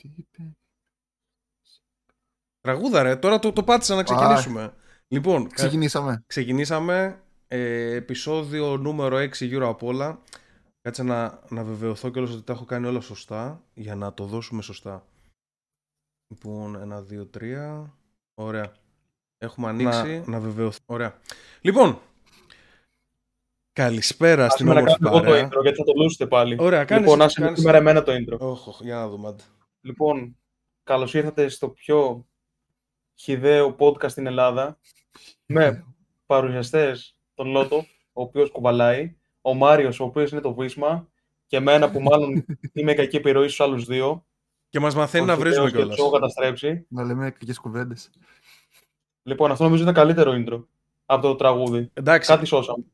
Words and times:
Τι 0.00 0.10
είπε; 0.16 0.56
Τραγούδα 2.60 3.02
ρε, 3.02 3.16
τώρα 3.16 3.38
το, 3.38 3.52
το 3.52 3.62
πάτησα 3.64 3.94
να 3.94 4.02
ξεκινήσουμε. 4.02 4.74
Λοιπόν, 5.08 5.42
κα- 5.48 5.54
Ξεκινήσαμε. 5.54 6.22
ξεκινήσαμε 6.26 7.22
ε, 7.48 7.94
επεισόδιο 7.94 8.76
νούμερο 8.76 9.16
6 9.16 9.32
γύρω 9.46 9.68
απ' 9.68 9.82
όλα. 9.82 10.20
Κάτσε 10.82 11.02
να, 11.02 11.40
να 11.48 11.64
βεβαιωθώ 11.64 12.10
κιόλας 12.10 12.30
ότι 12.30 12.42
τα 12.42 12.52
έχω 12.52 12.64
κάνει 12.64 12.86
όλα 12.86 13.00
σωστά 13.00 13.62
για 13.74 13.94
να 13.94 14.14
το 14.14 14.24
δώσουμε 14.24 14.62
σωστά. 14.62 15.06
Λοιπόν, 16.28 16.74
ένα, 16.74 17.02
δύο, 17.02 17.26
τρία. 17.26 17.94
Ωραία. 18.34 18.72
Έχουμε 19.38 19.68
ανοίξει. 19.68 20.18
Να, 20.18 20.24
να 20.26 20.40
βεβαιωθώ. 20.40 20.78
Ωραία. 20.86 21.18
Λοιπόν, 21.60 22.00
καλησπέρα 23.72 24.44
στην 24.48 24.58
Σήμερα 24.66 24.80
όμορφη 24.80 24.98
κάνω 25.02 25.16
εγώ 25.16 25.24
το 25.24 25.30
παρέα. 25.30 25.46
intro 25.48 25.62
γιατί 25.62 25.76
θα 25.76 25.84
το 25.84 25.92
λούσετε 25.96 26.26
πάλι. 26.26 26.56
Ωραία, 26.60 26.84
κάνεις, 26.84 27.04
λοιπόν, 27.04 27.22
άσε 27.22 27.40
κάνεις- 27.40 27.58
σήμερα 27.58 27.78
εμένα 27.78 28.02
το 28.02 28.12
intro. 28.12 28.38
Όχ, 28.38 28.66
όχ, 28.66 28.80
για 28.82 28.94
να 28.94 29.08
δούμε. 29.08 29.36
Άντε. 29.82 29.88
Λοιπόν, 29.88 30.38
καλώς 30.84 31.14
ήρθατε 31.14 31.48
στο 31.48 31.68
πιο 31.68 32.26
χιδαίο 33.14 33.76
podcast 33.78 34.10
στην 34.10 34.26
Ελλάδα 34.26 34.78
με 35.46 35.84
παρουσιαστές 36.26 37.16
τον 37.34 37.48
Λότο, 37.48 37.76
ο 38.12 38.22
οποίος 38.22 38.50
κουβαλάει, 38.50 39.16
ο 39.40 39.54
Μάριος, 39.54 40.00
ο 40.00 40.04
οποίος 40.04 40.30
είναι 40.30 40.40
το 40.40 40.54
βίσμα 40.54 41.08
και 41.46 41.56
εμένα 41.56 41.90
που 41.90 42.00
μάλλον 42.00 42.44
είμαι 42.72 42.94
κακή 42.94 43.16
επιρροή 43.16 43.46
στους 43.46 43.60
άλλους 43.60 43.84
δύο. 43.84 44.24
Και 44.68 44.80
μας 44.80 44.94
μαθαίνει 44.94 45.24
Ο 45.24 45.26
να 45.26 45.36
βρίζουμε 45.36 45.68
χιδαίος 45.68 45.70
και 45.70 45.76
κιόλας. 45.76 45.96
τους 45.96 46.04
έχω 46.04 46.14
καταστρέψει. 46.14 46.86
Να 46.88 47.04
λέμε 47.04 47.30
κακές 47.30 47.58
κουβέντες. 47.58 48.10
Λοιπόν, 49.22 49.50
αυτό 49.50 49.64
νομίζω 49.64 49.82
είναι 49.82 49.92
καλύτερο 49.92 50.32
intro 50.34 50.64
από 51.12 51.22
το 51.22 51.34
τραγούδι. 51.34 51.90
Εντάξει, 51.94 52.32
Κάτι 52.32 52.46
σώσαμε. 52.46 52.84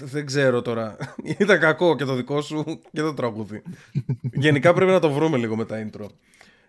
δεν 0.00 0.26
ξέρω 0.26 0.62
τώρα. 0.62 0.96
Ήταν 1.38 1.58
κακό 1.58 1.96
και 1.96 2.04
το 2.04 2.14
δικό 2.14 2.40
σου 2.40 2.64
και 2.92 3.00
το 3.00 3.14
τραγούδι. 3.14 3.62
Γενικά 4.32 4.72
πρέπει 4.72 4.90
να 4.90 4.98
το 5.00 5.10
βρούμε 5.10 5.36
λίγο 5.36 5.56
με 5.56 5.64
τα 5.64 5.76
intro. 5.86 6.06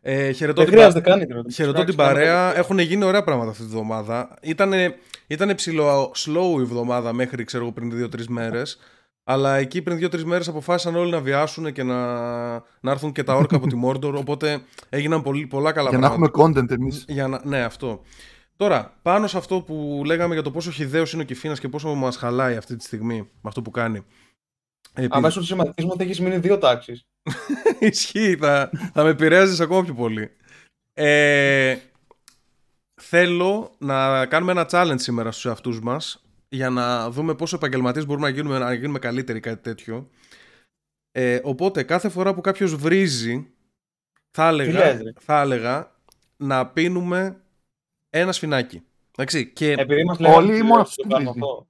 Ε, 0.01 0.31
χαιρετώ 0.31 0.61
Δεν 0.61 0.69
την, 0.69 0.79
χρειάζεται 0.79 1.01
πα... 1.01 1.09
καν 1.09 1.27
intro. 1.27 1.51
χαιρετώ 1.53 1.83
την 1.83 1.95
παρέα. 1.95 2.57
Έχουν 2.57 2.79
γίνει 2.79 3.03
ωραία 3.03 3.23
πράγματα 3.23 3.51
αυτή 3.51 3.63
τη 3.63 3.69
βδομάδα. 3.69 4.37
Ήτανε, 4.41 4.95
ήτανε 5.27 5.55
ψηλό 5.55 6.11
slow 6.15 6.57
η 6.57 6.61
εβδομάδα 6.61 7.13
μέχρι 7.13 7.43
ξέρω 7.43 7.63
εγώ 7.63 7.71
πριν 7.71 8.09
2-3 8.15 8.25
μέρες. 8.27 8.77
Αλλά 9.23 9.55
εκεί 9.57 9.81
πριν 9.81 9.97
2-3 10.11 10.23
μέρες 10.23 10.47
αποφάσισαν 10.47 10.95
όλοι 10.95 11.11
να 11.11 11.19
βιάσουν 11.21 11.71
και 11.73 11.83
να, 11.83 11.95
να 12.59 12.91
έρθουν 12.91 13.11
και 13.11 13.23
τα 13.23 13.35
όρκα 13.35 13.55
από 13.55 13.67
τη 13.67 13.75
Mordor. 13.85 14.13
Οπότε 14.17 14.61
έγιναν 14.89 15.21
πολύ, 15.21 15.47
πολλά 15.47 15.71
καλά 15.71 15.89
Για 15.89 15.97
να 15.97 16.07
πράγματα. 16.07 16.31
έχουμε 16.41 16.61
content 16.61 16.71
εμείς. 16.71 17.05
Για 17.07 17.27
να... 17.27 17.41
Ναι, 17.43 17.61
αυτό. 17.63 18.01
Τώρα, 18.61 18.97
πάνω 19.01 19.27
σε 19.27 19.37
αυτό 19.37 19.61
που 19.61 20.01
λέγαμε 20.05 20.33
για 20.33 20.43
το 20.43 20.51
πόσο 20.51 20.71
χιδαίος 20.71 21.13
είναι 21.13 21.21
ο 21.21 21.25
Κιφίνας 21.25 21.59
και 21.59 21.69
πόσο 21.69 21.93
μας 21.93 22.15
χαλάει 22.15 22.55
αυτή 22.55 22.75
τη 22.75 22.83
στιγμή 22.83 23.17
με 23.17 23.27
αυτό 23.43 23.61
που 23.61 23.71
κάνει. 23.71 24.05
Επειδή- 24.93 25.13
Αμέσως 25.15 25.35
του 25.39 25.43
σχηματισμό 25.43 25.91
ότι 25.91 26.03
έχεις 26.03 26.19
μείνει 26.19 26.37
δύο 26.37 26.57
τάξεις. 26.57 27.01
Ισχύει, 27.79 28.35
θα, 28.35 28.69
θα 28.93 29.03
με 29.03 29.09
επηρέαζε 29.09 29.63
ακόμα 29.63 29.83
πιο 29.83 29.93
πολύ. 29.93 30.31
Ε, 30.93 31.77
θέλω 33.01 33.75
να 33.77 34.25
κάνουμε 34.25 34.51
ένα 34.51 34.67
challenge 34.71 34.99
σήμερα 34.99 35.31
στους 35.31 35.45
εαυτούς 35.45 35.81
μας 35.81 36.23
για 36.49 36.69
να 36.69 37.09
δούμε 37.09 37.35
πόσο 37.35 37.55
επαγγελματίες 37.55 38.05
μπορούμε 38.05 38.27
να 38.29 38.33
γίνουμε, 38.33 38.59
να 38.59 38.73
γίνουμε 38.73 38.99
καλύτεροι 38.99 39.37
ή 39.37 39.41
κάτι 39.41 39.61
τέτοιο. 39.61 40.09
Ε, 41.11 41.39
οπότε 41.43 41.83
κάθε 41.83 42.09
φορά 42.09 42.33
που 42.33 42.41
κάποιος 42.41 42.75
βρίζει 42.75 43.47
θα 44.31 44.47
έλεγα, 44.47 44.71
λες, 44.93 45.01
ρε; 45.01 45.11
θα 45.19 45.41
έλεγα 45.41 45.91
να 46.37 46.67
πίνουμε 46.67 47.40
ένα 48.13 48.31
σφινάκι. 48.31 48.81
Εντάξει, 49.17 49.47
και 49.51 49.71
Επειδή 49.71 50.03
μας 50.03 50.17
Όλοι 50.19 50.27
λέγανε 50.27 50.55
ή 50.55 50.61
μόνο 50.61 50.73
ότι 50.73 50.81
αυτός 50.81 50.95
το 50.95 51.01
που 51.03 51.09
κάνουμε 51.09 51.31
βρίζει. 51.31 51.45
αυτό. 51.45 51.67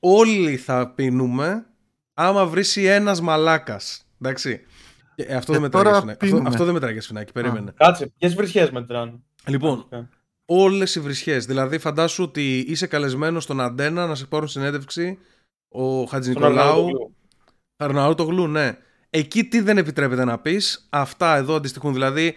όλοι 0.00 0.56
θα 0.56 0.88
πίνουμε 0.94 1.66
άμα 2.14 2.46
βρίσει 2.46 2.84
ένας 2.84 3.20
μαλάκας. 3.20 4.06
Εντάξει. 4.20 4.60
Και, 5.14 5.22
ε, 5.22 5.34
αυτό, 5.34 5.52
Και 5.52 5.58
δεν 5.58 5.60
μετράει 5.60 5.82
τώρα 5.82 5.90
για 5.90 6.00
σφινάκι. 6.00 6.10
αυτό, 6.24 6.26
πίνουμε. 6.36 6.48
αυτό 6.48 6.64
δεν 6.64 6.72
μετράει 6.74 6.92
για 6.92 7.02
σφινάκι. 7.02 7.32
Περίμενε. 7.32 7.72
Κάτσε, 7.76 8.12
ποιες 8.18 8.34
βρισιές 8.34 8.70
μετράνε; 8.70 9.12
Λοιπόν, 9.46 9.88
όλες 10.44 10.94
οι 10.94 11.00
βρισιέ. 11.00 11.38
Δηλαδή, 11.38 11.78
φαντάσου 11.78 12.22
ότι 12.22 12.58
είσαι 12.58 12.86
καλεσμένος 12.86 13.42
στον 13.42 13.60
Αντένα 13.60 14.06
να 14.06 14.14
σε 14.14 14.26
πάρουν 14.26 14.48
συνέντευξη 14.48 15.18
ο 15.68 16.04
Χατζη 16.04 16.30
Στον 16.32 16.42
Νικολάου. 16.42 16.68
Αρναούτογλου. 16.76 17.14
Αρναούτογλου, 17.76 18.46
ναι. 18.46 18.76
Εκεί 19.10 19.44
τι 19.44 19.60
δεν 19.60 19.78
επιτρέπεται 19.78 20.24
να 20.24 20.38
πεις, 20.38 20.86
αυτά 20.90 21.36
εδώ 21.36 21.54
αντιστοιχούν. 21.54 21.92
Δηλαδή, 21.92 22.36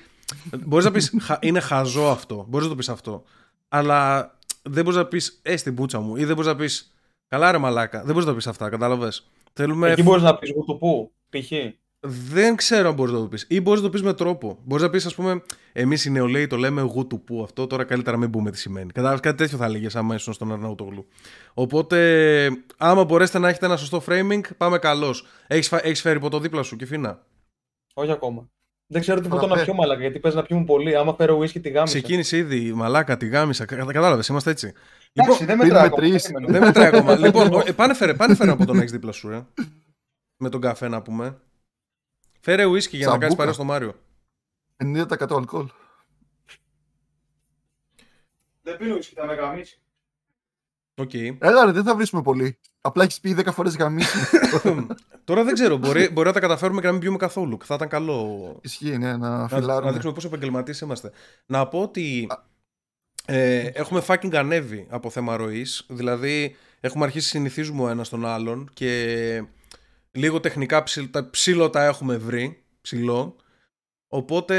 μπορείς 0.66 0.86
να 0.86 0.92
πεις 0.92 1.14
είναι 1.40 1.60
χαζό 1.60 2.08
αυτό. 2.08 2.46
Μπορείς 2.50 2.66
να 2.66 2.72
το 2.72 2.78
πεις 2.78 2.90
αυτό. 2.90 3.24
Αλλά 3.68 4.32
δεν 4.62 4.84
μπορείς 4.84 5.00
να 5.00 5.06
πεις 5.06 5.40
ε 5.42 5.58
στην 5.58 5.76
πούτσα 5.76 6.00
μου 6.00 6.16
ή 6.16 6.26
δεν 6.26 6.36
μπορείς 6.36 6.52
να 6.52 6.56
πεις 6.56 6.94
καλά 7.28 7.52
ρε 7.52 7.58
μαλάκα. 7.58 7.98
Δεν 7.98 8.08
μπορείς 8.08 8.24
να 8.24 8.30
το 8.30 8.36
πεις 8.36 8.48
αυτά, 8.48 8.70
κατάλαβες. 8.70 9.28
Θέλουμε. 9.54 9.92
Εκεί 9.92 10.04
μπορείς 10.04 10.24
να 10.24 10.38
πεις 10.38 10.50
εγώ 10.50 10.64
το 10.64 10.76
πού, 10.76 11.12
π.χ. 11.30 11.52
Δεν 12.06 12.56
ξέρω 12.56 12.90
αν 12.90 12.94
μπορείς 12.94 13.14
να 13.14 13.20
το 13.20 13.28
πεις. 13.28 13.46
Ή 13.50 13.62
μπορείς 13.62 13.82
να 13.82 13.86
το 13.86 13.92
πεις 13.92 14.04
με 14.04 14.14
τρόπο. 14.14 14.60
Μπορείς 14.64 14.84
να 14.84 14.90
πεις, 14.90 15.06
ας 15.06 15.16
πούμε, 15.16 15.44
εμείς 15.74 16.06
οι 16.06 16.12
νεολαίοι 16.12 16.48
το 16.48 16.58
λέμε 16.58 16.82
εγώ 16.82 17.06
του 17.06 17.24
που 17.24 17.44
αυτό. 17.44 17.68
Τώρα 17.68 17.84
καλύτερα 17.84 18.18
μην 18.18 18.30
πούμε 18.30 18.52
τι 18.52 18.58
σημαίνει. 18.58 18.92
Κατάλαβες 18.92 19.20
κάτι 19.20 19.38
τέτοιο 19.38 19.58
θα 19.58 19.66
έλεγες 19.66 19.96
άμα 19.96 20.16
ήσουν 20.16 20.34
στον 20.34 20.52
Αρναούτογλου. 20.52 21.08
Οπότε, 21.54 22.50
άμα 22.78 23.04
μπορέσετε 23.04 23.40
να 23.40 23.50
έχετε 23.50 23.66
ένα 23.66 23.78
σωστό 23.78 24.04
framing, 24.08 24.42
πάμε 24.58 24.78
καλώς. 24.78 25.26
Έχεις 25.48 25.72
έχεις 25.72 26.02
φέρει 26.02 26.20
ποτό 26.20 26.40
δίπλα 26.40 26.64
σου, 26.64 26.76
Κιφίνα. 26.76 27.26
Όχι 27.94 28.12
ακόμα. 28.12 28.50
Δεν 28.94 29.02
ξέρω 29.02 29.20
τι 29.22 29.28
ποτό 29.28 29.42
να 29.42 29.48
Παραπέ. 29.48 29.64
πιω 29.66 29.74
μαλάκα, 29.74 30.02
γιατί 30.02 30.20
παίζει 30.20 30.38
να 30.38 30.44
πιούμε 30.44 30.66
πολύ. 30.66 30.96
Άμα 30.96 31.14
φέρω 31.16 31.40
whisky 31.40 31.62
τη 31.62 31.70
γάμησα. 31.70 31.84
Ξεκίνησε 32.00 32.38
ήδη, 32.38 32.74
μαλάκα, 32.74 33.18
τη 33.18 33.28
γάμησα. 33.28 33.66
Κατάλαβες, 33.66 34.28
είμαστε 34.28 34.50
έτσι. 34.52 34.68
Εντάξει, 35.14 35.14
Λοιπόν, 35.14 35.38
δεν 35.38 35.48
πίνουμε 35.48 35.64
μετράει 35.64 35.86
ακόμα. 35.86 36.02
τρεις. 36.08 36.22
περίμενε. 36.24 36.52
δεν 36.52 36.62
μετράει 36.68 36.88
ακόμα. 36.88 37.16
λοιπόν, 37.18 37.54
ο- 37.54 37.64
ε, 37.66 37.72
πάνε 37.72 37.94
φέρε, 37.94 38.14
πάνε 38.14 38.36
φέρε 38.36 38.52
από 38.52 38.66
τον 38.66 38.78
έχει 38.78 38.86
δίπλα 38.92 39.12
σου, 39.12 39.30
ε. 39.30 39.46
Με 40.38 40.50
τον 40.50 40.62
καφέ 40.62 40.88
να 40.88 41.02
πούμε. 41.02 41.38
Φέρε 42.40 42.64
whisky 42.66 42.98
για 42.98 43.06
να 43.06 43.12
Σαμπούκα. 43.12 43.28
κάνει 43.28 43.38
παρέα 43.38 43.54
στο 43.54 43.64
Μάριο. 43.64 43.96
90% 44.84 45.36
αλκοόλ. 45.38 45.68
Δεν 48.62 48.78
πίνω 48.78 48.96
whisky, 48.96 49.12
θα 49.16 49.26
με 49.26 49.34
γαμήσει. 49.34 49.80
Οκ. 50.96 51.14
Έλα 51.14 51.66
ρε, 51.66 51.72
δεν 51.72 51.84
θα 51.84 51.96
βρίζουμε 51.96 52.22
πολύ. 52.22 52.60
Απλά 52.86 53.04
έχεις 53.04 53.20
πει 53.20 53.36
10 53.40 53.48
φορές 53.52 53.76
γαμήσει. 53.76 54.18
Τώρα 55.24 55.44
δεν 55.44 55.54
ξέρω, 55.54 55.78
μπορεί, 55.78 56.10
μπορεί 56.10 56.28
να 56.28 56.34
τα 56.34 56.40
καταφέρουμε 56.40 56.80
και 56.82 56.86
να 56.86 56.92
μην 56.92 57.02
πιούμε 57.02 57.18
καθόλου. 57.18 57.58
Θα 57.64 57.76
ήταν 57.76 57.88
καλό 57.88 58.60
Ισχύει, 58.62 58.98
ναι, 58.98 59.12
να 59.12 59.18
να, 59.18 59.38
να 59.38 59.48
φιλάρουμε. 59.48 59.92
δείξουμε 59.92 60.14
πόσο 60.14 60.28
επαγγελματίες 60.28 60.80
είμαστε. 60.80 61.12
Να 61.46 61.68
πω 61.68 61.82
ότι 61.82 62.28
ε, 63.26 63.58
έχουμε 63.60 64.04
fucking 64.08 64.36
ανέβει 64.36 64.88
από 64.90 65.10
θέμα 65.10 65.36
ροής. 65.36 65.86
Δηλαδή, 65.90 66.56
έχουμε 66.80 67.04
αρχίσει 67.06 67.26
να 67.26 67.40
συνηθίζουμε 67.42 67.82
ο 67.84 67.90
ένας 67.90 68.10
τον 68.10 68.26
άλλον 68.26 68.70
και 68.74 69.44
λίγο 70.12 70.40
τεχνικά 70.40 70.84
ψιλ, 70.84 71.10
τα 71.10 71.30
ψήλο 71.30 71.70
τα 71.70 71.84
έχουμε 71.86 72.18
βρει. 72.18 72.64
Ψηλό. 72.82 73.36
Οπότε. 74.16 74.56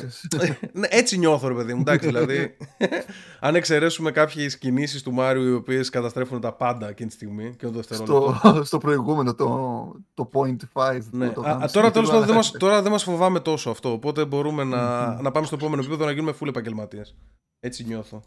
Success. 0.00 0.50
ναι, 0.72 0.86
έτσι 0.90 1.18
νιώθω, 1.18 1.48
ρε 1.48 1.54
παιδί 1.54 1.74
μου. 1.74 1.80
Εντάξει, 1.80 2.06
δηλαδή. 2.06 2.56
αν 3.40 3.54
εξαιρέσουμε 3.54 4.10
κάποιες 4.10 4.58
κινήσεις 4.58 5.02
του 5.02 5.12
Μάριου 5.12 5.48
οι 5.48 5.52
οποίες 5.52 5.88
καταστρέφουν 5.88 6.40
τα 6.40 6.52
πάντα 6.52 6.88
εκείνη 6.88 7.08
τη 7.08 7.14
στιγμή 7.14 7.54
και 7.58 7.66
το 7.66 7.72
δευτερόλεπτο. 7.72 8.34
στο, 8.38 8.64
στο 8.70 8.78
προηγούμενο, 8.78 9.34
το, 9.34 9.94
το 10.14 10.30
point 10.32 10.56
5. 10.72 11.00
Ναι. 11.10 11.26
που 11.28 11.32
το 11.34 11.40
Α, 11.40 11.44
κάναμε 11.44 11.64
α, 11.64 11.68
τώρα 11.70 11.88
στην 11.88 11.92
τέλος 11.92 12.08
πάντων 12.08 12.08
δεν 12.08 12.12
Ελλάδα. 12.12 12.34
μας, 12.34 12.50
τώρα 12.50 12.82
δεν 12.82 12.92
μας 12.92 13.02
φοβάμαι 13.02 13.40
τόσο 13.40 13.70
αυτό. 13.70 13.92
Οπότε 13.92 14.24
μπορούμε 14.24 14.64
να, 14.64 15.06
να 15.22 15.30
πάμε 15.30 15.46
στο 15.46 15.54
επόμενο 15.54 15.80
επίπεδο 15.82 16.04
να 16.04 16.10
γίνουμε 16.10 16.34
full 16.40 16.46
επαγγελματίες. 16.46 17.16
Έτσι 17.60 17.84
νιώθω. 17.84 18.22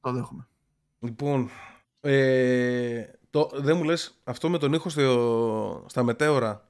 Το 0.00 0.12
δέχομαι. 0.12 0.46
Λοιπόν, 0.98 1.48
ε, 2.00 3.02
το, 3.30 3.50
δεν 3.54 3.76
μου 3.76 3.84
λες 3.84 4.20
αυτό 4.24 4.48
με 4.48 4.58
τον 4.58 4.72
ήχο 4.72 4.88
στο, 4.88 5.84
στα 5.88 6.02
μετέωρα 6.02 6.66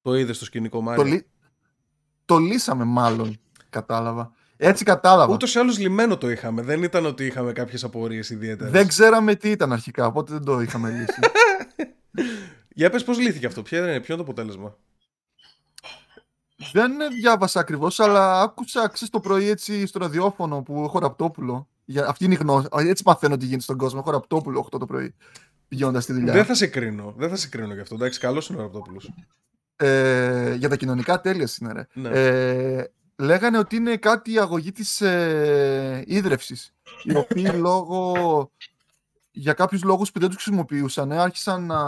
το 0.00 0.14
είδες 0.14 0.36
στο 0.36 0.44
σκηνικό 0.44 0.80
Μάριο; 0.80 1.02
Το, 1.02 1.08
λύ- 1.08 1.26
το 2.32 2.38
λύσαμε 2.38 2.84
μάλλον, 2.84 3.38
κατάλαβα. 3.70 4.32
Έτσι 4.56 4.84
κατάλαβα. 4.84 5.32
Ούτως 5.32 5.54
ή 5.54 5.58
άλλως 5.58 5.78
λιμένο 5.78 6.16
το 6.16 6.30
είχαμε. 6.30 6.62
Δεν 6.62 6.82
ήταν 6.82 7.06
ότι 7.06 7.26
είχαμε 7.26 7.52
κάποιες 7.52 7.84
απορίες 7.84 8.30
ιδιαίτερες. 8.30 8.72
Δεν 8.72 8.86
ξέραμε 8.86 9.34
τι 9.34 9.50
ήταν 9.50 9.72
αρχικά, 9.72 10.06
οπότε 10.06 10.32
δεν 10.32 10.44
το 10.44 10.60
είχαμε 10.60 10.90
λύσει. 10.90 11.20
Για 12.74 12.90
πες 12.90 13.04
πώς 13.04 13.18
λύθηκε 13.18 13.46
αυτό. 13.46 13.62
Ποιο 13.62 13.78
είναι, 13.78 14.00
ποιο 14.00 14.14
είναι 14.14 14.24
το 14.24 14.30
αποτέλεσμα; 14.30 14.76
δεν 16.72 16.92
διάβασα 17.20 17.60
ακριβώς, 17.60 18.00
αλλά 18.00 18.40
άκουσα 18.40 18.88
ξέρεις, 18.88 19.10
το 19.10 19.20
πρωί 19.20 19.48
έτσι 19.48 19.86
στο 19.86 19.98
ραδιόφωνο 19.98 20.62
που 20.62 20.82
έχω 20.84 20.98
ραπτόπουλο. 20.98 21.68
Για, 21.84 22.06
αυτή 22.06 22.24
είναι 22.24 22.34
η 22.34 22.36
γνώση. 22.36 22.66
Έτσι 22.72 23.02
μαθαίνω 23.06 23.36
τι 23.36 23.44
γίνεται 23.44 23.62
στον 23.62 23.76
κόσμο. 23.76 24.00
Έχω 24.02 24.10
ραπτόπουλο 24.10 24.68
8 24.72 24.78
το 24.78 24.86
πρωί 24.86 25.14
πηγαίνοντας 25.68 26.02
στη 26.02 26.12
δουλειά. 26.12 26.32
Δεν 26.32 26.44
θα 26.44 26.54
σε 26.54 26.66
κρίνω. 26.66 27.14
Δεν 27.16 27.28
θα 27.28 27.36
σε 27.36 27.48
κρίνω 27.48 27.74
γι' 27.74 27.80
αυτό. 27.80 27.94
Εντάξει, 27.94 28.20
καλός 28.20 28.48
είναι 28.48 28.58
ο 28.58 28.62
Ραπτόπουλος. 28.62 29.10
Ε, 29.76 30.54
για 30.54 30.68
τα 30.68 30.76
κοινωνικά 30.76 31.20
τέλεια 31.20 31.48
είναι, 31.60 31.72
ρε. 31.72 31.86
Ναι. 31.92 32.08
Ε, 32.08 32.90
λέγανε 33.18 33.58
ότι 33.58 33.76
είναι 33.76 33.96
κάτι 33.96 34.32
η 34.32 34.38
αγωγή 34.38 34.72
της 34.72 35.00
ε, 35.00 36.02
ίδρευσης 36.06 36.74
οι 37.02 37.16
οποίοι 37.16 37.50
λόγω 37.66 38.50
για 39.30 39.52
κάποιους 39.52 39.82
λόγους 39.82 40.12
που 40.12 40.20
δεν 40.20 40.28
τους 40.28 40.42
χρησιμοποιούσαν 40.42 41.10
ε, 41.10 41.18
άρχισαν 41.18 41.66
να 41.66 41.80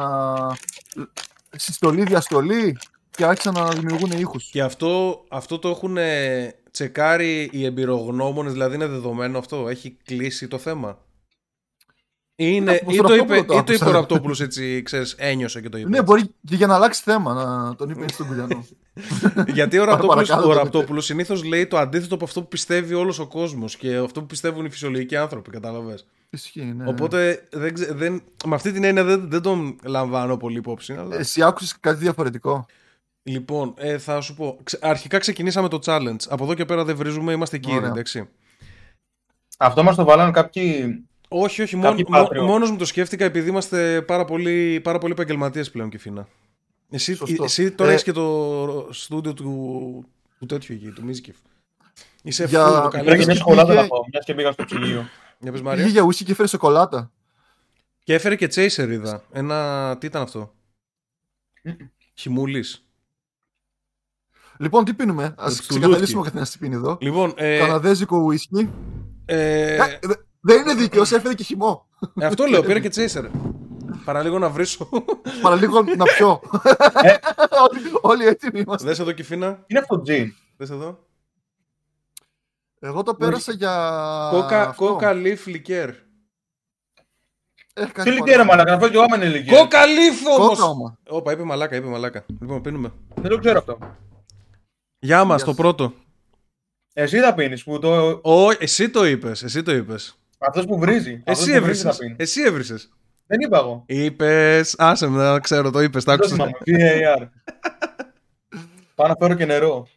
συστολή 1.51 2.03
διαστολή 2.03 2.79
και 3.11 3.25
άρχισαν 3.25 3.55
να 3.55 3.69
δημιουργούν 3.69 4.11
ήχους 4.11 4.51
Και 4.51 4.63
αυτό, 4.63 5.25
αυτό 5.29 5.59
το 5.59 5.69
έχουν 5.69 5.97
ε, 5.97 6.55
τσεκάρει 6.71 7.49
οι 7.53 7.65
εμπειρογνώμονες, 7.65 8.53
δηλαδή 8.53 8.75
είναι 8.75 8.87
δεδομένο 8.87 9.39
αυτό. 9.39 9.69
Έχει 9.69 9.97
κλείσει 10.05 10.49
το 10.49 10.59
θέμα; 10.59 10.99
Είναι, 12.37 12.71
Από 12.83 12.93
ή, 12.93 12.97
τον 12.97 13.07
το 13.07 13.15
Ραπτόπουλο 13.15 13.39
είπε, 13.39 13.47
το 13.47 13.57
ή 13.57 13.63
το 13.63 13.73
είπε 13.73 13.85
ο 13.85 13.87
άκουσα. 13.87 13.91
Ραπτόπουλος 14.01 14.41
έτσι, 14.41 14.83
ξέρεις, 14.83 15.15
ένιωσε 15.19 15.61
και 15.61 15.69
το 15.69 15.79
είπε. 15.79 15.89
Ναι, 15.89 16.03
μπορεί 16.03 16.23
και 16.47 16.55
για 16.55 16.67
να 16.67 16.75
αλλάξει 16.75 17.03
θέμα 17.03 17.35
να 17.35 17.75
τον 17.77 17.91
είπε 17.91 18.03
έτσι 18.03 18.15
στον 18.15 18.27
Κουλιανό. 18.27 18.67
Γιατί 19.55 19.77
ο 19.79 19.81
Παρα- 19.81 19.93
Ραπτόπουλος, 19.93 20.29
παρακάτω 20.29 20.49
ο 20.51 20.53
το 20.55 20.59
Ραπτόπουλος 20.59 21.05
συνήθως 21.05 21.45
λέει 21.45 21.67
το 21.67 21.79
αντίθετο 21.79 22.15
από 22.15 22.25
αυτό 22.25 22.43
που 22.43 22.49
πιστεύει 22.49 22.95
όλος 22.95 23.19
ο 23.19 23.27
κόσμος 23.27 23.77
και 23.77 23.97
αυτό 23.97 24.21
που 24.21 24.27
πιστεύουν 24.27 24.65
οι 24.65 24.71
φυσιολογικοί 24.71 25.17
άνθρωποι, 25.17 25.51
κατάλαβες. 25.51 26.07
Ισχύει, 26.31 26.75
ναι. 26.77 26.85
Οπότε 26.89 27.49
δεν, 27.53 27.75
ξε- 27.75 27.93
δεν, 27.93 28.23
με 28.47 28.55
αυτή 28.55 28.73
την 28.73 28.85
έννοια 28.85 29.05
δεν, 29.05 29.29
δεν 29.31 29.43
τον 29.43 29.77
λαμβάνω 29.85 30.37
πολύ 30.37 30.57
υπόψη. 30.59 30.93
Αλλά... 30.93 31.17
Εσύ 31.17 31.43
άκουσες 31.43 31.77
κάτι 31.81 31.99
διαφορετικό; 31.99 32.67
Λοιπόν, 33.23 33.75
ε, 33.77 33.99
θα 33.99 34.21
σου 34.21 34.35
πω. 34.35 34.59
Ξε- 34.63 34.85
Αρχικά 34.85 35.19
ξεκινήσαμε 35.19 35.69
το 35.69 35.79
challenge. 35.85 36.17
Από 36.29 36.45
εδώ 36.45 36.55
και 36.55 36.65
πέρα 36.65 36.85
δεν 36.85 36.97
βρίζουμε, 36.97 37.33
είμαστε 37.33 37.59
κύριοι, 37.59 37.77
Ωραία. 37.77 37.89
εντάξει. 37.89 38.29
Αυτό 39.59 39.83
μας 39.83 39.97
το 39.97 40.05
βάλανε 40.05 40.31
κάποιοι... 40.31 41.05
Όχι, 41.37 41.63
όχι, 41.63 41.77
μόνο, 41.77 41.89
Κάποιοι 41.89 42.05
μό- 42.09 42.19
Patreon. 42.29 42.47
μόνος 42.47 42.71
μου 42.71 42.77
το 42.77 42.85
σκέφτηκα 42.85 43.25
επειδή 43.25 43.49
είμαστε 43.49 44.03
πάρα 44.03 44.25
πολύ, 44.25 44.81
πάρα 44.81 44.99
πολύ 44.99 45.13
επαγγελματίες 45.13 45.71
πλέον, 45.71 45.89
Κιφίνα. 45.89 46.29
Εσύ, 46.91 47.15
Σωστό. 47.15 47.45
εσύ 47.45 47.71
τώρα 47.71 47.91
Ε, 47.91 47.93
έχεις 47.93 48.05
και 48.05 48.13
το 48.13 48.89
στούντιο 48.91 49.35
του, 49.35 49.45
του 50.39 50.47
τέτοιου 50.47 50.75
εκεί, 50.75 50.91
του 50.91 51.05
Μίζικεφ. 51.05 51.37
Είσαι 52.23 52.45
Για- 52.45 52.67
full, 52.69 52.73
το 52.73 52.89
Πρέπει 52.89 52.91
Πρέπει 52.91 53.07
καλύτερο. 53.07 53.27
μιας 53.27 53.39
σοκολάτα 53.39 53.73
Είχε- 53.73 53.83
να 53.83 53.89
πάω, 53.89 54.01
μιας 54.13 54.25
και 54.25 54.35
πήγα 54.35 54.53
στο 54.53 54.65
ψυγείο. 54.65 55.09
Για 55.39 55.51
πες 55.53 55.61
Πήγε 55.61 55.63
Μαρία. 55.63 55.87
για 55.87 56.03
ουίσκι 56.03 56.25
και 56.25 56.33
έφερε 56.33 56.49
σοκολάτα. 56.49 57.11
Και 58.03 58.15
έφερε 58.15 58.37
και 58.37 58.47
Chaser 58.55 58.89
είδα. 58.91 59.23
Ένα, 59.33 59.97
τι 59.99 60.07
ήταν 60.07 60.23
αυτό; 60.23 60.55
Χιμούλης. 62.15 62.87
Λοιπόν, 64.59 64.85
τι 64.85 64.95
πίνουμε; 64.95 65.25
Α 65.25 65.35
του 65.49 65.57
ξεκαθαρίσουμε 65.69 65.89
ο 65.89 65.99
Λούτκι. 65.99 66.23
καθένας 66.23 66.51
τι 66.51 66.59
πίνει 66.59 66.75
εδώ. 66.75 66.99
Λοιπόν, 67.01 67.33
ε, 67.37 67.59
Καναδέζικο 67.59 68.17
ουίσκι. 68.19 68.71
ε, 69.25 69.75
Ε, 69.75 69.99
δε- 70.03 70.15
Δεν 70.46 70.61
είναι 70.61 70.75
δίκαιο, 70.75 71.02
έφερε 71.02 71.35
και 71.35 71.43
χυμό. 71.44 71.87
ε, 72.20 72.26
αυτό 72.26 72.44
λέω, 72.44 72.62
πήρε 72.62 72.81
και 72.81 72.91
Chaser. 72.94 73.31
Παραλίγο 74.05 74.38
να 74.38 74.49
βρίσω. 74.50 74.88
Παραλίγο 75.43 75.82
να 75.82 76.05
πιω. 76.05 76.41
Ε. 77.02 77.14
Όλοι- 77.70 77.99
Όλοι 78.02 78.26
έτοιμοι 78.26 78.61
είμαστε. 78.61 78.87
Δες 78.88 78.99
εδώ 78.99 79.12
Κιφίνα. 79.12 79.64
Είναι 79.67 79.79
αυτό 79.79 80.02
τζιν. 80.02 80.35
Δες 80.56 80.70
εδώ. 80.70 80.99
Εγώ 82.81 83.02
το 83.02 83.14
πέρασα 83.14 83.52
για. 83.52 84.29
Κόκα, 84.31 84.69
αυτό. 84.69 84.87
κόκα 84.87 85.12
leaf 85.14 85.38
liqueur. 85.46 85.91
Ε, 87.76 87.85
κάτι 87.85 87.93
Τι 87.93 87.93
παρά- 87.94 88.11
λικέρα 88.11 88.44
μαλάκα, 88.44 88.73
αυτό 88.75 88.88
και 88.88 88.97
ο 88.97 89.02
Άμεν 89.02 89.20
είναι 89.23 89.31
λικέρα. 89.38 89.58
Κόκα 89.61 89.79
leaf 89.85 90.38
όμως! 90.38 90.49
Κόκα 90.58 90.69
όμως. 90.70 90.93
Όπα, 91.08 91.32
είπε 91.32 91.43
μαλάκα, 91.43 91.76
είπε 91.76 91.87
μαλάκα. 91.87 92.25
Λοιπόν, 92.40 92.61
πίνουμε. 92.62 92.93
Δεν 93.14 93.31
το 93.31 93.38
ξέρω 93.38 93.58
αυτό. 93.58 93.79
Γεια 94.99 95.25
μας, 95.25 95.37
Γεια 95.37 95.44
το 95.44 95.50
σας. 95.50 95.61
πρώτο. 95.61 95.93
Εσύ 96.93 97.19
θα 97.20 97.35
πίνεις 97.35 97.64
που 97.64 97.79
το... 97.79 98.20
Ω, 98.23 98.50
εσύ 98.58 98.90
το 98.90 99.05
είπες, 99.05 99.43
εσύ 99.43 99.62
το 99.62 99.73
είπες. 99.75 100.19
Αυτός 100.46 100.64
που 100.67 100.79
βρίζει. 100.79 101.23
Αυτός 101.26 101.46
Εσύ 101.49 101.58
που 101.58 101.64
βρίζει 101.64 101.82
θα 101.82 101.88
έβρισες. 101.88 101.96
πίνει. 101.99 102.14
Εσύ 102.19 102.43
έβρισες. 102.43 102.93
Δεν 103.26 103.41
είπα 103.41 103.58
εγώ. 103.58 103.85
Είπες, 103.87 104.75
άσε 104.79 105.06
με 105.08 105.23
να 105.23 105.41
ξέρω, 105.41 105.70
το 105.70 105.81
είπες, 105.81 106.05
το 106.05 106.17
Δεν 106.17 106.29
το 106.29 106.43
άκουσες. 106.44 106.58
θυμάμαι. 106.64 106.99
VAR. 107.17 107.29
Πάω 108.94 109.08
να 109.08 109.14
φέρω 109.19 109.35
και 109.35 109.44
νερό. 109.44 109.88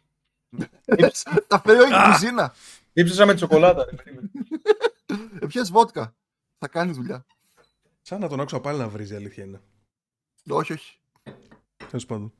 Τα 1.46 1.60
φέρει 1.64 1.78
όλη 1.78 1.92
η 1.94 2.10
κουζίνα. 2.12 2.54
Ήψασα 2.92 3.26
με 3.26 3.32
τη 3.32 3.38
σοκολάτα. 3.38 3.84
ρε, 3.90 3.96
περίμενε. 3.96 4.30
Ε, 5.40 5.46
Πιες 5.46 5.70
βότκα. 5.70 6.14
Θα 6.58 6.68
κάνεις 6.68 6.96
δουλειά. 6.96 7.26
Σαν 8.02 8.20
να 8.20 8.28
τον 8.28 8.40
άκουσα 8.40 8.60
πάλι 8.60 8.78
να 8.78 8.88
βρίζει, 8.88 9.12
η 9.12 9.16
αλήθεια 9.16 9.44
είναι. 9.44 9.60
Όχι, 10.48 10.72
όχι. 10.72 10.98
Τέλος 11.88 12.06
πάντων. 12.06 12.32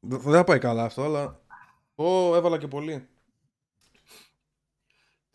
Δε- 0.00 0.16
Δεν 0.16 0.32
θα 0.32 0.44
πάει 0.44 0.58
καλά 0.58 0.84
αυτό, 0.84 1.02
αλλά... 1.04 1.40
Ω, 1.94 2.36
έβαλα 2.36 2.58
και 2.58 2.66
πολύ. 2.66 3.08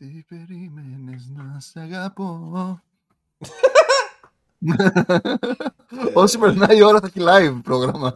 Τι 0.01 0.25
περίμενες 0.27 1.29
να 1.35 1.59
σε 1.59 1.79
αγαπώ; 1.79 2.81
Όσο 6.13 6.39
περνάει 6.39 6.77
η 6.77 6.81
ώρα 6.83 6.99
θα 6.99 7.07
έχει 7.15 7.25
live 7.29 7.59
πρόγραμμα. 7.63 8.13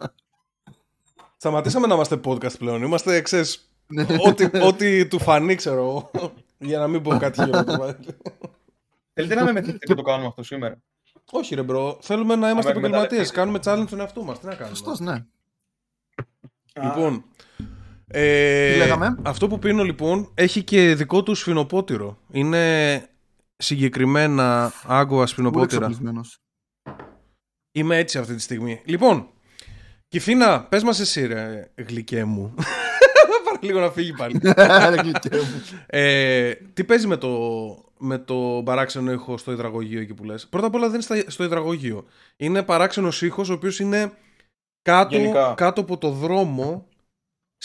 Σταματήσαμε 1.38 1.88
να 1.88 1.94
είμαστε 1.94 2.20
podcast 2.26 2.58
πλέον. 2.58 2.84
Είμαστε, 2.84 3.22
ξέρεις, 3.22 3.72
Ναι. 3.88 4.06
ό,τι, 4.28 4.50
ό,τι 4.62 5.08
του 5.08 5.20
φανεί, 5.20 5.56
ξέρω 5.56 5.78
εγώ. 5.78 6.12
Για 6.58 6.80
να 6.80 6.88
μην 6.88 7.02
πω 7.02 7.18
κάτι 7.18 7.44
χειρότερο. 7.44 7.96
Θέλετε 9.14 9.36
να 9.36 9.44
με 9.44 9.52
μεθύσετε 9.52 9.86
και 9.86 9.94
το 9.94 10.02
κάνουμε 10.02 10.28
αυτό 10.28 10.44
σήμερα; 10.44 10.82
Όχι, 11.32 11.56
ρε 11.56 11.64
bro. 11.64 11.98
Θέλουμε 12.02 12.36
να 12.36 12.50
είμαστε 12.50 12.72
Άμα 12.72 12.80
επαγγελματίες. 12.80 13.30
εκμεταλλευτείς. 13.32 13.32
Κάνουμε 13.32 13.60
challenge 13.64 13.88
στον 13.88 14.00
εαυτό 14.00 14.24
μας. 14.24 14.40
Τι 14.40 14.46
να 14.46 14.56
κάνουμε; 14.56 14.76
Σωστός, 14.76 15.00
ναι. 15.00 15.26
Λοιπόν. 16.82 17.26
Ε, 18.08 18.72
Τι 18.72 18.78
λέγαμε; 18.78 19.16
Αυτό 19.22 19.48
που 19.48 19.60
πίνω 19.60 19.84
λοιπόν 19.84 20.32
έχει 20.34 20.64
και 20.64 20.96
δικό 20.96 21.24
του 21.24 21.36
σφινοπότηρο. 21.36 22.18
Είναι 22.32 23.04
συγκεκριμένα 23.58 24.72
άγκοα 24.84 25.16
Πολύ 25.18 25.28
σφινοπότηρα. 25.28 25.86
εξοπλισμένος. 25.86 26.38
Είμαι 27.72 27.98
έτσι 27.98 28.18
αυτή 28.18 28.36
τη 28.36 28.42
στιγμή. 28.42 28.82
Λοιπόν, 28.86 29.28
Κυφίνα, 30.08 30.64
πες 30.64 30.84
μας 30.84 31.00
εσύ 31.00 31.26
ρε 31.26 31.72
γλυκέ 31.76 32.24
μου. 32.24 32.54
Πάρε 33.46 33.58
λίγο 33.62 33.80
να 33.80 33.90
φύγει 33.90 34.14
πάλι. 34.14 34.40
Ρε 34.90 34.96
γλυκέ 35.02 35.30
μου. 35.32 35.62
ε, 35.86 36.54
τι 36.54 36.84
παίζει 36.84 37.08
με 37.08 37.18
το, 37.18 37.30
με 38.00 38.18
το 38.18 38.62
παράξενο 38.66 39.12
ήχο 39.12 39.38
στο 39.38 39.52
υδραγωγείο 39.52 40.00
εκεί 40.02 40.14
που 40.14 40.24
λες; 40.24 40.48
Πρώτα 40.48 40.68
απ' 40.68 40.76
όλα 40.76 40.90
δεν 40.90 40.94
είναι 40.94 41.22
στα- 41.22 41.32
στο 41.32 41.44
υδραγωγείο. 41.44 42.06
Είναι 42.38 42.64
παράξενος 42.64 43.22
ήχος 43.22 43.50
ο 43.50 43.54
οποίος 43.54 43.80
είναι 43.80 44.12
κάτω, 44.82 45.18
Γενικά. 45.18 45.54
κάτω 45.58 45.82
από 45.82 45.98
το 45.98 46.10
δρόμο 46.10 46.88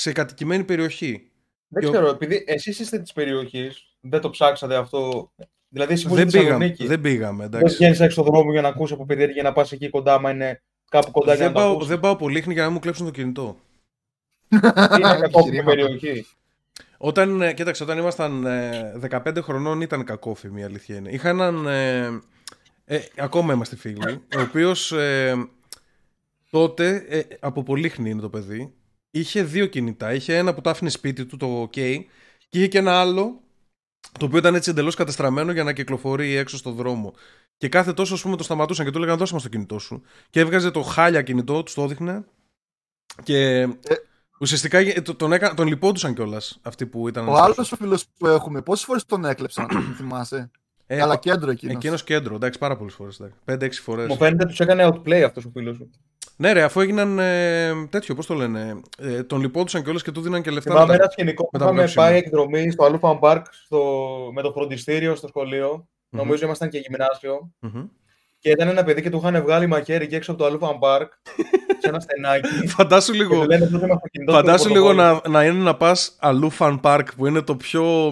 σε 0.00 0.12
κατοικημένη 0.12 0.64
περιοχή. 0.64 1.31
Δεν 1.69 1.82
Ποιο- 1.82 1.91
ξέρω, 1.93 2.08
επειδή 2.08 2.44
εσείς 2.47 2.79
είστε 2.79 2.99
της 2.99 3.12
περιοχής, 3.12 3.97
δεν 4.00 4.20
το 4.20 4.31
ψάξατε 4.31 4.76
αυτό. 4.76 5.32
Δηλαδή, 5.69 5.93
εσύ 5.93 6.08
που 6.08 6.14
Δεν 6.14 6.26
είσαι 6.26 6.37
στη 6.37 6.38
πήγαμε, 6.44 6.64
Θεσσαλονίκης, 6.64 6.88
δεν 6.88 7.00
πήγαμε, 7.00 7.49
δεν 7.49 7.58
εντάξει. 7.58 7.76
βγαίνεις 7.76 8.00
έξω 8.00 8.23
στον 8.23 8.35
δρόμο 8.35 8.52
για 8.52 8.61
να 8.61 8.69
ακούσεις 8.69 8.94
από 8.94 9.05
περιέργεια 9.06 9.43
να 9.43 9.52
πας 9.52 9.73
εκεί 9.73 9.91
κοντά, 9.91 10.14
άμα 10.14 10.31
είναι 10.31 10.62
κάπου 10.91 11.11
κοντά 11.11 11.35
για 11.35 11.44
Δεν 11.44 11.47
να 11.47 11.52
το 11.52 11.61
πάω, 11.61 11.70
ακούσεις. 11.70 11.88
δεν 11.88 12.00
πάω 12.00 12.17
πολύχνη 12.17 12.52
για 12.52 12.62
να 12.62 12.70
μου 12.70 12.79
κλέψουν 12.79 13.06
το 13.06 13.12
κινητό. 13.12 13.56
Είναι 14.49 14.61
κακό 15.00 15.38
Επιχειρήματα. 15.38 15.64
περιοχή. 15.64 16.26
Όταν, 16.99 17.43
ε, 17.43 17.52
κοίταξε, 17.52 17.82
όταν 17.82 17.99
ήμασταν 17.99 18.47
ε, 18.47 18.93
15 19.11 19.38
χρονών 19.43 19.81
ήταν 19.81 20.05
κακόφημη 20.05 20.61
η 20.61 20.64
αλήθεια 20.64 20.97
είναι. 20.97 21.11
Είχα 21.11 21.29
έναν, 21.29 21.67
ε, 21.67 22.20
ε, 22.85 23.00
ακόμα 23.17 23.52
είμαστε 23.52 23.76
φίλοι, 23.76 24.12
ο 24.37 24.41
οποίος 24.41 24.93
ε, 24.93 25.35
τότε, 26.50 27.05
ε, 27.08 27.23
από 27.41 27.62
Πολύχνη 27.62 28.11
είναι 28.11 28.20
το 28.20 28.29
παιδί, 28.31 28.75
είχε 29.11 29.43
δύο 29.43 29.67
κινητά. 29.67 30.15
Είχε 30.15 30.37
ένα 30.37 30.55
που 30.55 30.61
τα 30.61 30.71
άφηνε 30.71 30.91
σπίτι 30.91 31.27
του, 31.27 31.37
το 31.37 31.62
OK, 31.62 31.71
και 31.71 32.07
είχε 32.59 32.67
και 32.69 32.79
ένα 32.79 33.01
άλλο, 33.01 33.41
το 34.19 34.25
οποίο 34.25 34.39
ήταν 34.39 34.55
έτσι 34.55 34.71
εντελώς 34.71 34.95
κατεστραμμένο 34.95 35.53
για 35.53 35.65
να 35.65 35.73
κυκλοφορεί 35.73 36.35
έξω 36.37 36.57
στο 36.57 36.71
δρόμο. 36.71 37.15
Και 37.57 37.69
κάθε 37.69 37.93
τόσο, 37.93 38.15
ας 38.15 38.23
πούμε, 38.23 38.37
το 38.37 38.43
σταματούσαν 38.43 38.85
και 38.85 38.91
του 38.91 38.99
έλεγαν 38.99 39.17
δώσε 39.19 39.35
μας 39.35 39.43
το 39.43 39.49
κινητό 39.49 39.79
σου. 39.79 40.03
Και 40.31 40.41
έβγαζε 40.41 40.71
το 40.71 40.83
χάλια 40.83 41.23
κινητό, 41.23 41.62
τους 41.62 41.75
το 41.75 41.83
έδειχνε. 41.83 42.25
Και 43.23 43.69
ουσιαστικά 44.41 44.79
ε, 44.79 45.01
το- 45.01 45.15
τον, 45.15 45.33
έκα, 45.33 45.55
τον 45.55 45.67
λυπόντουσαν 45.67 46.15
κιόλας 46.15 46.59
αυτοί 46.62 46.87
που 46.87 47.09
ήταν. 47.09 47.29
Ο 47.29 47.35
άλλος 47.35 47.73
ο 47.73 47.77
φίλος 47.77 48.07
που 48.19 48.27
έχουμε, 48.27 48.62
πόσες 48.62 48.85
φορές 48.85 49.05
τον 49.07 49.25
έκλεψαν, 49.25 49.69
θυμάσαι; 49.97 50.50
Ε, 50.87 51.00
Αλλά 51.00 51.14
ο- 51.14 51.19
κέντρο 51.19 51.50
εκείνος. 51.50 51.75
Εκείνος 51.76 52.05
κέντρο, 52.05 52.35
εντάξει, 52.35 52.59
πάρα 52.59 52.76
πολλές 52.76 52.95
φορές. 52.95 53.21
5-6 53.45 53.81
φορές. 53.83 54.07
Μου 54.09 54.17
φαίνεται 54.17 54.45
τους 54.47 54.61
έκανε 54.61 54.87
outplay 54.93 55.21
αυτός 55.26 55.45
ο 55.45 55.50
φίλος 55.52 55.76
σου. 55.76 55.90
Ναι, 56.40 56.52
ρε, 56.52 56.62
αφού 56.62 56.80
έγιναν 56.80 57.18
ε, 57.18 57.87
τέτοιο, 57.90 58.14
πώς 58.14 58.26
το 58.26 58.35
λένε. 58.35 58.80
Ε, 58.99 59.23
τον 59.23 59.40
λυπόντουσαν 59.40 59.82
κιόλας 59.82 60.02
και 60.02 60.11
του 60.11 60.20
δίναν 60.20 60.42
και 60.42 60.50
λεφτά. 60.50 60.70
Θυμάμαι 60.70 60.92
μετά. 60.92 61.02
ένα 61.02 61.12
σκηνικό 61.12 61.42
που 61.42 61.49
μετά 61.52 61.64
είχαμε 61.64 61.80
βλέψιμο. 61.80 62.04
πάει 62.04 62.16
εκδρομή 62.16 62.70
στο 62.70 62.85
Αλούφαν 62.85 63.18
Πάρκ 63.18 63.47
στο... 63.50 63.80
με 64.35 64.42
το 64.42 64.52
φροντιστήριο 64.52 65.14
στο 65.14 65.28
σχολείο. 65.28 65.88
Μμμ. 66.09 66.20
Νομίζω 66.20 66.44
ήμασταν 66.44 66.68
και 66.68 66.78
γυμνάσιο. 66.78 67.50
Μμμ. 67.59 67.85
Και 68.38 68.50
ήταν 68.50 68.68
ένα 68.68 68.85
παιδί 68.85 69.02
και 69.02 69.11
του 69.11 69.16
είχαν 69.16 69.42
βγάλει 69.42 69.66
μαχαίρι 69.66 70.06
και 70.06 70.16
έξω 70.16 70.30
από 70.30 70.40
το 70.40 70.47
Αλούφαν 70.47 70.78
Πάρκ 70.78 71.12
σε 71.80 71.88
ένα 71.88 72.00
στενάκι. 72.00 72.66
Φαντάσου 72.76 73.12
και 73.12 73.18
λίγο, 73.18 73.40
του 73.40 73.47
λένε 73.47 73.66
δώσε 73.66 73.87
μας 73.87 74.00
το 74.00 74.09
κινητό 74.11 74.32
στο 74.32 74.40
φαντάσου 74.40 74.68
λίγο 74.68 74.87
πορτοφόλι». 74.87 75.20
να, 75.25 75.30
να 75.30 75.44
είναι 75.44 75.62
να 75.62 75.76
πας 75.76 76.16
αλλού 76.18 76.52
fan 76.59 76.80
park 76.82 77.04
που 77.16 77.26
είναι 77.26 77.40
το 77.40 77.56
πιο, 77.56 78.11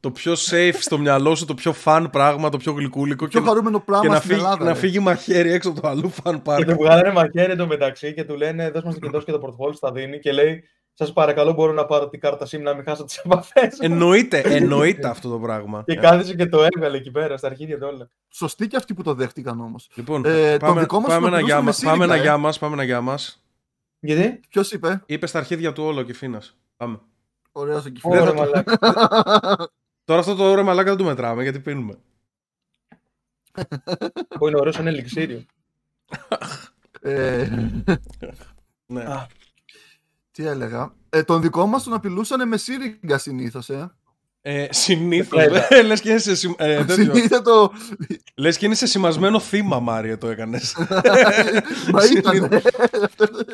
το 0.00 0.10
πιο 0.10 0.32
safe 0.32 0.74
στο 0.78 0.98
μυαλό 0.98 1.34
σου, 1.34 1.44
το 1.44 1.54
πιο 1.54 1.74
fun 1.84 2.06
πράγμα, 2.12 2.48
το 2.48 2.56
πιο 2.56 2.72
γλυκούλικο. 2.72 3.26
Πιο 3.26 3.40
και, 3.40 3.46
χαρούμενο 3.46 3.78
και 3.78 3.84
πράγμα 3.84 4.08
να, 4.08 4.16
στην 4.16 4.28
φύγει, 4.30 4.40
Ελλάδα. 4.40 4.64
να 4.64 4.72
ρε. 4.72 4.78
φύγει 4.78 4.98
μαχαίρι 4.98 5.52
έξω 5.52 5.68
από 5.70 5.80
το 5.80 5.88
αλλού 5.88 6.12
fan 6.22 6.32
Και 6.34 6.40
park. 6.44 6.64
του 6.66 6.76
βγάλανε 6.76 7.12
μαχαίρι 7.12 7.52
εντωμεταξύ 7.52 8.14
και 8.14 8.24
του 8.24 8.36
λένε 8.36 8.70
δώσ' 8.70 8.82
μας 8.84 8.94
το 8.94 9.00
κινητό 9.00 9.18
σου 9.18 9.24
και 9.26 9.32
το 9.32 9.38
πορτοφόλι 9.38 9.74
σου 9.74 9.80
τα 9.80 9.92
δίνει 9.92 10.18
και 10.18 10.32
λέει 10.32 10.64
σας 10.94 11.12
παρακαλώ 11.12 11.52
μπορώ 11.52 11.72
να 11.72 11.86
πάρω 11.86 12.08
την 12.08 12.20
κάρτα 12.20 12.46
SIM 12.46 12.60
να 12.60 12.74
μην 12.74 12.84
χάσω 12.84 13.04
τις 13.04 13.16
επαφές 13.16 13.78
μου». 13.80 13.92
εννοείται, 13.92 14.40
εννοείται 14.44 15.08
αυτό 15.08 15.28
το 15.28 15.38
πράγμα. 15.38 15.82
Και 15.86 15.94
κάθισε 15.96 16.34
και 16.34 16.46
το 16.46 16.62
έβγαλε 16.62 16.96
εκεί 16.96 17.10
πέρα 17.10 17.36
στα 17.36 17.46
αρχίδια 17.46 17.78
του 17.78 17.88
όλα. 17.92 18.10
Σωστοί 18.28 18.66
και 18.66 18.76
αυτοί 18.76 18.94
που 18.94 19.02
το 19.02 19.14
δέχτηκαν 19.14 19.60
όμως. 19.60 19.90
Λοιπόν, 19.94 20.24
Ε, 20.24 20.56
τον 20.56 20.68
πάμε, 20.68 20.80
δικό 20.80 21.00
μας 21.00 21.08
πάμε, 21.08 21.20
τον 21.28 21.34
ένα 21.34 21.46
γεια, 21.46 21.60
μιλούσαμε 21.60 21.64
μας, 21.64 21.76
σύρικα, 21.76 21.92
πάμε 21.92 22.04
ένα 22.04 22.14
ε. 22.14 22.20
γεια 22.20 22.36
μας, 22.36 22.58
πάμε 22.58 22.74
ένα 22.74 22.84
γεια 22.84 23.00
μας. 23.00 23.44
Γιατί; 24.00 24.40
Ποιος 24.48 24.72
είπε, 24.72 25.02
Είπε 25.06 25.26
στα 25.26 25.38
αρχίδια 25.38 25.72
του 25.72 25.84
όλο 25.84 26.02
και 26.02 26.14
φίνας. 26.14 26.56
Πάμε. 26.76 27.00
Ωραίο 27.52 27.76
ο 27.76 28.10
Δεν 28.10 28.24
Ωραία 30.10 30.22
θα 30.22 30.32
κυφλέ. 30.32 30.34
το- 30.34 30.34
μαλάκα. 30.34 30.34
Τώρα 30.34 30.34
αυτό 30.34 30.34
το 30.34 30.50
όρο 30.50 30.62
μαλάκα 30.62 30.88
δεν 30.88 30.98
το 30.98 31.04
μετράμε 31.04 31.42
γιατί 31.42 31.60
πίνουμε. 31.60 31.98
Που 34.38 34.48
είναι 34.48 34.56
ωραίος 34.58 34.74
σαν 34.74 34.86
ελιξίριο. 34.86 35.44
Ε, 37.00 37.48
Ναι. 38.86 39.02
Α. 39.04 39.26
τι 40.30 40.46
έλεγα. 40.46 40.94
Ε, 41.10 41.22
τον 41.22 41.40
δικό 41.42 41.66
μας 41.66 41.82
τον 41.82 41.92
απειλούσαν 41.92 42.48
με 42.48 42.56
σύριγγα 42.56 43.18
συνήθως, 43.18 43.70
ε. 43.70 43.94
Ε, 44.42 44.66
Συνήθως. 44.70 45.28
Πλέζα. 45.44 45.68
Λες 45.86 46.00
και 46.00 46.10
είναι 46.10 46.18
σε, 46.18 46.34
σημα- 46.34 46.54
ε, 46.58 46.84
τέτοιο. 46.84 47.14
Συνήθω. 47.14 47.72
Λες 48.34 48.56
και 48.56 48.66
είναι 48.66 48.74
σε 48.74 48.86
σημασμένο 48.86 49.40
θύμα, 49.40 49.80
Μάριε, 49.80 50.16
το 50.16 50.28
έκανες. 50.28 50.76
Μα 51.92 52.02
ήταν. 52.16 52.60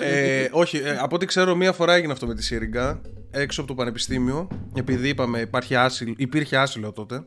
ε, 0.00 0.48
όχι, 0.50 0.76
ε, 0.76 0.96
από 1.00 1.14
ό,τι 1.14 1.26
ξέρω, 1.26 1.54
μία 1.54 1.72
φορά 1.72 1.94
έγινε 1.94 2.12
αυτό 2.12 2.26
με 2.26 2.34
τη 2.34 2.42
Σύριγγα 2.42 3.00
έξω 3.30 3.60
από 3.60 3.70
το 3.70 3.74
πανεπιστήμιο. 3.76 4.48
Επειδή 4.74 5.08
είπαμε, 5.08 5.40
υπάρχει 5.40 5.76
άσυλο, 5.76 6.14
υπήρχε 6.16 6.56
άσυλο 6.56 6.92
τότε. 6.92 7.22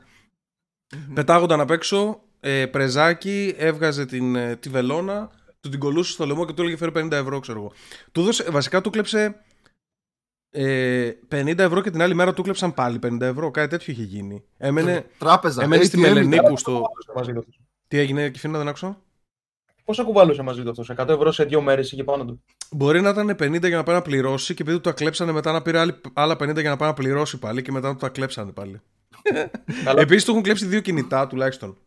Πετάγονταν 1.14 1.60
απ' 1.60 1.72
έξω, 1.72 2.22
ε, 2.40 2.66
πρεζάκι, 2.66 3.54
έβγαζε 3.58 4.06
την, 4.06 4.36
ε, 4.36 4.56
τη 4.56 4.70
βελόνα, 4.70 5.30
του 5.62 5.70
την 5.70 5.80
κολούσε 5.80 6.12
στο 6.12 6.26
λαιμό 6.26 6.46
και 6.46 6.54
του 6.54 6.62
έλεγε 6.62 6.78
φέρει 6.78 6.92
50 6.96 7.12
ευρώ, 7.12 7.40
ξέρω 7.40 7.60
εγώ. 7.60 7.72
Του 8.12 8.24
δώσε, 8.24 8.44
βασικά 8.52 8.82
του 8.82 8.90
κλέψε 8.90 9.36
ε, 10.52 11.12
50 11.32 11.58
ευρώ 11.58 11.82
και 11.82 11.90
την 11.92 12.02
άλλη 12.02 12.14
μέρα 12.14 12.34
του 12.34 12.44
κλέψαν 12.44 12.74
πάλι 12.74 13.00
50 13.04 13.22
ευρώ. 13.22 13.52
Κάτι 13.52 13.70
τέτοιο 13.70 13.94
είχε 13.94 14.04
γίνει. 14.04 14.44
Έμενε, 14.58 15.06
Τράπεζα. 15.18 15.64
έμενε 15.64 15.84
στη 15.84 15.98
ATM 15.98 16.02
Μελενίκου 16.02 16.44
ήταν. 16.44 16.58
στο. 16.58 16.72
Κουβάλωσε 16.72 17.12
μαζί 17.16 17.32
του. 17.32 17.40
αυτός. 17.40 17.60
Τι 17.88 17.98
έγινε, 17.98 18.30
Κυφίνα, 18.30 18.58
δεν 18.58 18.68
άκουσα; 18.68 19.02
Πόσα 19.86 20.04
κουβάλωσε 20.04 20.42
μαζί 20.42 20.64
του 20.64 20.70
αυτός, 20.70 20.90
100 20.98 21.08
ευρώ 21.10 21.32
σε 21.32 21.44
δύο 21.44 21.62
μέρες 21.62 21.92
είχε 21.92 22.04
πάνω 22.04 22.26
του; 22.26 22.44
Μπορεί 22.72 23.02
να 23.02 23.10
ήταν 23.10 23.36
50 23.40 23.68
για 23.68 23.78
να 23.78 23.84
πάει 23.84 23.96
να 23.96 24.02
πληρώσει 24.02 24.54
και 24.54 24.62
επειδή 24.62 24.78
του 24.78 24.84
τα 24.84 24.92
κλέψανε 24.92 25.32
μετά 25.32 25.52
να 25.52 25.62
πήρε 25.62 25.80
άλλη- 25.80 26.02
άλλα 26.14 26.36
50 26.36 26.60
για 26.62 26.70
να 26.70 26.76
πάει 26.78 26.88
να 26.90 26.94
πληρώσει 26.96 27.40
πάλι 27.40 27.62
και 27.62 27.72
μετά 27.72 27.88
να 27.88 27.94
του 27.94 28.00
τα 28.00 28.10
κλέψανε 28.10 28.52
πάλι. 28.52 28.82
Καλά. 29.84 30.02
Επίσης 30.02 30.24
του 30.26 30.32
έχουν 30.32 30.44
κλέψει 30.44 30.66
δύο 30.66 30.80
κινητά 30.80 31.28
τουλάχιστον. 31.28 31.78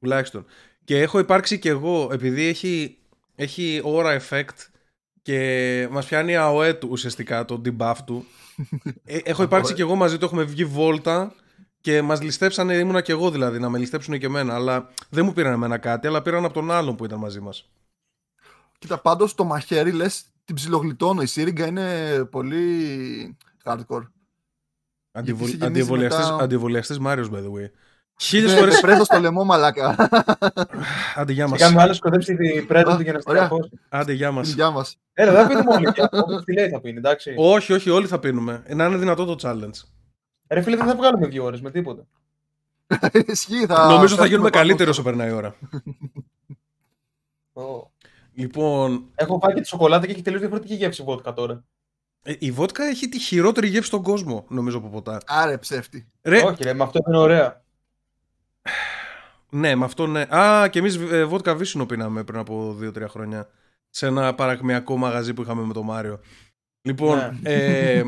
Τουλάχιστον. 0.00 0.44
Και 0.84 1.00
έχω 1.00 1.18
υπάρξει 1.18 1.58
κι 1.58 1.68
εγώ, 1.68 2.08
επειδή 2.12 2.44
έχει, 2.46 2.98
έχει 3.34 3.80
ώρα 3.84 4.20
effect 4.20 4.56
και 5.22 5.88
μας 5.90 6.06
πιάνει 6.06 6.36
ΑΟΕ 6.36 6.74
του 6.74 6.88
ουσιαστικά 6.90 7.44
το 7.44 7.60
debuff 7.64 7.96
του. 8.06 8.26
ε, 9.04 9.18
έχω 9.24 9.42
υπάρξει 9.48 9.74
κι 9.74 9.80
εγώ 9.80 9.94
μαζί 9.94 10.18
του, 10.18 10.24
έχουμε 10.24 10.42
βγει 10.42 10.64
βόλτα 10.64 11.34
και 11.80 12.02
μας 12.02 12.22
ληστέψανε, 12.22 12.74
ήμουνα 12.74 13.00
κι 13.00 13.10
εγώ 13.10 13.30
δηλαδή, 13.30 13.58
να 13.58 13.68
με 13.68 13.78
ληστέψουν 13.78 14.18
και 14.18 14.26
εμένα. 14.26 14.54
Αλλά 14.54 14.88
δεν 15.10 15.24
μου 15.24 15.32
πήραν 15.32 15.52
εμένα 15.52 15.78
κάτι, 15.78 16.06
αλλά 16.06 16.22
πήραν 16.22 16.44
από 16.44 16.54
τον 16.54 16.70
άλλον 16.70 16.96
που 16.96 17.04
ήταν 17.04 17.18
μαζί 17.18 17.40
μας. 17.40 17.70
Κοίτα, 18.78 18.98
πάντως 18.98 19.34
το 19.34 19.44
μαχαίρι 19.44 19.92
λες 19.92 20.24
την 20.44 20.54
ψιλογλιτώνω. 20.54 21.22
Η 21.22 21.26
σύριγγα 21.26 21.66
είναι 21.66 22.24
πολύ 22.24 23.36
hardcore. 23.64 24.06
Αντιβολ... 25.12 25.48
είχε 25.48 25.56
γεννήσει 25.56 25.92
μετά- 25.92 26.36
Αντιβολιαστής 26.40 26.98
Μάριος, 26.98 27.28
by 27.32 27.36
the 27.38 27.50
way. 27.52 27.70
Χίλιες 28.20 28.52
Ναι, 28.52 28.58
φορές. 28.58 28.80
Πρέζα 28.80 29.04
στο 29.04 29.18
λαιμό, 29.20 29.44
μαλάκα. 29.44 29.96
Άντε, 31.14 31.32
γεια 31.32 31.44
Και 31.44 31.50
μας. 31.50 31.60
κάνουμε 31.60 31.82
άλλος 31.82 31.96
σκοτέψει 31.96 32.36
την 32.36 32.66
πρέτα 32.66 32.92
Α, 32.92 32.96
του 32.96 33.02
για 33.02 33.12
να 33.12 33.18
ωραία. 33.24 33.44
στραφώσει. 33.44 33.70
Άντε, 33.88 34.12
γεια 34.12 34.30
μας. 34.30 34.48
Γεια 34.48 34.70
μας. 34.70 34.96
Έλα, 35.12 35.32
δεν 35.32 35.46
πίνουμε 35.48 35.74
όλοι. 35.74 35.86
Όπως 36.10 36.44
τη 36.44 36.52
λέει 36.52 36.68
θα 36.68 36.80
πίνει, 36.80 36.96
εντάξει. 36.98 37.34
όχι, 37.36 37.72
όχι, 37.72 37.90
όλοι 37.90 38.06
θα 38.06 38.18
πίνουμε. 38.18 38.62
Να 38.68 38.84
είναι 38.84 38.96
δυνατό 38.96 39.24
το 39.24 39.36
challenge. 39.42 39.80
Ρε 40.48 40.60
φίλε, 40.60 40.76
δεν 40.76 40.86
θα 40.86 40.94
βγάλουμε 40.96 41.26
δύο 41.26 41.44
ώρες 41.44 41.60
με 41.60 41.70
τίποτα. 41.70 42.06
Ισχύει, 43.26 43.66
θα. 43.66 43.86
Νομίζω 43.86 44.14
θα 44.14 44.20
θα 44.22 44.26
γίνουμε 44.26 44.48
έχουμε 44.48 44.50
καλύτεροι 44.50 44.78
πάνω. 44.78 44.90
όσο 44.90 45.02
περνάει 45.02 45.28
η 45.28 45.32
ώρα. 45.32 45.54
Ω. 47.52 47.90
Λοιπόν, 48.34 49.04
Έχω 49.14 49.38
φάει 49.42 49.54
και 49.54 49.60
τη 49.60 49.66
σοκολάτα 49.68 50.06
και 50.06 50.12
έχει 50.12 50.22
τελείως 50.22 50.40
διαφορετική 50.40 50.74
γεύση 50.74 51.02
βότκα 51.02 51.32
τώρα. 51.32 51.64
ε, 52.22 52.34
η 52.38 52.50
βότκα 52.50 52.84
έχει 52.84 53.08
τη 53.08 53.18
χειρότερη 53.18 53.66
γεύση 53.68 53.86
στον 53.88 54.02
κόσμο, 54.02 54.44
νομίζω 54.48 54.78
από 54.78 54.88
ποτά. 54.88 55.20
Άρε, 55.26 55.58
ψεύτη. 55.58 56.08
Ρε, 56.22 56.42
Όχι, 56.42 56.62
ρε, 56.62 56.72
με 56.74 56.82
αυτό 56.84 56.98
είναι 57.08 57.16
ωραία. 57.18 57.61
Ναι, 59.50 59.74
με 59.74 59.84
αυτό 59.84 60.06
ναι. 60.06 60.20
Α, 60.36 60.68
και 60.68 60.78
εμείς 60.78 60.96
ε, 60.96 61.24
βότκα 61.24 61.54
βίσινο 61.54 61.86
πίναμε 61.86 62.24
πριν 62.24 62.38
από 62.38 62.76
2-3 62.82 63.04
χρόνια. 63.08 63.48
Σε 63.90 64.06
ένα 64.06 64.34
παρακμιακό 64.34 64.96
μαγαζί 64.96 65.34
που 65.34 65.42
είχαμε 65.42 65.62
με 65.62 65.72
τον 65.72 65.84
Μάριο. 65.84 66.20
Λοιπόν, 66.82 67.18
Ναι. 67.18 67.50
ε, 67.50 68.02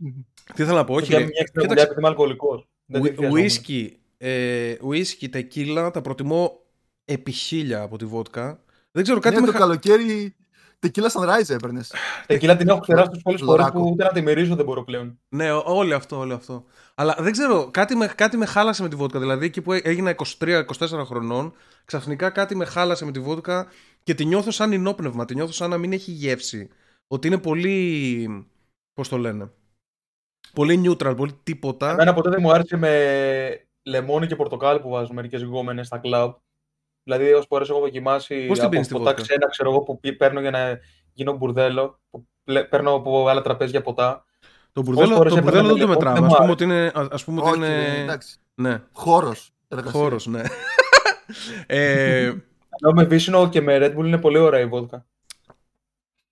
τι 0.54 0.64
θέλω 0.64 0.76
να 0.76 0.84
πω, 0.84 0.94
όχι. 0.94 1.14
Όχι, 1.14 1.22
μια 1.24 1.32
ρε. 1.34 1.40
έξτρα 1.40 1.62
δουλειά 1.66 1.84
Κοίταξε, 1.84 1.84
επειδή 1.84 1.98
είμαι 2.00 2.08
αλκοολικός. 2.08 2.68
Whisky, 3.34 3.88
ε, 4.18 4.74
whisky, 4.88 5.28
τεκίλα, 5.30 5.90
τα 5.90 6.00
προτιμώ 6.00 6.60
επί 7.04 7.30
χίλια 7.30 7.82
από 7.82 7.96
τη 7.98 8.04
βότκα. 8.04 8.62
Δεν 8.90 9.02
ξέρω, 9.02 9.18
κάτι 9.20 9.34
ναι, 9.34 9.40
με 9.40 9.46
το 9.46 9.52
χα- 9.52 9.58
καλοκαίρι 9.58 10.34
τεκίλα 10.80 11.10
sunrise 11.12 11.48
έπαιρνες. 11.50 11.92
Τεκίλα 12.26 12.56
την 12.56 12.68
έχω 12.68 12.78
ξεράσει 12.80 13.08
τόσε 13.10 13.20
πολλέ 13.22 13.38
φορέ 13.38 13.50
Λωράκο. 13.50 13.80
που 13.80 13.90
ούτε 13.90 14.04
να 14.04 14.10
τη 14.12 14.22
μυρίζω 14.22 14.54
δεν 14.56 14.64
μπορώ 14.64 14.84
πλέον. 14.84 15.18
Ναι, 15.28 15.52
ό- 15.52 15.62
όλο 15.66 15.96
αυτό, 15.96 16.18
όλο 16.18 16.34
αυτό. 16.34 16.64
Αλλά 16.94 17.16
δεν 17.18 17.32
ξέρω, 17.32 17.68
κάτι 17.70 17.96
με, 17.96 18.06
κάτι 18.06 18.36
με 18.36 18.46
χάλασε 18.46 18.82
με 18.82 18.88
τη 18.88 18.96
βότκα. 18.96 19.18
Δηλαδή 19.18 19.46
εκεί 19.46 19.62
που 19.62 19.72
έγινα 19.72 20.14
23-24 20.38 20.64
χρονών, 21.04 21.52
ξαφνικά 21.84 22.30
κάτι 22.30 22.54
με 22.56 22.64
χάλασε 22.64 23.04
με 23.04 23.12
τη 23.12 23.20
βότκα 23.20 23.66
και 24.02 24.14
τη 24.14 24.24
νιώθω 24.24 24.50
σαν 24.50 24.72
ενόπνευμα. 24.72 25.24
Τη 25.24 25.34
νιώθω 25.34 25.52
σαν 25.52 25.70
να 25.70 25.78
μην 25.78 25.92
έχει 25.92 26.10
γεύση. 26.10 26.68
Ότι 27.08 27.26
είναι 27.26 27.38
πολύ. 27.38 28.46
Πώς 28.94 29.08
το 29.08 29.16
λένε. 29.18 29.50
Πολύ 30.54 30.82
neutral, 30.84 31.14
πολύ 31.16 31.40
τίποτα. 31.42 31.90
Εμένα 31.90 32.14
ποτέ 32.14 32.30
δεν 32.30 32.38
μου 32.42 32.52
άρεσε 32.52 32.76
με 32.76 33.68
λεμόνι 33.82 34.26
και 34.26 34.36
πορτοκάλι 34.36 34.80
που 34.80 34.88
βάζουν 34.88 35.14
μερικές 35.14 35.42
γκόμενε 35.42 35.82
στα 35.82 35.98
κλαμπ. 35.98 36.32
Δηλαδή, 37.02 37.32
όσε 37.32 37.46
φορέ 37.48 37.64
έχω 37.68 37.80
δοκιμάσει 37.80 38.46
Πώς 38.46 38.54
την 38.56 38.60
από 38.62 38.70
πίνεις 38.70 38.86
τη 38.86 38.92
ποτά 38.92 39.04
βότκα; 39.04 39.22
ξένα, 39.22 39.48
ξέρω 39.48 39.70
εγώ, 39.70 39.80
που 39.80 40.00
πι- 40.00 40.16
παίρνω 40.16 40.40
για 40.40 40.50
να 40.50 40.78
γίνω 41.12 41.32
μπουρδέλο, 41.32 42.00
που 42.10 42.26
πλε- 42.44 42.68
παίρνω 42.68 42.94
από 42.94 43.28
άλλα 43.28 43.42
τραπέζια 43.42 43.82
ποτά. 43.82 44.24
Το 44.72 44.82
μπουρδέλο, 44.82 45.14
φορές 45.14 45.32
το 45.32 45.38
έπαιρνα 45.38 45.60
μπουρδέλο 45.60 45.76
δεν 45.76 45.82
το 45.82 45.88
με 45.88 45.94
μετράμε. 45.94 46.14
λεμόνι, 46.20 46.34
Α 46.34 46.38
δεν 46.38 46.46
πούμε 46.46 46.46
μου 46.46 46.52
ότι 46.52 46.64
είναι. 46.64 47.08
Ας 47.12 47.24
πούμε 47.24 47.40
ότι 47.40 47.48
Όχι, 47.50 47.58
είναι... 47.58 48.02
εντάξει. 48.02 48.36
Ναι, 48.54 48.82
Χώρος. 48.92 49.52
χώρος, 49.84 50.26
ναι. 50.26 50.42
ε, 51.66 52.24
Ενώ 52.82 52.92
με 52.94 53.04
βύσινο 53.04 53.48
και 53.48 53.60
με 53.60 53.78
Red 53.80 53.96
Bull 53.98 54.04
είναι 54.06 54.18
πολύ 54.18 54.38
ωραία 54.38 54.60
η 54.60 54.66
βότκα. 54.66 55.06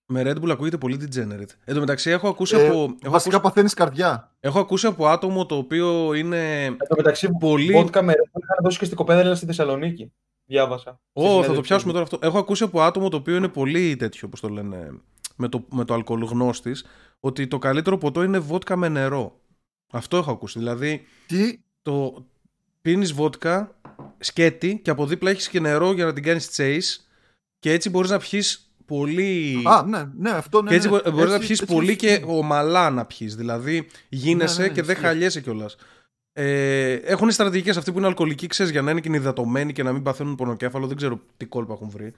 με 0.05 0.21
Red 0.25 0.43
Bull 0.43 0.49
ακούγεται 0.49 0.77
πολύ 0.77 0.97
degenerate. 1.01 1.53
Εν 1.65 1.73
τω 1.73 1.79
μεταξύ 1.79 2.09
έχω 2.09 2.27
ακούσει, 2.27 2.55
Ε, 2.55 2.67
από, 2.67 2.73
έχω, 2.77 2.95
βασικά 3.05 3.35
ακούσει, 3.35 3.41
παθαίνεις 3.53 3.73
καρδιά. 3.73 4.35
έχω 4.39 4.59
ακούσει 4.59 4.87
από 4.87 5.07
άτομο 5.07 5.45
το 5.45 5.55
οποίο 5.55 6.13
είναι 6.13 6.63
Εν 6.65 6.77
τω 6.77 6.95
μεταξύ, 6.97 7.29
πολύ. 7.39 7.73
βότκα 7.73 8.01
με 8.01 8.13
Red 8.13 8.21
Bull 8.37 8.41
είχαν 8.43 8.57
δώσει 8.63 8.77
και 8.79 8.85
στην 8.85 8.97
κοπέδα 8.97 9.35
στη 9.35 9.45
Θεσσαλονίκη. 9.45 10.13
Διάβασα. 10.49 10.91
Στη 10.91 10.99
Ω, 11.13 11.21
θα 11.23 11.27
το 11.27 11.33
συνέντευξη. 11.41 11.61
πιάσουμε 11.61 11.91
τώρα 11.91 12.03
αυτό. 12.03 12.19
Έχω 12.21 12.37
ακούσει 12.37 12.63
από 12.63 12.81
άτομο 12.81 13.09
το 13.09 13.17
οποίο 13.17 13.35
είναι 13.35 13.47
πολύ 13.47 13.95
τέτοιο, 13.95 14.21
όπως 14.25 14.39
το 14.39 14.49
λένε, 14.49 14.91
με 15.35 15.47
το, 15.47 15.65
με 15.71 15.85
το 15.85 15.93
αλκοόλ 15.93 16.23
γνώστη, 16.23 16.75
ότι 17.19 17.47
το 17.47 17.57
καλύτερο 17.59 17.97
ποτό 17.97 18.23
είναι 18.23 18.39
βότκα 18.39 18.75
με 18.75 18.89
νερό. 18.89 19.39
Αυτό 19.91 20.17
έχω 20.17 20.31
ακούσει. 20.31 20.59
Δηλαδή, 20.59 21.05
Τι; 21.27 21.59
το 21.81 22.25
πίνεις 22.81 23.13
βότκα, 23.13 23.75
σκέτη 24.19 24.79
και 24.83 24.89
από 24.89 25.05
δίπλα 25.05 25.29
έχεις 25.29 25.49
και 25.49 25.59
νερό 25.59 25.91
για 25.93 26.05
να 26.05 26.13
την 26.13 26.23
κάνεις 26.23 26.49
chase 26.57 27.03
και 27.59 27.71
έτσι 27.71 27.89
μπορείς 27.89 28.09
να 28.09 28.17
πιει 28.17 28.43
πολύ. 28.85 29.61
Α, 29.65 29.83
ναι, 29.85 30.03
ναι, 30.17 30.29
αυτό 30.29 30.61
ναι. 30.61 30.69
και 30.69 30.75
έτσι 30.75 30.89
ναι. 30.89 31.11
μπορείς 31.11 31.29
να 31.29 31.35
Έτσι- 31.35 31.47
πιει 31.47 31.57
έτσι 31.61 31.65
πολύ 31.73 31.85
είναι. 31.85 31.95
και 31.95 32.23
ομαλά 32.25 32.89
να 32.89 33.05
πιει. 33.05 33.27
Δηλαδή, 33.27 33.87
γίνεσαι 34.09 34.61
Ναι, 34.61 34.67
ναι, 34.67 34.73
και 34.73 34.81
δεν 34.81 34.91
ισχύει. 34.95 35.05
χαλιέσαι 35.07 35.41
κιόλας. 35.41 35.75
Ε, 36.41 36.93
έχουν 36.93 37.31
στρατηγικές 37.31 37.77
αυτοί 37.77 37.91
που 37.91 37.97
είναι 37.97 38.07
αλκοολικοί, 38.07 38.47
ξέρεις, 38.47 38.71
για 38.71 38.81
να 38.81 38.91
είναι 38.91 38.99
και 38.99 39.09
υδατωμένοι 39.11 39.73
και 39.73 39.83
να 39.83 39.91
μην 39.93 40.03
παθαίνουν 40.03 40.35
πονοκέφαλο. 40.35 40.87
Δεν 40.87 40.97
ξέρω 40.97 41.21
τι 41.37 41.45
κόλπα 41.45 41.73
έχουν 41.73 41.89
βρει. 41.89 42.13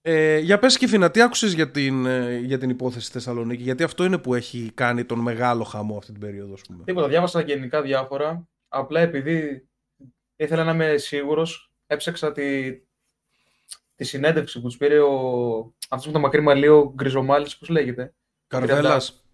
Ε, 0.00 0.38
για 0.38 0.58
πες 0.58 0.78
Κιφίνα, 0.78 1.10
τι 1.10 1.22
άκουσες 1.22 1.52
για 1.52 1.70
την, 1.70 2.06
ε, 2.06 2.36
για 2.38 2.58
την 2.58 2.70
υπόθεση 2.70 3.04
στη 3.04 3.12
Θεσσαλονίκη, 3.12 3.62
γιατί 3.62 3.82
αυτό 3.82 4.04
είναι 4.04 4.18
που 4.18 4.34
έχει 4.34 4.70
κάνει 4.74 5.04
τον 5.04 5.18
μεγάλο 5.18 5.64
χαμό 5.64 5.96
αυτή 5.96 6.12
την 6.12 6.20
περίοδο, 6.20 6.52
ας 6.52 6.60
πούμε. 6.60 6.84
Τίποτα, 6.84 7.08
διάβασα 7.08 7.40
γενικά 7.40 7.82
διάφορα. 7.82 8.48
Απλά 8.68 9.00
επειδή 9.00 9.68
ήθελα 10.36 10.64
να 10.64 10.72
είμαι 10.72 10.96
σίγουρος, 10.96 11.72
έψαξα 11.86 12.32
τη, 12.32 12.72
τη 13.94 14.04
συνέντευξη 14.04 14.60
που 14.60 14.66
τους 14.66 14.76
πήρε 14.76 14.98
ο, 15.00 15.74
αυτός 15.88 16.06
με 16.06 16.12
το 16.12 16.18
μακρύ 16.18 16.40
μαλλί, 16.40 16.68
ο 16.68 16.92
Γκριζομάλης, 16.94 17.58
πώς 17.58 17.68
λέγεται. 17.68 18.14
Καρβέλας. 18.46 19.25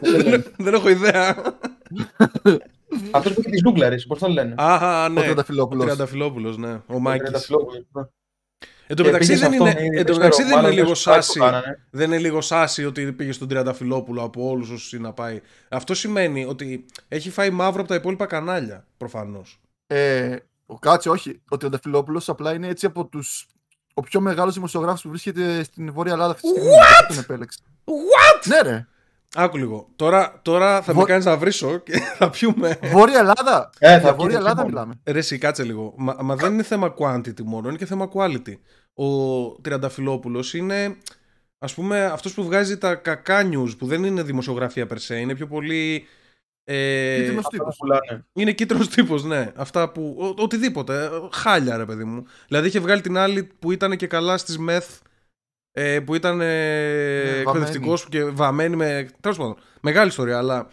Δεν, 0.00 0.44
δεν 0.56 0.74
έχω 0.74 0.88
ιδέα. 0.88 1.36
Αυτός 3.10 3.32
που 3.34 3.40
έχει 3.40 3.50
τις 3.50 3.62
ντούγκλαρες, 3.62 4.06
πώς 4.06 4.18
τον 4.18 4.32
λένε; 4.32 4.54
Α, 4.58 5.04
Ο 5.04 5.08
ναι. 5.08 5.18
Ο 5.20 5.22
Τριανταφυλόπουλος. 5.22 5.84
Τριανταφυλόπουλος, 5.84 6.56
ναι. 6.56 6.72
Ο 6.72 6.82
Ο 6.94 6.98
Μάκης. 6.98 7.20
Τριανταφυλόπουλος. 7.20 7.84
Εν 8.86 8.96
τω 8.96 9.02
Και 9.02 9.08
μεταξύ 9.10 9.28
πήγε 9.28 9.40
σε 9.42 9.48
δεν 9.48 9.60
είναι, 9.60 9.68
αυτόν, 9.68 9.84
ή 9.84 9.98
εν 9.98 10.06
τω 10.06 10.12
δεν 10.12 10.22
μεταξύ 10.22 10.42
ξέρω, 10.42 10.48
δεν 10.48 10.58
είναι 10.58 10.68
μάλλον 10.68 10.72
λίγο 10.72 10.94
στο 10.94 11.10
site 11.12 11.16
που 11.16 11.22
σάσι. 11.22 11.38
κάνανε. 11.38 11.86
Δεν 11.90 12.06
είναι 12.06 12.18
λίγο 12.18 12.40
σάσι 12.40 12.84
ότι 12.84 13.12
πήγε 13.12 13.32
στον 13.32 13.48
Τριανταφυλόπουλο 13.48 14.22
από 14.22 14.48
όλους 14.48 14.70
όσους 14.70 15.00
να 15.00 15.12
πάει. 15.12 15.40
Αυτό 15.68 15.94
σημαίνει 15.94 16.44
ότι 16.44 16.84
έχει 17.08 17.30
φάει 17.30 17.50
μαύρο 17.50 17.80
από 17.80 17.88
τα 17.88 17.94
υπόλοιπα 17.94 18.26
κανάλια, 18.26 18.86
προφανώς. 18.96 19.60
Ε, 19.86 20.36
ο 20.66 20.78
Κάτσε, 20.78 21.08
όχι. 21.08 21.40
Ο 21.48 21.56
Τριανταφυλόπουλο 21.56 22.22
απλά 22.26 22.54
είναι 22.54 22.68
έτσι 22.68 22.86
από 22.86 23.06
τους. 23.06 23.46
Ο 23.94 24.02
πιο 24.02 24.20
μεγάλος 24.20 24.54
δημοσιογράφος 24.54 25.02
που 25.02 25.08
βρίσκεται 25.08 25.62
στην 25.62 25.92
Βόρεια 25.92 26.12
Ελλάδα 26.12 26.30
αυτή 26.32 26.42
τη 26.42 26.48
στιγμή. 26.48 26.68
Γι' 26.70 26.78
αυτό 26.80 27.06
τον 27.08 27.18
επέλεξε. 27.18 27.58
What? 27.84 28.46
Ναι, 28.46 28.70
ρε. 28.70 28.86
Άκου 29.34 29.56
λίγο. 29.56 29.88
Τώρα, 29.96 30.38
τώρα 30.42 30.82
θα 30.82 30.92
με 30.94 31.00
Βο- 31.00 31.06
κάνεις 31.06 31.24
να 31.24 31.36
βρίσω 31.36 31.76
και 31.78 31.92
θα 32.18 32.30
πιούμε. 32.30 32.78
Βόρεια 32.82 33.18
Ελλάδα; 33.18 33.70
Ε, 33.78 33.88
θα 33.88 33.98
Για 33.98 34.12
βγει 34.12 34.16
Βόρεια 34.16 34.24
έτσι 34.24 34.36
Ελλάδα 34.36 34.54
μόνο. 34.54 34.66
μιλάμε. 34.66 34.94
Ρε, 35.04 35.18
εσύ, 35.18 35.38
κάτσε 35.38 35.62
λίγο. 35.62 35.94
Μα, 35.96 36.16
μα 36.22 36.36
δεν 36.36 36.52
είναι 36.52 36.62
θέμα 36.62 36.94
quantity 36.98 37.42
μόνο, 37.44 37.68
είναι 37.68 37.76
και 37.78 37.86
θέμα 37.86 38.08
quality. 38.14 38.54
Ο 38.94 39.06
Τριανταφυλόπουλο 39.60 40.44
είναι, 40.52 40.96
ας 41.58 41.74
πούμε, 41.74 42.04
αυτός 42.04 42.34
που 42.34 42.44
βγάζει 42.44 42.78
τα 42.78 42.94
κακά 42.94 43.48
news, 43.52 43.78
που 43.78 43.86
δεν 43.86 44.04
είναι 44.04 44.22
δημοσιογραφία 44.22 44.86
περσέ, 44.86 45.16
είναι 45.16 45.34
πιο 45.34 45.46
πολύ. 45.46 46.06
Ε, 46.72 47.16
Κίτρινος 47.16 47.38
Αυτά 47.44 47.50
τύπος. 47.50 47.76
που 47.76 47.86
πουλάνε. 47.86 48.24
Είναι 48.32 48.52
κίτρινος 48.52 48.88
τύπος, 48.88 49.24
ναι. 49.24 49.52
Αυτά 49.56 49.90
που. 49.92 50.16
ο- 50.20 50.42
οτιδήποτε. 50.42 51.04
ε, 51.04 51.08
Χάλια, 51.32 51.76
ρε 51.76 51.84
παιδί 51.84 52.04
μου. 52.04 52.24
Δηλαδή 52.48 52.66
είχε 52.68 52.80
βγάλει 52.80 53.00
την 53.00 53.16
άλλη 53.16 53.44
που 53.58 53.72
ήταν 53.72 53.96
και 53.96 54.06
καλά 54.06 54.36
στις 54.38 54.58
μεθ 54.58 54.98
ε, 55.72 56.00
που 56.00 56.14
ήταν 56.14 56.40
ε, 56.40 57.38
εκπαιδευτικός 57.40 58.02
βαμμένη. 58.10 58.30
και 58.30 58.36
βαμμένη 58.36 58.76
με. 58.76 59.08
Τέλος 59.20 59.36
πάντων, 59.36 59.56
μεγάλη 59.80 60.08
ιστορία, 60.08 60.38
αλλά 60.38 60.68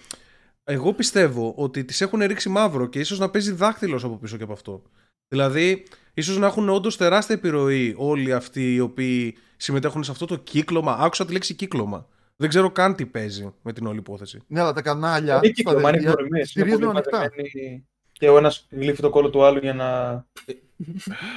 εγώ 0.64 0.94
πιστεύω 0.94 1.54
ότι 1.58 1.86
τις 1.86 2.02
έχουν 2.02 2.20
ρίξει 2.20 2.50
μαύρο 2.50 2.86
και 2.88 3.00
ίσως 3.00 3.20
να 3.20 3.30
παίζει 3.30 3.52
δάχτυλος 3.52 4.04
από 4.04 4.18
πίσω 4.18 4.38
και 4.38 4.44
από 4.44 4.54
αυτό. 4.54 4.82
Δηλαδή, 5.28 5.84
ίσως 6.14 6.38
να 6.38 6.46
έχουν 6.48 6.70
όντως 6.70 6.98
τεράστια 6.98 7.36
επιρροή 7.36 7.94
όλοι 7.98 8.34
αυτοί 8.34 8.74
οι 8.74 8.80
οποίοι 8.80 9.38
συμμετέχουν 9.58 10.04
σε 10.04 10.12
αυτό 10.12 10.26
το 10.26 10.36
κύκλωμα. 10.36 10.94
Άκουσα 11.00 11.26
τη 11.26 11.32
λέξη 11.32 11.54
κύκλωμα. 11.54 12.08
Δεν 12.40 12.50
ξέρω 12.50 12.72
καν 12.72 12.96
τι 12.96 13.06
παίζει 13.06 13.54
με 13.62 13.74
την 13.74 13.86
όλη 13.88 13.98
υπόθεση. 13.98 14.42
Ναι, 14.48 14.60
αλλά 14.62 14.74
τα 14.74 14.82
κανάλια. 14.82 15.36
Είναι 15.44 15.50
κύκλωμα, 15.54 15.80
στα 15.80 15.88
είναι 15.90 15.98
δελτία 15.98 16.12
γνωριμίες. 16.12 16.56
Είναι 16.56 16.66
στηρίζουν 16.66 16.80
πολύ 16.80 16.90
ανοιχτά. 16.98 17.18
μαζεμένοι 17.18 17.88
και 18.12 18.30
ο 18.30 18.38
ένας 18.38 18.68
γλύφει 18.72 19.02
το 19.02 19.10
κόλλο 19.10 19.30
του 19.30 19.44
άλλου 19.44 19.60
για 19.60 19.74
να 19.74 20.26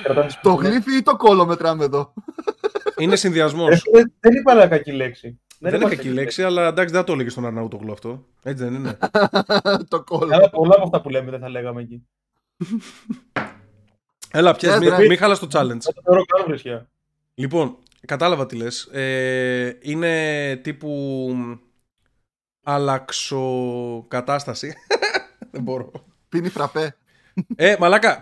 κρατάνε 0.02 0.26
τις 0.26 0.38
Το 0.42 0.54
πισινές. 0.57 0.73
γλύφι 0.73 0.97
ή 0.97 1.02
το 1.02 1.16
κόλλο 1.16 1.47
μετράμε 1.47 1.85
εδώ. 1.85 2.12
Είναι 2.99 3.16
συνδυασμός. 3.16 3.69
Ρε 3.69 3.76
φίλε, 3.76 4.02
Δεν 4.21 4.33
είπα 4.35 4.52
αλλά 4.52 4.66
κακή 4.69 4.92
λέξη. 4.92 5.40
δεν 5.59 5.75
είναι 5.75 5.85
είπα 5.85 5.97
κακή 5.97 6.09
λέξη, 6.09 6.42
αλλά 6.42 6.66
εντάξει, 6.66 6.92
δεν 6.92 7.00
θα 7.00 7.07
το 7.07 7.12
έλεγε 7.12 7.28
στον 7.28 7.47
Αρναούτογλου 7.47 7.92
αυτό. 7.92 8.26
Έτσι 8.42 8.64
δεν 8.64 8.75
είναι. 8.75 8.99
το 9.88 10.02
κόλλο. 10.04 10.35
Αλλά 10.35 10.50
πολλά 10.50 10.75
από 10.75 10.85
αυτά 10.85 11.00
που 11.00 11.09
λέμε 11.09 11.30
δεν 11.30 11.40
θα 11.40 11.49
λέγαμε 11.49 11.80
εκεί. 11.83 12.07
Έλα, 14.30 14.54
πιες, 14.54 14.73
Ναι, 14.73 14.78
μην, 14.78 14.88
ναι. 14.99 15.07
μην 15.07 15.16
χάλας 15.19 15.38
το 15.38 15.47
challenge. 15.52 15.80
Θα 15.80 15.92
το 15.92 16.00
θεωρώ 16.04 16.25
καλό 16.25 16.45
βρισιά. 16.47 16.88
Λοιπόν, 17.35 17.76
κατάλαβα 18.07 18.47
τι 18.47 18.57
λες. 18.57 18.85
Ε, 18.85 19.78
είναι 19.83 20.57
τύπου 20.57 21.28
αλλαξοκατάσταση. 22.62 24.75
Δεν 25.52 25.62
μπορώ. 25.62 25.90
Πίνει 26.28 26.49
φραπέ. 26.49 26.97
Ε, 27.57 27.76
μαλάκα. 27.78 28.12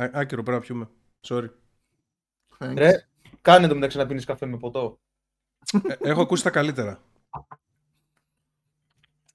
Α, 0.00 0.10
άκυρο, 0.12 0.42
πρέπει 0.42 0.58
να 0.58 0.60
πιούμε. 0.60 0.88
Sorry. 1.28 1.48
Thanks. 2.58 2.74
Ρε, 2.76 3.06
κάνε 3.40 3.68
το 3.68 3.74
μεταξύ 3.74 3.96
να 3.96 4.06
πίνεις 4.06 4.24
καφέ 4.24 4.46
με 4.46 4.56
ποτό. 4.56 5.00
Ε, 5.88 6.10
έχω 6.10 6.22
ακούσει 6.22 6.42
τα 6.42 6.50
καλύτερα. 6.50 7.02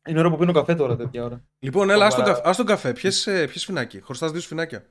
Είναι 0.08 0.20
ώρα 0.20 0.30
που 0.30 0.38
πίνω 0.38 0.52
καφέ 0.52 0.76
τώρα 0.76 0.96
τέτοια 0.96 1.24
ώρα. 1.24 1.44
Λοιπόν, 1.60 1.90
έλα, 1.90 2.06
ας 2.06 2.16
τον, 2.16 2.24
Σοβαρά. 2.24 2.38
καφέ, 2.38 2.50
ας 2.50 2.58
τον 2.58 2.66
καφέ. 2.66 2.94
Πιες, 2.94 3.28
ε, 3.28 3.48
πιες 3.48 3.62
σφινάκι. 3.62 4.02
Χρωστάς 4.02 4.32
δύο 4.32 4.42
σφινάκια. 4.42 4.90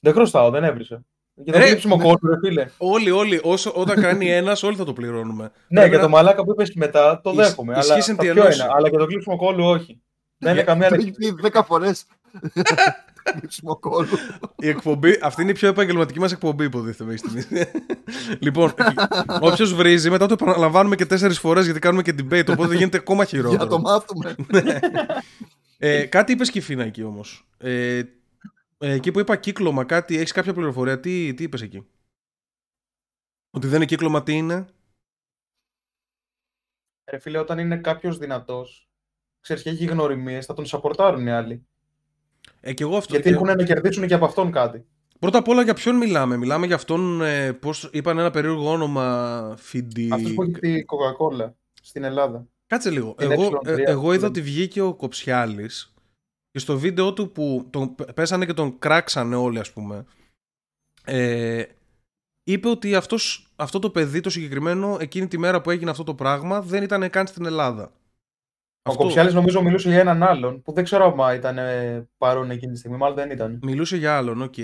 Δεν 0.00 0.12
χρωστάω, 0.12 0.50
δεν 0.50 0.64
έβρισα. 0.64 1.04
Για 1.34 1.52
το 1.52 1.58
Ρε, 1.58 1.66
γλύψιμο 1.66 1.96
κόλλο, 1.98 2.18
ρε 2.22 2.38
φίλε. 2.48 2.66
Όλοι, 2.78 3.10
όλοι, 3.10 3.40
όσο, 3.42 3.72
όταν 3.74 4.00
κάνει 4.00 4.30
ένας, 4.30 4.62
όλοι 4.62 4.76
θα 4.76 4.84
το 4.84 4.92
πληρώνουμε. 4.92 5.42
Ναι, 5.42 5.50
Πρέπει 5.68 5.88
για 5.88 5.98
να- 5.98 6.04
το 6.04 6.08
μαλάκα 6.10 6.44
που 6.44 6.50
είπες 6.50 6.68
και 6.70 6.78
μετά 6.78 7.20
το 7.22 7.30
Ισ- 7.30 7.38
δέχομαι. 7.38 7.74
Αλλά, 7.76 7.96
ισχύει 7.98 8.10
εν 8.10 8.16
τα 8.16 8.22
τη 8.24 8.30
πιο 8.30 8.42
ενώση. 8.42 8.60
ένα, 8.62 8.72
αλλά 8.76 8.88
για 8.88 8.98
το 8.98 9.04
γλύψιμο 9.04 9.36
κόλλου 9.36 9.64
όχι. 9.64 10.00
Δεν 10.38 10.52
είναι 10.52 10.62
Για- 10.62 10.62
καμία 10.72 10.88
Το 10.88 10.94
λέξη. 10.94 11.14
έχει 11.20 11.32
πει 11.34 11.42
δέκα 11.42 11.64
φορές. 11.64 12.06
Γλύψιμο 13.38 13.76
κόλλου. 13.76 14.16
Η 14.56 14.68
εκπομπή, 14.68 15.18
αυτή 15.22 15.42
είναι 15.42 15.50
η 15.50 15.54
πιο 15.54 15.68
επαγγελματική 15.68 16.18
μας 16.20 16.32
εκπομπή, 16.32 16.64
υποτίθεται 16.64 17.04
μέχρι 17.04 17.18
στιγμής. 17.18 17.48
λοιπόν, 18.44 18.74
όποιος 19.40 19.74
βρίζει, 19.74 20.10
μετά 20.10 20.26
το 20.26 20.32
επαναλαμβάνουμε 20.40 20.96
και 20.96 21.06
τέσσερις 21.06 21.38
φορές 21.38 21.64
γιατί 21.64 21.78
κάνουμε 21.80 22.02
και 22.02 22.14
debate, 22.18 22.48
οπότε 22.50 22.76
γίνεται 22.76 22.96
ακόμα 22.96 23.24
Για 23.30 23.38
να 23.42 23.44
το 23.44 23.50
χειρότερο. 23.50 23.78
μάθουμε. 23.80 24.34
ε, 25.78 26.04
κάτι 26.04 26.32
είπες 26.32 26.50
Κιφίνα 26.50 26.84
εκεί 26.84 27.02
όμως. 27.02 27.46
Ε, 27.58 27.96
ε, 27.98 28.04
εκεί 28.90 29.10
που 29.10 29.18
είπα 29.18 29.36
κύκλωμα, 29.36 29.84
κάτι, 29.84 30.16
έχεις 30.16 30.32
κάποια 30.32 30.54
πληροφορία, 30.54 31.00
τι, 31.00 31.34
τι 31.34 31.42
είπες 31.42 31.62
εκεί; 31.62 31.86
Ότι 33.50 33.66
δεν 33.66 33.76
είναι 33.76 33.84
κύκλωμα, 33.84 34.22
τι 34.22 34.32
είναι; 34.32 34.66
Ρε 37.10 37.18
φίλε, 37.18 37.38
όταν 37.38 37.58
είναι 37.58 37.76
κάποιος 37.76 38.18
δυνατός, 38.18 38.88
ξέρεις 39.40 39.62
και 39.62 39.70
έχει 39.70 39.84
γνωριμίες, 39.84 40.46
θα 40.46 40.54
τον 40.54 40.66
σαπορτάρουν 40.66 41.26
οι 41.26 41.30
άλλοι. 41.30 41.66
Ε, 42.60 42.72
και 42.72 42.82
εγώ 42.82 42.96
αυτό. 42.96 43.12
Γιατί 43.12 43.28
και- 43.28 43.34
έχουν 43.34 43.46
να 43.46 43.64
κερδίσουν 43.64 44.06
και 44.06 44.14
από 44.14 44.24
αυτόν 44.24 44.50
κάτι. 44.52 44.86
Πρώτα 45.18 45.38
απ' 45.38 45.48
όλα 45.48 45.62
για 45.62 45.74
ποιον 45.74 45.96
μιλάμε; 45.96 46.36
Μιλάμε 46.36 46.66
για 46.66 46.74
αυτόν, 46.74 47.20
ε, 47.22 47.52
πώς 47.52 47.90
είπαν 47.92 48.18
ένα 48.18 48.30
περίεργο 48.30 48.70
όνομα, 48.70 49.54
Φιντι... 49.58 50.08
Αυτός 50.12 50.34
που 50.34 50.42
έχει 50.42 50.52
τη 50.52 50.74
Coca-Cola 50.86 51.52
στην 51.82 52.04
Ελλάδα. 52.04 52.48
Κάτσε 52.66 52.90
λίγο. 52.90 53.14
Την 53.14 53.30
Εγώ, 53.30 53.48
ε3, 53.48 53.66
ε, 53.66 53.82
εγώ 53.82 54.02
είδα 54.02 54.12
λέμε. 54.12 54.26
ότι 54.26 54.40
βγήκε 54.42 54.80
ο 54.80 54.94
Κοψιάλης 54.94 55.93
και 56.54 56.60
στο 56.60 56.78
βίντεο 56.78 57.12
του 57.12 57.32
που 57.32 57.66
τον 57.70 57.94
π- 57.94 58.12
πέσανε 58.12 58.46
και 58.46 58.52
τον 58.52 58.78
κράξανε 58.78 59.36
όλοι 59.36 59.58
ας 59.58 59.72
πούμε 59.72 60.04
ε, 61.04 61.64
είπε 62.44 62.68
ότι 62.68 62.94
αυτός, 62.94 63.52
αυτό 63.56 63.78
το 63.78 63.90
παιδί 63.90 64.20
το 64.20 64.30
συγκεκριμένο 64.30 64.96
εκείνη 65.00 65.28
τη 65.28 65.38
μέρα 65.38 65.60
που 65.60 65.70
έγινε 65.70 65.90
αυτό 65.90 66.04
το 66.04 66.14
πράγμα 66.14 66.62
δεν 66.62 66.82
ήταν 66.82 67.10
καν 67.10 67.26
στην 67.26 67.44
Ελλάδα. 67.46 67.92
Ο 68.82 68.94
Κοψιάλης 68.96 69.34
νομίζω 69.34 69.62
μιλούσε 69.62 69.88
για 69.88 70.00
έναν 70.00 70.22
άλλον 70.22 70.62
που 70.62 70.72
δεν 70.72 70.84
ξέρω 70.84 71.16
αν 71.24 71.36
ήταν 71.36 71.58
ε, 71.58 72.08
παρόν 72.18 72.50
εκείνη 72.50 72.72
τη 72.72 72.78
στιγμή, 72.78 72.96
μάλλον 72.96 73.16
δεν 73.16 73.30
ήταν. 73.30 73.58
Μιλούσε 73.62 73.96
για 73.96 74.16
άλλον, 74.16 74.42
οκ. 74.42 74.54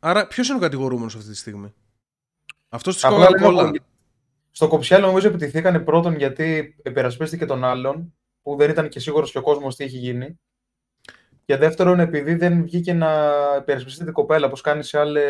Άρα 0.00 0.26
ποιος 0.26 0.48
είναι 0.48 0.56
ο 0.56 0.60
κατηγορούμενος 0.60 1.14
αυτή 1.16 1.28
τη 1.30 1.36
στιγμή; 1.36 1.74
Αυτός 2.68 2.94
της 2.94 3.04
Απλά 3.04 3.18
λέμε 3.30 3.46
Coca-Cola. 3.46 3.68
ότι 3.68 3.80
Στο 4.50 4.68
Κοψιάλη 4.68 5.04
νομίζω 5.04 5.28
επιτηθήκανε 5.28 5.78
πρώτον 5.78 6.16
γιατί 6.16 6.76
υπερασπίστηκε 6.84 7.46
τον 7.46 7.64
άλλον, 7.64 8.14
που 8.42 8.56
δεν 8.56 8.70
ήταν 8.70 8.88
και 8.88 9.00
σίγουρος 9.00 9.30
και 9.30 9.38
ο 9.38 9.42
κόσμος 9.42 9.76
τι 9.76 9.84
έχει 9.84 9.96
γίνει. 9.98 10.38
Και 11.48 11.56
δεύτερον, 11.56 12.00
επειδή 12.00 12.34
δεν 12.34 12.62
βγήκε 12.62 12.92
να 12.92 13.32
υπερασπιστεί 13.58 14.04
την 14.04 14.12
κοπέλα, 14.12 14.46
όπως 14.46 14.60
κάνει 14.60 14.82
σε 14.82 14.98
άλλε. 14.98 15.22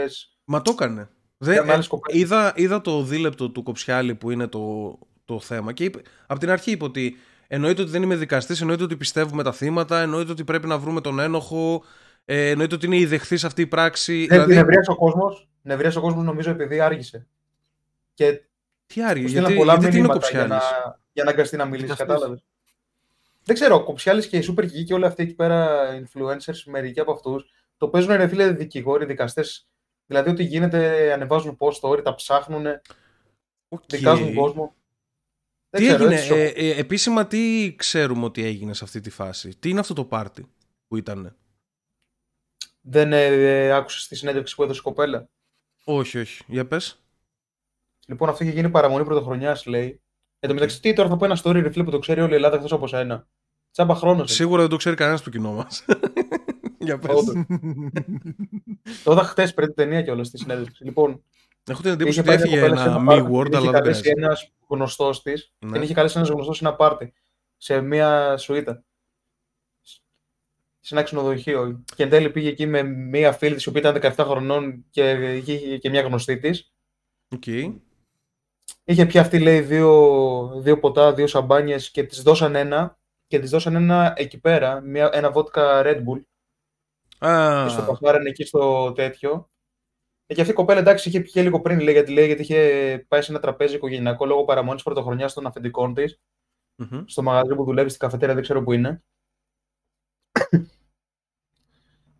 Μα 0.44 0.62
το 0.62 0.70
έκανε. 0.74 1.08
Για 1.38 1.54
Δεν, 1.54 1.64
με 1.66 1.72
άλλες 1.72 1.86
ε, 1.86 1.88
κοπέλες. 1.88 2.22
είδα, 2.22 2.52
είδα 2.56 2.80
το 2.80 3.02
δίλεπτο 3.02 3.50
του 3.50 3.62
Κοψιάλη 3.62 4.14
που 4.14 4.30
είναι 4.30 4.46
το, 4.46 4.98
το 5.24 5.40
θέμα 5.40 5.72
και 5.72 5.84
είπε, 5.84 6.00
από 6.26 6.40
την 6.40 6.50
αρχή 6.50 6.70
είπε 6.70 6.84
ότι 6.84 7.16
εννοείται 7.48 7.82
ότι 7.82 7.90
δεν 7.90 8.02
είμαι 8.02 8.14
δικαστής, 8.16 8.60
εννοείται 8.60 8.82
ότι 8.82 8.96
πιστεύουμε 8.96 9.42
τα 9.42 9.52
θύματα, 9.52 10.00
εννοείται 10.00 10.32
ότι 10.32 10.44
πρέπει 10.44 10.66
να 10.66 10.78
βρούμε 10.78 11.00
τον 11.00 11.18
ένοχο, 11.18 11.82
ε, 12.24 12.48
εννοείται 12.50 12.74
ότι 12.74 12.86
είναι 12.86 12.96
η 12.96 13.06
δεχθής 13.06 13.44
αυτή 13.44 13.62
η 13.62 13.66
πράξη. 13.66 14.12
Δηλαδή... 14.12 14.34
δηλαδή, 14.34 14.54
Νευρίασε 14.54 14.90
ο 14.90 14.96
κόσμος, 14.96 15.48
νευρίασε 15.62 15.98
ο 15.98 16.00
κόσμος 16.00 16.24
νομίζω 16.24 16.50
επειδή 16.50 16.80
άργησε. 16.80 17.26
Και 18.14 18.42
τι 18.86 19.04
άρη, 19.04 19.20
του 19.22 19.26
γιατί, 19.26 19.44
στείλαν 19.44 19.54
πολλά 19.54 19.72
γιατί 19.72 19.90
τι 19.90 19.98
είναι 19.98 20.06
ο 20.06 20.10
μηνύματα 20.10 20.30
για 20.30 20.46
να, 20.46 20.54
Κοψιάλης. 20.54 20.94
για 21.12 21.24
να 21.24 21.30
αναγκαστεί 21.30 21.56
να 21.56 21.64
μιλήσει, 21.64 21.82
Δικαστής. 21.82 22.06
κατάλαβες. 22.06 22.44
Δεν 23.48 23.56
ξέρω, 23.56 23.74
ο 23.74 23.84
Κοψιάλης 23.84 24.26
και 24.28 24.36
οι 24.36 24.44
Super 24.48 24.62
Geek 24.62 24.84
και 24.84 24.94
όλοι 24.94 25.04
αυτοί 25.04 25.22
εκεί 25.22 25.34
πέρα 25.34 25.86
influencers, 26.02 26.62
μερικοί 26.66 27.00
από 27.00 27.12
αυτούς, 27.12 27.50
το 27.76 27.88
παίζουν 27.88 28.16
ρε 28.16 28.28
φίλε 28.28 28.52
δικηγόροι, 28.52 29.04
δικαστές. 29.04 29.68
Δηλαδή, 30.06 30.30
ό,τι 30.30 30.44
γίνεται, 30.44 31.12
ανεβάζουν 31.12 31.56
post 31.60 31.80
story, 31.80 32.02
τα 32.04 32.14
ψάχνουν, 32.14 32.66
Οκ. 33.68 33.82
δικάζουν 33.86 34.34
κόσμο. 34.34 34.76
Δεν 35.70 35.80
Τι 35.80 35.86
ξέρω, 35.86 36.02
έγινε, 36.02 36.14
έτσι 36.14 36.26
σου- 36.26 36.34
ε, 36.34 36.46
ε, 36.46 36.78
επίσημα 36.78 37.26
τι 37.26 37.74
ξέρουμε 37.76 38.24
ότι 38.24 38.44
έγινε 38.44 38.74
σε 38.74 38.84
αυτή 38.84 39.00
τη 39.00 39.10
φάση; 39.10 39.56
Τι 39.58 39.68
είναι 39.70 39.80
αυτό 39.80 39.94
το 39.94 40.04
πάρτι 40.04 40.50
που 40.88 40.96
ήταν. 40.96 41.36
Δεν 42.80 43.12
ε, 43.12 43.70
άκουσες 43.72 44.06
τη 44.08 44.14
συνέντευξη 44.16 44.54
που 44.54 44.62
έδωσε 44.62 44.78
η 44.78 44.82
κοπέλα; 44.82 45.30
Όχι, 45.84 46.18
όχι. 46.18 46.44
Για 46.46 46.66
πες. 46.66 47.02
Λοιπόν, 48.06 48.28
αυτό 48.28 48.44
είχε 48.44 48.52
γίνει 48.52 48.70
παραμονή 48.70 49.04
πρωτοχρονιάς, 49.04 49.66
λέει. 49.66 50.02
Εν 50.38 50.48
τω 50.48 50.54
μεταξύ, 50.54 50.80
τι 50.80 50.92
τώρα 50.92 51.08
θα 51.08 51.16
πω 51.16 51.24
ένα 51.24 51.40
story 51.42 51.60
ρε 51.62 51.70
φίλε 51.70 51.84
που 51.84 51.90
το 51.90 51.98
ξέρει 51.98 52.20
όλη 52.20 52.32
η 52.32 52.34
Ελλάδα 52.34 52.56
εκτός 52.56 52.72
από 52.72 52.86
σένα. 52.86 53.28
Τσάμπα 53.78 53.94
χρόνος. 53.94 54.32
Σίγουρα 54.32 54.60
δεν 54.60 54.70
το 54.70 54.76
ξέρει 54.76 54.96
κανένας 54.96 55.20
στο 55.20 55.30
κοινό 55.30 55.52
μας. 55.52 55.84
Για 56.78 56.98
πες. 56.98 57.14
Όντως. 57.14 57.44
Το 59.04 59.12
είδα 59.12 59.22
χτες 59.22 59.54
πριν 59.54 59.66
την 59.66 59.76
ταινία 59.76 60.02
κιόλας 60.02 60.26
στη 60.26 60.38
συνέντευξη. 60.38 60.84
Λοιπόν, 60.84 61.22
Έχω 61.70 61.82
την 61.82 61.90
εντύπωση 61.90 62.20
είχε 62.20 62.20
ότι 62.20 62.28
πάει 62.28 62.36
μια 62.36 62.46
έφυγε 62.46 62.60
κοπέλα 62.60 62.82
σε 62.82 62.88
ένα 62.88 63.04
πάρτι, 63.04 63.26
me 63.28 63.32
word, 63.32 63.42
την 63.42 63.52
είχε 63.52 63.56
αλλά 63.56 63.70
δεν 63.70 63.80
καλέσει 63.80 64.00
πειράζει. 64.00 64.20
ένας 64.20 64.52
γνωστός 64.68 65.22
της. 65.22 65.52
Ναι. 65.58 65.72
Την 65.72 65.82
είχε 65.82 65.94
καλέσει 65.94 66.18
ένας 66.18 66.28
γνωστός 66.28 66.56
σε 66.56 66.64
ένα 66.66 66.74
πάρτι. 66.76 67.12
Σε 67.56 67.80
μια 67.80 68.36
σουίτα. 68.36 68.84
Σε 70.80 70.94
ένα 70.94 71.02
ξενοδοχείο. 71.02 71.82
Και 71.96 72.02
εν 72.02 72.08
τέλει 72.08 72.30
πήγε 72.30 72.48
εκεί 72.48 72.66
με 72.66 72.82
μια 72.82 73.32
φίλη 73.32 73.54
της, 73.54 73.64
η 73.64 73.68
οποία 73.68 73.80
ήταν 73.80 74.12
17 74.16 74.24
χρονών 74.24 74.84
και 74.90 75.34
είχε 75.36 75.78
και 75.78 75.90
μια 75.90 76.02
γνωστή 76.02 76.38
της. 76.38 76.72
Οκ. 77.28 77.46
Είχε 78.84 79.06
πιει 79.06 79.20
αυτή, 79.20 79.38
λέει, 79.38 79.60
δύο, 79.60 80.52
δύο 80.56 80.78
ποτά, 80.78 81.14
δύο 81.14 81.26
σαμπάνιες 81.26 81.90
και 81.90 82.02
της 82.02 82.22
δώσαν 82.22 82.54
ένα. 82.54 82.97
Και 83.28 83.38
της 83.38 83.50
δώσαν 83.50 83.74
ένα 83.74 84.12
εκεί 84.16 84.40
πέρα, 84.40 84.80
μια, 84.80 85.10
ένα 85.12 85.30
βότκα 85.30 85.82
Red 85.84 85.96
Bull. 86.04 86.22
Α, 87.28 87.64
Και 87.64 87.70
της 87.72 87.78
το 87.78 87.82
πασάρανε 87.82 88.28
εκεί 88.28 88.44
στο 88.44 88.92
τέτοιο. 88.92 89.50
Ε, 90.26 90.34
Και 90.34 90.40
αυτή 90.40 90.52
η 90.52 90.56
κοπέλα 90.56 90.80
εντάξει 90.80 91.08
είχε 91.08 91.20
πιει 91.20 91.30
και 91.30 91.42
λίγο 91.42 91.60
πριν, 91.60 91.80
λέει, 91.80 91.92
γιατί, 91.92 92.12
λέει, 92.12 92.26
γιατί 92.26 92.42
είχε 92.42 93.04
πάει 93.08 93.22
σε 93.22 93.30
ένα 93.30 93.40
τραπέζι 93.40 93.74
οικογενειακό 93.74 94.26
λόγω 94.26 94.44
παραμονής 94.44 94.82
πρωτοχρονιάς 94.82 95.32
των 95.32 95.46
αφεντικών 95.46 95.94
της, 95.94 96.20
μμμ. 96.76 97.02
στο 97.06 97.22
μαγαζί 97.22 97.54
που 97.54 97.64
δουλεύει 97.64 97.88
στην 97.88 98.00
καφετέρια, 98.00 98.34
δεν 98.34 98.42
ξέρω 98.42 98.62
που 98.62 98.72
είναι. 98.72 99.02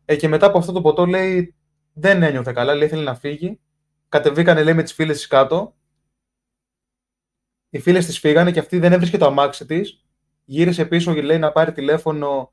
Ε, 0.05 0.17
και 0.17 0.29
μετά 0.29 0.47
από 0.47 0.59
αυτό 0.59 0.73
το 0.73 0.81
ποτό, 0.81 1.07
λέει, 1.07 1.55
δεν 1.93 2.23
ένιωθε 2.23 2.53
καλά, 2.53 2.75
λέει, 2.75 2.87
ήθελε 2.87 3.03
να 3.03 3.15
φύγει. 3.15 3.61
Κατεβήκανε, 4.09 4.63
λέει, 4.63 4.75
με 4.75 4.83
τις 4.83 4.93
φίλες 4.93 5.17
της 5.17 5.27
κάτω. 5.27 5.77
Οι 7.71 7.79
φίλες 7.79 8.07
της 8.07 8.19
φύγανε 8.19 8.51
και 8.51 8.59
αυτή 8.59 8.79
δεν 8.79 8.93
έβρισκε 8.93 9.19
το 9.19 9.27
αμάξι 9.27 9.67
της. 9.67 10.03
Γύρισε 10.51 10.85
πίσω, 10.85 11.13
λέει, 11.13 11.39
να 11.39 11.53
πάρει 11.53 11.73
τηλέφωνο. 11.73 12.53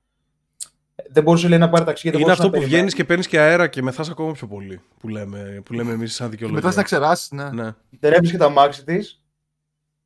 Δεν 1.09 1.23
μπορούσε, 1.23 1.47
λέει, 1.47 1.59
να 1.59 1.69
πάρει 1.69 1.85
ταξί. 1.85 2.01
γιατί 2.01 2.17
Είναι 2.17 2.25
μπορούσε 2.25 2.41
αυτό 2.41 2.43
να 2.43 2.49
που 2.49 2.51
περιμένει. 2.51 2.75
βγαίνεις 2.75 2.93
και 2.93 3.03
παίρνεις 3.03 3.27
και 3.27 3.39
αέρα 3.39 3.67
και 3.67 3.81
μεθά 3.81 4.05
ακόμα 4.11 4.31
πιο 4.31 4.47
πολύ. 4.47 4.81
Που 4.99 5.07
λέμε, 5.09 5.61
που 5.65 5.73
λέμε 5.73 5.91
εμείς 5.91 6.13
σαν 6.13 6.29
δικαιολογία. 6.29 6.61
Μετά 6.63 6.75
να 6.75 6.83
ξεράσει, 6.83 7.35
ναι. 7.35 7.49
Ναι. 7.49 7.71
Δεν 7.99 8.13
έβρισκε 8.13 8.37
το 8.37 8.45
αμάξι 8.45 8.83
της. 8.83 9.23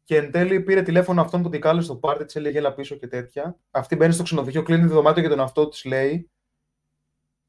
Και 0.04 0.15
εν 0.17 0.32
τέλει 0.32 0.60
πήρε 0.62 0.82
τηλέφωνο 0.82 1.21
αυτόν 1.21 1.41
που 1.41 1.49
την 1.49 1.62
κάλεσε 1.62 1.86
στο 1.86 1.95
πάρτι, 1.95 2.25
της 2.25 2.36
έλεγε 2.36 2.58
έλα 2.58 2.73
πίσω 2.73 2.95
και 2.95 3.08
τέτοια. 3.08 3.58
Αυτή 3.71 3.95
μπαίνει 3.95 4.13
στο 4.13 4.23
ξενοδοχείο, 4.23 4.63
κλείνει 4.63 4.88
το 4.88 4.93
δωμάτιο 4.93 5.21
για 5.21 5.30
τον 5.30 5.39
αυτό 5.39 5.67
της, 5.67 5.86
λέει. 5.86 6.30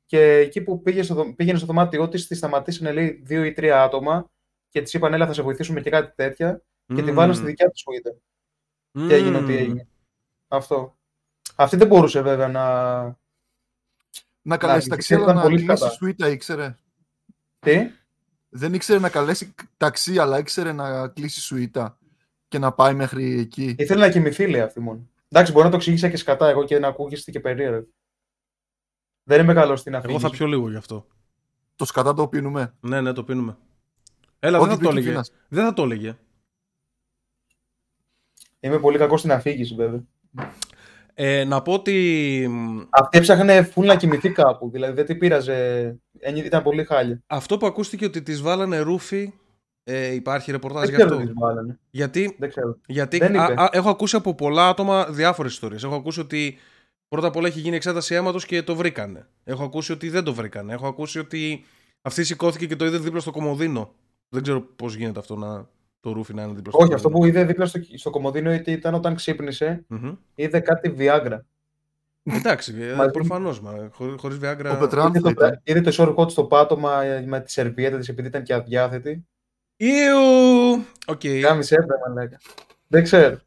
Και 0.06 0.20
εκεί 0.36 0.60
που 0.62 0.82
πήγε 0.82 1.02
στο, 1.02 1.14
δω- 1.14 1.34
πήγαινε 1.34 1.56
στο 1.58 1.66
δωμάτιό 1.66 2.08
της, 2.08 2.26
τη 2.26 2.34
σταματήσανε, 2.34 2.92
λέει, 2.92 3.20
δύο 3.24 3.44
ή 3.44 3.52
τρία 3.52 3.82
άτομα. 3.82 4.30
και 4.68 4.82
της 4.82 4.94
είπαν, 4.94 5.14
Έλα, 5.14 5.26
θα 5.26 5.32
σε 5.32 5.42
βοηθήσουμε 5.42 5.80
και 5.80 5.90
κάτι 5.90 6.12
τέτοια. 6.16 6.62
Και 6.86 7.02
τη 7.02 7.08
Μμμ. 7.10 7.14
βάλουν 7.14 7.34
στη 7.34 7.44
δικιά 7.46 7.70
της 7.70 7.80
σουίτα. 7.80 8.10
Και 9.08 9.14
έγινε 9.14 9.36
ό,τι 9.36 9.52
Μμμ. 9.52 9.58
έγινε. 9.58 9.88
Αυτό. 10.52 10.96
Αυτή 11.56 11.76
δεν 11.76 11.86
μπορούσε 11.86 12.20
βέβαια 12.20 12.48
να. 12.48 12.64
Να 14.42 14.56
καλέσει 14.56 14.88
Να, 14.88 14.94
ταξί, 14.96 15.14
ήταν 15.14 15.24
αλλά 15.24 15.34
να 15.34 15.42
πολύ 15.42 15.56
κλείσει 15.56 15.66
κατά. 15.80 15.90
σουίτα 15.90 16.28
ήξερε. 16.28 16.76
Τι; 17.58 17.90
Δεν 18.48 18.74
ήξερε 18.74 18.98
να 18.98 19.08
καλέσει 19.08 19.54
ταξί, 19.76 20.18
αλλά 20.18 20.38
ήξερε 20.38 20.72
να 20.72 21.08
κλείσει 21.08 21.40
σουίτα 21.40 21.98
και 22.48 22.58
να 22.58 22.72
πάει 22.72 22.94
μέχρι 22.94 23.38
εκεί. 23.40 23.74
Ήθελε 23.78 24.06
να 24.06 24.10
κοιμηθεί, 24.12 24.46
λέει 24.46 24.60
αυτή 24.60 24.80
μόνο. 24.80 25.08
Εντάξει, 25.28 25.52
μπορεί 25.52 25.64
να 25.64 25.70
το 25.70 25.76
εξήγησα 25.76 26.08
και 26.08 26.16
σκατά 26.16 26.48
εγώ 26.48 26.64
και 26.64 26.78
να 26.78 26.88
ακούγεστε 26.88 27.30
και 27.30 27.40
περίεργο. 27.40 27.86
Δεν 29.22 29.40
είμαι 29.40 29.54
καλός 29.54 29.80
στην 29.80 29.94
αφήγηση. 29.94 30.18
Εγώ 30.18 30.28
θα 30.28 30.36
πιω 30.36 30.46
λίγο 30.46 30.70
γι' 30.70 30.76
αυτό. 30.76 31.06
Το 31.76 31.84
σκατά 31.84 32.14
το 32.14 32.28
πίνουμε. 32.28 32.74
Ναι, 32.80 33.00
ναι, 33.00 33.12
το 33.12 33.24
πίνουμε. 33.24 33.56
Έλα, 34.38 34.58
Ό,τι 34.58 34.68
δεν 34.68 34.76
θα 34.76 34.80
πει 34.80 34.86
το 34.86 34.92
και 34.92 34.96
έλεγε. 34.96 35.10
Φίνας. 35.10 35.32
Δεν 35.48 35.64
θα 35.64 35.72
το 35.72 35.82
έλεγε. 35.82 36.16
Είμαι 38.60 38.78
πολύ 38.78 38.98
κακός 38.98 39.18
στην 39.18 39.32
αφήγηση, 39.32 39.74
βέβαια. 39.74 40.02
Ε, 41.14 41.44
να 41.44 41.62
πω 41.62 41.72
ότι 41.72 42.46
μ, 42.50 42.80
Αυτή 42.90 43.18
έψαχνε 43.18 43.62
φουλ 43.62 43.86
να 43.86 43.96
κοιμηθεί 43.96 44.30
κάπου. 44.30 44.70
Δηλαδή 44.70 44.92
δεν 44.92 45.06
την 45.06 45.18
πείραζε. 45.18 45.96
Ένι- 46.18 46.44
Ήταν 46.44 46.62
πολύ 46.62 46.84
χάλια. 46.84 47.22
αυτό 47.26 47.56
που 47.56 47.66
ακούστηκε 47.66 48.04
ότι 48.04 48.22
της 48.22 48.40
βάλανε 48.40 48.78
ρούφι. 48.78 49.32
Ε, 49.84 50.14
υπάρχει 50.14 50.50
ρεπορτάζ 50.50 50.80
Δεν 50.80 50.90
γι' 50.90 50.96
ξέρω 50.96 51.08
αυτό; 51.10 51.20
τι 51.20 51.26
της 51.32 51.34
βάλανε. 51.42 51.78
Γιατί, 51.90 52.36
Δεν 52.38 52.48
ξέρω. 52.48 52.78
γιατί 52.86 53.18
Δεν 53.18 53.40
α, 53.40 53.44
είπε. 53.44 53.62
α, 53.62 53.68
έχω 53.72 53.90
ακούσει 53.90 54.16
από 54.16 54.34
πολλά 54.34 54.68
άτομα 54.68 55.06
διάφορες 55.10 55.52
ιστορίες. 55.52 55.84
Έχω 55.84 55.94
ακούσει 55.94 56.20
ότι 56.20 56.58
πρώτα 57.08 57.26
απ' 57.26 57.36
όλα 57.36 57.46
έχει 57.48 57.60
γίνει 57.60 57.76
εξέταση 57.76 58.14
αίματος 58.14 58.46
και 58.46 58.62
το 58.62 58.74
βρήκανε. 58.74 59.26
Έχω 59.44 59.64
ακούσει 59.64 59.92
ότι 59.92 60.08
δεν 60.08 60.24
το 60.24 60.34
βρήκανε. 60.34 60.72
Έχω 60.72 60.86
ακούσει 60.86 61.18
ότι 61.18 61.64
αυτή 62.02 62.24
σηκώθηκε 62.24 62.66
και 62.66 62.76
το 62.76 62.84
είδε 62.84 62.98
δίπλα 62.98 63.20
στο 63.20 63.30
κομμωδίνο. 63.30 63.92
Δεν 64.28 64.42
ξέρω 64.42 64.60
πώς 64.60 64.94
γίνεται 64.94 65.18
αυτό 65.18 65.36
να 65.36 65.68
το 66.00 66.12
ρούφι 66.12 66.34
να 66.34 66.42
είναι 66.42 66.52
δίπλα 66.54 66.72
στο 66.72 66.82
Όχι, 66.82 66.94
αυτό 66.94 67.08
κομμωδίνο. 67.10 67.32
που 67.32 67.38
είδε 67.38 67.46
δίπλα 67.52 67.66
στο, 67.66 67.80
στο 67.98 68.10
κομμωδίνο 68.10 68.52
ήταν- 68.52 68.74
ήταν 68.74 68.94
όταν 68.94 69.14
ξύπνησε, 69.14 69.84
Μμμ. 69.86 70.12
είδε 70.34 70.60
κάτι 70.60 70.94
Viagra. 70.98 71.38
Εντάξει, 72.22 72.74
Μαζί- 72.96 73.10
προφανώς. 73.10 73.62
Χωρίς 74.16 74.36
Ο 74.36 74.40
Viagra. 74.42 74.76
Πετράν 74.78 75.08
Είδε 75.08 75.18
θα 75.18 75.22
το, 75.22 75.28
ήταν. 75.30 75.60
είδε 75.64 75.80
το 75.80 75.90
short 75.98 76.14
coat 76.14 76.30
στο 76.30 76.44
πάτωμα 76.44 77.02
ε, 77.02 77.20
με 77.26 77.40
τη 77.40 77.50
σερβιέτα 77.50 77.98
της 77.98 78.08
επειδή 78.08 78.28
ήταν 78.28 78.42
και 78.42 78.54
αδιάθετη. 78.54 79.26
Ιου! 79.76 80.84
Οκ. 81.06 81.26
Γάμισε 81.26 81.74
έπρεπε, 81.74 81.92
μαλάκα. 82.08 82.38
Δεν 82.86 83.02
ξέρω. 83.02 83.38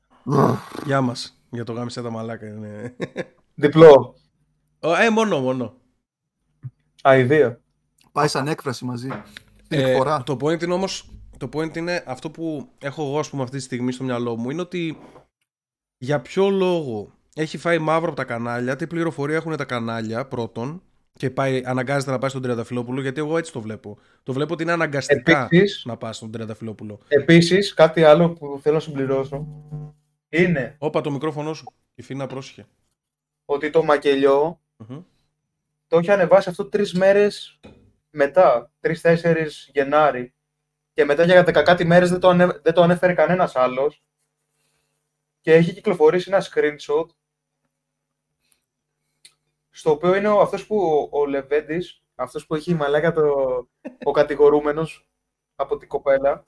Γεια 0.85 1.01
μας. 1.01 1.41
Για 1.49 1.63
το 1.63 1.73
γάμισε 1.73 2.01
τα 2.01 2.09
μαλάκα. 2.09 2.47
Είναι. 2.47 2.95
Διπλό. 3.55 4.15
Ω, 4.79 4.95
ε, 4.95 5.09
μόνο, 5.09 5.39
μόνο. 5.39 5.73
Αηδία. 7.03 7.61
Πάει 8.11 8.27
σαν 8.27 8.47
έκφραση 8.47 8.85
μαζί. 8.85 9.09
Στην 9.63 9.79
Ε, 9.79 9.89
εκφορά. 9.89 10.23
το 10.23 10.37
point 10.41 10.63
είναι 10.63 10.73
όμως 10.73 11.09
το 11.47 11.59
point 11.59 11.77
είναι 11.77 12.03
αυτό 12.05 12.29
που 12.29 12.69
έχω 12.79 13.03
εγώ 13.03 13.19
ας 13.19 13.29
πούμε 13.29 13.43
αυτή 13.43 13.57
τη 13.57 13.63
στιγμή 13.63 13.91
στο 13.91 14.03
μυαλό 14.03 14.35
μου 14.37 14.49
είναι 14.49 14.61
ότι 14.61 14.97
για 15.97 16.21
ποιο 16.21 16.49
λόγο 16.49 17.11
έχει 17.35 17.57
φάει 17.57 17.79
μαύρο 17.79 18.07
από 18.07 18.15
τα 18.15 18.23
κανάλια, 18.23 18.75
τι 18.75 18.87
πληροφορία 18.87 19.35
έχουν 19.35 19.57
τα 19.57 19.65
κανάλια 19.65 20.25
πρώτον 20.25 20.81
και 21.13 21.29
πάει, 21.29 21.61
αναγκάζεται 21.65 22.11
να 22.11 22.17
πάει 22.17 22.29
στον 22.29 22.41
Τριανταφυλόπουλο 22.41 23.01
γιατί 23.01 23.19
εγώ 23.19 23.37
έτσι 23.37 23.51
το 23.51 23.61
βλέπω. 23.61 23.97
Το 24.23 24.33
βλέπω 24.33 24.53
ότι 24.53 24.63
είναι 24.63 24.71
αναγκαστικά 24.71 25.43
Επίσης, 25.43 25.85
να 25.85 25.97
πάει 25.97 26.13
στον 26.13 26.31
Τριανταφυλόπουλο. 26.31 26.99
επίσης, 27.07 27.73
κάτι 27.73 28.03
άλλο 28.03 28.29
που 28.29 28.59
θέλω 28.61 28.75
να 28.75 28.81
συμπληρώσω 28.81 29.47
είναι 30.29 30.75
Όπα 30.77 31.01
το 31.01 31.11
μικρόφωνο 31.11 31.53
σου. 31.53 31.73
Η 31.95 32.01
Φίνα 32.01 32.27
πρόσχε. 32.27 32.65
ότι 33.45 33.69
το 33.69 33.83
μακελιό 33.83 34.59
Μμμ. 34.77 35.01
το 35.87 35.97
έχει 35.97 36.11
ανεβάσει 36.11 36.49
αυτό 36.49 36.65
τρεις 36.65 36.93
μέρες 36.93 37.59
μετά, 38.09 38.71
3-4 38.79 39.69
Γενάρη. 39.73 40.33
Και 40.93 41.05
μετά 41.05 41.23
για 41.23 41.41
10 41.41 41.51
κάτι 41.65 41.85
μέρες 41.85 42.09
δεν 42.09 42.19
το, 42.19 42.29
ανε... 42.29 42.45
δεν 42.63 42.73
το 42.73 42.81
ανέφερε 42.81 43.13
κανένας 43.13 43.55
άλλος. 43.55 44.03
Και 45.41 45.53
έχει 45.53 45.73
κυκλοφορήσει 45.73 46.29
ένα 46.31 46.43
screenshot 46.51 47.05
στο 49.69 49.91
οποίο 49.91 50.15
είναι 50.15 50.27
ο, 50.27 50.39
αυτός 50.39 50.65
που 50.67 50.77
ο, 51.11 51.19
ο 51.19 51.25
Λεβέντης, 51.25 52.03
αυτός 52.15 52.45
που 52.45 52.55
έχει 52.55 52.73
μαλάκα 52.73 53.11
το, 53.11 53.21
ο 54.03 54.11
κατηγορούμενος 54.11 55.07
από 55.55 55.77
την 55.77 55.87
κοπέλα 55.87 56.45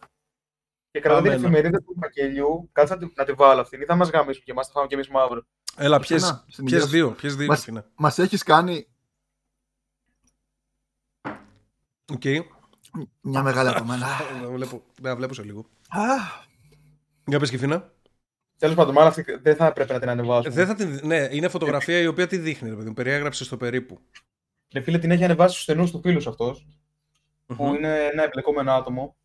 και 0.91 0.99
κρατά 0.99 1.21
την 1.21 1.31
Πάμε, 1.31 1.41
εφημερίδα 1.43 1.77
του 1.83 1.93
μακελιού. 1.95 2.69
Κάτσε 2.71 2.93
να 2.93 2.99
τη, 2.99 3.13
να 3.15 3.25
τη 3.25 3.33
βάλω 3.33 3.61
αυτήν. 3.61 3.81
Ή 3.81 3.85
θα 3.85 3.95
μας 3.95 4.09
γαμίσουν 4.09 4.43
και 4.43 4.51
εμάς 4.51 4.67
θα 4.67 4.73
φάμε 4.73 4.87
και 4.87 4.93
εμείς 4.95 5.09
μαύρο. 5.09 5.43
Έλα, 5.77 5.99
Εσένα, 6.01 6.19
ποιες, 6.19 6.43
στην 6.53 6.65
ποιες 6.65 6.77
υγεία 6.83 6.85
σου. 6.85 6.87
δύο, 6.95 7.11
ποιες 7.11 7.35
δύο 7.35 7.47
Μας- 7.47 7.63
Φίνα. 7.63 7.91
Μας 7.95 8.17
έχεις 8.19 8.43
κάνει 8.43 8.87
Οκ. 12.13 12.23
Μια 13.21 13.43
μεγάλη 13.43 13.69
από 13.69 13.83
μένα. 13.83 14.07
Να 14.41 14.47
βλέπω, 14.49 14.83
να 15.01 15.15
βλέπω 15.15 15.33
σε 15.33 15.43
λίγο. 15.43 15.65
Α, 15.89 16.01
Για 17.25 17.39
πες 17.39 17.49
και 17.49 17.57
Φίνα. 17.57 17.93
Τέλος 18.57 18.75
πάντων, 18.75 18.93
μάλλον 18.93 19.09
αυτή 19.09 19.25
δεν 19.41 19.55
θα 19.55 19.65
έπρεπε 19.65 19.93
να 19.93 19.99
την 19.99 20.09
ανεβάσουμε. 20.09 20.53
Δεν 20.55 20.67
θα 20.67 20.75
την, 20.75 20.99
ναι, 21.03 21.27
είναι 21.31 21.47
φωτογραφία 21.47 21.99
η 21.99 22.07
οποία 22.07 22.27
τη 22.27 22.37
δείχνει, 22.37 22.69
ρε 22.69 22.75
παιδί 22.75 22.87
μου. 22.87 22.93
Περιέγραψε 22.93 23.43
στο 23.43 23.57
περίπου. 23.57 23.99
Ρε 24.73 24.81
φίλε, 24.81 24.97
την 24.99 25.11
έχει 25.11 25.23
ανεβάσει 25.23 25.51
στους 25.51 25.63
στενούς 25.63 25.91
του 25.91 26.01
φίλους 26.01 26.27
αυτός, 26.27 26.67
που 27.45 27.63
Μμμ. 27.65 27.73
είναι 27.75 27.97
ένα 28.11 28.23
εμπλεκόμενο 28.23 28.71
άτομο, 28.71 29.15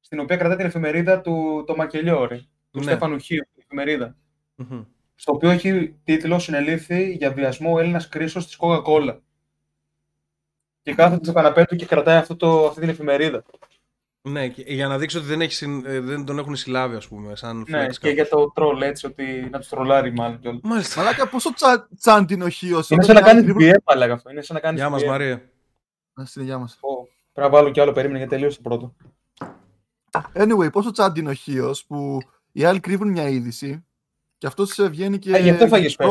στην 0.00 0.20
οποία 0.20 0.36
κρατά 0.36 0.56
την 0.56 0.66
εφημερίδα 0.66 1.20
του 1.20 1.64
το 1.66 1.76
Μακελιό, 1.76 2.24
ρε, 2.26 2.36
του 2.70 2.78
Ναι. 2.78 2.82
Στέφανου 2.84 3.18
Χίου, 3.18 3.42
την 3.52 3.62
εφημερίδα. 3.62 4.16
Μμμ. 4.54 4.84
Στο 5.14 5.32
οποίο 5.32 5.50
έχει 5.50 5.96
τίτλο 6.04 6.38
Συνελήφθη 6.38 7.12
για 7.12 7.32
βιασμό 7.32 7.72
ο 7.72 7.78
Έλληνας 7.78 8.08
κρίσος 8.08 8.46
της 8.46 8.58
Coca-Cola. 8.60 9.18
Και 10.82 10.94
κάθεται 10.94 11.24
στο 11.24 11.32
καναπέ 11.32 11.64
του 11.64 11.76
και 11.76 11.86
κρατάει 11.86 12.16
αυτό 12.16 12.36
το, 12.36 12.66
αυτή 12.66 12.80
την 12.80 12.88
εφημερίδα. 12.88 13.42
Ναι, 14.28 14.48
και 14.48 14.62
για 14.66 14.88
να 14.88 14.98
δείξει 14.98 15.16
ότι 15.16 15.26
δεν, 15.26 15.40
έχει, 15.40 15.52
συν- 15.52 15.86
ε, 15.86 16.00
δεν 16.00 16.24
τον 16.24 16.38
έχουν 16.38 16.56
συλλάβει, 16.56 16.96
ας 16.96 17.08
πούμε, 17.08 17.36
σαν 17.36 17.64
Ναι, 17.68 17.84
flex 17.86 17.90
και 17.90 17.98
κάπως. 17.98 18.12
για 18.12 18.28
το 18.28 18.50
τρόλ 18.54 18.82
έτσι, 18.82 19.06
ότι 19.06 19.48
να 19.50 19.58
τους 19.58 19.68
τρολάρει 19.68 20.12
μάλλον 20.12 20.38
κιόλας. 20.40 20.60
Μάλιστα. 20.62 21.02
Μαλάκα, 21.02 21.28
πόσο 21.28 21.52
τσα, 21.54 21.88
τσάντινοχείο. 21.98 22.82
Είναι 22.88 23.02
σαν 23.02 23.14
να 23.14 23.20
κάνει 23.20 23.54
BM, 23.58 23.72
αλλά 23.84 24.12
αυτό. 24.12 24.30
Είναι 24.30 24.42
σαν 24.42 24.56
να 24.56 24.62
κάνεις 24.62 24.80
Γεια 24.80 24.90
μας, 24.90 25.04
Μαρία. 25.04 25.50
Στην 26.24 26.42
υγεία 26.42 26.58
μας. 26.58 26.78
Πρέπει 27.32 27.50
να 27.50 27.58
βάλω 27.58 27.70
κι 27.70 27.80
άλλο 27.80 27.92
περίμενε 27.92 28.18
γιατί 28.18 28.34
τελείωσε 28.34 28.62
το 28.62 28.68
πρώτο. 28.68 28.94
Anyway, 30.34 30.72
πόσο 30.72 30.90
τσάντινοχείο 30.90 31.74
που 31.86 32.18
οι 32.52 32.64
άλλοι 32.64 32.80
κρύβουν 32.80 33.08
μια 33.10 33.28
είδηση 33.28 33.84
και 34.38 34.46
αυτός 34.46 34.80
βγαίνει 34.90 35.18
και. 35.18 35.34
Α, 35.34 35.38
γι' 35.38 35.50
αυτό 35.50 35.66
φάγες 35.66 35.94
φέρε. 35.94 36.10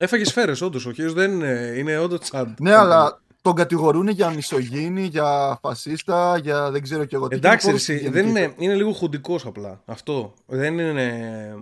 Πρώτος. 0.00 0.08
Έφαγες 0.08 0.28
σφαίρες, 0.28 0.60
όντως. 0.60 0.86
Ο 0.86 0.92
Χίος 0.92 1.12
δεν 1.12 1.32
είναι, 1.32 1.74
είναι 1.76 1.98
όντως 1.98 2.20
τσάντ. 2.20 2.60
Ναι, 2.60 2.74
αλλά 2.74 3.20
τον 3.42 3.54
κατηγορούν 3.54 4.08
για 4.08 4.30
μισογίνη, 4.30 5.02
για 5.04 5.58
φασίστα, 5.62 6.38
για 6.38 6.70
δεν 6.70 6.82
ξέρω 6.82 7.04
κι 7.04 7.14
εγώ 7.14 7.28
τι. 7.28 7.36
Εντάξει, 7.36 7.66
Και 7.66 7.72
ρε, 7.72 7.72
πώς 7.78 7.88
εσύ, 7.88 7.92
γενική- 7.98 8.12
δεν 8.14 8.26
είναι, 8.28 8.54
είναι 8.58 8.74
λίγο 8.74 8.92
χουντικός 8.92 9.46
απλά. 9.46 9.82
Αυτό. 9.86 10.34
Δεν 10.46 10.78
είναι... 10.78 11.54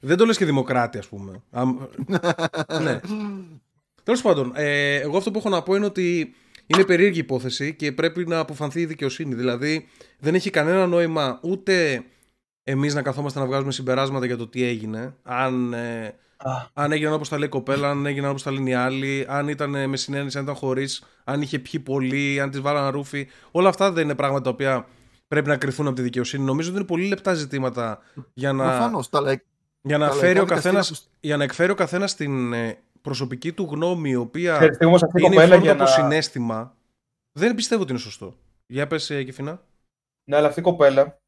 Δεν 0.00 0.16
το 0.16 0.24
λες 0.26 0.36
και 0.36 0.44
δημοκράτη, 0.44 0.98
ας 0.98 1.06
πούμε. 1.08 1.42
Αμ- 1.50 1.80
ναι. 2.82 3.00
Τέλος 4.02 4.22
πάντων, 4.22 4.52
ε, 4.54 4.94
εγώ 4.94 5.16
αυτό 5.16 5.30
που 5.30 5.38
έχω 5.38 5.48
να 5.48 5.62
πω 5.62 5.74
είναι 5.74 5.84
ότι 5.86 6.34
είναι 6.66 6.84
περίεργη 6.84 7.18
υπόθεση 7.18 7.74
και 7.74 7.92
πρέπει 7.92 8.26
να 8.26 8.38
αποφανθεί 8.38 8.80
η 8.80 8.86
δικαιοσύνη. 8.86 9.34
Δηλαδή, 9.34 9.88
δεν 10.18 10.34
έχει 10.34 10.50
κανένα 10.50 10.86
νόημα 10.86 11.38
ούτε 11.42 12.04
εμείς 12.64 12.94
να 12.94 13.02
καθόμαστε 13.02 13.38
να 13.38 13.46
βγάζουμε 13.46 13.72
συμπεράσματα 13.72 14.26
για 14.26 14.36
το 14.36 14.48
τι 14.48 14.62
έγινε. 14.64 15.14
Αν, 15.22 15.72
ε, 15.72 16.06
Α, 16.06 16.12
αν 16.72 16.92
έγιναν 16.92 17.12
όπως 17.12 17.28
τα 17.28 17.38
λέει 17.38 17.46
η 17.46 17.50
κοπέλα, 17.50 17.90
αν 17.90 18.06
έγιναν 18.06 18.30
όπως 18.30 18.42
τα 18.42 18.50
λένε 18.50 18.70
οι 18.70 18.74
άλλοι, 18.74 19.26
αν 19.28 19.48
ήταν 19.48 19.74
ε, 19.74 19.86
με 19.86 19.96
συνένεση, 19.96 20.38
αν 20.38 20.42
ήταν 20.44 20.54
χωρίς, 20.54 21.04
αν 21.24 21.42
είχε 21.42 21.58
πιει 21.58 21.80
πολύ, 21.80 22.40
αν 22.40 22.50
τις 22.50 22.60
βάλαν 22.60 22.90
ρούφι. 22.90 23.28
Όλα 23.50 23.68
αυτά 23.68 23.92
δεν 23.92 24.04
είναι 24.04 24.14
πράγματα 24.14 24.42
τα 24.42 24.50
οποία 24.50 24.86
πρέπει 25.28 25.48
να 25.48 25.56
κρυθούν 25.56 25.86
από 25.86 25.96
τη 25.96 26.02
δικαιοσύνη. 26.02 26.44
Νομίζω 26.44 26.68
ότι 26.68 26.78
είναι 26.78 26.86
πολύ 26.86 27.08
λεπτά 27.08 27.34
ζητήματα 27.34 27.98
για 28.34 28.52
να, 28.52 28.64
Προφανώς, 28.64 29.08
τα 29.08 29.20
λαϊκ- 29.20 29.44
για 29.80 29.98
να, 29.98 30.08
τα 30.08 30.12
φέρει 30.12 30.34
λαϊκά 30.34 30.42
ο 30.42 30.46
καθένας, 30.46 30.86
δικαστήρια 30.86 31.16
για 31.20 31.36
να 31.36 31.44
εκφέρει 31.44 31.70
ο 31.70 31.74
καθένας 31.74 32.14
την 32.14 32.52
ε, 32.52 32.78
προσωπική 33.02 33.52
του 33.52 33.68
γνώμη, 33.70 34.10
η 34.10 34.14
οποία 34.14 34.56
Ξέρετε 34.56 34.86
όμως 34.86 35.02
αυτή 35.02 35.20
η 35.20 35.22
είναι 35.26 35.34
κοπέλα 35.34 35.54
φόρμα 35.54 35.64
για 35.64 35.72
από 35.72 35.82
να... 35.82 35.88
συνέστημα, 35.88 36.76
δεν 37.32 37.54
πιστεύω 37.54 37.82
ότι 37.82 37.90
είναι 37.90 38.00
σωστό. 38.00 38.34
Για 38.66 38.86
πες, 38.86 39.10
ε, 39.10 39.22
Κεφίνα. 39.22 39.62
Ναι, 40.24 40.36
αλλά 40.36 40.48
αυτή 40.48 40.60
η 40.60 40.62
κοπέλα 40.62 41.18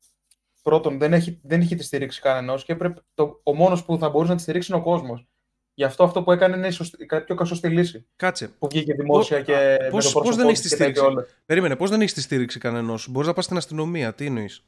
πρώτον 0.63 0.99
δεν 0.99 1.13
έχει, 1.13 1.41
δεν 1.43 1.61
είχε 1.61 1.75
τη 1.77 1.83
στηρίξη 1.83 2.21
κανένας 2.21 2.65
και 2.65 2.75
πρέπει, 2.77 3.01
το, 3.15 3.41
ο 3.43 3.55
μόνος 3.55 3.85
που 3.85 3.99
θα 3.99 4.09
μπορούσε 4.09 4.31
να 4.31 4.37
τη 4.37 4.43
στηρίξει 4.43 4.73
είναι 4.73 4.81
ο 4.81 4.85
κόσμος. 4.85 5.27
Γι' 5.75 5.85
αυτό 5.85 6.05
αυτό 6.05 6.23
που 6.23 6.33
έκανε 6.33 6.57
είναι 6.57 6.67
η 6.67 6.71
σωστή, 6.71 7.03
η 7.03 7.35
πιο 7.35 7.45
σωστή 7.45 7.69
λύση. 7.69 8.07
Κάτσε. 8.17 8.49
Που 8.49 8.69
βγήκε 8.71 8.95
δημόσια 8.95 9.37
Πώς- 9.37 9.47
και. 9.47 9.55
α, 9.57 9.77
με 9.83 9.89
πώς- 9.91 10.05
το 10.05 10.11
πώς 10.13 10.13
πρόσωπό 10.13 10.37
δεν 10.37 10.47
έχεις 10.49 10.61
της 10.61 10.71
τη 10.71 10.77
και 10.77 10.83
τα 10.83 10.89
είπε 10.89 10.99
στήριξη; 10.99 11.17
όλα. 11.19 11.27
Περίμενε, 11.47 11.77
πώς 11.77 11.91
δεν 11.91 12.01
έχεις 12.01 12.13
τη 12.15 12.21
στήριξη 12.21 12.59
κανένας; 12.59 13.09
Μπορείς 13.09 13.29
να 13.29 13.35
πας 13.35 13.45
στην 13.45 13.57
αστυνομία, 13.57 14.15
τι 14.15 14.27
εννοείς; 14.27 14.65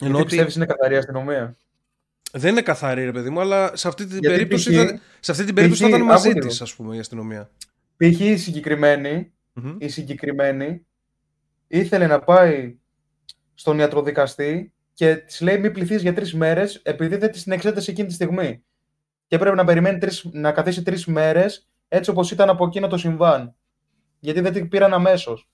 Ενώ 0.00 0.10
Γιατί 0.10 0.20
ότι 0.20 0.24
πιστεύεις 0.28 0.54
είναι 0.54 0.66
καθαρή 0.66 0.96
αστυνομία; 0.96 1.56
δεν 2.32 2.50
είναι 2.50 2.62
καθαρή, 2.62 3.04
ρε 3.04 3.12
παιδί 3.12 3.30
μου, 3.30 3.40
αλλά 3.40 3.76
σε 3.76 3.88
αυτή 3.88 4.06
την 4.06 4.18
Γιατί 4.18 4.34
περίπτωση, 4.36 4.70
π.χ. 4.70 4.90
θα, 4.90 5.00
σε 5.20 5.30
αυτή 5.30 5.44
την 5.44 5.54
περίπτωση 5.54 5.82
θα 5.82 5.88
π.χ. 5.88 5.94
ήταν 5.94 6.06
μαζί 6.06 6.30
άκου 6.30 6.38
της, 6.38 6.52
λίγο. 6.52 6.64
ας 6.64 6.74
πούμε, 6.74 6.96
η 6.96 6.98
αστυνομία. 6.98 7.50
Π.χ. 7.96 8.20
η 8.20 8.36
συγκεκριμένη, 8.36 9.32
Μμμ. 9.52 9.76
η 9.78 9.88
συγκεκριμένη 9.88 10.86
ήθελε 11.66 12.06
να 12.06 12.20
πάει 12.20 12.76
στον 13.62 13.78
ιατροδικαστή 13.78 14.72
και 14.94 15.16
της 15.16 15.40
λέει 15.40 15.58
μην 15.58 15.72
πληθείς 15.72 16.02
για 16.02 16.14
τρεις 16.14 16.34
μέρες 16.34 16.80
επειδή 16.82 17.16
δεν 17.16 17.30
την 17.30 17.52
εξέτασε 17.52 17.90
εκείνη 17.90 18.08
τη 18.08 18.14
στιγμή. 18.14 18.64
Και 19.26 19.38
πρέπει 19.38 19.56
να 19.56 19.64
περιμένει 19.64 19.98
τρεις, 19.98 20.24
να 20.32 20.52
καθίσει 20.52 20.82
τρεις 20.82 21.06
μέρες 21.06 21.68
έτσι 21.88 22.10
όπως 22.10 22.30
ήταν 22.30 22.48
από 22.48 22.66
εκείνο 22.66 22.86
το 22.86 22.96
συμβάν. 22.96 23.54
Γιατί 24.18 24.40
δεν 24.40 24.52
την 24.52 24.68
πήραν 24.68 24.94
αμέσως. 24.94 25.48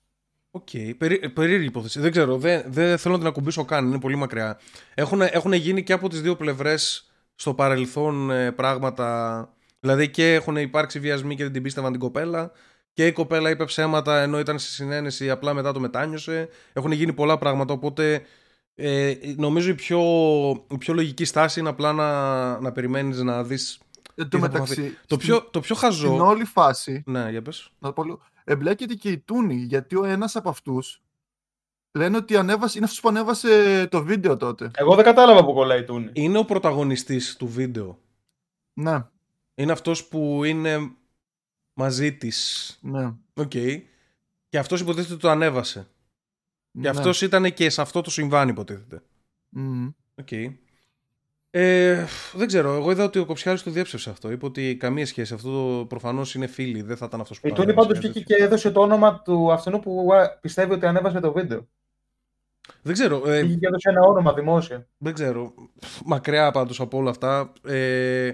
Οκ, 0.51 0.69
περί, 0.99 1.29
περίεργη 1.31 1.67
υπόθεση. 1.67 2.01
Δεν 2.01 2.11
ξέρω, 2.11 2.37
δεν, 2.37 2.63
δεν 2.67 2.99
θέλω 2.99 3.15
να 3.15 3.21
την 3.21 3.29
ακουμπήσω 3.29 3.65
καν, 3.65 3.87
είναι 3.87 4.01
πολύ 4.01 4.17
μακριά. 4.17 4.59
Έχουν, 4.95 5.21
έχουν 5.21 5.53
γίνει 5.53 5.83
και 5.83 5.93
από 5.93 6.09
τις 6.09 6.21
δύο 6.21 6.37
πλευρές 6.37 7.11
στο 7.35 7.55
παρελθόν 7.55 8.31
ε, 8.31 8.53
πράγματα. 8.53 9.49
Δηλαδή 9.81 10.11
και 10.11 10.35
έχουν 10.35 10.57
υπάρξει 10.57 11.01
βιασμοί 11.01 11.35
και 11.35 11.43
δεν 11.43 11.53
την 11.53 11.63
πίστευαν 11.63 11.91
την 11.91 12.01
κοπέλα. 12.01 12.53
Και 12.93 13.07
η 13.07 13.13
κοπέλα 13.13 13.51
είπε 13.51 13.65
ψέματα 13.65 14.21
ενώ 14.21 14.39
ήταν 14.39 14.59
σε 14.59 14.71
συναίνεση, 14.71 15.31
απλά 15.31 15.55
μετά 15.55 15.73
το 15.73 15.81
μετάνιωσε. 15.81 16.49
Έχουν 16.73 16.93
γίνει 16.93 17.13
πολλά 17.13 17.39
πράγματα. 17.39 17.73
Οπότε 17.73 18.23
ε, 18.75 19.15
νομίζω 19.37 19.71
η 19.71 19.75
πιο, 19.75 20.01
η 20.71 20.79
πιο 20.79 20.95
λογική 20.95 21.25
στάση 21.25 21.61
είναι 21.61 21.69
απλά 21.69 21.93
να, 21.93 22.61
να 22.61 22.73
περιμένεις 22.73 23.23
να 23.23 23.45
δεις. 23.45 23.79
Εν 24.15 24.29
τω 24.29 24.39
μεταξύ, 24.39 24.97
Το 25.07 25.17
πιο, 25.17 25.43
το 25.51 25.61
πιο 25.61 25.75
χαζό. 25.75 26.07
στην 26.07 26.21
όλη 26.21 26.45
φάση, 26.45 27.03
Ναι, 27.07 27.31
για 27.31 27.43
πες. 27.43 27.71
να 27.79 27.89
το 27.89 27.95
πω 27.95 28.05
λίγο, 28.05 28.21
εμπλέκεται 28.45 28.95
και 28.95 29.11
η 29.11 29.19
Τούνη, 29.19 29.55
γιατί 29.55 29.97
ο 29.97 30.05
ένας 30.05 30.37
από 30.37 30.49
αυτούς 30.49 31.03
λένε 31.93 32.17
ότι 32.17 32.37
ανέβασε, 32.37 32.77
είναι 32.77 32.87
αυτός 32.87 33.01
που 33.01 33.09
ανέβασε 33.09 33.87
το 33.91 34.03
βίντεο 34.05 34.37
τότε. 34.37 34.71
Εγώ 34.75 34.95
δεν 34.95 35.05
κατάλαβα 35.05 35.45
που 35.45 35.53
κολλάει 35.53 35.81
η 35.81 35.85
Τούνη. 35.85 36.11
Είναι 36.13 36.39
ο 36.39 36.45
πρωταγωνιστής 36.45 37.37
του 37.37 37.47
βίντεο. 37.49 37.99
Ναι, 38.73 39.05
Είναι 39.55 39.73
αυτός 39.73 40.05
που 40.07 40.45
είναι 40.45 40.91
μαζί 41.79 42.13
της. 42.17 42.79
ναι. 42.83 43.13
Οκ. 43.35 43.51
Και 44.49 44.59
αυτός 44.59 44.81
υποτίθεται 44.81 45.17
το 45.17 45.29
ανέβασε. 45.29 45.87
Και 46.73 46.79
ναι. 46.81 46.89
αυτός 46.89 47.23
ήταν 47.23 47.55
και 47.55 47.71
σε 47.71 47.81
αυτό 47.81 48.01
το 48.01 48.11
συμβάν 48.11 48.49
υποτίθεται. 48.49 49.03
Μμμ. 49.49 49.89
Οκ. 50.15 50.29
Ε, 51.51 52.05
δεν 52.35 52.47
ξέρω. 52.47 52.75
Εγώ 52.75 52.91
είδα 52.91 53.05
ότι 53.05 53.19
ο 53.19 53.25
Κοψιάρης 53.27 53.63
το 53.63 53.71
διέψευσε 53.71 54.11
αυτό. 54.11 54.31
Είπε 54.31 54.45
ότι 54.47 54.77
καμία 54.77 55.07
σχέση. 55.07 55.35
Αυτό 55.35 55.87
προφανώς 55.89 56.35
είναι 56.35 56.47
φίλοι. 56.47 56.83
Δεν 56.83 56.97
θα 56.97 57.05
ήταν 57.07 57.21
αυτός 57.21 57.41
που 57.41 57.47
Η 57.47 57.51
το 57.51 57.57
Τούνη 57.57 57.67
ανέβασε, 57.71 57.89
πάντως 57.89 58.03
κάτι 58.03 58.13
βγήκε 58.13 58.27
τέτοιο. 58.29 58.37
και 58.37 58.45
έδωσε 58.45 58.71
το 58.71 58.81
όνομα 58.81 59.23
του 59.23 59.53
αυτού 59.53 59.81
που 59.81 60.09
α, 60.15 60.39
πιστεύει 60.41 60.73
ότι 60.73 60.87
ανέβασε 60.87 61.21
το 61.21 61.33
βίντεο. 61.33 61.69
Δεν 62.83 62.93
ξέρω. 62.93 63.29
Ε, 63.31 63.43
Βγήκε 63.43 63.59
και 63.59 63.67
έδωσε 63.67 63.89
ένα 63.89 64.01
όνομα 64.03 64.33
δημόσια. 64.33 64.89
δεν 64.99 65.13
ξέρω. 65.15 65.55
Μακριά 66.05 66.51
πάντως 66.51 66.81
από 66.81 66.97
όλα 66.99 67.11
αυτά. 67.11 67.53
Ε, 67.65 68.33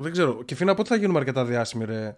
δεν 0.00 0.12
ξέρω. 0.12 0.42
Και 0.42 0.54
φίνα 0.54 0.74
πότε 0.74 0.88
θα 0.88 0.96
γίνουμε 0.96 1.18
αρκετά 1.18 1.44
διάσημοι, 1.44 1.84
ρε; 1.84 2.16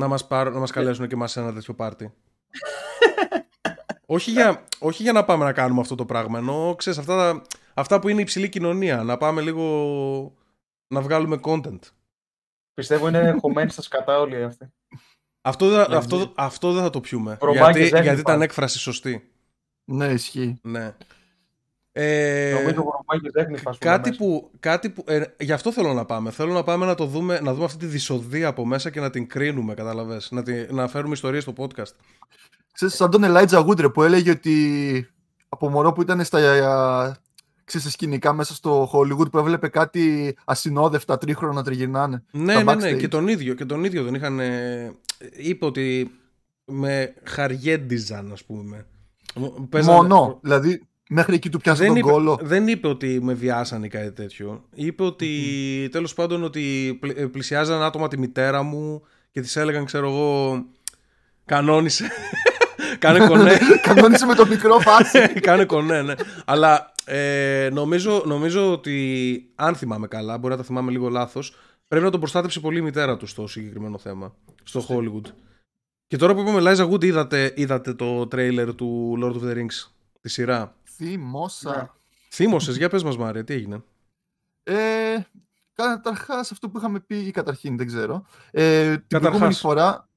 Να 0.00 0.08
μας, 0.08 0.26
πάρουν, 0.26 0.52
να 0.52 0.58
μας 0.58 0.70
καλέσουν 0.70 1.08
και 1.08 1.14
εμάς 1.14 1.30
σε 1.30 1.40
ένα 1.40 1.52
τέτοιο 1.52 1.74
πάρτι. 1.74 2.14
όχι, 4.06 4.30
για, 4.30 4.64
όχι 4.78 5.02
για 5.02 5.12
να 5.12 5.24
πάμε 5.24 5.44
να 5.44 5.52
κάνουμε 5.52 5.80
αυτό 5.80 5.94
το 5.94 6.04
πράγμα. 6.04 6.38
Ενώ 6.38 6.74
ξέρεις, 6.78 6.98
αυτά, 6.98 7.16
τα- 7.16 7.42
αυτά 7.74 8.00
που 8.00 8.08
είναι 8.08 8.20
υψηλή 8.20 8.48
κοινωνία. 8.48 9.02
Να 9.02 9.16
πάμε 9.16 9.40
λίγο 9.40 10.34
να 10.94 11.00
βγάλουμε 11.00 11.40
content. 11.42 11.78
Πιστεύω 12.74 13.08
είναι 13.08 13.36
χωμένοι 13.40 13.70
στα 13.70 13.82
σκατά 13.82 14.20
όλοι 14.20 14.42
αυτοί. 14.44 14.72
Αυτό, 15.46 15.68
δεν- 15.70 15.90
Ναι, 15.90 15.96
αυτό, 15.96 16.16
ναι. 16.18 16.24
αυτό 16.34 16.72
δεν 16.72 16.82
θα 16.82 16.90
το 16.90 17.00
πιούμε. 17.00 17.36
Βρωμάκες 17.40 17.64
Γιατί, 17.76 17.78
δεν 17.78 17.88
γιατί 17.88 18.02
ήταν 18.02 18.18
υπάρχουν. 18.18 18.42
έκφραση 18.42 18.78
σωστή. 18.78 19.30
Ναι, 19.90 20.06
ισχύει. 20.06 20.58
Ναι. 20.62 20.94
Ε, 21.96 22.52
Νομίζω 22.62 22.80
ο 22.80 22.84
Βρωμάκης 22.90 23.32
δέχνει 23.32 23.56
φασούλα 23.56 23.90
κάτι 23.90 24.08
μέσα. 24.10 24.22
που, 24.22 24.50
κάτι 24.60 24.90
που 24.90 25.04
ε, 25.06 25.22
γι' 25.40 25.52
αυτό 25.52 25.72
θέλω 25.72 25.92
να 25.92 26.04
πάμε. 26.04 26.30
Θέλω 26.30 26.52
να 26.52 26.62
πάμε 26.62 26.86
να 26.86 26.94
το 26.94 27.06
δούμε, 27.06 27.40
να 27.40 27.52
δούμε 27.52 27.64
αυτή 27.64 27.78
τη 27.78 27.86
δυσοδεία 27.86 28.48
από 28.48 28.66
μέσα 28.66 28.90
και 28.90 29.00
να 29.00 29.10
την 29.10 29.26
κρίνουμε, 29.28 29.74
καταλαβες. 29.74 30.28
Να, 30.30 30.42
τη, 30.42 30.72
να 30.72 30.88
φέρουμε 30.88 31.12
ιστορίες 31.14 31.42
στο 31.42 31.52
podcast. 31.56 31.92
Ξέρεις, 32.72 32.94
σαν 32.94 33.10
τον 33.10 33.24
Ελάιτζα 33.24 33.58
Γούντρε 33.58 33.88
που 33.88 34.02
έλεγε 34.02 34.30
ότι 34.30 35.06
από 35.48 35.68
μωρό 35.70 35.92
που 35.92 36.02
ήταν 36.02 36.24
στα, 36.24 36.38
ξέρεις, 37.64 37.86
στα 37.86 37.90
σκηνικά 37.90 38.32
μέσα 38.32 38.54
στο 38.54 38.90
Hollywood 38.92 39.30
που 39.30 39.38
έβλεπε 39.38 39.68
κάτι 39.68 40.36
ασυνόδευτα 40.44 41.18
τρίχρονα 41.18 41.52
να 41.54 41.62
τριγυρνάνε. 41.62 42.22
Ναι, 42.30 42.52
Στα 42.52 42.62
ναι, 42.62 42.74
ναι, 42.74 42.90
backstage. 42.92 42.98
και 42.98 43.08
τον 43.08 43.28
ίδιο, 43.28 43.54
και 43.54 43.64
τον 43.64 43.84
ίδιο 43.84 44.04
τον 44.04 44.14
είχαν, 44.14 44.40
ε, 44.40 44.92
είπε 45.36 45.64
ότι 45.64 46.10
με 46.64 47.14
χαριέντιζαν, 47.24 48.32
ας 48.32 48.44
πούμε. 48.44 48.86
Παίζανε- 49.68 50.00
Μόνο. 50.00 50.38
Δηλαδή, 50.42 50.82
μέχρι 51.08 51.34
εκεί 51.34 51.48
του 51.48 51.58
πιάσε 51.58 51.78
δεν 51.78 51.88
τον 51.88 51.96
είπε, 51.96 52.10
κόλο. 52.10 52.38
δεν 52.42 52.68
είπε 52.68 52.88
ότι 52.88 53.18
με 53.22 53.32
βιάσαν 53.34 53.82
ή 53.84 53.88
κάτι 53.88 54.12
τέτοιο. 54.12 54.64
Είπε 54.74 55.02
ότι 55.02 55.28
τέλος 55.92 56.14
πάντων 56.14 56.42
ότι 56.44 56.96
πλη- 57.00 57.18
ε, 57.18 57.26
πλησιάζαν 57.26 57.82
άτομα 57.82 58.08
τη 58.08 58.18
μητέρα 58.18 58.62
μου 58.62 59.02
και 59.30 59.40
της 59.40 59.56
έλεγαν, 59.56 59.84
ξέρω 59.84 60.06
εγώ, 60.08 60.64
κανόνισε. 61.44 62.10
Κάνε 62.98 63.26
κονέ. 63.28 63.58
Κανόνισε 63.82 64.26
με 64.26 64.34
το 64.34 64.46
μικρό 64.46 64.78
φάση. 64.78 65.28
Κάνε 65.40 65.64
κονέ, 65.64 66.02
ναι. 66.02 66.14
Αλλά 66.44 66.92
ε, 67.04 67.68
νομίζω, 67.72 68.22
νομίζω 68.26 68.72
ότι 68.72 69.50
αν 69.54 69.74
θυμάμαι 69.74 70.06
καλά, 70.06 70.38
μπορεί 70.38 70.52
να 70.52 70.58
τα 70.58 70.64
θυμάμαι 70.66 70.90
λίγο 70.90 71.08
λάθος, 71.08 71.54
πρέπει 71.88 72.04
να 72.04 72.10
τον 72.10 72.20
προστάτεψε 72.20 72.60
πολύ 72.60 72.78
η 72.78 72.82
μητέρα 72.82 73.16
του 73.16 73.26
στο 73.26 73.46
συγκεκριμένο 73.46 73.98
θέμα. 73.98 74.34
Στο 74.64 74.86
Hollywood. 74.88 75.28
Και 76.06 76.16
τώρα 76.16 76.34
που 76.34 76.40
είπαμε 76.40 76.72
Liza 76.72 76.90
Wood, 76.90 77.04
είδατε, 77.04 77.52
είδατε 77.56 77.94
το 77.94 78.26
τρέιλερ 78.26 78.74
του 78.74 79.18
Lord 79.22 79.42
of 79.42 79.48
the 79.50 79.54
Rings, 79.56 79.90
τη 80.20 80.28
σειρά; 80.28 80.76
Θύμωσα. 81.04 81.76
Ναι. 81.76 81.88
Θύμωσες, 82.30 82.76
για 82.76 82.88
πες 82.88 83.02
μας 83.02 83.16
Μάρια, 83.16 83.44
τι 83.44 83.54
έγινε; 83.54 83.82
Ε, 84.62 84.74
Καταρχάς, 85.74 86.50
αυτό 86.50 86.68
που 86.68 86.78
είχαμε 86.78 87.00
πει 87.00 87.16
ή 87.16 87.30
καταρχήν, 87.30 87.76
δεν 87.76 87.86
ξέρω. 87.86 88.26
Ε, 88.50 88.82
την 88.82 88.92
Καταρχάς. 88.92 89.20
προηγούμενη 89.20 89.54
φορά. 89.54 90.08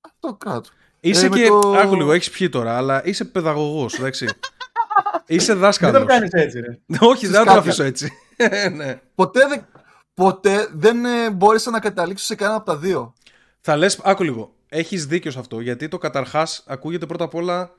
Αυτό 0.00 0.34
κάτω. 0.34 0.68
Είσαι 1.00 1.28
με 1.28 1.36
και. 1.36 1.46
το- 1.48 1.72
Άκου 1.76 1.94
λίγο, 1.96 2.12
έχεις 2.12 2.30
πιει 2.30 2.48
τώρα, 2.48 2.76
αλλά 2.76 3.04
είσαι 3.06 3.24
παιδαγωγός, 3.24 3.94
εντάξει. 3.98 4.26
είσαι 5.26 5.52
Δεν 5.52 5.60
δάσκαλος. 5.62 6.00
το 6.00 6.06
κάνεις 6.06 6.30
έτσι, 6.32 6.60
ρε. 6.60 6.78
Όχι, 7.06 7.26
δεν 7.26 7.34
θα 7.34 7.38
το 7.40 7.44
κάποια. 7.44 7.60
αφήσω 7.60 7.82
έτσι. 7.82 8.12
ναι. 8.76 9.00
Ποτέ 9.14 9.46
δεν, 9.48 9.66
ποτέ 10.14 10.68
δεν 10.72 11.04
ε, 11.04 11.30
μπόρεσα 11.30 11.70
να 11.70 11.80
καταλήξω 11.80 12.24
σε 12.24 12.34
κανένα 12.34 12.56
από 12.56 12.66
τα 12.66 12.76
δύο. 12.76 13.12
Θα 13.60 13.76
λες, 13.76 14.00
άκου 14.02 14.22
λίγο. 14.22 14.54
Έχεις 14.68 15.06
δίκιο 15.06 15.30
σε 15.30 15.38
αυτό, 15.38 15.60
γιατί 15.60 15.88
το 15.88 15.98
καταρχάς 15.98 16.64
ακούγεται 16.66 17.06
πρώτα 17.06 17.24
απ' 17.24 17.34
όλα. 17.34 17.70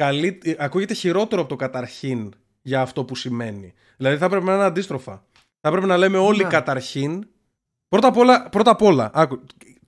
Καλύ... 0.00 0.38
ε, 0.42 0.54
Ακούγεται 0.58 0.94
χειρότερο 0.94 1.40
από 1.40 1.50
το 1.50 1.56
καταρχήν 1.56 2.32
για 2.62 2.80
αυτό 2.80 3.04
που 3.04 3.14
σημαίνει. 3.14 3.72
Δηλαδή 3.96 4.16
θα 4.16 4.28
πρέπει 4.28 4.44
να 4.44 4.54
είναι 4.54 4.64
αντίστροφα. 4.64 5.24
Θα 5.60 5.70
πρέπει 5.70 5.86
να 5.86 5.96
λέμε 5.96 6.18
όλοι 6.18 6.42
Ναι. 6.42 6.48
καταρχήν. 6.48 7.28
Πρώτα 7.88 8.08
απ' 8.08 8.16
όλα, 8.16 8.48
πρώτα 8.48 8.70
απ' 8.70 8.82
όλα, 8.82 9.10
άκου, 9.14 9.40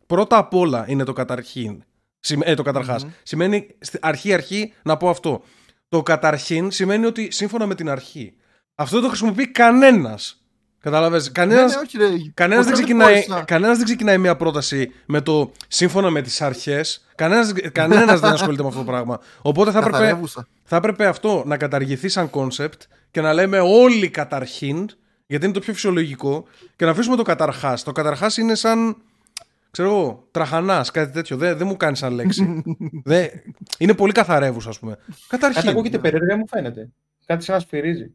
πρώτα 0.07 0.37
απ' 0.37 0.55
όλα 0.55 0.85
είναι 0.89 1.05
το 1.05 1.13
καταρχήν. 1.13 1.83
Σημ- 2.21 2.43
Ε, 2.47 2.55
το 2.55 2.63
καταρχάς 2.63 3.05
Μμμ. 3.05 3.11
Σημαίνει 3.23 3.67
αρχή-αρχή 4.01 4.73
να 4.83 4.97
πω 4.97 5.09
αυτό. 5.09 5.43
Το 5.89 6.03
καταρχήν 6.03 6.71
σημαίνει 6.71 7.07
ότι 7.07 7.31
σύμφωνα 7.31 7.67
με 7.67 7.75
την 7.75 7.89
αρχή. 7.89 8.35
Αυτό 8.75 8.95
δεν 8.95 9.03
το 9.05 9.09
χρησιμοποιεί 9.09 9.47
κανένας. 9.51 10.42
Κατάλαβες. 10.83 11.33
Κανένα. 11.33 11.61
Ναι, 11.61 11.67
ναι, 11.67 11.77
όχι, 11.77 11.99
ρε. 11.99 12.07
Κανένας 12.35 12.65
δεν, 12.65 12.75
Ποτέ 12.75 12.85
ξεκινάει, 12.85 13.25
μπόρεσα. 13.27 13.45
κανένας 13.45 13.77
δεν 13.77 13.85
ξεκινάει 13.85 14.19
μια 14.19 14.37
πρόταση 14.37 14.93
με 15.07 15.21
το 15.21 15.53
σύμφωνα 15.69 16.11
με 16.11 16.23
τις 16.23 16.41
αρχές. 16.43 17.07
Κανένας, 17.15 17.53
κανένας 17.73 18.21
δεν 18.21 18.33
ασχολείται 18.33 18.63
με 18.63 18.69
αυτό 18.69 18.81
το 18.81 18.87
πράγμα. 18.87 19.21
Οπότε 19.43 19.71
θα 19.71 19.79
έπρεπε, 19.79 19.97
Καθαρεύουσα. 19.97 20.47
θα 20.65 20.77
έπρεπε 20.77 21.07
αυτό 21.07 21.43
να 21.47 21.57
καταργηθεί 21.57 22.09
σαν 22.09 22.31
concept 22.31 22.83
και 23.11 23.21
να 23.21 23.33
λέμε 23.33 23.59
όλοι 23.61 24.09
καταρχήν, 24.11 24.89
γιατί 25.27 25.45
είναι 25.45 25.55
το 25.55 25.61
πιο 25.61 25.73
φυσιολογικό, 25.73 26.45
και 26.77 26.85
να 26.85 26.91
αφήσουμε 26.91 27.17
το 27.17 27.23
καταρχάς. 27.23 27.83
Το 27.83 27.93
καταρχάς 27.93 28.37
είναι 28.37 28.55
σαν, 28.55 28.97
ξέρω 29.71 29.89
εγώ, 29.89 30.29
τραχανάς, 30.31 30.91
κάτι 30.91 31.13
τέτοιο. 31.13 31.37
Δεν, 31.37 31.57
δεν 31.59 31.67
μου 31.67 31.77
κάνεις 31.77 31.99
σαν 31.99 32.13
λέξη. 32.15 32.63
δεν, 33.05 33.29
είναι 33.79 33.95
πολύ 33.95 34.13
καθαρεύουσα, 34.13 34.69
ας 34.69 34.79
πούμε. 34.79 34.95
Κάτι 34.95 35.17
Καταρχήν. 35.29 35.69
ακούγεται 35.71 35.99
περίεργα, 35.99 36.37
μου 36.37 36.49
φαίνεται. 36.49 36.89
Κάτι 37.27 37.45
σαν 37.45 37.55
να 37.55 37.61
σφυρίζει. 37.61 38.15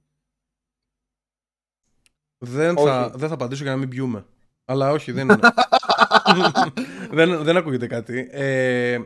Δεν 2.37 2.77
θα, 2.77 3.03
Όχι. 3.05 3.11
δεν 3.15 3.27
θα 3.27 3.33
απαντήσω 3.33 3.63
για 3.63 3.71
να 3.71 3.77
μην 3.77 3.89
πιούμε. 3.89 4.25
Αλλά 4.65 4.91
όχι, 4.91 5.11
δεν 5.11 5.29
είναι. 5.29 5.39
δεν, 7.17 7.43
δεν 7.43 7.57
ακούγεται 7.57 7.87
κάτι. 7.87 8.27
Ε, 8.31 8.99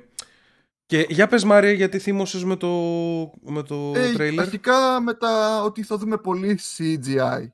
και 0.85 1.05
για 1.09 1.27
πες 1.27 1.43
Μάρια 1.43 1.71
γιατί 1.71 1.99
θύμωσες 1.99 2.43
με 2.43 2.55
το, 2.55 2.67
με 3.41 3.63
το 3.63 3.91
Ε, 3.95 4.11
τρέιλερ; 4.13 4.43
αρχικά 4.43 5.01
με 5.01 5.13
τα 5.13 5.63
ότι 5.63 5.83
θα 5.83 5.97
δούμε 5.97 6.17
πολύ 6.17 6.59
CGI. 6.77 7.47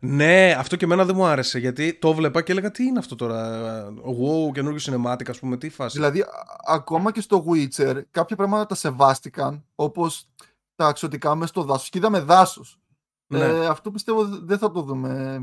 Ναι, 0.00 0.54
αυτό 0.58 0.76
και 0.76 0.84
εμένα 0.84 1.04
δεν 1.04 1.14
μου 1.16 1.24
άρεσε 1.26 1.58
γιατί 1.58 1.94
το 1.94 2.14
βλέπα 2.14 2.42
και 2.42 2.52
έλεγα 2.52 2.70
τι 2.70 2.84
είναι 2.84 2.98
αυτό 2.98 3.14
τώρα; 3.14 3.68
Wow, 3.94 4.52
καινούργιο 4.52 4.94
cinematic 4.94 5.28
ας 5.30 5.38
πούμε, 5.38 5.56
τι 5.56 5.68
φάση; 5.68 5.96
Δηλαδή, 5.96 6.20
α- 6.20 6.26
ακόμα 6.66 7.12
και 7.12 7.20
στο 7.20 7.44
Witcher, 7.48 8.00
κάποια 8.10 8.36
πράγματα 8.36 8.66
τα 8.66 8.74
σεβάστηκαν, 8.74 9.64
όπως 9.74 10.28
τα 10.76 10.86
αξιωτικά 10.86 11.34
μέσα 11.34 11.46
στο 11.48 11.62
δάσος. 11.62 11.88
Και 11.88 11.98
είδαμε 11.98 12.20
δάσος. 12.20 12.80
Ναι. 13.26 13.38
Ε, 13.44 13.66
αυτό 13.66 13.90
πιστεύω 13.90 14.24
δεν 14.24 14.58
θα 14.58 14.70
το 14.70 14.82
δούμε. 14.82 15.42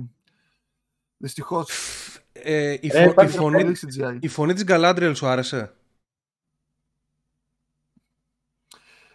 Δυστυχώς. 1.17 1.69
ε, 2.31 2.71
η, 2.71 2.79
Ε, 2.81 2.89
φω- 2.89 3.01
η, 3.07 3.09
υπάρχει 3.09 3.37
φωνή, 3.37 3.63
Πολύ 3.63 3.77
CGI. 3.81 4.17
η 4.19 4.27
φωνή 4.27 4.53
της 4.53 4.63
Galadriel 4.67 5.11
σου 5.15 5.27
άρεσε; 5.27 5.73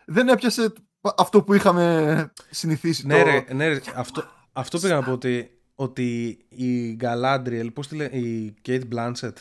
Δεν 0.04 0.28
έπιασε 0.28 0.72
αυτό 1.16 1.42
που 1.42 1.54
είχαμε 1.54 2.33
συνηθίσει. 2.50 3.07
Ναι, 3.07 3.18
το... 3.18 3.24
ρε, 3.31 3.44
ναι, 3.54 3.68
ρε, 3.68 3.81
αυτό, 3.94 4.24
αυτό 4.52 4.78
πήγα 4.78 4.94
να 4.94 5.02
πω 5.02 5.12
ότι, 5.12 5.59
ότι 5.74 6.28
η 6.48 6.96
Galadriel, 7.00 7.68
πώς 7.74 7.88
τη 7.88 7.96
λένε, 7.96 8.16
η 8.16 8.54
Kate 8.66 8.83
Blanchett, 8.94 9.33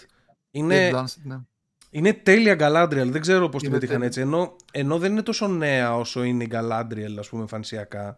είναι, 0.51 0.89
Kate 0.91 0.95
Blanchett, 0.95 1.15
ναι. 1.23 1.37
είναι 1.89 2.13
τέλεια 2.13 2.55
Galadriel. 2.59 3.07
Δεν 3.09 3.21
ξέρω 3.21 3.49
πώς 3.49 3.61
την 3.61 3.69
Είναι 3.71 3.79
πετύχαν 3.79 3.95
τέλεια. 4.01 4.07
έτσι. 4.07 4.21
Ενώ, 4.21 4.55
ενώ 4.71 4.97
δεν 4.99 5.11
είναι 5.11 5.21
τόσο 5.23 5.47
νέα 5.47 5.95
όσο 5.95 6.23
είναι 6.23 6.43
η 6.43 6.49
Galadriel, 6.51 7.15
ας 7.19 7.29
πούμε, 7.29 7.41
εμφανισιακά. 7.41 8.15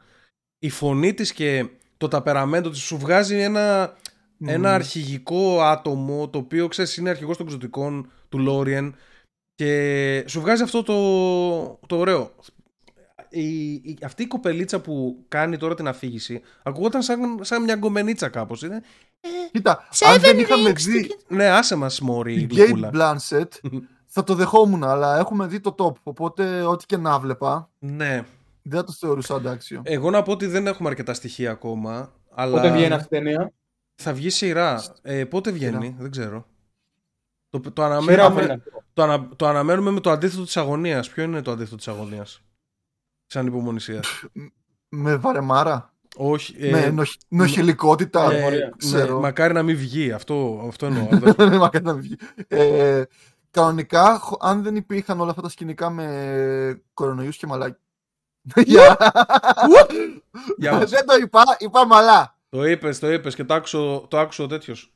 Η 0.60 0.70
φωνή 0.70 1.14
της 1.14 1.34
και 1.34 1.68
το 1.98 2.08
ταπεραμέντο 2.08 2.70
της 2.70 2.80
σου 2.80 2.98
βγάζει 2.98 3.38
ένα 3.38 3.94
ένα 4.46 4.74
αρχηγικό 4.74 5.62
άτομο 5.62 6.30
το 6.30 6.38
οποίο 6.38 6.68
ξέρεις 6.68 6.98
είναι 6.98 7.10
αρχηγός 7.10 7.38
των 7.38 7.46
ξωτικών 7.46 8.12
του 8.30 8.40
Λόριεν 8.40 8.96
και 9.56 10.24
σου 10.28 10.42
βγάζει 10.42 10.64
αυτό 10.64 10.84
το, 10.84 11.88
το 11.88 11.98
ωραίο. 11.98 12.32
Η, 13.30 13.72
η- 13.74 13.98
αυτή 14.04 14.24
η 14.24 14.28
κοπελίτσα 14.28 14.80
που 14.80 15.26
κάνει 15.28 15.58
τώρα 15.58 15.76
την 15.76 15.88
αφήγηση 15.88 16.42
ακούγονταν 16.64 17.02
σαν, 17.02 17.40
σαν 17.42 17.64
μια 17.64 17.76
γκομενίτσα 17.76 18.30
κάπως. 18.30 18.62
Είναι, 18.64 18.82
Κοίτα, 19.52 19.88
αν 20.06 20.20
δεν 20.20 20.40
είχαμε 20.40 20.72
δει 20.72 21.16
ναι, 21.28 21.46
άσε 21.50 21.76
μας 21.76 22.00
μόρι 22.02 22.46
την 22.48 22.58
γλυκούλα. 22.58 22.92
Kate 22.94 22.98
Blanchett, 22.98 23.48
θα 24.14 24.24
το 24.24 24.36
δεχόμουν, 24.36 24.84
αλλά 24.84 25.18
έχουμε 25.18 25.46
δει 25.48 25.60
το 25.60 25.76
top. 25.78 25.94
Οπότε, 26.04 26.62
ό,τι 26.62 26.86
και 26.86 26.98
να 26.98 27.20
βλέπα, 27.20 27.70
Ναι. 27.80 28.24
Δεν 28.70 28.80
θα 28.80 28.84
το 28.86 28.92
θεωρούσα 28.92 29.36
αντάξιο. 29.36 29.82
Εγώ 29.86 30.10
να 30.10 30.22
πω 30.22 30.32
ότι 30.32 30.46
δεν 30.46 30.68
έχουμε 30.68 30.90
αρκετά 30.90 31.14
στοιχεία 31.14 31.52
ακόμα. 31.52 32.14
Αλλά 32.36 32.56
Πότε 32.56 32.72
βγαίνει 32.72 32.94
αυτή 32.94 33.16
η 33.16 33.20
ταινία. 33.20 33.54
θα 33.96 34.14
βγει 34.14 34.30
σειρά. 34.30 34.84
Ε, 35.02 35.26
πότε 35.26 35.52
βγαίνει, 35.52 35.84
Σειρά. 35.86 35.96
δεν 36.00 36.12
ξέρω. 36.12 36.46
Το, 37.50 37.60
το, 37.60 37.70
Σειρά 37.76 37.86
αναμένουμε, 37.86 38.42
φαίνεται. 38.42 38.72
το, 38.94 39.04
ανα, 39.04 39.30
το 39.36 39.48
αναμένουμε 39.48 39.92
με 39.92 40.00
το 40.00 40.12
αντίθετο 40.12 40.44
της 40.44 40.58
αγωνίας. 40.58 41.10
Ποιο 41.10 41.24
είναι 41.24 41.42
το 41.42 41.52
αντίθετο 41.52 41.76
της 41.76 41.88
αγωνίας; 41.88 42.42
Σαν 43.26 43.48
υπομονησία. 43.48 44.04
Με 44.90 45.16
βαρεμάρα, 45.16 45.94
Όχι. 46.16 46.56
ε, 46.60 46.72
με 46.72 46.90
νοχ, 46.90 47.10
νοχηλικότητα. 47.28 48.24
ε, 48.32 48.44
ωραία. 48.46 48.50
ναι, 48.66 48.70
ξέρω. 48.78 49.20
μακάρι 49.20 49.54
να 49.54 49.64
μην 49.64 49.78
βγει. 49.78 50.12
Αυτό, 50.12 50.64
αυτό 50.68 50.86
εννοώ. 50.86 51.08
Δεν- 51.38 51.56
Μακάρι 51.58 51.84
να 51.86 51.94
μην 51.94 52.02
βγει. 52.02 52.16
Ε, 52.48 53.04
κανονικά, 53.52 54.20
χω- 54.20 54.46
αν 54.46 54.64
δεν 54.64 54.76
υπήρχαν 54.76 55.20
όλα 55.20 55.30
αυτά 55.30 55.42
τα 55.42 55.50
σκηνικά 55.50 55.90
με 55.90 56.82
κορονοϊούς 56.94 57.38
και 57.38 57.48
μαλάκι. 57.48 57.80
Γεια. 58.56 58.98
Για 60.58 60.74
μας. 60.74 60.90
δεν 60.90 61.06
το 61.06 61.16
είπα, 61.16 61.44
είπα 61.60 61.86
μαλά. 61.86 62.38
το 62.50 62.64
είπες, 62.66 63.00
το 63.00 63.12
είπες 63.12 63.36
και 63.36 63.44
το 63.44 63.54
άκουσε, 63.54 63.78
το 64.08 64.20
άκουσε 64.20 64.42
ο 64.42 64.48
τέτοιος. 64.48 64.94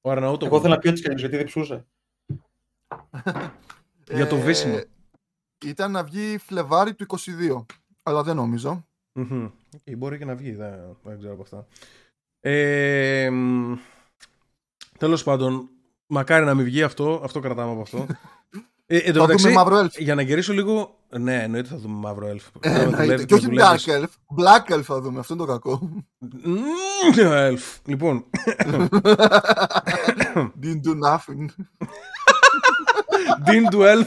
Ο 0.00 0.10
Αρναούτο. 0.10 0.46
Εγώ 0.46 0.60
θέλω 0.60 0.74
να 0.74 0.78
πει 0.80 0.88
έτσι 0.88 1.02
κι 1.02 1.08
αλλιώς, 1.08 1.20
γιατί 1.20 1.36
δεν 1.36 1.46
ψούσε. 1.46 1.86
Για 4.12 4.26
το 4.26 4.36
Ε, 4.36 4.40
βύσιμο. 4.40 4.80
Ήταν 5.64 5.90
να 5.90 6.04
βγει 6.04 6.38
Φλεβάρι 6.38 6.94
του 6.94 7.06
22. 7.08 7.64
Αλλά 8.02 8.22
δεν 8.22 8.36
νομίζω. 8.36 8.86
Μμμ. 9.12 9.44
Οκ, 9.74 9.96
μπορεί 9.96 10.18
και 10.18 10.24
να 10.24 10.34
βγει, 10.34 10.52
δεν, 10.52 10.96
δεν 11.02 11.18
ξέρω 11.18 11.32
από 11.32 11.42
αυτά. 11.42 11.66
Ε, 12.40 13.28
μ, 13.32 13.74
τέλος 14.98 15.22
πάντων, 15.22 15.68
μακάρι 16.06 16.44
να 16.44 16.54
μην 16.54 16.64
βγει 16.64 16.82
αυτό, 16.82 17.20
αυτό 17.24 17.40
κρατάμε 17.40 17.70
από 17.72 17.80
αυτό. 17.80 18.06
Ε, 18.92 18.96
εν 18.98 19.12
τω 19.12 19.18
Θα 19.20 19.20
μεταξύ, 19.26 19.44
δούμε 19.48 19.54
μαύρο 19.56 19.80
elf. 19.86 19.98
για 19.98 20.14
να 20.14 20.22
γυρίσω 20.22 20.52
λίγο, 20.52 20.98
ναι, 21.18 21.42
εννοείται 21.42 21.68
θα 21.68 21.76
δούμε 21.76 21.94
μαύρο 21.98 22.26
elf. 22.28 22.46
Ε, 22.60 22.68
Τώρα 22.68 22.74
εννοείται. 22.80 23.02
δουλεύει- 23.02 23.26
Και 23.26 23.34
όχι 23.34 23.44
δουλεύεις. 23.46 23.86
Dark 23.88 23.90
Elf. 24.02 24.04
Black 24.44 24.74
Elf 24.78 24.82
θα 24.82 25.00
δούμε. 25.00 25.18
Αυτό 25.18 25.34
είναι 25.34 25.44
το 25.44 25.52
κακό. 25.52 25.90
Μμμ, 26.18 26.62
elf. 27.16 27.78
Λοιπόν, 27.86 28.24
Didn't 30.62 30.82
do 30.86 30.94
nothing. 31.08 31.46
Dean 33.46 33.62
του 33.70 33.80
elf. 33.82 34.06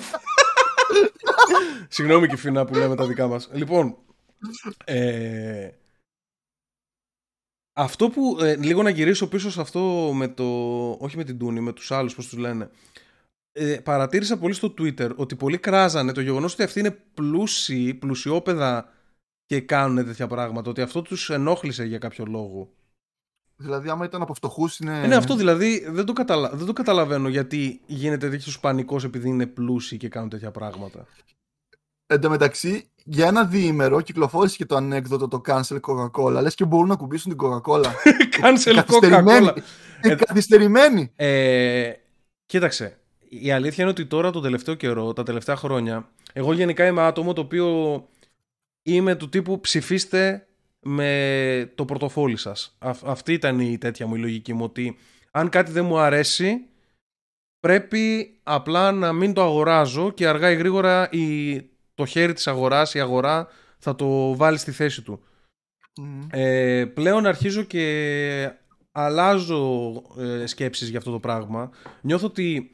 Συγγνώμη 1.88 2.28
Κιφίνα 2.28 2.65
που 2.65 2.74
λέμε 2.76 2.96
τα 2.96 3.06
δικά 3.08 3.28
μας. 3.28 3.50
Λοιπόν, 3.54 3.96
ε, 4.86 5.69
αυτό 7.74 8.10
που, 8.10 8.38
ε, 8.41 8.56
λίγο 8.56 8.82
να 8.84 8.89
γυρίσω 8.89 9.28
πίσω 9.28 9.52
σε 9.52 9.62
αυτό 9.62 10.12
με 10.13 10.28
το, 10.28 10.43
όχι 11.00 11.17
με 11.17 11.24
την 11.24 11.38
Τούνη, 11.38 11.60
με 11.60 11.74
τους 11.74 11.91
άλλους, 11.91 12.15
πώς 12.15 12.28
τους 12.28 12.38
λένε. 12.39 12.69
Ε, 13.55 13.75
παρατήρησα 13.83 14.37
πολύ 14.37 14.53
στο 14.53 14.73
Twitter 14.77 15.15
ότι 15.15 15.35
πολλοί 15.35 15.57
κράζανε 15.57 16.11
το 16.11 16.21
γεγονός 16.21 16.53
ότι 16.53 16.63
αυτοί 16.63 16.79
είναι 16.79 16.97
πλούσιοι, 17.13 17.93
πλουσιόπεδα 17.93 18.89
και 19.45 19.61
κάνουν 19.61 20.05
τέτοια 20.05 20.27
πράγματα, 20.27 20.69
ότι 20.69 20.81
αυτό 20.81 21.01
τους 21.01 21.29
ενόχλησε 21.29 21.85
για 21.85 21.97
κάποιο 21.97 22.25
λόγο. 22.25 22.69
Δηλαδή, 23.55 23.89
άμα 23.89 24.05
ήταν 24.05 24.21
από 24.21 24.33
φτωχούς, 24.33 24.79
είναι. 24.79 25.01
Ε, 25.03 25.07
ναι, 25.07 25.15
αυτό 25.15 25.35
δηλαδή 25.35 25.85
δεν 25.89 26.05
το, 26.05 26.13
καταλα... 26.13 26.49
δεν 26.49 26.65
το 26.65 26.73
καταλαβαίνω 26.73 27.27
γιατί 27.27 27.81
γίνεται 27.85 28.29
τέτοιος 28.29 28.59
πανικός 28.59 29.03
επειδή 29.03 29.27
είναι 29.27 29.45
πλούσιοι 29.45 29.97
και 29.97 30.09
κάνουν 30.09 30.29
τέτοια 30.29 30.51
πράγματα. 30.51 31.07
Εν 32.05 32.21
τω 32.21 32.29
μεταξύ, 32.29 32.89
για 33.03 33.27
ένα 33.27 33.45
διήμερο 33.45 34.01
κυκλοφόρησε 34.01 34.55
και 34.55 34.65
το 34.65 34.75
ανέκδοτο 34.75 35.27
το 35.27 35.41
cancel 35.45 35.79
Coca-Cola. 35.79 36.41
Λες 36.41 36.55
και 36.55 36.65
μπορούν 36.65 36.87
να 36.87 36.95
κουμπίσουν 36.95 37.37
την 37.37 37.47
Coca-Cola. 37.47 37.85
Cancel 38.41 38.73
Καθυστερημένη. 38.75 39.47
Coca-Cola. 39.47 39.61
Ε, 40.01 40.15
Καθυστερημένη. 40.15 41.11
Ε, 41.15 41.91
κοίταξε, 42.45 43.02
η 43.41 43.52
αλήθεια 43.52 43.84
είναι 43.84 43.91
ότι 43.91 44.06
τώρα 44.06 44.32
το 44.32 44.39
τελευταίο 44.39 44.76
καιρό, 44.76 45.13
τα 45.13 45.24
τελευταία 45.24 45.56
χρόνια, 45.56 46.10
εγώ 46.34 46.54
γενικά 46.54 46.86
είμαι 46.86 47.02
άτομο 47.02 47.34
το 47.34 47.41
οποίο 47.41 48.08
είμαι 48.84 49.15
του 49.15 49.30
τύπου 49.30 49.60
ψηφίστε 49.60 50.48
με 50.80 51.72
το 51.76 51.86
πορτοφόλι 51.86 52.38
σας. 52.38 52.76
Α- 52.80 52.96
αυτή 53.04 53.34
ήταν 53.34 53.60
η 53.60 53.78
τέτοια 53.78 54.08
μου 54.08 54.15
η 54.15 54.19
λογική 54.19 54.54
μου, 54.54 54.63
ότι 54.63 54.98
αν 55.32 55.50
κάτι 55.50 55.72
δεν 55.72 55.86
μου 55.86 55.98
αρέσει, 55.98 56.65
πρέπει 57.60 58.34
απλά 58.43 58.91
να 58.91 59.13
μην 59.13 59.34
το 59.34 59.43
αγοράζω 59.43 60.12
και 60.12 60.28
αργά 60.28 60.52
ή 60.52 60.56
γρήγορα 60.56 61.10
η, 61.12 61.56
το 61.93 62.06
χέρι 62.06 62.34
της 62.34 62.48
αγοράς, 62.48 62.93
η 62.93 63.00
αγορά 63.00 63.48
θα 63.78 63.96
το 63.96 64.36
βάλει 64.36 64.58
στη 64.58 64.72
θέση 64.72 65.02
του. 65.02 65.24
Μμ. 65.98 66.22
Ε, 66.30 66.86
πλέον 66.86 67.26
αρχίζω 67.26 67.63
και 67.63 68.52
αλλάζω 68.91 69.91
ε, 70.19 70.46
σκέψεις 70.46 70.89
για 70.89 70.98
αυτό 70.98 71.12
το 71.12 71.19
πράγμα. 71.19 71.72
Νιώθω 72.02 72.28
ότι 72.28 72.72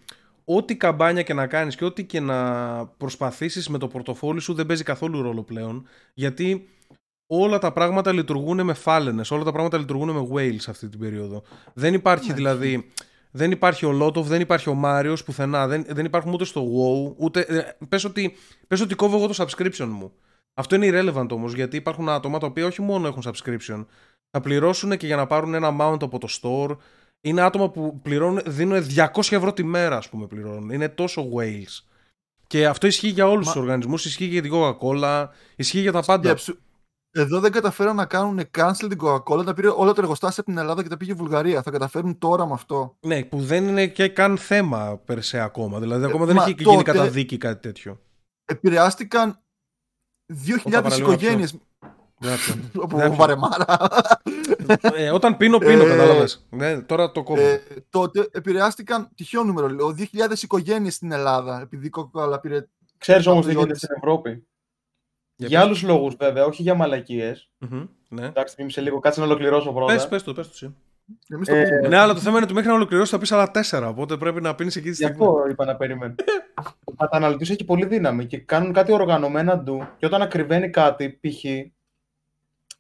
ό,τι 0.56 0.76
καμπάνια 0.76 1.22
και 1.22 1.34
να 1.34 1.48
κάνεις 1.48 1.76
και 1.76 1.86
ό,τι 1.86 2.06
και 2.06 2.20
να 2.20 2.86
προσπαθήσεις 2.86 3.70
με 3.70 3.78
το 3.78 3.88
πορτοφόλι 3.88 4.40
σου 4.40 4.54
δεν 4.54 4.66
παίζει 4.66 4.84
καθόλου 4.84 5.22
ρόλο 5.22 5.44
πλέον. 5.44 5.88
Γιατί 6.14 6.70
όλα 7.28 7.60
τα 7.60 7.72
πράγματα 7.72 8.12
λειτουργούν 8.12 8.64
με 8.64 8.74
φάλαινες, 8.74 9.32
όλα 9.32 9.44
τα 9.44 9.52
πράγματα 9.52 9.78
λειτουργούν 9.78 10.10
με 10.10 10.28
whales 10.34 10.64
αυτή 10.68 10.90
την 10.90 11.00
περίοδο. 11.00 11.44
Δεν 11.74 11.94
υπάρχει 11.94 12.28
Ναι, 12.28 12.34
δηλαδή... 12.34 12.92
Δεν 13.32 13.52
υπάρχει 13.52 13.86
ο 13.86 13.92
Λότοφ, 13.92 14.28
δεν 14.28 14.42
υπάρχει 14.42 14.70
ο 14.70 14.74
Μάριος 14.74 15.24
πουθενά. 15.24 15.68
Δεν, 15.68 15.86
δεν 15.88 16.06
υπάρχουν 16.06 16.34
ούτε 16.34 16.46
στο 16.46 16.62
WoW. 16.62 17.14
Ούτε, 17.18 17.40
ε, 17.40 17.86
πες, 17.90 18.04
ότι, 18.04 18.36
πες 18.68 18.82
ότι 18.82 18.96
κόβω 18.96 19.18
εγώ 19.18 19.28
το 19.28 19.46
subscription 19.46 19.88
μου. 19.88 20.12
Αυτό 20.54 20.76
είναι 20.76 20.90
irrelevant 20.92 21.30
όμως, 21.30 21.54
γιατί 21.54 21.78
υπάρχουν 21.78 22.10
άτομα 22.10 22.40
τα 22.40 22.48
οποία 22.48 22.66
όχι 22.66 22.82
μόνο 22.82 23.08
έχουν 23.08 23.24
subscription, 23.26 23.86
θα 24.32 24.42
πληρώσουν 24.42 24.98
και 24.98 25.06
για 25.06 25.16
να 25.16 25.28
πάρουν 25.28 25.54
ένα 25.54 25.76
mount 25.80 26.02
από 26.02 26.18
το 26.18 26.28
store. 26.42 26.78
Είναι 27.22 27.42
άτομα 27.42 27.70
που 27.70 28.00
πληρώνουν, 28.02 28.42
δίνουν 28.46 28.84
200 28.96 29.36
ευρώ 29.36 29.54
τη 29.54 29.64
μέρα, 29.64 29.98
ας 29.98 30.10
πούμε, 30.10 30.28
πληρώνουν. 30.28 30.70
Είναι 30.70 30.90
τόσο 30.90 31.30
whales. 31.36 31.84
Και 32.48 32.68
αυτό 32.68 32.88
ισχύει 32.88 33.08
για 33.08 33.28
όλους 33.28 33.46
Μα- 33.46 33.52
τους 33.54 33.62
οργανισμούς, 33.62 34.06
ισχύει 34.06 34.26
για 34.26 34.42
την 34.42 34.52
Coca-Cola, 34.54 35.28
ισχύει 35.56 35.80
για 35.80 35.92
τα 35.92 36.02
πάντα. 36.02 36.24
Σκέψου, 36.28 36.58
Εδώ 37.12 37.40
δεν 37.40 37.52
καταφέραν 37.52 37.96
να 37.96 38.06
κάνουν 38.06 38.40
cancel 38.58 38.86
την 38.90 38.98
Coca-Cola. 39.02 39.46
Τα 39.46 39.54
πήρε 39.54 39.68
όλα 39.68 39.94
τα 39.94 40.02
εργοστάσια 40.02 40.42
από 40.42 40.50
την 40.52 40.60
Ελλάδα 40.60 40.84
και 40.84 40.90
τα 40.90 40.98
πήγε 40.98 41.12
η 41.12 41.16
Βουλγαρία. 41.16 41.62
Θα 41.62 41.72
καταφέρουν 41.72 42.18
τώρα 42.18 42.46
με 42.48 42.54
αυτό. 42.54 42.98
Ναι, 43.00 43.24
που 43.24 43.40
δεν 43.42 43.68
είναι 43.68 43.88
και 43.88 44.08
καν 44.08 44.38
θέμα 44.38 44.98
περσέ 45.06 45.40
ακόμα. 45.40 45.80
Δηλαδή, 45.80 46.06
ακόμα 46.06 46.24
Ε, 46.24 46.28
δεν 46.28 46.36
μα 46.36 46.44
έχει 46.44 46.52
γίνει 46.58 46.64
τότε- 46.78 46.84
καταδίκη 46.92 47.38
κάτι 47.38 47.62
τέτοιο. 47.62 48.00
Επηρεάστηκαν 48.46 49.30
Όταν 49.30 50.44
2.000 50.46 50.82
παραλίγο 50.84 51.12
οικογένειες 51.12 51.52
Δεύτερο. 51.52 51.64
Από 52.76 52.98
Δεύτερο. 52.98 53.16
βαρεμάρα. 53.16 53.66
ε, 54.96 55.10
όταν 55.12 55.38
πίνω, 55.38 55.58
πίνω, 55.58 55.86
Ε, 55.86 55.90
κατάλαβες. 55.90 56.48
Ναι, 56.50 56.82
τώρα 56.82 57.12
το 57.12 57.24
κόβω. 57.24 57.42
Ε, 57.42 57.62
τότε 57.90 58.28
επηρεάστηκαν 58.32 59.10
τυχαίο 59.16 59.44
νούμερο. 59.44 59.68
Λέω, 59.68 59.96
2.000 59.98 60.44
οικογένειες 60.44 60.94
στην 60.94 61.12
Ελλάδα. 61.12 61.62
Επειδή 61.62 61.88
η 61.88 61.92
Coca-Cola 61.98 62.42
πήρε. 62.42 62.68
Ξέρεις 62.98 63.28
όμως 63.28 63.46
τι 63.46 63.54
Πατριώτης. 63.54 63.54
γίνεται 63.54 63.80
στην 63.80 63.96
Ευρώπη. 63.98 64.30
Για 65.36 65.48
Για 65.48 65.58
πες. 65.58 65.68
άλλους 65.68 65.84
λόγους 65.84 66.16
βέβαια, 66.16 66.46
όχι 66.46 66.62
για 66.62 66.74
μαλακίες. 66.76 67.50
Μμμ, 67.58 67.84
ναι. 68.10 68.26
Εντάξει, 68.26 68.56
μίλησε 68.58 68.82
λίγο, 68.82 69.00
κάτσε 69.00 69.20
να 69.20 69.26
ολοκληρώσω 69.26 69.72
πρώτα. 69.74 69.94
Πες, 69.94 70.08
πες 70.08 70.24
το, 70.24 70.34
πες 70.34 70.46
το 70.48 70.52
εσύ. 70.56 70.76
Εμείς 71.28 71.48
το 71.48 71.56
Ε, 71.56 71.64
πούμε. 71.64 71.88
Ναι, 71.88 71.98
αλλά 71.98 72.14
το 72.14 72.20
θέμα 72.20 72.36
είναι 72.36 72.44
ότι 72.46 72.54
μέχρι 72.54 72.70
να 72.70 72.76
ολοκληρώσεις 72.76 73.10
θα 73.12 73.18
πεις 73.18 73.32
άλλα 73.32 73.52
τέσσερα. 73.52 73.88
Οπότε 73.88 74.18
πρέπει 74.18 74.42
να 74.42 74.56
πίνεις 74.56 74.76
εκεί 74.76 74.90
τη 74.90 74.96
Γι' 74.96 75.04
στιγμή. 75.04 75.26
αυτό 75.26 75.46
είπα 75.50 75.66
να 75.66 75.76
περιμένω. 75.76 76.16
Ο 76.84 76.92
καταναλωτής 76.98 77.50
έχει 77.50 77.64
πολύ 77.66 77.86
δύναμη 77.86 78.26
και 78.26 78.38
κάνουν 78.38 78.74
κάτι 78.74 78.92
οργανωμένα 78.92 79.60
του. 79.64 79.88
Και 79.98 80.06
όταν 80.06 80.22
ακριβένει 80.22 80.70
κάτι, 80.70 81.10
π.χ. 81.22 81.44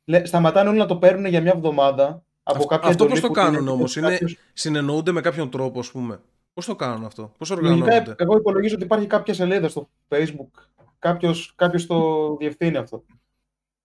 λέ- 0.09 0.25
σταματάνε 0.27 0.69
όλοι 0.69 0.77
να 0.77 0.85
το 0.85 0.95
παίρνουν 0.95 1.25
για 1.25 1.41
μια 1.41 1.51
εβδομάδα. 1.55 2.05
Από 2.43 2.57
Αυτό- 2.57 2.65
κάποια 2.67 2.89
αυτό 2.89 3.03
εντολή 3.03 3.09
πώς 3.09 3.19
το 3.19 3.27
που 3.27 3.33
κάνουν 3.33 3.59
είναι 3.61 3.69
όμως, 3.69 3.95
είναι- 3.95 4.09
κάποιος- 4.09 4.37
Συνεννοούνται 4.53 5.11
με 5.11 5.21
κάποιον 5.21 5.49
τρόπο, 5.49 5.79
ας 5.79 5.91
πούμε. 5.91 6.19
Πώς 6.53 6.65
το 6.65 6.75
κάνουν 6.75 7.05
αυτό, 7.05 7.31
Πώς 7.37 7.49
Λογικά, 7.49 7.69
οργανώνονται; 7.73 8.15
εγώ 8.17 8.37
υπολογίζω 8.37 8.75
ότι 8.75 8.83
υπάρχει 8.83 9.05
κάποια 9.07 9.33
σελίδα 9.33 9.67
στο 9.69 9.89
Facebook. 10.09 10.51
Κάποιος, 10.99 11.53
κάποιος 11.55 11.85
το 11.85 12.35
διευθύνει 12.39 12.77
αυτό. 12.77 13.03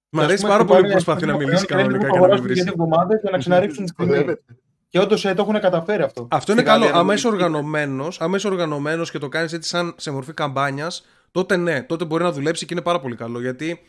Μ' 0.09 0.19
Ας 0.19 0.25
αρέσει 0.25 0.41
πούμε, 0.43 0.53
πάρα 0.53 0.65
πολύ 0.65 0.81
που 0.81 0.87
χτυπάνε 0.87 1.03
προσπαθεί 1.05 1.27
να 1.27 1.33
ένα 1.33 1.39
μιλήσει 1.45 1.67
προϊόν, 1.67 1.87
κανονικά 1.87 1.99
λένε, 1.99 1.99
και 1.99 2.07
να 2.07 2.13
«Το 2.13 2.15
μην 2.15 2.25
αγοράσουμε 2.25 2.47
βρει. 2.49 2.55
για 2.55 2.65
δύο 2.65 2.73
εβδομάδες 2.85 3.21
για 3.21 3.31
να 3.31 3.39
ξαναρίξουν 3.39 3.85
την 3.85 3.95
τιμή. 3.95 4.09
Δυσκολεύεται. 4.09 4.55
Και 4.89 5.01
όντως 5.01 5.21
το 5.23 5.29
έχουν 5.39 5.61
καταφέρει 5.61 6.03
αυτό. 6.03 6.29
Αυτό 6.31 6.53
είναι 6.53 6.61
Στη 6.61 6.71
καλό. 6.71 6.83
Γαλλία, 6.85 6.99
Άμα 6.99 7.09
δεν 7.09 7.17
είσαι 7.17 7.27
είναι- 7.29 7.37
οργανωμένος, 7.37 8.21
άμα 8.21 8.37
είσαι 8.37 8.47
οργανωμένος 8.47 9.11
και 9.11 9.19
το 9.19 9.29
κάνεις 9.29 9.53
έτσι 9.53 9.69
σαν 9.69 9.95
σε 9.97 10.11
μορφή 10.11 10.33
καμπάνιας, 10.33 11.05
τότε 11.31 11.57
ναι, 11.57 11.83
τότε 11.83 12.05
μπορεί 12.05 12.23
να 12.23 12.33
δουλέψει 12.33 12.67
και 12.67 12.75
είναι 12.75 12.83
πάρα 12.83 13.01
πολύ 13.01 13.15
καλό. 13.17 13.41
Γιατί 13.41 13.81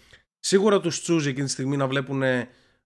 σίγουρα 0.45 0.79
τους 0.79 1.01
τσούζει 1.01 1.29
εκείνη 1.29 1.45
τη 1.45 1.51
στιγμή 1.51 1.77
να 1.77 1.87
βλέπουν 1.87 2.23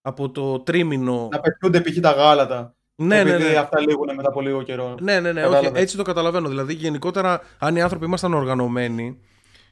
από 0.02 0.30
το 0.30 0.60
τρίμηνο. 0.60 1.28
Να 1.32 1.40
πετούνται 1.40 1.82
π.χ. 1.82 2.00
τα 2.00 2.12
γάλατα. 2.12 2.76
Ναι, 2.96 3.24
ναι, 3.24 3.30
επειδή 3.30 3.50
ναι. 3.50 3.56
αυτά 3.56 3.80
λήγουν 3.80 4.16
μετά 4.16 4.30
από 4.30 4.42
λίγο 4.42 4.64
καιρό. 4.64 4.98
Ναι, 5.02 5.20
ναι, 5.20 5.32
ναι, 5.32 5.42
όχι, 5.42 5.54
Κατάλαβες. 5.54 5.82
έτσι 5.82 5.98
το 5.98 6.04
καταλαβαίνω. 6.04 6.50
Δηλαδή, 6.50 6.74
γενικότερα, 6.74 7.42
αν 7.60 7.76
οι 7.76 7.82
άνθρωποι 7.82 8.06
ήμασταν 8.06 8.34
οργανωμένοι, 8.34 9.20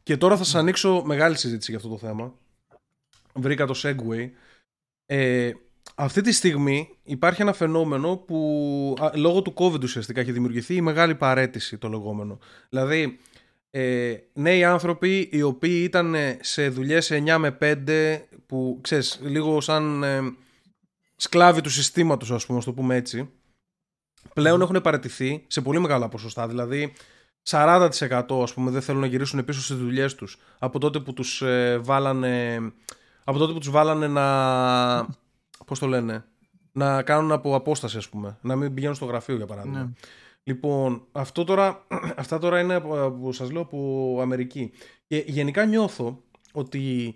και 0.03 0.17
τώρα 0.17 0.37
θα 0.37 0.43
σας 0.43 0.55
ανοίξω 0.55 1.01
μεγάλη 1.05 1.37
συζήτηση 1.37 1.71
για 1.71 1.79
αυτό 1.79 1.89
το 1.89 1.97
θέμα. 1.97 2.33
Βρήκα 3.33 3.65
το 3.65 3.79
segue. 3.83 4.29
Ε, 5.05 5.51
αυτή 5.95 6.21
τη 6.21 6.31
στιγμή 6.31 6.97
υπάρχει 7.03 7.41
ένα 7.41 7.53
φαινόμενο 7.53 8.17
που 8.17 8.95
λόγω 9.13 9.41
του 9.41 9.53
COVID 9.57 9.83
ουσιαστικά 9.83 10.21
έχει 10.21 10.31
δημιουργηθεί 10.31 10.75
η 10.75 10.81
μεγάλη 10.81 11.15
παρέτηση 11.15 11.77
το 11.77 11.87
λεγόμενο. 11.87 12.39
Δηλαδή, 12.69 13.19
ε, 13.79 14.17
νέοι 14.33 14.63
άνθρωποι 14.63 15.29
οι 15.31 15.41
οποίοι 15.41 15.81
ήταν 15.83 16.15
σε 16.39 16.69
δουλειές 16.69 17.11
9 17.11 17.37
με 17.37 17.57
5 17.61 18.19
που 18.45 18.79
ξέρεις 18.81 19.19
λίγο 19.21 19.61
σαν 19.61 20.03
ε, 20.03 20.19
σκλάβοι 21.15 21.61
του 21.61 21.69
συστήματος 21.69 22.31
ας 22.31 22.45
πούμε, 22.45 22.61
το 22.61 22.73
πούμε 22.73 22.95
έτσι 22.95 23.29
πλέον 24.33 24.61
έχουν 24.61 24.81
παρατηθεί 24.81 25.43
σε 25.47 25.61
πολύ 25.61 25.79
μεγάλα 25.79 26.09
ποσοστά. 26.09 26.47
Δηλαδή 26.47 26.93
40% 27.49 27.89
ας 28.41 28.53
πούμε 28.53 28.71
δεν 28.71 28.81
θέλουν 28.81 29.01
να 29.01 29.07
γυρίσουν 29.07 29.45
πίσω 29.45 29.61
στις 29.61 29.77
δουλειές 29.77 30.15
τους 30.15 30.37
από 30.59 30.79
τότε 30.79 30.99
που 30.99 31.13
τους 31.13 31.41
ε, 31.41 31.77
βάλανε 31.77 32.59
από 33.23 33.37
τότε 33.37 33.53
που 33.53 33.59
τους 33.59 33.69
βάλανε 33.69 34.07
να 34.07 34.27
πώς 35.65 35.79
το 35.79 35.87
λένε 35.87 36.25
να 36.71 37.01
κάνουν 37.03 37.31
από 37.31 37.55
απόσταση 37.55 37.97
ας 37.97 38.09
πούμε 38.09 38.37
να 38.41 38.55
μην 38.55 38.73
πηγαίνουν 38.73 38.95
στο 38.95 39.05
γραφείο 39.05 39.35
για 39.35 39.45
παράδειγμα. 39.45 39.79
Ναι. 39.79 39.89
Λοιπόν, 40.47 41.07
αυτό 41.11 41.43
τώρα, 41.43 41.85
αυτά 42.23 42.39
τώρα 42.39 42.59
είναι 42.59 42.79
που 43.19 43.31
σας 43.31 43.51
λέω 43.51 43.61
από 43.61 44.17
Αμερική. 44.21 44.71
Και 45.07 45.23
γενικά 45.27 45.65
νιώθω 45.65 46.23
ότι 46.51 47.15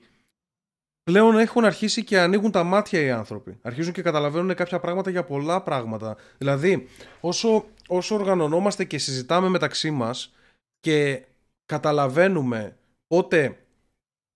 πλέον 1.04 1.38
έχουν 1.38 1.66
αρχίσει 1.66 2.04
και 2.04 2.20
ανοίγουν 2.20 2.52
τα 2.52 2.64
μάτια 2.64 3.02
οι 3.02 3.10
άνθρωποι. 3.12 3.58
Αρχίζουν 3.62 3.94
και 3.94 4.02
καταλαβαίνουν 4.02 4.56
κάποια 4.56 4.80
πράγματα 4.80 5.10
για 5.10 5.24
πολλά 5.24 5.62
πράγματα. 5.62 6.18
Δηλαδή, 6.38 6.88
όσο, 7.22 7.66
όσο 7.88 8.16
οργανωνόμαστε 8.16 8.84
και 8.84 8.98
συζητάμε 8.98 9.50
μεταξύ 9.50 9.92
μας 9.92 10.34
και 10.80 11.26
καταλαβαίνουμε 11.66 12.78
πότε 13.08 13.58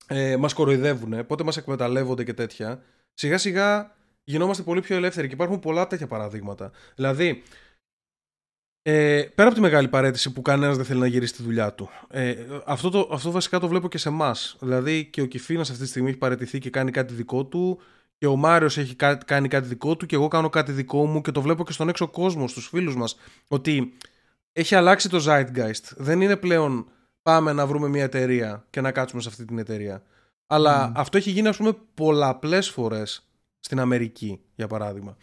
ε, 0.08 0.36
μας 0.38 0.54
κοροϊδεύουν, 0.54 1.26
πότε 1.26 1.44
μας 1.44 1.58
εκμεταλλεύονται 1.58 2.24
και 2.24 2.34
τέτοια, 2.34 2.84
σιγά 3.14 3.38
σιγά 3.38 3.96
γινόμαστε 4.24 4.64
πολύ 4.64 4.82
πιο 4.82 4.96
ελεύθεροι 4.96 5.28
και 5.28 5.34
υπάρχουν 5.34 5.60
πολλά 5.60 5.88
τέτοια 5.88 6.08
παραδείγματα. 6.08 6.72
Δηλαδή, 6.96 7.44
ε, 8.88 9.24
πέρα 9.36 9.48
από 9.48 9.58
τη 9.58 9.62
μεγάλη 9.62 9.88
παρέτηση 9.88 10.32
που 10.32 10.42
κανένας 10.42 10.76
δεν 10.76 10.86
θέλει 10.86 11.00
να 11.00 11.08
γυρίσει 11.08 11.34
τη 11.34 11.44
δουλειά 11.44 11.74
του. 11.74 11.90
Ε, 12.10 12.36
αυτό, 12.66 12.90
το, 12.90 13.10
αυτό 13.12 13.32
βασικά 13.32 13.60
το 13.60 13.68
βλέπω 13.68 13.88
και 13.88 13.98
σε 13.98 14.10
εμάς. 14.10 14.56
Δηλαδή 14.60 15.06
και 15.06 15.22
ο 15.22 15.26
Κυφίνα 15.26 15.62
αυτή 15.62 15.78
τη 15.78 15.88
στιγμή 15.88 16.10
έχει 16.10 16.18
παρετηθεί 16.18 16.60
και 16.60 16.70
κάνει 16.70 16.92
κάτι 16.92 17.14
δικό 17.14 17.46
του. 17.46 17.80
Και 18.18 18.28
ο 18.28 18.36
Μάριος 18.36 18.78
έχει 18.78 18.96
κάνει 19.26 19.48
κάτι 19.48 19.68
δικό 19.68 19.96
του. 19.96 20.06
Και 20.06 20.16
εγώ 20.16 20.28
κάνω 20.28 20.50
κάτι 20.50 20.72
δικό 20.72 21.06
μου. 21.06 21.22
Και 21.22 21.32
το 21.32 21.42
βλέπω 21.42 21.64
και 21.64 21.72
στον 21.72 21.90
έξω 21.90 22.08
κόσμο, 22.08 22.48
στους 22.48 22.68
φίλους 22.68 22.96
μας. 22.96 23.16
Ότι 23.48 23.94
έχει 24.52 24.76
αλλάξει 24.76 25.10
το 25.10 25.24
zeitgeist. 25.28 25.94
Δεν 25.96 26.22
είναι 26.22 26.36
πλέον 26.36 26.88
πάμε 27.22 27.54
να 27.54 27.66
βρούμε 27.66 27.88
μια 27.88 28.04
εταιρεία 28.04 28.66
και 28.70 28.82
να 28.82 28.92
κάτσουμε 28.92 29.22
σε 29.22 29.30
αυτή 29.30 29.46
την 29.46 29.58
εταιρεία. 29.58 30.04
Αλλά 30.48 30.92
αυτό 30.96 31.18
έχει 31.18 31.32
γίνει, 31.32 31.48
ας 31.48 31.58
πούμε, 31.58 31.78
πολλαπλές 31.94 32.70
φορές 32.70 33.28
στην 33.60 33.80
Αμερική, 33.80 34.42
για 34.56 34.68
παράδειγμα. 34.68 35.18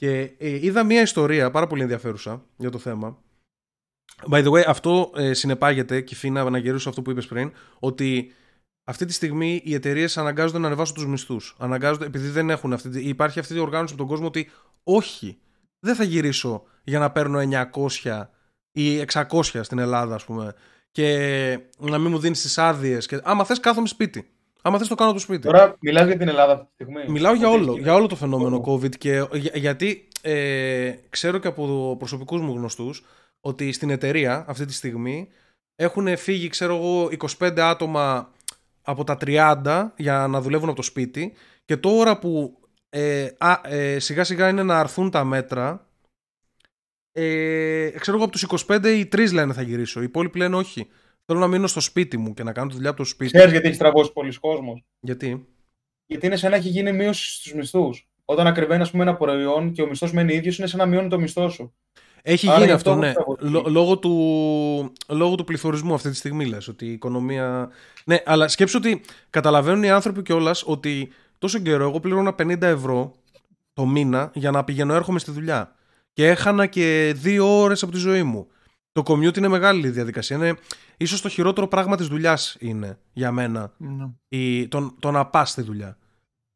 Και 0.00 0.34
ε, 0.38 0.66
είδα 0.66 0.84
μια 0.84 1.00
ιστορία 1.00 1.50
πάρα 1.50 1.66
πολύ 1.66 1.82
ενδιαφέρουσα 1.82 2.44
για 2.56 2.70
το 2.70 2.78
θέμα. 2.78 3.18
By 4.30 4.44
the 4.44 4.50
way, 4.50 4.62
αυτό 4.66 5.12
ε, 5.16 5.32
συνεπάγεται, 5.32 6.00
και 6.00 6.14
φίνα 6.14 6.50
να 6.50 6.58
γυρίσω 6.58 6.88
αυτό 6.88 7.02
που 7.02 7.10
είπες 7.10 7.26
πριν, 7.26 7.52
ότι 7.78 8.32
αυτή 8.84 9.04
τη 9.04 9.12
στιγμή 9.12 9.60
οι 9.64 9.74
εταιρείες 9.74 10.18
αναγκάζονται 10.18 10.58
να 10.58 10.66
ανεβάσουν 10.66 10.94
τους 10.94 11.06
μισθούς. 11.06 11.56
Αναγκάζονται, 11.58 12.06
επειδή 12.06 12.28
δεν 12.28 12.50
έχουν 12.50 12.72
αυτή, 12.72 13.08
υπάρχει 13.08 13.38
αυτή 13.38 13.54
η 13.54 13.58
οργάνωση 13.58 13.92
από 13.92 14.02
τον 14.02 14.10
κόσμο 14.10 14.26
ότι 14.26 14.50
όχι, 14.82 15.38
δεν 15.80 15.94
θα 15.94 16.04
γυρίσω 16.04 16.62
για 16.84 16.98
να 16.98 17.10
παίρνω 17.10 17.38
900 18.02 18.26
ή 18.72 19.04
600 19.12 19.42
στην 19.42 19.78
Ελλάδα, 19.78 20.14
ας 20.14 20.24
πούμε, 20.24 20.54
και 20.90 21.08
να 21.78 21.98
μην 21.98 22.10
μου 22.10 22.18
δίνεις 22.18 22.40
τις 22.42 22.58
άδειες. 22.58 23.06
Και... 23.06 23.20
Άμα 23.22 23.44
θες, 23.44 23.60
κάθομαι 23.60 23.88
σπίτι. 23.88 24.30
Άμα 24.62 24.78
θες 24.78 24.88
το 24.88 24.94
κάνω 24.94 25.12
το 25.12 25.18
σπίτι. 25.18 25.46
Τώρα 25.46 25.76
μιλάς 25.80 26.06
για 26.06 26.16
την 26.16 26.28
Ελλάδα 26.28 26.52
αυτή 26.52 26.66
τη 26.66 26.72
στιγμή. 26.72 27.04
Μιλάω 27.08 27.34
για 27.34 27.48
όλο, 27.48 27.76
για 27.76 27.94
όλο 27.94 28.06
το 28.06 28.16
φαινόμενο 28.16 28.64
COVID 28.66 28.96
και 28.96 29.26
γιατί 29.54 30.08
ε, 30.20 30.94
ξέρω 31.08 31.38
και 31.38 31.48
από 31.48 31.96
προσωπικούς 31.98 32.40
μου 32.40 32.52
γνωστούς 32.52 33.04
ότι 33.40 33.72
στην 33.72 33.90
εταιρεία 33.90 34.44
αυτή 34.48 34.64
τη 34.64 34.72
στιγμή 34.72 35.28
έχουν 35.76 36.16
φύγει 36.16 36.48
ξέρω 36.48 36.76
εγώ 36.76 37.08
25 37.38 37.58
άτομα 37.60 38.32
από 38.82 39.04
τα 39.04 39.16
30 39.20 39.88
για 39.96 40.26
να 40.26 40.40
δουλεύουν 40.40 40.68
από 40.68 40.76
το 40.76 40.82
σπίτι 40.82 41.32
και 41.64 41.76
τώρα 41.76 42.18
που 42.18 42.58
ε, 42.88 43.28
α, 43.38 43.60
ε, 43.62 43.98
σιγά 43.98 44.24
σιγά 44.24 44.48
είναι 44.48 44.62
να 44.62 44.78
αρθούν 44.78 45.10
τα 45.10 45.24
μέτρα 45.24 45.86
ε, 47.12 47.90
ξέρω 47.98 48.16
εγώ 48.16 48.26
από 48.26 48.32
τους 48.32 48.66
25 48.66 48.84
οι 48.84 49.08
3 49.12 49.32
λένε 49.32 49.52
θα 49.52 49.62
γυρίσω 49.62 50.00
οι 50.00 50.04
υπόλοιποι 50.04 50.38
λένε 50.38 50.56
όχι 50.56 50.88
Θέλω 51.30 51.42
να 51.42 51.48
μείνω 51.48 51.66
στο 51.66 51.80
σπίτι 51.80 52.16
μου 52.16 52.34
και 52.34 52.42
να 52.42 52.52
κάνω 52.52 52.68
τη 52.68 52.74
δουλειά 52.74 52.90
από 52.90 52.98
το 52.98 53.04
σπίτι. 53.04 53.32
Ξέρεις 53.32 53.52
γιατί 53.52 53.66
έχεις 53.66 53.78
τραβώσει 53.78 54.12
πολλοί 54.12 54.38
κόσμος. 54.38 54.84
Γιατί; 55.00 55.46
Γιατί 56.06 56.26
είναι 56.26 56.36
σαν 56.36 56.50
να 56.50 56.56
έχει 56.56 56.68
γίνει 56.68 56.92
μείωση 56.92 57.34
στους 57.34 57.54
μισθούς. 57.54 58.08
Όταν 58.24 58.46
ακριβένει 58.46 58.88
πούμε, 58.88 59.02
ένα 59.02 59.14
προϊόν 59.14 59.72
και 59.72 59.82
ο 59.82 59.86
μισθός 59.86 60.12
μένει 60.12 60.34
ίδιος, 60.34 60.58
είναι 60.58 60.66
σαν 60.66 60.78
να 60.78 60.86
μειώνει 60.86 61.08
το 61.08 61.18
μισθό 61.18 61.48
σου. 61.48 61.74
Έχει 62.22 62.48
Άρα 62.48 62.58
γίνει 62.58 62.70
αυτό, 62.70 62.94
ναι. 62.94 63.12
λόγω, 63.66 63.98
του, 63.98 64.12
λόγω 65.08 65.34
του 65.34 65.44
πληθωρισμού 65.44 65.94
αυτή 65.94 66.10
τη 66.10 66.16
στιγμή 66.16 66.46
λες, 66.46 66.68
ότι 66.68 66.86
η 66.86 66.92
οικονομία... 66.92 67.70
Ναι, 68.04 68.22
αλλά 68.24 68.48
σκέψου 68.48 68.78
ότι 68.78 69.00
καταλαβαίνουν 69.30 69.82
οι 69.82 69.90
άνθρωποι 69.90 70.22
κιόλας 70.22 70.62
ότι 70.66 71.12
τόσο 71.38 71.58
καιρό 71.58 71.84
εγώ 71.84 72.00
πλήρωνα 72.00 72.34
50 72.38 72.62
ευρώ 72.62 73.14
το 73.72 73.86
μήνα 73.86 74.30
για 74.34 74.50
να 74.50 74.64
πηγαίνω 74.64 74.94
έρχομαι 74.94 75.18
στη 75.18 75.30
δουλειά. 75.30 75.74
Και 76.12 76.26
έχανα 76.28 76.66
και 76.66 77.12
δύο 77.16 77.60
ώρες 77.60 77.82
από 77.82 77.92
τη 77.92 77.98
ζωή 77.98 78.22
μου. 78.22 78.46
Το 79.02 79.14
commute 79.14 79.36
είναι 79.36 79.48
μεγάλη 79.48 79.88
διαδικασία. 79.88 80.36
Είναι 80.36 80.56
ίσως 80.96 81.20
το 81.20 81.28
χειρότερο 81.28 81.68
πράγμα 81.68 81.96
της 81.96 82.06
δουλειάς 82.06 82.56
είναι 82.58 82.98
για 83.12 83.32
μένα. 83.32 83.72
Ναι. 83.76 84.10
Η, 84.28 84.68
το, 84.68 84.94
το 85.00 85.10
να 85.10 85.26
πας 85.26 85.50
στη 85.50 85.62
δουλειά 85.62 85.96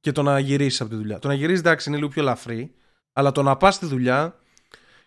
και 0.01 0.13
το 0.13 0.23
να 0.23 0.39
γυρίσεις 0.39 0.81
από 0.81 0.91
τη 0.91 0.97
δουλειά. 0.97 1.19
Το 1.19 1.29
να 1.29 1.35
γυρίσεις 1.35 1.61
εντάξει 1.61 1.89
είναι 1.89 1.99
λίγο 1.99 2.11
πιο 2.11 2.23
ελαφρύ, 2.23 2.75
αλλά 3.13 3.33
το 3.33 3.43
να 3.43 3.57
πας 3.57 3.75
στη 3.75 3.87
δουλειά 3.87 4.39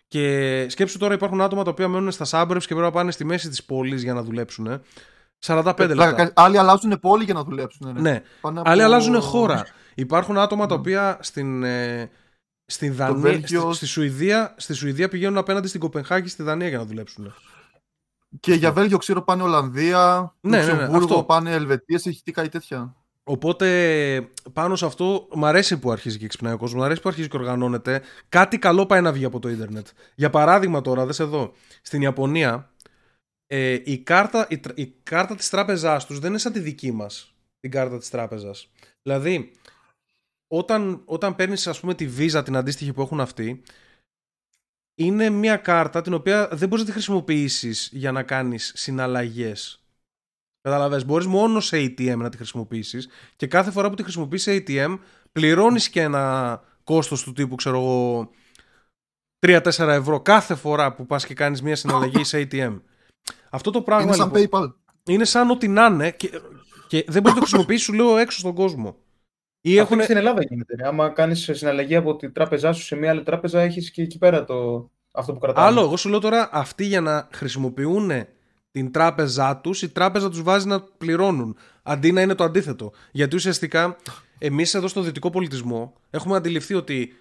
και 0.08 0.66
σκέψου 0.68 0.98
τώρα 0.98 1.14
υπάρχουν 1.14 1.40
άτομα 1.40 1.64
τα 1.64 1.70
οποία 1.70 1.88
μένουν 1.88 2.10
στα 2.10 2.26
suburbs 2.30 2.60
και 2.60 2.66
πρέπει 2.66 2.80
να 2.80 2.90
πάνε 2.90 3.10
στη 3.10 3.24
μέση 3.24 3.48
της 3.48 3.64
πόλης 3.64 4.02
για 4.02 4.14
να 4.14 4.22
δουλέψουν. 4.22 4.80
45 5.46 5.78
ε, 5.78 5.94
λεπτά. 5.94 6.32
Άλλοι 6.34 6.58
αλλάζουν 6.58 7.00
πόλη 7.00 7.24
για 7.24 7.34
να 7.34 7.44
δουλέψουν. 7.44 7.92
Ναι, 7.92 8.00
ναι. 8.00 8.22
Άλλοι 8.64 8.82
αλλάζουν 8.82 9.20
χώρα. 9.20 9.66
Υπάρχουν 9.94 10.38
άτομα 10.38 10.66
τα 10.66 10.74
οποία 10.74 11.18
στην, 11.20 11.62
ε, 11.62 12.10
Στη, 12.70 12.88
Δανία, 12.88 13.72
στη, 13.72 13.86
Σουηδία, 13.86 14.54
στη 14.56 14.74
Σουηδία 14.74 15.08
πηγαίνουν 15.08 15.36
απέναντι 15.36 15.68
στην 15.68 15.80
Κοπενχάγη 15.80 16.28
στη 16.28 16.42
Δανία 16.42 16.68
για 16.68 16.78
να 16.78 16.84
δουλέψουν. 16.84 17.34
Και 18.40 18.54
για 18.54 18.72
Βέλγιο 18.72 18.98
ξέρω 18.98 19.22
πάνε 19.22 19.42
Ολλανδία, 19.42 20.34
ναι, 20.40 20.64
ναι, 20.64 20.72
ναι, 20.72 20.96
αυτό. 20.96 21.22
πάνε 21.22 21.52
Ελβετία, 21.52 22.00
έχει 22.04 22.22
τι 22.22 22.32
κάτι 22.32 22.48
τέτοια. 22.48 22.96
Οπότε 23.24 24.28
πάνω 24.52 24.76
σε 24.76 24.86
αυτό 24.86 25.28
μου 25.34 25.46
αρέσει 25.46 25.78
που 25.78 25.90
αρχίζει 25.90 26.18
και 26.18 26.26
ξυπνάει 26.26 26.52
ο 26.52 26.56
κόσμος, 26.56 26.78
μου 26.78 26.84
αρέσει 26.84 27.00
που 27.00 27.08
αρχίζει 27.08 27.28
και 27.28 27.36
οργανώνεται. 27.36 28.02
Κάτι 28.28 28.58
καλό 28.58 28.86
πάει 28.86 29.00
να 29.00 29.12
βγει 29.12 29.24
από 29.24 29.38
το 29.38 29.48
ίντερνετ. 29.48 29.86
Για 30.14 30.30
παράδειγμα 30.30 30.80
τώρα, 30.80 31.06
δες 31.06 31.18
εδώ, 31.20 31.52
στην 31.82 32.02
Ιαπωνία 32.02 32.72
ε, 33.46 33.78
η, 33.84 33.98
κάρτα, 33.98 34.46
η, 34.50 34.60
η 34.74 34.94
κάρτα 35.02 35.34
της 35.34 35.50
τράπεζάς 35.50 36.06
τους 36.06 36.18
δεν 36.18 36.30
είναι 36.30 36.38
σαν 36.38 36.52
τη 36.52 36.58
δική 36.60 36.92
μας, 36.92 37.34
την 37.60 37.70
κάρτα 37.70 37.98
της 37.98 38.10
τράπεζας. 38.10 38.70
Δηλαδή, 39.02 39.52
όταν, 40.48 41.02
όταν 41.04 41.34
παίρνεις 41.34 41.66
ας 41.66 41.80
πούμε 41.80 41.94
τη 41.94 42.08
Visa 42.18 42.42
την 42.44 42.56
αντίστοιχη 42.56 42.92
που 42.92 43.00
έχουν 43.00 43.20
αυτοί 43.20 43.62
είναι 44.94 45.30
μια 45.30 45.56
κάρτα 45.56 46.00
την 46.00 46.14
οποία 46.14 46.48
δεν 46.48 46.68
μπορείς 46.68 46.84
να 46.84 46.90
τη 46.90 46.92
χρησιμοποιήσεις 46.92 47.88
για 47.92 48.12
να 48.12 48.22
κάνεις 48.22 48.72
συναλλαγές. 48.76 49.82
Καταλαβες, 50.60 51.04
μπορείς 51.04 51.26
μόνο 51.26 51.60
σε 51.60 51.76
ATM 51.76 52.16
να 52.16 52.28
τη 52.28 52.36
χρησιμοποιήσεις 52.36 53.08
και 53.36 53.46
κάθε 53.46 53.70
φορά 53.70 53.88
που 53.88 53.94
τη 53.94 54.02
χρησιμοποιείς 54.02 54.42
σε 54.42 54.64
ATM 54.66 54.98
πληρώνεις 55.32 55.88
και 55.88 56.00
ένα 56.00 56.62
κόστος 56.84 57.22
του 57.22 57.32
τύπου 57.32 57.54
ξέρω 57.54 57.78
εγώ 57.78 58.30
3-4 59.46 59.60
ευρώ 59.78 60.20
κάθε 60.20 60.54
φορά 60.54 60.94
που 60.94 61.06
πας 61.06 61.26
και 61.26 61.34
κάνεις 61.34 61.62
μια 61.62 61.76
συναλλαγή 61.76 62.24
σε 62.24 62.48
ATM. 62.50 62.80
Αυτό 63.50 63.70
το 63.70 63.82
πράγμα 63.82 64.04
είναι 64.04 64.14
σαν 64.14 64.32
λοιπόν, 64.34 64.70
PayPal. 64.70 64.74
Είναι 65.12 65.24
σαν 65.24 65.50
ό,τι 65.50 65.68
να 65.68 65.86
είναι 65.86 66.10
και, 66.10 66.30
και 66.86 67.04
δεν 67.08 67.22
μπορείς 67.22 67.38
να 67.38 67.40
το 67.40 67.40
χρησιμοποιήσεις 67.40 67.84
σου 67.84 67.92
λέω 67.92 68.16
έξω 68.16 68.38
στον 68.38 68.54
κόσμο. 68.54 68.96
Ή 69.68 69.76
έχουν... 69.76 70.02
στην 70.02 70.16
Ελλάδα 70.16 70.42
γίνεται. 70.42 70.86
Άμα 70.86 71.08
κάνεις 71.08 71.50
συναλλαγή 71.52 71.96
από 71.96 72.16
τη 72.16 72.30
τράπεζά 72.30 72.72
σου 72.72 72.82
σε 72.82 72.96
μια 72.96 73.10
άλλη 73.10 73.22
τράπεζα, 73.22 73.60
έχεις 73.60 73.90
και 73.90 74.02
εκεί 74.02 74.18
πέρα 74.18 74.44
το... 74.44 74.90
αυτό 75.12 75.32
που 75.32 75.38
κρατάει. 75.38 75.66
Άλλο, 75.66 75.80
εγώ 75.80 75.96
σου 75.96 76.08
λέω 76.08 76.18
τώρα 76.18 76.48
αυτοί 76.52 76.84
για 76.84 77.00
να 77.00 77.28
χρησιμοποιούν 77.32 78.10
την 78.70 78.92
τράπεζά 78.92 79.56
τους, 79.56 79.82
η 79.82 79.88
τράπεζα 79.88 80.30
τους 80.30 80.42
βάζει 80.42 80.66
να 80.66 80.80
πληρώνουν. 80.80 81.56
Αντί 81.82 82.12
να 82.12 82.20
είναι 82.20 82.34
το 82.34 82.44
αντίθετο. 82.44 82.92
Γιατί 83.12 83.36
ουσιαστικά 83.36 83.96
εμείς 84.38 84.74
εδώ 84.74 84.88
στο 84.88 85.00
δυτικό 85.00 85.30
πολιτισμό 85.30 85.92
έχουμε 86.10 86.36
αντιληφθεί 86.36 86.74
ότι 86.74 87.12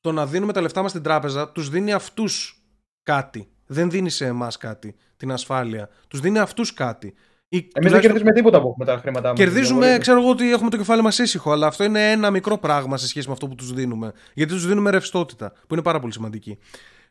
το 0.00 0.12
να 0.12 0.26
δίνουμε 0.26 0.52
τα 0.52 0.60
λεφτά 0.60 0.82
μας 0.82 0.90
στην 0.90 1.02
τράπεζα 1.02 1.52
τους 1.52 1.68
δίνει 1.68 1.92
αυτούς 1.92 2.62
κάτι. 3.02 3.48
Δεν 3.66 3.90
δίνει 3.90 4.10
σε 4.10 4.26
εμάς 4.26 4.56
κάτι, 4.56 4.94
την 5.16 5.32
ασφάλεια. 5.32 5.88
Τους 6.08 6.20
δίνει 6.20 6.38
αυτούς 6.38 6.74
κάτι. 6.74 7.14
Εμείς 7.52 7.92
δεν 7.92 8.00
κερδίζουμε 8.00 8.32
τίποτα 8.32 8.62
με 8.76 8.84
τα 8.84 8.98
χρήματά 8.98 9.28
μας. 9.28 9.38
Κερδίζουμε, 9.38 9.96
ξέρω 10.00 10.20
εγώ 10.20 10.30
ότι 10.30 10.52
έχουμε 10.52 10.70
το 10.70 10.76
κεφάλι 10.76 11.02
μας 11.02 11.18
ήσυχο, 11.18 11.52
αλλά 11.52 11.66
αυτό 11.66 11.84
είναι 11.84 12.10
ένα 12.10 12.30
μικρό 12.30 12.58
πράγμα 12.58 12.96
σε 12.96 13.06
σχέση 13.08 13.26
με 13.26 13.32
αυτό 13.32 13.48
που 13.48 13.54
τους 13.54 13.72
δίνουμε. 13.72 14.12
Γιατί 14.34 14.52
τους 14.52 14.66
δίνουμε 14.66 14.90
ρευστότητα, 14.90 15.52
που 15.66 15.74
είναι 15.74 15.82
πάρα 15.82 16.00
πολύ 16.00 16.12
σημαντική. 16.12 16.58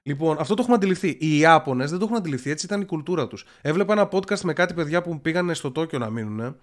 Λοιπόν, 0.04 0.38
αυτό 0.40 0.54
το 0.54 0.62
έχουμε 0.62 0.76
αντιληφθεί. 0.76 1.18
Οι 1.20 1.38
Ιάπωνες 1.40 1.90
δεν 1.90 2.00
το 2.00 2.06
έχουν 2.06 2.18
αντιληφθεί, 2.18 2.50
έτσι 2.50 2.66
ήταν 2.66 2.82
η 2.82 2.86
κουλτούρα 2.86 3.28
τους. 3.28 3.46
Έβλεπα 3.62 3.94
ένα 3.94 4.10
podcast 4.12 4.40
με 4.40 4.54
κάτι 4.54 4.74
παιδιά 4.74 5.02
που 5.02 5.22
πήγανε 5.22 5.54
στο 5.54 5.72
Τόκιο 5.72 6.00
να 6.00 6.10
μείνουν 6.10 6.56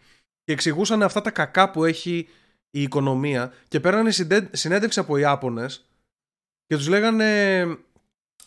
και 0.45 0.53
εξηγούσαν 0.53 1.03
αυτά 1.03 1.21
τα 1.21 1.31
κακά 1.31 1.71
που 1.71 1.85
έχει 1.85 2.29
η 2.71 2.83
οικονομία 2.83 3.53
και 3.69 3.81
παίρνανε 3.81 4.11
συντε- 4.11 4.57
συνέντευξη 4.57 5.01
από 5.01 5.17
Ιάπωνες 5.17 5.89
και 6.67 6.77
τους 6.77 6.89
λέγανε 6.89 7.61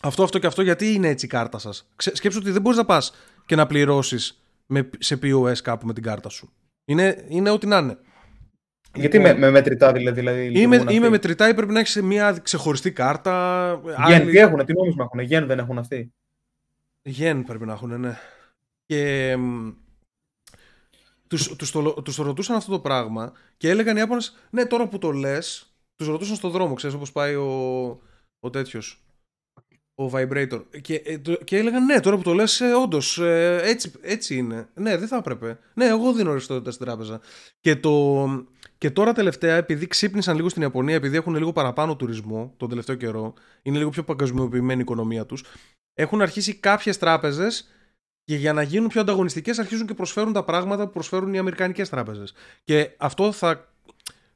αυτό, 0.00 0.22
αυτό 0.22 0.38
και 0.38 0.46
αυτό 0.46 0.62
γιατί 0.62 0.92
είναι 0.92 1.08
έτσι 1.08 1.26
η 1.26 1.28
κάρτα 1.28 1.58
σας. 1.58 1.88
Ξε- 1.96 2.16
Σκέψου 2.16 2.38
ότι 2.42 2.50
δεν 2.50 2.62
μπορείς 2.62 2.78
να 2.78 2.84
πας 2.84 3.14
και 3.46 3.56
να 3.56 3.66
πληρώσεις 3.66 4.39
με, 4.70 4.90
σε 4.98 5.18
POS 5.22 5.56
κάπου 5.62 5.86
με 5.86 5.92
την 5.92 6.02
κάρτα 6.02 6.28
σου. 6.28 6.52
Είναι, 6.84 7.24
είναι 7.28 7.50
ό,τι 7.50 7.66
να 7.66 7.78
είναι. 7.78 7.98
Γιατί 8.94 9.18
με, 9.18 9.34
με 9.34 9.50
μετρητά 9.50 9.92
δηλαδή. 9.92 10.18
δηλαδή 10.20 10.40
Ή 10.46 10.50
με, 10.66 10.76
λειτουργούν 10.76 10.88
ή 10.88 10.92
με 10.92 10.96
αυτοί. 10.96 11.10
μετρητά 11.10 11.48
ή 11.48 11.54
πρέπει 11.54 11.72
να 11.72 11.80
έχεις 11.80 12.02
μια 12.02 12.32
ξεχωριστή 12.42 12.92
κάρτα. 12.92 13.80
Γεν, 13.84 13.94
άλλη- 13.98 14.30
τι 14.30 14.38
έχουν, 14.38 14.64
τι 14.64 14.72
νόμισμα 14.72 15.04
έχουν. 15.04 15.20
Γεν 15.20 15.46
δεν 15.46 15.58
έχουν 15.58 15.78
αυτοί; 15.78 16.12
Γεν 17.02 17.44
πρέπει 17.44 17.66
να 17.66 17.72
έχουν, 17.72 18.00
ναι. 18.00 18.18
Και 18.86 19.36
μ, 19.36 19.70
τους, 21.28 21.56
τους, 21.56 21.70
το, 21.70 21.92
τους 21.92 22.16
το 22.16 22.22
ρωτούσαν 22.22 22.56
αυτό 22.56 22.72
το 22.72 22.80
πράγμα 22.80 23.32
και 23.56 23.68
έλεγαν 23.68 23.96
οι 23.96 24.00
Ιάπωνες, 24.00 24.36
ναι 24.50 24.66
τώρα 24.66 24.88
που 24.88 24.98
το 24.98 25.10
λες, 25.10 25.74
τους 25.96 26.06
ρωτούσαν 26.06 26.36
στον 26.36 26.50
δρόμο, 26.50 26.74
ξέρεις 26.74 26.96
όπως 26.96 27.12
πάει 27.12 27.34
ο, 27.34 27.48
ο 28.40 28.50
τέτοιος, 28.50 29.04
ο 30.04 30.10
Vibrator. 30.14 30.62
Και, 30.80 30.94
ε, 31.04 31.18
το- 31.18 31.38
και 31.44 31.56
έλεγαν, 31.56 31.84
ναι 31.84 32.00
τώρα 32.00 32.16
που 32.16 32.22
το 32.22 32.32
λες, 32.32 32.60
ε, 32.60 32.72
όντως, 32.74 33.18
ε, 33.18 33.60
έτσι, 33.62 33.92
έτσι 34.00 34.36
είναι. 34.36 34.68
Ναι, 34.74 34.96
δεν 34.96 35.08
θα 35.08 35.16
έπρεπε. 35.16 35.58
Ναι, 35.74 35.86
εγώ 35.86 36.12
δίνω 36.12 36.32
ρευστότητα 36.32 36.70
στην 36.70 36.86
τράπεζα. 36.86 37.20
Και, 37.60 37.76
το, 37.76 38.26
και 38.78 38.90
τώρα 38.90 39.12
τελευταία, 39.12 39.56
επειδή 39.56 39.86
ξύπνησαν 39.86 40.36
λίγο 40.36 40.48
στην 40.48 40.62
Ιαπωνία, 40.62 40.94
επειδή 40.94 41.16
έχουν 41.16 41.34
λίγο 41.34 41.52
παραπάνω 41.52 41.96
τουρισμό 41.96 42.54
τον 42.56 42.68
τελευταίο 42.68 42.96
καιρό, 42.96 43.34
είναι 43.62 43.78
λίγο 43.78 43.90
πιο 43.90 44.02
παγκοσμιοποιημένη 44.02 44.78
η 44.78 44.82
οικονομία 44.82 45.26
τους, 45.26 45.44
έχουν 45.94 46.22
αρχίσει 46.22 46.54
κάποιες 46.54 46.98
τράπεζες 46.98 47.68
και 48.24 48.36
για 48.36 48.52
να 48.52 48.62
γίνουν 48.62 48.88
πιο 48.88 49.00
ανταγωνιστικές 49.00 49.58
αρχίζουν 49.58 49.86
και 49.86 49.94
προσφέρουν 49.94 50.32
τα 50.32 50.44
πράγματα 50.44 50.84
που 50.86 50.92
προσφέρουν 50.92 51.34
οι 51.34 51.38
αμερικανικές 51.38 51.88
τράπεζες. 51.88 52.32
Και 52.64 52.90
αυτό 52.96 53.32
θα, 53.32 53.69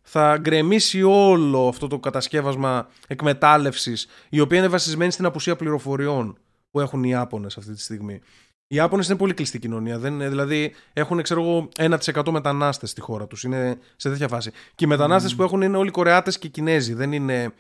θα 0.07 0.36
γκρεμίσει 0.40 1.02
όλο 1.02 1.68
αυτό 1.68 1.86
το 1.86 1.98
κατασκεύασμα 1.98 2.88
εκμετάλλευσης 3.07 4.07
η 4.28 4.40
οποία 4.40 4.59
είναι 4.59 4.68
βασισμένη 4.68 5.11
στην 5.11 5.24
απουσία 5.24 5.57
πληροφοριών 5.57 6.38
που 6.70 6.80
έχουν 6.80 7.05
οι 7.05 7.09
Ιάπωνες 7.11 7.57
αυτή 7.57 7.72
τη 7.72 7.80
στιγμή. 7.80 8.20
Οι 8.66 8.76
Ιάπωνες 8.76 9.09
είναι 9.09 9.16
πολύ 9.16 9.34
κλειστή 9.34 9.59
κοινωνία. 9.59 9.98
Δεν, 9.98 10.12
είναι- 10.12 10.28
δηλαδή 10.28 10.74
έχουν, 10.92 11.22
ξέρω 11.22 11.40
εγώ, 11.40 11.68
1% 11.76 12.30
μετανάστες 12.30 12.90
στη 12.90 13.00
χώρα 13.00 13.26
τους. 13.26 13.42
Είναι 13.44 13.78
σε 13.96 14.11
τέτοια 14.11 14.28
φάση. 14.28 14.50
Και 14.74 14.84
οι 14.84 14.88
μετανάστες 14.88 15.34
που 15.34 15.42
έχουν 15.42 15.62
είναι 15.62 15.76
όλοι 15.76 15.90
Κορεάτες 15.90 16.38
και 16.38 16.48
Κινέζοι. 16.48 16.94
Δεν 16.94 17.12
είναι... 17.12 17.52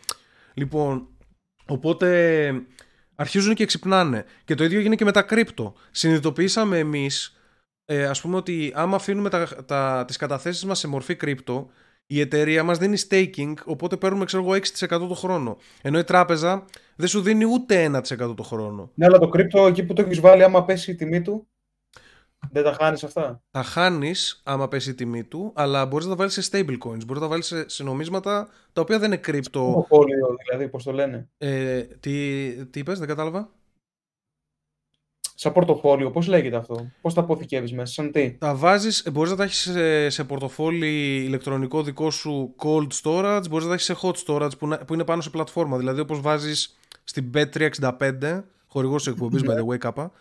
Λοιπόν, 0.54 1.06
οπότε 1.66 2.52
αρχίζουν 3.14 3.54
και 3.54 3.64
ξυπνάνε. 3.66 4.24
Και 4.44 4.54
το 4.54 4.64
ίδιο 4.64 4.78
έγινε 4.78 4.94
και 4.94 5.04
με 5.04 5.12
τα 5.12 5.22
κρύπτο. 5.22 5.74
Συνειδητοποιήσαμε 5.90 6.78
εμείς, 6.78 7.36
ε, 7.84 8.06
ας 8.06 8.20
πούμε 8.20 8.36
ότι 8.36 8.72
άμα 8.74 8.96
αφήνουμε 8.96 9.28
τα, 9.28 9.64
τα, 9.64 10.04
τις 10.06 10.16
καταθέσεις 10.16 10.64
μας 10.64 10.78
σε 10.78 10.88
μορφή 10.88 11.14
κρύπτο, 11.16 11.70
η 12.06 12.20
εταιρεία 12.20 12.62
μας 12.62 12.78
δίνει 12.78 12.96
staking, 13.08 13.54
οπότε 13.64 13.96
παίρνουμε 13.96 14.24
ξέρω 14.24 14.42
εγώ 14.42 14.52
6% 14.52 14.88
το 14.88 15.14
χρόνο. 15.14 15.56
Ενώ 15.82 15.98
η 15.98 16.04
τράπεζα 16.04 16.64
δεν 16.96 17.08
σου 17.08 17.20
δίνει 17.20 17.44
ούτε 17.44 17.84
1% 17.84 18.34
το 18.36 18.42
χρόνο. 18.42 18.90
Ναι, 18.94 19.06
αλλά 19.06 19.18
το 19.18 19.28
κρύπτο 19.28 19.66
εκεί 19.66 19.84
που 19.84 19.92
το 19.92 20.02
έχεις 20.02 20.20
βάλει, 20.20 20.42
άμα 20.42 20.64
πέσει 20.64 20.90
η 20.90 20.94
τιμή 20.94 21.22
του, 21.22 21.48
δεν 22.50 22.62
τα 22.64 22.72
χάνεις 22.72 23.04
αυτά; 23.04 23.42
Τα 23.50 23.62
χάνεις 23.62 24.40
άμα 24.44 24.68
πέσει 24.68 24.90
η 24.90 24.94
τιμή 24.94 25.24
του, 25.24 25.52
αλλά 25.54 25.86
μπορείς 25.86 26.06
να 26.06 26.10
τα 26.10 26.16
βάλεις 26.16 26.32
σε 26.32 26.48
stable 26.52 26.78
coins, 26.78 27.04
μπορείς 27.06 27.14
να 27.14 27.20
τα 27.20 27.28
βάλεις 27.28 27.46
σε, 27.46 27.68
σε 27.68 27.82
νομίσματα 27.82 28.48
τα 28.72 28.80
οποία 28.80 28.98
δεν 28.98 29.06
είναι 29.06 29.20
κρύπτο. 29.20 29.60
Πορτοφόλιο, 29.60 30.36
δηλαδή, 30.46 30.68
πώς 30.68 30.84
το 30.84 30.92
λένε; 30.92 31.28
Ε, 31.38 31.80
τι, 31.80 32.66
τι 32.66 32.78
είπες, 32.78 32.98
δεν 32.98 33.08
κατάλαβα. 33.08 33.50
Σαν 35.34 35.52
πορτοφόλιο, 35.52 36.10
πώς 36.10 36.26
λέγεται 36.26 36.56
αυτό; 36.56 36.90
Πώς 37.00 37.14
τα 37.14 37.20
αποθηκεύεις 37.20 37.72
μέσα, 37.72 37.92
σαν 37.92 38.12
τι; 38.12 38.30
Τα 38.38 38.54
βάζεις, 38.54 39.00
ε, 39.00 39.10
μπορείς 39.10 39.30
να 39.30 39.36
τα 39.36 39.44
έχεις 39.44 39.58
σε, 39.58 40.08
σε 40.08 40.24
πορτοφόλι 40.24 41.16
ηλεκτρονικό 41.24 41.82
δικό 41.82 42.10
σου 42.10 42.54
cold 42.58 42.86
storage, 43.02 43.42
μπορείς 43.50 43.64
να 43.64 43.68
τα 43.68 43.72
έχεις 43.74 43.84
σε 43.84 43.96
hot 44.02 44.12
storage 44.26 44.58
που, 44.58 44.66
να- 44.66 44.78
που 44.78 44.94
είναι 44.94 45.04
πάνω 45.04 45.20
σε 45.22 45.30
πλατφόρμα. 45.30 45.78
Δηλαδή 45.78 46.00
όπως 46.00 46.20
βάζεις 46.20 46.76
στην 47.04 47.30
Bet365, 47.34 48.44
χορηγός 48.66 49.02
της 49.02 49.12
εκπομπής 49.12 49.42
by 49.44 49.54
the 49.58 49.66
way 49.74 49.78
κάπα, 49.78 50.12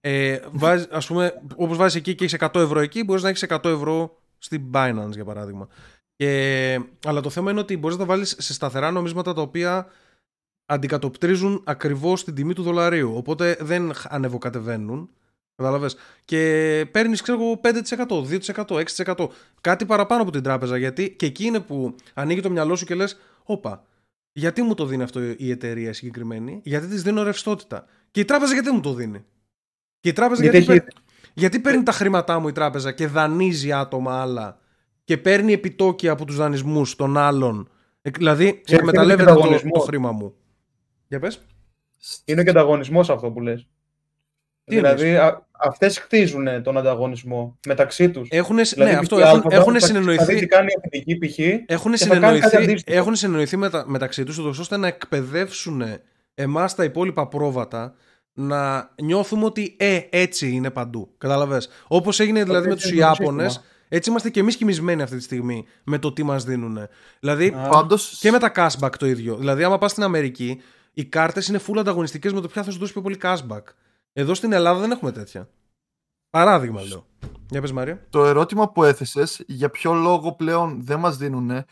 ε, 0.00 0.38
βάζ, 0.52 0.82
ας 0.90 1.06
πούμε, 1.06 1.32
όπως 1.56 1.76
βάζεις 1.76 1.94
εκεί 1.94 2.14
και 2.14 2.24
έχεις 2.24 2.34
100 2.34 2.60
ευρώ 2.60 2.80
εκεί, 2.80 3.04
μπορείς 3.04 3.22
να 3.22 3.28
έχεις 3.28 3.42
100 3.42 3.68
ευρώ 3.68 4.16
στην 4.38 4.62
Binance 4.74 5.10
για 5.10 5.24
παράδειγμα. 5.24 5.68
Και, 6.16 6.80
αλλά 7.06 7.20
το 7.20 7.30
θέμα 7.30 7.50
είναι 7.50 7.60
ότι 7.60 7.76
μπορείς 7.76 7.96
να 7.96 8.02
τα 8.06 8.08
βάλεις 8.12 8.34
σε 8.38 8.52
σταθερά 8.52 8.90
νομίσματα 8.90 9.32
τα 9.34 9.40
οποία 9.42 9.86
αντικατοπτρίζουν 10.68 11.62
ακριβώς 11.64 12.24
την 12.24 12.34
τιμή 12.34 12.52
του 12.54 12.62
δολαρίου. 12.62 13.12
Οπότε 13.16 13.56
δεν 13.60 13.92
ανεβοκατεβαίνουν. 14.08 15.10
Κατάλαβες; 15.56 15.96
Και 16.24 16.38
παίρνεις, 16.90 17.20
ξέρω 17.22 17.40
εγώ, 17.42 17.60
5%, 17.62 18.22
2%, 18.22 18.78
6%. 18.78 19.28
Κάτι 19.60 19.86
παραπάνω 19.86 20.22
από 20.22 20.30
την 20.30 20.42
τράπεζα. 20.42 20.76
Γιατί 20.76 21.10
και 21.10 21.26
εκεί 21.26 21.44
είναι 21.44 21.60
που 21.60 21.94
ανοίγει 22.14 22.40
το 22.40 22.50
μυαλό 22.50 22.76
σου 22.76 22.84
και 22.84 22.94
λες, 22.94 23.18
Όπα, 23.42 23.84
γιατί 24.32 24.62
μου 24.62 24.74
το 24.74 24.86
δίνει 24.86 25.02
αυτό 25.02 25.20
η 25.36 25.50
εταιρεία 25.50 25.92
συγκεκριμένη, 25.92 26.60
Γιατί 26.64 26.86
της 26.86 27.02
δίνω 27.02 27.22
ρευστότητα; 27.22 27.84
Και 28.10 28.20
η 28.20 28.24
τράπεζα 28.24 28.52
γιατί 28.52 28.70
μου 28.70 28.80
το 28.80 28.94
δίνει; 28.94 29.24
Και 30.00 30.08
η 30.08 30.12
τράπεζα 30.12 30.42
γιατί, 30.42 30.56
Γιατί 30.58 30.72
έχει- 30.72 30.82
παίρνει- 30.84 31.04
γιατί 31.34 31.58
παίρνει 31.60 31.82
τα 31.82 31.92
χρήματά 31.92 32.38
μου 32.38 32.48
η 32.48 32.52
τράπεζα 32.52 32.92
και 32.92 33.06
δανείζει 33.06 33.72
άτομα 33.72 34.20
άλλα 34.20 34.58
και 35.04 35.18
παίρνει 35.18 35.52
επιτόκια 35.52 36.12
από 36.12 36.24
τους 36.24 36.36
δανεισμούς 36.36 36.96
των 36.96 37.16
άλλων; 37.16 37.68
Ε, 38.02 38.10
Δηλαδή, 38.10 38.62
και 38.64 38.74
εκμεταλλεύεται 38.74 39.22
είναι 39.22 39.30
το, 39.32 39.38
ανταγωνισμός; 39.38 39.78
το 39.78 39.84
χρήμα 39.86 40.12
μου. 40.12 40.34
Για 41.08 41.18
πες. 41.18 41.40
Είναι 42.24 42.42
και 42.42 42.50
ανταγωνισμός 42.50 43.10
αυτό 43.10 43.30
που 43.30 43.40
λες. 43.40 43.66
Τι 44.64 44.74
Δηλαδή, 44.74 45.16
α, 45.16 45.46
αυτές 45.58 45.98
χτίζουν 45.98 46.62
τον 46.62 46.76
ανταγωνισμό 46.78 47.58
μεταξύ 47.66 48.10
τους. 48.10 48.28
Έχουν, 48.30 48.56
Δηλαδή, 48.56 48.90
ναι, 48.92 48.98
αυτό 48.98 49.18
η 49.18 49.22
έχουν, 49.22 49.40
Alphabet 49.40 49.50
έχουν 49.50 49.64
θα- 49.64 49.64
Θα 49.64 49.78
δει 49.78 49.80
συνεννοηθεί. 49.86 50.34
τι 50.38 50.46
κάνει 50.46 50.66
η 50.66 50.74
αφεντική 50.78 51.18
π.χ. 51.26 51.38
Έχουν 51.72 51.92
και 51.92 51.98
θα 52.04 52.08
κάνει 52.18 52.38
κάτι 52.38 52.48
συνεννοηθεί, 52.48 52.56
αντίστοιχο. 52.56 52.98
έχουν 52.98 53.14
συνεννοηθεί 53.14 53.56
μετα, 53.56 53.84
μεταξύ 53.88 54.24
τους 54.24 54.38
ούτως 54.38 54.58
ώστε 54.58 54.76
να 54.76 54.86
εκπαιδεύσουν 54.86 55.82
εμάς 56.34 56.74
τα 56.74 56.84
υπόλοιπα 56.84 57.28
πρόβατα 57.28 57.94
να 58.32 58.90
νιώθουμε 59.02 59.44
ότι 59.44 59.76
ε, 59.78 60.00
έτσι 60.10 60.50
είναι 60.50 60.70
παντού. 60.70 61.14
Κατάλαβες; 61.18 61.68
Όπως 61.88 62.20
έγινε 62.20 62.44
δηλαδή 62.44 62.66
με 62.66 62.72
έτσι 62.72 62.84
τους 62.86 62.92
είναι 62.96 63.02
το 63.04 63.06
Ιάπωνες, 63.18 63.52
σύστημα. 63.52 63.72
έτσι 63.88 64.10
είμαστε 64.10 64.30
και 64.30 64.40
εμείς 64.40 64.56
κοιμισμένοι 64.56 65.02
αυτή 65.02 65.16
τη 65.16 65.22
στιγμή 65.22 65.66
με 65.84 65.98
το 65.98 66.12
τι 66.12 66.22
μας 66.22 66.44
δίνουν. 66.44 66.78
Δηλαδή 67.20 67.54
Α. 67.56 67.68
Πάντως, 67.68 68.18
και 68.20 68.30
με 68.30 68.38
τα 68.38 68.52
cashback 68.54 68.92
το 68.98 69.06
ίδιο. 69.06 69.36
Δηλαδή 69.36 69.62
άμα 69.64 69.78
πας 69.78 69.90
στην 69.90 70.02
Αμερική, 70.02 70.60
οι 70.98 71.04
κάρτες 71.04 71.48
είναι 71.48 71.60
full 71.66 71.78
ανταγωνιστικές 71.78 72.32
με 72.32 72.40
το 72.40 72.48
ποια 72.48 72.62
θα 72.62 72.70
σου 72.70 72.78
δώσει 72.78 72.92
πιο 72.92 73.02
πολύ 73.02 73.18
cashback. 73.22 73.62
Εδώ 74.12 74.34
στην 74.34 74.52
Ελλάδα 74.52 74.80
δεν 74.80 74.90
έχουμε 74.90 75.12
τέτοια. 75.12 75.48
Παράδειγμα 76.30 76.82
λέω. 76.82 77.06
Για 77.50 77.60
πες 77.60 77.72
Μάρια. 77.72 78.06
το 78.10 78.24
ερώτημα 78.24 78.70
που 78.70 78.84
έθεσες, 78.84 79.42
για 79.46 79.70
ποιο 79.70 79.92
λόγο 79.92 80.32
πλέον 80.32 80.84
δεν 80.84 80.98
μας 80.98 81.16
δίνουν 81.16 81.64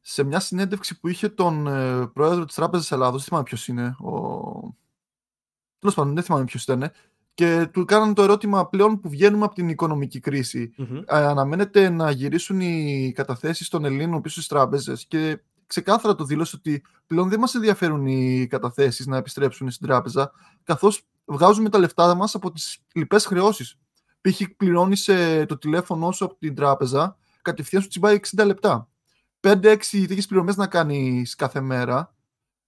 σε 0.00 0.22
μια 0.22 0.40
συνέντευξη 0.40 1.00
που 1.00 1.08
είχε 1.08 1.28
τον 1.28 1.66
ε, 1.66 2.06
πρόεδρο 2.06 2.44
της 2.44 2.54
Τράπεζας 2.54 2.92
Ελλάδος, 2.92 3.16
δεν 3.16 3.24
θυμάμαι 3.24 3.44
ποιος 3.44 3.68
είναι, 3.68 3.86
ο... 3.86 4.12
τέλος 5.78 5.94
πάντων 5.94 6.14
δεν 6.14 6.22
θυμάμαι 6.22 6.44
ποιος 6.44 6.62
ήταν, 6.62 6.90
και 7.34 7.68
του 7.72 7.84
κάνανε 7.84 8.12
το 8.12 8.22
ερώτημα 8.22 8.68
πλέον 8.68 9.00
που 9.00 9.08
βγαίνουμε 9.08 9.44
από 9.44 9.54
την 9.54 9.68
οικονομική 9.68 10.20
κρίση. 10.20 10.72
Μμμ. 10.76 10.96
Ε, 10.96 11.02
αναμένεται 11.06 11.88
να 11.88 12.10
γυρίσουν 12.10 12.60
οι 12.60 13.12
καταθέσεις 13.14 13.68
των 13.68 13.84
Ελλήνων 13.84 14.20
πίσω 14.20 14.34
στις 14.34 14.46
τράπεζες 14.46 15.06
και 15.06 15.38
ξεκάθαρα 15.70 16.14
το 16.14 16.24
δήλωσε 16.24 16.56
ότι 16.58 16.82
πλέον 17.06 17.28
δεν 17.28 17.38
μας 17.38 17.54
ενδιαφέρουν 17.54 18.06
οι 18.06 18.46
καταθέσεις 18.50 19.06
να 19.06 19.16
επιστρέψουν 19.16 19.70
στην 19.70 19.86
τράπεζα 19.86 20.30
καθώς 20.64 21.02
βγάζουμε 21.24 21.68
τα 21.68 21.78
λεφτά 21.78 22.14
μας 22.14 22.34
από 22.34 22.52
τις 22.52 22.78
λοιπές 22.94 23.26
χρεώσεις. 23.26 23.74
Π.χ. 24.20 24.40
πληρώνεις 24.56 25.08
ε, 25.08 25.44
το 25.48 25.58
τηλέφωνο 25.58 26.12
σου 26.12 26.24
από 26.24 26.36
την 26.38 26.54
τράπεζα 26.54 27.16
κατευθείαν 27.42 27.82
σου 27.82 27.88
τσιμπάει 27.88 28.20
60 28.36 28.44
λεπτά. 28.46 28.88
5-6 29.40 29.76
τέτοιες 29.90 30.26
πληρωμές 30.26 30.56
να 30.56 30.66
κάνεις 30.66 31.34
κάθε 31.34 31.60
μέρα. 31.60 32.14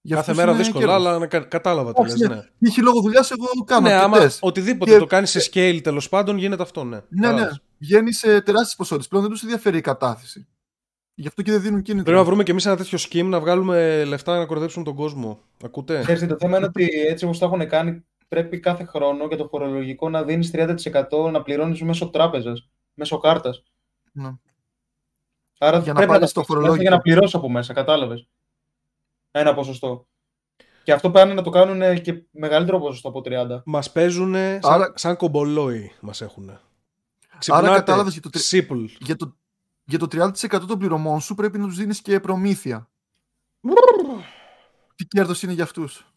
Για 0.05 0.15
Κάθε 0.15 0.31
αυτούς 0.31 0.43
μέρα 0.45 0.55
είναι 0.55 0.63
δύσκολα, 0.63 0.85
κέρδος. 0.85 1.05
αλλά 1.07 1.19
να 1.19 1.27
κα- 1.27 1.39
κατάλαβα 1.39 1.93
τι 1.93 2.01
Όχι, 2.01 2.17
λες, 2.17 2.29
ναι. 2.29 2.35
ναι. 2.35 2.69
Π.χ. 2.69 2.77
λόγω 2.77 3.01
δουλειάς 3.01 3.31
εγώ 3.31 3.45
κάνω 3.65 3.87
ναι, 3.87 3.93
άμα 3.93 4.15
αρκετές. 4.15 4.37
οτιδήποτε 4.41 4.91
Και- 4.91 4.97
το 4.97 5.05
κάνεις 5.05 5.29
σε 5.29 5.49
scale 5.53 5.79
τέλος 5.83 6.09
πάντων 6.09 6.37
γίνεται 6.37 6.63
αυτό, 6.63 6.83
ναι. 6.83 6.95
Ναι, 6.95 7.01
ναι. 7.09 7.27
Κατάλαβες. 7.27 7.61
Βγαίνεις 7.79 8.17
σε 8.17 8.41
τεράστιες 8.41 8.75
ποσότητες. 8.75 9.07
Πλέον 9.07 9.23
δεν 9.23 9.33
τους 9.33 9.41
ενδιαφέρει 9.43 9.77
η 9.77 9.81
κατάθεση. 9.81 10.47
Γι' 11.15 11.27
αυτό 11.27 11.41
και 11.41 11.51
δεν 11.51 11.61
δίνουν 11.61 11.81
κίνητρο. 11.81 12.03
Πρέπει 12.03 12.17
να 12.19 12.23
βρούμε 12.25 12.43
και 12.43 12.51
εμείς 12.51 12.65
ένα 12.65 12.75
τέτοιο 12.75 12.97
scheme 13.01 13.25
να 13.25 13.39
βγάλουμε 13.39 14.03
λεφτά 14.03 14.37
να 14.37 14.45
κορδέψουμε 14.45 14.83
τον 14.85 14.95
κόσμο. 14.95 15.39
Ακούτε; 15.63 16.01
Ξέρεις, 16.01 16.27
το 16.27 16.35
θέμα 16.39 16.57
είναι 16.57 16.65
ότι 16.65 16.89
έτσι 17.07 17.25
όπως 17.25 17.37
το 17.39 17.45
έχουν 17.45 17.67
κάνει, 17.67 18.03
πρέπει 18.27 18.59
κάθε 18.59 18.83
χρόνο 18.83 19.25
για 19.25 19.37
το 19.37 19.47
φορολογικό 19.47 20.09
να 20.09 20.23
δίνεις 20.23 20.51
30% 20.53 21.31
να 21.31 21.41
πληρώνεις 21.41 21.81
μέσω 21.81 22.09
τράπεζας, 22.09 22.69
μέσω 22.93 23.17
κάρτας. 23.17 23.63
Ναι. 24.11 24.31
Άρα 25.57 25.77
Για 25.79 25.87
να 25.93 25.99
πρέπει 25.99 26.11
πάρεις 26.11 26.11
τα 26.11 26.19
το 26.19 26.25
στήσεις 26.27 26.35
μέσα 26.35 26.45
φορολόγιο. 26.45 26.81
Για 26.81 26.89
να 26.89 26.99
πληρώσεις 27.01 27.35
από 27.35 27.49
μέσα, 27.49 27.73
κατάλαβες; 27.73 28.27
Ένα 29.31 29.53
ποσοστό. 29.53 30.07
Και 30.83 30.93
αυτό 30.93 31.11
πάνε 31.11 31.33
να 31.33 31.41
το 31.41 31.49
κάνουν 31.49 32.01
και 32.01 32.23
μεγαλύτερο 32.31 32.79
ποσοστό 32.79 33.07
από 33.09 33.21
30. 33.21 33.61
Μας 33.65 33.91
παίζουν 33.91 34.33
σαν, 34.33 34.59
Άρα- 34.63 34.93
σαν 34.95 35.15
κομπολόι, 35.15 35.91
μας 35.99 36.21
έχουν. 36.21 36.59
Άρα 37.47 37.67
κατάλαβες 37.73 38.13
για 38.13 38.21
το 38.21 38.29
τρι- 38.29 38.43
Simple. 38.51 38.85
Για 38.99 39.15
το, 39.15 39.35
για 39.85 39.99
το 39.99 40.07
30% 40.11 40.65
των 40.67 40.79
πληρωμών 40.79 41.19
σου 41.21 41.35
πρέπει 41.35 41.57
να 41.57 41.65
τους 41.65 41.75
δίνεις 41.77 42.01
και 42.01 42.19
προμήθεια. 42.19 42.89
Τι 44.95 45.05
κέρδος 45.05 45.43
είναι 45.43 45.53
για 45.53 45.63
αυτούς; 45.63 46.13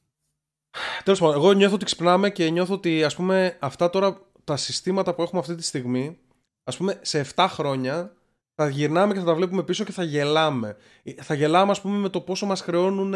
Τέλος 1.04 1.20
πάντων, 1.20 1.34
εγώ 1.34 1.52
νιώθω 1.52 1.74
ότι 1.74 1.84
ξυπνάμε 1.84 2.30
και 2.30 2.50
νιώθω 2.50 2.74
ότι 2.74 3.04
ας 3.04 3.14
πούμε 3.16 3.58
αυτά 3.60 3.90
τώρα 3.90 4.20
τα 4.44 4.56
συστήματα 4.56 5.14
που 5.14 5.22
έχουμε 5.22 5.40
αυτή 5.40 5.54
τη 5.54 5.62
στιγμή, 5.62 6.18
ας 6.64 6.76
πούμε 6.76 6.98
σε 7.02 7.26
7 7.34 7.46
χρόνια 7.48 8.16
θα 8.54 8.68
γυρνάμε 8.68 9.12
και 9.12 9.18
θα 9.18 9.24
τα 9.24 9.34
βλέπουμε 9.34 9.62
πίσω 9.62 9.84
και 9.84 9.92
θα 9.92 10.02
γελάμε. 10.02 10.76
Ε, 11.02 11.22
Θα 11.22 11.34
γελάμε, 11.34 11.70
ας 11.70 11.80
πούμε, 11.80 11.98
με 11.98 12.08
το 12.08 12.20
πόσο 12.20 12.46
μας 12.46 12.60
χρεώνουν 12.60 13.14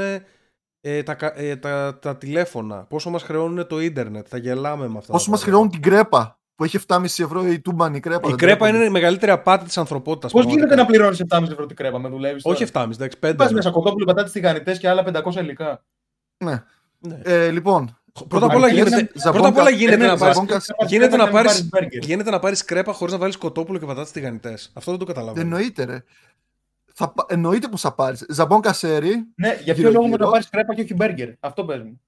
ε, 0.81 1.03
τα, 1.03 1.15
κα- 1.15 1.37
ε, 1.39 1.57
τα, 1.57 1.99
τα 1.99 2.17
τηλέφωνα, 2.17 2.85
πόσο 2.85 3.11
μας 3.11 3.23
χρεώνουν 3.23 3.67
το 3.67 3.81
ίντερνετ. 3.81 4.27
Θα 4.31 4.37
γελάμε 4.39 4.89
με 4.89 4.99
αυτά. 4.99 5.13
Πόσο 5.13 5.25
τα 5.25 5.31
μας 5.31 5.41
πράγματα. 5.41 5.45
χρεώνουν 5.45 5.71
την 5.71 5.83
κρέπα 5.83 6.40
που 6.61 6.67
έχει 6.67 6.79
7,5 6.87 7.05
ευρώ 7.05 7.47
η 7.47 7.61
τούμπαν 7.61 7.95
η 7.95 8.01
κρέπα. 8.01 8.21
Η 8.25 8.29
δεν 8.29 8.37
κρέπα 8.39 8.57
τρέπονται. 8.57 8.77
είναι 8.77 8.87
η 8.87 8.91
μεγαλύτερη 8.93 9.33
απάτη 9.33 9.65
της 9.65 9.79
ανθρωπότητας. 9.79 10.33
Πώς 10.33 10.45
γίνεται 10.45 10.75
να 10.75 10.87
πληρώνεις 10.87 11.21
7,5 11.29 11.43
ευρώ 11.51 11.67
την 11.67 11.77
κρέπα, 11.77 11.99
με 11.99 12.09
δουλεύεις. 12.09 12.43
Όχι 12.45 12.63
7,5, 12.73 12.95
εντάξει, 12.95 13.19
5. 13.21 13.35
Πας 13.37 13.53
μέσα 13.53 13.71
κοτόπουλο, 13.71 14.05
πατάτες 14.05 14.33
τηγανιτές 14.33 14.79
και 14.79 14.89
άλλα 14.89 15.03
500 15.03 15.41
υλικά. 15.41 15.85
Ναι. 16.37 16.63
Ναι. 16.99 17.21
Ε, 17.23 17.51
λοιπόν. 17.51 17.99
Πρώτα 18.29 18.47
απ' 18.47 18.55
όλα 18.55 18.67
πρωτοβουλίες, 18.69 18.89
γίνεται, 18.89 19.13
Ζαμπόνκα- 19.15 19.33
πρώτα 19.33 19.49
απ' 19.49 19.57
όλα 19.67 19.71
γίνεται 19.77 19.97
Περίμενε, 19.97 20.13
να 20.13 20.19
πάρεις, 20.19 20.35
Ζαμπόνκα- 20.35 20.63
γίνεται 20.87 21.17
να 21.17 21.29
πάρεις, 21.29 21.51
πάρεις 21.53 21.69
μπέργκερ. 21.69 22.03
γίνεται 22.05 22.31
να 22.31 22.39
πάρεις 22.39 22.65
κρέπα 22.65 22.93
χωρίς 22.93 23.13
να 23.13 23.19
βάλεις 23.21 23.37
κοτόπουλο 23.37 23.79
και 23.79 23.87
πατάτες 23.87 24.11
τηγανιτές. 24.11 24.71
Αυτό 24.75 24.91
δεν 24.91 25.01
το 25.01 25.07
καταλαβαίνω. 25.07 25.41
Εννοείται, 25.47 25.85
ρε. 25.85 26.05
Θα, 26.95 27.09
πα- 27.13 27.27
εννοείται 27.29 27.69
πω 27.69 27.77
θα 27.77 27.93
πάρεις. 27.95 28.27
Ζαμπόν 28.29 28.61
κασέρι, 28.61 29.15
Ναι, 29.35 29.49
για 29.49 29.75
ποιο 29.75 29.83
Γύρω, 29.89 29.91
λόγο 29.91 30.07
γύρω. 30.07 30.25
να 30.25 30.31
πάρεις 30.31 30.49
κρέπα 30.49 30.75
και 30.75 30.81
όχι 30.81 30.95
μπέργκερ; 30.95 31.29
Αυτό 31.41 31.65
πες 31.65 31.83
μου. 31.83 32.01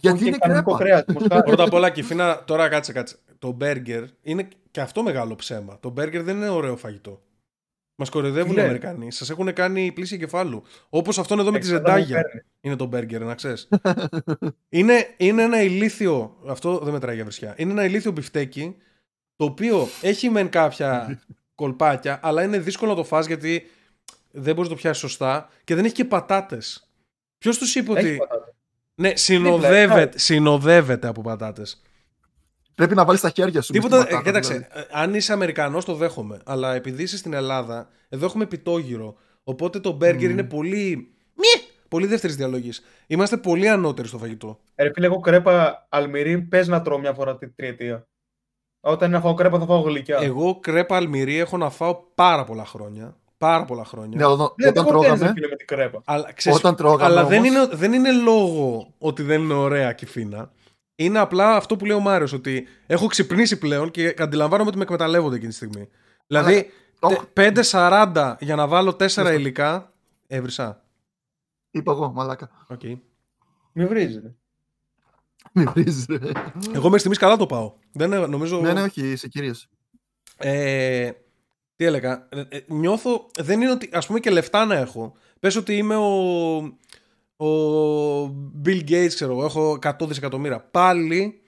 Γιατί 0.00 0.16
Όχι 0.18 0.26
είναι 0.26 0.36
κανονικό 0.38 0.74
κρέπα. 0.76 1.02
κρέας, 1.02 1.18
μοσχάρι. 1.20 1.42
Πρώτα 1.48 1.62
απ' 1.64 1.72
όλα, 1.72 1.90
Κιφίνα, 1.90 2.44
τώρα 2.44 2.68
κάτσε, 2.68 2.92
κάτσε. 2.92 3.16
Το 3.38 3.50
μπέργκερ 3.52 4.04
είναι 4.22 4.48
και 4.70 4.80
αυτό 4.80 5.02
μεγάλο 5.02 5.34
ψέμα. 5.34 5.78
Το 5.80 5.90
μπέργκερ 5.90 6.22
δεν 6.22 6.36
είναι 6.36 6.48
ωραίο 6.48 6.76
φαγητό. 6.76 7.22
Μας 7.96 8.08
κοροϊδεύουν 8.10 8.52
οι 8.52 8.54
Ναι. 8.54 8.62
Αμερικανοί. 8.62 9.12
Σας 9.12 9.30
έχουν 9.30 9.52
κάνει 9.52 9.92
πλήση 9.92 10.18
κεφάλου. 10.18 10.62
Όπως 10.88 11.18
αυτόν 11.18 11.38
εδώ 11.38 11.50
με 11.50 11.58
τη 11.58 11.66
Εξαρτάται 11.66 11.90
ζεντάγια. 12.00 12.16
που 12.16 12.22
παίρνει. 12.22 12.42
Είναι 12.60 12.76
το 12.76 12.84
μπέργκερ, 12.86 13.22
να 13.24 13.34
ξέρεις. 13.34 13.68
είναι, 14.68 15.14
είναι 15.16 15.42
ένα 15.42 15.62
ηλίθιο. 15.62 16.36
Αυτό 16.46 16.78
δεν 16.78 16.92
μετράει 16.92 17.14
για 17.14 17.24
βρισιά. 17.24 17.54
Είναι 17.56 17.70
ένα 17.72 17.84
ηλίθιο 17.84 18.10
μπιφτέκι. 18.12 18.76
Το 19.36 19.44
οποίο 19.44 19.88
έχει 20.02 20.30
μεν 20.30 20.48
κάποια 20.48 21.20
κολπάκια, 21.54 22.20
αλλά 22.22 22.42
είναι 22.42 22.58
δύσκολο 22.58 22.90
να 22.90 22.96
το 22.96 23.04
φας 23.04 23.26
γιατί 23.26 23.66
δεν 24.30 24.54
μπορείς 24.54 24.70
να 24.70 24.76
το 24.76 24.80
πιάσεις 24.82 25.00
σωστά 25.02 25.48
και 25.64 25.74
δεν 25.74 25.84
έχει 25.84 25.94
και 25.94 26.04
πατάτες. 26.04 26.88
Ποιος 27.38 27.58
τους 27.58 27.74
είπε 27.74 27.92
Έχει 27.92 28.06
ότι. 28.08 28.16
πατάτα. 28.16 28.54
Ναι, 28.94 29.16
συνοδεύεται, 29.16 30.18
συνοδεύεται 30.18 31.06
από 31.08 31.20
πατάτες. 31.20 31.82
Πρέπει 32.74 32.94
να 32.94 33.04
βάλεις 33.04 33.20
τα 33.20 33.30
χέρια 33.30 33.62
σου. 33.62 33.72
μες 33.72 33.82
Τίποτα. 33.82 34.02
στην 34.02 34.16
ε, 34.16 34.18
πατάτα, 34.18 34.22
κοίταξε, 34.40 34.52
δηλαδή. 34.52 34.80
ε, 34.80 35.00
αν 35.02 35.14
είσαι 35.14 35.32
Αμερικανός, 35.32 35.84
το 35.84 35.94
δέχομαι. 35.94 36.40
Αλλά 36.44 36.74
επειδή 36.74 37.02
είσαι 37.02 37.16
στην 37.16 37.32
Ελλάδα, 37.32 37.88
εδώ 38.08 38.26
έχουμε 38.26 38.46
πιτόγυρο. 38.46 39.14
Οπότε 39.44 39.80
το 39.80 39.92
μπέργκερ 39.92 40.28
Μμμ. 40.30 40.38
είναι 40.38 40.48
πολύ. 40.48 41.14
Μιε! 41.34 41.64
Πολύ 41.88 42.06
δεύτερης 42.06 42.36
διαλογής. 42.36 42.82
Είμαστε 43.06 43.36
πολύ 43.36 43.68
ανώτεροι 43.68 44.08
στο 44.08 44.18
φαγητό. 44.18 44.60
Ε, 44.74 44.82
Ρε 44.82 44.90
φίλε, 44.94 45.06
εγώ 45.06 45.20
κρέπα 45.20 45.86
αλμυρί 45.88 46.40
πες 46.42 46.68
να 46.68 46.82
τρώω 46.82 46.98
μια 46.98 47.12
φορά 47.14 47.36
την 47.38 47.52
τριετία. 47.56 48.06
Όταν 48.80 49.08
είναι 49.08 49.16
να 49.16 49.22
φάω 49.22 49.34
κρέπα 49.34 49.58
θα 49.58 49.64
φάω 49.66 49.80
γλυκιά. 49.80 50.18
Εγώ 50.22 50.60
κρέπα 50.60 50.96
αλμυρί 50.96 51.36
έχω 51.38 51.56
να 51.56 51.70
φάω 51.70 51.94
πάρα 52.14 52.44
πολλά 52.44 52.64
χρόνια. 52.64 53.16
Πάρα 53.44 53.64
πολλά 53.64 53.84
χρόνια. 53.84 54.18
Ναι, 54.18 54.24
όταν, 54.24 54.52
Ναι, 54.56 54.68
όταν 54.68 54.84
δεν 54.84 54.92
χορταίνεις, 54.92 55.08
ρε 55.08 55.16
τρώγαμε. 55.16 55.32
φίλε, 55.34 55.48
με 55.48 55.56
την 55.56 55.66
κρέπα. 55.66 56.02
Αλλά, 56.04 56.32
ξέρεις, 56.32 56.58
Όταν 56.58 56.76
τρώγαμε 56.76 57.04
αλλά 57.04 57.24
δεν, 57.24 57.38
όμως- 57.38 57.50
είναι, 57.54 57.66
δεν 57.76 57.92
είναι 57.92 58.12
λόγο 58.12 58.94
ότι 58.98 59.22
δεν 59.22 59.42
είναι 59.42 59.54
ωραία 59.54 59.92
κυφίνα. 59.92 60.50
Είναι 60.96 61.18
απλά 61.18 61.56
αυτό 61.56 61.76
που 61.76 61.84
λέει 61.84 61.96
ο 61.96 62.00
Μάριος, 62.00 62.32
ότι 62.32 62.66
έχω 62.86 63.06
ξυπνήσει 63.06 63.58
πλέον 63.58 63.90
και 63.90 64.14
αντιλαμβάνομαι 64.18 64.68
ότι 64.68 64.78
με 64.78 64.84
εκμεταλλεύονται 64.84 65.34
εκείνη 65.36 65.50
τη 65.50 65.56
στιγμή. 65.56 65.88
Δηλαδή, 66.26 66.70
Οχ. 67.00 67.12
τε- 67.32 67.52
5.40 67.52 68.36
για 68.40 68.56
να 68.56 68.66
βάλω 68.66 68.94
4 68.94 69.32
υλικά, 69.34 69.92
έβρισα. 70.26 70.82
Είπα 71.70 71.92
εγώ, 71.92 72.12
μαλάκα. 72.12 72.50
Οκ. 72.68 72.82
Μη 73.72 73.86
βρίζετε. 73.86 74.34
Μην 75.52 75.70
βρίζεις, 75.74 76.06
ρε. 76.08 76.16
Εγώ 76.72 76.82
μέχρι 76.84 76.98
στιγμής 76.98 77.18
καλά 77.18 77.36
το 77.36 77.46
πάω. 77.46 77.72
Δεν 77.92 78.12
είναι- 78.12 78.26
νομίζω... 78.26 78.60
Ναι, 78.60 78.72
ναι, 78.72 78.82
όχι, 78.82 79.16
σε 79.16 79.28
κυρίες. 79.28 79.68
Ε, 80.36 81.10
τι 81.76 81.84
έλεγα. 81.84 82.28
ε, 82.30 82.40
ε, 82.48 82.60
νιώθω. 82.66 83.26
Δεν 83.38 83.60
είναι 83.60 83.70
ότι. 83.70 83.88
Α 83.92 83.98
πούμε 84.06 84.20
και 84.20 84.30
λεφτά 84.30 84.64
να 84.64 84.74
έχω. 84.74 85.14
Πες 85.40 85.56
ότι 85.56 85.76
είμαι 85.76 85.96
ο. 85.96 86.56
Ο 87.36 88.24
Bill 88.64 88.88
Gates, 88.88 89.06
ξέρω 89.08 89.32
εγώ. 89.32 89.44
Έχω 89.44 89.78
100 89.82 90.06
δισεκατομμύρια. 90.06 90.60
Πάλι 90.60 91.40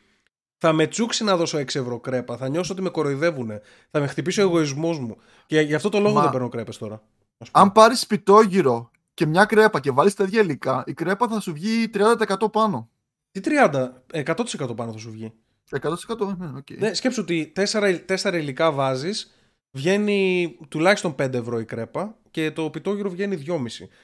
θα 0.58 0.72
με 0.72 0.86
τσούξει 0.86 1.24
να 1.24 1.36
δώσω 1.36 1.58
6 1.58 1.74
ευρώ 1.78 2.00
κρέπα. 2.00 2.36
Θα 2.36 2.48
νιώσω 2.48 2.72
ότι 2.72 2.82
με 2.82 2.88
κοροϊδεύουν. 2.88 3.50
Θα 3.90 4.00
με 4.00 4.06
χτυπήσει 4.06 4.40
ο 4.40 4.42
εγωισμός 4.42 4.98
μου. 4.98 5.16
Και 5.46 5.60
γι' 5.60 5.74
αυτό 5.74 5.88
το 5.88 5.98
λόγο 6.00 6.14
Μα- 6.14 6.22
δεν 6.22 6.30
παίρνω 6.30 6.48
κρέπες 6.48 6.76
τώρα. 6.78 6.94
ας 7.38 7.50
πούμε. 7.50 7.64
Αν 7.64 7.72
πάρεις 7.72 8.00
σπιτόγυρο 8.00 8.90
και 9.14 9.26
μια 9.26 9.44
κρέπα 9.44 9.80
και 9.80 9.90
βάλεις 9.90 10.14
τα 10.14 10.24
ίδια 10.24 10.40
υλικά, 10.40 10.82
η 10.86 10.92
κρέπα 10.92 11.28
θα 11.28 11.40
σου 11.40 11.52
βγει 11.52 11.88
30% 11.94 12.50
πάνω. 12.52 12.88
Τι 13.30 13.40
30, 13.40 14.02
100% 14.12 14.76
πάνω 14.76 14.92
θα 14.92 14.98
σου 14.98 15.10
βγει. 15.10 15.32
100% 15.70 16.36
ναι, 16.38 16.46
οκ. 16.56 16.70
Ναι, 16.78 16.94
σκέψου 16.94 17.20
ότι 17.22 17.52
4, 17.56 17.98
4 18.22 18.32
υλικά 18.34 18.72
βάζεις, 18.72 19.35
βγαίνει 19.76 20.58
τουλάχιστον 20.68 21.14
5 21.18 21.32
ευρώ 21.32 21.58
η 21.58 21.64
κρέπα 21.64 22.16
και 22.30 22.50
το 22.50 22.70
πιτόγυρο 22.70 23.10
βγαίνει 23.10 23.42
2,5. 23.46 23.56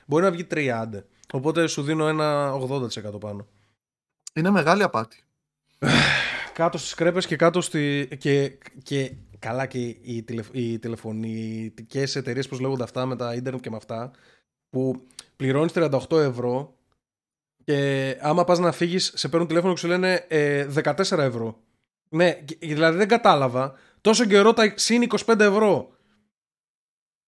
Μπορεί 0.07 0.25
να 0.25 0.31
βγει 0.31 0.47
30. 0.51 0.87
Οπότε 1.33 1.67
σου 1.67 1.83
δίνω 1.83 2.07
ένα 2.09 2.53
80% 3.15 3.21
πάνω. 3.21 3.47
Είναι 4.35 4.51
μεγάλη 4.51 4.83
απάτη. 4.83 5.25
Κάτω 6.55 6.79
στις 6.79 6.95
κρέπες 6.95 7.27
και 7.27 7.37
κάτω 7.37 7.61
στη... 7.61 8.09
Και, 8.19 8.59
και 8.83 9.13
καλά 9.39 9.67
και 9.67 9.79
οι, 10.03 10.23
τηλεφ... 10.23 10.49
οι 10.53 10.79
τηλεφωνικές 10.79 12.17
εταιρείες 12.17 12.49
πώς 12.49 12.61
λέγονται 12.61 12.83
αυτά 12.83 13.07
με 13.07 13.17
τα 13.17 13.35
ίντερνετ 13.35 13.63
και 13.63 13.71
με 13.71 13.77
αυτά 13.77 14.11
που 14.71 15.07
πληρώνεις 15.37 15.73
38 15.75 16.01
ευρώ 16.11 16.77
και 17.65 18.19
άμα 18.21 18.45
πας 18.45 18.59
να 18.59 18.73
φύγεις 18.73 19.13
σε 19.15 19.29
παίρνουν 19.29 19.49
τηλέφωνο 19.49 19.73
και 19.73 19.79
σου 19.79 19.87
λένε 19.87 20.25
ε, 20.29 20.67
14 20.85 21.19
ευρώ. 21.19 21.61
Ναι, 22.09 22.33
και- 22.33 22.57
δηλαδή 22.61 22.97
δεν 22.97 23.09
κατάλαβα. 23.09 23.75
Τόσο 24.03 24.25
καιρό 24.25 24.53
τα 24.53 24.73
συν 24.75 25.03
25 25.27 25.41
ευρώ. 25.41 25.91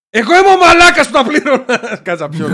Εγώ 0.09 0.31
είμαι 0.37 0.49
ο 0.49 0.57
μαλάκας 0.57 1.07
που 1.07 1.13
τα 1.13 1.23
πλήρωνα. 1.23 1.99
Κάτσα 2.03 2.29
πιο. 2.29 2.47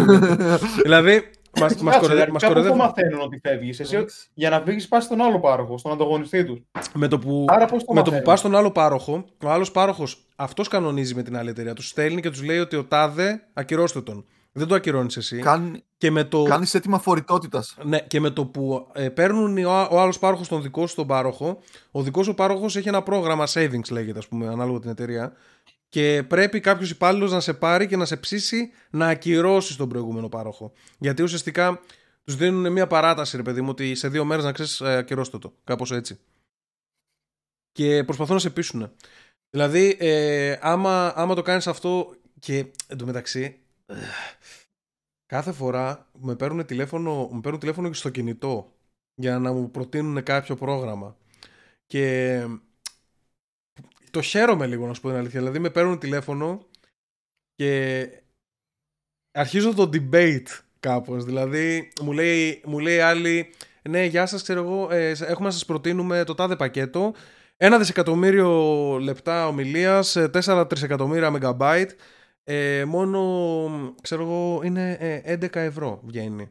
δηλαδή 0.84 1.30
μας, 1.59 1.76
μας, 1.76 1.93
Κάτσε, 1.93 1.99
κοροϊδε- 1.99 2.09
δηλαδή, 2.09 2.32
μας 2.32 2.41
κάπου 2.41 2.53
το 2.53 2.59
κοροϊδεύουν. 2.59 2.78
μαθαίνουν 2.78 3.22
ότι 3.22 3.39
φεύγεις. 3.43 3.80
Εσύ 3.80 4.05
για 4.34 4.49
να 4.49 4.61
φύγεις 4.65 4.88
πας 4.88 5.03
στον 5.03 5.22
άλλο 5.22 5.39
πάροχο, 5.39 5.78
στον 5.78 5.91
ανταγωνιστή 5.91 6.45
τους. 6.45 6.59
Με 6.93 7.07
το 7.07 7.19
που, 7.19 7.45
Άρα 7.49 7.65
πώς 7.65 7.84
το 7.84 7.93
με 7.93 7.99
το 7.99 8.03
που 8.03 8.09
μαθαίνουν; 8.09 8.24
πας 8.24 8.39
στον 8.39 8.55
άλλο 8.55 8.72
πάροχο, 8.72 9.26
ο 9.43 9.49
άλλος 9.49 9.72
πάροχος 9.72 10.28
αυτός 10.36 10.67
κανονίζει 10.67 11.15
με 11.15 11.24
την 11.24 11.38
άλλη 11.38 11.49
εταιρεία. 11.49 11.74
Τους 11.74 11.88
στέλνει 11.88 12.22
και 12.22 12.30
τους 12.30 12.43
λέει 12.43 12.59
ότι 12.59 12.76
ο 12.76 12.86
τάδε 12.86 13.41
ακυρώστε 13.53 14.01
τον. 14.01 14.26
Δεν 14.52 14.68
το 14.68 14.76
ακυρώνεις 14.76 15.18
εσύ. 15.18 15.39
Κάνει 15.39 15.84
Και 15.97 16.12
με 16.12 16.24
το, 16.24 16.43
κάνεις 16.43 16.74
έτοιμα 16.74 16.99
φορητότητας. 16.99 17.78
ναι, 17.84 17.99
και 17.99 18.20
με 18.20 18.30
το 18.30 18.45
που 18.45 18.88
ε, 18.93 19.10
παίρνουν 19.10 19.58
ο, 19.66 19.88
ο 19.91 19.99
άλλος 19.99 20.20
πάροχος 20.20 20.47
τον 20.47 20.62
δικό 20.62 20.88
σου 20.88 20.95
τον 20.95 21.08
πάροχο, 21.08 21.60
ο 21.91 22.02
δικός 22.04 22.26
σου 22.26 22.34
πάροχος 22.34 22.76
έχει 22.76 22.88
ένα 22.88 23.04
πρόγραμμα 23.04 23.47
savings, 23.54 23.91
λέγεται, 23.91 24.20
ας 24.20 24.28
πούμε, 24.28 24.47
ανάλογα 24.47 24.80
την 24.80 24.89
εταιρεία. 24.89 25.34
Και 25.89 26.24
πρέπει 26.28 26.60
κάποιος 26.60 26.89
υπάλληλος 26.89 27.32
να 27.32 27.39
σε 27.39 27.54
πάρει 27.54 27.88
και 27.88 27.95
να 27.97 28.06
σε 28.06 28.18
ψήσει 28.18 28.72
να 28.89 29.08
ακυρώσεις 29.08 29.76
τον 29.76 29.89
προηγούμενο 29.89 30.30
πάροχο. 30.30 30.72
Γιατί 30.97 31.24
ουσιαστικά 31.24 31.80
τους 32.24 32.36
δίνουν 32.36 32.72
μια 32.72 32.88
παράταση, 32.88 33.38
ρε 33.38 33.43
παιδί 33.43 33.62
μου, 33.62 33.70
ότι 33.70 33.95
σε 33.95 34.08
δύο 34.08 34.26
μέρες 34.26 34.43
να 34.43 34.52
ξέρεις, 34.52 34.82
ακυρώστε 34.82 35.38
το. 35.38 35.54
Κάπως 35.64 35.91
έτσι. 35.91 36.20
Και 37.72 38.04
προσπαθούν 38.04 38.34
να 38.34 38.39
σε 38.39 38.49
πείσουν. 38.49 38.91
Δηλαδή, 39.49 39.97
ε, 39.99 40.58
άμα, 40.62 41.14
άμα 41.16 41.36
το 41.36 41.41
κάνεις 41.41 41.68
αυτό 41.68 42.16
και 42.39 42.66
εντωμεταξύ, 42.88 43.41
ε, 43.41 43.61
κάθε 45.25 45.51
φορά 45.51 46.09
με 46.19 46.35
παίρνουν 46.35 46.65
τηλέφωνο, 46.65 47.29
με 47.31 47.39
παίρνουν 47.41 47.59
τηλέφωνο 47.59 47.87
και 47.87 47.93
στο 47.93 48.09
κινητό 48.09 48.73
για 49.15 49.39
να 49.39 49.51
μου 49.53 49.71
προτείνουν 49.71 50.23
κάποιο 50.23 50.55
πρόγραμμα. 50.55 51.17
Και 51.85 52.45
το 54.11 54.21
χαίρομαι 54.21 54.67
λίγο 54.67 54.87
να 54.87 54.93
σου 54.93 55.01
πω 55.01 55.07
την 55.07 55.17
αλήθεια. 55.17 55.39
Δηλαδή 55.39 55.59
με 55.59 55.69
παίρνουν 55.69 55.99
τηλέφωνο 55.99 56.65
και 57.55 58.07
αρχίζω 59.31 59.73
το 59.73 59.89
debate 59.93 60.47
κάπως. 60.79 61.25
Δηλαδή 61.25 61.91
μου 62.01 62.11
λέει, 62.11 62.61
μου 62.65 62.79
λέει 62.79 62.99
άλλη, 62.99 63.53
ναι 63.89 64.03
γεια 64.03 64.25
σας 64.25 64.41
ξέρω 64.41 64.59
εγώ, 64.61 64.91
ε, 64.91 65.09
έχουμε 65.09 65.47
να 65.47 65.51
σας 65.51 65.65
προτείνουμε 65.65 66.23
το 66.23 66.35
τάδε 66.35 66.55
πακέτο. 66.55 67.13
Ένα 67.57 67.77
δισεκατομμύριο 67.77 68.51
λεπτά 69.01 69.47
ομιλίας, 69.47 70.17
4 70.31 70.65
τρισεκατομμύρια 70.69 71.33
megabyte. 71.39 71.89
Ε, 72.43 72.85
μόνο, 72.85 73.95
ξέρω 74.01 74.23
εγώ, 74.23 74.61
είναι 74.63 74.97
ε, 74.99 75.35
11 75.35 75.55
ευρώ 75.55 76.01
βγαίνει. 76.03 76.49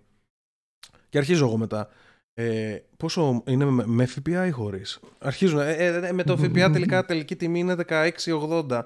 Και 1.09 1.18
αρχίζω 1.18 1.47
εγώ 1.47 1.57
μετά. 1.57 1.88
Ε, 2.34 2.78
πόσο 2.97 3.43
είναι 3.47 3.64
με, 3.64 3.86
με 3.86 4.07
ΦΠΑ 4.07 4.47
ή 4.47 4.51
χωρίς; 4.51 5.01
Αρχίζουν. 5.18 5.59
Ε, 5.59 5.72
ε, 5.72 6.12
με 6.12 6.22
το 6.22 6.36
ΦΠΑ 6.36 6.70
τελικά 6.70 7.05
τελική 7.05 7.36
τιμή 7.36 7.59
είναι 7.59 7.76
16,80. 7.88 8.82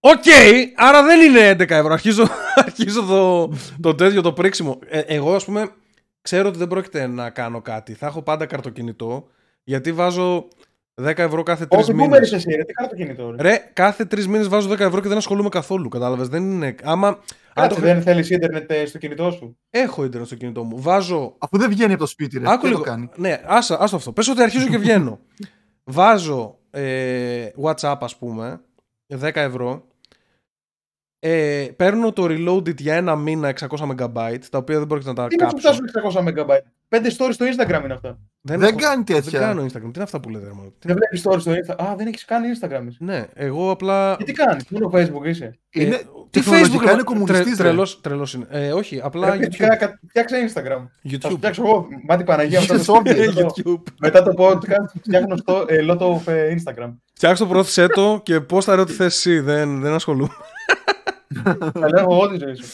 Οκ, 0.00 0.24
άρα 0.76 1.02
δεν 1.02 1.20
είναι 1.20 1.50
11 1.50 1.70
ευρώ. 1.70 1.92
Αρχίζω, 1.92 2.26
αρχίζω 2.66 3.02
το, 3.02 3.52
το 3.80 3.94
τέτοιο 3.94 4.22
το 4.22 4.32
πρίξιμο. 4.32 4.78
Ε, 4.86 4.98
εγώ, 4.98 5.34
ας 5.34 5.44
πούμε, 5.44 5.70
ξέρω 6.20 6.48
ότι 6.48 6.58
δεν 6.58 6.68
πρόκειται 6.68 7.06
να 7.06 7.30
κάνω 7.30 7.62
κάτι. 7.62 7.94
Θα 7.94 8.06
έχω 8.06 8.22
πάντα 8.22 8.46
καρτοκινητό, 8.46 9.28
γιατί 9.64 9.92
βάζω 9.92 10.48
10 11.02 11.18
ευρώ 11.18 11.42
κάθε 11.42 11.66
τρεις 11.66 11.82
Όχι, 11.82 11.90
πού 11.90 11.96
μήνες. 11.96 12.10
μένεις 12.10 12.32
εσύ, 12.32 12.56
ρε, 12.56 12.64
τι 12.64 12.72
κάνω 12.72 12.88
το 12.88 12.96
κινητό. 12.96 13.30
Ρε. 13.30 13.50
Ρε, 13.50 13.70
κάθε 13.72 14.04
τρεις 14.04 14.28
μήνες 14.28 14.48
βάζω 14.48 14.70
10 14.70 14.78
ευρώ 14.80 15.00
και 15.00 15.08
δεν 15.08 15.16
ασχολούμαι 15.16 15.48
καθόλου. 15.48 15.88
Κατάλαβες. 15.88 16.28
Δεν 16.28 16.50
είναι. 16.50 16.74
Άμα. 16.82 17.08
Αν 17.08 17.14
το... 17.54 17.74
Κάτσε, 17.74 17.80
δεν 17.80 18.02
θέλεις 18.02 18.30
ίντερνετ 18.30 18.70
ε, 18.70 18.86
στο 18.86 18.98
κινητό 18.98 19.30
σου; 19.30 19.58
Έχω 19.70 20.04
ίντερνετ 20.04 20.26
στο 20.26 20.36
κινητό 20.36 20.64
μου. 20.64 20.80
Βάζω. 20.80 21.34
Αφού 21.38 21.58
δεν 21.58 21.70
βγαίνει 21.70 21.92
από 21.92 22.00
το 22.00 22.06
σπίτι, 22.08 22.38
ρε. 22.38 22.50
Άκου 22.50 22.62
τι 22.62 22.68
λίγο. 22.68 22.78
το 22.78 22.84
κάνει. 22.84 23.08
Ναι, 23.16 23.40
άσα, 23.44 23.80
άστο 23.80 23.96
αυτό. 23.96 24.12
Πες 24.12 24.28
ότι 24.28 24.42
αρχίζω 24.42 24.68
και 24.68 24.78
βγαίνω. 24.78 25.18
Βάζω 25.84 26.58
ε, 26.70 27.46
WhatsApp, 27.62 27.96
ας 28.00 28.16
πούμε, 28.16 28.60
10 29.20 29.30
ευρώ. 29.34 29.86
Ε, 31.20 31.66
παίρνω 31.76 32.12
το 32.12 32.24
Reloaded 32.28 32.76
για 32.78 32.94
ένα 32.94 33.16
μήνα 33.16 33.48
600 33.60 33.66
MB, 33.96 34.38
τα 34.50 34.58
οποία 34.58 34.78
δεν 34.78 34.86
πρόκειται 34.86 35.08
να 35.10 35.14
τα 35.14 35.26
Τι 35.26 35.36
να 35.36 35.48
σου 35.48 35.54
κάψω. 35.54 35.72
φτάσουν 35.72 35.84
600 35.86 36.44
MB. 36.44 36.58
Πέντε 36.88 37.08
stories 37.18 37.32
στο 37.32 37.46
Instagram 37.46 37.84
είναι 37.84 37.92
αυτά. 37.92 38.18
Δεν, 38.40 38.58
Δεν 38.58 38.68
έχω- 38.68 38.78
κάνει 38.78 39.02
Δεν 39.06 39.22
τέτοια. 39.22 39.38
κάνω 39.40 39.62
Instagram. 39.64 39.68
Τι 39.70 39.78
είναι 39.94 40.02
αυτά 40.02 40.20
που 40.20 40.28
λέτε, 40.28 40.44
ρε 40.44 40.52
μάλλον. 40.52 40.74
Τι- 40.78 40.86
Δεν 40.86 40.96
βλέπεις 40.96 41.22
stories 41.26 41.40
στο 41.40 41.52
Instagram. 41.52 41.84
Α, 41.90 41.94
δεν 41.96 42.06
έχεις 42.06 42.24
κάνει 42.24 42.46
Instagram. 42.60 42.82
εσύ. 42.88 42.96
Ναι, 43.00 43.24
εγώ 43.34 43.70
απλά. 43.70 44.14
Και 44.18 44.24
τι 44.24 44.32
κάνεις, 44.32 44.64
μόνο 44.68 44.90
Facebook 44.94 45.24
είσαι. 45.26 45.58
Είναι, 45.70 45.94
Ε, 45.94 45.98
τι 46.30 46.40
τεχνολογικά 46.40 46.78
Facebook 46.90 46.92
είναι 46.92 47.02
κομμουνιστής, 47.02 47.56
ρε. 47.56 47.62
Τρελός, 47.62 48.00
τρελός 48.00 48.34
είναι. 48.34 48.46
Ε, 48.50 48.72
όχι, 48.72 49.00
απλά 49.02 49.30
Ρε, 49.30 49.36
YouTube. 49.36 49.40
παιδιά, 49.40 49.76
κα- 49.76 50.00
Φτιάξε 50.08 50.36
Instagram. 50.48 50.82
Θα 51.20 51.28
σου 51.28 51.34
YouTube. 51.34 51.36
φτιάξω 51.36 51.62
εγώ. 51.62 51.86
Μάτι 52.08 52.24
Παναγία 52.24 52.60
μετά 52.60 52.78
το, 52.84 52.94
Zombie, 52.94 53.16
μετά 53.16 53.32
το- 53.32 53.52
YouTube. 53.56 53.82
μετά 54.00 54.22
το 54.22 54.32
podcast 54.38 55.00
φτιάχνω 55.04 55.36
στο 55.36 55.64
ε, 55.68 55.78
lot 55.88 55.98
of 55.98 56.26
ε, 56.32 56.54
Instagram. 56.54 56.94
Φτιάξτε 57.14 57.44
το, 57.44 57.50
πρόθεσέ 57.50 57.86
το 57.86 58.20
και 58.22 58.40
πώς 58.40 58.64
θα 58.64 58.74
ό,τι 58.74 58.92
θες 58.92 59.06
εσύ. 59.16 59.40
Δεν, 59.40 59.80
δεν 59.80 59.92
ασχολούμαι. 59.92 60.32
Θα 61.72 61.88
λέω 61.88 62.06
εγώ 62.10 62.28
τη 62.28 62.36
ζωή 62.38 62.54
σου. 62.54 62.64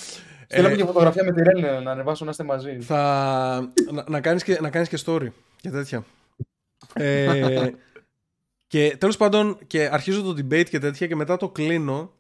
Στείλα 0.47 0.69
μου 0.69 0.75
Ε, 0.75 0.77
και 0.77 0.85
φωτογραφία 0.85 1.25
με 1.25 1.33
τη 1.33 1.43
Ρέλ 1.43 1.83
να 1.83 1.91
ανεβάσω 1.91 2.25
να 2.25 2.31
είστε 2.31 2.45
μαζί. 2.45 2.81
θα, 2.81 3.73
να, 3.93 4.05
να, 4.09 4.21
κάνεις 4.21 4.43
και, 4.43 4.59
να 4.61 4.71
κάνεις 4.71 4.89
και 4.89 4.99
story 5.05 5.29
και 5.61 5.71
τέτοια. 5.71 6.05
Ε, 6.93 7.71
και 8.67 8.97
τέλος 8.99 9.17
πάντων 9.17 9.59
και 9.67 9.89
αρχίζω 9.93 10.23
το 10.23 10.31
debate 10.31 10.69
και 10.69 10.79
τέτοια 10.79 11.07
και 11.07 11.17
μετά 11.17 11.37
το 11.37 11.49
κλείνω 11.49 12.13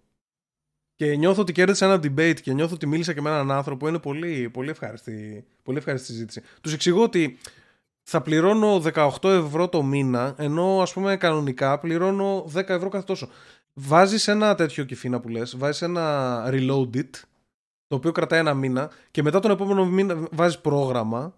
και 0.95 1.17
νιώθω 1.17 1.41
ότι 1.41 1.53
κέρδισα 1.53 1.87
ένα 1.87 1.97
debate 1.97 2.41
και 2.43 2.53
νιώθω 2.53 2.75
ότι 2.75 2.87
μίλησα 2.87 3.13
και 3.13 3.21
με 3.21 3.31
έναν 3.31 3.51
άνθρωπο 3.51 3.89
είναι 3.89 3.99
πολύ, 3.99 4.51
πολύ, 4.53 4.71
ευχάριστη, 4.71 5.45
πολύ 5.63 5.79
ευχάριστη 5.79 6.07
συζήτηση. 6.07 6.43
Τους 6.61 6.73
εξηγώ 6.73 7.03
ότι 7.03 7.39
θα 8.03 8.23
πληρώνω 8.23 8.83
18 8.95 9.09
ευρώ 9.25 9.69
το 9.69 9.83
μήνα 9.83 10.35
ενώ 10.39 10.83
ας 10.83 10.93
πούμε 10.93 11.17
κανονικά 11.17 11.79
πληρώνω 11.79 12.51
10 12.55 12.69
ευρώ 12.69 12.89
κάθε 12.89 13.05
τόσο. 13.05 13.29
Βάζεις 13.75 14.29
ένα 14.29 14.55
τέτοιο 14.55 14.85
κυφίνα 14.85 15.21
που 15.21 15.29
λες, 15.29 15.57
βάζεις 15.57 15.83
ένα 15.83 16.45
reloaded 16.49 17.11
το 17.87 17.97
οποίο 17.97 18.13
κρατάει 18.13 18.39
ένα 18.41 18.55
μήνα 18.55 18.91
και 19.11 19.23
μετά 19.23 19.41
τον 19.41 19.51
επόμενο 19.51 19.87
μήνα 19.87 20.29
βάζεις 20.33 20.61
πρόγραμμα 20.61 21.35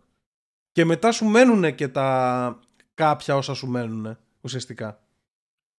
και 0.72 0.84
μετά 0.84 1.12
σου 1.12 1.24
μένουν 1.24 1.74
και 1.74 1.89
τα 1.89 2.61
κάποια 2.95 3.37
όσα 3.37 3.55
σου 3.55 3.66
μένουν 3.66 4.16
ουσιαστικά. 4.41 5.01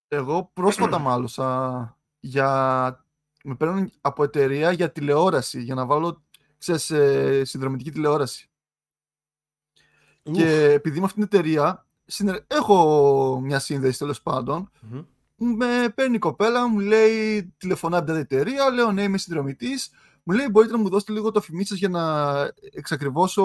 Εγώ 0.08 0.50
πρόσφατα 0.54 1.00
μάλωσα 1.08 1.98
για... 2.20 3.06
Με 3.44 3.56
παίρνουν 3.56 3.92
από 4.02 4.24
εταιρεία 4.24 4.72
για 4.72 4.92
τηλεόραση, 4.92 5.62
για 5.62 5.76
να 5.76 5.86
βάλω, 5.86 6.24
ξέρεις, 6.58 6.90
ε, 6.92 7.44
συνδρομητική 7.46 7.92
τηλεόραση. 7.92 8.50
Και 10.32 10.64
επειδή 10.72 11.00
με 11.00 11.06
αυτήν 11.06 11.28
την 11.28 11.40
εταιρεία 11.40 11.86
συνε- 12.06 12.44
έχω 12.48 13.40
μια 13.44 13.60
σύνδεση 13.60 14.00
τέλος 14.00 14.22
πάντων, 14.22 14.72
Μμμ. 14.82 15.04
Με 15.38 15.90
παίρνει 15.96 16.16
η 16.16 16.20
κοπέλα, 16.20 16.68
μου 16.68 16.80
λέει 16.80 17.44
τηλεφωνά 17.58 17.98
από 17.98 18.06
την 18.06 18.16
εταιρεία, 18.16 18.70
λέω 18.70 18.92
ναι 18.92 19.04
είμαι 19.04 19.18
συνδρομητής, 19.18 19.92
μου 20.24 20.36
λέει 20.36 20.48
μπορείτε 20.52 20.74
να 20.74 20.80
μου 20.80 20.90
δώσετε 20.90 21.12
λίγο 21.12 21.32
το 21.32 21.42
φημί 21.42 21.66
σας 21.66 21.78
για 21.78 21.90
να 21.90 22.34
εξακριβώσω 22.74 23.44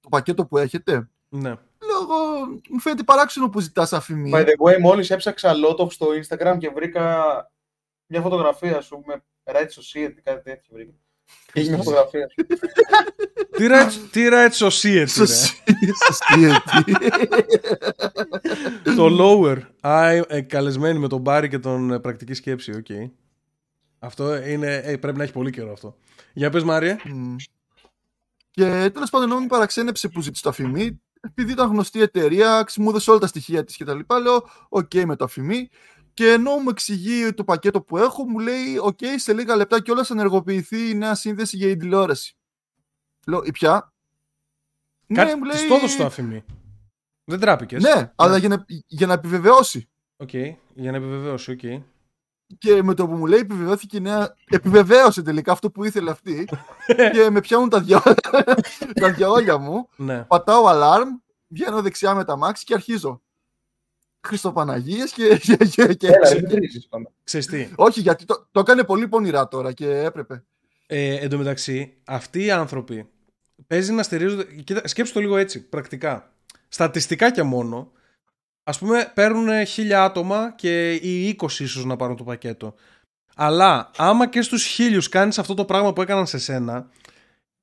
το 0.00 0.08
πακέτο 0.08 0.46
που 0.46 0.58
έχετε; 0.58 1.10
Ναι. 1.28 1.54
Λέω 1.82 2.02
εγώ, 2.02 2.46
μου 2.68 2.80
φαίνεται 2.80 3.02
παράξενο 3.02 3.48
που 3.48 3.60
ζητάς 3.60 3.92
αφημί. 3.92 4.30
By 4.34 4.40
the 4.40 4.66
way, 4.66 4.78
μόλις 4.80 5.10
έψαξα 5.10 5.52
lot 5.54 5.76
of 5.76 5.92
στο 5.92 6.06
Instagram 6.06 6.56
και 6.58 6.68
βρήκα 6.68 7.24
μια 8.06 8.20
φωτογραφία 8.20 8.80
σου 8.80 9.02
με 9.06 9.24
right 9.44 9.68
society, 9.68 10.18
κάτι 10.22 10.42
τέτοιο 10.42 10.74
βρήκα. 10.74 10.92
Και 11.52 11.60
έχει 11.60 11.68
μια 11.68 11.78
φωτογραφία 11.78 12.28
σου. 12.28 12.46
τι 13.50 13.66
rights, 13.68 14.08
τι 14.10 14.20
rights 14.30 14.66
society, 14.66 15.08
Σωστή, 15.08 15.72
ρε. 15.80 15.92
σωστή 16.06 16.44
αιτή. 16.44 16.92
το 18.96 19.06
lower. 19.20 19.58
Α, 19.80 20.08
ε, 20.08 20.24
ε, 20.28 20.40
καλεσμένη 20.40 20.98
με 20.98 21.08
τον 21.08 21.20
Μπάρι 21.20 21.48
και 21.48 21.58
τον 21.58 21.92
ε, 21.92 21.98
πρακτική 22.00 22.34
σκέψη, 22.34 22.70
οκ. 22.76 22.86
Αυτό 23.98 24.46
είναι, 24.46 24.74
ε, 24.84 24.96
πρέπει 24.96 25.16
να 25.18 25.22
έχει 25.22 25.32
πολύ 25.32 25.50
καιρό 25.50 25.72
αυτό. 25.72 25.96
Για 26.32 26.50
πες 26.50 26.62
Μάριε. 26.64 26.96
Μμ. 27.04 27.36
Και 28.50 28.90
τέλος 28.92 29.10
πάντων, 29.10 29.30
ενώ 29.30 29.40
με 29.40 29.46
παραξένεψε 29.46 30.08
που 30.08 30.20
ζήτησε 30.20 30.42
το 30.42 30.48
ΑΦΜ, 30.48 31.00
επειδή 31.20 31.52
ήταν 31.52 31.68
γνωστή 31.70 32.02
εταιρεία, 32.02 32.62
ξ- 32.66 32.78
μου 32.78 32.88
έδωσε 32.88 33.10
όλα 33.10 33.18
τα 33.20 33.26
στοιχεία 33.26 33.64
της 33.64 33.76
κτλ. 33.76 33.98
Λέω, 34.22 34.48
οκ 34.68 34.94
με 34.94 35.16
το 35.16 35.24
ΑΦΜ. 35.24 35.68
Και 36.20 36.30
ενώ 36.30 36.56
μου 36.56 36.68
εξηγεί 36.68 37.32
το 37.32 37.44
πακέτο 37.44 37.82
που 37.82 37.96
έχω, 37.96 38.24
μου 38.24 38.38
λέει, 38.38 38.78
οκ, 38.80 38.98
σε 39.16 39.32
λίγα 39.32 39.56
λεπτά 39.56 39.82
κιόλας 39.82 40.06
θα 40.06 40.14
ενεργοποιηθεί 40.14 40.90
η 40.90 40.94
νέα 40.94 41.14
σύνδεση 41.14 41.56
για 41.56 41.68
την 41.68 41.78
τηλεόραση. 41.78 42.36
Λέω, 43.26 43.42
η 43.44 43.50
ποια. 43.50 43.92
Κάτι 45.14 45.30
ναι, 45.30 45.36
μου 45.36 45.48
της 45.48 45.60
λέει. 45.60 45.68
το 45.68 45.74
έδωσε 45.74 45.96
το 45.96 46.04
ΑΦΜ. 46.04 46.44
Δεν 47.24 47.40
ντράπηκες. 47.40 47.82
Ναι, 47.82 48.12
αλλά 48.16 48.36
για 48.36 48.48
να, 48.48 48.64
για 48.86 49.06
να 49.06 49.12
επιβεβαιώσει. 49.12 49.88
Οκ, 50.16 50.34
για 50.74 50.90
να 50.90 50.96
επιβεβαιώσει, 50.96 51.50
οκ. 51.50 51.82
Και 52.58 52.82
με 52.82 52.94
το 52.94 53.06
που 53.06 53.14
μου 53.14 53.26
λέει 53.26 53.40
επιβεβαιώθηκε 53.40 53.96
η 53.96 54.00
νέα. 54.00 54.34
Επιβεβαίωσε 54.44 55.22
τελικά 55.22 55.52
αυτό 55.52 55.70
που 55.70 55.84
ήθελε 55.84 56.10
αυτή. 56.10 56.48
και 57.12 57.30
με 57.30 57.40
πιάνουν 57.40 57.68
τα, 57.68 57.80
δια... 57.80 58.02
τα 59.00 59.12
διαόλια 59.12 59.58
μου. 59.58 59.88
Ναι. 59.96 60.24
Πατάω 60.24 60.64
alarm, 60.66 61.06
βγαίνω 61.48 61.82
δεξιά 61.82 62.14
με 62.14 62.24
τ' 62.24 62.36
αμάξι 62.36 62.64
και 62.64 62.74
αρχίζω. 62.74 63.22
Χριστοπαναγίες 64.26 65.12
και, 65.12 65.36
και, 65.42 65.56
και, 65.56 65.94
και 65.94 66.06
Έλα, 66.06 66.16
έξω. 66.16 66.34
δεν 66.34 66.48
βρίζεις 66.48 66.86
είπαμε. 66.88 67.06
Ξέρεις 67.24 67.46
τι; 67.46 67.68
Όχι, 67.74 68.00
γιατί 68.00 68.24
το, 68.24 68.48
το 68.52 68.60
έκανε 68.60 68.84
πολύ 68.84 69.08
πονηρά 69.08 69.48
τώρα 69.48 69.72
και 69.72 69.98
έπρεπε. 69.98 70.44
Ε, 70.86 71.14
εν 71.14 71.28
τω 71.30 71.38
μεταξύ, 71.38 71.92
αυτοί 72.04 72.44
οι 72.44 72.50
άνθρωποι 72.50 73.08
παίζει 73.66 73.92
να 73.92 74.02
στηρίζονται. 74.02 74.44
Κοίτα, 74.64 74.88
σκέψου 74.88 75.12
το 75.12 75.20
λίγο 75.20 75.36
έτσι, 75.36 75.68
πρακτικά. 75.68 76.32
Στατιστικά 76.68 77.30
και 77.30 77.42
μόνο, 77.42 77.92
ας 78.64 78.78
πούμε, 78.78 79.10
παίρνουν 79.14 79.66
χίλια 79.66 80.04
άτομα 80.04 80.52
και 80.56 80.92
οι 80.92 81.36
20 81.42 81.50
ίσως 81.58 81.84
να 81.84 81.96
πάρουν 81.96 82.16
το 82.16 82.24
πακέτο. 82.24 82.74
Αλλά 83.34 83.90
άμα 83.96 84.28
και 84.28 84.42
στους 84.42 84.64
χίλιους 84.64 85.08
κάνεις 85.08 85.38
αυτό 85.38 85.54
το 85.54 85.64
πράγμα 85.64 85.92
που 85.92 86.02
έκαναν 86.02 86.26
σε 86.26 86.38
σένα, 86.38 86.88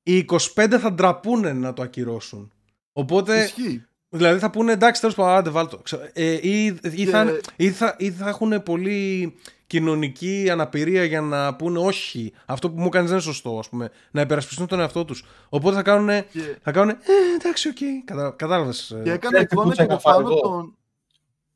οι 0.04 0.26
25 0.54 0.78
θα 0.80 0.94
ντραπούν 0.94 1.58
να 1.60 1.74
το 1.74 1.82
ακυρώσουν. 1.82 2.52
Οπότε, 2.94 3.44
Ισχύει. 3.44 3.86
Δηλαδή 4.10 4.40
θα 4.40 4.50
πούνε 4.50 4.72
εντάξει, 4.72 5.02
τέλος 5.02 5.16
πάντων, 5.16 5.34
άντε 5.36 5.50
βάλ' 5.50 5.68
το. 5.68 5.78
Ξέρω, 5.78 6.02
Ε, 6.14 6.32
ή, 6.42 6.66
ή, 6.66 6.74
Και- 7.04 7.06
θα, 7.10 7.40
ή, 7.56 7.72
θα, 7.72 7.96
ή 7.98 8.12
θα 8.12 8.28
έχουν 8.28 8.64
πολύ 8.64 9.36
κοινωνική 9.68 10.48
αναπηρία 10.52 11.04
για 11.04 11.22
να 11.22 11.56
πούνε 11.56 11.80
όχι, 11.80 12.34
αυτό 12.46 12.70
που 12.72 12.82
μου 12.82 12.90
κάνει 12.90 13.06
δεν 13.06 13.14
είναι 13.14 13.24
σωστό, 13.24 13.60
ας 13.60 13.70
πούμε, 13.70 13.90
να 14.12 14.22
υπερασπιστούν 14.22 14.68
τον 14.68 14.80
εαυτό 14.80 15.06
τους. 15.06 15.26
Οπότε 15.50 15.76
θα 15.76 15.82
κάνουν, 15.82 16.08
Και, 16.08 16.58
θα 16.62 16.72
κάνουν 16.72 16.90
ε, 16.90 16.96
εντάξει, 17.40 17.68
οκ, 17.70 17.76
Κατα, 18.06 18.34
κατάλαβες. 18.38 18.92
ε. 18.92 19.02
και 19.04 19.12
έκανα 19.12 19.18
Ξέρετε 19.34 19.54
εικόνα 19.54 19.68
πουτσα 19.68 19.86
και 19.86 19.94
είχα 19.94 19.94
από 19.94 20.10
φάει 20.10 20.16
πάνω 20.24 20.30
εγώ; 20.30 20.40
τον. 20.42 20.76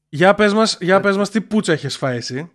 Για 0.10 0.36
πες 0.36 0.54
μας, 0.54 0.78
για 0.82 1.00
πες 1.00 1.18
μας 1.18 1.30
τι 1.30 1.42
πουτσα 1.42 1.74
έχεις 1.74 1.98
φάει 1.98 2.18
εσύ. 2.18 2.52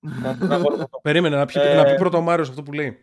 Να- 0.00 0.36
να 0.40 0.60
πω 0.60 0.72
αυτό. 0.72 1.00
Περίμενε 1.02 1.36
να, 1.36 1.46
πει, 1.46 1.60
Ε, 1.60 1.74
να 1.74 1.84
πει 1.84 1.94
πρώτο 1.94 2.16
ο 2.16 2.20
Μάριος 2.20 2.48
αυτό 2.48 2.62
που 2.62 2.72
λέει. 2.72 2.98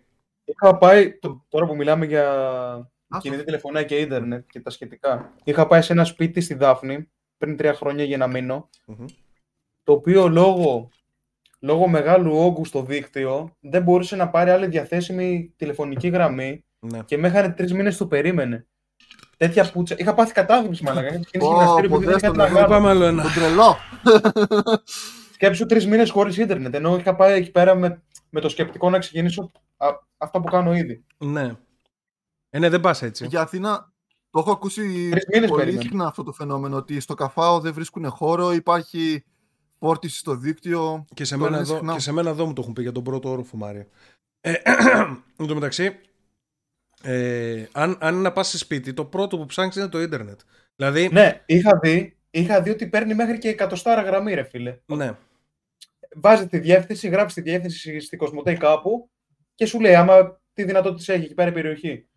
Είχα 0.45 0.77
πάει, 0.77 1.13
το- 1.19 1.45
τώρα 1.49 1.65
που 1.65 1.75
μιλάμε 1.75 2.05
για 2.05 2.29
Α, 2.31 2.87
κινητή 3.19 3.43
τηλεφωνία 3.43 3.83
και 3.83 3.95
ίντερνετ 3.99 4.45
και 4.49 4.59
τα 4.59 4.69
σχετικά. 4.69 5.33
Είχα 5.43 5.67
πάει 5.67 5.81
σε 5.81 5.93
ένα 5.93 6.03
σπίτι 6.03 6.41
στη 6.41 6.53
Δάφνη 6.53 7.09
πριν 7.37 7.57
τρία 7.57 7.73
χρόνια 7.73 8.03
για 8.03 8.17
να 8.17 8.27
μείνω, 8.27 8.69
Μμμ. 8.85 9.05
το 9.83 9.91
οποίο 9.93 10.27
λόγω, 10.27 10.89
λόγω 11.59 11.87
μεγάλου 11.87 12.37
όγκου 12.37 12.65
στο 12.65 12.81
δίκτυο 12.83 13.51
δεν 13.59 13.83
μπορούσε 13.83 14.15
να 14.15 14.29
πάρει 14.29 14.49
άλλη 14.49 14.67
διαθέσιμη 14.67 15.53
τηλεφωνική 15.55 16.07
γραμμή 16.07 16.63
Ναι. 16.79 16.99
και 17.05 17.17
με 17.17 17.27
είχαν 17.27 17.55
τρεις 17.55 17.73
μήνες 17.73 17.97
το 17.97 18.07
περίμενε. 18.07 18.65
Τέτοια 19.37 19.71
πουτσα. 19.71 19.95
Είχα 19.97 20.13
πάθει 20.13 20.33
κατάθλιψη 20.33 20.83
μαλακά. 20.83 21.07
Είχα 21.07 21.19
ξεκινήσει 21.19 21.49
Ω, 21.49 21.53
γυμναστήριο 21.55 21.89
που 21.89 21.97
δεν 21.99 22.05
ποτέ 22.05 22.17
είχα 22.17 22.27
στο 22.27 22.31
τι 22.31 22.37
να 22.37 22.43
λέω. 22.45 22.53
κάνω. 22.55 22.67
Πάμε 22.67 22.89
άλλο 22.89 23.05
ένα. 23.05 23.23
Τον 23.23 23.31
τρελό. 23.33 23.75
Σκέψου 25.33 25.65
τρεις 25.65 25.87
μήνες 25.87 26.09
χωρίς 26.09 26.37
ίντερνετ. 26.37 26.73
Ενώ 26.75 26.97
είχα 26.97 27.15
πάει 27.15 27.33
εκεί 27.37 27.51
πέρα 27.51 27.75
με, 27.75 28.01
με 28.29 28.39
το 28.39 28.49
σκεπτικό 28.49 28.89
να 28.89 28.99
ξεκινήσω 28.99 29.51
α, 29.77 29.87
αυτά 30.17 30.41
που 30.41 30.47
κάνω 30.49 30.73
ήδη. 30.75 31.03
Ναι. 31.17 31.51
Ε, 32.57 32.59
ναι, 32.59 32.69
δεν 32.69 32.79
πας 32.79 33.01
έτσι. 33.01 33.25
Για 33.27 33.41
Αθήνα 33.41 33.93
το 34.29 34.39
έχω 34.39 34.51
ακούσει 34.51 35.09
Τρεις 35.09 35.25
μήνες 35.33 35.49
πολύ 35.49 35.61
περίμενα. 35.61 35.81
συχνά 35.81 36.05
αυτό 36.07 36.23
το 36.23 36.31
φαινόμενο 36.31 36.75
ότι 36.75 36.99
στο 36.99 37.13
καφάο 37.13 37.59
δεν 37.59 37.73
βρίσκουν 37.73 38.09
χώρο, 38.09 38.53
υπάρχει 38.53 39.23
φόρτιση 39.79 40.17
στο 40.17 40.35
δίκτυο. 40.35 41.05
Και 41.13 41.23
σε, 41.23 41.33
Το 41.33 41.39
μένα 41.39 41.51
λένε 41.51 41.63
εδώ, 41.63 41.75
συχνά. 41.75 41.93
και 41.93 41.99
σε 41.99 42.11
μένα 42.11 42.29
εδώ 42.29 42.45
μου 42.45 42.53
το 42.53 42.61
έχουν 42.61 42.73
πει 42.73 42.81
για 42.81 42.91
τον 42.91 43.03
πρώτο 43.03 43.29
όροφο, 43.29 43.57
Μάρια. 43.57 43.87
Ε, 44.41 44.51
εν 45.37 45.47
τω 45.47 45.53
μεταξύ, 45.53 45.99
ε, 47.03 47.65
αν, 47.71 47.97
αν 47.99 48.13
είναι 48.13 48.23
να 48.23 48.31
πας 48.31 48.47
σε 48.47 48.57
σπίτι, 48.57 48.93
το 48.93 49.05
πρώτο 49.05 49.37
που 49.37 49.45
ψάχνεις 49.45 49.75
είναι 49.75 49.87
το 49.87 50.01
ίντερνετ. 50.01 50.39
Δηλαδή, 50.75 51.09
Ναι, 51.11 51.43
είχα 51.45 51.79
δει, 51.81 52.17
είχα 52.29 52.61
δει 52.61 52.69
ότι 52.69 52.87
παίρνει 52.87 53.13
μέχρι 53.13 53.37
και 53.37 53.49
εκατοστάρα 53.49 54.01
γραμμή, 54.01 54.33
ρε 54.33 54.43
φίλε. 54.43 54.77
ναι. 54.85 55.17
Βάζει 56.15 56.47
τη 56.47 56.59
διεύθυνση, 56.59 57.07
γράφεις 57.07 57.33
τη 57.33 57.41
διεύθυνση 57.41 57.99
στη 57.99 58.17
Κοσμοτέ 58.17 58.53
κάπου 58.53 59.09
και 59.55 59.65
σου 59.65 59.79
λέει 59.79 59.95
άμα 59.95 60.41
τι 60.53 60.63
δυνατότητε 60.63 61.13
έχει 61.13 61.23
εκεί 61.25 61.33
πέρα 61.33 61.49
η 61.49 61.53
περιοχή. 61.53 62.07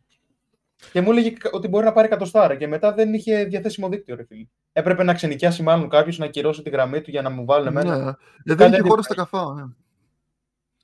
Και 0.93 1.01
μου 1.01 1.11
έλεγε 1.11 1.33
ότι 1.53 1.69
μπορεί 1.69 1.85
να 1.85 1.93
πάρει 1.93 2.07
εκατοστάρα 2.07 2.55
και 2.57 2.67
μετά 2.67 2.93
δεν 2.93 3.15
είχε 3.15 3.45
διαθέσιμο 3.45 3.89
δίκτυο, 3.89 4.17
ρε 4.17 4.25
φίλε. 4.25 4.47
Έπρεπε 4.73 5.03
να 5.03 5.15
ξενικιάσει 5.15 5.63
μάλλον 5.63 5.89
κάποιος 5.89 6.19
να 6.19 6.25
ακυρώσει 6.25 6.63
τη 6.63 6.71
γραμμή 6.71 7.01
του 7.01 7.11
για 7.11 7.23
να 7.23 7.31
μου 7.31 7.45
βάλουν 7.45 7.67
εμένα. 7.67 7.97
Ναι. 7.99 8.11
Ε, 8.11 8.15
δεν 8.45 8.57
Κάτι 8.57 8.71
είχε 8.73 8.81
χώρο 8.81 8.95
αντιπρόσωπο. 8.95 9.03
στα 9.03 9.15
καφάο. 9.15 9.53
Ναι. 9.55 9.63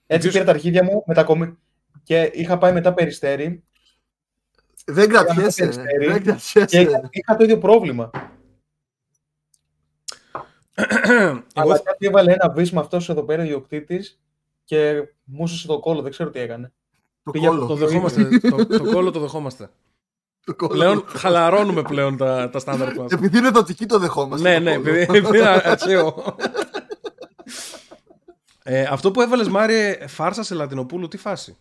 Έτσι 0.06 0.28
Ποιος- 0.28 0.32
πήρα 0.32 0.44
τα 0.44 0.50
αρχίδια 0.50 0.84
μου 0.84 1.02
μετακομι... 1.06 1.58
και 2.02 2.30
είχα 2.34 2.58
πάει 2.58 2.72
μετά 2.72 2.94
περιστέρι 2.94 3.64
Δεν 4.86 5.08
κρατιέσαι. 5.08 5.60
Περιστέρι. 5.62 6.06
Δεν 6.06 6.22
και 6.22 6.22
κρατιέσαι. 6.22 6.80
είχα, 6.80 7.08
είχα 7.10 7.36
το 7.36 7.44
ίδιο 7.44 7.58
πρόβλημα. 7.58 8.10
Εγώ, 11.14 11.42
Αλλά 11.54 11.78
κάτι 11.78 12.06
έβαλε 12.06 12.32
ένα 12.32 12.50
βίσμα 12.50 12.80
αυτός 12.80 13.08
εδώ 13.08 13.22
πέρα 13.22 13.42
ο 13.42 13.44
ιδιοκτήτης 13.44 14.20
και 14.64 15.02
μουσούσε 15.24 15.66
το 15.66 15.80
κόλλο, 15.80 16.02
δεν 16.02 16.10
ξέρω 16.10 16.30
τι 16.30 16.38
έκανε. 16.38 16.72
Το 17.22 17.30
Πήγε 17.30 17.46
κόλλο. 17.46 17.66
Το 17.66 17.74
δεχόμαστε. 17.74 18.28
το, 18.38 18.66
το 18.66 18.84
κόλλο 18.92 19.10
το 19.10 19.20
δεχόμαστε. 19.20 19.70
Το 20.46 20.54
κόλλο. 20.54 20.72
Πλέον 20.72 21.04
χαλαρώνουμε 21.08 21.82
πλέον 21.82 22.16
τα, 22.16 22.50
τα 22.50 22.58
στάνταρ 22.58 22.94
μας. 22.96 23.12
Επειδή 23.12 23.38
είναι 23.38 23.50
δοτική 23.50 23.86
το 23.86 23.98
δεχόμαστε. 23.98 24.48
ναι, 24.48 24.56
το 24.56 24.62
ναι, 24.64 24.76
κόλλο. 24.76 24.98
επειδή 25.00 25.16
επειδή 25.18 25.38
είναι 25.38 25.48
ατσαίο. 25.64 26.36
ε, 28.62 28.82
αυτό 28.82 29.10
που 29.10 29.20
έβαλες 29.20 29.48
Μάριε 29.48 30.06
φάρσα 30.08 30.42
σε 30.42 30.54
Λατινοπούλου, 30.54 31.08
τι 31.08 31.16
φάση; 31.16 31.56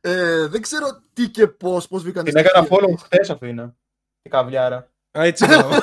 Ε, 0.00 0.46
δεν 0.46 0.62
ξέρω 0.62 0.86
τι 1.12 1.28
και 1.28 1.46
πώς, 1.46 1.88
πώς 1.88 2.02
βγήκαν 2.02 2.24
Την 2.24 2.36
έκανα 2.36 2.66
follow 2.70 2.94
χτες 3.04 3.30
αυτή 3.30 3.48
είναι. 3.48 3.74
Η 4.22 4.30
καβλιάρα. 4.30 4.76
Α, 5.18 5.24
έτσι 5.24 5.44
έκανα. 5.44 5.82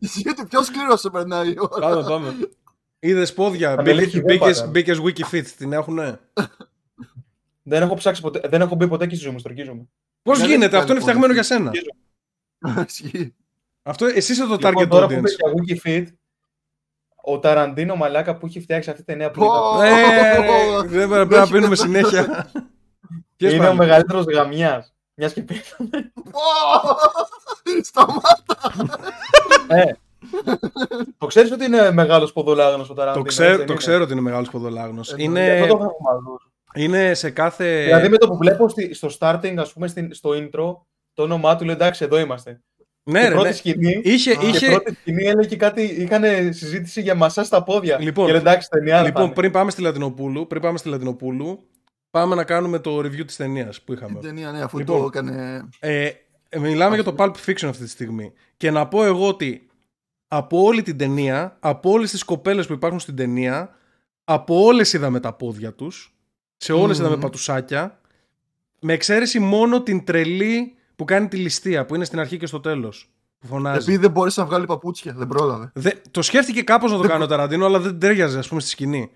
Γιατί 0.00 0.44
πιο 0.46 0.62
σκληρό 0.62 0.96
σε 0.96 1.10
περνάει 1.10 1.48
η 1.50 1.56
ώρα. 1.58 1.88
πάμε, 1.88 2.02
πάμε. 2.02 2.34
Είδες 2.98 3.32
πόδια, 3.34 3.76
Τα 3.76 3.82
μελέτη 3.82 4.20
δεν 4.20 4.38
πάτανε. 4.38 4.66
μπήκες 4.70 5.00
Wikifit, 5.04 5.46
την 5.46 5.72
έχουνε; 5.72 6.20
Δεν 7.62 7.82
έχω 7.82 7.94
ψάξει 7.94 8.20
ποτέ, 8.20 8.40
δεν 8.48 8.60
έχω 8.60 8.74
μπει 8.74 8.88
ποτέ 8.88 9.06
και 9.06 9.14
στη 9.14 9.24
ζωή 9.24 9.32
μου, 9.32 9.38
στρογγίζομαι. 9.38 9.88
Πώς 10.22 10.38
Δεν 10.38 10.48
γίνεται, 10.48 10.66
έχει 10.66 10.76
αυτό 10.76 10.92
είναι 10.92 11.00
κάνει 11.04 11.18
φτιαγμένο 11.18 11.40
για 11.40 11.58
πολύ. 11.58 11.72
σένα. 12.64 12.84
Ισχύει. 12.88 13.34
Αυτό, 13.82 14.06
εσύ 14.06 14.32
είσαι 14.32 14.46
το 14.46 14.54
Λοιπόν, 14.54 14.72
target 14.74 14.88
τώρα 14.88 15.06
που 15.06 15.12
είμαι 15.12 15.28
audience. 15.30 15.74
για 15.74 15.78
Wikifit, 15.84 16.06
ο 17.24 17.38
Ταραντίνο 17.38 17.96
μαλάκα 17.96 18.36
που 18.36 18.46
έχει 18.46 18.60
φτιάξει 18.60 18.90
αυτή 18.90 19.04
τη 19.04 19.16
νέα 19.16 19.30
που 19.30 19.40
Πω. 19.40 19.46
είδα, 19.84 19.86
Ε, 19.86 20.38
ρε, 20.38 20.88
δεν 20.88 21.08
πρέπει 21.08 21.34
να 21.34 21.46
πίνουμε 21.48 21.76
συνέχεια. 21.76 22.50
Ποιες 23.36 23.52
είναι 23.54 23.64
ο 23.64 23.66
πάλι; 23.66 23.78
μεγαλύτερος 23.78 24.24
γαμιάς. 24.24 24.94
Μιας 25.14 25.32
και 25.32 25.42
πήραμε. 25.42 26.12
Πω. 26.14 26.40
Σταμάτα. 27.82 28.72
ε, 29.68 29.92
το 31.18 31.26
ξέρεις 31.26 31.50
ότι 31.52 31.64
είναι 31.64 31.90
μεγάλος 31.92 32.32
ποδολάγνος 32.32 32.90
ο 32.90 32.94
Ταραντίνο. 32.94 33.24
Το 33.24 33.28
ξέρω, 33.30 33.48
έτσι, 33.48 33.60
το 33.60 33.66
δεν 33.66 33.76
ξέρω 33.76 34.02
ότι 34.02 34.12
είναι 34.12 34.20
μεγάλος 34.20 34.50
ποδολάγνος. 34.50 35.12
Ε, 35.12 35.14
είναι; 35.18 35.66
Είναι, 36.74 36.86
Αυτό 36.86 36.88
το 36.88 36.88
έχω 36.88 36.94
μάλλον. 36.96 37.04
είναι 37.06 37.14
σε 37.14 37.30
κάθε. 37.30 37.82
Δηλαδή 37.84 38.08
με 38.08 38.16
το 38.16 38.26
που 38.28 38.36
βλέπω 38.36 38.68
στη- 38.68 38.94
στο 38.94 39.08
starting, 39.18 39.54
ας 39.58 39.72
πούμε, 39.72 39.88
στην- 39.88 40.14
στο 40.14 40.30
intro, 40.30 40.76
το 41.12 41.22
όνομά 41.22 41.56
του 41.56 41.64
λέει 41.64 41.74
εντάξει, 41.74 42.04
εδώ 42.04 42.18
είμαστε. 42.18 42.60
ναι, 43.02 43.20
και 43.20 43.28
ρε, 43.28 43.32
πρώτη 43.34 43.48
ναι. 43.48 43.54
σκηνή, 43.54 44.00
Είχε, 44.04 44.30
Α, 44.30 44.42
είχε, 44.42 44.66
και 44.66 44.70
πρώτη 44.70 44.94
σκηνή 45.00 45.24
έλεγε 45.24 45.56
κάτι, 45.56 45.82
είχαν 45.82 46.22
συζήτηση 46.52 47.00
για 47.00 47.14
μασά 47.14 47.44
στα 47.44 47.62
πόδια. 47.62 47.98
Λοιπόν, 48.00 48.26
και 48.26 48.32
λέει 48.32 48.40
εντάξει, 48.40 48.68
ταινία 48.68 49.02
λοιπόν, 49.02 49.32
πριν 49.32 49.50
πάμε 49.50 49.70
στη 49.70 49.82
Λατινοπούλου, 49.82 50.46
πριν 50.46 50.62
πάμε 50.62 50.78
στη 50.78 50.88
Λατινοπούλου, 50.88 51.66
πάμε 52.10 52.34
να 52.34 52.44
κάνουμε 52.44 52.78
το 52.78 52.98
review 52.98 53.24
της 53.26 53.36
ταινίας 53.36 53.82
που 53.82 53.92
είχαμε. 53.92 54.12
Την 54.12 54.28
ταινία, 54.28 54.50
ναι, 54.52 54.62
αφού 54.62 54.78
Λοιπόν. 54.78 55.00
το 55.00 55.06
έκανε. 55.06 55.64
Ε, 55.80 56.10
μιλάμε 56.58 56.94
για 56.94 57.04
το 57.04 57.14
Pulp 57.18 57.32
Fiction 57.46 57.66
αυτή 57.68 57.82
τη 57.84 57.88
στιγμή. 57.90 58.32
Και 58.56 58.70
να 58.70 58.88
πω 58.88 59.04
εγώ 59.04 59.28
ότι 59.28 59.66
από 60.28 60.62
όλη 60.62 60.82
την 60.82 60.96
ταινία, 60.96 61.56
από 61.60 61.90
όλες 61.90 62.10
τις 62.10 62.22
κοπέλες 62.24 62.66
που 62.66 62.72
υπάρχουν 62.72 63.00
στην 63.00 63.16
ταινία, 63.16 63.74
από 64.24 64.62
όλες 64.64 64.92
είδαμε 64.92 65.20
τα 65.20 65.32
πόδια 65.32 65.72
τους, 65.74 66.11
σε 66.62 66.72
όλες 66.72 66.98
Μμμ. 66.98 67.04
είδαμε 67.06 67.20
πατουσάκια, 67.22 68.00
με 68.80 68.92
εξαίρεση 68.92 69.38
μόνο 69.38 69.82
την 69.82 70.04
τρελή 70.04 70.74
που 70.96 71.04
κάνει 71.04 71.28
τη 71.28 71.36
ληστεία, 71.36 71.84
που 71.86 71.94
είναι 71.94 72.04
στην 72.04 72.18
αρχή 72.18 72.36
και 72.36 72.46
στο 72.46 72.60
τέλος, 72.60 73.10
που 73.38 73.46
φωνάζει. 73.46 73.78
Επειδή 73.78 73.96
δεν 73.96 74.10
μπόρεσε 74.10 74.40
να 74.40 74.46
βγάλει 74.46 74.66
παπούτσια, 74.66 75.12
δεν 75.16 75.26
πρόλαβε. 75.26 75.70
Δε, 75.74 75.90
το 76.10 76.22
σκέφτηκε 76.22 76.62
κάπως 76.62 76.92
να 76.92 76.98
το 76.98 77.08
κάνει 77.08 77.22
ο 77.22 77.26
Ταραντίνο, 77.26 77.66
αλλά 77.66 77.78
δεν 77.80 77.98
τέριαζε, 77.98 78.38
ας 78.38 78.48
πούμε, 78.48 78.60
στη 78.60 78.70
σκηνή. 78.70 79.10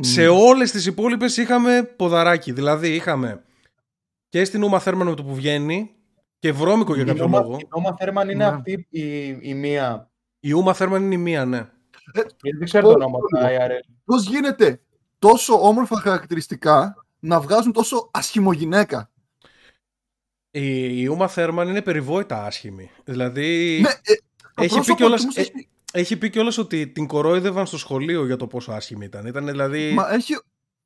Σε 0.00 0.26
όλες 0.28 0.70
τις 0.70 0.86
υπόλοιπες 0.86 1.36
είχαμε 1.36 1.82
ποδαράκι. 1.96 2.52
Δηλαδή 2.52 2.94
είχαμε 2.94 3.42
και 4.28 4.44
στην 4.44 4.62
Ούμα 4.62 4.78
Θέρμαν 4.78 5.06
με 5.08 5.14
το 5.14 5.24
που 5.24 5.34
βγαίνει 5.34 5.90
και 6.38 6.52
βρώμικο 6.52 6.94
για 6.94 7.02
Η 7.02 7.06
κάποιο 7.06 7.22
Νόμα- 7.22 7.40
λόγο. 7.40 7.56
Η 7.60 7.66
Νόμα 7.74 7.96
Θέρμαν 7.98 8.28
είναι 8.28 8.44
Ναι. 8.44 8.50
αυτή 8.54 8.86
η, 8.90 9.26
η 9.40 9.54
μία. 9.54 10.10
Η 10.40 10.52
Ούμα 10.52 10.74
Θέρμαν 10.74 11.02
είναι 11.02 11.14
η 11.14 11.18
μία, 11.18 11.44
ναι. 11.44 11.68
Γιατί 12.12 12.56
δεν 12.58 12.64
ξέρω 12.64 12.86
το 12.88 12.94
όνομα 12.94 13.18
του 13.18 13.36
IRL. 13.36 13.94
Πώς 14.04 14.26
γίνεται 14.26 14.80
τόσο 15.22 15.66
όμορφα 15.68 16.00
χαρακτηριστικά 16.00 17.04
να 17.18 17.40
βγάζουν 17.40 17.72
τόσο 17.72 18.08
ασχημογυναίκα. 18.12 19.10
Η, 20.50 21.00
η 21.02 21.06
Ούμα 21.06 21.28
Θέρμαν 21.28 21.68
είναι 21.68 21.82
περιβόητα 21.82 22.44
άσχημη. 22.44 22.90
Δηλαδή 23.04 23.78
Ναι, 23.82 23.88
ε, 23.88 24.14
το 24.54 24.62
έχει, 24.62 24.68
πει 24.68 24.74
πρόσωπο 24.74 24.94
κιόλας, 24.96 25.20
του 25.20 25.26
μου 25.26 25.32
ε, 25.36 25.42
σας- 25.42 25.52
έχει 25.92 26.16
πει 26.16 26.30
κιόλας 26.30 26.58
ότι 26.58 26.88
την 26.88 27.06
κορόιδευαν 27.06 27.66
στο 27.66 27.78
σχολείο 27.78 28.26
για 28.26 28.36
το 28.36 28.46
πόσο 28.46 28.72
άσχημη 28.72 29.04
ήταν. 29.04 29.26
Ήταν 29.26 29.46
δηλαδή... 29.46 29.92
Μα 29.92 30.12
έχει 30.12 30.40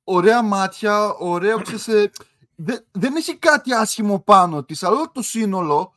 ωραία 0.05 0.43
μάτια, 0.43 1.15
ωραίο 1.15 1.63
ξέρεις, 1.63 1.89
ε, 1.89 2.11
δε- 2.55 2.79
δεν 2.91 3.17
έχει 3.17 3.37
κάτι 3.37 3.73
άσχημο 3.75 4.21
πάνω 4.21 4.65
της, 4.65 4.83
αλλά 4.83 4.97
όλο 4.97 5.11
το 5.15 5.23
σύνολο 5.23 5.93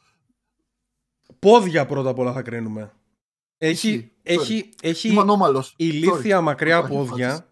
Πόδια 1.39 1.85
πρώτα 1.85 2.09
απ' 2.09 2.19
όλα 2.19 2.33
θα 2.33 2.41
κρίνουμε. 2.41 2.93
Έχει, 3.57 3.89
Ισχύει. 3.89 4.11
έχει, 4.23 4.69
έχει 4.81 5.07
είμαι 5.09 5.21
ανώμαλος. 5.21 5.73
ηλίθια 5.77 6.41
μακριά 6.41 6.77
Υπάρχει 6.77 6.95
πόδια 6.95 7.29
φάση. 7.29 7.43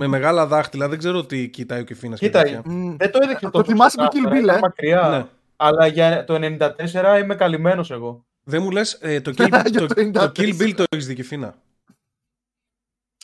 Με 0.00 0.06
μεγάλα 0.06 0.46
δάχτυλα. 0.46 0.88
Δεν 0.88 0.98
ξέρω 0.98 1.24
τι 1.26 1.48
κοιτάει 1.48 1.80
ο 1.80 1.84
Κεφίνας 1.84 2.18
και 2.18 2.26
Κοίταει. 2.26 2.42
τέτοια. 2.42 2.62
Μμ. 2.64 2.96
Δεν 2.96 3.10
το 3.10 3.18
έδειξε 3.22 3.44
Το 3.44 3.50
τόσο 3.50 3.64
θυμάσαι 3.70 4.00
με 4.00 4.08
ξεκάθαρα, 4.08 4.36
Kill 4.36 4.40
Bill, 4.40 4.44
ήταν 4.44 4.56
ε; 4.56 4.60
μακριά. 4.60 5.08
Ναι. 5.08 5.26
Αλλά 5.56 5.86
για 5.86 6.24
το 6.24 6.34
94 6.34 7.18
είμαι 7.22 7.34
καλυμμένος 7.34 7.90
εγώ. 7.90 8.24
Δεν 8.44 8.62
μου 8.62 8.70
λες, 8.70 8.92
ε, 9.00 9.20
το, 9.20 9.30
Kill, 9.36 9.48
Για 9.70 9.80
το, 9.80 9.86
το 9.86 10.10
το 10.10 10.20
94. 10.20 10.24
Kill 10.24 10.60
Bill 10.62 10.72
το 10.76 10.84
έχεις 10.90 11.06
δει 11.06 11.14
Κεφίνα. 11.14 11.54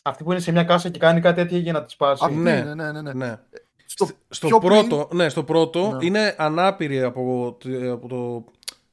Αυτή 0.03 0.25
που 0.25 0.31
είναι 0.33 0.41
σε 0.41 0.53
μια 0.53 0.65
κάσα 0.65 0.89
και 0.89 0.99
κάνει 0.99 1.21
κάτι 1.21 1.43
τέτοιο 1.43 1.59
για 1.59 1.73
να 1.73 1.85
τη 1.85 1.93
σπάσει. 1.93 2.23
Αυτή 2.25 2.37
Ναι. 2.37 2.51
είναι, 2.51 2.75
ναι, 2.75 2.93
ναι, 2.93 3.01
ναι. 3.03 3.13
Ναι. 3.13 3.39
Στο, 3.87 4.09
Στο 4.29 4.47
πιο 4.47 4.59
πρώτο, 4.59 5.09
ναι, 5.13 5.29
στο 5.29 5.45
πρώτο 5.45 5.91
Ναι. 5.93 6.07
είναι 6.07 6.35
ανάπηρη 6.39 7.03
από, 7.03 7.57
το- 7.61 7.93
από 7.93 8.09
το 8.09 8.45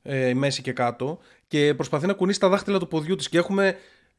ε, 0.01 0.33
μέση 0.33 0.61
και 0.61 0.73
κάτω 0.73 1.19
και 1.47 1.73
προσπαθεί 1.73 2.07
να 2.07 2.13
κουνήσει 2.13 2.39
τα 2.39 2.49
δάχτυλα 2.49 2.79
του 2.79 2.87
ποδιού 2.87 3.15
της 3.15 3.29
και 3.29 3.37
έχουμε 3.37 3.75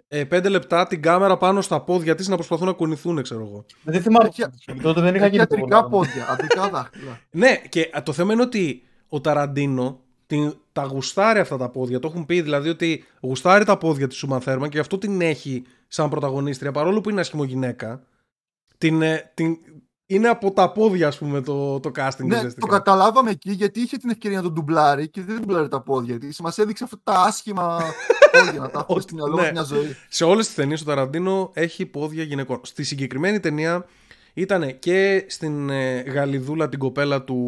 ε, 0.08 0.24
πέντε 0.24 0.48
λεπτά 0.48 0.86
την 0.86 1.02
κάμερα 1.02 1.36
πάνω 1.36 1.60
στα 1.60 1.80
πόδια 1.80 2.14
της 2.14 2.28
να 2.28 2.34
προσπαθούν 2.34 2.66
να 2.66 2.72
κουνηθούν, 2.72 3.22
ξέρω 3.22 3.40
εγώ. 3.40 3.64
Δεν 3.82 4.02
θυμάμαι. 4.02 4.28
Έχει- 4.28 4.80
Τότε 4.82 5.00
δεν 5.00 5.14
είχα 5.14 5.24
Έχει 5.24 5.36
γίνει 5.36 5.36
ιατρικά 5.48 5.82
το 5.82 5.88
βολάδι. 5.88 5.90
πόδια, 5.90 6.30
αντρικά 6.30 6.68
δάχτυλα. 6.74 7.20
Ναι, 7.30 7.56
και 7.68 7.90
α, 7.96 8.02
το 8.02 8.12
θέμα 8.12 8.32
είναι 8.32 8.42
ότι 8.42 8.82
ο 9.08 9.20
Ταραντίνο 9.20 10.00
την, 10.26 10.54
τα 10.72 10.82
γουστάρει 10.82 11.38
αυτά 11.38 11.56
τα 11.56 11.68
πόδια. 11.68 11.98
Το 11.98 12.08
έχουν 12.08 12.26
πει 12.26 12.40
δηλαδή 12.42 12.68
ότι 12.68 13.04
γουστάρει 13.20 13.64
τα 13.64 13.78
πόδια 13.78 14.06
της 14.08 14.16
Σούμαν 14.16 14.40
Θέρμαν 14.40 14.68
και 14.68 14.74
γι' 14.76 14.80
αυτό 14.82 14.98
την 14.98 15.20
έχει 15.20 15.62
σαν 15.88 16.08
πρωταγωνίστρια 16.10 16.72
παρόλο 16.72 17.00
που 17.00 17.10
είναι 17.10 17.20
άσχημο 17.20 17.44
γυναίκα. 17.44 18.02
Την, 18.78 19.02
ε, 19.02 19.30
την, 19.34 19.56
είναι 20.06 20.28
από 20.28 20.52
τα 20.52 20.72
πόδια, 20.72 21.08
ας 21.08 21.18
πούμε, 21.18 21.40
το, 21.40 21.80
το 21.80 21.90
casting 21.96 22.24
ναι, 22.24 22.36
ουσιαστικά. 22.36 22.66
το 22.66 22.72
καταλάβαμε 22.72 23.30
εκεί 23.30 23.50
γιατί 23.52 23.80
είχε 23.80 23.96
την 23.96 24.10
ευκαιρία 24.10 24.36
να 24.36 24.42
τον 24.42 24.52
ντουμπλάρει 24.52 25.08
και 25.08 25.22
δεν 25.22 25.36
ντουμπλάρει 25.40 25.68
τα 25.68 25.80
πόδια 25.80 26.18
της. 26.18 26.40
Μας 26.40 26.58
έδειξε 26.58 26.84
αυτά 26.84 26.96
τα 27.04 27.12
άσχημα 27.12 27.80
πόδια 28.32 28.60
να 28.60 28.70
τα 28.70 28.78
έχουμε 28.78 28.84
Ότι- 28.98 29.02
στο 29.02 29.14
μυαλό 29.14 29.34
ναι. 29.34 29.42
μας 29.42 29.50
μια 29.52 29.62
ζωή. 29.62 29.96
Σε 30.08 30.24
όλες 30.24 30.46
τις 30.46 30.54
ταινίες 30.54 30.80
ο 30.80 30.84
Ταραντίνο 30.84 31.50
έχει 31.54 31.86
πόδια 31.86 32.22
γυναικών. 32.22 32.60
Στη 32.62 32.82
συγκεκριμένη 32.82 33.40
ταινία 33.40 33.84
ήταν 34.34 34.78
και 34.78 35.24
στην 35.28 35.70
ε, 35.70 36.00
Γαλιδούλα 36.00 36.68
την 36.68 36.78
κοπέλα 36.78 37.22
του, 37.22 37.38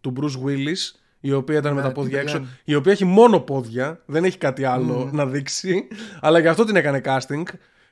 του 0.00 0.12
Bruce 0.20 0.46
Willis 0.48 0.98
η 1.20 1.32
οποία 1.32 1.58
ήταν 1.58 1.74
με 1.74 1.80
Ναι, 1.80 1.86
τα 1.86 1.92
πόδια 1.92 2.18
την 2.18 2.28
έξω, 2.28 2.38
Diane. 2.44 2.60
η 2.64 2.74
οποία 2.74 2.92
έχει 2.92 3.04
μόνο 3.04 3.40
πόδια, 3.40 4.02
δεν 4.06 4.24
έχει 4.24 4.38
κάτι 4.38 4.64
άλλο 4.64 4.92
Μμμ. 5.04 5.16
να 5.16 5.26
δείξει, 5.26 5.88
αλλά 6.20 6.38
γι' 6.38 6.48
αυτό 6.48 6.64
την 6.64 6.76
έκανε 6.76 7.00
casting. 7.04 7.42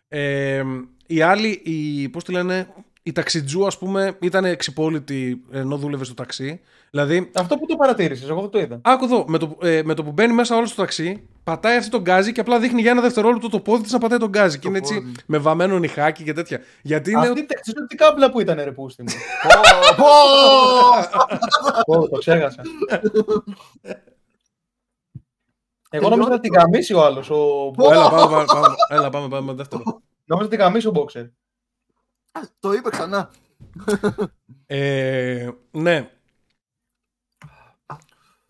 Ε, 0.08 0.62
η 1.06 1.20
άλλη, 1.22 1.60
η, 1.64 2.08
πώς 2.08 2.24
τη 2.24 2.32
λένε, 2.32 2.74
η 3.02 3.12
ταξιτζού 3.12 3.66
ας 3.66 3.78
πούμε 3.78 4.16
ήταν 4.20 4.44
εξυπόλυτη 4.44 5.42
ενώ 5.50 5.76
δούλευε 5.76 6.04
στο 6.04 6.14
ταξί. 6.14 6.60
Δηλαδή 6.90 7.30
Αυτό 7.34 7.56
που 7.56 7.66
το 7.66 7.76
παρατήρησες, 7.76 8.28
εγώ 8.28 8.40
δεν 8.40 8.50
το 8.50 8.58
είδα. 8.58 8.80
Άκου 8.82 9.04
εδώ, 9.04 9.24
με 9.28 9.38
το, 9.38 9.56
ε, 9.62 9.82
με 9.84 9.94
το 9.94 10.04
που 10.04 10.12
μπαίνει 10.12 10.32
μέσα 10.32 10.56
όλο 10.56 10.66
στο 10.66 10.82
ταξί, 10.82 11.28
πατάει 11.44 11.76
αυτή 11.76 11.90
τον 11.90 12.00
γκάζι 12.00 12.32
και 12.32 12.40
απλά 12.40 12.58
δείχνει 12.58 12.80
για 12.80 12.90
ένα 12.90 13.00
δευτερόλεπτο 13.00 13.48
το 13.48 13.60
πόδι 13.60 13.82
της 13.82 13.92
να 13.92 13.98
πατάει 13.98 14.18
τον 14.18 14.28
γκάζι. 14.28 14.58
Και 14.58 14.68
είναι 14.68 14.78
έτσι 14.78 14.94
πόδι. 14.94 15.12
με 15.26 15.38
βαμμένο 15.38 15.78
νυχάκι 15.78 16.24
και 16.24 16.32
τέτοια. 16.32 16.60
Γιατί 16.82 17.10
είναι. 17.10 17.28
Αυτή 17.28 17.40
η 17.40 17.46
τι 17.88 17.96
κάμπλα 17.96 18.30
που 18.30 18.40
ήταν 18.40 18.60
ρε 18.64 18.72
πούστη 18.72 19.02
μου. 19.02 19.08
Πω, 19.96 20.04
πω! 21.84 21.98
Ω, 21.98 22.08
το 22.08 22.18
ξέχασα. 22.18 22.62
Εγώ 25.90 26.08
νόμιζα 26.08 26.28
να 26.28 26.40
την 26.40 26.52
γαμίσει 26.52 26.94
ο 26.94 27.04
άλλος. 27.04 27.30
Ο... 27.30 27.70
Έλα, 27.90 28.10
πάμε, 28.10 28.30
πάμε, 28.30 28.44
πάμε, 28.44 28.74
έλα, 28.88 29.10
πάμε, 29.10 29.28
πάμε, 29.28 29.52
δεύτερο. 29.52 29.82
Νόμιζα 30.24 30.48
να 30.48 30.56
την 30.56 30.58
γαμίσει 30.58 30.86
ο 30.86 30.92
Boxer. 30.94 31.28
Το 32.60 32.72
είπε 32.72 32.90
ξανά. 32.90 33.30
Ε, 34.66 35.50
ναι. 35.70 36.10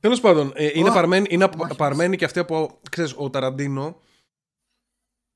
Τέλος 0.01 0.21
πάντων, 0.21 0.53
ε, 0.55 0.71
είναι, 0.75 0.89
Ω, 0.89 0.93
παρμένη, 0.93 1.27
είναι 1.31 1.45
απο- 1.45 1.57
μάχης. 1.59 1.77
παρμένη 1.77 2.17
και 2.17 2.25
αυτή 2.25 2.39
από. 2.39 2.81
Ξέρεις, 2.91 3.15
ο 3.17 3.31
Ταραντίνο. 3.31 4.01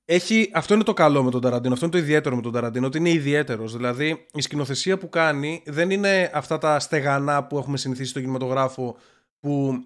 Έχει, 0.04 0.50
αυτό 0.54 0.74
είναι 0.74 0.82
το 0.82 0.92
καλό 0.92 1.22
με 1.22 1.30
τον 1.30 1.40
Ταραντίνο, 1.40 1.74
αυτό 1.74 1.86
είναι 1.86 1.94
το 1.94 2.00
ιδιαίτερο 2.00 2.36
με 2.36 2.42
τον 2.42 2.52
Ταραντίνο, 2.52 2.86
ότι 2.86 2.98
είναι 2.98 3.10
ιδιαίτερος. 3.10 3.76
Δηλαδή, 3.76 4.26
η 4.32 4.40
σκηνοθεσία 4.40 4.98
που 4.98 5.08
κάνει 5.08 5.62
δεν 5.66 5.90
είναι 5.90 6.30
αυτά 6.34 6.58
τα 6.58 6.78
στεγανά 6.80 7.44
που 7.44 7.58
έχουμε 7.58 7.76
συνηθίσει 7.76 8.10
στο 8.10 8.20
κινηματογράφο 8.20 8.96
που 9.40 9.82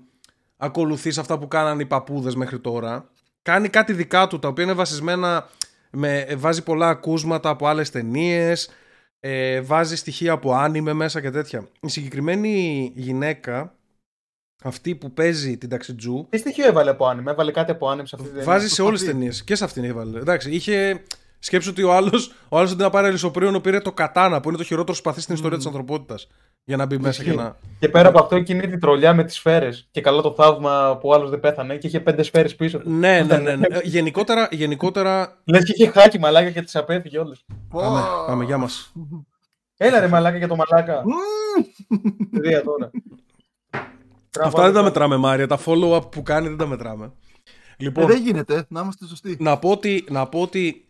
ακολουθείς 0.56 1.18
αυτά 1.18 1.38
που 1.38 1.48
κάνανε 1.48 1.82
οι 1.82 1.86
παππούδες 1.86 2.34
μέχρι 2.34 2.60
τώρα. 2.60 3.10
Κάνει 3.42 3.68
κάτι 3.68 3.92
δικά 3.92 4.26
του, 4.26 4.38
τα 4.38 4.48
οποία 4.48 4.64
είναι 4.64 4.72
βασισμένα, 4.72 5.48
με, 5.90 6.26
βάζει 6.36 6.62
πολλά 6.62 6.88
ακούσματα 6.88 7.48
από 7.48 7.66
άλλες 7.66 7.90
ταινίες, 7.90 8.70
ε, 9.20 9.60
βάζει 9.60 9.96
στοιχεία 9.96 10.32
από 10.32 10.52
άνιμε 10.52 10.92
μέσα 10.92 11.20
και 11.20 11.30
τέτοια. 11.30 11.68
Η 11.80 11.88
συγκεκριμένη 11.88 12.92
γυναίκα, 12.94 13.74
αυτή 14.62 14.94
που 14.94 15.12
παίζει 15.12 15.56
την 15.56 15.68
ταξιτζού, 15.68 16.26
Τι 16.30 16.38
στοιχείο 16.38 16.66
έβαλε 16.66 16.90
από 16.90 17.06
άνιμ, 17.06 17.28
έβαλε 17.28 17.52
κάτι 17.52 17.70
από 17.70 17.88
άνιμ 17.88 18.04
σε 18.04 18.14
αυτή 18.14 18.28
την 18.28 18.36
ταινία; 18.38 18.52
βάζει 18.52 18.68
σε 18.68 18.76
το 18.76 18.84
όλες 18.86 18.98
τις 18.98 19.08
σπαθί. 19.08 19.18
ταινίες 19.18 19.44
και 19.44 19.54
σε 19.54 19.64
αυτήν 19.64 19.84
έβαλε. 19.84 20.18
Εντάξει, 20.18 20.50
είχε 20.50 21.02
Σκέψου 21.42 21.70
ότι 21.70 21.82
ο 21.82 21.92
άλλος 21.92 22.34
ο 22.48 22.58
άλλος 22.58 22.72
αντί 22.72 22.82
να 22.82 22.90
πάρει 22.90 23.06
αλυσοπρίωνο 23.06 23.60
πήρε 23.60 23.80
το 23.80 23.92
κατάνα 23.92 24.40
που 24.40 24.48
είναι 24.48 24.58
το 24.58 24.64
χειρότερο 24.64 24.96
σπαθί 24.96 25.20
στην 25.20 25.34
ιστορία 25.34 25.56
της 25.56 25.66
ανθρωπότητας. 25.66 26.28
Για 26.64 26.76
να 26.76 26.86
μπει 26.86 26.98
μέσα 26.98 27.24
και 27.24 27.32
να. 27.32 27.56
Και 27.78 27.88
πέρα 27.88 28.08
από 28.08 28.18
αυτό 28.20 28.36
εκείνη 28.36 28.68
τη 28.68 28.78
τρολιά 28.78 29.14
με 29.14 29.24
τις 29.24 29.34
σφαίρες. 29.34 29.88
Και 29.90 30.00
καλά 30.00 30.22
το 30.22 30.32
θαύμα 30.32 30.98
που 31.00 31.08
ο 31.08 31.14
άλλος 31.14 31.30
δεν 31.30 31.40
πέθανε 31.40 31.76
και 31.76 31.86
είχε 31.86 32.00
πέντε 32.00 32.22
σφαίρες 32.22 32.56
πίσω 32.56 32.78
του. 32.78 32.90
Ναι, 32.90 33.22
ναι, 33.22 33.36
ναι. 33.36 33.56
ναι. 33.56 33.66
Ε, 33.70 33.80
γενικότερα, 33.84 34.48
γενικότερα. 34.50 35.40
Λες 35.44 35.64
και 35.64 35.72
είχε 35.76 35.90
χάκι 35.90 36.18
μαλάκα 36.18 36.50
και 36.50 36.62
τι 36.62 36.78
απέφυγε 36.78 37.18
όλες. 37.18 37.44
Πάμε, 37.68 38.00
πάμε, 38.26 38.44
γεια 38.44 38.58
μας. 38.58 38.92
Έλα 39.76 40.00
ρε 40.00 40.08
μαλάκα 40.08 40.38
και 40.38 40.46
το 40.46 40.56
μαλάκα. 40.56 41.02
Τρία 42.36 42.62
τώρα. 42.62 42.90
Αυτά 44.40 44.62
δεν 44.62 44.72
τα 44.72 44.82
μετράμε, 44.82 45.16
Μάρια. 45.16 45.46
Τα 45.46 45.58
follow-up 45.64 46.10
που 46.10 46.22
κάνει 46.22 46.48
δεν 46.48 46.56
τα 46.56 46.66
μετράμε. 46.66 47.12
Ε, 47.76 47.84
Λοιπόν, 47.84 48.06
δεν 48.06 48.22
γίνεται, 48.22 48.66
να 48.68 48.80
είμαστε 48.80 49.06
σωστοί. 49.06 49.36
να 49.40 49.58
πω 49.58 49.70
ότι, 49.70 50.04
να 50.10 50.26
πω 50.26 50.40
ότι 50.40 50.88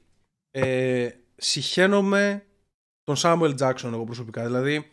ε, 0.51 1.09
συχαίνομαι 1.37 2.45
τον 3.05 3.16
Samuel 3.18 3.55
Jackson 3.59 3.93
εγώ 3.93 4.05
προσωπικά. 4.05 4.45
Δηλαδή, 4.45 4.91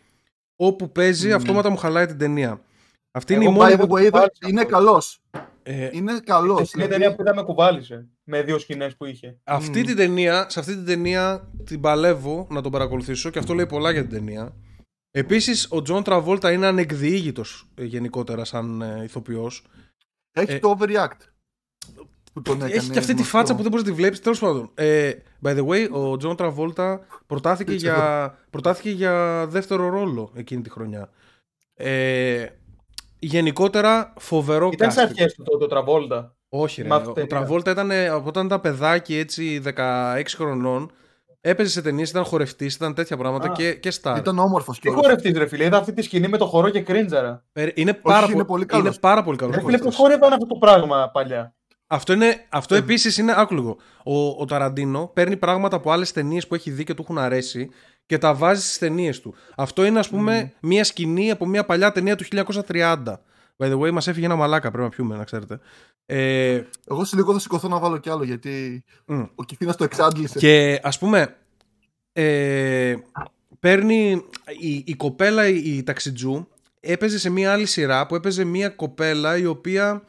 όπου 0.60 0.92
παίζει, 0.92 1.26
Μμμ. 1.28 1.34
αυτόματα 1.34 1.70
μου 1.70 1.76
χαλάει 1.76 2.06
την 2.06 2.18
ταινία. 2.18 2.60
Αυτή 3.10 3.34
είναι 3.34 3.44
Εγώ 3.44 3.52
η 3.52 3.56
μόνη. 3.56 3.72
By 3.72 3.74
the 3.74 3.88
που 3.88 3.94
way, 3.94 4.04
κουβάλησε 4.04 4.30
είναι 4.48 4.60
αυτό. 4.60 4.72
καλός. 4.72 5.22
ε, 5.62 5.90
Είναι 5.92 6.20
καλός. 6.24 6.68
Στην 6.68 6.88
ταινία 6.88 7.14
που 7.14 7.22
είδαμε 7.22 7.42
κουβάλησε. 7.42 8.08
Με 8.24 8.42
δύο 8.42 8.58
σκηνές 8.58 8.96
που 8.96 9.04
είχε. 9.04 9.38
αυτή 9.44 9.78
Μμ. 9.80 9.84
την 9.84 9.96
ταινία, 9.96 10.46
σε 10.50 10.60
αυτή 10.60 10.74
την 10.74 10.84
ταινία 10.84 11.50
την 11.64 11.80
παλεύω 11.80 12.46
να 12.50 12.62
τον 12.62 12.72
παρακολουθήσω 12.72 13.30
και 13.30 13.38
αυτό 13.38 13.54
λέει 13.54 13.66
πολλά 13.66 13.90
για 13.90 14.00
την 14.00 14.10
ταινία. 14.10 14.56
Επίσης, 15.10 15.66
ο 15.70 15.82
Τζον 15.82 16.02
Τραβόλτα 16.02 16.52
είναι 16.52 16.66
ανεκδιήγητος 16.66 17.68
ε, 17.74 17.84
γενικότερα 17.84 18.44
σαν 18.44 18.82
ε, 18.82 19.00
ηθοποιός. 19.04 19.64
Έχει 20.32 20.52
ε, 20.52 20.58
το 20.58 20.76
overreact. 20.78 21.20
Που 22.42 22.50
τον 22.50 22.56
έκανε 22.56 22.72
Έχει 22.74 22.90
και 22.90 22.98
αυτή 22.98 23.10
τη 23.12 23.18
γνωστό. 23.18 23.36
φάτσα 23.36 23.54
που 23.54 23.62
δεν 23.62 23.70
μπορείς 23.70 23.86
να 23.86 23.90
τη 23.92 23.96
βλέπεις. 23.96 24.20
Τέλος 24.20 24.38
πάντων. 24.38 24.70
Ε, 24.74 25.10
by 25.44 25.56
the 25.56 25.66
way, 25.66 25.88
ο 25.90 26.16
Τζον 26.16 26.36
Τραβόλτα 26.36 27.00
προτάθηκε 27.26 27.72
Έτσι, 27.72 27.84
για, 27.86 28.34
προτάθηκε 28.50 28.90
για 28.90 29.46
δεύτερο 29.48 29.88
ρόλο 29.88 30.30
εκείνη 30.34 30.62
τη 30.62 30.70
χρονιά. 30.70 31.08
Ε, 31.74 32.46
γενικότερα 33.18 34.12
φοβερό 34.18 34.68
Ήταν 34.72 34.90
σε 34.92 35.00
casting. 35.00 35.04
αρχές 35.04 35.34
του 35.34 35.42
τότε 35.42 35.64
ο 35.64 35.66
Τραβόλτα. 35.66 36.36
Όχι, 36.48 36.82
ρε. 36.82 36.88
με 36.88 36.94
αυτή 36.94 37.08
Ο 37.08 37.12
την 37.12 37.28
Τραβόλτα 37.28 37.70
ήταν 37.70 37.90
ε, 37.90 38.08
από 38.08 38.28
όταν 38.28 38.46
ήταν 38.46 38.60
παιδάκι 38.60 39.16
έτσι 39.16 39.62
16 39.76 40.22
χρονών. 40.36 40.90
Έπαιζε 41.40 41.70
σε 41.70 41.82
ταινίες, 41.82 42.10
ήταν 42.10 42.24
χορευτής, 42.24 42.74
ήταν 42.74 42.94
τέτοια 42.94 43.16
πράγματα 43.16 43.48
Α. 43.50 43.52
και, 43.52 43.74
και 43.74 43.92
star. 44.02 44.14
Ήταν 44.18 44.38
όμορφος 44.38 44.74
Τι 44.74 44.80
κιόλα. 44.80 44.96
χορευτής 44.96 45.38
ρε 45.38 45.46
φίλε, 45.46 45.64
είδα 45.64 45.76
αυτή 45.78 45.92
τη 45.92 46.02
σκηνή 46.02 46.28
με 46.28 46.36
το 46.36 46.46
χορό 46.46 46.68
και 46.70 46.80
κρίντζαρα. 46.80 47.44
Ε, 47.52 47.68
Είναι 47.74 47.94
πάρα, 47.94 48.26
είναι 48.26 48.36
πο- 48.36 48.44
πολύ 48.44 48.62
είναι 48.62 48.72
καλός. 48.82 48.98
πάρα 48.98 49.22
πολύ 49.22 49.36
καλός. 49.36 49.54
Ρε 49.54 49.60
φίλε, 49.60 49.78
πώ 49.78 49.90
χόρευαν 49.90 50.32
αυτό 50.32 50.46
το 50.46 50.54
πράγμα 50.58 51.10
παλιά. 51.12 51.54
Αυτό, 51.90 52.12
είναι, 52.12 52.46
αυτό 52.48 52.74
Ε, 52.74 52.78
επίσης 52.78 53.16
είναι 53.18 53.34
άκουλο. 53.36 53.78
Ο, 54.04 54.28
ο 54.28 54.44
Ταραντίνο 54.44 55.10
παίρνει 55.14 55.36
πράγματα 55.36 55.76
από 55.76 55.90
άλλες 55.90 56.12
ταινίες 56.12 56.46
που 56.46 56.54
έχει 56.54 56.70
δει 56.70 56.84
και 56.84 56.94
του 56.94 57.02
έχουν 57.02 57.18
αρέσει 57.18 57.70
και 58.06 58.18
τα 58.18 58.34
βάζει 58.34 58.62
στις 58.62 58.78
ταινίες 58.78 59.20
του. 59.20 59.34
Αυτό 59.56 59.84
είναι 59.84 59.98
ας 59.98 60.08
πούμε 60.08 60.52
μια 60.60 60.84
σκηνή 60.84 61.30
από 61.30 61.46
μια 61.46 61.64
παλιά 61.64 61.92
ταινία 61.92 62.16
του 62.16 62.24
1930. 62.68 63.02
By 63.56 63.72
the 63.72 63.78
way, 63.80 63.90
μας 63.90 64.08
έφυγε 64.08 64.26
ένα 64.26 64.36
μαλάκα, 64.36 64.68
πρέπει 64.68 64.84
να 64.84 64.90
πιούμε, 64.90 65.16
να 65.16 65.24
ξέρετε. 65.24 65.60
Ε, 66.06 66.62
Εγώ 66.86 67.04
σε 67.04 67.16
λίγο 67.16 67.32
θα 67.32 67.38
σηκωθώ 67.38 67.68
να 67.68 67.78
βάλω 67.78 67.98
κι 67.98 68.10
άλλο 68.10 68.24
γιατί 68.24 68.84
μ. 69.04 69.22
ο 69.34 69.44
Κιφίνα 69.44 69.74
το 69.74 69.84
εξάντλησε. 69.84 70.38
Και 70.38 70.80
ας 70.82 70.98
πούμε, 70.98 71.36
ε, 72.12 72.94
παίρνει 73.60 74.22
η, 74.60 74.82
η 74.86 74.94
κοπέλα 74.94 75.48
η, 75.48 75.76
η 75.76 75.82
ταξιτζού 75.82 76.48
έπαιζε 76.80 77.18
σε 77.18 77.30
μια 77.30 77.52
άλλη 77.52 77.66
σειρά 77.66 78.06
που 78.06 78.14
έπαιζε 78.14 78.44
μια 78.44 78.68
κοπέλα 78.68 79.36
η 79.36 79.46
οποία 79.46 80.02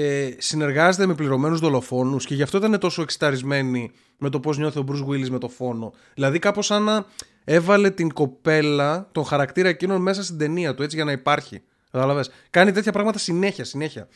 ε, 0.00 0.34
συνεργάζεται 0.38 1.06
με 1.06 1.14
πληρωμένους 1.14 1.60
δολοφόνους 1.60 2.24
και 2.26 2.34
γι' 2.34 2.42
αυτό 2.42 2.58
ήταν 2.58 2.78
τόσο 2.78 3.02
εξιταρισμένη 3.02 3.90
με 4.18 4.28
το 4.30 4.40
πώς 4.40 4.58
νιώθει 4.58 4.78
ο 4.78 4.84
Bruce 4.88 5.08
Willis 5.08 5.28
με 5.28 5.38
το 5.38 5.48
φόνο. 5.48 5.92
Δηλαδή 6.14 6.38
κάπως 6.38 6.66
σαν 6.66 6.82
να 6.82 7.06
έβαλε 7.44 7.90
την 7.90 8.12
κοπέλα, 8.12 9.08
τον 9.12 9.24
χαρακτήρα 9.24 9.68
εκείνον 9.68 10.02
μέσα 10.02 10.22
στην 10.22 10.38
ταινία 10.38 10.74
του 10.74 10.82
έτσι 10.82 10.96
για 10.96 11.04
να 11.04 11.12
υπάρχει. 11.12 11.62
Κατάλαβες. 11.90 12.30
Κάνει 12.50 12.72
τέτοια 12.72 12.92
πράγματα 12.92 13.18
συνέχεια, 13.18 13.64
συνέχεια. 13.64 14.08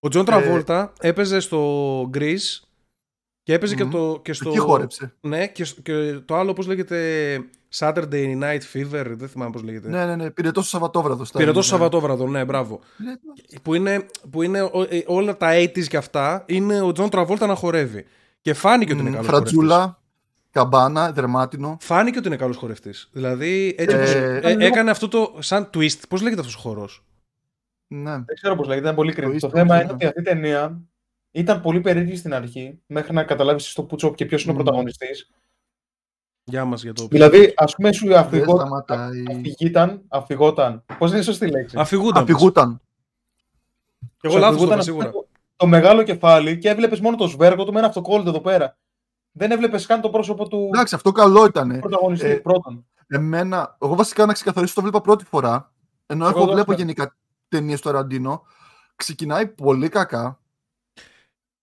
Ο 0.00 0.08
Τζον 0.08 0.24
Τραβόλτα 0.24 0.92
έπαιζε 1.00 1.40
στο 1.40 2.00
Grease 2.14 2.67
και 3.48 3.54
έπαιζε 3.54 3.74
και, 3.74 3.84
Μμμ. 3.84 3.90
το, 3.90 4.20
και 4.22 4.32
στο... 4.32 4.48
Εκεί 4.48 4.58
χόρεψε. 4.58 5.14
Ναι, 5.20 5.46
και, 5.46 5.64
σ- 5.64 5.82
και 5.82 6.12
το 6.24 6.36
άλλο, 6.36 6.52
πώς 6.52 6.66
λέγεται, 6.66 6.96
Saturday 7.78 8.38
Night 8.42 8.60
Fever, 8.72 9.04
δεν 9.08 9.28
θυμάμαι 9.28 9.50
πώς 9.50 9.62
λέγεται. 9.62 9.88
Ναι, 9.88 10.04
ναι, 10.06 10.16
ναι. 10.16 10.30
Πυρετός 10.30 10.50
το 10.50 10.68
Σαββατόβραδο. 10.68 11.24
στα 11.24 11.38
Πυρετός 11.38 11.52
το 11.52 11.74
ελληνικά. 11.74 11.90
Σαββατόβραδο, 12.00 12.32
ναι, 12.38 12.44
μπράβο. 12.44 12.80
Ναι, 12.96 13.12
Που 13.62 13.74
είναι, 13.74 14.06
που 14.30 14.42
είναι 14.42 14.62
ό- 14.62 14.86
ε, 14.88 15.02
όλα 15.06 15.36
τα 15.36 15.48
80s 15.54 15.86
και 15.86 15.96
αυτά, 15.96 16.44
είναι 16.46 16.80
ο 16.80 16.92
Τζον 16.92 17.10
Τραβόλτα 17.10 17.46
να 17.46 17.54
χορεύει. 17.54 18.04
Και 18.40 18.54
φάνηκε 18.54 18.92
ότι 18.92 19.00
είναι 19.00 19.10
μ, 19.10 19.12
καλός 19.12 19.26
χορευτής. 19.28 19.52
Φρατζούλα, 19.52 20.00
καμπάνα, 20.50 21.12
δερμάτινο. 21.12 21.76
Φάνηκε 21.80 22.18
ότι 22.18 22.26
είναι 22.26 22.36
καλός 22.36 22.56
χορευτής. 22.56 23.08
Δηλαδή, 23.12 23.74
έτσι 23.78 23.96
Ε, 23.96 23.98
όπως, 23.98 24.10
ήταν 24.10 24.42
ε, 24.42 24.48
λίγο- 24.54 24.64
έκανε 24.66 24.90
αυτό 24.90 25.08
το 25.08 25.36
σαν 25.38 25.70
twist. 25.74 25.98
Πώς 26.08 26.20
λέγεται 26.22 26.40
αυτός 26.40 26.54
ο 26.56 26.58
χορός; 26.58 27.04
Ναι. 27.86 28.10
Δεν 28.10 28.34
ξέρω 28.34 28.56
πώς 28.56 28.66
λέγεται, 28.66 28.84
ήταν 28.84 28.96
πολύ 28.96 29.12
κρύβο. 29.12 29.30
Το 29.30 29.36
ίστο, 29.36 29.48
θέμα 29.50 29.76
ναι. 29.76 29.82
είναι 29.82 29.92
ότι 29.92 30.06
αυτή 30.06 30.20
η 30.20 30.22
ταινία 30.22 30.80
ήταν 31.30 31.60
πολύ 31.60 31.80
περίεργη 31.80 32.16
στην 32.16 32.34
αρχή, 32.34 32.80
μέχρι 32.86 33.12
να 33.12 33.24
καταλάβεις 33.24 33.70
στο 33.70 33.82
πούτσο 33.82 34.14
και 34.14 34.26
ποιος 34.26 34.42
είναι 34.42 34.52
ο 34.52 34.54
Μμμ. 34.54 34.62
πρωταγωνιστής. 34.62 35.30
Γεια 36.44 36.64
μας 36.64 36.82
για 36.82 36.92
το... 36.92 37.06
Δηλαδή, 37.10 37.52
ας 37.56 37.74
πούμε, 37.74 37.92
σου 37.92 38.06
Δεν 38.06 38.16
αφηγόταν. 38.16 38.56
σταματάει. 38.66 39.22
Αφηγήταν, 39.30 40.02
αφηγόταν. 40.08 40.84
Πώς 40.98 41.10
είναι 41.10 41.18
η 41.18 41.22
σωστή 41.22 41.50
λέξη; 41.50 41.76
Αφηγούνταν. 41.78 42.24
πες. 42.24 42.34
Αφηγούταν. 42.34 42.80
Εγώ 44.20 44.34
Σου 44.34 44.40
λάθος 44.40 44.56
το 44.58 44.62
αφηγούταν 44.64 44.66
είπα, 44.66 44.74
αυτό 44.74 44.82
σίγουρα. 44.82 45.10
το- 45.10 45.26
Το 45.56 45.66
μεγάλο 45.66 46.02
κεφάλι 46.02 46.58
και 46.58 46.68
έβλεπες 46.68 47.00
μόνο 47.00 47.16
το 47.16 47.26
σβέργο 47.26 47.64
του 47.64 47.72
με 47.72 47.78
ένα 47.78 47.88
αυτοκόλλητο 47.88 48.28
εδώ 48.28 48.40
πέρα. 48.40 48.76
Δεν 49.32 49.50
έβλεπες 49.50 49.86
καν 49.86 50.00
το 50.00 50.10
πρόσωπο 50.10 50.48
του 50.48 50.70
Εντάξει, 50.74 50.94
αυτό 50.94 51.12
καλό 51.12 51.44
ήταν. 51.46 51.78
πρωταγωνιστή 51.80 52.26
Ε, 52.26 52.34
πρώτον. 52.34 52.86
Εμένα, 53.06 53.76
εγώ 53.82 53.94
βασικά 53.94 54.26
να 54.26 54.32
ξεκαθαρίσω 54.32 54.74
το 54.74 54.82
βλέπα 54.82 55.00
πρώτη 55.00 55.24
φορά. 55.24 55.72
Ενώ 56.06 56.24
Εγώ 56.28 56.36
εγώ 56.36 56.46
το 56.46 56.52
βλέπω 56.52 56.72
έβλεπα. 56.72 56.80
γενικά 56.82 57.16
ταινίες 57.48 57.80
του 57.80 57.88
Αραντίνο. 57.88 58.42
Ξεκινάει 58.96 59.46
πολύ 59.48 59.88
κακά. 59.88 60.40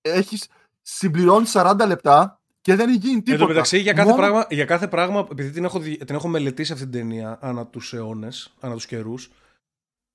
Έχεις 0.10 0.48
συμπληρώνεις 0.82 1.52
40 1.56 1.76
λεπτά 1.88 2.40
και 2.62 2.76
δεν 2.76 2.90
γίνει 2.90 3.22
τίποτα. 3.22 3.32
Εν 3.34 3.40
τω 3.40 3.48
μεταξύ, 3.48 3.78
για 3.80 3.94
κάθε, 3.94 4.10
Μόνο- 4.10 4.22
πράγμα, 4.22 4.46
για 4.50 4.66
κάθε 4.66 4.88
πράγμα, 4.88 5.28
επειδή 5.32 5.50
την 5.52 5.64
έχω, 5.64 5.80
δει- 5.80 6.06
την 6.06 6.16
έχω 6.16 6.28
μελετήσει 6.28 6.72
αυτή 6.74 6.84
την 6.88 7.00
ταινία 7.00 7.38
ανά 7.42 7.68
τους 7.68 7.94
αιώνες, 7.94 8.54
ανά 8.60 8.74
τους 8.74 8.86
καιρούς, 8.86 9.32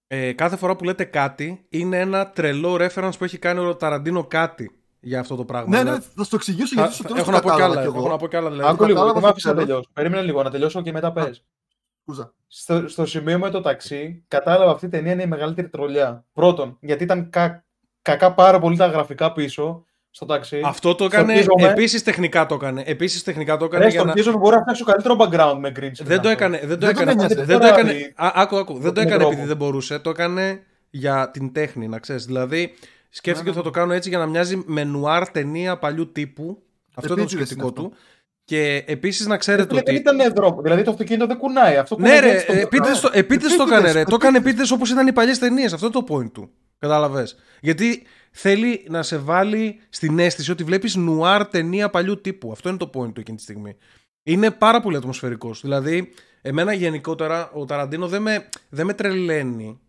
ε, 0.07 0.33
κάθε 0.33 0.57
φορά 0.57 0.77
που 0.77 0.85
λέτε 0.85 1.05
κάτι 1.05 1.65
είναι 1.69 1.99
ένα 1.99 2.31
τρελό 2.31 2.75
reference 2.81 3.13
που 3.19 3.25
έχει 3.25 3.39
κάνει 3.39 3.61
ο 3.61 3.77
Ταραντίνο 3.77 4.25
κάτι 4.25 4.71
για 5.01 5.21
αυτό 5.21 5.37
το 5.37 5.45
πράγμα. 5.45 5.69
Ναι, 5.69 5.77
ναι, 5.77 5.83
Δηλαδή, 5.83 6.07
θα 6.17 6.25
στο 6.25 6.37
εξηγήσω 6.37 6.75
θα- 6.75 6.81
γιατί 6.81 6.95
στο 6.95 7.03
θα- 7.03 7.09
τέλος 7.09 7.23
έχω 7.23 7.31
το 7.31 7.37
να 7.37 7.43
πω 7.43 7.49
κι 7.49 7.55
κατάλαβα 7.57 7.81
άλλα. 7.81 7.91
κι 7.91 7.97
εγώ. 7.97 7.99
Έχω 8.05 8.09
να 8.15 8.17
πω 8.21 8.29
κι 8.29 8.37
άλλα 8.37 8.51
δηλαδή. 8.51 8.69
Άκου 8.73 8.85
λίγο, 8.85 8.95
κατάλαβα 8.99 9.13
δεν 9.21 9.23
με 9.23 9.29
στο 9.29 9.29
άφησε 9.31 9.49
να 9.49 9.55
τέλος. 9.55 9.67
τελειώσω. 9.69 9.91
Περίμενε 9.93 10.23
λίγο 10.23 10.43
να 10.43 10.51
τελειώσω 10.51 10.83
και 10.83 10.93
μετά 10.93 11.13
πες. 11.13 11.45
Σκούζα. 12.03 12.35
Στο, 12.47 12.89
στο 12.89 13.07
σημείο 13.07 13.39
με 13.39 13.51
το 13.51 13.61
ταξί, 13.61 14.25
κατάλαβα 14.29 14.71
αυτή 14.73 14.87
η 14.87 14.89
ταινία 14.89 15.13
είναι 15.13 15.23
η 15.23 15.27
μεγαλύτερη 15.27 15.69
τρολιά. 15.69 16.25
Πρώτον, 16.33 16.77
γιατί 16.81 17.03
ήταν 17.05 17.31
κα- 17.31 17.65
κακά 18.03 18.33
πάρα 18.35 18.59
πολύ 18.59 18.77
τα 18.77 18.87
γραφικά 18.87 19.33
πίσω 19.33 19.85
στο 20.11 20.27
ταξί. 20.27 20.61
Αυτό 20.65 20.95
το 20.95 21.05
έκανε. 21.05 21.33
Στορκίζομαι. 21.43 21.73
Επίσης 21.73 22.03
τεχνικά 22.03 22.47
το 22.47 22.55
έκανε. 22.55 22.83
Επίσης 22.87 23.23
τεχνικά 23.23 23.57
το 23.57 23.65
έκανε. 23.65 23.85
Ρε, 23.85 23.91
για 23.91 23.99
στο 24.01 24.09
να... 24.09 24.15
πίσω 24.15 24.33
μπορώ 24.39 24.57
να 24.57 24.61
φτιάξω 24.63 24.85
καλύτερο 24.85 25.17
background 25.19 25.57
με 25.61 25.73
green 25.77 25.83
screen. 25.83 25.93
Δεν 26.05 26.07
το 26.07 26.15
αυτό. 26.15 26.29
έκανε. 26.29 26.59
Δεν 26.65 26.79
το 26.79 26.87
Δεν 26.87 26.95
τον 26.95 27.03
έκανε. 27.09 27.11
ένοιαζε. 27.11 27.35
Δεν 27.35 27.47
το 27.47 27.67
Τώρα 27.67 27.79
έκανε. 27.79 27.93
η- 27.93 28.13
Α, 28.17 28.33
άκου, 28.35 28.57
άκου. 28.57 28.79
Δεν 28.79 28.93
το 28.93 29.01
με 29.01 29.07
έκανε 29.07 29.17
τρόπο. 29.19 29.33
επειδή 29.33 29.47
δεν 29.49 29.57
μπορούσε. 29.57 29.99
Το 29.99 30.11
έκανε 30.11 30.61
για 30.91 31.31
την 31.33 31.53
τέχνη, 31.53 31.89
να 31.89 31.99
ξέρεις. 31.99 32.25
Δηλαδή, 32.25 32.75
σκέφτηκε 33.11 33.45
Ναι, 33.45 33.51
ότι 33.51 33.59
θα 33.59 33.65
το 33.65 33.71
κάνω 33.81 33.93
έτσι 33.93 34.09
για 34.09 34.19
να 34.19 34.27
μοιάζει 34.27 34.63
με 34.67 34.85
νουάρ 34.85 35.31
ταινία 35.31 35.79
παλιού 35.79 36.13
τύπου. 36.13 36.63
Αυτό 36.95 37.05
ήταν 37.13 37.17
το 37.17 37.23
Επίτηδες 37.23 37.47
σκεπτικό 37.49 37.73
είναι 37.83 37.89
του. 37.89 37.97
Και 38.45 38.85
επίσης 38.87 39.27
να 39.27 39.33
Ρε 39.33 39.39
ξέρετε 39.39 39.69
φίλε, 39.69 39.81
Δεν 39.85 39.95
ότι. 39.95 40.17
ήταν 40.17 40.33
δρόμο. 40.35 40.63
Δηλαδή 40.63 40.83
το 40.83 40.91
αυτοκίνητο 40.91 41.27
δεν 41.27 41.37
κουνάει. 41.37 41.77
Αυτό 41.77 41.97
Ναι, 41.99 42.03
κουνάει 42.03 42.21
ρε, 42.21 42.31
έτσι 42.31 42.43
στο 42.45 42.53
επίτηδες 42.53 43.01
το, 43.01 43.01
μπροστά. 43.01 43.19
επίτηδες 43.19 43.57
το 43.57 43.63
Επίτηδες, 43.63 43.79
έκανε, 43.79 43.93
ρε. 43.93 43.93
Το 43.93 43.99
επίτηδες. 44.01 44.19
έκανε 44.29 44.37
επίτηδε 44.39 44.75
όπως 44.75 44.91
ήταν 44.91 45.07
οι 45.07 45.13
παλιές 45.13 45.39
ταινίες. 45.39 45.73
Αυτό 45.73 45.87
είναι 45.87 46.05
το 46.07 46.15
point 46.15 46.31
του. 46.33 46.51
Κατάλαβες. 46.81 47.37
Γιατί 47.61 48.03
θέλει 48.31 48.87
να 48.89 49.03
σε 49.03 49.17
βάλει 49.19 49.79
στην 49.89 50.19
αίσθηση 50.19 50.51
ότι 50.51 50.65
βλέπεις 50.65 50.97
νουάρ 50.97 51.47
ταινία 51.47 51.91
παλιού 51.91 52.21
τύπου. 52.21 52.53
Αυτό 52.53 52.69
είναι 52.69 52.79
το 52.79 52.91
point 52.95 53.13
του 53.13 53.21
εκείνη 53.21 53.37
τη 53.37 53.43
στιγμή. 53.43 53.77
Είναι 54.23 54.51
πάρα 54.51 54.81
πολύ 54.81 54.97
ατμοσφαιρικός. 54.97 55.61
Δηλαδή, 55.61 56.13
εμένα 56.43 56.73
γενικότερα 56.73 57.51
ο 57.53 57.65
Ταραντίνο 57.65 58.09
δεν 58.09 58.23
με, 58.23 58.49
δεν 58.69 58.87
με 58.87 58.93
τρελαίνει. 58.95 59.81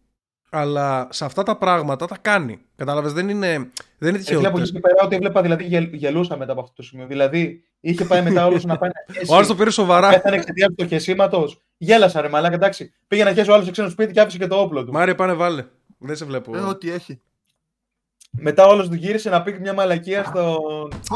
Αλλά 0.54 1.08
σε 1.12 1.26
αυτά 1.26 1.44
τα 1.44 1.58
πράγματα 1.58 2.06
τα 2.06 2.18
κάνει. 2.22 2.62
Κατάλαβες, 2.76 3.14
δεν 3.14 3.30
είναι, 3.30 3.70
δεν 3.98 4.10
είναι 4.10 4.18
Ρε 4.18 4.24
φίλε, 4.24 4.48
από 4.48 4.58
τυχαίο. 4.58 4.62
εκεί 4.62 4.72
και 4.72 4.80
πέρα, 4.80 4.96
ό,τι 5.04 5.16
έβλεπα, 5.16 5.42
δηλαδή 5.42 5.64
γελ- 5.64 5.94
γελούσα 5.94 6.38
μετά 6.38 6.52
από 6.52 6.62
αυτό 6.62 6.74
το 6.76 6.84
σημείο. 6.84 7.08
Δηλαδή, 7.08 7.64
είχε 7.80 8.06
πάει 8.06 8.22
μετά 8.22 8.46
όλος 8.46 8.66
να 8.66 8.78
πάει 8.78 8.90
να 9.08 9.14
χέσει. 9.14 9.32
Ο 9.32 9.36
άλλο 9.36 9.48
το 9.48 9.56
πήρε 9.56 9.70
σοβαρά. 9.70 10.10
Πέθανε 10.10 10.36
εξαιτίας 10.36 10.70
του 10.78 10.88
χεσήματο. 10.88 11.50
Γέλασα, 11.78 12.22
ρε 12.22 12.30
μαλάκα, 12.30 12.56
εντάξει. 12.56 12.94
Πήγε 13.08 13.24
να 13.24 13.34
χέσει 13.34 13.50
ο 13.50 13.54
άλλος 13.54 13.66
σε 13.66 13.72
ξένο 13.72 13.90
σπίτι 13.90 14.14
και 14.14 14.20
άφησε 14.20 14.38
και 14.38 14.48
το 14.48 14.56
όπλο 14.62 14.86
του. 14.86 14.92
Μάρια, 14.92 15.16
πάνε 15.16 15.34
βάλε. 15.34 15.66
Δεν 16.04 16.16
σε 16.16 16.26
βλέπω. 16.26 16.58
Ε, 16.58 16.60
ό,τι 16.62 16.92
έχει. 16.92 17.22
Μετά 18.40 18.66
όλος 18.66 18.88
του 18.90 18.96
γύρισε 18.96 19.30
να 19.30 19.42
πει 19.44 19.60
μια 19.60 19.74
μαλακία 19.74 20.24
στο. 20.24 20.60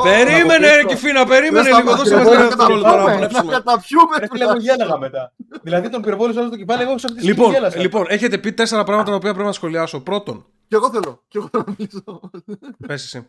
Περίμενε, 0.03 0.67
Να 0.67 0.75
ρε 0.75 0.81
το 0.81 0.87
Κιφίνα, 0.87 1.25
περίμενε 1.25 1.69
Δεν 1.69 1.75
λίγο. 1.77 1.89
θα 1.89 1.95
Δώσε 1.97 2.15
μας 2.15 2.23
μας 2.25 2.33
να 2.33 2.39
ένα 2.39 2.47
δευτερόλεπτο 2.47 2.89
να 2.89 2.95
καταπιούμε, 2.95 3.11
Να 3.11 3.17
βλέψουμε. 3.17 3.51
καταπιούμε. 3.51 4.17
Ρε 4.19 4.27
φίλε, 4.31 4.43
εγώ 4.43 4.57
γέλαγα 4.57 4.97
μετά. 4.97 5.33
δηλαδή 5.61 5.89
τον 5.89 6.01
πυροβόλησε 6.01 6.39
όλο 6.39 6.49
το 6.49 6.55
κεφάλι, 6.57 6.81
εγώ 6.81 6.97
σε 6.97 7.05
αυτή 7.05 7.17
τη 7.19 7.23
στιγμή 7.23 7.37
Λοιπόν, 7.39 7.51
γέλασα. 7.53 7.79
λοιπόν, 7.79 8.05
έχετε 8.09 8.37
πει 8.37 8.53
τέσσερα 8.53 8.83
πράγματα 8.83 9.09
τα 9.09 9.15
οποία 9.15 9.31
πρέπει 9.31 9.47
να 9.47 9.53
σχολιάσω. 9.53 9.99
Πρώτον, 10.01 10.45
Κι 10.67 10.75
εγώ 10.75 10.89
θέλω. 10.91 11.23
Κι 11.27 11.37
εγώ 11.37 11.47
θέλω 11.51 11.63
να 11.67 11.75
μιλήσω. 11.77 12.19
πες 12.87 13.03
εσύ. 13.03 13.27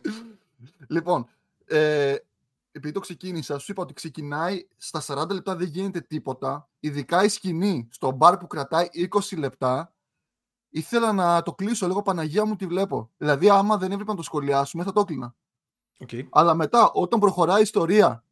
Λοιπόν, 0.87 1.27
ε, 1.67 2.15
επειδή 2.71 2.93
το 2.93 2.99
ξεκίνησα, 2.99 3.57
σου 3.59 3.71
είπα 3.71 3.81
ότι 3.81 3.93
ξεκινάει 3.93 4.67
στα 4.77 5.01
40 5.07 5.33
λεπτά 5.33 5.55
δεν 5.55 5.67
γίνεται 5.67 5.99
τίποτα. 6.01 6.67
Ειδικά 6.79 7.23
η 7.23 7.27
σκηνή 7.29 7.87
στο 7.91 8.11
μπαρ 8.11 8.37
που 8.37 8.47
κρατάει 8.47 8.87
20 8.93 9.37
λεπτά. 9.37 9.91
Ήθελα 10.69 11.13
να 11.13 11.41
το 11.41 11.53
κλείσω 11.53 11.87
λίγο 11.87 12.01
Παναγία 12.01 12.45
μου 12.45 12.55
τη 12.55 12.65
βλέπω. 12.65 13.11
Δηλαδή, 13.17 13.49
άμα 13.49 13.77
δεν 13.77 13.91
έπρεπε 13.91 14.11
να 14.11 14.17
το 14.17 14.23
σχολιάσουμε, 14.23 14.83
θα 14.83 14.91
το 14.91 14.99
έκλεινα. 14.99 15.35
Okay. 16.05 16.27
Αλλά 16.29 16.53
μετά, 16.53 16.91
όταν 16.91 17.19
προχωράει 17.19 17.59
η 17.59 17.61
ιστορία 17.61 18.23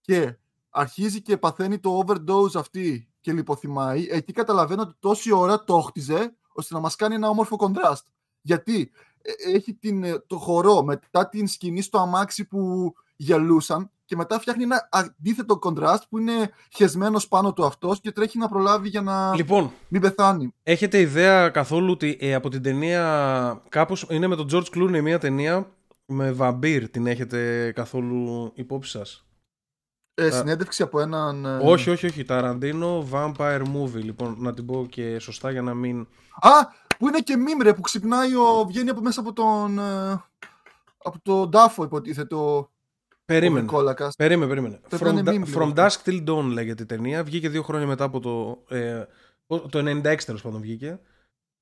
και 0.00 0.38
αρχίζει 0.70 1.22
και 1.22 1.36
παθαίνει 1.36 1.78
το 1.78 2.04
overdose 2.06 2.54
αυτή 2.54 3.08
και 3.20 3.32
λιποθυμάει, 3.32 4.06
εκεί 4.10 4.32
καταλαβαίνω 4.32 4.82
ότι 4.82 4.94
τόση 4.98 5.32
ώρα 5.32 5.64
το 5.64 5.80
χτιζε 5.80 6.36
ώστε 6.52 6.74
να 6.74 6.80
μας 6.80 6.96
κάνει 6.96 7.14
ένα 7.14 7.28
όμορφο 7.28 7.56
contrast. 7.58 8.02
Γιατί 8.40 8.90
ε, 9.22 9.32
έχει 9.54 9.74
την, 9.74 10.04
ε, 10.04 10.18
το 10.18 10.38
χορό 10.38 10.82
μετά 10.82 11.28
την 11.28 11.46
σκηνή 11.46 11.80
στο 11.80 11.98
αμάξι 11.98 12.44
που 12.44 12.92
γελούσαν 13.16 13.90
και 14.08 14.16
μετά 14.16 14.40
φτιάχνει 14.40 14.62
ένα 14.62 14.88
αντίθετο 14.90 15.58
contrast 15.62 16.02
που 16.08 16.18
είναι 16.18 16.50
χεσμένος 16.74 17.28
πάνω 17.28 17.52
του 17.52 17.64
αυτός 17.64 18.00
και 18.00 18.12
τρέχει 18.12 18.38
να 18.38 18.48
προλάβει 18.48 18.88
για 18.88 19.02
να 19.02 19.34
λοιπόν, 19.34 19.72
μην 19.88 20.00
πεθάνει. 20.00 20.54
Έχετε 20.62 21.00
ιδέα 21.00 21.48
καθόλου 21.48 21.90
ότι 21.90 22.16
ε, 22.20 22.34
από 22.34 22.48
την 22.48 22.62
ταινία 22.62 23.62
κάπως 23.68 24.06
είναι 24.10 24.26
με 24.26 24.36
τον 24.36 24.46
George 24.52 24.76
Clooney 24.76 25.00
μια 25.00 25.18
ταινία; 25.18 25.70
Με 26.06 26.32
βαμπύρ 26.32 26.88
την 26.88 27.06
έχετε 27.06 27.72
καθόλου 27.74 28.52
υπόψη 28.54 28.90
σας; 28.90 29.26
Ε, 30.14 30.30
συνέντευξη 30.30 30.82
από 30.82 31.00
έναν... 31.00 31.44
Ε, 31.44 31.58
όχι, 31.62 31.90
όχι, 31.90 32.06
όχι. 32.06 32.24
Ταραντίνο 32.24 33.08
Vampire 33.12 33.62
Movie. 33.62 34.02
Λοιπόν, 34.02 34.36
να 34.38 34.54
την 34.54 34.66
πω 34.66 34.86
και 34.88 35.18
σωστά 35.18 35.50
για 35.50 35.62
να 35.62 35.74
μην... 35.74 36.00
Α, 36.40 36.50
που 36.98 37.08
είναι 37.08 37.20
και 37.20 37.36
μίμρε 37.36 37.74
που 37.74 37.80
ξυπνάει 37.80 38.34
ο... 38.34 38.64
Βγαίνει 38.68 38.90
από 38.90 39.00
μέσα 39.00 39.20
από 39.20 39.32
τον... 39.32 39.78
Ε, 39.78 40.24
από 41.02 41.18
τον 41.22 41.50
τάφο 41.50 41.84
υποτίθεται 41.84 42.34
ο... 42.34 42.70
Περίμενε. 43.28 43.66
Περίμενε, 44.16 44.48
περίμενε. 44.48 44.80
From, 44.90 45.24
da, 45.24 45.44
From 45.54 45.74
Dusk 45.74 45.96
Till 46.04 46.24
Dawn 46.28 46.44
λέγεται 46.52 46.82
η 46.82 46.86
ταινία. 46.86 47.24
Βγήκε 47.24 47.48
δύο 47.48 47.62
χρόνια 47.62 47.86
μετά 47.86 48.04
από 48.04 48.20
το... 48.20 48.64
Ε, 48.76 49.04
το 49.46 49.78
96 49.78 50.16
τέλος 50.26 50.42
πάντων 50.42 50.60
βγήκε. 50.60 50.98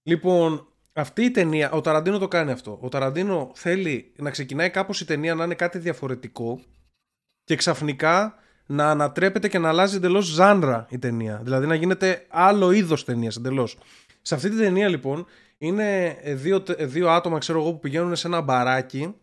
Λοιπόν, 0.02 0.66
αυτή 0.92 1.22
η 1.22 1.30
ταινία, 1.30 1.70
ο 1.70 1.80
Ταραντίνο 1.80 2.18
το 2.18 2.28
κάνει 2.28 2.50
αυτό. 2.50 2.78
Ο 2.80 2.88
Ταραντίνο 2.88 3.50
θέλει 3.54 4.12
να 4.16 4.30
ξεκινάει 4.30 4.70
κάπως 4.70 5.00
η 5.00 5.04
ταινία 5.04 5.34
να 5.34 5.44
είναι 5.44 5.54
κάτι 5.54 5.78
διαφορετικό 5.78 6.60
και 7.44 7.56
ξαφνικά 7.56 8.34
να 8.66 8.90
ανατρέπεται 8.90 9.48
και 9.48 9.58
να 9.58 9.68
αλλάζει 9.68 9.96
εντελώς 9.96 10.24
ζάνρα 10.26 10.86
η 10.90 10.98
ταινία. 10.98 11.40
Δηλαδή 11.42 11.66
να 11.66 11.74
γίνεται 11.74 12.26
άλλο 12.28 12.70
είδος 12.70 13.04
ταινίας 13.04 13.36
εντελώς. 13.36 13.78
Σε 14.22 14.34
αυτή 14.34 14.50
τη 14.50 14.56
ταινία 14.56 14.88
λοιπόν 14.88 15.26
είναι 15.58 16.18
δύο, 16.24 16.62
δύο 16.78 17.08
άτομα 17.08 17.38
ξέρω 17.38 17.60
εγώ 17.60 17.72
που 17.72 17.78
πηγαίνουν 17.78 18.16
σε 18.16 18.26
ένα 18.26 18.40
μπαράκι 18.40 19.14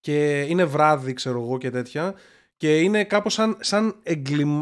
και 0.00 0.40
είναι 0.40 0.64
βράδυ 0.64 1.12
ξέρω 1.12 1.40
εγώ 1.40 1.58
και 1.58 1.70
τέτοια 1.70 2.14
και 2.56 2.80
είναι 2.80 3.04
κάπως 3.04 3.32
σαν, 3.32 3.56
σαν 3.60 3.94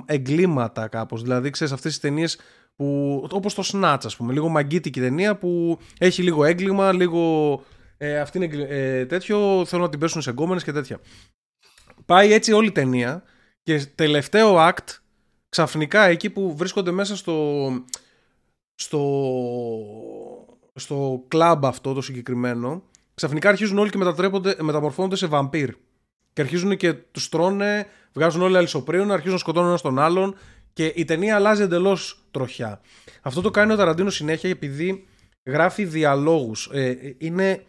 εγκλήματα 0.07 0.89
κάπως. 0.89 1.23
Δηλαδή 1.23 1.51
ξέρεις 1.51 1.73
αυτές 1.73 1.93
τις 1.93 2.01
ταινίες 2.01 2.39
που, 2.77 3.29
όπως 3.31 3.55
το 3.55 3.63
Snatch 3.73 4.01
ας 4.05 4.17
πούμε, 4.17 4.33
λίγο 4.33 4.49
μαγκίτικη 4.49 5.01
ταινία 5.01 5.37
που 5.37 5.79
έχει 5.99 6.23
λίγο 6.23 6.45
έγκλημα, 6.45 6.93
λίγο 6.93 7.53
ε, 7.97 8.21
αυτή 8.21 8.39
είναι 8.39 8.67
ε, 8.69 9.07
τέτοιο, 9.07 9.65
θέλουν 9.67 9.85
να 9.85 9.91
την 9.91 10.01
πέσουν 10.01 10.23
σε 10.23 10.31
γκόμενες 10.31 10.65
και 10.65 10.73
τέτοια. 10.73 11.01
Πάει 12.07 12.33
έτσι 12.33 12.53
όλη 12.53 12.67
η 12.67 12.73
ταινία 12.73 13.23
και 13.63 13.87
τελευταίο 13.95 14.57
act 14.59 14.99
ξαφνικά 15.49 16.03
εκεί 16.03 16.31
που 16.31 16.57
βρίσκονται 16.57 16.91
μέσα 16.91 17.17
στο 17.17 17.69
στο 18.75 19.03
στο 20.75 21.25
κλαμπ 21.29 21.67
αυτό 21.67 21.93
το 21.93 22.01
συγκεκριμένο 22.01 22.83
ξαφνικά 23.19 23.49
αρχίζουν 23.49 23.79
όλοι 23.79 23.91
και 23.91 23.99
μεταμορφώνονται 24.63 25.17
σε 25.17 25.27
βαμπύρ 25.27 25.75
και 26.33 26.41
αρχίζουν 26.41 26.77
και 26.77 26.93
τους 26.93 27.29
τρώνε 27.29 27.87
βγάζουν 28.13 28.43
όλοι 28.43 28.57
αλυσοπρίων 28.57 29.11
αρχίζουν 29.11 29.33
να 29.33 29.39
σκοτώνουν 29.39 29.69
ένα 29.69 29.79
τον 29.79 29.99
άλλον 29.99 30.37
και 30.73 30.93
η 30.97 31.05
ταινία 31.05 31.35
αλλάζει 31.35 31.63
εντελώς 31.63 32.25
τροχιά. 32.31 32.81
Αυτό 33.23 33.41
το 33.41 33.51
κάνει 33.51 33.73
ο 33.73 33.77
Ταραντίνο 33.77 34.11
συνέχεια 34.11 34.51
επειδή 34.51 35.07
γράφει 35.45 35.85
διαλόγους. 35.85 36.71
Ε, 36.73 37.15
είναι, 37.19 37.65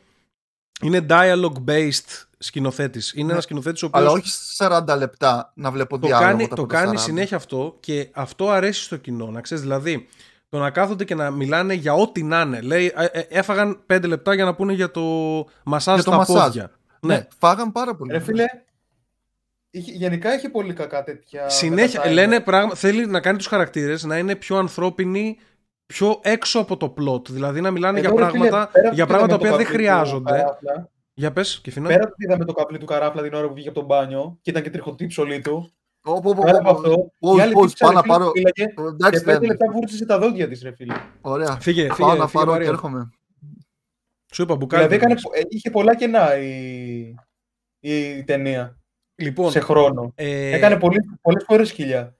είναι 0.82 1.06
dialogue 1.10 1.64
based 1.68 2.26
σκηνοθέτης. 2.38 3.14
Είναι 3.14 3.26
ναι. 3.26 3.32
ένας 3.32 3.44
σκηνοθέτης 3.44 3.84
ο 3.84 3.86
οποίος. 3.86 4.02
Αλλά 4.02 4.12
όχι 4.12 4.32
40 4.58 4.98
λεπτά 4.98 5.52
να 5.56 5.72
βλέπω 5.72 6.00
το 6.00 6.08
διάλογο. 6.08 6.32
Κάνει, 6.32 6.48
το 6.48 6.66
κάνει 6.66 6.98
συνέχεια 6.98 7.38
αυτό 7.38 7.78
και 7.80 8.10
αυτό 8.14 8.50
αρέσει 8.50 8.84
στο 8.84 8.98
κοινό. 8.98 9.32
Να 9.32 9.42
ξέρεις, 9.42 9.64
δηλαδή, 9.64 10.08
το 10.50 10.60
να 10.60 10.72
κάθονται 10.72 11.04
και 11.04 11.16
να 11.16 11.32
μιλάνε 11.32 11.74
για 11.74 11.94
ό,τι 11.94 12.24
να 12.24 12.42
είναι. 12.42 12.62
Λέει, 12.62 12.94
ε, 12.96 13.06
ε, 13.06 13.26
έφαγαν 13.30 13.84
5 13.88 14.04
λεπτά 14.08 14.34
για 14.34 14.46
να 14.46 14.56
πούνε 14.56 14.74
για 14.74 14.92
το 14.92 15.02
μασάζ 15.64 16.00
στα 16.00 16.26
πόδια. 16.26 16.72
Ναι. 17.02 17.16
ναι, 17.16 17.28
φάγαν 17.38 17.72
πάρα 17.72 17.96
πολύ. 17.96 18.12
Ρε 18.12 18.20
φίλε, 18.20 18.46
γενικά 19.72 20.32
έχει 20.32 20.50
πολύ 20.50 20.74
κακά 20.74 21.04
τέτοια. 21.04 21.50
Συνέχεια 21.50 22.12
λένε 22.12 22.40
πράγμα, 22.40 22.76
θέλει 22.76 23.06
να 23.06 23.20
κάνει 23.20 23.38
τους 23.38 23.48
χαρακτήρες 23.48 24.04
να 24.04 24.18
είναι 24.18 24.36
πιο 24.36 24.58
ανθρώπινοι, 24.58 25.38
πιο 25.86 26.20
έξω 26.24 26.60
από 26.60 26.78
το 26.78 26.94
plot. 26.98 27.30
Δηλαδή 27.30 27.62
να 27.62 27.72
μιλάνε 27.72 28.00
για 28.00 28.14
πράγματα, 28.14 28.72
για 28.94 29.06
πράγματα 29.06 29.38
που 29.38 29.56
δεν 29.56 29.66
χρειάζονται. 29.66 30.46
Για 31.14 31.32
πες, 31.32 31.60
και 31.64 31.72
φινά. 31.72 31.88
Πέρα 31.88 32.08
που 32.08 32.16
είδαμε 32.18 32.46
το 32.46 32.54
καπλί 32.54 32.78
του 32.78 32.86
καράφλα 32.86 33.22
την 33.22 33.34
ώρα 33.34 33.48
που 33.48 33.54
βγήκε 33.54 33.70
από 33.70 33.78
τον 33.78 33.88
μπάνιο 33.88 34.38
και 34.42 34.50
ήταν 34.50 34.64
και 34.64 34.70
τριχωτή 34.70 35.08
ψωλή 35.08 35.40
του. 35.40 35.72
Όπω, 36.16 36.30
όπω, 36.30 36.70
αυτό. 36.70 37.12
Πώς, 37.54 37.74
πάω 37.74 37.92
να 37.92 38.02
πάρω. 38.02 38.32
Και 39.12 39.20
πέντε 39.26 39.46
λεπτά 39.46 39.72
βούρτισε 39.72 40.06
τα 40.06 40.20
δόντια 40.20 40.48
της, 40.48 40.62
ρε 40.62 40.72
φίλε. 40.72 40.94
Ωραία. 41.22 41.58
Φύγε, 41.60 41.82
φύγε. 41.82 42.08
Πάω 42.08 42.16
να 42.16 42.28
πάρω 42.28 42.58
και 42.58 42.68
έρχομαι. 42.68 43.10
Σου 44.34 44.42
είπα 44.42 44.56
μπουκάλι. 44.56 44.88
Δηλαδή 44.88 45.16
είχε 45.50 45.70
πολλά 45.70 45.96
κενά 45.96 46.38
η 47.80 48.24
ταινία. 48.26 48.80
Λοιπόν, 49.16 49.52
σε 49.52 49.60
χρόνο. 49.60 50.12
Ε... 50.16 50.56
Έκανε 50.56 50.80
πολλέ 50.80 51.00
φορές 51.46 51.72
χιλιά. 51.72 52.18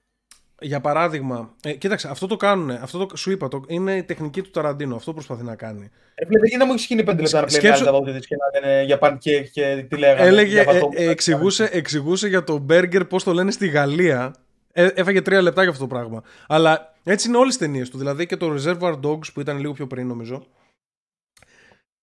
Για 0.62 0.82
παράδειγμα, 0.82 1.56
ε, 1.64 1.74
κοίταξε, 1.74 2.08
αυτό 2.08 2.28
το 2.28 2.36
κάνουν. 2.36 2.70
Αυτό 2.70 3.06
το, 3.06 3.18
σου 3.18 3.32
είπα, 3.32 3.48
το, 3.48 3.64
είναι 3.68 3.96
η 3.96 4.04
τεχνική 4.04 4.42
του 4.42 4.50
Ταραντίνο. 4.50 4.96
Αυτό 4.96 5.14
προσπαθεί 5.14 5.44
να 5.44 5.56
κάνει. 5.56 5.90
Ε, 6.16 6.26
δεν 6.26 6.60
να 6.60 6.66
μου 6.66 6.74
έχει 6.74 6.86
γίνει 6.90 7.04
πέντε 7.04 7.22
λεπτά 7.22 7.40
να 7.40 7.60
πλέον 7.60 7.84
τα 7.84 7.92
δόντια 7.92 8.20
και 8.20 8.36
να 8.36 8.60
λένε 8.60 8.84
για 8.84 8.98
πανκέ 8.98 9.42
και 9.42 9.86
τι 9.90 9.98
λέγανε. 9.98 10.28
Έλεγε, 10.28 10.60
ε, 10.60 10.80
ε, 10.96 11.10
εξηγούσε, 11.10 11.70
εξηγούσε 11.72 12.28
για 12.28 12.44
το 12.44 12.58
μπέργκερ 12.58 13.06
πώς 13.06 13.24
το 13.24 13.34
λένε 13.34 13.52
στη 13.52 13.68
Γαλλία. 13.68 14.36
Ε, 14.72 14.88
έφαγε 14.94 15.22
τρία 15.22 15.42
λεπτά 15.42 15.62
για 15.62 15.72
αυτό 15.72 15.88
το 15.88 15.96
πράγμα. 15.96 16.24
Αλλά 16.48 16.96
έτσι 17.04 17.28
είναι 17.28 17.38
όλες 17.38 17.58
τι 17.58 17.60
ταινίες 17.60 17.90
του. 17.90 17.98
Δηλαδή 17.98 18.26
και 18.26 18.38
το 18.38 18.56
Reservoir 18.56 19.00
Dogs 19.00 19.34
που 19.34 19.40
ήταν 19.40 19.58
λίγο 19.60 19.74
πιο 19.74 19.88
πριν, 19.88 20.08
νομίζω. 20.08 20.46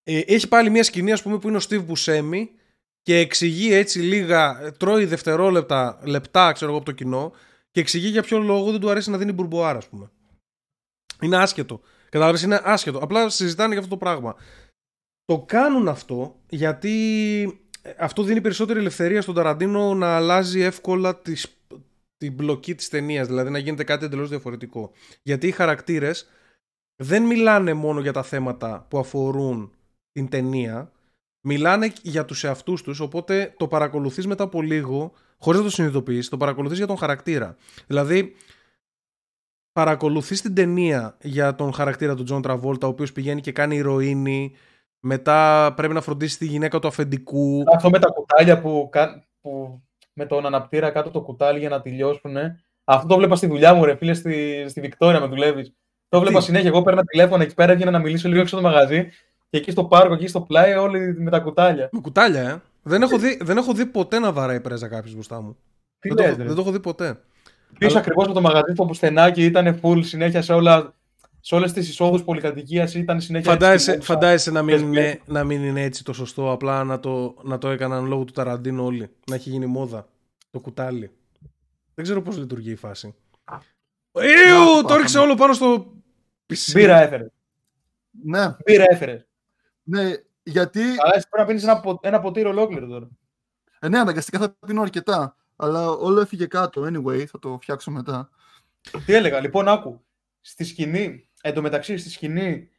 Ε, 0.05 0.19
έχει 0.19 0.49
πάλι 0.49 0.71
μια 0.71 0.83
σκηνή, 0.83 1.13
ας 1.13 1.23
πούμε, 1.23 1.39
που 1.39 1.49
είναι 1.49 1.57
ο 1.57 1.61
Steve 1.69 1.85
Buscemi 1.87 2.47
και 3.03 3.19
εξηγεί 3.19 3.75
έτσι 3.75 3.99
λίγα, 3.99 4.73
τρώει 4.79 5.05
δευτερόλεπτα, 5.05 5.99
λεπτά, 6.05 6.53
ξέρω 6.53 6.71
εγώ, 6.71 6.77
από 6.77 6.87
το 6.87 6.93
κοινό 6.93 7.33
και 7.77 7.83
εξηγεί 7.83 8.09
για 8.09 8.23
ποιο 8.23 8.39
λόγο 8.39 8.71
δεν 8.71 8.81
του 8.81 8.91
αρέσει 8.91 9.11
να 9.11 9.19
δίνει 9.19 9.33
μπουρμποάρα, 9.33 9.79
ας 9.79 9.89
πούμε. 9.89 10.11
Είναι 11.21 11.37
άσχετο. 11.37 11.81
Κατάλαβες, 12.09 12.43
είναι 12.43 12.61
άσχετο. 12.65 12.99
Απλά 12.99 13.29
συζητάνε 13.29 13.69
για 13.69 13.79
αυτό 13.79 13.91
το 13.91 13.97
πράγμα. 13.97 14.37
Το 15.25 15.41
κάνουν 15.41 15.89
αυτό 15.89 16.41
γιατί 16.49 17.69
αυτό 17.99 18.23
δίνει 18.23 18.41
περισσότερη 18.41 18.79
ελευθερία 18.79 19.23
στον 19.23 19.35
Ταραντίνο 19.35 19.95
να 19.95 20.17
αλλάζει 20.17 20.61
εύκολα 20.61 21.17
τις, 21.17 21.59
την 22.17 22.33
πλοκή 22.33 22.75
της 22.75 22.89
ταινίας, 22.89 23.27
δηλαδή 23.27 23.51
να 23.51 23.59
γίνεται 23.59 23.85
κάτι 23.85 24.05
εντελώς 24.05 24.29
διαφορετικό. 24.29 24.93
Γιατί 25.23 25.47
οι 25.47 25.51
χαρακτήρες 25.51 26.29
δεν 27.03 27.23
μιλάνε 27.23 27.73
μόνο 27.73 28.01
για 28.01 28.13
τα 28.13 28.23
θέματα 28.23 28.87
που 28.91 28.99
αφορούν 28.99 29.73
την 30.13 30.29
ταινία, 30.29 30.93
μιλάνε 31.47 31.93
για 32.03 32.25
τους 32.25 32.45
εαυτούς 32.45 32.83
τους, 32.83 33.01
οπότε 33.01 33.55
το 33.57 33.69
παρακολουθείς 33.69 34.27
μετά 34.27 34.45
από 34.45 34.63
λίγο, 34.63 35.13
χωρίς 35.39 35.61
να 35.61 35.67
το 35.67 35.73
συνειδητοποιείς, 35.73 36.29
το 36.29 36.37
παρακολουθείς 36.37 36.79
για 36.79 36.87
τον 36.87 36.97
χαρακτήρα. 36.97 37.57
Δηλαδή, 37.87 38.35
παρακολουθείς 39.73 40.43
την 40.43 40.55
ταινία 40.55 41.17
για 41.23 41.55
τον 41.55 41.73
χαρακτήρα 41.73 42.15
του 42.15 42.23
Τζον 42.23 42.43
Τραβόλτα, 42.43 42.87
ο 42.87 42.91
οποίος 42.91 43.13
πηγαίνει 43.13 43.41
και 43.41 43.53
κάνει 43.53 43.77
ηρωίνη, 43.77 44.53
μετά 45.01 45.73
πρέπει 45.77 45.95
να 45.95 46.01
φροντίσει 46.01 46.39
τη 46.39 46.47
γυναίκα 46.47 46.79
του 46.79 46.89
αφεντικού. 46.89 47.65
Αυτό 47.75 47.91
με 47.91 47.99
τα 47.99 48.09
κουτάλια 48.09 48.61
που, 48.61 48.91
που 49.41 49.83
με 50.13 50.27
τον 50.27 50.47
αναπτήρα 50.47 50.91
κάτω 50.91 51.11
το 51.11 51.21
κουτάλι 51.21 51.59
για 51.59 51.69
να 51.69 51.81
τελειώσουν. 51.81 52.37
Αυτό 52.85 53.07
το 53.07 53.17
βλέπα 53.17 53.37
στη 53.37 53.47
δουλειά 53.47 53.75
μου, 53.75 53.85
ρε 53.85 53.97
φίλε, 53.97 54.15
στη, 54.15 54.65
στη 54.69 54.81
Βικτόρια 54.81 55.21
με 55.21 55.27
δουλεύεις. 55.27 55.75
Το 56.09 56.21
βλέπα 56.21 56.41
συνέχεια. 56.41 56.69
Εγώ 56.69 56.83
παίρνω 56.83 57.03
τηλέφωνο 57.03 57.43
εκεί 57.43 57.55
πέρα, 57.55 57.73
έβγαινα 57.73 57.91
να 57.91 57.99
μιλήσω 57.99 58.29
λίγο 58.29 58.41
έξω 58.41 58.57
το 58.57 58.63
μαγαζί 58.63 59.09
και 59.51 59.59
εκεί 59.59 59.71
στο 59.71 59.85
πάρκο, 59.85 60.15
εκεί 60.15 60.27
στο 60.27 60.41
πλάι, 60.41 60.73
όλοι 60.73 61.15
με 61.19 61.31
τα 61.31 61.41
κουτάλια. 61.41 61.89
Με 61.93 62.01
κουτάλια, 62.01 62.41
ε. 62.41 62.61
Δεν 62.89 63.03
έχω 63.03 63.19
δει, 63.19 63.39
δεν 63.43 63.57
έχω 63.57 63.73
δει 63.73 63.87
ποτέ 63.87 64.19
να 64.19 64.33
βαράει 64.33 64.61
πρέζα 64.61 64.89
κάποιος 64.89 65.15
μπροστά 65.15 65.41
μου. 65.41 65.57
Τι 65.99 66.09
δεν, 66.09 66.27
λες, 66.27 66.37
το, 66.37 66.45
δεν 66.45 66.55
το 66.55 66.61
έχω 66.61 66.71
δει 66.71 66.81
ποτέ. 66.81 67.21
Πίσω 67.79 67.91
Αλλά... 67.91 67.99
ακριβώς 67.99 68.27
με 68.27 68.33
το 68.33 68.41
μαγαζί 68.41 68.73
το 68.75 68.85
πουστενάκι 68.85 69.45
ήταν 69.45 69.81
full 69.83 70.01
συνέχεια 70.03 70.43
σε 70.43 70.53
όλα. 70.53 70.95
Σε 71.41 71.55
όλες 71.55 71.73
τις 71.73 71.89
εισόδους 71.89 72.25
πολυκατοικίας 72.25 72.95
ήταν 72.95 73.21
συνέχεια. 73.21 73.51
Φαντάζεσαι, 73.51 74.01
φαντάζεσαι 74.01 74.51
να, 74.51 74.63
μην 74.63 74.79
είναι, 74.79 75.21
να 75.27 75.45
μην 75.45 75.65
είναι 75.65 75.83
έτσι 75.83 76.05
το 76.05 76.13
σωστό. 76.13 76.51
Απλά 76.51 76.85
να 76.85 77.01
το, 77.01 77.37
να 77.43 77.59
το 77.59 77.69
έκαναν 77.69 78.07
λόγω 78.07 78.25
του 78.25 78.33
Ταραντίνου 78.33 78.85
όλοι. 78.85 79.11
Να 79.27 79.35
έχει 79.35 79.51
γίνει 79.51 79.67
μόδα. 79.67 80.09
Το 80.51 80.61
κουτάλι. 80.61 81.11
Δεν 81.95 82.05
ξέρω 82.05 82.23
πώς 82.23 82.39
λειτουργεί 82.39 82.71
η 82.71 82.77
φάση. 82.77 83.15
Ιου! 84.13 84.85
Το 84.87 84.95
έριξε 84.95 85.19
όλο 85.19 85.35
πάνω 85.35 85.53
στο 85.53 85.93
πισί. 86.47 86.73
Μπύρα 86.73 87.03
έφερες. 87.03 87.31
Ναι. 88.25 88.57
Μπύρα 88.65 88.85
έφερες. 88.89 89.27
Ναι, 89.83 90.13
γιατί. 90.47 90.81
Αλλά 90.81 91.15
εσύ 91.15 91.29
πρέπει 91.29 91.39
να 91.39 91.45
πίνεις 91.45 91.63
ένα, 91.63 91.99
ένα 92.01 92.21
ποτήρι 92.21 92.49
ολόκληρο 92.49 92.87
τώρα. 92.87 93.09
Ε, 93.79 93.89
ναι, 93.89 93.99
αναγκαστικά 93.99 94.39
θα 94.39 94.57
πίνω 94.67 94.83
αρκετά. 94.83 95.37
αλλά 95.57 95.89
όλο 95.91 96.21
έφυγε 96.21 96.47
κάτω. 96.47 96.83
Anyway, 96.83 97.25
θα 97.25 97.39
το 97.39 97.59
φτιάξω 97.63 97.91
μετά. 97.91 98.31
Τι 99.07 99.13
έλεγα, 99.15 99.41
λοιπόν, 99.41 99.69
άκου. 99.69 100.05
Στη 100.41 100.65
σκηνή, 100.65 101.29
εντωμεταξύ 101.43 101.97
στη 101.97 102.11
σκηνή 102.11 102.71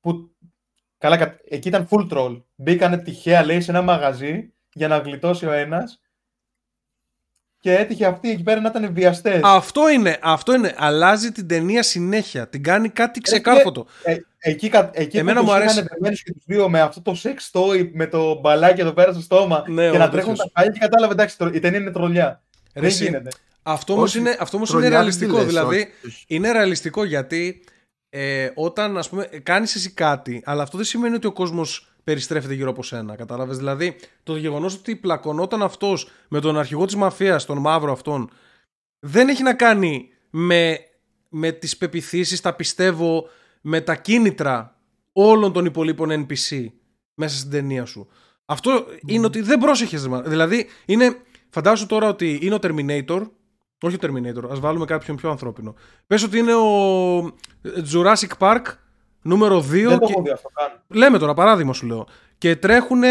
που. 0.00 0.34
Καλά, 0.98 1.16
κα- 1.16 1.38
εκεί 1.44 1.68
ήταν 1.68 1.88
full 1.90 2.10
troll. 2.12 2.42
Μπήκανε 2.54 2.98
τυχαία, 2.98 3.44
λέει, 3.44 3.60
σε 3.60 3.70
ένα 3.70 3.82
μαγαζί 3.82 4.52
για 4.72 4.88
να 4.88 4.98
γλιτώσει 4.98 5.46
ο 5.46 5.52
ένας. 5.52 6.00
Και 7.64 7.74
έτυχε 7.74 8.06
αυτοί 8.06 8.30
εκεί 8.30 8.42
πέρα 8.42 8.60
να 8.60 8.68
ήταν 8.68 8.92
βιαστές. 8.94 9.40
Αυτό 9.42 9.88
είναι, 9.90 10.18
αυτό 10.22 10.54
είναι. 10.54 10.74
Αλλάζει 10.76 11.32
την 11.32 11.48
ταινία 11.48 11.82
συνέχεια. 11.82 12.48
Την 12.48 12.62
κάνει 12.62 12.88
κάτι 12.88 13.20
ξεκάρφωτο. 13.20 13.86
Ε, 14.02 14.16
εκεί 14.38 14.68
κα- 14.68 14.90
εκεί 14.92 15.16
Εμένα 15.18 15.38
που 15.40 15.44
μου 15.46 15.50
τους 15.50 15.60
αρέσει. 15.60 15.74
είχαν 15.74 15.88
δεμένους 15.92 16.22
και 16.22 16.32
τους 16.32 16.42
δύο 16.46 16.68
με 16.68 16.80
αυτό 16.80 17.00
το 17.02 17.16
sex 17.22 17.58
toy 17.60 17.90
με 17.92 18.06
το 18.06 18.40
μπαλάκι 18.40 18.80
εδώ 18.80 18.92
πέρα 18.92 19.12
στο 19.12 19.20
στόμα 19.22 19.64
Ναι, 19.66 19.90
και 19.90 19.98
να 19.98 20.04
ο 20.04 20.08
τρέχουν 20.08 20.30
τέτοιος. 20.34 20.52
τα 20.52 20.60
χάλια 20.60 20.72
και 20.72 20.78
κατάλαβε 20.78 21.12
εντάξει 21.12 21.38
τρο- 21.38 21.54
η 21.54 21.58
ταινία 21.58 21.78
είναι 21.78 21.90
τρολιά. 21.90 22.42
Ρε 22.74 22.80
Δεν 22.80 22.84
εσύ, 22.90 23.04
γίνεται. 23.04 23.28
Αυτό 23.62 23.92
όμως 23.92 24.10
Όχι, 24.10 24.18
είναι, 24.18 24.36
αυτό 24.40 24.56
όμως 24.56 24.68
είναι 24.70 24.78
Τρολιάρι 24.80 24.94
ρεαλιστικό. 25.04 25.32
τι 25.32 25.38
λες, 25.38 25.46
δηλαδή, 25.46 25.76
όχι, 25.76 26.06
όχι. 26.06 26.24
είναι 26.28 26.52
ρεαλιστικό 26.52 27.04
γιατί 27.04 27.64
ε, 28.10 28.48
όταν 28.54 28.98
ας 28.98 29.08
πούμε 29.08 29.24
κάνεις 29.42 29.74
εσύ 29.74 29.90
κάτι, 29.90 30.42
αλλά 30.44 30.62
αυτό 30.62 30.76
δεν 30.76 30.86
σημαίνει 30.86 31.14
ότι 31.14 31.26
ο 31.26 31.32
κόσμος 31.32 31.93
περιστρέφεται 32.04 32.54
γύρω 32.54 32.70
από 32.70 32.82
σένα. 32.82 33.16
Κατάλαβες; 33.16 33.56
Δηλαδή, 33.56 33.96
το 34.22 34.36
γεγονός 34.36 34.74
ότι 34.74 34.96
πλακωνόταν 34.96 35.62
αυτός 35.62 36.08
με 36.28 36.40
τον 36.40 36.58
αρχηγό 36.58 36.84
της 36.84 36.96
μαφίας, 36.96 37.44
τον 37.44 37.58
μαύρο 37.58 37.92
αυτόν, 37.92 38.30
δεν 38.98 39.28
έχει 39.28 39.42
να 39.42 39.54
κάνει 39.54 40.08
με, 40.30 40.78
με 41.28 41.50
τις 41.52 41.76
πεπιθήσεις, 41.76 42.40
τα 42.40 42.54
πιστεύω, 42.54 43.28
με 43.60 43.80
τα 43.80 43.94
κίνητρα 43.94 44.78
όλων 45.12 45.52
των 45.52 45.64
υπολείπων 45.64 46.26
NPC 46.26 46.66
μέσα 47.14 47.36
στην 47.36 47.50
ταινία 47.50 47.84
σου. 47.84 48.08
Αυτό 48.44 48.84
είναι 49.06 49.26
ότι 49.26 49.40
δεν 49.40 49.58
πρόσεχες. 49.58 50.08
μα. 50.08 50.22
Δηλαδή, 50.22 50.66
είναι, 50.84 51.16
φαντάσου 51.50 51.86
τώρα 51.86 52.08
ότι 52.08 52.38
είναι 52.42 52.54
ο 52.54 52.58
Terminator, 52.62 53.30
όχι 53.80 53.94
ο 53.94 53.98
Terminator, 54.00 54.50
ας 54.50 54.60
βάλουμε 54.60 54.84
κάποιον 54.84 55.16
πιο 55.16 55.30
ανθρώπινο. 55.30 55.74
Πες 56.06 56.22
ότι 56.22 56.38
είναι 56.38 56.54
ο 56.54 57.36
Jurassic 57.92 58.38
Park 58.38 58.62
νούμερο 59.24 59.58
2 59.58 59.62
Δεν 59.62 59.98
το 59.98 60.06
και... 60.06 60.12
έχω 60.12 60.22
δει 60.22 60.30
αυτό 60.30 60.48
καν. 60.54 60.82
Λέμε 60.88 61.18
τώρα, 61.18 61.34
παράδειγμα 61.34 61.72
σου 61.72 61.86
λέω. 61.86 62.06
Και 62.38 62.56
τρέχουν. 62.56 63.02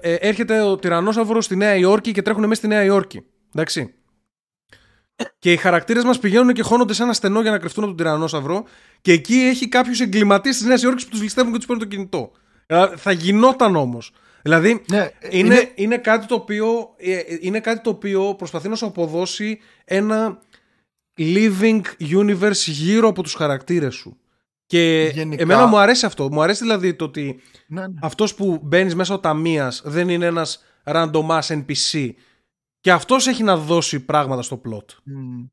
έρχεται 0.00 0.60
ο 0.60 0.76
τυρανόσαυρο 0.76 1.40
στη 1.40 1.56
Νέα 1.56 1.74
Υόρκη 1.74 2.12
και 2.12 2.22
τρέχουν 2.22 2.42
μέσα 2.42 2.54
στη 2.54 2.66
Νέα 2.66 2.84
Υόρκη. 2.84 3.22
Εντάξει. 3.54 3.94
Και 5.38 5.52
οι 5.52 5.56
χαρακτήρες 5.56 6.04
μας 6.04 6.18
πηγαίνουν 6.18 6.52
και 6.52 6.62
χώνονται 6.62 6.92
σε 6.92 7.02
ένα 7.02 7.12
στενό 7.12 7.40
για 7.40 7.50
να 7.50 7.58
κρυφτούν 7.58 7.84
από 7.84 7.94
τον 7.94 8.04
τυρανόσαυρο. 8.04 8.64
Και 9.00 9.12
εκεί 9.12 9.34
έχει 9.34 9.68
κάποιους 9.68 10.00
εγκληματίες 10.00 10.56
της 10.56 10.66
Νέας 10.66 10.82
Υόρκης 10.82 11.04
που 11.04 11.10
τους 11.10 11.22
ληστεύουν 11.22 11.52
και 11.52 11.56
τους 11.56 11.66
παίρνουν 11.66 11.88
το 11.88 11.94
κινητό. 11.94 12.30
Ε, 12.66 12.86
Θα 12.96 13.12
γινόταν 13.12 13.76
όμως. 13.76 14.12
Δηλαδή, 14.42 14.82
Ναι, 14.90 15.10
είναι, 15.30 15.70
είναι... 15.74 15.98
κάτι 15.98 16.26
το 16.26 16.34
οποίο, 16.34 16.94
ε, 16.96 17.18
είναι 17.40 17.60
κάτι 17.60 17.80
το 17.80 17.90
οποίο 17.90 18.34
προσπαθεί 18.34 18.68
να 18.68 18.74
σου 18.74 18.86
αποδώσει 18.86 19.60
ένα 19.84 20.38
living 21.18 21.80
universe 21.98 22.52
γύρω 22.66 23.08
από 23.08 23.22
τους 23.22 23.34
χαρακτήρες 23.34 23.94
σου. 23.94 24.18
Και 24.66 25.10
Γενικά- 25.14 25.42
εμένα 25.42 25.66
μου 25.66 25.78
αρέσει 25.78 26.06
αυτό. 26.06 26.28
Μου 26.32 26.42
αρέσει 26.42 26.62
δηλαδή 26.62 26.94
το 26.94 27.04
ότι 27.04 27.40
ναι, 27.66 27.80
ναι. 27.80 27.94
αυτός 28.02 28.34
που 28.34 28.60
μπαίνεις 28.62 28.94
μέσα 28.94 29.14
ο 29.14 29.18
ταμείας 29.18 29.82
δεν 29.84 30.08
είναι 30.08 30.26
ένας 30.26 30.62
random 30.84 31.26
ass 31.28 31.40
NPC. 31.64 32.10
Και 32.80 32.92
αυτός 32.92 33.26
έχει 33.26 33.42
να 33.42 33.56
δώσει 33.56 34.00
πράγματα 34.04 34.42
στο 34.42 34.60
plot. 34.68 34.84
Μμ. 35.04 35.44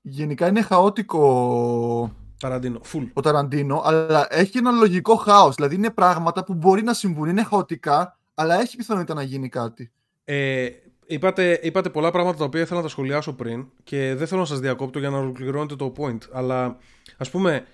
Γενικά 0.00 0.48
είναι 0.48 0.62
χαότικο 0.62 2.12
Ταραντίνο. 2.40 2.80
Full. 2.92 3.08
ο 3.12 3.20
Ταραντίνο, 3.20 3.82
αλλά 3.84 4.26
έχει 4.30 4.58
ένα 4.58 4.70
λογικό 4.70 5.14
χάος. 5.14 5.54
Δηλαδή 5.54 5.74
είναι 5.74 5.90
πράγματα 5.90 6.44
που 6.44 6.54
μπορεί 6.54 6.82
να 6.82 6.92
συμβούν, 6.94 7.28
είναι 7.28 7.42
χαοτικά, 7.42 8.18
αλλά 8.34 8.60
έχει 8.60 8.76
πιθανότητα 8.76 9.14
να 9.14 9.22
γίνει 9.22 9.48
κάτι. 9.48 9.90
Ε, 10.24 10.68
είπατε, 11.06 11.60
είπατε 11.62 11.88
πολλά 11.90 12.10
πράγματα 12.10 12.38
τα 12.38 12.44
οποία 12.44 12.60
ήθελα 12.60 12.76
να 12.76 12.82
τα 12.84 12.88
σχολιάσω 12.88 13.32
πριν 13.32 13.66
και 13.84 14.14
δεν 14.14 14.26
θέλω 14.26 14.40
να 14.40 14.46
σας 14.46 14.60
διακόπτω 14.60 14.98
για 14.98 15.10
να 15.10 15.18
ολοκληρώνετε 15.18 15.76
το 15.76 15.92
point. 15.98 16.18
Αλλά 16.32 16.76
ας 17.16 17.30
πούμε 17.30 17.66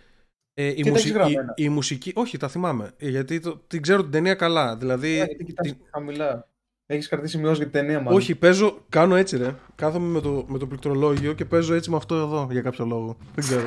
ε, 0.55 0.67
η, 0.67 0.75
τα 0.83 0.91
μουσι- 0.91 1.05
έχεις 1.05 1.13
γραμμένα; 1.17 1.53
η, 1.57 1.63
η 1.65 1.69
μουσική... 1.69 2.13
Όχι, 2.15 2.37
τα 2.39 2.49
θυμάμαι. 2.49 2.91
Ε, 2.99 3.09
Γιατί 3.09 3.41
το, 3.41 3.63
την 3.67 3.83
ξέρω 3.83 4.03
την 4.03 4.11
ταινία 4.11 4.35
καλά. 4.35 4.77
Δηλαδή... 4.77 5.09
Ε, 5.13 5.25
Γιατί 5.25 5.45
κοιτάς 5.45 5.67
την- 5.67 5.77
χαμηλά. 5.93 6.49
Έχεις 6.87 7.09
κρατήσει 7.09 7.33
σημειώσει 7.37 7.57
για 7.57 7.65
την 7.71 7.81
ταινία, 7.81 8.01
μάλλον. 8.01 8.19
όχι, 8.19 8.35
παίζω, 8.35 8.79
κάνω 8.89 9.17
έτσι 9.17 9.37
ρε. 9.37 9.55
Κάθομαι 9.75 10.07
με 10.07 10.21
το, 10.21 10.45
με 10.49 10.59
το 10.59 10.67
πληκτρολόγιο 10.67 11.33
και 11.33 11.45
παίζω 11.45 11.75
έτσι 11.75 11.91
με 11.91 11.97
αυτό 11.97 12.15
εδώ 12.15 12.49
για 12.51 12.61
κάποιο 12.61 12.85
λόγο. 12.85 13.17
Δεν 13.35 13.45
ξέρω. 13.45 13.63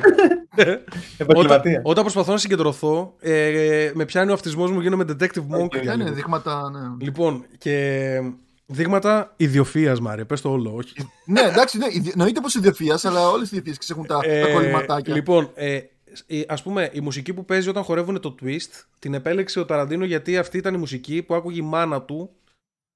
όταν, 0.58 0.82
Επαγγελματία. 1.18 1.80
όταν 1.84 2.02
προσπαθώ 2.02 2.32
να 2.32 2.38
συγκεντρωθώ, 2.38 3.14
ε, 3.20 3.90
με 3.94 4.04
πιάνει 4.04 4.30
ο 4.30 4.34
αυτισμός 4.34 4.70
μου, 4.70 4.80
γίνομαι 4.80 5.04
detective 5.08 5.54
Monk. 5.56 5.60
Οκ. 5.64 5.72
για 5.76 5.82
Ναι, 5.82 5.96
ναι, 5.96 6.02
λίγο. 6.02 6.14
δείγματα, 6.14 6.70
ναι. 6.70 7.04
Λοιπόν, 7.04 7.44
και 7.58 8.20
δείγματα 8.66 9.32
ιδιοφυΐας, 9.36 10.00
Μάρια. 10.00 10.26
Πες 10.26 10.40
το 10.40 10.50
όλο, 10.50 10.74
όχι. 10.74 10.92
ναι, 11.26 11.40
εντάξει, 11.40 11.78
ναι, 11.78 11.86
ιδι- 11.92 12.12
εννοείται 12.12 12.40
πως 12.40 12.54
ιδιοφυΐας, 12.54 13.04
αλλά 13.04 13.28
όλες 13.28 13.52
οι 13.52 13.56
ιδιοφυΐες 13.56 13.90
έχουν 13.90 14.06
τα, 14.06 14.18
τα 14.18 14.28
Ε, 14.28 14.52
κολληματάκια. 14.52 15.14
Λοιπόν, 15.14 15.50
ε, 15.54 15.78
η- 16.26 16.44
ας 16.48 16.62
πούμε, 16.62 16.90
η 16.92 17.00
μουσική 17.00 17.34
που 17.34 17.44
παίζει 17.44 17.68
όταν 17.68 17.82
χορεύουν 17.82 18.20
το 18.20 18.34
twist, 18.42 18.84
την 18.98 19.14
επέλεξε 19.14 19.60
ο 19.60 19.64
Ταραντίνο 19.64 20.04
γιατί 20.04 20.38
αυτή 20.38 20.58
ήταν 20.58 20.74
η 20.74 20.78
μουσική 20.78 21.22
που 21.22 21.34
άκουγε 21.34 21.58
η 21.58 21.64
μάνα 21.64 22.02
του 22.02 22.30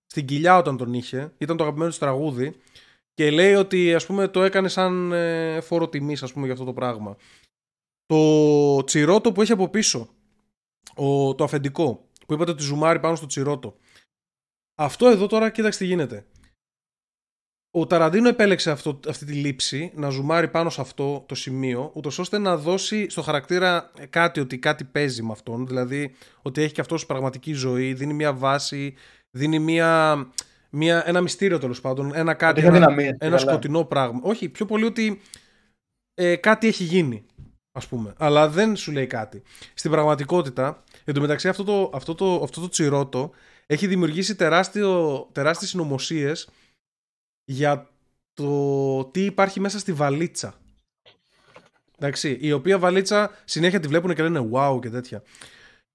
στην 0.07 0.27
κοιλιά 0.27 0.57
όταν 0.57 0.77
τον 0.77 0.93
είχε. 0.95 1.33
Ήταν 1.39 1.57
το 1.57 1.63
αγαπημένο 1.63 1.91
του 1.91 1.99
τραγούδι. 1.99 2.57
Και 3.15 3.31
λέει 3.31 3.55
ότι 3.55 3.95
ας 3.95 4.07
πούμε 4.07 4.29
το 4.29 4.43
έκανε 4.43 4.69
σαν 4.69 5.13
ε, 5.13 5.61
φόρο 5.61 5.89
τιμής 5.89 6.23
ας 6.23 6.33
πούμε 6.33 6.45
για 6.45 6.53
αυτό 6.55 6.65
το 6.67 6.73
πράγμα. 6.73 7.17
Το 8.07 8.85
τσιρότο 8.85 9.33
που 9.33 9.43
έχει 9.43 9.53
από 9.53 9.69
πίσω, 9.69 10.09
ο, 10.95 11.35
το 11.35 11.45
αφεντικό, 11.45 12.09
που 12.27 12.33
είπατε 12.35 12.51
ότι 12.51 12.63
ζουμάρει 12.63 13.01
πάνω 13.01 13.17
στο 13.17 13.27
τσιρότο. 13.27 13.77
Αυτό 14.75 15.07
εδώ 15.07 15.27
τώρα 15.27 15.51
κοίταξε 15.51 15.79
τι 15.79 15.85
γίνεται. 15.85 16.27
Ο 17.75 17.87
Ταραντίνο 17.87 18.29
επέλεξε 18.29 18.71
αυτό, 18.71 19.01
αυτή 19.09 19.25
τη 19.25 19.33
λήψη 19.33 19.93
να 19.95 20.09
ζουμάρει 20.09 20.49
πάνω 20.49 20.71
σε 20.71 20.81
αυτό 20.81 21.25
το 21.29 21.35
σημείο, 21.35 21.91
ούτως 21.95 22.19
ώστε 22.19 22.39
να 22.39 22.57
δώσει 22.57 23.11
στο 23.11 23.23
χαρακτήρα 23.23 23.91
κάτι, 24.11 24.41
ότι 24.41 24.59
κάτι 24.59 24.85
παίζει 24.85 25.23
με 25.23 25.33
αυτόν. 25.33 25.67
Δηλαδή 25.67 26.15
ότι 26.43 26.63
έχει 26.63 26.73
και 26.73 26.81
αυτός 26.81 27.07
πραγματική 27.07 27.53
ζωή, 27.53 27.95
δίνει 27.95 28.13
μια 28.13 28.33
βάση, 28.33 28.95
δίνει 29.31 29.59
μια, 29.59 30.17
μια, 30.71 31.09
ένα 31.09 31.21
μυστήριο 31.21 31.59
τέλος 31.59 31.81
πάντων. 31.81 32.15
Ένα 32.15 32.35
κάτι. 32.35 32.59
Ότι 32.59 32.69
έχει 32.69 32.77
ένα, 32.77 32.87
αδυναμίες, 32.87 33.17
ένα 33.19 33.37
καλά. 33.37 33.51
σκοτεινό 33.51 33.85
πράγμα. 33.85 34.21
Όχι, 34.23 34.49
πιο 34.49 34.67
πολύ 34.67 34.85
ότι 34.85 35.21
ε, 36.15 36.37
κάτι 36.37 36.67
έχει 36.67 36.85
γίνει, 36.85 37.25
ας 37.73 37.87
πούμε. 37.87 38.15
Αλλά 38.19 38.49
δεν 38.49 38.77
σου 38.77 38.93
λέει 38.93 39.07
κάτι. 39.07 39.43
Στην 39.75 39.91
πραγματικότητα, 39.91 40.83
εν 41.05 41.15
τω 41.15 41.21
μεταξύ 41.21 41.49
αυτό 41.49 41.65
το, 41.65 41.91
αυτό 41.95 42.15
το, 42.15 42.41
αυτό 42.43 42.61
το 42.61 42.69
τσιρότο 42.69 43.31
έχει 43.67 43.87
δημιουργήσει 43.87 44.35
τεράστιο, 44.35 45.29
τεράστιες 45.33 45.71
συνωμοσίες 45.71 46.49
για 47.45 47.91
το 48.35 49.05
τι 49.05 49.25
υπάρχει 49.25 49.61
μέσα 49.61 49.79
στη 49.79 49.93
βαλίτσα. 49.93 50.55
Εντάξει, 51.99 52.39
η 52.41 52.53
οποία 52.53 52.79
βαλίτσα 52.79 53.31
συνέχεια 53.45 53.81
τη 53.81 53.89
βλέπουν 53.89 54.15
και 54.15 54.23
λένε 54.23 54.49
wow 54.53 54.79
και 54.81 54.91
τέτοια. 54.91 55.23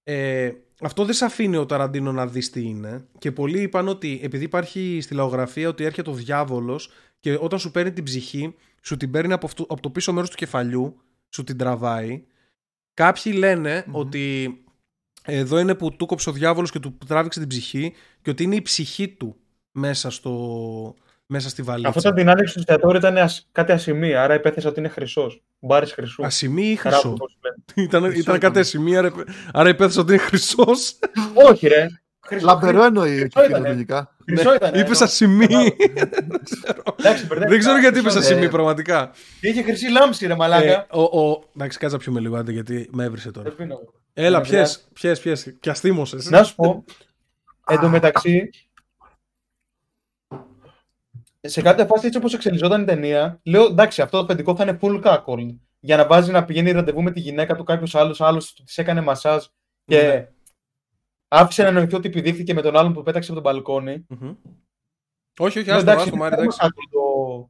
Ε, 0.04 0.52
αυτό 0.82 1.06
δεν 1.06 1.14
σε 1.14 1.26
αφήνει 1.26 1.58
ο 1.58 1.66
Ταραντίνο 1.66 2.12
να 2.12 2.28
δεις 2.28 2.50
τι 2.50 2.62
είναι 2.62 3.06
και 3.18 3.32
πολλοί 3.32 3.62
είπαν 3.62 3.88
ότι 3.88 4.20
επειδή 4.24 4.44
υπάρχει 4.44 5.00
στη 5.02 5.14
λαογραφία 5.14 5.70
ότι 5.70 5.84
έρχεται 5.84 6.10
ο 6.10 6.14
διάβολος 6.14 6.92
και 7.20 7.38
όταν 7.42 7.60
σου 7.60 7.72
παίρνει 7.72 7.92
την 7.92 8.04
ψυχή 8.04 8.56
σου 8.82 8.98
την 8.98 9.12
παίρνει 9.12 9.34
από, 9.34 9.46
αυτό- 9.46 9.66
από 9.70 9.82
το 9.82 9.90
πίσω 9.90 10.14
μέρος 10.14 10.30
του 10.30 10.36
κεφαλιού 10.36 11.02
σου 11.30 11.44
την 11.44 11.58
τραβάει 11.58 12.24
κάποιοι 12.94 13.34
λένε 13.36 13.84
Μμμ. 13.88 13.96
ότι 13.96 14.58
εδώ 15.24 15.60
είναι 15.60 15.76
που 15.76 15.96
του 15.96 16.06
κόψε 16.06 16.30
ο 16.30 16.34
διάβολος 16.34 16.72
και 16.72 16.80
του 16.80 16.98
τράβηξε 17.08 17.40
την 17.40 17.50
ψυχή 17.50 17.94
και 18.22 18.30
ότι 18.30 18.44
είναι 18.44 18.56
η 18.56 18.62
ψυχή 18.62 19.08
του 19.08 19.36
μέσα, 19.72 20.10
στο, 20.10 20.96
μέσα 21.28 21.50
στη 21.50 21.62
βαλίτσα. 21.62 21.88
Αυτό 21.90 22.00
ήταν 22.02 22.14
την 22.16 22.30
άλεξη 22.30 22.54
του 22.54 22.60
εστιατόριου 22.60 22.98
ήταν 22.98 23.18
ασ- 23.18 23.46
κάτι 23.52 23.72
ασημί, 23.72 24.16
άρα 24.16 24.34
υπέθεσα 24.34 24.70
ότι 24.70 24.80
είναι 24.80 24.90
χρυσός. 24.90 25.44
Μπάρις 25.60 25.92
χρυσού. 25.94 26.26
Ασημή 26.26 26.66
ή 26.72 26.76
Καράβου, 26.76 27.02
χρυσό; 27.02 27.14
πώς 27.18 27.38
λένε. 27.44 27.56
ήταν, 27.88 28.02
Χρυσό 28.04 28.20
ήταν 28.20 28.36
ήταν. 28.36 28.40
κάτι 28.50 28.60
ασημή, 28.60 28.98
άρα, 28.98 29.12
άρα 29.54 29.70
υπέθεσα 29.70 30.02
ότι 30.02 30.12
είναι 30.14 30.22
χρυσός. 30.22 31.00
Όχι, 31.34 31.68
ρε. 31.68 31.88
Χρυσό- 32.28 32.46
Λαμπερό 32.46 32.84
εννοεί 32.84 33.10
ο 33.16 33.18
Χρυσό 33.20 33.28
κύριος 33.28 33.48
ήτανε. 33.50 33.68
λογικά. 33.70 34.16
Χρυσό 34.26 34.54
ήταν. 34.56 34.74
Είπες 34.80 35.02
ασημή. 35.02 35.46
Εντάξει, 35.46 37.26
μπερδεύτηκα. 37.26 37.48
Δεν 37.48 37.60
ξέρω 37.60 37.78
γιατί 37.80 38.00
είπες 38.00 38.14
Χρυσό 38.14 38.28
ασημή, 38.30 38.46
Ε, 38.46 38.50
πραγματικά. 38.50 39.12
Και 39.42 39.48
είχε 39.48 39.62
χρυσή 39.64 39.90
λάμψη, 39.90 40.28
ρε 40.28 40.34
Ε, 40.34 40.36
μαλάκα. 40.36 40.88
ο, 40.92 41.02
ο, 41.02 41.44
εντάξει, 41.56 41.78
κάτσα 41.78 41.98
πιο 41.98 42.12
με 42.12 42.20
λίγο, 42.20 42.36
άντε, 42.38 42.52
γιατί 42.52 42.90
με 42.92 43.04
έβρισε 43.04 43.32
τώρα. 43.32 43.50
Δεν 43.50 43.58
πίνω. 43.58 43.80
Έλα, 44.14 44.40
Ναι, 44.40 44.48
πιες, 44.48 44.88
πιες, 44.94 45.20
πιες. 45.20 45.56
Και 45.60 45.70
αστήμωσες. 45.70 46.30
Να 46.30 46.44
σου 46.44 46.56
πω, 46.56 46.84
εν 47.68 47.80
τω 47.80 47.90
μεταξύ, 47.90 48.50
σε 51.48 51.62
κάποια 51.62 51.86
φάση 51.86 52.06
έτσι 52.06 52.18
όπως 52.18 52.34
εξελισσόταν 52.34 52.82
η 52.82 52.86
ταινία, 52.86 53.40
λέω 53.44 53.66
εντάξει, 53.66 54.02
αυτό 54.02 54.18
το 54.18 54.24
αφεντικό 54.24 54.56
θα 54.56 54.64
είναι 54.64 54.80
full 54.82 55.04
cuckold. 55.04 55.56
Για 55.80 55.98
να 55.98 56.06
βάζει 56.08 56.32
να 56.32 56.46
πηγαίνει 56.46 56.72
ραντεβού 56.72 57.02
με 57.04 57.12
τη 57.12 57.20
γυναίκα 57.20 57.56
του 57.56 57.64
κάποιος 57.64 57.96
άλλος, 57.96 58.22
άλλος 58.22 58.54
της 58.54 58.78
έκανε 58.78 59.02
μασάζ 59.02 59.46
και 59.86 60.02
Ναι. 60.02 60.30
άφησε 61.28 61.64
να 61.64 61.72
νοηθεί 61.72 61.96
ότι 61.96 62.08
επιδείχθηκε 62.08 62.54
με 62.54 62.62
τον 62.62 62.76
άλλον 62.78 62.94
που 62.94 63.04
πέταξε 63.04 63.32
από 63.32 63.42
τον 63.42 63.52
μπαλκόνι. 63.52 64.06
Μμμ. 64.10 64.36
Όχι, 65.40 65.60
όχι, 65.60 65.68
Λέω, 65.68 65.78
άστο, 65.78 65.92
άστο, 65.92 66.08
είναι 66.10 66.18
Μάρι, 66.18 66.36
full 66.36 66.40
εντάξει. 66.40 66.58
cuckold 66.62 67.00
ο, 67.02 67.50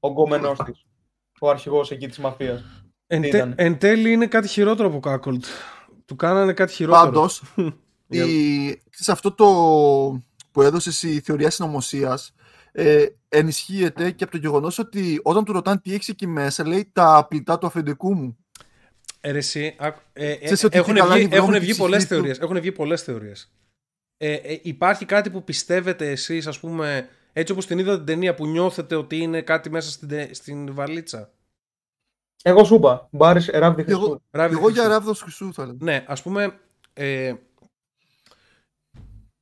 ο 0.00 0.08
γκόμενός 0.10 0.58
της, 0.64 0.84
ο 1.40 1.48
αρχηγός 1.50 1.90
εκεί 1.90 2.06
της 2.08 2.18
μαφίας. 2.18 2.62
Εν, 3.06 3.20
τι 3.20 3.28
τε- 3.28 3.40
ήταν. 3.40 3.54
εν 3.56 3.78
τέλει 3.78 4.12
είναι 4.12 4.26
κάτι 4.26 4.48
χειρότερο 4.48 4.88
από 4.88 5.00
Κάκολτ. 5.00 5.44
Του 6.04 6.16
κάνανε 6.16 6.52
κάτι 6.52 6.72
χειρότερο. 6.72 7.04
Πάντως, 7.04 7.42
η, 8.08 8.82
σε 8.90 9.12
αυτό 9.12 9.32
το 9.32 9.44
που 10.52 10.62
έδωσες 10.62 11.02
η 11.02 11.20
θεωρία 11.20 11.50
συνωμοσίας, 11.50 12.34
ε, 12.76 13.06
ενισχύεται 13.28 14.10
και 14.10 14.24
από 14.24 14.32
το 14.32 14.38
γεγονός 14.38 14.78
ότι 14.78 15.20
όταν 15.22 15.44
του 15.44 15.52
ρωτάνε 15.52 15.80
τι 15.80 15.94
έχεις 15.94 16.08
εκεί 16.08 16.26
μέσα, 16.26 16.66
λέει 16.66 16.90
τα 16.92 17.26
πλητά 17.28 17.58
του 17.58 17.66
αφεντικού 17.66 18.14
μου. 18.14 18.36
Ε, 19.20 19.30
ρε, 19.30 19.38
εσύ, 19.38 19.74
α- 19.78 19.86
ε, 20.12 20.30
ε, 20.30 20.36
Ξέρεις 20.36 20.64
ότι 20.64 20.76
έχουν, 20.78 20.94
καλά 20.94 21.14
βγει, 21.14 21.22
είναι 21.24 21.34
η 21.34 21.36
έχουν 21.36 21.46
βρώμη 21.48 21.60
βγει 21.60 21.70
της 21.70 21.78
πολλές 21.78 21.96
ψυχής 21.96 22.08
του; 22.16 22.22
θεωρίες. 22.22 22.38
Έχουν 22.38 22.60
βγει 22.60 22.72
πολλές 22.72 23.02
θεωρίες. 23.02 23.52
Ε, 24.16 24.32
ε, 24.32 24.58
υπάρχει 24.62 25.04
κάτι 25.04 25.30
που 25.30 25.44
πιστεύετε 25.44 26.10
εσείς, 26.10 26.46
ας 26.46 26.60
πούμε, 26.60 27.08
έτσι 27.32 27.52
όπως 27.52 27.66
την 27.66 27.78
είδατε 27.78 27.96
την 27.96 28.06
ταινία, 28.06 28.34
που 28.34 28.46
νιώθετε 28.46 28.94
ότι 28.94 29.16
είναι 29.16 29.42
κάτι 29.42 29.70
μέσα 29.70 29.90
στην, 29.90 30.08
τε- 30.08 30.34
στην 30.34 30.74
βαλίτσα; 30.74 31.32
Εγώ 32.42 32.64
σου 32.64 32.74
είπα. 32.74 33.08
Μπάρις 33.10 33.46
Ράβδη 33.52 33.84
Εγώ, 33.86 33.98
Χριστού. 33.98 34.22
Ράβδη 34.30 34.56
εγώ 34.56 34.68
για 34.68 34.82
Χρυσού. 34.82 34.90
ράβδος 34.96 35.20
χρυσού 35.20 35.52
θα 35.52 35.62
έλεγα. 35.62 35.78
Ναι, 35.80 36.04
ας 36.08 36.22
πούμε, 36.22 36.58
ε, 36.92 37.34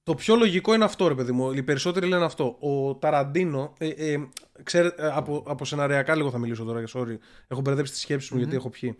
το 0.02 0.14
πιο 0.14 0.36
λογικό 0.36 0.74
είναι 0.74 0.84
αυτό, 0.84 1.08
ρε 1.08 1.14
παιδί 1.14 1.32
μου. 1.32 1.52
Οι 1.52 1.62
περισσότεροι 1.62 2.06
λένε 2.06 2.24
αυτό. 2.24 2.56
Ο 2.60 2.94
Ταραντίνο, 2.94 3.72
ε, 3.78 3.88
ε, 3.88 4.28
ξέρετε, 4.62 5.06
ε, 5.06 5.10
από, 5.14 5.44
από 5.46 5.64
σεναριακά 5.64 6.14
λίγο 6.14 6.30
θα 6.30 6.38
μιλήσω 6.38 6.64
τώρα, 6.64 6.84
sorry. 6.92 7.16
Έχω 7.48 7.60
μπερδέψει 7.60 7.92
τις 7.92 8.00
σκέψεις 8.00 8.30
μου 8.30 8.36
Μμμ. 8.36 8.42
γιατί 8.42 8.58
έχω 8.58 8.70
πιει. 8.70 8.96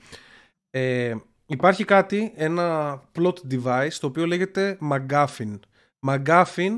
Ε, 0.71 1.15
υπάρχει 1.47 1.85
κάτι, 1.85 2.33
ένα 2.37 2.97
plot 3.15 3.35
device, 3.51 3.93
το 4.01 4.07
οποίο 4.07 4.27
λέγεται 4.27 4.79
McGuffin. 4.91 5.59
McGuffin 6.07 6.71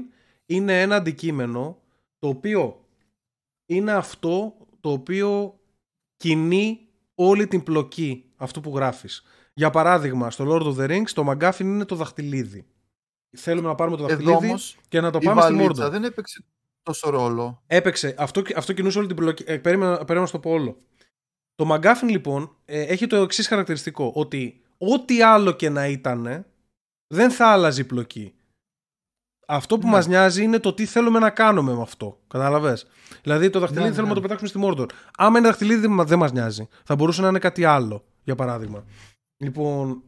είναι 0.46 0.80
ένα 0.80 0.96
αντικείμενο 0.96 1.78
το 2.18 2.28
οποίο 2.28 2.84
είναι 3.66 3.92
αυτό 3.92 4.54
το 4.80 4.90
οποίο 4.90 5.58
κινεί 6.16 6.88
όλη 7.14 7.46
την 7.46 7.62
πλοκή 7.62 8.24
αυτού 8.36 8.60
που 8.60 8.76
γράφεις. 8.76 9.22
Για 9.54 9.70
παράδειγμα, 9.70 10.30
στο 10.30 10.44
Lord 10.48 10.62
of 10.62 10.76
the 10.80 10.90
Rings 10.90 11.10
το 11.14 11.30
McGuffin 11.30 11.60
είναι 11.60 11.84
το 11.84 11.94
δαχτυλίδι. 11.96 12.66
Θέλουμε 13.36 13.68
να 13.68 13.74
πάρουμε 13.74 13.96
το 13.96 14.02
Εδώ 14.04 14.12
δαχτυλίδι 14.14 14.46
όμως 14.46 14.76
και 14.88 15.00
να 15.00 15.10
το 15.10 15.18
η 15.22 15.24
πάμε 15.24 15.40
στη 15.42 15.54
βαλίτσα 15.54 15.86
Mordor. 15.86 15.90
δεν 15.90 16.04
έπαιξε 16.04 16.44
τόσο 16.82 17.10
ρόλο. 17.10 17.62
Έπαιξε. 17.66 18.14
Αυτό, 18.18 18.42
αυτό 18.56 18.72
κινούσε 18.72 18.98
όλη 18.98 19.06
την 19.06 19.16
πλοκή. 19.16 19.44
Ε, 19.46 19.58
περίμενα, 19.58 19.92
περίμενα 19.96 20.20
να 20.20 20.26
στο 20.26 20.38
πω 20.38 20.50
όλο. 20.50 20.76
Το 21.54 21.74
McGuffin 21.74 22.08
λοιπόν 22.08 22.56
ε, 22.64 22.80
έχει 22.82 23.06
το 23.06 23.16
εξής 23.16 23.46
χαρακτηριστικό. 23.48 24.12
Ότι 24.14 24.62
ό,τι 24.78 25.22
άλλο 25.22 25.52
και 25.52 25.68
να 25.68 25.86
ήταν 25.86 26.44
δεν 27.06 27.30
θα 27.30 27.46
άλλαζε 27.46 27.80
η 27.80 27.84
πλοκή. 27.84 28.34
Αυτό 29.46 29.78
που 29.78 29.86
Ναι. 29.86 29.92
μας 29.92 30.06
νοιάζει 30.06 30.42
είναι 30.42 30.58
το 30.58 30.72
τι 30.74 30.86
θέλουμε 30.86 31.18
να 31.18 31.30
κάνουμε 31.30 31.74
με 31.74 31.82
αυτό. 31.82 32.20
Κατάλαβες; 32.28 32.86
Δηλαδή 33.22 33.50
το 33.50 33.58
δαχτυλίδι 33.58 33.88
Ναι, 33.88 33.94
θέλουμε 33.94 34.12
ναι. 34.12 34.18
να 34.20 34.22
το 34.22 34.34
πετάξουμε 34.34 34.48
στη 34.64 34.72
Mordor. 34.82 34.90
Άμα 35.16 35.38
είναι 35.38 35.48
δαχτυλίδι 35.48 35.88
μα- 35.88 36.04
δεν 36.04 36.18
μας 36.18 36.32
νοιάζει. 36.32 36.68
Θα 36.84 36.94
μπορούσε 36.96 37.22
να 37.22 37.28
είναι 37.28 37.38
κάτι 37.38 37.64
άλλο, 37.64 38.04
για 38.24 38.34
παράδειγμα. 38.34 38.84
Λοιπόν, 39.36 40.02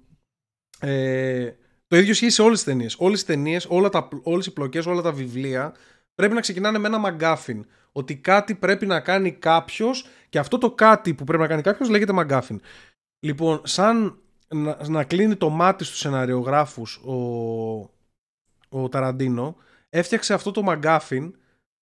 ε, 0.80 1.50
το 1.86 1.96
ίδιο 1.96 2.10
ισχύει 2.10 2.30
σε 2.30 2.42
όλες 2.42 2.56
τις 2.56 2.66
ταινίες. 2.66 2.96
Όλες 2.98 3.24
τις 3.24 3.34
ταινίες, 3.34 3.66
όλα 3.68 3.88
τα, 3.88 4.08
όλες 4.22 4.46
οι 4.46 4.52
πλοκές, 4.52 4.86
όλα 4.86 5.02
τα 5.02 5.12
βιβλία 5.12 5.74
πρέπει 6.14 6.34
να 6.34 6.40
ξεκινάνε 6.40 6.78
με 6.78 6.88
ένα 6.88 7.00
McGuffin. 7.04 7.60
Ότι 7.92 8.16
κάτι 8.16 8.54
πρέπει 8.54 8.86
να 8.86 9.00
κάνει 9.00 9.32
κάποιος 9.32 10.06
και 10.28 10.38
αυτό 10.38 10.58
το 10.58 10.70
κάτι 10.70 11.14
που 11.14 11.24
πρέπει 11.24 11.42
να 11.42 11.48
κάνει 11.48 11.62
κάποιος 11.62 11.88
λέγεται 11.88 12.12
McGuffin. 12.16 12.56
Λοιπόν, 13.20 13.60
σαν 13.64 14.18
να, 14.48 14.78
να 14.88 15.04
κλείνει 15.04 15.36
το 15.36 15.48
μάτι 15.48 15.84
στους 15.84 15.98
σεναριογράφους 15.98 16.96
ο, 17.04 17.14
ο 18.68 18.88
Ταραντίνο 18.88 19.56
έφτιαξε 19.88 20.34
αυτό 20.34 20.50
το 20.50 20.62
McGuffin 20.66 21.30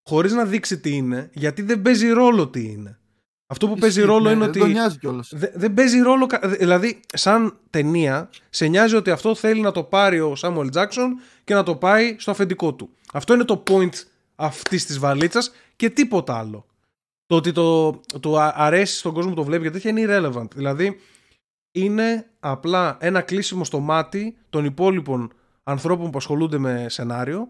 χωρίς 0.03 0.33
να 0.33 0.45
δείξει 0.45 0.81
τι 0.81 0.97
είναι 0.97 1.31
γιατί 1.33 1.63
δεν 1.63 1.83
παίζει 1.83 2.09
ρόλο 2.09 2.49
τι 2.49 2.65
είναι. 2.65 2.99
Αυτό 3.47 3.69
που 3.69 3.75
παίζει 3.75 3.99
Ισχύει, 3.99 4.11
ρόλο 4.13 4.25
ναι, 4.25 4.31
είναι 4.31 4.39
Δεν 4.41 4.49
ότι 4.49 4.59
τον 4.59 4.71
νοιάζει 4.71 4.99
κιόλας. 4.99 5.33
Δε- 5.35 5.51
δεν 5.55 5.75
παίζει 5.75 5.99
ρόλο. 6.01 6.27
κα- 6.27 6.49
Δηλαδή, 6.49 7.01
σαν 7.15 7.57
ταινία, 7.71 8.31
σε 8.51 8.67
νοιάζει 8.67 8.97
ότι 8.97 9.11
αυτό 9.11 9.35
θέλει 9.35 9.61
να 9.61 9.71
το 9.73 9.83
πάρει 9.83 10.21
ο 10.21 10.35
Σάμουελ 10.35 10.71
Τζάξον 10.71 11.21
και 11.45 11.55
να 11.55 11.63
το 11.63 11.77
πάει 11.77 12.17
στο 12.19 12.31
αφεντικό 12.31 12.75
του. 12.75 12.91
Αυτό 13.13 13.35
είναι 13.35 13.45
το 13.45 13.63
point 13.67 13.93
αυτής 14.37 14.87
της 14.87 14.99
βαλίτσας 14.99 15.53
και 15.77 15.91
τίποτα 15.91 16.39
άλλο. 16.39 16.67
Το 17.27 17.37
ότι 17.37 17.53
το, 17.53 17.91
το 18.21 18.39
α- 18.39 18.53
αρέσει 18.57 18.97
στον 18.99 19.13
κόσμο 19.13 19.31
που 19.31 19.37
το 19.37 19.45
βλέπει 19.45 19.63
γιατί 19.69 19.81
τέτοια 19.81 20.03
είναι 20.03 20.13
irrelevant. 20.33 20.51
Δηλαδή, 20.55 21.01
είναι 21.73 22.27
απλά 22.41 22.97
ένα 23.01 23.21
κλείσιμο 23.21 23.65
στο 23.65 23.81
μάτι 23.81 24.37
των 24.51 24.65
υπόλοιπων 24.65 25.33
ανθρώπων 25.63 26.11
που 26.11 26.19
ασχολούνται 26.19 26.59
με 26.59 26.87
σενάριο 26.89 27.49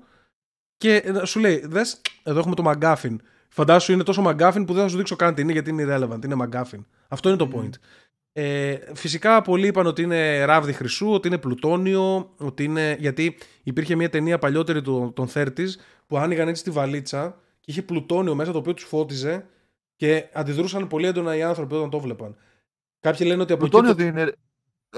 και 0.76 0.96
ε, 0.96 1.24
σου 1.24 1.40
λέει, 1.40 1.62
δες, 1.66 2.00
εδώ 2.22 2.38
έχουμε 2.38 2.54
το 2.54 2.70
McGuffin. 2.70 3.16
Φαντάσου 3.54 3.92
είναι 3.92 4.02
τόσο 4.02 4.22
McGuffin 4.26 4.62
που 4.66 4.72
δεν 4.72 4.82
θα 4.82 4.88
σου 4.88 4.96
δείξω 4.96 5.16
καν 5.16 5.34
τι 5.34 5.42
είναι 5.42 5.52
γιατί 5.52 5.70
είναι 5.70 5.84
irrelevant, 5.88 6.24
είναι 6.24 6.36
McGuffin. 6.38 6.84
Αυτό 7.08 7.28
είναι 7.28 7.38
το 7.38 7.48
point. 7.54 7.70
Ε, 8.32 8.76
φυσικά 8.94 9.42
πολλοί 9.42 9.66
είπαν 9.66 9.86
ότι 9.86 10.02
είναι 10.02 10.44
ράβδι 10.44 10.72
χρυσού, 10.72 11.10
ότι 11.12 11.28
είναι 11.28 11.38
πλουτόνιο, 11.38 12.30
ότι 12.36 12.64
είναι... 12.64 12.96
γιατί 12.98 13.36
υπήρχε 13.62 13.94
μια 13.94 14.08
ταινία 14.10 14.38
παλιότερη 14.38 14.82
του- 14.82 15.12
των 15.14 15.28
30s 15.34 15.68
που 16.06 16.18
άνοιγαν 16.18 16.48
έτσι 16.48 16.62
τη 16.64 16.70
βαλίτσα 16.70 17.36
και 17.60 17.70
είχε 17.70 17.82
πλουτόνιο 17.82 18.34
μέσα 18.34 18.52
το 18.52 18.58
οποίο 18.58 18.74
τους 18.74 18.84
φώτιζε 18.84 19.46
και 19.96 20.24
αντιδρούσαν 20.32 20.86
πολύ 20.86 21.06
έντονα 21.06 21.36
οι 21.36 21.42
άνθρωποι 21.42 21.74
όταν 21.74 21.90
το 21.90 22.00
βλέπαν. 22.00 22.36
Κάποιοι 23.00 23.26
λένε 23.30 23.42
ότι 23.42 23.52
από 23.52 23.60
Πλουτόνιο 23.60 23.90
εκεί... 23.90 24.02
δεν 24.02 24.12
είναι 24.12 24.32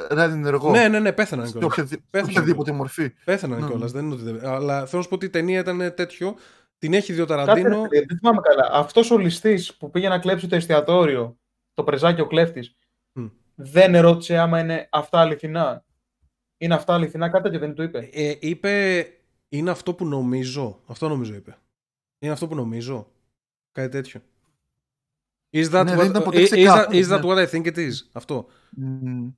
ραδιενεργό. 0.08 0.70
Ναι, 0.70 0.88
ναι, 0.88 1.00
ναι, 1.00 1.12
πέθαναν 1.12 1.46
Σε 1.46 1.52
κιόλας. 1.52 1.70
οποιαδη- 1.72 1.92
σε 1.92 2.02
Πέθανε 2.10 2.30
οποιαδήποτε 2.32 2.72
μορφή. 2.72 3.12
Πέθαναν 3.24 3.60
Ναι. 3.60 3.66
κιόλας, 3.66 3.92
δεν 3.92 4.04
είναι 4.04 4.14
ότι 4.14 4.22
δεν... 4.22 4.46
Αλλά 4.46 4.74
θέλω 4.76 4.96
να 4.96 5.02
σου 5.02 5.08
πω 5.08 5.14
ότι 5.14 5.26
η 5.26 5.30
ταινία 5.30 5.58
ήταν 5.60 5.92
τέτοιο. 5.96 6.34
Την 6.78 6.94
έχει 6.94 7.12
δει 7.12 7.20
ο 7.20 7.26
Κάτσε, 7.26 7.44
Ταραντίνο. 7.44 7.86
ρε, 7.92 8.00
δεν 8.06 8.18
θυμάμαι 8.18 8.40
καλά. 8.40 8.68
Αυτός 8.72 9.10
ο 9.10 9.18
ληστής 9.18 9.76
που 9.76 9.90
πήγε 9.90 10.08
να 10.08 10.18
κλέψει 10.18 10.46
το 10.48 10.56
εστιατόριο, 10.56 11.38
το 11.74 11.84
πρεζάκι 11.84 12.20
ο 12.20 12.26
κλέφτης, 12.26 12.76
Μμ. 13.12 13.26
δεν 13.54 13.94
ερώτησε 13.94 14.38
άμα 14.38 14.60
είναι 14.60 14.88
αυτά 14.92 15.20
αληθινά. 15.20 15.84
Είναι 16.58 16.74
αυτά 16.74 16.94
αληθινά, 16.94 17.28
κάτι 17.28 17.42
τέτοιο 17.42 17.58
δεν 17.58 17.74
του 17.74 17.82
είπε. 17.82 18.08
Ε, 18.12 18.36
είπε, 18.40 19.06
είναι 19.48 19.70
αυτό 19.70 19.94
που 19.94 20.06
νομίζω. 20.06 20.80
Αυτό 20.86 21.08
νομίζω 21.08 21.34
είπε. 21.34 21.56
Είναι 22.18 22.32
αυτό 22.32 22.46
που 22.46 22.54
νομίζω. 22.54 23.10
Κάτι 23.72 23.88
τέτοιο. 23.88 24.20
Is 25.50 25.64
that, 25.64 25.84
Ναι, 25.84 25.92
what, 25.92 25.96
δεν 25.96 26.06
ήταν 26.10 26.22
ποτέ 26.22 26.38
is, 26.38 26.42
is 26.42 26.44
that, 26.44 26.50
ξεκάθαρο, 26.50 26.90
is 26.92 27.04
that 27.08 27.20
ναι. 27.24 27.44
what 27.44 27.48
I 27.48 27.50
think 27.50 27.66
it 27.66 27.76
is; 27.76 27.92
Αυτό. 28.12 28.46
Μμμ. 28.70 29.30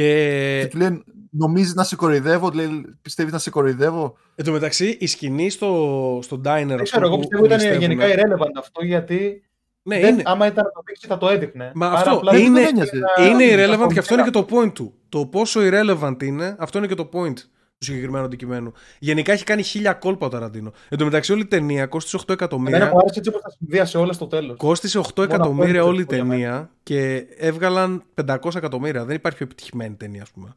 Και 0.00 0.58
Και 0.62 0.68
του 0.70 0.76
λένε, 0.78 1.02
νομίζεις 1.30 1.74
να 1.74 1.84
σε 1.84 1.96
κοροϊδεύω, 1.96 2.50
λέει, 2.54 2.96
πιστεύεις 3.02 3.32
να 3.32 3.38
σε 3.38 3.50
κοροϊδεύω; 3.50 4.16
εν 4.34 4.44
τω 4.44 4.52
μεταξύ 4.52 4.96
η 5.00 5.06
σκηνή 5.06 5.50
στο, 5.50 6.18
στο 6.22 6.36
diner. 6.36 6.40
Δεν 6.66 6.70
αυτό 6.70 6.82
ξέρω, 6.82 7.06
εγώ 7.06 7.14
που 7.14 7.20
πιστεύω 7.20 7.44
ήταν 7.44 7.58
ληστεύουνε- 7.58 7.90
γενικά 8.00 8.06
irrelevant 8.14 8.50
αυτό 8.58 8.84
γιατί 8.84 9.42
Ναι, 9.82 10.00
δεν, 10.00 10.12
είναι, 10.14 10.22
άμα 10.26 10.46
ήταν 10.46 10.64
να 10.64 10.70
το 10.70 10.82
δείξει 10.86 11.06
θα 11.06 11.18
το 11.18 11.28
έδειχνε. 11.28 11.72
Μα 11.74 11.86
Άρα 11.86 11.96
αυτό 11.96 12.10
απλά 12.10 12.32
δεν 12.32 12.40
είναι- 12.44 12.60
τον 12.60 12.68
ένοιαζε. 12.68 12.96
είναι 12.96 13.56
τα 13.56 13.74
irrelevant 13.76 13.92
και 13.92 13.98
αυτό 13.98 14.14
είναι 14.14 14.22
και 14.22 14.30
κομματικά. 14.30 14.44
το 14.44 14.46
point 14.56 14.72
του. 14.74 14.94
Το 15.08 15.26
πόσο 15.26 15.60
irrelevant 15.62 16.22
είναι, 16.22 16.56
αυτό 16.58 16.78
είναι 16.78 16.86
και 16.86 16.94
το 16.94 17.08
point 17.12 17.34
του 17.78 17.84
συγκεκριμένου 17.84 18.24
αντικειμένου. 18.24 18.72
Γενικά 18.98 19.32
έχει 19.32 19.44
κάνει 19.44 19.62
χίλια 19.62 19.92
κόλπα 19.94 20.26
ο 20.26 20.28
Ταραντίνο. 20.28 20.72
Εν 20.88 20.98
τω 20.98 21.04
μεταξύ 21.04 21.32
όλη 21.32 21.40
η 21.42 21.46
ταινία 21.46 21.86
κόστησε 21.86 22.16
8 22.16 22.20
Εμένα 22.28 22.34
εκατομμύρια. 22.44 22.90
μου 22.90 22.98
άρεσε 22.98 23.18
έτσι 23.18 23.28
όπως 23.30 23.42
τα 23.42 23.50
συνδύασε 23.50 23.98
όλα 23.98 24.12
στο 24.12 24.26
τέλος. 24.26 24.56
Κόστησε 24.56 24.98
8 24.98 25.00
αυτό 25.00 25.22
εκατομμύρια 25.22 25.68
είναι 25.70 25.80
όλη 25.80 26.00
η 26.00 26.04
το 26.04 26.14
για 26.14 26.24
μένα. 26.24 26.40
ταινία 26.40 26.70
και 26.82 27.16
έβγαλαν 27.36 28.02
500 28.14 28.54
εκατομμύρια. 28.54 29.04
Δεν 29.04 29.16
υπάρχει 29.16 29.36
πιο 29.38 29.46
επιτυχημένη 29.46 29.94
ταινία, 29.94 30.22
ας 30.22 30.30
πούμε. 30.30 30.54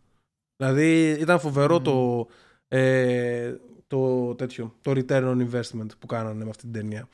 Δηλαδή 0.58 1.10
ήταν 1.10 1.40
φοβερό 1.40 1.76
Μμμ. 1.76 1.84
το, 1.84 2.28
ε, 2.68 3.56
το, 3.88 4.36
τέτοιο, 4.36 4.76
το 4.82 4.92
return 4.92 5.24
on 5.24 5.48
investment 5.50 5.88
που 6.00 6.06
κάνανε 6.06 6.44
με 6.44 6.50
αυτή 6.50 6.62
την 6.64 6.72
ταινία. 6.72 7.08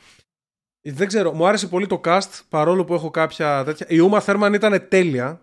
Ε, 0.81 0.91
Δεν 0.91 1.07
ξέρω, 1.07 1.33
μου 1.33 1.47
άρεσε 1.47 1.67
πολύ 1.67 1.87
το 1.87 2.01
cast 2.03 2.41
παρόλο 2.49 2.85
που 2.85 2.93
έχω 2.93 3.09
κάποια 3.11 3.63
τέτοια. 3.63 3.85
Η 3.89 3.97
Uma 4.11 4.19
Thurman 4.19 4.51
ήταν 4.53 4.87
τέλεια. 4.89 5.41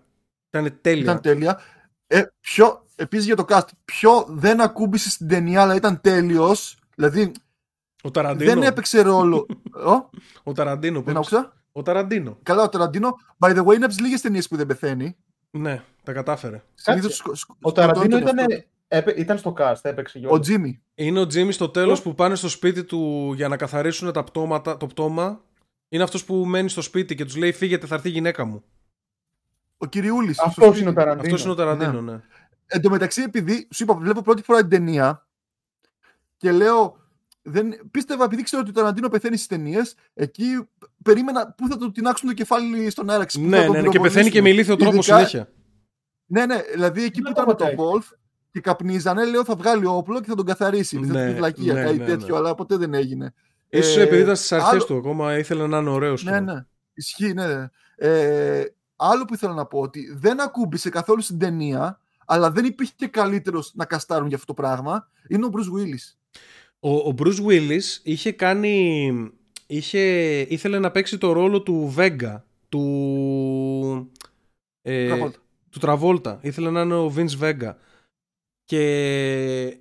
Ήταν 0.49 0.79
τέλεια. 0.81 1.03
Ήταν 1.03 1.21
τέλεια. 1.21 1.61
Ε, 2.07 2.23
ποιο, 2.41 2.87
επίσης 3.03 3.27
για 3.27 3.37
το 3.37 3.45
cast, 3.49 3.67
ποιο 3.85 4.25
δεν 4.29 4.61
ακούμπησε 4.61 5.11
στην 5.11 5.29
ταινία, 5.29 5.63
αλλά 5.63 5.75
ήταν 5.75 6.01
τέλειος. 6.01 6.79
Δηλαδή, 6.95 7.33
Ο 8.03 8.11
Ταραντίνο. 8.11 8.51
δεν 8.53 8.63
έπαιξε 8.63 9.03
ρόλο. 9.03 9.47
Ω, 9.93 10.11
Ο 10.43 10.53
Ταραντίνο. 10.53 10.99
που 10.99 11.05
δεν 11.05 11.15
έπαιξε. 11.17 11.37
άκουσα. 11.37 11.53
Ο 11.73 11.83
Ταραντίνο. 11.83 12.39
Καλά, 12.43 12.63
ο 12.63 12.69
Ταραντίνο, 12.69 13.09
by 13.39 13.49
the 13.49 13.65
way, 13.65 13.75
είναι 13.75 13.85
από 13.85 13.87
τις 13.95 14.01
λίγες 14.01 14.21
ταινίες 14.21 14.49
που 14.49 14.57
δεν 14.57 14.67
πεθαίνει. 14.67 15.17
Ναι, 15.51 15.83
τα 16.03 16.13
κατάφερε. 16.13 16.63
Συνήθως 16.75 17.17
σκο- 17.17 17.35
σκο- 17.35 17.53
Ο 17.61 17.69
σκοτώνει 17.69 17.87
Ταραντίνο 17.93 18.19
τον 18.19 18.27
ήταν, 18.29 18.39
εαυτό 18.51 18.67
έπαι- 18.89 19.19
ήταν 19.19 19.39
στο 19.39 19.55
cast, 19.59 19.75
έπαιξε 19.83 20.13
του. 20.13 20.19
κιόλας. 20.21 20.39
Ο 20.39 20.41
Τζίμι. 20.41 20.83
Είναι 20.95 21.21
ο 21.21 21.27
Τζίμι 21.27 21.53
στο 21.53 21.69
τέλος 21.69 22.03
που 22.03 22.15
πάνε 22.15 22.35
στο 22.35 22.49
σπίτι 22.49 22.85
του 22.85 23.33
για 23.37 23.49
να 23.49 23.57
καθαρίσουν 23.57 24.13
τα 24.13 24.25
πτώματα, 24.25 24.77
το 24.77 24.87
πτώμα. 24.87 25.41
Είναι 25.89 26.03
αυτός 26.03 26.25
που 26.25 26.35
μένει 26.35 26.69
στο 26.69 26.83
σπίτι 26.83 27.15
και 27.15 27.25
τους 27.25 27.37
λέει: 27.37 27.53
Φύγετε, 27.53 27.87
θα 27.87 27.95
έρθει 27.95 28.09
η 28.09 28.13
γυναίκα 28.13 28.45
μου. 28.45 28.63
Ο 29.77 29.87
Κυριούλης. 29.87 30.39
Αυτός 30.41 30.81
είναι 30.81 30.89
ο 30.89 30.93
Ταραντίνο. 30.93 31.23
Αυτός 31.27 31.43
είναι 31.43 31.53
ο 31.53 31.55
Ταραντίνο, 31.55 32.01
ναι. 32.01 32.21
Εν 32.75 32.81
τω 32.81 32.91
μεταξύ, 32.91 33.23
επειδή 33.23 33.69
σου 33.75 33.83
είπα, 33.83 33.95
βλέπω 33.95 34.23
πρώτη 34.23 34.43
φορά 34.43 34.59
την 34.61 34.69
ταινία 34.69 35.27
και 36.37 36.53
λέω. 36.53 37.01
Δεν, 37.45 37.75
πίστευα, 37.91 38.25
επειδή 38.25 38.43
ξέρω 38.43 38.63
ότι 38.63 38.71
ο 38.71 38.75
Ταραντίνο 38.75 39.09
πεθαίνει 39.09 39.37
στις 39.37 39.49
ταινίες, 39.49 39.95
εκεί 40.15 40.45
περίμενα 41.03 41.53
πού 41.57 41.69
θα 41.69 41.77
του 41.77 41.91
τεινάξουν 41.91 42.29
το 42.29 42.35
κεφάλι 42.35 42.91
στον 42.91 43.11
Άραξ. 43.11 43.35
πού 43.35 43.41
θα 43.41 43.47
Ναι, 43.49 43.65
τον 43.65 43.73
ναι, 43.75 43.81
ναι, 43.81 43.89
και 43.89 44.01
πεθαίνει 44.01 44.01
πυροβολήσουν. 44.01 44.33
και 44.33 44.43
με 44.43 44.49
ηλίθιο 44.49 44.77
τρόπο 44.77 44.97
Ειδικά- 44.97 45.17
συνέχεια. 45.17 45.49
Ναι, 46.27 46.47
ναι, 46.47 46.61
δηλαδή 46.73 47.03
εκεί 47.05 47.19
που 47.21 47.33
Δεν 47.33 47.33
ήταν 47.33 47.45
το 47.45 47.51
με 47.51 47.57
τον 47.57 47.67
πατάει. 47.77 48.01
Wolf 48.01 48.17
και 48.51 48.61
καπνίζανε, 48.61 49.25
λέω 49.25 49.45
θα 49.45 49.55
βγάλει 49.57 49.87
όπλο 49.87 50.21
και 50.21 50.27
θα 50.29 50.35
τον 50.35 50.47
καθαρίσει. 50.47 50.99
Ναι, 50.99 51.07
Ναι, 51.07 51.21
θα 51.21 51.27
πει 51.27 51.35
βλακεία, 51.35 51.73
ναι, 51.75 51.83
κάτι 51.83 51.97
ναι, 51.99 52.05
τέτοιο, 52.05 52.27
ναι. 52.35 52.37
αλλά 52.37 52.55
ποτέ 52.55 52.77
δεν 52.77 52.95
έγινε. 52.95 53.35
Ίσως 53.69 53.97
Ε, 53.97 54.03
επειδή 54.03 54.23
ήταν 54.23 54.37
στις 54.37 54.53
αρχές 54.53 54.71
άλλο- 54.71 54.85
του 54.85 54.97
ακόμα, 54.97 55.39
ήθελε 55.39 55.67
να 55.67 55.79
είναι 55.79 55.91
ωραίο. 55.91 56.15
Ναι, 56.23 56.41
ναι. 56.41 56.67
Ισχύει, 56.95 57.33
ναι. 57.33 57.69
Ε, 57.97 58.65
άλλο 58.97 59.25
που 59.25 59.35
ήθελα 59.35 59.53
να 59.55 59.67
πω 59.67 59.79
ότι 59.81 60.13
δεν 60.17 60.41
ακούμπησε 60.41 60.91
καθόλου 60.91 61.21
στην 61.21 61.39
ταινία, 61.39 62.01
αλλά 62.27 62.51
δεν 62.51 62.65
υπήρχε 62.65 62.93
και 62.97 63.07
καλύτερος 63.07 63.73
να 63.75 63.85
καστάρουν 63.85 64.29
για 64.29 64.37
αυτό 64.37 64.55
το 64.55 64.63
πράγμα. 64.63 65.09
Είναι 65.29 65.47
ο 65.47 65.51
Bruce 65.53 65.79
Willis. 65.79 66.17
Ο, 66.81 66.91
ο 66.91 67.15
Bruce 67.19 67.47
Willis 67.47 67.83
είχε 68.03 68.33
κάνει. 68.33 69.11
είχε, 69.67 70.01
ήθελε 70.41 70.79
να 70.79 70.91
παίξει 70.91 71.19
το 71.19 71.33
ρόλο 71.33 71.63
του 71.63 71.95
Vega, 71.97 72.41
του, 72.69 74.11
ε, 74.83 75.07
Τραβόλτα. 75.07 75.39
του 75.71 75.79
Τραβόλτα. 75.79 76.39
Ήθελε 76.43 76.71
να 76.71 76.81
είναι 76.81 76.95
ο 76.95 77.15
Vince 77.17 77.39
Vega. 77.41 77.75
Και, 78.65 79.79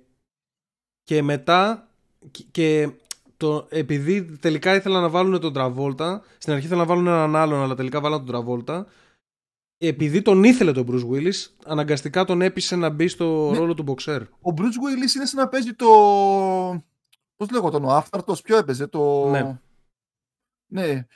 και 1.02 1.22
μετά, 1.22 1.88
και, 2.30 2.44
και 2.50 2.90
το, 3.36 3.66
επειδή 3.70 4.22
τελικά 4.22 4.74
ήθελαν 4.74 5.02
να 5.02 5.08
βάλουν 5.08 5.40
τον 5.40 5.52
Τραβόλτα, 5.52 6.22
στην 6.38 6.52
αρχή 6.52 6.66
ήθελαν 6.66 6.86
να 6.86 6.94
βάλουν 6.94 7.06
έναν 7.06 7.36
άλλον, 7.36 7.62
αλλά 7.62 7.74
τελικά 7.74 8.00
βάλαν 8.00 8.18
τον 8.18 8.26
Τραβόλτα. 8.26 8.86
Επειδή 9.84 10.22
τον 10.22 10.44
ήθελε 10.44 10.72
τον 10.72 10.86
Bruce 10.90 11.10
Willis, 11.10 11.46
αναγκαστικά 11.64 12.24
τον 12.24 12.42
έπεισε 12.42 12.76
να 12.76 12.88
μπει 12.90 13.08
στο 13.08 13.50
Ναι. 13.50 13.58
ρόλο 13.58 13.74
του 13.74 13.84
boxer. 13.88 14.20
Ο 14.40 14.54
Bruce 14.56 14.60
Willis 14.60 15.14
είναι 15.16 15.26
σαν 15.26 15.40
να 15.40 15.48
παίζει 15.48 15.74
το. 15.74 15.86
Πώς 17.36 17.50
λέγονταν, 17.50 17.84
ο 17.84 17.88
Άφταρτο, 17.88 18.36
ποιο 18.44 18.56
έπαιζε, 18.56 18.86
το. 18.86 19.28
Ναι. 19.30 19.58
Ναι. 20.66 21.06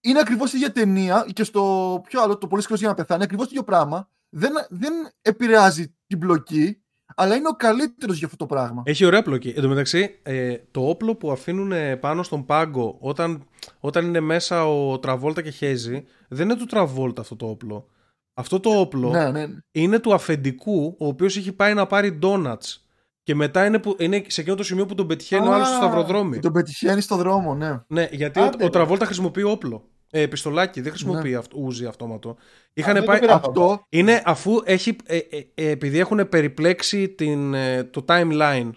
Είναι 0.00 0.18
ακριβώς 0.20 0.52
η 0.52 0.56
ίδια 0.56 0.72
ταινία 0.72 1.26
και 1.32 1.44
στο 1.44 2.00
πιο 2.06 2.22
άλλο, 2.22 2.38
το 2.38 2.46
πολύ 2.46 2.62
σκληρό 2.62 2.80
για 2.80 2.88
να 2.88 2.94
πεθάνει, 2.94 3.22
ακριβώς 3.22 3.44
το 3.46 3.50
ίδιο 3.52 3.64
πράγμα. 3.64 4.08
Δεν, 4.28 4.52
δεν 4.68 4.92
επηρεάζει 5.22 5.94
την 6.06 6.18
πλοκή, 6.18 6.82
αλλά 7.14 7.34
είναι 7.34 7.48
ο 7.48 7.56
καλύτερος 7.56 8.16
για 8.16 8.26
αυτό 8.26 8.38
το 8.38 8.46
πράγμα. 8.46 8.82
Έχει 8.86 9.04
ωραία 9.04 9.22
πλοκή. 9.22 9.48
Εν 9.56 9.62
τω 9.62 9.68
μεταξύ, 9.68 10.18
ε, 10.22 10.56
το 10.70 10.88
όπλο 10.88 11.14
που 11.14 11.30
αφήνουν 11.30 11.72
ε, 11.72 11.96
πάνω 11.96 12.22
στον 12.22 12.44
πάγκο 12.44 12.96
όταν, 13.00 13.44
όταν 13.80 14.06
είναι 14.06 14.20
μέσα 14.20 14.66
ο 14.66 14.98
Τραβόλτα 14.98 15.42
και 15.42 15.50
χέζει, 15.50 16.04
δεν 16.28 16.48
είναι 16.48 16.58
του 16.58 16.66
Τραβόλτα 16.66 17.20
αυτό 17.20 17.36
το 17.36 17.46
όπλο. 17.48 17.88
Αυτό 18.34 18.60
το 18.60 18.70
όπλο 18.70 19.10
Ναι, 19.10 19.30
ναι. 19.30 19.46
είναι 19.70 19.98
του 19.98 20.14
αφεντικού, 20.14 20.96
ο 20.98 21.06
οποίος 21.06 21.36
έχει 21.36 21.52
πάει 21.52 21.74
να 21.74 21.86
πάρει 21.86 22.18
donuts. 22.22 22.78
Και 23.22 23.34
μετά 23.34 23.66
είναι, 23.66 23.78
που, 23.78 23.96
είναι 23.98 24.22
σε 24.26 24.40
εκείνο 24.40 24.56
το 24.56 24.62
σημείο 24.62 24.86
που 24.86 24.94
τον 24.94 25.06
πετυχαίνει 25.06 25.48
ο 25.48 25.52
άλλος 25.52 25.66
στο 25.66 25.76
Α, 25.76 25.78
σταυροδρόμι. 25.78 26.38
Τον 26.38 26.52
πετυχαίνει 26.52 27.00
στο 27.00 27.16
δρόμο, 27.16 27.54
ναι. 27.54 27.80
Ναι, 27.86 28.08
γιατί 28.10 28.40
Άντε, 28.40 28.48
ο, 28.48 28.58
ο 28.60 28.64
ρε. 28.64 28.68
Τραβόλτα 28.70 29.04
χρησιμοποιεί 29.04 29.42
όπλο. 29.42 29.88
Ε, 30.10 30.26
πιστολάκι, 30.26 30.80
δεν 30.80 30.90
χρησιμοποιεί 30.90 31.34
αυτό, 31.34 31.56
ούζι 31.60 31.86
αυτόματο. 31.86 32.36
Είχαν 32.72 32.92
δεν 32.92 33.02
το 33.02 33.08
πάει. 33.08 33.20
πήρα. 33.20 33.34
Αυτό. 33.34 33.86
Είναι 33.88 34.22
αφού 34.24 34.60
έχει, 34.64 34.96
ε, 35.04 35.16
ε, 35.16 35.22
ε, 35.54 35.70
επειδή 35.70 35.98
έχουν 35.98 36.28
περιπλέξει 36.28 37.08
την, 37.08 37.54
ε, 37.54 37.84
το 37.84 38.04
timeline, 38.08 38.70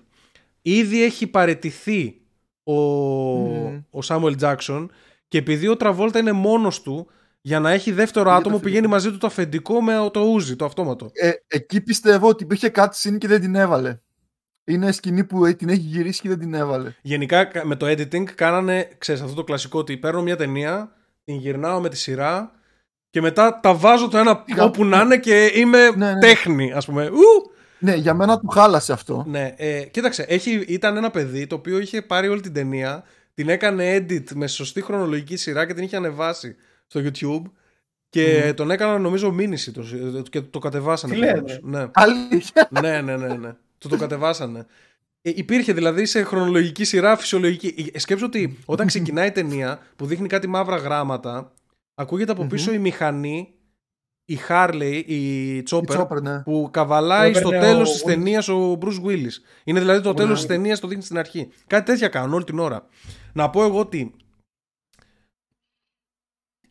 ήδη 0.61 1.03
έχει 1.03 1.27
παρετηθεί 1.27 2.21
ο, 2.63 2.73
Μμμ. 2.73 3.81
ο 3.91 3.99
Samuel 4.05 4.35
Jackson 4.39 4.85
και 5.27 5.38
επειδή 5.38 5.67
ο 5.67 5.77
Τραβόλτα 5.77 6.19
είναι 6.19 6.31
μόνος 6.31 6.81
του 6.81 7.07
για 7.47 7.59
να 7.59 7.71
έχει 7.71 7.91
δεύτερο 7.91 8.25
το 8.25 8.31
άτομο 8.31 8.55
αφεντικό. 8.55 8.65
πηγαίνει 8.69 8.87
μαζί 8.87 9.11
του 9.11 9.17
το 9.17 9.27
αφεντικό 9.27 9.81
με 9.81 10.09
το 10.13 10.19
ούζι, 10.21 10.55
το 10.55 10.65
αυτόματο. 10.65 11.09
Ε, 11.13 11.31
εκεί 11.47 11.81
πιστεύω 11.81 12.27
ότι 12.27 12.43
υπήρχε 12.43 12.69
κάτι 12.69 12.97
συν 12.97 13.17
και 13.17 13.27
δεν 13.27 13.41
την 13.41 13.55
έβαλε. 13.55 13.99
Είναι 14.65 14.91
σκηνή 14.91 15.23
που 15.23 15.45
ε, 15.45 15.53
την 15.53 15.69
έχει 15.69 15.79
γυρίσει 15.79 16.21
και 16.21 16.29
δεν 16.29 16.39
την 16.39 16.53
έβαλε. 16.53 16.93
Γενικά 17.01 17.45
κα- 17.45 17.65
με 17.65 17.75
το 17.75 17.85
editing 17.85 18.23
κάνανε, 18.23 18.89
ξέρεις, 18.97 19.21
αυτό 19.21 19.33
το 19.35 19.43
κλασικό 19.43 19.79
ότι 19.79 19.97
παίρνω 19.97 20.21
μια 20.21 20.35
ταινία, 20.35 20.91
την 21.23 21.35
γυρνάω 21.35 21.79
με 21.79 21.89
τη 21.89 21.97
σειρά 21.97 22.51
και 23.09 23.21
μετά 23.21 23.59
τα 23.59 23.73
βάζω 23.73 24.07
το 24.07 24.17
ένα 24.17 24.43
Είχα- 24.45 24.63
όπου 24.63 24.85
να 24.85 25.01
είναι 25.01 25.17
και 25.17 25.51
είμαι 25.55 25.89
Ναι, 25.95 26.13
ναι. 26.13 26.19
τέχνη, 26.19 26.71
ας 26.73 26.85
πούμε. 26.85 27.07
Ου! 27.09 27.51
Ναι, 27.79 27.95
για 27.95 28.13
μένα 28.13 28.39
του 28.39 28.47
χάλασε 28.47 28.93
αυτό. 28.93 29.23
Ναι, 29.27 29.53
ε, 29.57 29.81
κοίταξε, 29.81 30.25
έχει, 30.27 30.51
ήταν 30.67 30.97
ένα 30.97 31.09
παιδί 31.11 31.47
το 31.47 31.55
οποίο 31.55 31.79
είχε 31.79 32.01
πάρει 32.01 32.27
όλη 32.27 32.41
την 32.41 32.53
ταινία, 32.53 33.03
την 33.33 33.49
έκανε 33.49 33.95
edit 33.97 34.31
με 34.33 34.47
σωστή 34.47 34.81
χρονολογική 34.81 35.35
σειρά 35.37 35.65
και 35.65 35.73
την 35.73 35.83
είχε 35.83 35.95
ανεβάσει 35.95 36.55
στο 36.88 37.01
YouTube 37.03 37.51
και 38.09 38.53
τον 38.55 38.72
έκανα 38.72 38.97
νομίζω 38.97 39.31
μήνυση 39.31 39.72
το, 39.72 39.84
και 40.30 40.41
το 40.41 40.59
κατεβάσανε. 40.59 41.14
Τι 41.14 41.19
λέτε; 41.19 41.34
κιόλας. 41.34 41.59
Ναι. 41.64 41.89
Αλήθεια. 41.93 42.68
ναι, 42.81 43.01
ναι, 43.01 43.18
ναι, 43.18 43.35
ναι. 43.35 43.55
Το 43.77 43.89
το 43.89 43.97
κατεβάσανε. 43.97 44.65
Ε, 45.22 45.31
υπήρχε 45.35 45.73
δηλαδή 45.73 46.05
σε 46.05 46.23
χρονολογική 46.23 46.84
σειρά 46.84 47.18
φυσιολογική. 47.18 47.91
Ε, 47.93 47.99
Σκέψω 47.99 48.26
ότι 48.26 48.57
όταν 48.65 48.88
ξεκινάει 48.88 49.27
η 49.27 49.31
ταινία 49.31 49.80
που 49.95 50.05
δείχνει 50.05 50.27
κάτι 50.27 50.47
μαύρα 50.47 50.76
γράμματα, 50.76 51.53
ακούγεται 51.95 52.31
από 52.31 52.45
πίσω 52.45 52.73
η 52.73 52.77
μηχανή, 52.80 53.53
η 54.26 54.39
Harley, 54.49 55.03
η 55.05 55.55
Η 55.57 55.64
Chopper, 55.69 55.99
Chopper, 55.99 56.22
ναι. 56.22 56.39
που 56.41 56.69
καβαλάει 56.72 57.31
Που 57.31 57.38
στο 57.38 57.47
έπαιρνε 57.47 57.68
τέλος 57.68 57.89
ο 57.89 57.91
της 57.91 58.01
Willis. 58.01 58.05
ταινίας 58.05 58.47
ο 58.47 58.77
Bruce 58.81 59.05
Willis. 59.05 59.34
Είναι 59.64 59.80
δηλαδή 59.80 60.01
το 60.01 60.14
τέλος 60.14 60.30
ναι. 60.30 60.35
της 60.35 60.45
ταινίας, 60.45 60.80
το 60.80 60.88
δείχνει 60.88 61.03
στην 61.03 61.18
αρχή. 61.18 61.49
Κάτι 61.68 61.85
τέτοια 61.85 62.07
κάνουν 62.07 62.34
όλη 62.34 62.43
την 62.43 62.59
ώρα. 62.59 62.85
Να 63.34 63.49
πω 63.49 63.64
εγώ 63.64 63.80
ότι 63.80 64.14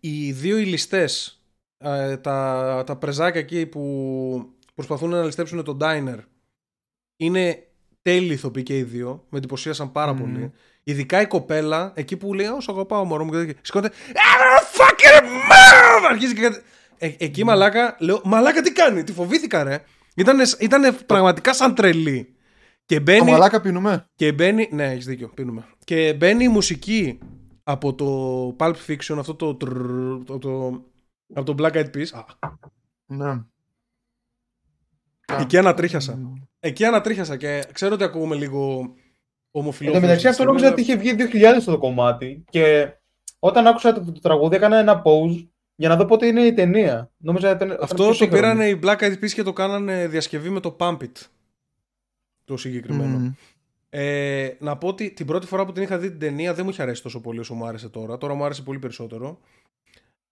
οι 0.08 0.32
δύο 0.32 0.58
οι 0.58 0.64
ληστές, 0.64 1.42
ε, 1.78 2.16
τα, 2.16 2.82
τα 2.86 2.96
πρεζάκια 2.96 3.40
εκεί 3.40 3.66
που 3.66 4.50
προσπαθούν 4.74 5.10
να 5.10 5.24
ληστέψουν 5.24 5.64
τον 5.64 5.78
Diner, 5.82 6.18
είναι 7.16 7.66
τέλειοι 8.02 8.28
ηθοποιοί 8.32 8.62
και 8.62 8.78
οι 8.78 8.82
δύο. 8.82 9.24
Με 9.28 9.38
εντυπωσίασαν 9.38 9.92
πάρα 9.92 10.12
Μμμ. 10.12 10.20
πολύ. 10.20 10.52
Ειδικά 10.84 11.20
η 11.20 11.26
κοπέλα, 11.26 11.92
εκεί 11.96 12.16
που 12.16 12.34
λέει 12.34 12.46
Όσο 12.46 12.72
αγαπάω, 12.72 13.04
μωρό 13.04 13.24
μου. 13.24 13.30
και 13.30 13.36
τέτοια, 13.36 13.54
Σηκώνεται. 13.62 13.94
«Ah, 14.12 14.78
fucking 14.80 15.24
move!» 15.24 16.06
Αρχίζει 16.10 16.34
και 16.34 16.40
κάτι. 16.40 16.60
Ε, 16.98 17.10
εκεί 17.18 17.44
μαλάκα, 17.44 17.96
λέω, 17.98 18.20
μαλάκα 18.24 18.62
τι 18.62 18.72
κάνει, 18.72 19.04
τη 19.04 19.12
φοβήθηκα 19.12 19.62
ρε. 19.62 19.82
Ήτανε, 20.14 20.42
ήτανε 20.60 20.92
πραγματικά 20.92 21.54
σαν 21.54 21.74
τρελή. 21.74 22.34
Και 22.86 22.96
Το 22.96 23.02
μπαίνει, 23.02 23.30
μαλάκα 23.30 23.60
πίνουμε. 23.60 24.06
και 24.16 24.32
μπαίνει, 24.32 24.68
ναι 24.72 24.90
έχεις 24.90 25.06
δίκιο, 25.06 25.28
πίνουμε. 25.28 25.64
Και 25.84 26.14
μπαίνει 26.14 26.44
η 26.44 26.48
μουσική 26.48 27.18
από 27.68 27.94
το 27.94 28.56
Pulp 28.58 28.74
Fiction, 28.86 29.16
αυτό 29.18 29.34
το, 29.34 29.54
τρρρρ, 29.54 30.24
το, 30.24 30.38
το 30.38 30.82
από 31.34 31.54
το 31.54 31.64
Black 31.64 31.72
Eyed 31.72 31.90
Peas. 31.96 32.06
Α, 32.12 32.48
Ναι. 33.06 33.42
εκεί 35.38 35.58
ανατρίχιασα. 35.58 36.18
Εκεί 36.60 36.84
ανατρίχιασα 36.84 37.36
και 37.36 37.64
ξέρω 37.72 37.94
ότι 37.94 38.04
ακούμε 38.04 38.34
λίγο 38.36 38.80
Εν 38.80 39.62
ομοφιλόφιλο. 39.62 40.00
τω 40.00 40.06
μεταξύ 40.06 40.28
αυτό 40.28 40.44
νόμιζα 40.44 40.68
ότι 40.70 40.80
είχε 40.80 40.96
βγει 40.96 41.14
2000 41.18 41.62
το 41.64 41.78
κομμάτι 41.78 42.44
και 42.50 42.92
όταν 43.38 43.66
άκουσα 43.66 43.92
το, 43.92 44.12
το 44.12 44.20
τραγούδι 44.20 44.56
έκανα 44.56 44.76
ένα 44.78 45.02
pause 45.04 45.46
για 45.74 45.88
να 45.88 45.96
δω 45.96 46.04
πότε 46.04 46.26
είναι 46.26 46.42
η 46.42 46.52
ταινία. 46.52 47.10
Νόμιζα 47.16 47.50
ήταν, 47.50 47.66
ήταν 47.66 47.76
πιο 47.76 47.84
Αυτό 47.84 48.06
το 48.06 48.12
σύγχρονη. 48.12 48.40
πήρανε 48.42 48.68
οι 48.68 48.80
Black 48.82 48.98
Eyed 48.98 49.12
Peas 49.24 49.30
και 49.30 49.42
το 49.42 49.52
κάνανε 49.52 50.06
διασκευή 50.08 50.50
με 50.50 50.60
το 50.60 50.76
Pump 50.80 50.96
It. 50.98 51.12
Το 52.44 52.56
συγκεκριμένο. 52.56 53.18
Μμμ. 53.18 53.32
Ε, 53.88 54.50
να 54.58 54.76
πω 54.76 54.88
ότι 54.88 55.10
την 55.10 55.26
πρώτη 55.26 55.46
φορά 55.46 55.64
που 55.64 55.72
την 55.72 55.82
είχα 55.82 55.98
δει 55.98 56.08
την 56.10 56.18
ταινία 56.18 56.54
δεν 56.54 56.64
μου 56.64 56.70
είχε 56.70 56.82
αρέσει 56.82 57.02
τόσο 57.02 57.20
πολύ 57.20 57.38
όσο 57.38 57.54
μου 57.54 57.66
άρεσε 57.66 57.88
τώρα. 57.88 58.18
Τώρα 58.18 58.34
μου 58.34 58.44
άρεσε 58.44 58.62
πολύ 58.62 58.78
περισσότερο. 58.78 59.38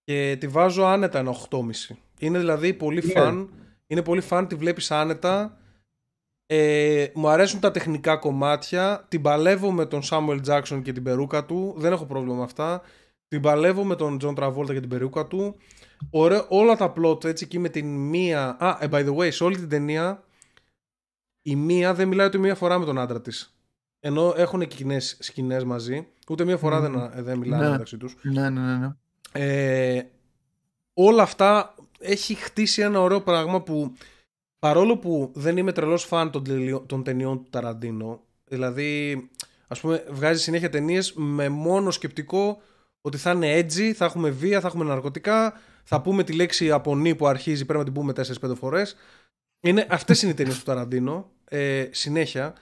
Και 0.05 0.37
τη 0.41 0.49
βάζω 0.49 0.83
άνετα 0.85 1.19
ένα 1.19 1.31
8,5. 1.51 1.97
Είναι 2.19 2.39
δηλαδή 2.39 2.75
πολύ 2.75 3.03
Ναι. 3.07 3.13
φαν. 3.13 3.51
Είναι 3.87 4.03
πολύ 4.03 4.21
φαν, 4.21 4.47
τη 4.49 4.55
βλέπεις 4.55 4.91
άνετα. 4.91 5.59
Ε, 6.47 7.07
μου 7.15 7.29
αρέσουν 7.29 7.61
τα 7.61 7.71
τεχνικά 7.71 8.17
κομμάτια. 8.17 9.05
Την 9.09 9.23
παλεύω 9.23 9.71
με 9.73 9.87
τον 9.87 10.01
Samuel 10.11 10.41
Jackson 10.47 10.81
και 10.83 10.93
την 10.93 11.03
περούκα 11.03 11.45
του. 11.45 11.75
Δεν 11.77 11.93
έχω 11.93 12.05
πρόβλημα 12.05 12.37
με 12.37 12.43
αυτά. 12.43 12.83
Την 13.29 13.41
παλεύω 13.41 13.85
με 13.85 13.97
τον 13.97 14.19
John 14.23 14.35
Travolta 14.35 14.67
και 14.73 14.81
την 14.81 14.89
περούκα 14.89 15.27
του. 15.27 15.57
Ωραίο, 16.11 16.47
όλα 16.49 16.77
τα 16.77 16.93
plot 16.97 17.25
έτσι 17.25 17.45
εκεί 17.45 17.59
με 17.59 17.69
την 17.69 17.87
μία. 17.97 18.57
Α, 18.59 18.79
ε, 18.81 18.87
by 18.91 19.07
the 19.09 19.17
way, 19.17 19.33
σε 19.33 19.45
όλη 19.45 19.57
την 19.57 19.69
ταινία 19.69 20.23
η 21.47 21.57
μία 21.57 21.95
δεν 21.95 22.09
μιλάει 22.09 22.27
ούτε 22.27 22.39
μία 22.39 22.55
φορά 22.55 22.79
με 22.79 22.85
τον 22.85 22.99
άντρα 22.99 23.21
της. 23.21 23.55
Ενώ 24.01 24.35
έχουν 24.37 24.67
κοινέ 24.69 25.01
σκηνές 25.01 25.65
μαζί, 25.65 26.07
ούτε 26.29 26.45
μία 26.45 26.57
φορά 26.57 26.81
Μμμ. 26.81 26.93
δεν, 26.93 27.25
δεν 27.25 27.39
μιλάνε 27.39 27.65
Ναι. 27.65 27.71
μεταξύ 27.71 27.97
τους. 27.97 28.17
Ναι, 28.23 28.51
ναι, 28.51 28.61
ναι. 28.61 28.77
ναι. 28.77 28.89
Ε, 29.33 30.03
όλα 30.95 31.23
αυτά 31.23 31.75
έχει 31.99 32.35
χτίσει 32.35 32.83
ένα 32.83 33.01
ωραίο 33.01 33.21
πράγμα 33.21 33.63
που 33.63 33.93
παρόλο 34.59 34.99
που 34.99 35.31
δεν 35.35 35.57
είμαι 35.57 35.73
τρελός 35.73 36.05
φαν 36.05 36.31
των, 36.31 36.45
τελειω- 36.45 36.85
των 36.87 37.03
ταινιών 37.05 37.43
του 37.45 37.51
Ταραντίνο, 37.51 38.21
δηλαδή 38.45 39.29
ας 39.69 39.81
πούμε 39.81 40.05
βγάζει 40.11 40.41
συνέχεια 40.43 40.71
ταινίες 40.71 41.13
με 41.17 41.49
μόνο 41.49 41.91
σκεπτικό 41.91 42.61
ότι 43.01 43.17
θα 43.17 43.31
είναι 43.31 43.59
edgy, 43.59 43.93
θα 43.93 44.05
έχουμε 44.05 44.31
βία, 44.31 44.61
θα 44.61 44.67
έχουμε 44.67 44.85
ναρκωτικά, 44.85 45.61
θα 45.85 46.01
πούμε 46.01 46.25
τη 46.25 46.33
λέξη 46.33 46.71
απονή 46.71 47.15
που 47.15 47.27
αρχίζει, 47.27 47.65
πρέπει 47.65 47.79
να 47.79 47.85
την 47.85 47.95
πούμε 47.95 48.13
4-5 48.51 48.55
φορές. 48.57 48.97
Είναι, 49.65 49.87
αυτές 49.91 50.23
είναι 50.23 50.31
οι 50.31 50.35
ταινίες 50.35 50.59
του 50.59 50.65
Ταραντίνο, 50.65 51.31
ε, 51.45 51.87
συνέχεια. 51.91 52.55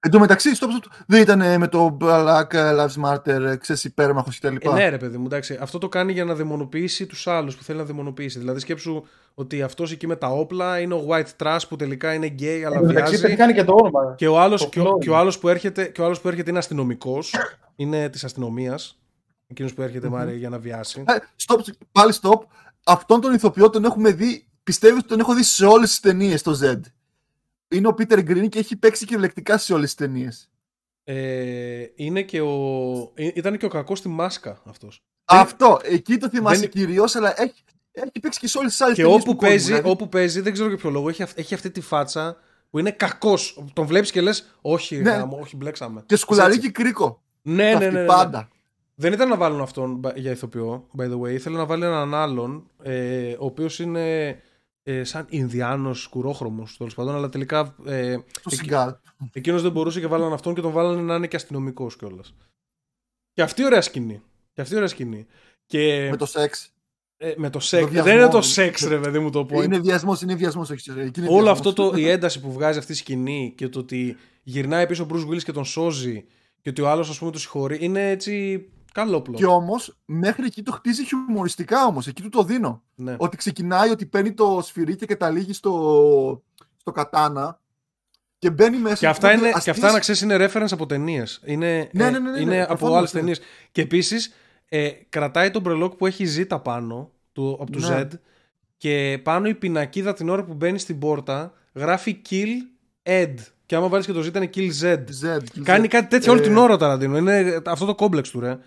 Εν 0.00 0.10
τω 0.10 0.18
μεταξύ, 0.18 0.50
stop, 0.60 0.64
stop, 0.64 0.90
δεν 1.06 1.20
ήταν 1.20 1.40
ε, 1.40 1.58
με 1.58 1.68
το 1.68 1.96
Black 2.00 2.46
Lives 2.50 3.04
Matter, 3.04 3.26
ε, 3.26 3.56
ξέρεις, 3.56 3.84
υπέρμαχος 3.84 4.38
κτλ. 4.38 4.56
Ε, 4.60 4.72
ναι, 4.72 4.88
ρε 4.88 4.96
παιδί 4.96 5.16
μου, 5.18 5.26
εντάξει. 5.26 5.58
Αυτό 5.60 5.78
το 5.78 5.88
κάνει 5.88 6.12
για 6.12 6.24
να 6.24 6.34
δαιμονοποιήσει 6.34 7.06
τους 7.06 7.26
άλλους 7.26 7.56
που 7.56 7.62
θέλει 7.62 7.78
να 7.78 7.84
δαιμονοποιήσει. 7.84 8.38
Δηλαδή, 8.38 8.60
σκέψου 8.60 9.04
ότι 9.34 9.62
αυτός 9.62 9.92
εκεί 9.92 10.06
με 10.06 10.16
τα 10.16 10.26
όπλα 10.28 10.80
είναι 10.80 10.94
ο 10.94 11.06
white 11.08 11.42
trash 11.42 11.60
που 11.68 11.76
τελικά 11.76 12.14
είναι 12.14 12.34
gay, 12.38 12.62
αλλά 12.66 12.74
Εν 12.74 12.80
τω 12.80 12.86
μεταξύ 12.86 13.10
βιάζει. 13.10 13.22
πετυχάνει 13.22 13.52
και 13.52 13.64
το 13.64 13.76
όνομα. 13.80 14.14
Και 14.16 14.28
ο 14.28 14.40
άλλο 14.40 14.56
το 14.56 14.68
και 14.68 14.80
ο, 14.80 14.84
flow. 14.84 14.98
και 15.00 15.10
ο 15.10 15.16
άλλος 15.16 15.38
που, 15.38 15.48
έρχεται, 15.48 15.84
και 15.84 16.00
ο 16.00 16.04
άλλος 16.04 16.20
που 16.20 16.28
έρχεται 16.28 16.50
είναι 16.50 16.58
αστυνομικός. 16.58 17.34
είναι 17.76 18.08
της 18.08 18.24
αστυνομίας. 18.24 18.98
Εκείνος 19.46 19.74
που 19.74 19.82
έρχεται 19.82 20.08
Μάρια, 20.08 20.34
για 20.34 20.48
να 20.48 20.58
βιάσει. 20.58 21.04
Ε, 21.06 21.12
Stop, 21.46 21.56
πάλι 21.92 22.12
stop. 22.22 22.40
Αυτόν 22.84 23.20
τον 23.20 23.34
ηθοποιό 23.34 23.70
τον 23.70 23.84
έχουμε 23.84 24.10
δει, 24.12 24.46
πιστεύω 24.68 24.96
ότι 24.96 25.06
τον 25.06 25.20
έχω 25.20 25.34
δει 25.34 25.42
σε 25.42 25.66
όλες 25.66 25.88
τις 25.88 26.00
ταινίες 26.00 26.42
το 26.42 26.58
Z. 26.62 26.80
Είναι 27.68 27.88
ο 27.88 27.94
Peter 27.98 28.18
Green 28.18 28.48
και 28.48 28.58
έχει 28.58 28.76
παίξει 28.76 29.04
κυριολεκτικά 29.04 29.58
σε 29.58 29.72
όλες 29.74 29.94
τις 29.94 29.94
ταινίες. 29.94 30.50
Ε, 31.04 31.84
είναι 31.94 32.22
και 32.22 32.40
ο, 32.40 32.52
ε, 33.14 33.30
ήταν 33.34 33.56
και 33.58 33.64
ο 33.64 33.68
κακός 33.68 33.98
στη 33.98 34.08
μάσκα 34.08 34.62
αυτός. 34.64 35.02
Αυτό, 35.24 35.78
εκεί 35.82 36.16
το 36.16 36.28
θυμάσαι 36.28 36.60
δεν- 36.60 36.68
κυρίως, 36.70 37.14
αλλά 37.16 37.40
έχει, 37.42 37.64
έχει 37.92 38.20
παίξει 38.20 38.38
και 38.38 38.48
σε 38.48 38.58
όλες 38.58 38.70
τις 38.70 38.80
άλλες 38.80 38.96
Και 38.96 39.02
ταινίες 39.02 39.20
όπου 39.22 39.30
του 39.30 39.36
κόσμου, 39.36 39.48
παίζει, 39.50 39.66
δηλαδή. 39.66 39.88
όπου 39.90 40.08
παίζει, 40.08 40.40
δεν 40.40 40.52
ξέρω 40.52 40.68
για 40.68 40.76
ποιο 40.78 40.90
λόγο, 40.90 41.08
έχει, 41.08 41.22
αυ- 41.22 41.38
έχει 41.38 41.54
αυτή 41.54 41.70
τη 41.70 41.80
φάτσα 41.80 42.36
που 42.70 42.78
είναι 42.78 42.90
κακός. 42.90 43.64
Τον 43.72 43.86
βλέπεις 43.86 44.10
και 44.10 44.20
λες, 44.20 44.58
Όχι, 44.60 44.96
Ναι. 44.96 45.10
γάμο, 45.10 45.38
όχι, 45.40 45.56
μπλέξαμε. 45.56 46.02
Και 46.06 46.16
σκουλαρίκι 46.16 46.58
Έτσι. 46.58 46.70
κρίκο. 46.70 47.22
Ναι, 47.42 47.54
ναι, 47.54 47.72
Αυτή 47.72 47.84
ναι, 47.84 47.90
ναι, 47.90 48.00
ναι. 48.00 48.06
πάντα. 48.06 48.48
Δεν 48.94 49.12
ήταν 49.12 49.28
να 49.28 49.36
βάλουν 49.36 49.60
αυτόν 49.60 50.00
by- 50.04 50.14
για 50.16 50.30
ηθοποιό, 50.30 50.86
by 50.98 51.02
the 51.04 51.20
way. 51.20 51.30
Ήθελε 51.32 51.56
να 51.56 51.66
βάλει 51.66 51.84
έναν 51.84 52.14
άλλον, 52.14 52.70
ε, 52.82 53.32
ο 53.38 53.44
οποίος 53.44 53.78
είναι 53.78 54.38
ε, 54.90 55.04
σαν 55.04 55.26
Ινδιάνος 55.28 56.02
σκουρόχρωμος 56.02 56.76
τέλος 56.76 56.94
πάντων, 56.94 57.14
αλλά 57.14 57.28
τελικά 57.28 57.74
ε, 57.86 58.16
Το 58.16 58.22
εκεί- 58.46 58.54
Σιγκάλ. 58.56 58.94
εκείνος 59.32 59.62
δεν 59.62 59.72
μπορούσε 59.72 60.00
και 60.00 60.06
βάλαν 60.06 60.32
αυτόν 60.32 60.54
και 60.54 60.60
τον 60.60 60.72
βάλανε 60.72 61.02
να 61.02 61.14
είναι 61.14 61.26
και 61.26 61.36
αστυνομικός 61.36 61.96
κιόλας. 61.96 62.34
Και 63.32 63.42
αυτή 63.42 63.64
ωραία 63.64 63.80
σκηνή. 63.80 64.22
Και 64.52 64.60
αυτή 64.60 64.74
ωραία 64.76 64.88
σκηνή. 64.88 65.26
Και 65.66 66.08
Με 66.10 66.16
το 66.16 66.26
σεξ. 66.26 66.72
ε, 67.16 67.32
με 67.36 67.50
το 67.50 67.60
σεξ. 67.60 67.90
βιασμό. 67.90 68.10
Δεν 68.10 68.20
είναι 68.20 68.28
το 68.28 68.42
σεξ, 68.42 68.82
ρε 68.82 68.98
παιδί 68.98 69.18
μου 69.18 69.30
το 69.30 69.46
point. 69.50 69.64
Είναι 69.64 69.78
βιασμό, 69.78 70.16
είναι 70.22 70.34
βιασμό. 70.34 70.66
Όλο 71.28 71.50
αυτό 71.50 71.72
το, 71.72 71.92
η 71.96 72.08
ένταση 72.14 72.40
που 72.40 72.52
βγάζει 72.52 72.78
αυτή 72.78 72.92
η 72.92 72.94
σκηνή 72.94 73.52
και 73.56 73.68
το 73.68 73.78
ότι 73.78 74.16
γυρνάει 74.42 74.86
πίσω 74.86 75.02
ο 75.04 75.06
Bruce 75.12 75.28
Willis 75.28 75.42
και 75.42 75.52
τον 75.52 75.64
σώζει 75.64 76.24
και 76.60 76.68
ότι 76.70 76.80
ο 76.80 76.88
άλλος, 76.88 77.08
ας 77.10 77.18
πούμε, 77.18 77.30
το 77.30 77.38
συγχωρεί, 77.38 77.78
είναι 77.80 78.10
έτσι 78.10 78.64
καλό 79.02 79.20
πλό. 79.20 79.34
Και 79.36 79.46
όμως, 79.46 79.96
μέχρι 80.04 80.44
εκεί 80.46 80.62
το 80.62 80.72
χτίζει 80.72 81.04
χιουμοριστικά 81.04 81.84
όμως. 81.86 82.06
Εκεί 82.06 82.22
του 82.22 82.28
το 82.28 82.42
δίνω. 82.42 82.82
Ναι. 82.94 83.14
Ότι 83.18 83.36
ξεκινάει 83.36 83.90
ότι 83.90 84.06
παίρνει 84.06 84.32
το 84.32 84.60
σφυρί 84.64 84.96
και 84.96 85.06
καταλήγει 85.06 85.52
στο, 85.52 86.42
στο 86.76 86.92
κατάνα 86.92 87.60
και 88.38 88.50
μπαίνει 88.50 88.76
μέσα. 88.78 88.96
Και 88.96 89.06
αυτά, 89.06 89.26
οπότε 89.28 89.40
είναι, 89.40 89.50
και 89.52 89.56
αστείς- 89.58 89.72
αυτά 89.74 89.92
να 89.92 89.98
ξέρεις 89.98 90.20
είναι 90.20 90.36
reference 90.46 90.70
από 90.70 90.86
ταινίες. 90.86 91.40
Είναι, 91.44 91.88
Ναι, 91.92 92.04
ε, 92.06 92.10
ναι, 92.10 92.18
ναι, 92.18 92.30
ναι, 92.30 92.40
είναι 92.40 92.50
ναι, 92.54 92.60
από 92.62 92.68
προφανώς, 92.68 92.96
άλλες 92.96 93.12
ναι. 93.12 93.18
ταινίες. 93.20 93.40
Και 93.72 93.80
επίσης 93.82 94.32
ε, 94.68 94.88
κρατάει 95.08 95.50
τον 95.50 95.62
μπρελόκ 95.62 95.94
που 95.94 96.06
έχει 96.06 96.24
ζήτα 96.24 96.60
πάνω 96.60 97.10
του, 97.32 97.58
από 97.60 97.70
του 97.70 97.78
Ναι. 97.78 98.00
Z 98.02 98.06
και 98.76 99.20
πάνω 99.22 99.48
η 99.48 99.54
πινακίδα 99.54 100.12
την 100.12 100.28
ώρα 100.28 100.44
που 100.44 100.54
μπαίνει 100.54 100.78
στην 100.78 100.98
πόρτα 100.98 101.52
γράφει 101.74 102.20
kill 102.30 102.46
Ed. 103.02 103.34
Και 103.66 103.74
άμα 103.74 103.88
βάλεις 103.88 104.06
και 104.06 104.12
το 104.12 104.20
Z 104.20 104.34
είναι 104.34 104.50
kill 104.54 104.70
Z. 104.82 104.94
Z, 105.22 105.38
Κάνει 105.62 105.84
Z. 105.84 105.88
κάτι 105.88 106.06
τέτοιο 106.08 106.32
όλη 106.32 106.40
Ε, 106.40 106.44
την 106.44 106.56
ώρα 106.56 106.74
ο 106.74 106.76
Ταραντίνο. 106.76 107.16
Είναι 107.16 107.62
αυτό 107.66 107.84
το 107.86 107.94
κόμπλεξ 107.94 108.30
του, 108.30 108.40
ρε. 108.40 108.58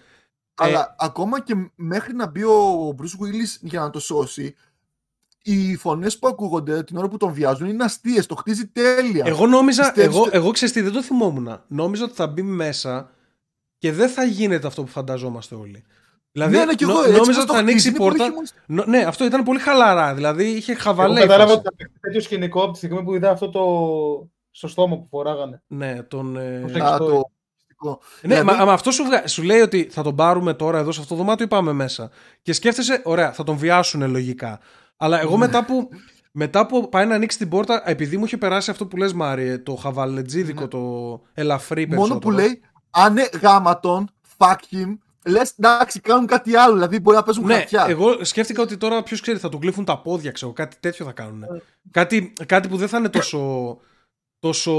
Αλλά 0.63 0.95
ακόμα 0.99 1.41
και 1.41 1.53
μέχρι 1.75 2.13
να 2.13 2.27
μπει 2.27 2.43
ο 2.43 2.87
Bruce 2.97 3.23
Willis 3.23 3.57
για 3.61 3.79
να 3.79 3.89
το 3.89 3.99
σώσει, 3.99 4.55
οι 5.43 5.75
φωνές 5.75 6.19
που 6.19 6.27
ακούγονται 6.27 6.83
την 6.83 6.97
ώρα 6.97 7.07
που 7.07 7.17
τον 7.17 7.33
βιάζουν 7.33 7.67
είναι 7.67 7.83
αστείες. 7.83 8.25
Το 8.25 8.35
χτίζει 8.35 8.67
τέλεια. 8.67 9.23
Εγώ 9.27 9.47
νόμιζα, 9.47 9.81
Πιστεύεις 9.83 10.15
εγώ, 10.15 10.23
ότι- 10.25 10.35
εγώ 10.37 10.51
ξέρεις 10.51 10.73
τι, 10.73 10.81
δεν 10.81 10.91
το 10.91 11.03
θυμόμουν. 11.03 11.61
Νόμιζα 11.67 12.03
ότι 12.03 12.13
θα 12.13 12.27
μπει 12.27 12.41
μέσα 12.41 13.09
και 13.77 13.91
δεν 13.91 14.09
θα 14.09 14.23
γίνεται 14.23 14.67
αυτό 14.67 14.81
που 14.83 14.89
φανταζόμαστε 14.89 15.55
όλοι. 15.55 15.83
Δηλαδή, 16.31 16.57
ναι, 16.57 16.65
ναι, 16.65 16.73
και 16.73 16.85
νο- 16.85 16.91
εγώ, 16.91 16.99
έτσι 17.01 17.11
νόμιζα 17.13 17.31
πως 17.31 17.37
ότι 17.37 17.47
το 17.47 17.53
θα 17.53 17.59
ανοίξει 17.59 17.87
η 17.87 17.91
χτίζει, 17.91 17.95
είναι 17.95 17.97
πολύ 18.05 18.17
πόρτα. 18.17 18.25
χειμωνιστικό. 18.25 18.61
Νο- 18.67 18.85
ναι, 18.85 18.97
αυτό 19.07 19.25
ήταν 19.25 19.43
πολύ 19.43 19.59
χαλαρά. 19.59 20.13
Δηλαδή 20.13 20.45
είχε 20.47 20.71
Εγώ 20.71 20.81
χαβαλέ. 20.81 21.19
η 21.19 21.21
κατάλαβα 21.21 21.45
φάση. 21.45 21.57
ότι 21.57 21.67
θα 21.67 21.75
παιχτεί 21.75 21.99
τέτοιο 21.99 22.21
σκηνικό 22.21 22.63
από 22.63 22.71
τη 22.71 22.77
στιγμή 22.77 23.03
που 23.03 23.15
είδα 23.15 23.29
αυτό 23.31 23.49
το 23.49 23.61
στο 24.51 24.67
στόμα 24.67 24.97
που 24.97 25.07
φοράγανε. 25.09 25.61
Ναι, 25.67 26.03
τον. 26.03 26.37
ε, 26.37 26.59
Το 26.59 26.65
Α, 26.65 26.69
σεξ 26.69 26.85
toy. 26.91 26.97
το 26.97 27.03
μυστικό. 27.03 27.31
Ναι, 27.85 27.95
Δηλαδή- 28.35 28.45
μα, 28.59 28.65
μα 28.65 28.73
αυτό 28.73 28.91
σου, 28.91 29.03
βγα- 29.03 29.27
σου 29.27 29.43
λέει 29.43 29.59
ότι 29.59 29.87
θα 29.91 30.03
τον 30.03 30.15
πάρουμε 30.15 30.53
τώρα 30.53 30.77
εδώ 30.79 30.91
σε 30.91 31.01
αυτό 31.01 31.13
το 31.15 31.19
δωμάτιο 31.21 31.45
ή 31.45 31.47
πάμε 31.47 31.71
μέσα. 31.73 32.09
Και 32.41 32.53
σκέφτεσαι, 32.53 33.01
ωραία, 33.03 33.31
θα 33.31 33.43
τον 33.43 33.57
βιάσουν 33.57 34.09
λογικά. 34.11 34.59
Αλλά 34.97 35.19
εγώ 35.19 35.31
Ναι. 35.31 35.37
μετά 35.45 35.65
που, 35.65 35.89
μετά 36.43 36.65
που 36.65 36.89
πάει 36.89 37.05
να 37.05 37.15
ανοίξει 37.15 37.37
την 37.37 37.49
πόρτα, 37.49 37.81
επειδή 37.85 38.17
μου 38.17 38.25
είχε 38.25 38.37
περάσει 38.37 38.71
αυτό 38.71 38.85
που 38.85 38.97
λες 38.97 39.13
Μάριε, 39.13 39.57
το 39.57 39.75
χαβαλετζίδικο, 39.75 40.61
Ναι. 40.61 40.67
το 40.67 41.21
ελαφρύ 41.33 41.87
Μόνο 41.87 41.95
περισσότερο. 42.01 42.19
που 42.19 42.31
λέει, 42.41 42.61
αν 42.89 43.11
είναι 43.11 43.29
γάματον, 43.41 44.09
fuck 44.37 44.55
him, 44.71 44.97
λες 45.25 45.53
εντάξει, 45.59 45.99
κάνουν 45.99 46.25
κάτι 46.25 46.55
άλλο. 46.55 46.73
Δηλαδή 46.73 46.99
μπορεί 46.99 47.17
να 47.17 47.23
παίζουν 47.23 47.45
Ναι, 47.45 47.53
χαρτιά. 47.53 47.85
εγώ 47.87 48.25
σκέφτηκα 48.25 48.61
ότι 48.61 48.77
τώρα 48.77 49.03
ποιος 49.03 49.21
ξέρει, 49.21 49.37
θα 49.37 49.49
του 49.49 49.57
κλείφουν 49.59 49.85
τα 49.85 50.01
πόδια, 50.01 50.31
ξέρω, 50.31 50.53
κάτι 50.53 50.75
τέτοιο 50.79 51.05
θα 51.05 51.11
κάνουν. 51.11 51.43
κάτι, 51.91 52.33
κάτι 52.45 52.67
που 52.67 52.77
δεν 52.77 52.87
θα 52.87 52.97
είναι 52.97 53.09
τόσο, 53.09 53.39
τόσο 54.41 54.71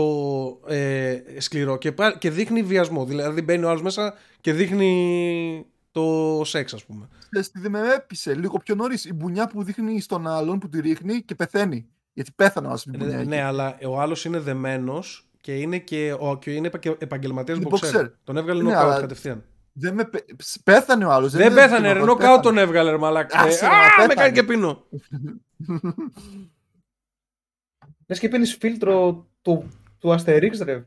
ε, 0.66 1.18
σκληρό 1.38 1.76
και, 1.78 1.92
πά- 1.92 2.18
και 2.18 2.30
δείχνει 2.30 2.62
βιασμό. 2.62 3.04
Δηλαδή 3.04 3.42
μπαίνει 3.42 3.64
ο 3.64 3.68
άλλος 3.68 3.82
μέσα 3.82 4.14
και 4.40 4.52
δείχνει 4.52 5.66
το 5.90 6.40
σεξ, 6.44 6.74
ας 6.74 6.84
πούμε. 6.84 7.08
Ξέρεις 7.30 7.50
τι 7.50 7.60
δεν 7.60 7.70
με 7.70 7.80
έπεισε 7.94 8.34
λίγο 8.34 8.58
πιο 8.58 8.74
νωρίς. 8.74 9.04
Η 9.04 9.12
μπουνιά 9.12 9.46
που 9.46 9.62
δείχνει 9.62 10.00
στον 10.00 10.26
άλλον 10.26 10.58
που 10.58 10.68
τη 10.68 10.80
ρίχνει 10.80 11.22
και 11.22 11.34
πεθαίνει. 11.34 11.86
Γιατί 12.12 12.32
πέθανε 12.36 12.68
ο 12.68 12.74
την 12.74 12.92
μπουνιά. 12.98 13.14
Ναι, 13.14 13.20
εκεί. 13.20 13.28
ναι, 13.28 13.42
αλλά 13.42 13.78
ο 13.86 14.00
άλλος 14.00 14.24
είναι 14.24 14.38
δεμένος 14.38 15.26
και 15.40 15.54
είναι, 15.56 15.78
και, 15.78 16.16
ο, 16.18 16.38
και 16.38 16.50
είναι 16.52 16.70
επαγγελματίας 16.98 17.56
Είναι 17.58 17.66
μποξέρ. 17.68 18.06
boxer. 18.06 18.10
Τον 18.24 18.36
έβγαλε 18.36 18.62
Ναι, 18.62 18.68
νοκάουτ 18.68 18.90
αλλά 18.90 19.00
κατευθείαν. 19.00 19.44
Δεν 19.72 19.94
με 19.94 20.04
πέ- 20.04 20.24
Πέθανε 20.64 21.04
ο 21.04 21.10
άλλος. 21.10 21.32
Δεν 21.32 21.54
πέθανε, 21.54 21.92
ρε, 21.92 21.98
νοκάουτ 22.00 22.42
τον 22.42 22.58
έβγαλε, 22.58 22.90
ρε 22.90 22.96
μαλάκα. 22.98 23.38
Άσε, 23.40 23.64
Ε, 23.64 23.68
μα, 23.68 23.74
Α, 23.74 23.80
με 23.80 23.86
πέθανε. 23.96 24.14
κάνει 24.14 24.32
και 24.32 24.42
πίνω. 24.42 24.84
Λες 28.06 28.18
και 28.18 28.28
πίνεις 28.28 28.54
φίλτρο 28.56 29.26
του, 29.42 29.68
του 29.98 30.08
Asterix, 30.08 30.58
ρε. 30.64 30.86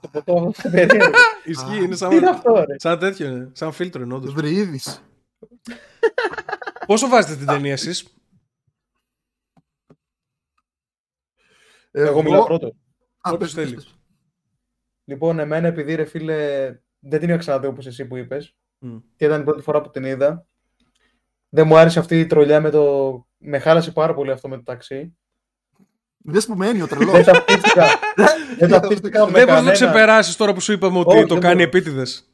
Το 0.00 0.08
ποτό 0.08 0.46
αυτό 0.48 0.70
περίεργο. 0.70 1.10
Ισχύει, 1.44 1.64
Α, 1.64 1.76
είναι 1.76 1.78
Τι 1.78 1.84
είναι 1.84 1.96
σαν, 1.96 2.24
αυτό, 2.24 2.64
ρε; 2.64 2.78
σαν 2.78 2.98
τέτοιο, 2.98 3.28
είναι. 3.28 3.50
Σαν 3.52 3.72
φίλτρο 3.72 4.02
είναι 4.02 4.14
όντως. 4.14 4.32
Βρυίδη. 4.32 4.80
Πόσο 6.86 7.08
βάζετε 7.08 7.36
την 7.36 7.46
ταινία 7.46 7.72
εσείς; 7.72 8.18
Εγώ 11.90 12.22
μιλάω 12.22 12.44
πρώτο. 12.44 12.72
Όποιος 13.22 13.52
θέλει. 13.52 13.78
Λοιπόν, 15.04 15.38
εμένα 15.38 15.66
επειδή 15.66 15.94
ρε 15.94 16.04
φίλε 16.04 16.66
δεν 16.98 17.20
την 17.20 17.28
είχα 17.28 17.38
ξαναδεί 17.38 17.66
όπως 17.66 17.86
εσύ 17.86 18.06
που 18.06 18.16
είπες 18.16 18.56
Μμ. 18.78 18.96
και 19.16 19.24
ήταν 19.24 19.40
η 19.40 19.44
πρώτη 19.44 19.62
φορά 19.62 19.80
που 19.80 19.90
την 19.90 20.04
είδα. 20.04 20.46
Δεν 21.48 21.66
μου 21.66 21.76
άρεσε 21.76 21.98
αυτή 21.98 22.20
η 22.20 22.26
τρολιά 22.26 22.60
με 22.60 22.70
το... 22.70 23.26
Με 23.38 23.58
χάλασε 23.58 23.92
πάρα 23.92 24.14
πολύ 24.14 24.30
αυτό 24.30 24.48
με 24.48 24.56
το 24.56 24.62
ταξί. 24.62 25.18
Δεν 26.30 26.42
που 26.46 26.54
μένει 26.54 26.82
ο 26.82 26.86
τρελός. 26.92 27.12
δεν 27.12 27.24
ταυτίστηκα. 27.24 27.86
δεν 28.58 28.68
ταυτίστηκα 28.68 29.26
με 29.26 29.30
Δεν 29.32 29.32
μπορείς 29.32 29.46
να 29.46 29.46
το 29.46 29.54
κανένα. 29.54 29.72
ξεπεράσεις 29.72 30.36
τώρα 30.36 30.52
που 30.54 30.60
σου 30.60 30.72
είπαμε 30.72 30.98
ότι 30.98 31.16
Όχι, 31.16 31.26
το 31.26 31.34
δεν 31.34 31.42
κάνει 31.42 31.56
μπορώ. 31.56 31.68
επίτηδες. 31.68 32.32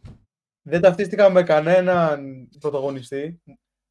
Δεν 0.62 0.81
ταυτίστηκα 0.81 1.31
με 1.31 1.43
κανέναν 1.43 2.49
πρωταγωνιστή. 2.61 3.43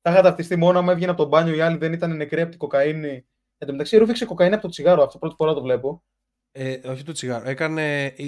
Θα 0.01 0.11
είχα 0.11 0.21
ταυτιστεί 0.21 0.55
μόνο 0.55 0.79
άμα 0.79 0.91
έβγαινε 0.91 1.11
από 1.11 1.19
τον 1.19 1.29
μπάνιο, 1.29 1.55
οι 1.55 1.61
άλλοι 1.61 1.77
δεν 1.77 1.93
ήταν 1.93 2.15
νεκροί 2.15 2.41
από 2.41 2.49
την 2.49 2.59
κοκαίνη. 2.59 3.25
Εν 3.57 3.67
τω 3.67 3.71
μεταξύ, 3.71 3.97
ρούφηξε 3.97 4.25
κοκαίνη 4.25 4.53
από 4.53 4.61
το 4.61 4.69
τσιγάρο. 4.69 5.03
Αυτό 5.03 5.17
πρώτη 5.19 5.35
φορά 5.37 5.53
το 5.53 5.61
βλέπω. 5.61 6.03
Ε, 6.51 6.79
όχι 6.89 7.03
το 7.03 7.11
τσιγάρο. 7.11 7.49
Έκανε. 7.49 8.05
η- 8.15 8.25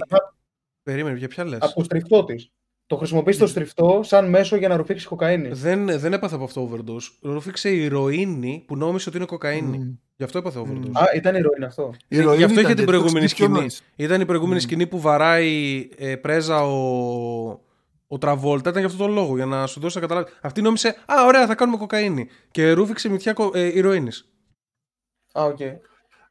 Περίμενε, 0.84 1.18
για 1.18 1.28
ποια 1.28 1.46
λες; 1.46 1.60
Από 1.62 1.74
το 1.74 1.84
στριφτό 1.84 2.24
της. 2.24 2.50
Το 2.88 2.96
χρησιμοποιείς 2.98 3.38
το 3.38 3.48
στριφτό 3.48 4.00
σαν 4.04 4.30
μέσο 4.30 4.56
για 4.56 4.68
να 4.68 4.76
ρουφήξεις 4.76 5.08
κοκαίνη. 5.08 5.48
Δεν, 5.48 6.00
δεν 6.00 6.14
έπαθε 6.14 6.36
από 6.36 6.44
αυτό 6.44 6.70
overdose. 6.72 7.18
Ρούφηξε 7.22 7.70
ηρωίνη 7.76 8.64
που 8.68 8.78
νόμισε 8.78 9.10
ότι 9.10 9.18
είναι 9.18 9.28
κοκαίνη. 9.28 9.78
Μμ. 9.78 9.94
Γι' 10.16 10.24
αυτό 10.24 10.38
έπαθε 10.38 10.60
overdose. 10.60 10.92
Α, 10.94 11.04
ήταν 11.16 11.36
ηρωίνη 11.36 11.66
αυτό. 11.66 11.94
Η 12.08 12.18
ηρωίνη 12.18 12.38
Γι' 12.38 12.44
αυτό 12.44 12.60
είχε 12.60 12.72
ήταν 12.72 12.76
την 12.76 12.86
τέτοιο, 12.86 12.86
προηγούμενη 12.86 13.28
χτυπήσει 13.28 13.36
πιο 13.36 13.46
σκηνή. 13.46 13.58
νωρίς. 13.60 13.82
Ήταν 13.96 14.22
η 14.22 14.26
προηγούμενη 14.26 14.56
Μμ. 14.60 14.64
σκηνή 14.64 14.88
που 14.88 15.00
βαράει 15.00 15.88
ε, 15.98 16.16
πρέζα 16.16 16.66
ο, 16.66 17.62
ο 18.08 18.18
Τραβόλτα. 18.18 18.70
Ήταν 18.70 18.82
για 18.82 18.92
αυτόν 18.92 19.06
τον 19.06 19.16
λόγο. 19.16 19.36
Για 19.36 19.46
να 19.46 19.68
σου 19.68 19.80
δώσει 19.80 19.96
να 19.96 20.02
καταλάβεις. 20.02 20.34
Αυτή 20.42 20.62
νόμισε, 20.62 20.88
Α, 20.88 21.26
ωραία, 21.26 21.46
θα 21.48 21.56
κάνουμε 21.56 21.78
κοκαΐνη. 21.78 22.28
Και 22.52 22.72
ρούφηξε 22.72 23.10
μυτιά 23.10 23.34
κο, 23.34 23.52
ε, 23.54 23.78
ηρωίνης. 23.78 24.30
Α, 25.40 25.44
οκ. 25.44 25.60
Ε, 25.60 25.80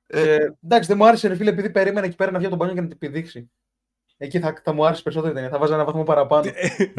Ε, 0.07 0.37
εντάξει, 0.65 0.89
δεν 0.89 0.97
μου 0.97 1.07
άρεσε 1.07 1.29
ρε 1.29 1.35
φίλε 1.35 1.51
επειδή 1.51 1.71
περίμενα 1.71 2.07
εκεί 2.07 2.17
πέρα 2.17 2.31
να 2.31 2.39
βγει 2.39 2.47
από 2.47 2.57
τον 2.57 2.67
μπάνιο 2.67 2.83
και 2.83 2.89
να 2.89 2.97
την 2.97 2.99
πηδήξει. 3.11 3.51
Εκεί 4.25 4.39
θα, 4.39 4.55
θα 4.65 4.73
μου 4.73 4.87
άρεσε 4.87 5.03
περισσότερο 5.03 5.33
η 5.33 5.35
ταινία. 5.35 5.51
Θα 5.51 5.59
βάζα 5.59 5.75
ένα 5.75 5.85
βαθμό 5.85 6.03
παραπάνω. 6.03 6.43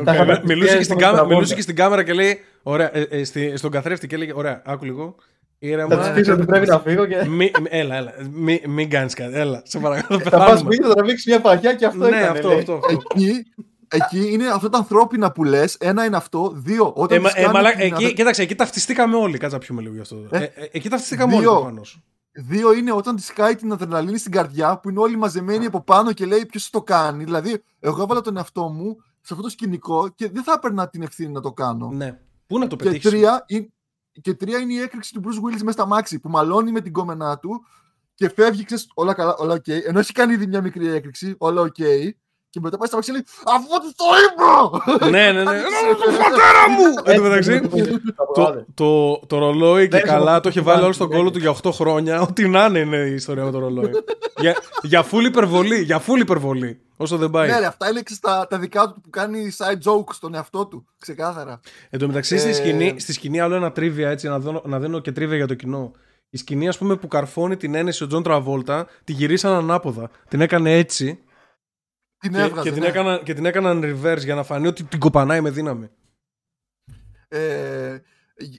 Τα 0.03 0.13
είχα 0.13 0.23
μιλούσε, 0.25 0.41
και 0.43 0.53
πετύχει 0.53 0.67
στην 0.71 0.83
στον 0.83 0.97
κάμερα, 0.97 1.11
Τραβόλτα. 1.11 1.35
μιλούσε 1.35 1.55
και 1.55 1.61
στην 1.61 1.75
κάμερα 1.75 2.03
και 2.03 2.13
λέει, 2.13 2.39
ωραία, 2.63 2.97
ε, 2.97 3.01
ε, 3.09 3.23
στη- 3.23 3.57
στον 3.57 3.71
καθρέφτη 3.71 4.07
και 4.07 4.17
λέει, 4.17 4.31
ωραία, 4.35 4.61
άκου 4.65 4.85
λίγο. 4.85 5.15
Θα 5.59 5.67
Ήρεμα. 5.67 5.97
τη 5.97 6.03
στήσω 6.05 6.33
ότι 6.33 6.45
πρέπει 6.45 6.67
να 6.67 6.79
φύγω 6.79 7.05
και 7.05 7.15
Μη, 7.25 7.35
μη- 7.35 7.51
έλα, 7.69 7.95
έλα. 7.95 8.13
Μην 8.31 8.59
μη 8.67 8.87
κάνεις 8.87 9.13
κάτι. 9.13 9.35
Έλα, 9.37 9.61
σε 9.65 9.79
παρακαλώ. 9.79 10.19
θα 10.19 10.29
πας 10.29 10.39
πεθάνουμε. 10.39 10.59
σπίτι, 10.73 10.87
θα 10.87 10.93
τραβήξει 10.93 11.29
μια 11.29 11.41
παχιά 11.41 11.73
και 11.73 11.85
αυτό 11.85 11.97
Ναι, 12.03 12.07
έκανε. 12.07 12.25
αυτό, 12.27 12.47
λέει. 12.47 12.57
αυτό. 12.57 12.73
αυτό. 12.73 12.89
εκεί, 13.13 13.45
εκεί 13.87 14.29
είναι 14.33 14.47
αυτά 14.53 14.69
τα 14.69 14.77
ανθρώπινα 14.77 15.31
που 15.31 15.43
λες. 15.43 15.75
Ένα 15.79 16.05
είναι 16.05 16.15
αυτό. 16.17 16.51
Δύο, 16.55 16.91
όταν 16.95 17.17
Ε, 17.17 17.21
μα- 17.21 17.29
τους 17.29 17.37
ε, 17.37 17.41
κάνεις 17.41 17.53
μαλάκα, 17.55 17.75
την 17.77 17.85
εκεί, 17.85 18.03
αδε- 18.05 18.13
κοίταξε, 18.15 18.41
εκεί 18.41 18.55
ταυτιστήκαμε 18.55 19.15
όλοι. 19.17 19.37
Κάτσε 19.37 19.55
να 19.55 19.61
πιούμε 19.61 19.81
λίγο 19.81 19.93
γι' 19.93 20.01
αυτό. 20.01 20.15
Ε, 20.31 20.37
Ε, 20.37 20.43
ε, 20.43 20.49
εκεί 20.71 20.89
ταυτιστήκαμε 20.89 21.33
όλοι 21.33 21.41
δύο. 21.43 21.51
προφανώς. 21.53 21.99
Δύο 22.37 22.73
είναι 22.73 22.91
όταν 22.91 23.15
της 23.15 23.25
σκάει 23.25 23.55
την 23.55 23.71
αδρεναλίνη 23.71 24.17
στην 24.17 24.31
καρδιά 24.31 24.79
που 24.79 24.89
είναι 24.89 24.99
όλοι 24.99 25.17
μαζεμένοι 25.17 25.65
από 25.65 25.81
πάνω 25.81 26.13
και 26.13 26.25
λέει 26.25 26.45
ποιος 26.45 26.69
το 26.69 26.81
κάνει. 26.83 27.23
Δηλαδή, 27.23 27.63
εγώ 27.79 28.01
έβαλα 28.01 28.21
τον 28.21 28.37
εαυτό 28.37 28.67
μου 28.69 28.95
σε 29.21 29.33
αυτό 29.33 29.41
το 29.41 29.49
σκηνικό 29.49 30.09
και 30.09 30.29
δεν 30.29 30.43
θα 30.43 30.53
έπαιρνα 30.53 30.89
την 30.89 31.01
ευθύνη 31.01 31.31
να 31.31 31.41
το 31.41 31.53
κάνω. 31.53 31.89
Ναι. 31.89 32.19
Πού 32.47 32.59
να 32.59 32.67
το 32.67 32.75
και, 32.75 32.83
πετύχεις; 32.83 33.09
τρία, 33.09 33.43
είναι- 33.47 33.69
και 34.21 34.33
τρία 34.33 34.57
είναι 34.57 34.73
η 34.73 34.79
έκρηξη 34.79 35.13
του 35.13 35.21
Bruce 35.23 35.37
Willis 35.45 35.59
μέσα 35.59 35.71
στα 35.71 35.85
μάξι 35.85 36.19
που 36.19 36.29
μαλώνει 36.29 36.71
με 36.71 36.81
την 36.81 36.91
κόμενά 36.93 37.39
του 37.39 37.65
και 38.13 38.29
φεύγει, 38.29 38.63
ξέρεις, 38.63 38.91
όλα 38.93 39.13
καλά, 39.13 39.35
όλα 39.35 39.53
οκ. 39.53 39.67
Ενώ 39.67 39.99
έχει 39.99 40.11
κάνει 40.13 40.33
ήδη 40.33 40.47
μια 40.47 40.61
μικρή 40.61 40.87
έκρηξη, 40.87 41.35
όλα 41.37 41.61
οκ. 41.61 41.75
Και 42.55 42.61
μετά 42.63 42.77
πάει 42.77 42.87
στ' 42.87 42.95
αμάξι 42.95 43.11
και 43.11 43.17
λέει 43.17 43.25
Αφού 43.55 43.67
τους 43.81 43.93
το 43.95 44.05
είπα! 44.23 45.09
ναι, 45.09 45.31
ναι, 45.31 45.43
ναι. 45.43 45.49
Άνοιξε. 45.49 46.05
Τον 46.05 46.17
πατέρα 46.17 46.69
μου! 46.69 46.93
Εν 47.03 47.15
τω 47.15 47.21
μεταξύ, 47.21 47.61
Τα 48.15 48.25
το, 48.33 48.41
βγάλε. 48.41 48.63
το, 48.73 49.17
το 49.27 49.37
ρολόι 49.37 49.81
και 49.87 49.97
Δεν 49.97 50.05
καλά 50.05 50.23
ξέρω 50.25 50.39
το 50.39 50.49
είχε 50.49 50.59
τι 50.59 50.65
βάλει 50.65 50.75
κάνει, 50.75 50.83
όλο 50.83 50.93
στον 50.93 51.07
δεν 51.07 51.17
κώλο 51.17 51.31
του 51.31 51.39
για 51.39 51.55
8 51.63 51.69
χρόνια. 51.73 52.21
Ό,τι 52.21 52.47
να 52.47 52.65
είναι 52.65 52.79
είναι 52.79 52.97
η 52.97 53.13
ιστορία 53.13 53.43
με 53.43 53.51
το 53.51 53.59
ρολόι. 53.59 53.89
για, 54.37 54.55
για 54.81 55.05
full 55.11 55.23
υπερβολή. 55.25 55.81
Για 55.81 56.01
full 56.07 56.19
υπερβολή. 56.19 56.79
Όσο 56.97 57.17
δεν 57.17 57.29
πάει. 57.29 57.49
Ναι, 57.49 57.59
ρε, 57.59 57.65
αυτά 57.65 57.89
είναι 57.89 58.01
ξέρεις, 58.01 58.21
τα, 58.21 58.47
τα 58.49 58.57
δικά 58.59 58.87
του 58.87 59.01
που 59.01 59.09
κάνει 59.09 59.51
side 59.57 59.91
jokes 59.91 60.13
στον 60.13 60.33
εαυτό 60.35 60.65
του. 60.65 60.85
Ξεκάθαρα. 60.99 61.59
Εν 61.89 61.99
τω 61.99 62.07
μεταξύ, 62.07 62.37
στη, 62.37 62.49
Ε, 62.49 62.53
σκηνή, 62.53 62.95
στη 62.97 63.13
σκηνή 63.13 63.39
άλλο 63.39 63.55
ένα 63.55 63.71
trivia 63.71 64.09
έτσι, 64.09 64.27
να, 64.27 64.39
δω, 64.39 64.61
να 64.65 64.79
δίνω 64.79 64.99
και 64.99 65.11
trivia 65.11 65.35
για 65.37 65.47
το 65.47 65.53
κοινό. 65.53 65.91
Η 66.29 66.37
σκηνή, 66.37 66.67
ας 66.67 66.77
πούμε, 66.77 66.95
που 66.95 67.07
καρφώνει 67.07 67.57
την 67.57 67.75
ένεση 67.75 68.03
ο 68.03 68.07
Τζον 68.07 68.23
Τραβόλτα, 68.23 68.87
τη 69.03 69.11
γυρίσαν 69.13 69.53
ανάποδα. 69.53 70.09
Την 70.27 70.41
έκανε 70.41 70.77
έτσι. 70.77 71.19
Την 72.27 72.33
Και, 72.37 72.41
έβγαζε. 72.41 72.69
και, 72.69 72.73
την 72.73 72.81
ναι. 72.83 72.87
έκαναν, 72.87 73.23
και 73.23 73.33
την 73.33 73.45
έκαναν 73.45 73.81
reverse 73.83 74.23
για 74.23 74.35
να 74.35 74.43
φανεί 74.43 74.67
ότι 74.67 74.83
την 74.83 74.99
κοπανάει 74.99 75.41
με 75.41 75.49
δύναμη. 75.49 75.89
Ε, 77.27 77.97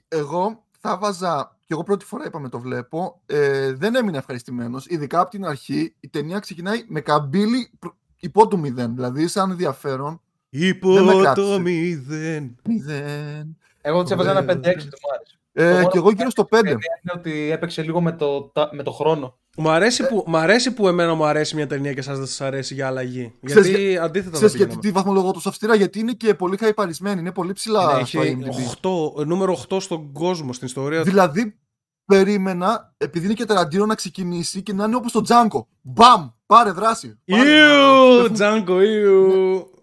εγώ 0.07 0.65
θα 0.79 0.97
βάζα, 0.97 1.57
και 1.59 1.73
εγώ 1.73 1.83
πρώτη 1.83 2.05
φορά 2.05 2.25
είπαμε 2.25 2.49
το 2.49 2.59
βλέπω, 2.59 3.21
ε, 3.25 3.73
δεν 3.73 3.95
έμεινα 3.95 4.17
ευχαριστημένος. 4.17 4.85
Ειδικά 4.87 5.19
από 5.19 5.29
την 5.29 5.45
αρχή 5.45 5.95
η 5.99 6.09
ταινία 6.09 6.39
ξεκινάει 6.39 6.83
με 6.87 7.01
καμπύλη 7.01 7.71
προ- 7.79 7.95
υπό 8.19 8.47
του 8.47 8.59
μηδέν. 8.59 8.95
Δηλαδή 8.95 9.27
σαν 9.27 9.51
ενδιαφέρον. 9.51 10.21
Υπό 10.49 10.93
Δεν 10.93 11.03
με 11.03 11.11
το 11.11 11.19
κράτησε. 11.21 11.59
μηδέν. 11.59 12.55
Μηδέν. 12.67 13.57
Εγώ 13.81 14.03
τη 14.03 14.13
έβαζα 14.13 14.29
ένα 14.29 14.39
Ωραία. 14.39 14.55
5-6 14.55 14.89
του 14.89 14.97
άρεσε. 15.13 15.37
Ε, 15.53 15.73
μόνο 15.73 15.89
και 15.89 15.97
εγώ 15.97 16.11
γύρω 16.11 16.29
στο 16.29 16.43
5. 16.51 16.59
Είναι 16.65 16.77
ότι 17.15 17.49
έπαιξε 17.51 17.81
λίγο 17.81 18.01
με 18.01 18.11
το, 18.11 18.41
τα- 18.43 18.69
με 18.73 18.83
το 18.83 18.91
χρόνο. 18.91 19.37
Μου 19.59 19.69
αρέσει, 19.69 20.07
που, 20.07 20.23
μ' 20.27 20.35
αρέσει 20.35 20.73
που 20.73 20.87
εμένα 20.87 21.13
μου 21.13 21.25
αρέσει 21.25 21.55
μια 21.55 21.67
ταινία 21.67 21.93
και 21.93 22.01
σας 22.01 22.17
δεν 22.17 22.27
σας 22.27 22.41
αρέσει 22.41 22.73
για 22.73 22.87
αλλαγή. 22.87 23.33
Ξέρεις 23.45 23.67
γιατί 23.69 23.97
αντίθετα 23.97 24.29
θα 24.31 24.35
Ξέρεις 24.35 24.55
γιατί 24.55 24.63
πηγαίναμε. 24.75 24.81
τη 24.81 24.91
βαθμολογώ 24.91 25.31
τόσο 25.31 25.49
αυστηρά, 25.49 25.75
γιατί 25.75 25.99
είναι 25.99 26.11
και 26.13 26.33
πολύ 26.33 26.57
χαϊπαρισμένη, 26.57 27.19
είναι 27.19 27.31
πολύ 27.31 27.53
ψηλά 27.53 27.97
Ναι, 27.97 28.05
στο 28.05 28.21
έχει 28.21 28.37
IMDb. 28.41 29.19
8, 29.19 29.25
νούμερο 29.25 29.57
8 29.69 29.79
στον 29.81 30.11
κόσμο, 30.11 30.53
στην 30.53 30.67
ιστορία 30.67 30.99
του. 30.99 31.05
Δηλαδή, 31.09 31.59
περίμενα, 32.05 32.93
επειδή 32.97 33.25
είναι 33.25 33.33
και 33.33 33.45
τεραντίνο 33.45 33.85
να 33.85 33.95
ξεκινήσει 33.95 34.61
και 34.63 34.73
να 34.73 34.83
είναι 34.85 34.95
όπως 34.95 35.11
το 35.11 35.21
Τζάνκο. 35.21 35.67
Μπαμ! 35.81 36.29
Πάρε 36.45 36.71
δράση. 36.71 37.19
Πάρε, 37.25 37.49
Ιου, 37.49 38.21
να- 38.23 38.31
Τζάνκο, 38.31 38.81
ιου. 38.81 39.25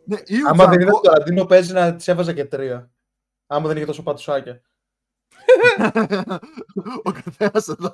Ναι, 0.04 0.16
Ιου, 0.26 0.48
Άμα 0.48 0.66
δεν 0.66 0.78
Τζάνκο. 0.78 1.00
ήταν 1.02 1.14
το 1.14 1.20
Αντίνο 1.22 1.44
παίζει 1.44 1.72
να 1.72 1.94
της 1.94 2.08
έβαζα 2.08 2.32
και 2.32 2.44
τρία. 2.44 2.90
Άμα 3.46 3.66
δεν 3.68 3.76
είχε 3.76 3.86
τόσο 3.86 4.02
πατουσάκια. 4.02 4.60
Ο 7.04 7.10
καθένας 7.24 7.68
εδώ. 7.68 7.90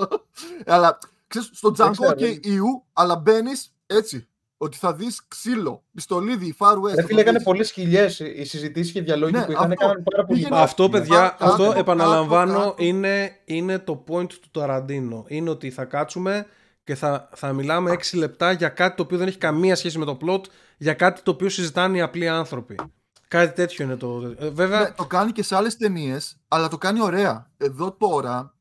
Αλλά 0.66 0.98
ξέρεις, 1.31 1.51
στο 1.52 1.69
Django 1.69 1.90
ξέρω, 1.93 2.15
και 2.15 2.27
δεν- 2.27 2.39
Ιου, 2.43 2.85
αλλά 2.93 3.16
μπαίνεις 3.16 3.74
έτσι. 3.86 4.24
Ότι 4.62 4.77
θα 4.77 4.94
δεις 4.94 5.27
ξύλο, 5.28 5.85
πιστολίδι, 5.94 6.55
Far 6.59 6.74
West. 6.77 6.94
Ρε 6.94 7.01
θα 7.01 7.07
φίλε, 7.07 7.20
έκανε 7.20 7.36
δεις. 7.36 7.47
πολλές 7.47 7.70
χιλιές. 7.70 8.19
Οι 8.19 8.44
συζητήσεις 8.44 8.93
και 8.93 8.98
οι 8.98 9.02
διαλόγοι 9.02 9.32
Ναι, 9.32 9.44
που 9.44 9.51
είχαν 9.52 9.70
αυτό. 9.73 9.85
έκαναν 9.85 10.02
πάρα 10.11 10.24
πολύ. 10.24 10.39
Πήγαινε- 10.39 10.61
Αυτό, 10.62 10.82
Ναι. 10.82 10.90
παιδιά, 10.90 11.19
Κάτω, 11.20 11.44
αυτό 11.44 11.65
κάτω, 11.66 11.78
επαναλαμβάνω 11.78 12.59
κάτω. 12.59 12.74
είναι, 12.78 13.31
είναι 13.44 13.78
το 13.78 14.05
point 14.09 14.28
του 14.32 14.51
Ταραντίνο. 14.51 15.24
Είναι 15.28 15.51
ότι 15.51 15.70
θα 15.70 15.85
κάτσουμε 15.85 16.47
και 16.85 16.94
θα, 16.94 17.28
θα 17.35 17.52
μιλάμε 17.52 17.90
6 17.90 18.16
λεπτά 18.16 18.52
για 18.52 18.69
κάτι 18.69 18.97
το 18.97 19.02
οποίο 19.02 19.19
δεν 19.19 19.27
έχει 19.28 19.39
καμία 19.39 19.77
σχέση 19.77 19.98
με 19.98 20.05
το 20.05 20.19
plot, 20.27 20.40
για 20.78 20.94
κάτι 20.94 21.23
το 21.23 21.31
οποίο 21.31 21.48
συζητάνε 21.48 21.97
οι 21.97 22.01
απλοί 22.01 22.28
άνθρωποι. 22.28 22.74
Κάτι 23.28 23.55
τέτοιο 23.55 23.85
είναι 23.85 23.97
το. 23.97 24.35
ε, 24.39 24.48
Βέβαια, 24.51 24.81
Ναι, 24.81 24.90
το 24.90 25.05
κάνει 25.07 25.32
και 25.32 25.43
σε 25.43 25.57
άλλες 25.57 25.77
ταινίες, 25.77 26.36
αλλά 26.48 26.69
το 26.69 26.78
κάνει 26.78 27.02
ωραία. 27.02 27.51
Εδώ 27.57 27.93
τώρα. 27.93 28.55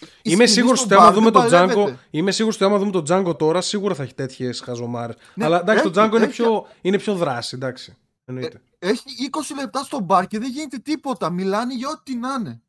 Η 0.00 0.06
είμαι 0.22 0.34
σκηνή 0.34 0.48
σίγουρος 0.48 0.78
στο 0.78 0.86
ότι 0.86 0.94
άμα 0.94 1.04
μπαρ 1.04 1.14
δούμε 1.14 1.30
δεν 1.30 1.32
τον 1.50 1.50
παλεύεται. 1.50 1.92
Django, 1.92 2.06
είμαι 2.10 2.30
σίγουρος 2.30 2.56
ότι 2.56 2.64
άμα 2.64 2.78
δούμε 2.78 2.90
τον 2.90 3.04
Django 3.08 3.38
τώρα, 3.38 3.60
σίγουρα 3.60 3.94
θα 3.94 4.02
έχει 4.02 4.14
τέτοιες 4.14 4.60
χαζομάρες. 4.60 5.16
Ναι, 5.34 5.44
Αλλά 5.44 5.60
εντάξει, 5.60 5.82
το 5.90 6.00
έχει- 6.00 6.08
Django 6.10 6.14
είναι 6.16 6.24
έχει- 6.24 6.32
πιο, 6.42 6.66
είναι 6.80 6.98
πιο 6.98 7.14
δράση, 7.14 7.54
εντάξει. 7.56 7.96
Εννοείται. 8.24 8.60
Έχει 8.78 9.02
20 9.30 9.54
λεπτά 9.60 9.82
στο 9.82 10.00
μπαρ 10.00 10.26
και 10.26 10.38
δεν 10.38 10.50
γίνεται 10.50 10.78
τίποτα. 10.78 11.30
Μιλάνε 11.30 11.74
για 11.74 11.88
ό,τι 11.88 12.14
να 12.16 12.28
είναι. 12.38 12.60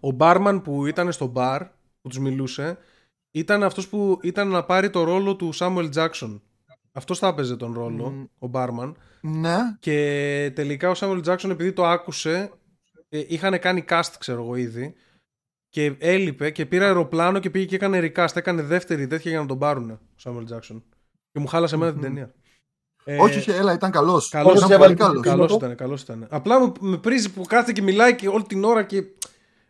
Ο 0.00 0.10
μπάρμαν 0.10 0.62
που 0.62 0.86
ήταν 0.86 1.12
στο 1.12 1.26
μπαρ, 1.26 1.62
που 2.02 2.08
τους 2.08 2.18
μιλούσε, 2.18 2.78
ήταν 3.30 3.62
αυτός 3.62 3.88
που 3.88 4.18
ήταν 4.22 4.48
να 4.48 4.64
πάρει 4.64 4.90
το 4.90 5.02
ρόλο 5.04 5.36
του 5.36 5.50
Samuel 5.54 5.90
Jackson. 5.94 6.40
Αυτός 6.92 7.18
θα 7.18 7.26
έπαιζε 7.26 7.56
τον 7.56 7.72
ρόλο, 7.72 8.10
Μμ. 8.10 8.24
ο 8.38 8.46
μπάρμαν. 8.46 8.96
Ναι. 9.20 9.56
Και 9.80 10.52
τελικά 10.54 10.90
ο 10.90 10.92
Samuel 10.96 11.24
Jackson 11.24 11.50
επειδή 11.50 11.72
το 11.72 11.86
άκουσε, 11.86 12.50
ε, 13.08 13.24
είχαν 13.28 13.58
κάνει 13.58 13.84
cast 13.88 14.12
ξέρω 14.18 14.42
εγώ 14.42 14.54
ήδη, 14.56 14.94
και 15.68 15.94
έλειπε 15.98 16.50
και 16.50 16.66
πήρε 16.66 16.84
αεροπλάνο 16.84 17.38
και 17.38 17.50
πήγε 17.50 17.64
και 17.64 17.74
έκανε 17.74 18.12
recast. 18.14 18.36
Έκανε 18.36 18.62
δεύτερη 18.62 19.06
τέτοια 19.06 19.30
για 19.30 19.40
να 19.40 19.46
τον 19.46 19.58
πάρουν 19.58 19.90
ο 19.90 19.98
Samuel 20.24 20.54
Jackson. 20.54 20.82
Και 21.32 21.38
μου 21.40 21.46
χάλασε 21.46 21.74
εμένα 21.74 21.90
την 21.92 22.00
Μμμ. 22.00 22.06
ταινία. 22.08 22.32
Ε, 23.04 23.16
όχι, 23.20 23.38
όχι, 23.38 23.50
έλα, 23.50 23.72
ήταν 23.72 23.90
καλός. 23.90 24.28
Καλός 24.28 24.52
Πώς 24.52 24.58
ήταν 24.60 24.70
έβαλε 24.72 24.94
πολύ 24.94 24.96
την 24.96 25.06
καλός. 25.06 25.22
Καλός 25.24 25.46
Φίλο. 25.46 25.56
ήταν, 25.58 25.74
καλός 25.76 26.02
ήταν. 26.02 26.26
Απλά 26.30 26.60
με, 26.60 26.72
με 26.80 26.96
πρίζει 26.98 27.30
που 27.32 27.42
κάθεται 27.42 27.72
και 27.72 27.82
μιλάει 27.82 28.14
και 28.14 28.28
όλη 28.28 28.42
την 28.42 28.64
ώρα 28.64 28.82
και, 28.84 29.04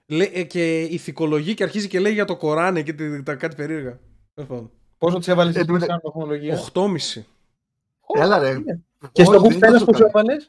λέ- 0.06 0.36
ε, 0.36 0.42
και 0.42 0.80
ηθικολογεί 0.82 1.54
και 1.54 1.62
αρχίζει 1.62 1.88
και 1.88 2.00
λέει 2.00 2.12
για 2.12 2.24
το 2.24 2.36
Κοράνι 2.36 2.82
και 2.82 2.92
τη- 2.92 3.22
τα 3.22 3.34
κάτι 3.34 3.54
περίεργα. 3.56 3.98
Τέλος 4.34 4.50
πάντων. 4.50 4.70
Πόσο 4.98 5.18
της 5.18 5.28
έβαλες 5.28 5.54
Ε, 5.56 5.60
στην 5.60 5.72
μετα- 5.72 5.86
σαν 5.86 6.00
βαθμολογία. 6.02 6.54
8,5. 6.54 7.24
Έλα, 8.18 8.38
ρε. 8.38 8.56
Και 9.12 9.24
στο 9.24 9.32
Όχι, 9.32 9.40
δεν 9.40 9.52
Goodfellas 9.52 9.56
ήταν 9.56 9.72
πόσο 9.72 9.84
τόσο 9.84 10.04
έβαλες; 10.06 10.48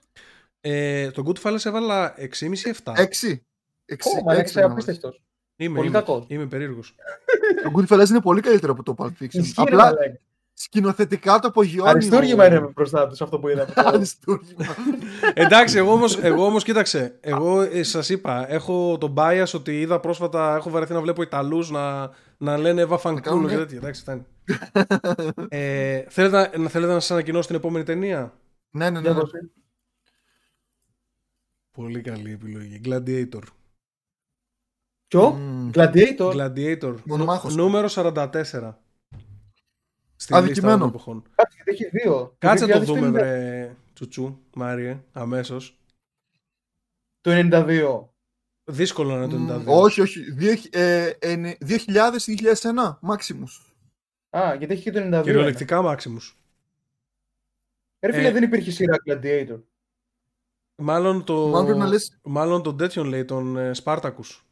Ε, 0.62 1.12
τον 1.12 1.26
Goodfellas 1.28 1.66
έβαλα 1.66 2.14
6,5-7. 2.18 2.94
Έξι. 2.96 3.44
Έξι, 3.86 4.10
Ω, 4.20 4.24
μα 4.24 4.34
έξι 4.34 4.44
είσαι 4.50 4.60
να 4.60 4.68
βάζεις. 4.68 4.84
απίστευτος. 4.84 5.22
Είμαι, 5.62 5.76
πολύ 5.76 5.88
είμαι, 5.88 5.98
κακός. 5.98 6.26
είμαι 6.28 6.46
περίεργος. 6.46 6.96
Το 7.64 7.72
Goodfellas 7.76 8.10
είναι 8.10 8.22
πολύ 8.22 8.42
καλύτερο 8.42 8.72
από 8.74 8.84
το 8.84 8.96
Pulp 8.98 9.24
Fiction. 9.24 9.34
Ισχύει, 9.34 9.54
ρε 9.58 9.62
Απλά 9.62 9.84
μαλάκα. 9.84 10.20
σκηνοθετικά 10.54 11.40
το 11.40 11.48
απογειώνει. 11.48 11.90
Αριστούργημα 11.90 12.44
ο- 12.44 12.48
είναι 12.48 12.60
μπροστά 12.76 13.08
τους 13.08 13.22
αυτό 13.22 13.40
που 13.40 13.48
είδαμε. 13.50 13.74
Αριστούργημα. 13.94 14.66
Εντάξει, 15.34 15.78
εγώ 15.78 15.92
όμως, 15.92 16.18
εγώ 16.20 16.46
όμως 16.46 16.64
κοίταξε. 16.64 17.18
Εγώ 17.22 17.62
ε, 17.62 17.84
σας 17.84 18.10
είπα, 18.10 18.52
έχω 18.52 18.98
τον 18.98 19.14
bias 19.18 19.52
ότι 19.54 19.80
είδα 19.82 20.00
πρόσφατα, 20.00 20.56
έχω 20.56 20.70
βαρεθεί 20.70 20.94
να 20.94 21.02
βλέπω 21.02 21.22
Ιταλούς 21.22 21.70
να, 21.72 22.10
να 22.38 22.58
λένε 22.58 22.82
Εύα 22.82 22.98
Φανκούλο 22.98 23.24
κάνουν, 23.36 23.48
και 23.48 23.54
ε. 23.54 23.58
τέτοια. 23.58 23.78
Εντάξει, 23.78 24.02
φτάνει. 24.02 24.26
ε, 25.50 26.04
θέλετε, 26.10 26.58
να, 26.58 26.70
θέλετε 26.70 26.94
να 26.94 27.00
σας 27.00 27.12
ανακοινώσω 27.12 27.48
την 27.48 27.56
επόμενη 27.56 27.86
ταινία; 27.86 28.34
ναι, 28.70 28.84
ναι, 28.90 28.90
ναι. 28.90 29.00
Για 29.00 29.14
ναι. 29.14 29.20
δώσε. 29.20 29.50
Πολύ 31.72 32.02
καλή 32.02 32.32
επιλογή. 32.32 32.82
Gladiator. 32.86 33.42
Ποιο; 35.10 35.30
Μμμ. 35.32 35.70
Gladiator. 35.74 36.32
Gladiator. 36.34 36.96
Μονομάχος. 37.06 37.56
Νου- 37.56 37.66
Νούμερο 37.66 37.88
44. 37.88 38.80
Στην 40.16 40.36
Αδικημένο. 40.36 40.48
λίστα 40.48 40.78
των 40.78 40.88
εποχών. 40.88 41.24
Κάτσε, 41.36 41.56
γιατί 41.64 41.84
έχει 41.84 41.90
δύο. 41.98 42.36
Κάτσε 42.38 42.66
να 42.66 42.74
το 42.74 42.80
2050. 42.80 42.86
δούμε, 42.86 43.10
βρε 43.10 43.76
τσουτσού, 43.94 44.38
Μάριε, 44.56 45.04
αμέσως. 45.12 45.78
Το 47.22 47.32
92. 47.32 48.10
Δύσκολο 48.64 49.10
να 49.10 49.24
είναι 49.24 49.28
το 49.28 49.38
Μμ, 49.38 49.50
92. 49.50 49.64
Όχι, 49.68 50.02
όχι. 50.02 50.32
Δύο- 50.32 50.58
ε, 50.72 51.06
ε, 51.20 51.54
2000-2001 51.60 53.00
Maximus. 53.10 53.74
Α, 54.30 54.54
γιατί 54.56 54.74
έχει 54.74 54.84
και 54.84 54.92
το 54.92 55.00
92. 55.00 55.22
Κυριολεκτικά 55.24 55.82
Maximus. 55.84 56.34
Ρε 58.06 58.14
φίλε, 58.14 58.28
Ε, 58.28 58.32
δεν 58.32 58.44
υπήρχε 58.44 58.72
σειρά 58.72 58.96
Gladiator. 59.08 59.60
Μάλλον 60.82 61.24
το, 61.24 61.48
Μάλλον 61.48 61.64
πρέπει 61.66 61.80
να 61.80 61.88
λες- 61.88 62.20
μάλλον 62.24 62.64
τον 62.64 62.78
τέτοιον 62.78 63.08
λέει, 63.08 63.26
τον 63.26 63.58
ε, 63.58 63.74
Σπάρτακους. 63.74 64.44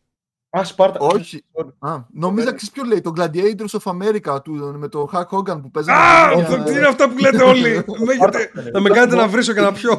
Α, 0.59 0.63
Σπάρτα. 0.63 0.99
Όχι. 0.99 1.43
Sorry. 1.53 1.89
Α, 1.89 1.97
νομίζω 2.13 2.45
ξέρεις 2.45 2.71
ποιο 2.71 2.83
λέει, 2.83 3.01
το 3.01 3.13
Gladiators 3.17 3.79
of 3.79 3.91
America 3.91 4.43
του, 4.43 4.75
με 4.77 4.87
το 4.87 5.09
Hulk 5.13 5.37
Hogan 5.37 5.61
που 5.61 5.71
παίζει. 5.71 5.91
Α, 5.91 5.95
με 6.35 6.41
αυτό 6.41 6.55
την- 6.55 6.63
τι 6.63 6.71
είναι 6.71 6.87
αυτά 6.87 7.09
που 7.09 7.17
λέτε 7.17 7.43
όλοι. 7.43 7.61
Με 7.61 8.13
έχετε- 8.13 8.49
Σπάρτα. 8.51 8.71
Θα 8.73 8.79
με 8.81 8.89
κάνετε 8.89 9.15
να 9.15 9.27
βρίσω 9.27 9.53
και 9.53 9.61
να 9.61 9.71
πιω. 9.71 9.97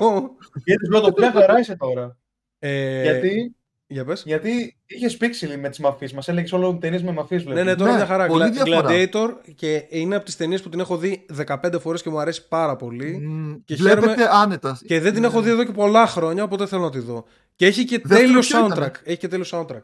Γιατί 0.64 0.84
σου 0.84 0.90
λέω 0.92 1.00
το 1.00 1.12
πλέον 1.12 1.32
χαρά 1.32 1.58
είσαι 1.58 1.76
τώρα. 1.76 2.16
Ε, 2.58 3.02
Γιατί, 3.02 3.56
Για 3.86 4.04
πες. 4.04 4.22
γιατί 4.26 4.76
είχες 4.86 5.16
πίξιλι 5.16 5.56
με 5.56 5.68
τις 5.68 5.78
μαφίες. 5.78 6.12
Μας 6.12 6.28
έλεγες 6.28 6.52
όλο 6.52 6.78
ταινίες 6.80 7.02
με 7.02 7.12
μαφίες. 7.12 7.44
Ναι, 7.44 7.62
ναι, 7.62 7.74
τώρα 7.74 7.90
Ναι, 7.90 7.96
μια 7.96 8.06
χαρά. 8.06 8.26
πολύ 8.26 8.44
Gla- 8.48 8.52
διαφορά. 8.64 8.88
Gladiator 8.90 9.28
και 9.54 9.84
είναι 9.88 10.16
από 10.16 10.24
τις 10.24 10.36
ταινίες 10.36 10.62
που 10.62 10.68
την 10.68 10.80
έχω 10.80 10.96
δει 10.96 11.26
15 11.46 11.78
φορές 11.80 12.02
και 12.02 12.10
μου 12.10 12.18
αρέσει 12.18 12.48
πάρα 12.48 12.76
πολύ. 12.76 13.18
Μ, 13.26 13.54
Και 13.64 13.74
Βλέπετε 13.74 14.06
χαίρομαι- 14.08 14.28
άνετα. 14.32 14.78
Και 14.86 15.00
δεν 15.00 15.14
την 15.14 15.24
έχω 15.24 15.40
δει 15.40 15.50
εδώ 15.50 15.64
και 15.64 15.72
πολλά 15.72 16.06
χρόνια, 16.06 16.42
οπότε 16.42 16.66
θέλω 16.66 16.82
να 16.82 16.90
τη 16.90 16.98
δω. 16.98 17.24
Και 17.56 17.66
έχει 17.66 17.84
και 17.84 17.98
Δεύτερο 18.04 18.20
τέλειο 18.20 18.40
ποιο 18.40 18.66
ήτανε; 18.66 18.74
soundtrack. 18.86 19.00
Έχει 19.04 19.18
και 19.18 19.28
τέλειο 19.28 19.46
soundtrack. 19.50 19.82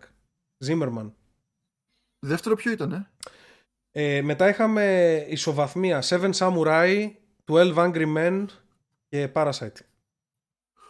Zimmerman. 0.66 1.10
Δεύτερο 2.18 2.54
ποιο 2.54 2.72
ήταν, 2.72 3.08
Ε, 3.90 4.22
μετά 4.22 4.48
είχαμε 4.48 5.14
ισοβαθμία 5.28 6.02
Seven 6.04 6.30
Samurai, 6.32 7.10
12 7.46 7.74
Angry 7.74 8.16
Men 8.16 8.44
και 9.08 9.28
Parasite. 9.34 9.76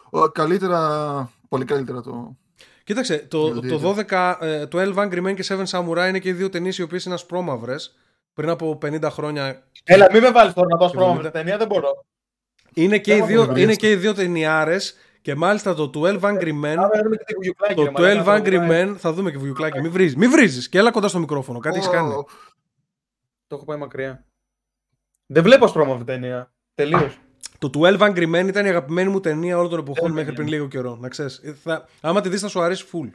Ο, 0.09 0.29
καλύτερα, 0.29 1.31
πολύ 1.49 1.65
καλύτερα 1.65 2.01
το... 2.01 2.37
Κοίταξε, 2.83 3.17
το, 3.17 3.47
Gladiator. 3.47 3.67
το 3.67 3.95
12, 4.09 4.35
ε, 4.39 4.65
12 4.71 4.95
Angry 4.95 5.25
Men 5.27 5.33
και 5.35 5.45
Seven 5.47 5.65
Samurai 5.65 6.05
είναι 6.09 6.19
και 6.19 6.29
οι 6.29 6.33
δύο 6.33 6.49
ταινίες 6.49 6.77
οι 6.77 6.81
οποίες 6.81 7.05
είναι 7.05 7.13
ασπρόμαυρες. 7.13 7.95
Πριν 8.33 8.49
από 8.49 8.77
50 8.81 9.01
χρόνια. 9.11 9.67
Έλα, 9.83 10.07
μην 10.11 10.21
με 10.21 10.31
βάλεις 10.31 10.53
τώρα 10.53 10.67
να 10.67 10.77
δω 10.77 10.85
Εβδομήντα. 10.85 11.05
σπρώμα 11.09 11.21
με 11.21 11.29
ταινία, 11.31 11.57
δεν 11.57 11.67
μπορώ. 11.67 12.05
Είναι 12.73 12.97
και, 12.99 13.13
οι 13.13 13.17
Έχω 13.17 13.25
δύο, 13.25 13.45
βρει 13.45 13.61
είναι 13.61 13.71
αυτό. 13.71 13.85
και 13.85 13.91
οι 13.91 13.95
δύο 13.95 14.13
ταινιάρες 14.13 14.95
και 15.25 15.35
μάλιστα 15.35 15.73
το 15.73 15.91
12 15.95 16.19
Angry 16.19 16.49
Men 16.63 16.75
Άμα 16.77 16.89
δούμε 17.03 17.15
και 17.15 17.23
τη 17.25 17.33
Βουγιουκλάκη, 17.35 17.73
Το 17.73 17.83
ρε, 17.83 17.91
μαλάκα, 17.91 18.13
12 18.13 18.15
να 18.17 18.23
το 18.23 18.31
Angry 18.31 18.65
βγάλει. 18.65 18.91
Men 18.93 18.95
θα 18.97 19.13
δούμε 19.13 19.31
και 19.31 19.37
βουγιουκλάκι. 19.37 19.81
Μην 19.81 19.91
βρίζεις. 19.91 20.15
Μην 20.15 20.31
βρίζεις. 20.31 20.69
Και 20.69 20.77
έλα 20.77 20.91
κοντά 20.91 21.07
στο 21.07 21.19
μικρόφωνο. 21.19 21.59
Κάτι 21.59 21.77
έχεις 21.77 21.89
κάνει. 21.89 22.13
Ω, 22.13 22.25
Το 23.47 23.55
έχω 23.55 23.65
πάει 23.65 23.77
μακριά. 23.77 24.25
Δεν 25.25 25.43
βλέπω 25.43 25.67
σπρώμα 25.67 25.93
αυτή 25.93 26.05
ταινία. 26.05 26.51
Τελείως. 26.75 27.17
Το 27.57 27.69
12 27.73 27.97
Angry 27.97 28.35
Men 28.35 28.47
ήταν 28.47 28.65
η 28.65 28.69
αγαπημένη 28.69 29.09
μου 29.09 29.19
ταινία 29.19 29.57
όλων 29.57 29.69
των 29.69 29.79
εποχών 29.79 30.09
Ε, 30.11 30.13
μέχρι 30.13 30.29
ναι. 30.29 30.35
πριν 30.35 30.47
λίγο 30.47 30.67
καιρό. 30.67 30.97
Να 31.01 31.07
ξέρεις. 31.09 31.37
Ε, 31.43 31.53
Θα... 31.63 31.85
Άμα 32.01 32.21
τη 32.21 32.29
δεις 32.29 32.41
θα 32.41 32.47
σου 32.47 32.61
αρέσει 32.61 32.85
full. 32.91 33.09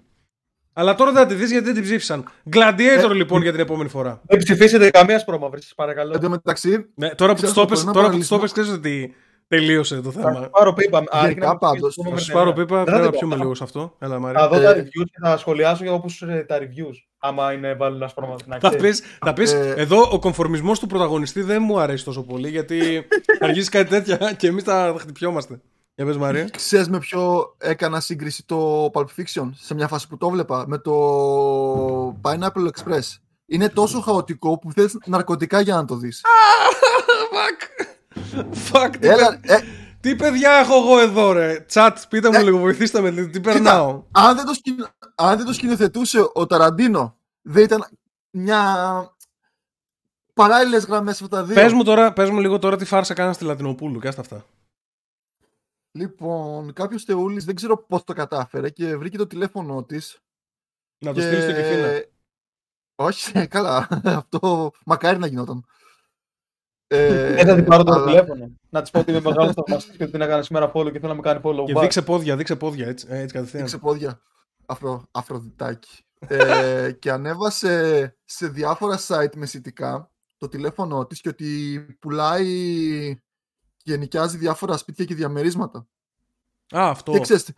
Αλλά 0.73 0.95
τώρα 0.95 1.13
δεν 1.13 1.23
θα 1.23 1.29
τη 1.29 1.35
δεις 1.35 1.51
γιατί 1.51 1.65
δεν 1.65 1.75
την 1.75 1.83
ψήφισαν. 1.83 2.25
Gladiator 2.53 3.11
λοιπόν 3.15 3.43
για 3.43 3.51
την 3.51 3.61
επόμενη 3.61 3.89
φορά. 3.89 4.21
Δεν 4.25 4.39
ψηφίσετε 4.39 4.91
καμία 4.91 5.19
σπρώμαυρη, 5.19 5.63
σας 5.63 5.75
παρακαλώ. 5.75 6.13
Εν 6.15 6.21
τω 6.21 6.29
μεταξύ, 6.29 6.87
Ναι, 6.95 7.15
τώρα 7.15 7.31
που 7.31 7.37
Ξέρεις, 7.37 7.55
το 7.55 7.61
το 7.61 7.67
πες, 7.67 7.81
πρωινό 7.83 7.93
τώρα 8.01 8.11
που 8.13 8.19
τους 8.19 8.29
το 8.29 8.35
παραλυσμό- 8.37 8.41
πες, 8.41 8.53
ξέρεις 8.53 8.71
ότι 8.71 9.15
τελείωσε 9.57 10.01
το 10.01 10.11
Θα 10.11 10.21
θέμα. 10.21 10.49
πάρω 10.51 10.73
πίπα. 10.73 10.99
Α, 10.99 11.01
Γενικά 11.01 11.19
άρχινα 11.21 11.47
να 11.47 11.57
πάντως, 11.59 11.95
ψηφίσουμε 11.95 12.09
Θα 12.09 12.15
με 12.15 12.21
σου 12.21 12.27
ταινία. 12.27 12.43
πάρω 12.43 12.53
πίπα, 12.57 12.77
Δεν 12.77 12.85
πρέπει 12.85 12.99
θα 12.99 13.05
να 13.05 13.11
την 13.11 13.19
πιούμε 13.19 13.35
πω. 13.35 13.41
λίγο 13.43 13.55
σε 13.55 13.65
αυτό. 13.65 13.95
Έλα 13.99 14.13
Θα 14.15 14.21
Μαρία. 14.21 14.49
δω 14.49 14.61
τα 14.61 14.71
Ε, 14.71 14.81
reviews 14.83 15.05
και 15.05 15.19
θα 15.23 15.37
σχολιάσω 15.37 15.83
για 15.85 15.93
όπως 15.93 16.23
ε, 16.23 16.45
τα 16.49 16.59
reviews. 16.59 16.95
άμα 17.19 17.53
είναι 17.53 17.75
βάλει 17.75 17.97
ένα 17.97 18.09
σπρώμα 18.09 18.37
να 18.47 18.59
Θα 18.59 18.69
ξέρεις. 18.69 19.01
πεις, 19.01 19.09
θα 19.21 19.33
πεις 19.33 19.53
Ε, 19.53 19.75
εδώ 19.77 20.09
ο 20.13 20.19
κομφορμισμός 20.19 20.79
του 20.79 20.87
πρωταγωνιστή 20.87 21.43
δεν 21.43 21.63
μου 21.63 21.79
αρέσει 21.81 22.05
τόσο 22.05 22.23
πολύ 22.23 22.49
γιατί 22.49 23.07
θα 23.39 23.45
αργήσει 23.47 23.71
κάτι 23.71 23.89
τέτοια 23.89 24.33
και 24.39 24.47
εμείς 24.47 24.63
θα 24.63 24.95
χτυπιόμαστε. 24.99 25.61
Για 25.95 26.05
πες 26.09 26.17
Μαρία. 26.17 26.49
Ξέρεις 26.57 26.89
με 26.89 26.99
ποιο 26.99 27.55
έκανα 27.59 28.01
σύγκριση 28.01 28.47
το 28.47 28.91
Pulp 28.95 29.05
Fiction; 29.17 29.51
Σε 29.55 29.75
μια 29.75 29.89
φάση 29.89 30.09
που 30.09 30.17
το 30.17 30.29
βλέπα 30.31 30.65
με 30.67 30.79
το 30.79 30.93
Pineapple 32.23 32.67
Express. 32.75 33.19
Είναι 33.47 33.69
τόσο 33.69 34.01
χαοτικό 34.01 34.59
που 34.59 34.73
θες 34.73 34.99
ναρκωτικά 35.07 35.61
για 35.61 35.75
να 35.75 35.85
το 35.85 35.97
δεις. 35.97 36.21
Fuck. 38.35 38.47
Fuck. 38.73 38.97
Τι, 39.01 39.09
Έλα, 39.09 39.27
παι- 39.41 39.51
ε, 39.51 39.61
τι 40.01 40.17
παιδιά 40.17 40.51
έχω 40.53 40.75
εγώ 40.77 41.01
εδώ 41.01 41.33
ρε; 41.33 41.61
Τσάτ, 41.61 41.99
πείτε 42.09 42.29
μου 42.29 42.35
Ε, 42.39 42.43
λίγο, 42.43 42.59
βοηθήστε 42.59 43.01
με. 43.01 43.11
Τι 43.27 43.41
περνάω. 43.41 44.05
αν, 44.11 44.37
δεν 44.37 44.45
το 44.45 44.55
σκηνο... 44.55 44.89
αν 45.15 45.37
δεν 45.37 45.47
το 45.47 45.53
σκηνοθετούσε 45.53 46.31
ο 46.33 46.47
Ταραντίνο, 46.47 47.17
δεν 47.43 47.65
ήταν 47.65 47.87
μια 48.31 49.15
παράλληλες 50.35 50.85
γραμμές 50.85 51.23
αυτά 51.23 51.37
τα 51.37 51.45
δύο. 51.45 51.55
Πες 51.55 51.73
μου, 51.73 51.85
τώρα, 51.85 52.13
πες 52.13 52.31
μου 52.31 52.41
λίγο 52.41 52.59
τώρα 52.59 52.77
τι 52.77 52.85
φάρσα 52.85 53.15
κάνα 53.15 53.33
στη 53.33 53.45
Λατινοπούλου 53.45 54.01
και 54.01 54.09
άστα 54.09 54.21
αυτά. 54.21 54.45
Λοιπόν, 55.93 56.73
κάποιος 56.73 57.05
Θεούλης 57.05 57.45
δεν 57.45 57.55
ξέρω 57.55 57.77
πώς 57.77 58.05
το 58.05 58.13
κατάφερε 58.13 58.71
και 58.71 58.97
βρήκε 58.97 59.17
το 59.17 59.27
τηλέφωνο 59.27 59.83
της. 59.85 60.19
Να 60.99 61.13
το 61.13 61.21
στείλεις 61.21 61.43
στο 61.43 61.53
κεφίνα. 61.53 62.05
Όχι, 62.95 63.47
καλά. 63.57 63.89
Αυτό 64.05 64.73
μακάρι 64.85 65.19
να 65.19 65.27
γινόταν. 65.27 65.65
Ε, 66.93 67.33
Δεν 67.35 67.47
θα 67.47 67.55
την 67.55 67.65
πάρω 67.65 67.83
το 67.85 67.93
αλλά- 67.93 68.07
τηλέφωνο. 68.07 68.51
Να 68.71 68.81
της 68.83 68.91
πω 68.91 68.99
ότι 68.99 69.11
είμαι 69.11 69.21
μεγάλος 69.21 69.55
θαυμαστής 69.55 69.97
και 69.97 70.03
ότι 70.03 70.13
την 70.13 70.21
έκανα 70.21 70.43
σήμερα 70.43 70.71
follow 70.75 70.93
και 70.93 70.99
θέλω 70.99 71.09
να 71.09 71.15
με 71.15 71.21
κάνει 71.21 71.41
follow 71.43 71.65
Και 71.67 71.73
back. 71.77 71.81
δείξε 71.81 72.03
πόδια, 72.03 72.37
δείξε 72.37 72.57
πόδια 72.57 72.87
έτσι, 72.87 73.07
ε, 73.11 73.19
έτσι 73.19 73.35
κατευθείαν. 73.35 73.63
Δείξε 73.63 73.79
πόδια. 73.79 74.21
Αφρο, 74.67 75.03
αφροδιτάκι. 75.11 76.05
ε, 76.29 76.93
και 76.99 77.11
ανέβασε 77.11 78.17
σε 78.25 78.49
διάφορα 78.49 78.99
site 79.07 79.37
μεσητικά 79.37 80.11
το 80.39 80.49
τηλέφωνο 80.49 81.07
της 81.07 81.21
και 81.21 81.29
ότι 81.29 81.79
πουλάει 82.01 83.21
και 83.77 83.97
νοικιάζει 83.97 84.37
διάφορα 84.37 84.77
σπίτια 84.77 85.05
και 85.05 85.15
διαμερίσματα. 85.15 85.79
Α, 86.77 86.89
αυτό. 86.91 87.13
Και 87.13 87.21
ξέρεις, 87.21 87.51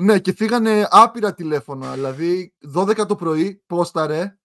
ναι, 0.00 0.18
και 0.18 0.32
φύγανε 0.32 0.86
άπειρα 0.90 1.34
τηλέφωνα. 1.34 1.92
Δηλαδή, 1.92 2.54
12 2.74 3.06
το 3.06 3.16
πρωί 3.16 3.62
πόσταρε 3.66 4.36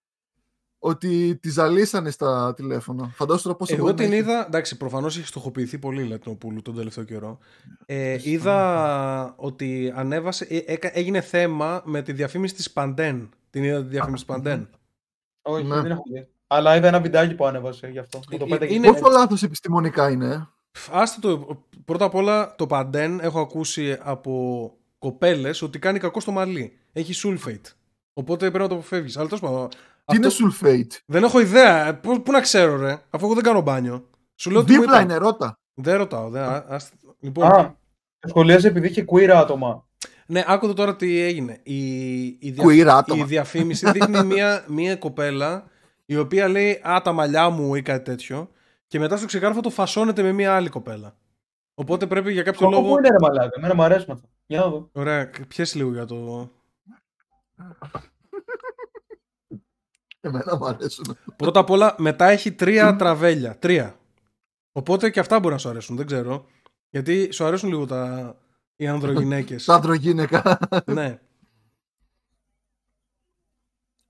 ότι 0.80 1.36
τη 1.36 1.49
ζαλίσανε 1.49 2.10
στα 2.10 2.54
τηλέφωνα. 2.56 3.08
Φαντάζομαι 3.16 3.41
τώρα 3.44 3.56
πόσο 3.56 3.74
Εγώ 3.74 3.82
μπορεί 3.84 3.94
να 3.98 4.04
την 4.04 4.12
έχει. 4.12 4.22
είδα, 4.22 4.45
εντάξει, 4.45 4.78
προφανώς 4.78 5.18
έχει 5.18 5.28
στοχοποιηθεί 5.28 5.78
πολύ 5.80 6.02
η 6.04 6.08
Λατινοπούλου 6.08 6.62
τον 6.62 6.76
τελευταίο 6.76 7.04
καιρό. 7.04 7.38
Ε, 7.86 8.18
είδα 8.24 9.34
ότι 9.38 9.91
ανέβασε, 9.95 10.45
ε, 10.49 10.58
έκα- 10.66 10.98
έγινε 10.98 11.22
θέμα 11.22 11.82
με 11.86 12.02
τη 12.02 12.12
διαφήμιση 12.14 12.54
της 12.56 12.72
Παντέν. 12.72 13.30
Την 13.49 13.64
είδα 13.64 13.82
τη 13.82 13.88
διαφήμιση 13.88 14.26
της 14.26 14.34
Παντέν; 14.36 14.70
Όχι, 15.41 15.64
Ναι. 15.66 15.82
δεν 15.82 15.91
έχω 15.91 16.04
δει. 16.14 16.28
Αλλά 16.48 16.76
είδα 16.76 16.88
ένα 16.88 16.99
βιντεάκι 17.02 17.36
που 17.36 17.45
ανέβασε 17.45 17.88
γι' 17.88 17.99
αυτό. 17.99 18.20
Που 18.20 18.38
το 18.38 18.45
Ε, 18.45 18.49
πέταγε. 18.49 18.74
είναι- 18.74 18.88
Πόσο 18.91 19.10
λάθος 19.12 19.44
επιστημονικά 19.44 20.10
είναι. 20.10 20.26
ε; 20.34 20.48
Φ, 20.72 20.90
Άστε 20.91 21.20
το, 21.22 21.64
πρώτα 21.86 22.06
απ' 22.06 22.16
όλα 22.16 22.56
το 22.56 22.68
Παντέν 22.68 23.20
έχω 23.20 23.40
ακούσει 23.40 23.98
από 24.02 24.72
κοπέλες 24.99 25.62
ότι 25.62 25.80
κάνει 25.80 25.99
κακό 25.99 26.20
στο 26.20 26.32
μαλλί. 26.32 26.78
Έχει 26.94 27.14
sulfate. 27.24 27.72
Οπότε 28.14 28.45
πρέπει 28.48 28.64
να 28.64 28.68
το 28.70 28.74
αποφεύγεις. 28.76 29.18
Αλλά 29.18 29.26
τέλος 29.28 29.41
πάντων, 29.41 29.68
Τι 30.08 30.16
είναι 30.16 30.28
αυτό- 30.28 30.46
sulfate; 30.62 30.92
δεν 31.06 31.24
έχω 31.24 31.40
ιδέα. 31.40 32.00
Πού, 32.00 32.22
πού 32.22 32.32
να 32.32 32.42
ξέρω 32.42 32.76
ρε, 32.78 33.02
αφού 33.10 33.26
εγώ 33.26 33.34
δεν 33.34 33.44
κάνω 33.44 33.62
μπάνιο. 33.62 34.10
Σου 34.36 34.50
λέω 34.52 34.64
τι 34.64 34.74
μου 34.74 34.80
Δίπλα 34.80 34.96
είπαν. 34.96 35.10
είναι, 35.10 35.18
ρώτα. 35.18 35.60
Δεν 35.74 35.98
ρωτάω. 35.98 36.30
Δεν, 36.30 36.42
α- 36.44 36.66
ας- 36.68 36.92
λοιπόν, 37.20 37.46
Α, 37.46 37.76
το 38.20 38.28
σχολίασε 38.28 38.68
επειδή 38.68 38.88
είχε 38.88 39.06
queer 39.12 39.28
άτομα. 39.30 39.86
Ναι, 40.28 40.44
άκουδε 40.48 40.74
τώρα 40.74 40.96
τι 40.96 41.20
έγινε. 41.20 41.60
Η, 41.64 42.26
η, 42.26 42.38
δια- 42.52 42.64
Queer 42.66 42.86
άτομα. 42.88 43.24
η 43.24 43.28
διαφήμιση 43.28 43.92
δείχνει 43.92 44.24
μία, 44.24 44.66
μία 44.68 44.96
κοπέλα 44.96 45.68
η 46.06 46.18
οποία 46.18 46.48
λέει 46.48 46.82
Α, 46.88 47.02
τα 47.04 47.12
μαλλιά 47.12 47.50
μου 47.50 47.76
ή 47.76 47.82
κάτι 47.82 48.04
τέτοιο. 48.04 48.50
Και 48.88 49.00
μετά 49.00 49.18
στο 49.18 49.26
ξεκάρφωτο 49.26 49.70
φασώνεται 49.70 50.22
με 50.22 50.32
μία 50.32 50.56
άλλη 50.56 50.70
κοπέλα. 50.70 51.16
Οπότε 51.76 52.08
πρέπει 52.08 52.32
για 52.32 52.44
κάποιο 52.44 52.70
Λόγω... 52.70 52.82
λόγο. 52.82 52.94
Πού 52.94 53.00
είναι 53.00 53.10
ρε 53.10 53.16
μαλάκα, 53.22 53.50
εμένα 53.58 53.76
μου 53.76 53.84
αρέσουν 53.84 54.12
αυτά. 54.14 54.28
Για 54.46 54.60
να 54.60 54.68
δω. 54.68 54.90
Ωραία, 54.92 55.30
πιέσει 55.48 55.78
λίγο 55.78 55.92
για 55.92 56.06
το. 56.06 56.50
Εμένα 60.28 60.58
μου 60.58 60.66
αρέσουν. 60.66 61.18
Πρώτα 61.36 61.60
απ' 61.60 61.70
όλα, 61.70 61.95
μετά 61.98 62.26
έχει 62.26 62.52
τρία 62.52 62.95
τραβέλια. 62.95 63.58
Τρία. 63.60 63.95
Οπότε 64.72 65.10
και 65.10 65.20
αυτά 65.20 65.40
μπορεί 65.40 65.54
να 65.54 65.60
σου 65.60 65.70
αρέσουν, 65.70 65.95
δεν 65.95 66.06
ξέρω. 66.06 66.45
Γιατί 66.90 67.32
σου 67.32 67.45
αρέσουν 67.45 67.70
λίγο 67.70 67.86
τα... 67.86 68.36
οι 68.76 68.88
ανδρογυναίκες. 68.88 69.66
Τα 69.66 69.74
ανδρογίνεκα. 69.76 70.60
ναι. 70.86 71.20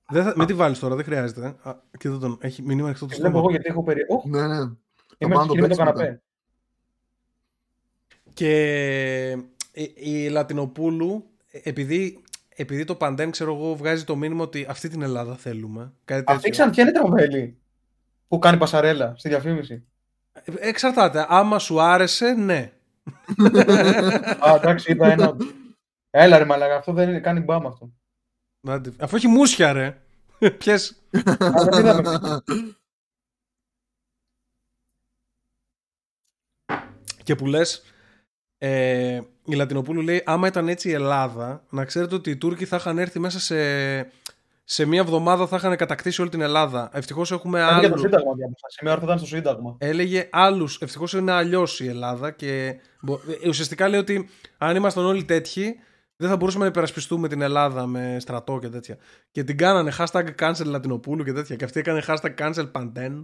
Δεν 0.10 0.24
θα... 0.24 0.34
Μην 0.38 0.48
τη 0.48 0.54
βάλεις 0.54 0.80
τώρα, 0.80 0.96
δεν 0.96 1.06
χρειάζεται. 1.06 1.56
Α, 1.62 1.76
κοίτα 1.98 2.18
τον, 2.18 2.38
έχει 2.42 2.62
μήνυμα 2.62 2.88
ανοιχτό 2.88 3.06
το 3.06 3.16
Βλέπω 3.16 3.28
στόμα. 3.30 3.40
εγώ 3.40 3.50
γιατί 3.50 3.70
έχω 3.70 3.84
περί. 3.84 4.02
Ωχ, 4.10 4.26
ναι, 4.26 4.48
ναι. 4.48 4.56
είμαι 5.18 5.34
πάνω 5.34 5.44
στο 5.44 5.54
το 5.54 5.54
σκηνή 5.54 5.62
με 5.62 5.68
το 5.68 5.76
παίξιμο 5.76 5.86
καναπέ. 5.86 6.22
Και 8.34 9.32
η, 9.72 9.94
η 9.96 10.30
Λατινοπούλου, 10.30 11.30
επειδή, 11.52 12.22
επειδή 12.60 12.84
το 12.84 12.96
Παντέν, 12.96 13.32
ξέρω 13.32 13.54
εγώ, 13.56 13.76
βγάζει 13.76 14.04
το 14.04 14.16
μήνυμα 14.16 14.44
ότι 14.44 14.66
αυτή 14.70 14.90
την 14.90 15.02
Ελλάδα 15.02 15.36
θέλουμε. 15.36 15.94
Κάτι 16.06 16.24
Αυτή 16.28 16.34
τέτοιο. 16.36 16.50
ξανά 16.52 16.72
ποια 16.72 16.84
είναι 16.84 16.92
η 16.92 16.96
τραβέλη 16.96 17.58
που 18.28 18.40
κάνει 18.40 18.58
πασαρέλα 18.58 19.14
στη 19.18 19.30
διαφήμιση. 19.30 19.88
Ε, 20.34 20.52
Εξαρτάται. 20.58 21.26
Άμα 21.30 21.60
σου 21.60 21.82
άρεσε, 21.82 22.34
ναι. 22.34 22.72
Α, 24.40 24.56
εντάξει, 24.56 24.92
είδα 24.92 25.12
ένα. 25.12 25.36
Έλα 26.10 26.38
ρε 26.38 26.46
μαλάκα, 26.46 26.76
αυτό 26.76 26.94
δεν 26.94 27.10
είναι, 27.10 27.20
κάνει 27.20 27.40
μπαμ 27.40 27.68
αυτό. 27.68 27.92
Άντε, 28.68 28.94
Αφού 29.00 29.16
έχει 29.16 29.28
μουσια, 29.28 29.74
ρε. 29.74 30.02
Πιες. 30.58 31.02
Α, 31.40 31.64
δεν 31.72 31.80
είδαμε. 31.86 32.42
Και 37.24 37.36
που 37.36 37.46
λες, 37.46 37.84
ε, 38.58 39.22
η 39.48 39.56
Λατινοπούλου 39.56 40.02
λέει: 40.02 40.22
Άμα 40.26 40.48
ήταν 40.48 40.68
έτσι 40.68 40.90
η 40.90 40.92
Ελλάδα, 40.92 41.64
να 41.70 41.86
ξέρετε 41.86 42.16
ότι 42.16 42.30
οι 42.30 42.36
Τούρκοι 42.38 42.66
θα 42.66 42.76
είχαν 42.76 42.98
έρθει 42.98 43.20
μέσα 43.20 43.40
σε, 43.40 43.56
σε 44.64 44.86
μία 44.86 45.00
εβδομάδα, 45.00 45.48
θα 45.48 45.56
είχαν 45.56 45.76
κατακτήσει 45.76 46.22
όλη 46.22 46.30
την 46.30 46.42
Ελλάδα. 46.42 46.90
Ευτυχώς 46.94 47.32
έχουμε 47.32 47.60
Κάνει 47.60 47.80
για 47.80 47.82
το 47.82 47.86
άλλους. 47.88 48.02
Σύνταγμα 48.02 48.34
διάβασα. 48.34 48.66
Σε 48.68 48.80
μια 48.82 48.92
ώρα 48.92 49.00
θα 49.00 49.06
ήταν 49.06 49.18
στο 49.18 49.28
Σύνταγμα. 49.28 49.76
Έλεγε 49.80 50.30
άλλους. 50.32 50.78
Ευτυχώς 50.82 51.14
είναι 51.14 51.32
αλλιώς 51.32 51.80
η 51.80 51.88
Ελλάδα 51.88 52.32
και 52.32 52.80
μπο- 53.02 53.20
ε, 53.44 53.48
ουσιαστικά 53.48 53.88
λέει 53.90 54.00
ότι 54.00 54.30
αν 54.58 54.76
ήμασταν 54.76 55.06
όλοι 55.06 55.24
τέτοιοι, 55.24 55.76
δεν 56.16 56.30
θα 56.30 56.36
μπορούσαμε 56.36 56.64
να 56.64 56.70
υπερασπιστούμε 56.70 57.28
την 57.28 57.42
Ελλάδα 57.42 57.86
με 57.86 58.18
στρατό 58.20 58.60
και 58.62 58.70
τέτοια. 58.70 58.98
Και 59.32 59.44
την 59.44 59.58
κάνανε 59.58 59.92
hashtag 59.98 60.26
cancel 60.40 60.66
Λατινοπούλου 60.66 61.24
και 61.24 61.34
τέτοια. 61.34 61.56
Και 61.56 61.64
αυτή 61.66 61.80
έκανε 61.80 62.04
hashtag 62.08 62.34
cancel 62.38 62.72
Panten. 62.72 63.24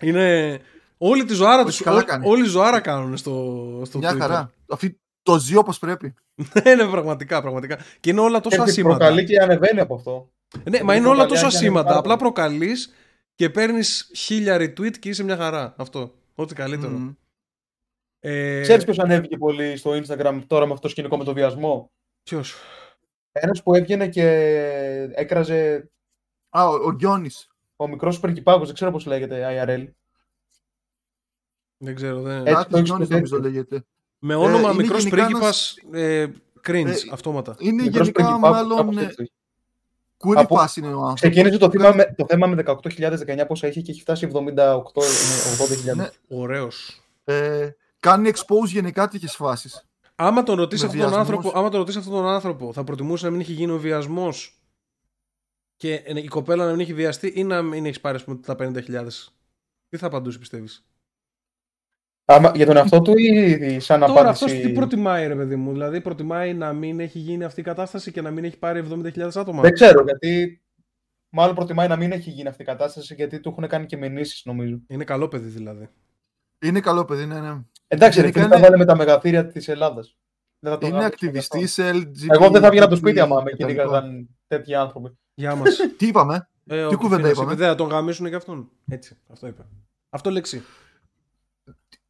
Είναι. 0.00 0.58
Όλη 1.02 1.24
τη 1.24 1.34
ζωάρα 1.34 1.60
Όχι, 1.62 1.66
τους. 1.66 1.80
καλά 1.82 2.02
κάνει. 2.04 2.28
Όλη 2.28 2.42
τη 2.42 2.48
ζωάρα 2.48 2.80
κάνουν 2.80 3.16
στο, 3.16 3.82
στο 3.84 3.98
Μια 3.98 4.12
Twitter. 4.12 4.18
χαρά. 4.18 4.50
Αυτή 4.70 5.00
το 5.22 5.38
ζει 5.38 5.56
όπως 5.56 5.78
πρέπει. 5.78 6.14
Ναι, 6.64 6.74
ναι, 6.74 6.84
πραγματικά, 6.90 7.40
πραγματικά. 7.40 7.78
Και 8.00 8.10
είναι 8.10 8.20
όλα 8.20 8.40
τόσο 8.40 8.56
Και 8.56 8.62
ασήμαντα. 8.70 8.96
προκαλεί 8.96 9.24
και 9.24 9.40
ανεβαίνει 9.40 9.80
από 9.80 9.94
αυτό. 9.94 10.30
Ναι, 10.70 10.82
μα 10.82 10.92
και 10.92 10.98
είναι 10.98 11.08
όλα 11.08 11.16
προκαλεί 11.16 11.28
τόσο 11.28 11.44
αν 11.44 11.50
και 11.50 11.56
ασήμαντα. 11.56 11.80
ανεβάζει. 11.80 11.98
Απλά 11.98 12.16
προκαλείς 12.16 12.92
και 13.34 13.50
παίρνεις 13.50 14.10
χίλια 14.16 14.56
retweet 14.56 14.98
και 14.98 15.08
είσαι 15.08 15.22
μια 15.24 15.36
χαρά. 15.36 15.74
Αυτό. 15.78 16.14
Ό,τι 16.34 16.54
καλύτερο. 16.54 16.92
Μμμ. 16.92 17.12
Ε, 18.20 18.60
Ξέρεις 18.60 18.84
ποιος 18.84 18.98
ανέβηκε 18.98 19.36
πολύ 19.36 19.76
στο 19.76 19.90
Instagram 19.90 20.40
τώρα 20.46 20.66
με 20.66 20.72
αυτό 20.72 20.82
το 20.82 20.88
σκηνικό 20.88 21.16
με 21.16 21.24
το 21.24 21.32
βιασμό; 21.32 21.90
ποιος; 22.22 22.54
Ένας 23.32 23.62
που 23.62 23.74
έβγαινε 23.74 24.08
και 24.08 24.24
έκραζε 25.14 25.90
Α, 26.48 26.68
ο, 26.68 26.74
ο 26.74 26.92
Γιώνης. 26.98 27.48
ο 27.76 27.88
μικρός 27.88 28.20
Περκυπάκο, 28.20 28.64
δεν 28.64 28.74
ξέρω 28.74 28.90
πώς 28.90 29.06
λέγεται 29.06 29.64
IRL. 29.66 29.86
Δεν 31.82 31.94
ξέρω. 31.94 32.20
Δεν... 32.20 32.46
Έτσι, 32.46 32.52
Νάτης 32.52 32.70
το 32.70 32.76
έχεις 32.76 32.88
Γιώνης 32.88 33.08
το 33.08 33.14
νομίζω 33.14 33.36
τέτοιο. 33.36 33.50
λέγεται. 33.50 33.84
Με 34.18 34.34
όνομα 34.34 34.58
είναι 34.58 34.82
μικρός 34.82 35.04
γενικά 35.04 35.24
πρίγκιπας 35.24 35.76
ε, 35.92 36.26
cringe, 36.68 36.86
Ε, 36.86 36.94
αυτόματα. 37.12 37.56
Είναι 37.58 37.82
Μικρός 37.82 38.06
γενικά 38.06 38.22
Περκυπάκος, 38.22 38.50
μάλλον 38.50 38.76
κάπως 38.76 38.96
ε, 38.96 39.04
έτσι. 39.04 39.32
κουρίπας 40.16 40.76
είναι 40.76 40.86
ο 40.86 40.90
άνθρωπος. 40.90 41.20
Ξεκίνησε 41.20 41.58
το, 41.58 41.70
θέμα 41.70 41.92
με, 41.94 42.14
το 42.16 42.26
θέμα 42.28 42.46
με 42.46 42.62
18.019 42.66 43.44
πόσα 43.46 43.66
είχε 43.66 43.80
και 43.80 43.90
έχει 43.90 44.00
φτάσει 44.00 44.28
78.000. 44.32 45.96
Ναι. 45.96 46.08
Ωραίος. 46.28 47.00
Ε, 47.24 47.70
κάνει 48.00 48.30
expose 48.34 48.66
γενικά 48.66 49.08
τέτοιες 49.08 49.36
φάσεις. 49.36 49.84
Άμα 50.14 50.42
τον 50.42 50.56
ρωτήσεις 50.56 50.82
Με 50.84 50.88
αυτόν 50.88 51.00
τον 51.02 51.10
βιασμούς. 51.10 51.34
άνθρωπο, 51.34 51.58
άμα 51.58 51.68
τον 51.68 51.78
ρωτήσεις 51.78 52.00
αυτόν 52.00 52.14
τον 52.14 52.26
άνθρωπο, 52.26 52.72
θα 52.72 52.84
προτιμούσε 52.84 53.24
να 53.24 53.30
μην 53.30 53.40
έχει 53.40 53.52
γίνει 53.52 53.72
ο 53.72 53.78
βιασμός 53.78 54.60
και 55.76 55.94
ε, 55.94 56.18
η 56.20 56.28
κοπέλα 56.28 56.64
να 56.64 56.70
μην 56.70 56.80
έχει 56.80 56.94
βιαστεί 56.94 57.32
ή 57.34 57.44
να 57.44 57.62
μην 57.62 57.84
έχεις 57.86 58.00
πάρει 58.00 58.16
ας 58.16 58.24
πούμε, 58.24 58.36
τα 58.36 58.56
50.000. 58.58 59.06
Τι 59.88 59.96
θα 59.96 60.06
απαντούσε, 60.06 60.38
πιστεύεις; 60.38 60.84
Άμα, 62.32 62.52
για 62.54 62.66
τον 62.66 62.76
εαυτό 62.76 63.00
του 63.00 63.12
ή 63.18 63.80
σαν 63.80 64.00
Τώρα 64.00 64.12
απάντηση. 64.20 64.44
αυτό 64.44 64.60
τι 64.66 64.72
προτιμάει, 64.72 65.26
ρε 65.26 65.34
παιδί 65.34 65.56
μου. 65.56 65.72
Δηλαδή, 65.72 66.00
προτιμάει 66.00 66.54
να 66.54 66.72
μην 66.72 67.00
έχει 67.00 67.18
γίνει 67.18 67.44
αυτή 67.44 67.60
η 67.60 67.62
κατάσταση 67.64 68.12
και 68.12 68.20
να 68.20 68.30
μην 68.30 68.44
έχει 68.44 68.58
πάρει 68.58 68.84
70.000 68.90 69.30
άτομα. 69.34 69.62
Δεν 69.62 69.72
ξέρω, 69.72 70.02
γιατί 70.02 70.62
μάλλον 71.28 71.54
προτιμάει 71.54 71.88
να 71.88 71.96
μην 71.96 72.12
έχει 72.12 72.30
γίνει 72.30 72.48
αυτή 72.48 72.62
η 72.62 72.64
κατάσταση 72.64 73.14
γιατί 73.14 73.40
του 73.40 73.48
έχουν 73.48 73.66
κάνει 73.68 73.86
και 73.86 73.96
μηνύσεις 73.96 74.42
νομίζω. 74.44 74.78
Είναι 74.86 75.04
καλό 75.04 75.28
παιδί 75.28 75.48
δηλαδή. 75.48 75.88
Είναι 76.64 76.80
καλό 76.80 77.04
παιδί, 77.04 77.26
ναι, 77.26 77.40
ναι. 77.40 77.58
Εντάξει, 77.88 78.20
ρε 78.20 78.26
Γενικά 78.26 78.40
φίλε, 78.40 78.50
τα 78.52 78.58
είναι- 78.58 78.66
βάλε 78.66 78.76
με 78.76 78.84
τα 78.84 78.96
μεγαθύρια 78.96 79.46
της 79.46 79.68
Ελλάδας. 79.68 80.16
Δεν 80.58 80.72
θα 80.72 80.78
το 80.78 80.86
Είναι 80.86 80.96
γράψω 80.96 81.14
ακτιβιστή 81.14 81.58
γι' 81.58 81.66
σε 81.66 81.90
LGBT. 81.90 82.30
αυτό. 82.30 82.34
Εγώ 82.44 82.50
δεν 82.50 82.60
θα 82.62 82.68
βγαίνα 82.70 82.84
από 82.84 82.94
το 82.94 83.00
σπίτι 83.00 83.20
άμα 83.20 83.42
με 83.42 83.50
κτλ. 83.50 83.56
κυνήγαγαν 83.56 84.28
τέτοιοι 84.46 84.74
άνθρωποι. 84.74 85.18
Γεια 85.34 85.54
μας. 85.54 85.76
Τι 85.96 86.06
είπαμε. 86.06 86.48
Ε, 86.66 86.86
Τι 86.88 86.94
ο 86.94 86.98
κουβέντα 86.98 87.16
Κιφίνας 87.16 87.30
είπαμε? 87.32 87.52
είπε, 87.52 87.60
Δεν 87.62 87.70
θα 87.70 87.74
τον 87.74 87.88
γαμίσουν 87.88 88.28
και 88.28 88.34
αυτόν. 88.34 88.70
Έτσι, 88.88 89.16
αυτό 89.28 89.46
είπε. 89.46 89.62
Αυτό 90.10 90.30
λέξη. 90.30 90.62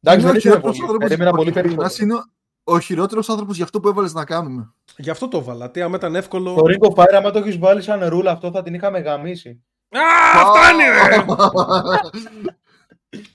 Εντάξει, 0.03 0.25
Είναι 0.25 0.31
δεν 0.31 0.35
ο 0.35 0.37
ήθελα 0.37 0.39
χειρότερος 0.39 0.61
πολύ. 0.77 0.81
άνθρωπος- 0.81 1.07
Περίμενα 1.07 1.29
ο 1.29 1.33
πολύ 1.35 1.51
Κιφίνας 1.51 1.75
περισσότερο. 1.75 2.05
είναι 2.05 2.15
ο- 2.63 2.73
ο 2.73 2.79
χειρότερος 2.79 3.29
άνθρωπος 3.29 3.55
για 3.55 3.63
αυτό 3.65 3.79
που 3.79 3.87
έβαλες 3.87 4.13
να 4.13 4.25
κάνουμε. 4.25 4.73
Γι' 4.97 5.09
αυτό 5.09 5.27
το 5.27 5.37
έβαλα. 5.37 5.71
Τι 5.71 5.81
άμα 5.81 5.95
ήταν 5.95 6.15
εύκολο. 6.15 6.53
Το 6.53 6.61
Ring 6.65 6.89
of 6.89 6.93
Fire, 7.03 7.13
άμα 7.17 7.31
το 7.31 7.39
έχεις 7.39 7.57
βάλει 7.57 7.81
σαν 7.81 8.05
ρούλα 8.07 8.31
αυτό, 8.31 8.51
θα 8.51 8.63
την 8.63 8.73
είχαμε 8.73 8.99
γαμίσει. 8.99 9.63
Α, 9.89 10.45
φτάνει 10.45 10.83
ρε! 11.09 11.15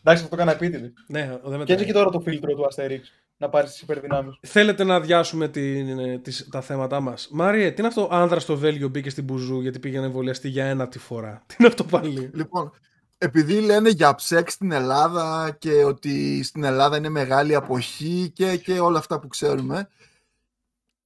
Εντάξει, 0.02 0.24
αυτό 0.24 0.28
το 0.28 0.34
έκανα 0.42 0.52
επίτηδες. 0.52 0.92
ναι, 1.08 1.20
δεν 1.20 1.28
Και 1.28 1.46
έτσι 1.48 1.56
μετράει. 1.58 1.84
και 1.84 1.92
τώρα 1.92 2.10
το 2.10 2.20
φίλτρο 2.20 2.54
του 2.54 2.66
Asterix. 2.74 3.00
Να 3.38 3.48
πάρεις 3.48 3.70
τις 3.70 3.80
υπερδυνάμεις. 3.80 4.38
Θέλετε 4.40 4.84
να 4.84 4.94
αδειάσουμε 4.94 5.48
την, 5.48 5.98
ε, 5.98 6.18
τις, 6.18 6.48
τα 6.50 6.60
θέματα 6.60 7.00
μας; 7.00 7.28
Μάριε, 7.32 7.68
τι 7.70 7.74
είναι 7.78 7.86
αυτό 7.88 8.08
άνδρας 8.10 8.42
στο 8.42 8.56
Βέλγιο 8.56 8.88
μπήκε 8.88 9.10
στην 9.10 9.24
Μπουζού 9.24 9.60
γιατί 9.60 9.78
πήγαινε 9.78 10.06
εμβολιαστεί 10.06 10.48
για 10.48 10.64
ένα 10.64 10.88
τη 10.88 10.98
φορά; 10.98 11.42
Τι 11.46 11.54
είναι 11.58 11.68
αυτό 11.68 11.84
πάλι; 11.84 12.30
Λοιπόν, 12.34 12.72
επειδή 13.18 13.60
λένε 13.60 13.88
για 13.90 14.14
ψέξ 14.14 14.52
στην 14.52 14.72
Ελλάδα 14.72 15.56
και 15.58 15.84
ότι 15.84 16.42
στην 16.42 16.64
Ελλάδα 16.64 16.96
είναι 16.96 17.08
μεγάλη 17.08 17.54
αποχή 17.54 18.30
και, 18.34 18.56
και 18.56 18.80
όλα 18.80 18.98
αυτά 18.98 19.18
που 19.20 19.28
ξέρουμε, 19.28 19.88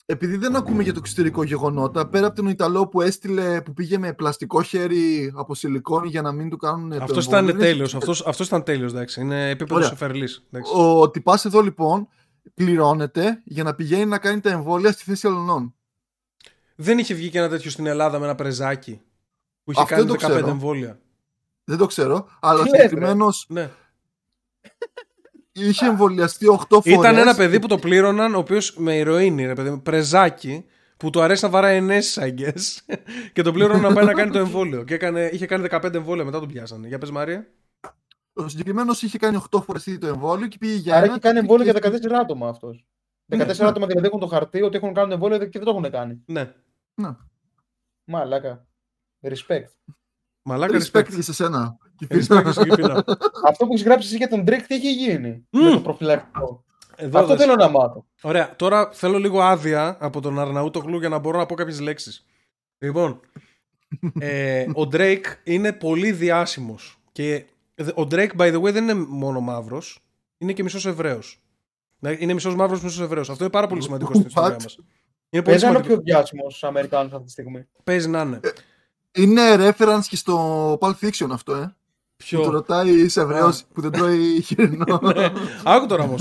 επειδή 0.07 0.37
δεν 0.37 0.57
ακούμε 0.57 0.83
για 0.83 0.93
το 0.93 0.99
εξωτερικό 1.03 1.43
γεγονότα, 1.43 2.09
πέρα 2.09 2.27
από 2.27 2.37
τον 2.37 2.47
Ιταλό 2.47 2.87
που 2.89 3.01
έστειλε, 3.01 3.61
που 3.63 3.73
πήγε 3.73 3.99
με 3.99 4.13
πλαστικό 4.13 4.63
χέρι 4.63 5.33
από 5.37 5.55
σιλικόνη 5.55 6.09
για 6.09 6.23
να 6.23 6.33
μην 6.33 6.51
του 6.51 6.57
κάνουν 6.57 6.91
το 6.91 6.97
Αυτός 7.03 7.25
εμβόλιο, 7.27 7.49
ήταν 7.49 7.59
δεν 7.59 7.69
τέλειος. 7.69 7.89
έχει- 7.89 7.97
Αυτός, 7.97 8.27
αυτός 8.27 8.47
ήταν 8.47 8.63
τέλειος, 8.63 8.93
εντάξει. 8.93 9.21
Είναι 9.21 9.49
επίπεδος 9.51 9.77
Ωραία. 9.77 9.89
Σεφερλής. 9.89 10.45
εντάξει. 10.53 10.73
Ο 10.77 11.11
τυπάς 11.11 11.45
εδώ 11.45 11.61
λοιπόν 11.61 12.09
πληρώνεται 12.55 13.41
για 13.45 13.63
να 13.65 13.75
πηγαίνει 13.75 14.05
να 14.07 14.19
κάνει 14.19 14.41
τα 14.41 14.51
εμβόλια 14.51 14.93
στη 14.93 15.03
θέση 15.05 15.27
αλλωνών. 15.27 15.75
Δεν 16.77 16.99
είχε 16.99 17.15
βγει 17.15 17.31
και 17.31 17.39
ένα 17.39 17.49
τέτοιο 17.49 17.71
στην 17.71 17.87
Ελλάδα 17.87 18.19
με 18.19 18.25
ένα 18.25 18.35
πρεζάκι 18.35 19.01
που 19.65 19.71
είχε 19.73 19.81
Αυτό 19.83 19.95
κάνει 19.95 20.07
δεν 20.07 20.17
15 20.17 20.21
το 20.21 20.33
ξέρω. 20.35 20.49
εμβόλια. 20.49 20.99
Δεν 21.71 21.79
το 21.79 21.87
ξέρω, 21.87 22.29
αλλά 22.41 22.61
ο 22.61 22.63
Τι 22.63 22.69
λες, 22.71 22.81
ρε; 22.81 22.87
συγκεκριμένος 22.89 23.47
Ναι. 23.49 23.71
είχε 25.53 25.87
εμβολιαστεί 25.87 26.47
8 26.47 26.81
φορές. 26.83 26.99
Ήταν 26.99 27.17
ένα 27.17 27.35
παιδί 27.35 27.61
που 27.61 27.67
το 27.67 27.79
πλήρωναν, 27.79 28.35
ο 28.35 28.39
οποίος 28.39 28.77
με 28.77 28.97
ηρωίνη, 28.97 29.47
ρε 29.47 29.53
παιδί, 29.55 29.71
μου, 29.71 29.83
πρεζάκι, 29.83 30.65
που 30.97 31.11
του 31.11 31.21
αρέσει 31.21 31.45
να 31.45 31.51
βαράει 31.51 31.77
ενέσεις, 31.77 32.19
I 32.21 32.35
guess, 32.41 32.95
και 33.33 33.43
το 33.43 33.53
πλήρωναν 33.53 33.81
να 33.81 33.93
πάει 33.93 34.05
να 34.05 34.13
κάνει 34.13 34.31
το 34.31 34.39
εμβόλιο. 34.39 34.85
Και 34.85 34.95
έκανε, 34.95 35.31
είχε 35.33 35.47
κάνει 35.47 35.67
15 35.71 35.95
εμβόλια, 35.95 36.25
μετά 36.25 36.39
τον 36.39 36.49
πιάσανε. 36.49 36.89
Για 36.89 36.99
πες, 36.99 37.11
Μάρια. 37.11 37.47
Ο 38.33 38.49
συγκεκριμένος 38.49 39.03
είχε 39.03 39.19
κάνει 39.19 39.43
8 39.51 39.63
φορές 39.63 39.87
ήδη 39.87 39.99
το 39.99 40.07
εμβόλιο 40.07 40.47
και 40.47 40.59
πήγε 40.59 40.75
για 40.75 40.95
Άρα 40.95 41.03
ένα. 41.05 41.13
έχει 41.13 41.21
κάνει 41.21 41.35
και 41.35 41.41
εμβόλιο 41.41 41.65
για 41.65 41.73
πήγε- 41.73 41.99
14 42.03 42.19
άτομα 42.21 42.49
αυτός. 42.49 42.87
14 43.27 43.37
Ναι, 43.39 43.45
ναι. 43.65 43.69
άτομα 43.71 43.87
δηλαδή 43.87 44.07
έχουν 44.07 44.21
το 44.21 44.27
χαρτί 44.27 44.63
ότι 44.63 44.77
έχουν 44.77 44.95
κάνει 44.95 45.13
εμβόλιο 45.13 45.39
και 45.39 45.59
δεν 45.59 45.65
το 45.65 45.71
έχουν 45.71 45.91
κάνει. 45.91 46.23
Ναι. 46.27 46.53
Μαλάκα. 48.05 48.67
Respect. 49.23 49.65
Μαλάκα 50.43 50.79
Respect 50.79 50.99
respect. 50.99 51.15
και 51.15 51.23
σε 51.23 51.33
σένα. 51.33 51.77
Respect 52.09 52.43
και 52.45 52.51
στον 52.51 52.65
Κιφίνα. 52.69 53.05
Αυτό 53.47 53.67
που 53.67 53.73
έχει 53.75 53.83
γράψει 53.85 54.07
εσύ 54.07 54.17
για 54.17 54.29
τον 54.29 54.41
Drake, 54.47 54.63
τι 54.67 54.75
έχει 54.75 54.93
γίνει 54.93 55.47
Μμμ. 55.51 55.63
με 55.65 55.71
το 55.71 55.81
προφυλακτικό; 55.81 56.65
Εδώ 56.97 57.19
Αυτό 57.19 57.33
δες. 57.37 57.41
θέλω 57.45 57.55
να 57.55 57.69
μάθω. 57.69 58.07
Ωραία, 58.23 58.57
τώρα 58.57 58.91
θέλω 58.93 59.19
λίγο 59.19 59.41
άδεια 59.43 59.97
από 60.01 60.21
τον 60.21 60.39
Αρναούτογλου 60.39 60.99
για 60.99 61.09
να 61.09 61.19
μπορώ 61.19 61.39
να 61.39 61.47
πω 61.47 61.55
κάποιες 61.55 61.81
λέξεις. 61.81 62.27
Λοιπόν, 62.79 63.21
ε, 64.21 64.63
ο 64.75 64.89
Drake 64.93 65.25
είναι 65.45 65.73
πολύ 65.73 66.13
διάσημος. 66.13 67.01
Και 67.13 67.45
ο 67.95 68.03
Drake, 68.11 68.31
by 68.37 68.53
the 68.55 68.61
way, 68.63 68.73
δεν 68.73 68.83
είναι 68.83 68.95
μόνο 69.09 69.41
μαύρος, 69.41 69.99
είναι 70.39 70.53
και 70.53 70.63
μισός 70.63 70.87
Εβραίος. 70.87 71.41
Είναι 72.19 72.33
μισός 72.33 72.55
μαύρος, 72.55 72.83
μισός 72.83 73.01
Εβραίος. 73.01 73.31
Αυτό 73.31 73.45
είναι 73.45 73.53
πάρα 73.53 73.67
πολύ 73.67 73.83
σημαντικό 73.83 74.15
στην 74.15 74.27
ιστορία 74.27 74.57
What? 74.57 74.63
μας. 74.63 74.77
Είναι 75.31 75.43
πολύ 75.43 75.57
Παίζει 75.59 75.65
να 75.65 75.69
είναι 75.71 75.79
ο 75.79 75.83
σημαντικό. 75.83 76.03
πιο 76.03 76.15
διάσημος 76.15 76.65
Αμερικάνος 76.65 77.13
αυτή 77.13 77.25
τη 77.25 77.31
στιγμή. 77.31 77.67
Παίζει 77.85 78.09
να 78.09 78.21
είναι. 78.21 78.41
Είναι 79.15 79.43
reference 79.59 80.05
και 80.09 80.17
στο 80.17 80.73
Pulp 80.81 80.95
Fiction 81.03 81.29
αυτό, 81.31 81.55
ε. 81.55 81.75
Που 82.17 82.27
το 82.37 82.41
Ποιο. 82.43 82.51
ρωτάει 82.51 82.91
είσαι 82.91 83.21
Εβραίος 83.21 83.65
που 83.75 83.81
δεν 83.81 83.91
τρώει 83.91 84.41
χοιρινό. 84.47 85.01
Άκου 85.65 85.87
τώρα 85.87 86.03
όμως. 86.03 86.21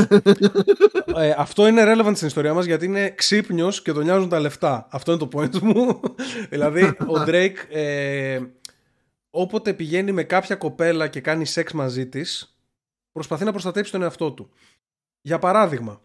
ε, 1.15 1.33
αυτό 1.37 1.67
είναι 1.67 1.83
relevant 1.85 2.11
στην 2.15 2.27
ιστορία 2.27 2.53
μας 2.53 2.65
γιατί 2.65 2.85
είναι 2.85 3.09
ξύπνιος 3.09 3.81
και 3.81 3.91
τον 3.91 4.03
νοιάζουν 4.03 4.29
τα 4.29 4.39
λεφτά. 4.39 4.87
Αυτό 4.91 5.11
είναι 5.11 5.27
το 5.27 5.29
point 5.33 5.59
μου. 5.59 5.99
δηλαδή, 6.49 6.83
ο 6.83 7.23
Drake 7.27 7.55
ε, 7.69 8.39
όποτε 9.29 9.73
πηγαίνει 9.73 10.11
με 10.11 10.23
κάποια 10.23 10.55
κοπέλα 10.55 11.07
και 11.07 11.21
κάνει 11.21 11.45
σεξ 11.45 11.71
μαζί 11.73 12.07
της, 12.07 12.57
προσπαθεί 13.11 13.43
να 13.43 13.51
προστατέψει 13.51 13.91
τον 13.91 14.01
εαυτό 14.01 14.31
του. 14.31 14.49
Για 15.21 15.39
παράδειγμα, 15.39 16.01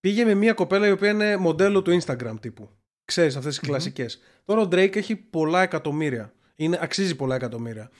πήγε 0.00 0.24
με 0.24 0.34
μια 0.34 0.52
κοπέλα 0.52 0.86
η 0.86 0.90
οποία 0.90 1.10
είναι 1.10 1.36
μοντέλο 1.36 1.82
του 1.82 2.00
Instagram 2.00 2.34
τύπου. 2.40 2.68
Ξέρεις 3.04 3.36
αυτές 3.36 3.58
τις 3.58 3.68
κλασικές. 3.68 4.20
Τώρα 4.44 4.60
ο 4.60 4.64
Drake 4.64 4.96
έχει 4.96 5.16
πολλά 5.16 5.62
εκατομμύρια. 5.62 6.32
Είναι, 6.56 6.78
αξίζει 6.82 7.16
πολλά 7.16 7.34
εκατομμύρια. 7.34 7.90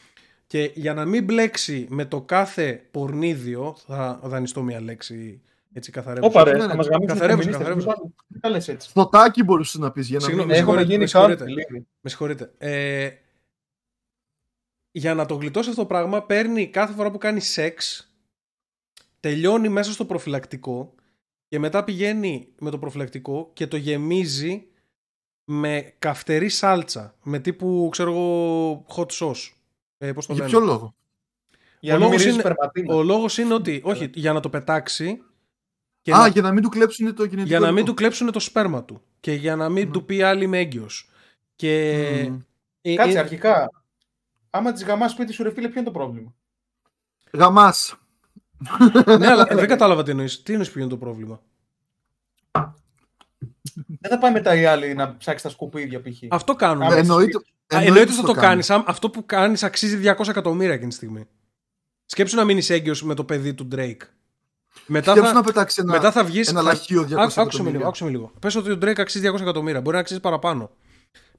Και 0.47 0.71
για 0.75 0.95
να 0.95 1.05
μην 1.05 1.25
μπλέξει 1.25 1.87
με 1.91 2.05
το 2.05 2.21
κάθε 2.21 2.87
πορνίδιο, 2.91 3.77
θα 3.87 4.21
δανειστώ 4.23 4.63
μια 4.63 4.81
λέξη 4.81 5.43
έτσι 5.73 5.91
καθαρεύουσα. 5.91 6.41
Όπα 6.41 6.45
ρε, 6.45 6.53
ναι, 6.57 6.59
θα 6.61 6.67
ναι. 6.67 6.75
μα 6.75 6.83
γαμίσουν 6.83 7.03
οι 7.03 7.07
Καθαρεύουσα, 7.07 7.51
φεμινίστες. 7.51 7.85
καθαρεύουσα. 7.87 8.13
Τι 8.33 8.41
τα 8.41 8.49
λες 8.49 8.69
έτσι. 8.69 8.89
Φωτάκι 8.91 9.43
μπορούσες 9.43 9.81
να 9.81 9.93
πεις 9.93 10.09
για 10.09 10.19
να 10.19 10.25
Συγγνώμη, 10.25 10.53
μην. 10.53 10.57
με 10.57 10.63
Έχουμε 10.63 10.85
συγχωρείτε, 10.85 10.93
γίνει 10.93 11.03
με 11.03 11.07
συγχωρείτε. 11.07 11.45
country 11.45 11.71
λίγο. 11.73 11.87
Με 12.01 12.09
συγχωρείτε. 12.11 12.53
Ε, 12.59 13.11
για 14.91 15.15
να 15.15 15.27
το 15.27 15.35
γλιτώσει 15.35 15.69
αυτό 15.69 15.81
το 15.81 15.87
πράγμα, 15.87 16.23
παίρνει 16.23 16.67
κάθε 16.69 16.93
φορά 16.93 17.11
που 17.11 17.19
κάνει 17.19 17.41
σεξ, 17.41 18.09
τελειώνει 19.21 19.69
μέσα 19.69 19.93
στο 19.93 20.05
προφυλακτικό 20.05 20.95
και 21.49 21.59
μετά 21.59 21.85
πηγαίνει 21.85 22.49
με 22.59 22.71
το 22.71 22.79
προφυλακτικό 22.79 23.51
και 23.53 23.67
το 23.67 23.77
γεμίζει 23.77 24.67
με 25.45 25.95
καυτερή 25.99 26.49
σάλτσα. 26.49 27.15
Με 27.23 27.39
τύπου, 27.39 27.89
ξέρω 27.91 28.11
εγώ, 28.11 28.87
hot 28.97 29.07
sauce. 29.07 29.53
Ε, 29.99 30.12
πώς 30.12 30.27
το 30.27 30.33
Για 30.33 30.43
λένε; 30.45 30.57
ποιο 30.57 30.66
λόγο; 30.66 30.95
Για 31.81 31.95
Ο 31.95 31.99
να 31.99 32.03
μην 32.05 32.09
λόγος 32.09 32.11
μυρίζει 32.11 32.29
είναι- 32.31 32.41
σπερματίνα. 32.43 32.95
Ο 32.95 33.03
λόγος 33.03 33.39
είναι 33.39 33.55
ότι, 33.55 33.81
όχι, 33.85 34.11
για 34.15 34.33
να 34.33 34.41
το 34.41 34.49
πετάξει 34.51 35.23
και 36.03 36.12
Α, 36.12 36.19
να- 36.19 36.27
για 36.27 36.43
να 36.43 36.53
μην 36.53 36.62
του 36.62 36.69
κλέψουν 36.69 37.15
το 37.15 37.23
γενετικό. 37.25 37.47
για 37.49 37.59
να 37.59 37.66
μην 37.66 37.75
υλικό. 37.77 37.91
του 37.91 37.95
κλέψουν 37.95 38.31
το 38.33 38.41
σπέρμα 38.41 38.85
του 38.85 39.03
και 39.21 39.33
για 39.33 39.57
να 39.57 39.69
μην 39.69 39.85
Μμμ. 39.85 39.93
του 39.93 40.05
πει 40.05 40.23
άλλη 40.23 40.45
είμαι 40.45 40.59
έγκυος. 40.59 41.09
Και... 41.57 42.27
Μμμ. 42.29 42.39
ε, 42.83 42.95
Κάτσε 42.95 43.16
ε, 43.16 43.21
αρχικά. 43.21 43.71
Άμα 44.51 44.73
τη 44.73 44.85
γαμάς 44.85 45.11
σπίτι 45.11 45.33
σου, 45.33 45.43
ρε 45.43 45.51
φίλε, 45.53 45.69
ποιο 45.69 45.81
είναι 45.81 45.91
το 45.91 45.99
πρόβλημα; 45.99 46.35
Γαμάς. 47.33 47.97
ναι, 49.19 49.27
αλλά 49.27 49.45
δεν 49.45 49.69
κατάλαβα 49.69 50.03
τι 50.03 50.11
εννοείς. 50.11 50.43
Τι 50.43 50.53
εννοείς 50.53 50.71
ποιο 50.71 50.81
είναι 50.81 50.91
το 50.91 50.97
πρόβλημα; 50.97 51.41
Δεν 54.01 54.11
θα 54.11 54.19
πάει 54.19 54.33
μετά 54.33 54.55
η 54.55 54.65
άλλη 54.65 54.95
να 54.95 55.16
ψάξει 55.16 55.43
τα 55.43 55.49
σκουπίδια 55.51 56.01
π.χ. 56.01 56.23
Αυτό 56.29 56.55
κάνουμε. 56.55 56.87
Άμα- 56.87 56.97
Εννοείται. 56.97 57.39
Α, 57.75 57.79
Εννοείται 57.81 58.01
ότι 58.01 58.12
θα 58.12 58.23
το 58.23 58.33
κάνεις. 58.33 58.66
κάνεις. 58.66 58.87
Αυτό 58.89 59.11
που 59.11 59.27
κάνεις 59.27 59.62
αξίζει 59.62 59.97
200 59.97 60.29
εκατομμύρια 60.29 60.75
εκείνη 60.75 60.89
τη 60.89 60.95
στιγμή. 60.95 61.27
Σκέψου 62.07 62.37
να 62.37 62.45
μείνεις 62.45 62.71
έγκυος 62.71 63.03
με 63.03 63.15
το 63.15 63.25
παιδί 63.25 63.55
του 63.55 63.69
Drake. 63.73 63.97
Μετά 64.87 65.11
Σκέψου 65.11 65.29
θα, 65.29 65.35
να 65.35 65.43
πετάξεις 65.43 65.79
ένα, 65.79 65.93
μετά 65.93 66.12
θα 66.12 66.25
βγει. 66.25 66.41
ένα 66.47 66.62
λαχείο 66.62 67.03
200 67.03 67.16
Άκουσε 67.16 67.41
με 67.41 67.45
λίγο. 67.45 67.59
εκατομμύρια. 67.59 67.87
Άκουσε 67.87 68.05
με 68.05 68.11
λίγο. 68.11 68.33
Πες 68.41 68.55
ότι 68.55 68.71
ο 68.71 68.75
Drake 68.83 68.99
αξίζει 69.01 69.31
200 69.31 69.41
εκατομμύρια. 69.41 69.81
Μπορεί 69.81 69.95
να 69.95 70.01
αξίζει 70.01 70.21
παραπάνω. 70.21 70.71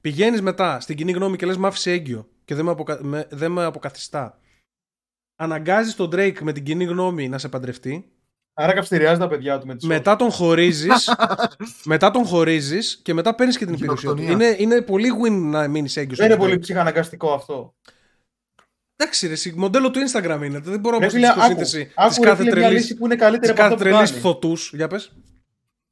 Πηγαίνεις 0.00 0.42
μετά 0.42 0.80
στην 0.80 0.96
κοινή 0.96 1.12
γνώμη 1.12 1.36
και 1.36 1.46
λες: 1.46 1.56
Μ' 1.56 1.66
άφησε 1.66 1.90
έγκυο 1.90 2.28
και 2.44 2.54
δεν 2.54 2.64
με, 2.64 2.70
αποκα... 2.70 2.98
με... 3.02 3.26
δεν 3.30 3.52
με 3.52 3.64
αποκαθιστά. 3.64 4.40
Αναγκάζεις 5.36 5.94
τον 5.94 6.10
Drake 6.12 6.38
με 6.40 6.52
την 6.52 6.64
κοινή 6.64 6.84
γνώμη 6.84 7.28
να 7.28 7.38
σε 7.38 7.48
παντρευτεί. 7.48 8.10
Άρα 8.58 8.72
καυστηριάζει 8.72 9.18
τα 9.18 9.28
παιδιά 9.28 9.58
του 9.58 9.66
με 9.66 9.76
τη 9.76 9.86
Μετά 9.86 10.16
τον 10.16 10.30
χωρίζεις. 10.30 11.14
μετά 11.84 12.10
τον 12.10 12.24
χωρίζεις 12.26 13.00
και 13.02 13.14
μετά 13.14 13.34
παίρνεις 13.34 13.56
και 13.58 13.64
την 13.64 13.74
υπηρεσία 13.74 14.10
του. 14.10 14.22
Γενοκτονία. 14.22 14.46
Είναι, 14.46 14.56
είναι 14.74 14.82
πολύ 14.82 15.08
win 15.24 15.30
να 15.32 15.68
μείνεις 15.68 15.96
έγκυος. 15.96 16.18
Δεν 16.18 16.26
είναι 16.30 16.36
πολύ 16.38 16.58
ψυχαναγκαστικό 16.58 17.32
αυτό. 17.32 17.74
Εντάξει, 18.96 19.26
ρε, 19.26 19.32
εσύ, 19.32 19.52
μοντέλο 19.56 19.90
του 19.90 20.00
Instagram 20.10 20.40
είναι. 20.44 20.58
Δεν 20.58 20.80
μπορώ 20.80 20.96
να 20.98 21.00
Ρε 21.02 21.06
πω 21.06 21.12
φίλε, 21.12 21.26
στην 21.26 21.40
άκου, 21.40 21.48
σύνθεση 21.50 21.84
της 21.84 21.94
άκου 21.96 22.22
ρε 22.22 22.28
κάθε 22.28 22.42
φίλε, 22.42 22.50
μια 22.54 22.60
τρελή 22.62 22.74
λύση 22.80 22.94
που 22.96 23.04
είναι 23.04 23.16
καλύτερη 23.16 23.52
από 23.52 23.60
κάθε 23.60 23.74
αυτό 23.74 23.84
που 23.84 23.90
τρελής 23.90 24.10
κάνει. 24.10 24.22
φωτούς. 24.22 24.72
Για 24.74 24.88
πες. 24.88 25.12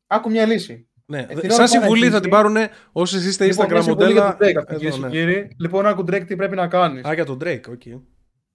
Άκου 0.07 0.31
μια 0.31 0.47
λύση. 0.47 0.89
Ναι. 1.07 1.19
Ε, 1.19 1.35
την 1.41 1.51
Σαν 1.51 1.51
ώρα 1.53 1.63
που 1.65 1.69
συμβουλή 1.71 1.81
θα 2.09 2.17
ανακοινήσει- 2.17 2.21
την 2.21 2.31
πάρουν 2.31 2.57
όσοι 2.93 3.17
είστε 3.29 3.47
Λοιπόν, 3.47 3.67
μια 3.71 3.79
Instagram 3.81 3.85
συμβουλή 3.85 4.13
για 4.13 4.23
μοντέλα. 4.23 4.37
τον 4.37 4.47
Drake, 4.49 4.57
αυτό, 4.59 4.75
Εδώ, 4.75 4.79
κυρίες 4.79 4.95
και 4.95 5.01
ναι. 5.01 5.09
κύριοι. 5.11 5.57
Λοιπόν, 5.59 5.87
άκου 5.87 6.01
Drake 6.03 6.25
τι 6.27 6.37
πρέπει 6.37 6.57
να 6.57 6.67
κάνεις. 6.69 7.05
Α, 7.05 7.15
για 7.15 7.25
τον 7.25 7.39
Drake, 7.45 7.69
οκ. 7.69 7.83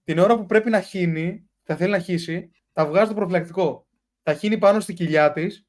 Την 0.03 0.19
ώρα 0.19 0.37
που 0.37 0.45
πρέπει 0.45 0.69
να 0.69 0.79
χύνει, 0.81 1.49
θα 1.63 1.75
θέλει 1.75 1.91
να 1.91 1.99
χύσει, 1.99 2.51
θα 2.73 2.85
βγάζει 2.85 3.07
το 3.07 3.13
προφυλακτικό. 3.15 3.87
Θα 4.29 4.37
χύνει 4.37 4.57
πάνω 4.57 4.79
στη 4.79 4.93
κοιλιά 4.93 5.31
της, 5.31 5.67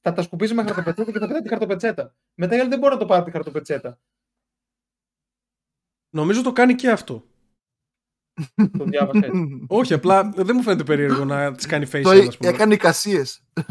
θα 0.00 0.12
τα 0.12 0.22
σκουπίζει 0.22 0.54
με 0.54 0.62
χαρτοπετσέτα 0.62 1.12
και 1.12 1.18
θα 1.18 1.26
πετάει 1.26 1.42
τη 1.42 1.48
χαρτοπετσέτα. 1.48 2.14
Μετά 2.34 2.56
η 2.56 2.60
άλλη 2.60 2.68
δεν 2.68 2.78
μπορεί 2.78 2.92
να 2.92 2.98
το 2.98 3.06
πάρει 3.06 3.24
τη 3.24 3.30
χαρτοπετσέτα. 3.30 4.00
Νομίζω 6.10 6.42
το 6.42 6.52
κάνει 6.52 6.74
και 6.74 6.90
αυτό. 6.90 7.24
Το 8.78 8.84
διάβασε. 8.84 9.26
έτσι. 9.26 9.64
Όχι, 9.68 9.94
απλά 9.94 10.30
δεν 10.36 10.56
μου 10.56 10.62
φαίνεται 10.62 10.84
περίεργο 10.84 11.24
να 11.24 11.54
της 11.54 11.66
κάνει 11.66 11.86
face 11.92 12.02
Το 12.02 12.10
ας 12.10 12.36
πούμε. 12.36 12.50
έκανε 12.50 12.74
εικασίε. 12.74 13.22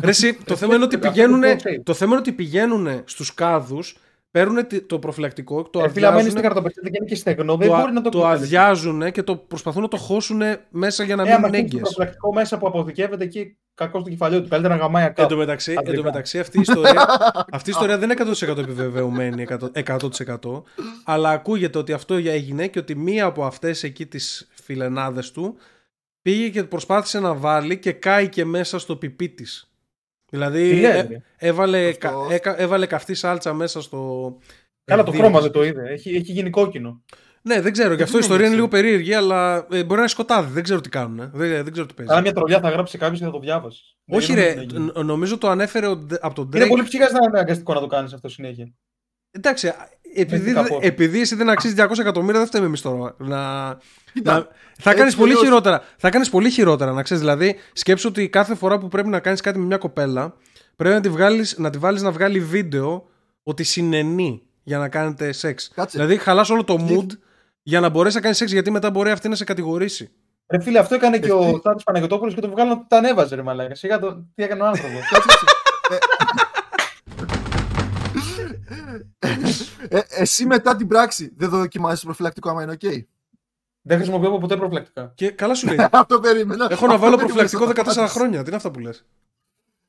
Ρε, 0.01 0.09
εσύ, 0.09 0.43
το 0.43 0.55
θέμα 0.55 0.75
είναι 0.75 0.83
ότι 0.83 0.95
Αυτό 0.95 1.07
πηγαίνουν, 1.09 1.43
είναι 1.43 1.55
το 1.55 1.83
το 1.83 1.93
θέμα 1.93 2.11
είναι 2.11 2.19
ότι 2.19 2.33
πηγαίνουν 2.33 3.03
στους 3.05 3.33
κάδους, 3.33 3.97
παίρνουν 4.35 4.67
τι- 4.67 4.81
το 4.81 4.99
προφυλακτικό, 4.99 5.63
το 5.63 5.79
Ε, 5.79 5.89
φίλε, 5.89 6.05
άμα 6.07 6.19
είναι 6.19 6.27
αδειάζουν, 6.29 6.31
στη 6.31 6.41
χαρτοπετσέτα 6.41 6.89
και 6.89 6.97
είναι 6.99 7.05
και 7.07 7.15
στεγνό, 7.15 7.57
δεν 7.57 7.69
το, 7.69 7.75
μπορεί 7.77 7.91
να 7.91 8.01
το 8.01 8.09
το 8.09 8.17
κουβαλήσει. 8.17 8.43
αδειάζουν 8.45 9.11
και 9.11 9.23
το 9.23 9.35
προσπαθούν 9.35 9.81
να 9.81 9.87
το 9.87 9.97
χώσουν 9.97 10.41
μέσα 10.69 11.03
για 11.03 11.15
να 11.15 11.21
Ε, 11.21 11.25
μην 11.25 11.33
άμα 11.35 11.47
είναι 11.47 11.57
έχει 11.57 11.65
το 11.67 11.75
έγκυες. 11.75 11.81
προφυλακτικό 11.81 12.33
μέσα 12.33 12.57
που 12.57 12.67
αποθηκεύεται 12.67 13.23
εκεί, 13.23 13.57
κακό 13.75 13.99
στο 13.99 14.09
κεφαλαίο 14.09 14.41
του. 14.41 14.47
Καλύτερα 14.49 14.75
να 14.75 14.81
γαμάει 14.81 15.05
Εν 15.05 15.13
κάπου. 15.13 15.29
τω 15.29 15.37
μεταξύ, 15.37 15.69
εν 15.71 15.75
τω 15.77 15.81
Αντρικά. 15.83 16.03
μεταξύ 16.03 16.39
αυτή, 16.39 16.57
η 16.57 16.61
ιστορία, 16.61 17.05
αυτή 17.57 17.69
η 17.69 17.73
ιστορία 17.75 17.97
δεν 17.97 18.09
είναι 18.09 18.33
100% 18.53 18.57
επιβεβαιωμένη 18.57 19.45
100%, 19.49 19.83
100% 19.83 20.63
αλλά 21.05 21.29
ακούγεται 21.29 21.77
ότι 21.77 21.93
αυτό 21.93 22.13
έγινε 22.15 22.67
και 22.67 22.79
ότι 22.79 22.95
μία 22.95 23.25
από 23.25 23.45
αυτές 23.45 23.83
εκεί 23.83 24.05
τις 24.05 24.47
φιλενάδες 24.63 25.31
του 25.31 25.55
πήγε 26.21 26.49
και 26.49 26.63
προσπάθησε 26.63 27.19
να 27.19 27.33
βάλει 27.33 27.77
και 27.79 27.91
κάει 27.91 28.29
και 28.29 28.45
μέσα 28.45 28.79
στο 28.79 28.95
πιπί 28.95 29.29
της. 29.29 29.69
Δηλαδή 30.29 30.69
Τι 30.69 30.75
λέει, 30.79 30.91
ε, 30.91 31.01
ρε. 31.01 31.21
έβαλε, 31.37 31.87
Αυτό. 31.89 31.97
κα- 31.99 32.33
έκα- 32.33 32.59
έβαλε 32.59 32.85
καυτή 32.85 33.13
σάλτσα 33.13 33.53
μέσα 33.53 33.81
στο... 33.81 34.31
Καλά, 34.83 35.03
το 35.03 35.09
εδίο 35.11 35.21
χρώμα 35.23 35.35
της. 35.39 35.43
δεν 35.43 35.51
το 35.51 35.63
είδε. 35.63 35.89
Έχει, 35.91 36.09
έχει 36.15 36.31
γίνει 36.31 36.49
κόκκινο. 36.49 37.01
Ναι, 37.41 37.61
δεν 37.61 37.71
ξέρω. 37.71 37.93
Γι' 37.93 38.01
αυτό 38.03 38.17
η 38.17 38.21
δεν 38.21 38.29
ιστορία 38.29 38.45
είναι 38.47 38.55
έδειξε. 38.55 38.55
λίγο 38.55 38.67
περίεργη, 38.67 39.13
αλλά 39.13 39.57
ε, 39.57 39.83
μπορεί 39.83 39.93
να 39.93 39.97
είναι 39.97 40.07
σκοτάδι. 40.07 40.51
Δεν 40.53 40.63
ξέρω 40.63 40.81
τι 40.81 40.89
κάνουν. 40.89 41.19
ε. 41.19 41.29
Δεν, 41.33 41.63
δεν 41.63 41.71
ξέρω 41.71 41.87
τι 41.87 41.93
παίζει. 41.93 42.11
Αλλά 42.11 42.21
μια 42.21 42.33
τρολιά 42.33 42.59
θα 42.59 42.69
γράψει 42.69 42.97
κάποιος 42.97 43.19
και 43.19 43.25
θα 43.25 43.31
το 43.31 43.39
διάβασε. 43.39 43.81
Όχι, 44.07 44.33
ρε. 44.33 44.65
νο- 44.73 45.03
Νομίζω 45.03 45.37
το 45.37 45.49
ανέφερε 45.49 45.87
ο 45.87 45.95
Ντε- 45.95 46.23
από 46.25 46.35
τον 46.35 46.49
Είναι 46.55 46.65
Drake. 46.65 46.69
πολύ 46.69 46.83
ψυχά 46.83 47.03
να 47.11 47.17
είναι 47.17 47.27
αναγκαστικό 47.33 47.73
να 47.73 47.79
το 47.79 47.87
κάνεις 47.87 48.13
αυτό 48.13 48.29
συνέχεια. 48.29 48.73
Εντάξει, 49.31 49.71
επειδή, 50.15 50.43
Δεν 50.43 50.53
κάπως. 50.53 50.79
επειδή 50.83 51.21
εσύ 51.21 51.35
δεν 51.35 51.49
αξίζει 51.49 51.75
200 51.77 51.99
εκατομμύρια, 51.99 52.39
δεν 52.39 52.47
φταίμε 52.47 52.65
εμείς 52.65 52.81
τώρα. 52.81 53.15
Να, 53.17 53.67
Κοίτα, 54.15 54.33
να, 54.33 54.39
θα 54.77 54.89
έτσι 54.89 54.95
κάνεις 54.95 55.15
πολύ 55.15 55.29
αλλιώς- 55.29 55.43
χειρότερα. 55.45 55.83
Θα 55.97 56.09
κάνεις 56.09 56.29
πολύ 56.29 56.49
χειρότερα, 56.49 56.91
να 56.91 57.03
ξέρεις. 57.03 57.23
Δηλαδή, 57.23 57.55
σκέψου 57.73 58.07
ότι 58.09 58.29
κάθε 58.29 58.55
φορά 58.55 58.77
που 58.77 58.87
πρέπει 58.87 59.07
να 59.09 59.19
κάνεις 59.19 59.41
κάτι 59.41 59.59
με 59.59 59.65
μια 59.65 59.77
κοπέλα, 59.77 60.33
πρέπει 60.75 60.95
να 60.95 61.01
τη, 61.01 61.09
βγάλεις, 61.09 61.57
να 61.57 61.69
τη 61.69 61.77
βάλεις 61.77 62.01
να 62.01 62.11
βγάλει 62.11 62.39
βίντεο 62.39 63.07
ότι 63.43 63.63
συνενεί 63.63 64.41
για 64.63 64.77
να 64.77 64.89
κάνετε 64.89 65.31
σεξ. 65.31 65.71
Κάτσε. 65.75 65.97
Δηλαδή, 65.97 66.17
χαλάς 66.17 66.49
όλο 66.49 66.63
το 66.63 66.75
Τι- 66.75 66.83
mood 66.89 67.05
για 67.63 67.79
να 67.79 67.89
μπορέσει 67.89 68.15
να 68.15 68.21
κάνεις 68.21 68.37
σεξ, 68.37 68.51
γιατί 68.51 68.71
μετά 68.71 68.89
μπορεί 68.89 69.09
αυτή 69.09 69.29
να 69.29 69.35
σε 69.35 69.43
κατηγορήσει. 69.43 70.09
Ρε 70.51 70.61
φίλε, 70.61 70.79
αυτό 70.79 70.95
έκανε 70.95 71.17
και 71.19 71.25
Εσύ- 71.25 71.53
ο 71.55 71.59
Τάτη 71.59 71.83
Παναγιοτόπουλο 71.83 72.31
και 72.31 72.41
το 72.41 72.49
βγάλανε 72.49 72.71
ότι 72.71 72.85
τα 72.87 72.97
ανέβαζε 72.97 73.35
ρε 73.35 73.41
μαλάκα. 73.41 73.75
Σιγά 73.75 73.99
το. 73.99 74.25
Τι 74.35 74.43
έκανε 74.43 74.61
ο 74.61 74.65
άνθρωπος. 74.65 74.99
Κάτσε, 75.11 75.27
κάτσε. 75.27 75.99
Ε, 79.89 79.97
ε, 79.97 80.01
εσύ 80.09 80.45
μετά 80.45 80.75
την 80.75 80.87
πράξη 80.87 81.33
δεν 81.37 81.49
δοκιμάζεις 81.49 81.99
το 81.99 82.05
προφυλακτικό 82.05 82.49
άμα 82.49 82.63
είναι 82.63 82.71
οκ; 82.71 82.81
Δεν 83.87 83.97
χρησιμοποιώ 83.97 84.37
ποτέ 84.37 84.57
προφυλακτικά. 84.57 85.11
Και 85.15 85.29
καλά 85.31 85.53
σου 85.55 85.67
λέει. 85.67 85.77
Αυτό 85.91 86.19
περίμενα. 86.19 86.67
Έχω 86.69 86.87
να 86.87 86.97
βάλω 86.97 87.13
Αυτό 87.15 87.25
προφυλακτικό 87.25 87.65
περίμενα. 87.65 88.05
14 88.07 88.09
χρόνια. 88.09 88.41
Τι 88.41 88.47
είναι 88.47 88.55
αυτά 88.55 88.71
που 88.71 88.79
λες; 88.79 89.05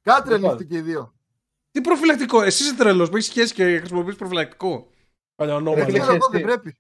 Κάτρε 0.03 0.35
Λοιπόν. 0.35 0.51
λύθηκε 0.53 0.73
και 0.75 0.79
οι 0.79 0.83
δύο. 0.83 1.15
Τι 1.71 1.81
προφυλακτικό, 1.81 2.43
εσύ 2.43 2.63
είσαι 2.63 2.75
τρελός 2.75 3.09
που 3.09 3.17
έχεις 3.17 3.29
σχέση 3.29 3.55
και 3.55 3.77
χρησιμοποιείς 3.79 4.17
προφυλακτικό; 4.17 4.75
Ρε 4.77 4.85
Παλιανόμαλο. 5.37 5.85
φίλε, 5.85 5.99
Ξέρω 5.99 6.15
εγώ 6.15 6.27
τι. 6.27 6.37
δεν 6.37 6.43
πρέπει. 6.47 6.77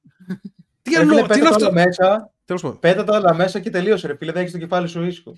Τι 0.82 0.90
Ρε 0.94 1.00
εννοώ, 1.00 1.16
φίλε, 1.16 1.26
τι 1.28 1.38
είναι 1.38 1.48
πέτα 1.48 1.56
τα 1.58 1.66
όλα 1.66 1.66
αυτό. 1.66 1.72
μέσα, 1.72 2.32
Τέλος 2.44 2.62
πάντων. 2.62 2.78
πέτα 2.78 3.04
τα 3.04 3.16
όλα 3.16 3.34
μέσα 3.34 3.60
και 3.60 3.70
τελείωσε. 3.70 4.06
Ρε 4.06 4.16
φίλε, 4.16 4.32
δεν 4.32 4.40
έχεις 4.40 4.52
το 4.52 4.58
κεφάλι 4.58 4.88
σου 4.88 5.02
ήσυχο. 5.04 5.34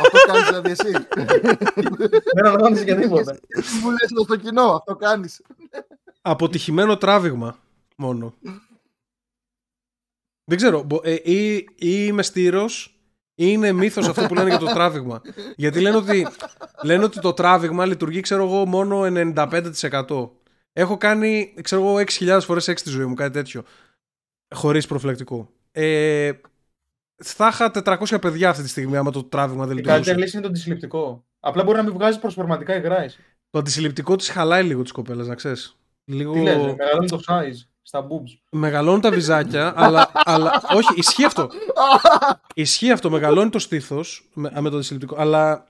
Αυτό 0.00 0.18
κάνεις 0.26 0.48
δηλαδή 0.48 0.70
εσύ. 0.70 0.90
Δεν 2.34 2.46
αναλαμβάνει 2.46 2.82
για 2.82 2.96
τίποτα. 2.96 3.32
Τι 3.32 3.78
μου 3.82 3.90
λες 3.90 4.10
εδώ 4.12 4.22
στο 4.22 4.36
κοινό, 4.36 4.62
αυτό 4.62 4.96
κάνεις. 4.96 5.42
Αποτυχημένο 6.22 6.96
τράβηγμα 6.96 7.56
μόνο. 7.96 8.34
Δεν 10.50 10.58
ξέρω. 10.58 10.82
μπο- 10.82 11.00
ε, 11.04 11.14
ή, 11.22 11.54
ή 11.54 11.66
είμαι 11.78 12.22
στήρος 12.22 12.94
ή 13.34 13.44
είναι 13.48 13.72
μύθος 13.72 14.08
αυτό 14.08 14.26
που 14.26 14.34
λένε 14.34 14.48
για 14.48 14.58
το 14.58 14.66
τράβηγμα. 14.76 15.20
Γιατί 15.56 15.80
λένε 15.80 15.96
ότι, 15.96 16.26
λένε 16.82 17.04
ότι 17.04 17.20
το 17.20 17.32
τράβηγμα 17.32 17.86
λειτουργεί, 17.86 18.20
ξέρω 18.20 18.44
εγώ, 18.44 18.66
μόνο 18.66 19.02
95%. 19.04 20.30
Έχω 20.72 20.96
κάνει, 20.96 21.54
ξέρω 21.62 21.82
εγώ, 21.82 21.94
6.000 22.18 22.38
φορές 22.42 22.64
σεξ 22.64 22.80
στη 22.80 22.90
ζωή 22.90 23.04
μου, 23.04 23.14
κάτι 23.14 23.32
τέτοιο. 23.32 23.62
Χωρίς 24.54 24.86
προφυλακτικό. 24.86 25.50
Ε, 25.72 26.30
θα 27.16 27.48
είχα 27.48 27.70
400 27.84 28.20
παιδιά 28.20 28.48
αυτή 28.48 28.62
τη 28.62 28.68
στιγμή 28.68 28.96
άμα 28.96 29.10
το 29.10 29.24
τράβηγμα 29.24 29.66
δεν 29.66 29.72
Η 29.76 29.80
λειτουργούσε. 29.80 30.02
καλύτερη 30.04 30.18
λύση 30.20 30.36
είναι 30.36 30.44
το 30.46 30.50
αντισυλληπτικό. 30.50 31.24
Απλά 31.40 31.64
μπορεί 31.64 31.76
να 31.76 31.82
μην 31.82 31.92
βγάζεις 31.92 32.20
προσωπικά 32.20 32.76
υγρά 32.76 33.02
εσύ. 33.02 33.18
Το 33.50 33.58
αντισυλληπτικό 33.58 34.16
της 34.16 34.28
χαλάει 34.28 34.62
λίγο 34.64 34.82
τις 34.82 34.92
κοπέλες, 34.92 35.26
να 35.26 35.34
ξέρεις. 35.34 35.76
Λίγο... 36.04 36.32
Τι 36.32 36.40
λες, 36.40 36.56
ρε, 36.64 36.74
μεγαλώνει 36.78 37.08
το 37.08 37.20
size 37.26 37.68
στα 37.90 38.06
boobs. 38.06 38.38
Μεγαλώνουν 38.50 39.00
τα 39.00 39.10
βυζάκια, 39.10 39.72
αλλά, 39.84 40.10
αλλά. 40.12 40.62
Όχι, 40.74 40.94
ισχύει 40.94 41.24
αυτό. 41.24 41.48
ισχύει 42.54 42.90
αυτό. 42.90 43.10
Μεγαλώνει 43.10 43.50
το 43.50 43.58
στήθος 43.58 44.30
με, 44.34 44.52
με 44.60 44.70
το 44.70 44.76
αντισυλληπτικό. 44.76 45.16
Αλλά 45.18 45.66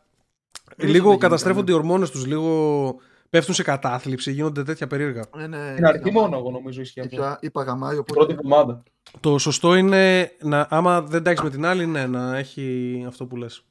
δεν 0.76 0.88
λίγο 0.88 1.06
γίνεται, 1.06 1.26
καταστρέφονται 1.26 1.72
οι 1.72 1.74
ορμόνες 1.74 2.10
τους, 2.10 2.26
λίγο 2.26 2.96
πέφτουν 3.30 3.54
σε 3.54 3.62
κατάθλιψη, 3.62 4.32
γίνονται 4.32 4.62
τέτοια 4.62 4.86
περίεργα. 4.86 5.24
Ε, 5.36 5.46
ναι, 5.46 5.70
Στην 5.72 5.86
αρχή 5.86 6.10
μόνο, 6.10 6.36
εγώ 6.36 6.50
νομίζω 6.50 6.80
ισχύει 6.80 7.00
αυτό. 7.00 7.16
Είπα, 7.16 7.38
είπα 7.40 7.62
γαμάει, 7.62 7.94
Την 7.94 8.04
πρώτη 8.04 8.20
οπότε... 8.20 8.32
εβδομάδα. 8.32 8.82
Το 9.20 9.38
σωστό 9.38 9.74
είναι 9.74 10.32
να, 10.40 10.66
άμα 10.70 11.02
δεν 11.02 11.22
τα 11.22 11.30
έχεις 11.30 11.42
με 11.42 11.50
την 11.50 11.64
άλλη, 11.64 11.86
ναι, 11.86 12.06
να 12.06 12.36
έχει 12.36 13.04
αυτό 13.06 13.26
που 13.26 13.36
λες. 13.36 13.64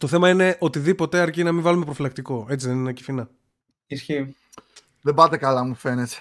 Το 0.00 0.06
θέμα 0.06 0.30
είναι 0.30 0.56
οτιδήποτε 0.60 1.18
αρκεί 1.18 1.42
να 1.42 1.52
μην 1.52 1.62
βάλουμε 1.62 1.84
προφυλακτικό. 1.84 2.46
Έτσι 2.48 2.66
δεν 2.68 2.76
είναι, 2.76 2.92
Κιφίνα. 2.92 3.28
Ισχύει. 3.86 4.34
Δεν 5.06 5.14
πάτε 5.14 5.36
καλά 5.36 5.64
μου 5.64 5.74
φαίνεται. 5.74 6.14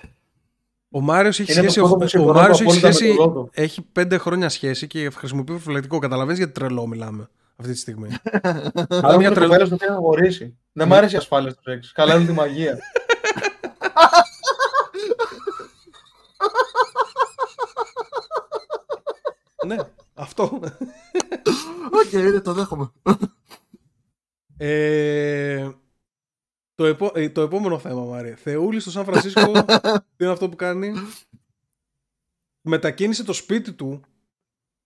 Ο 0.90 1.02
Μάριος 1.02 1.40
έχει 1.40 1.52
Είναι 1.52 1.62
σχέση, 1.62 1.80
το 1.80 1.88
πρώτο 1.88 1.96
ο, 1.96 1.98
που 1.98 2.04
ο 2.04 2.08
συμφωνώ 2.08 2.34
Μάριος 2.34 2.60
έχει, 2.62 2.70
απόλυτα 2.70 2.88
με 2.88 2.94
σχέση 2.94 3.16
τον 3.16 3.26
Ρόδο. 3.26 3.50
έχει 3.52 3.82
πέντε 3.82 4.18
χρόνια 4.18 4.50
σχέση 4.50 4.88
και 4.88 5.10
χρησιμοποιεί 5.10 5.52
προφυλακτικό. 5.52 6.00
Καταλαβαίνεις 6.00 6.38
γιατί 6.38 6.54
τρελό 6.54 6.88
μιλάμε 6.88 7.30
αυτή 7.56 7.72
τη 7.72 7.78
στιγμή. 7.78 8.10
Αλλά 8.90 9.08
μια 9.08 9.18
μια 9.18 9.32
τρελ- 9.32 9.52
τρελή 9.52 9.66
στο 9.66 9.78
να 9.90 9.96
χωρίσει. 9.96 10.58
Δεν 10.72 10.88
μ' 10.88 10.94
άρεσε 10.94 11.16
η 11.16 11.18
ασφάλεια 11.18 11.52
στο 11.52 11.62
σεξ. 11.64 11.92
Καλά 11.92 12.16
είναι 12.16 12.26
τη 12.26 12.32
μαγεία. 12.32 12.78
ναι, 19.68 19.76
αυτό. 20.14 20.44
Οκ, 20.44 20.62
okay, 22.14 22.42
το 22.44 22.54
δέχομαι. 22.54 22.92
Ε, 24.58 25.70
το, 26.76 26.86
επό, 26.86 27.12
ε, 27.14 27.30
το 27.30 27.42
επόμενο 27.42 27.80
θέμα, 27.80 28.02
Μάρι. 28.06 28.32
Θεούλης 28.34 28.82
στο 28.82 28.92
Σαν 28.92 29.06
Φρανσίσκο. 29.06 29.52
τι 30.16 30.24
είναι 30.24 30.32
αυτό 30.32 30.50
που 30.50 30.56
κάνει; 30.56 30.94
Μετακίνησε 32.62 33.24
το 33.24 33.34
σπίτι 33.34 33.74
του 33.74 34.02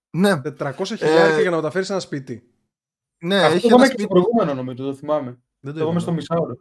Ναι, 0.10 0.42
400 0.60 0.72
χιλιάδια 0.86 1.36
Ε, 1.38 1.42
για 1.42 1.50
να 1.50 1.56
μεταφέρει 1.56 1.86
σε 1.86 1.92
ένα 1.92 2.02
σπίτι. 2.02 2.50
ναι, 3.20 3.36
Αυτό 3.44 3.56
έχει 3.56 3.62
το 3.70 3.76
ένα 3.76 3.76
είπαμε 3.76 3.88
και 3.88 3.92
στο 3.92 4.02
σπίτι. 4.02 4.08
προηγούμενο 4.08 4.54
νομίζω, 4.54 4.86
το 4.86 4.94
θυμάμαι. 4.94 5.30
Δεν 5.60 5.74
Το 5.74 5.80
το 5.80 5.86
είπαμε 5.86 6.00
είπαμε. 6.00 6.00
στο 6.00 6.12
μισάωρο. 6.12 6.58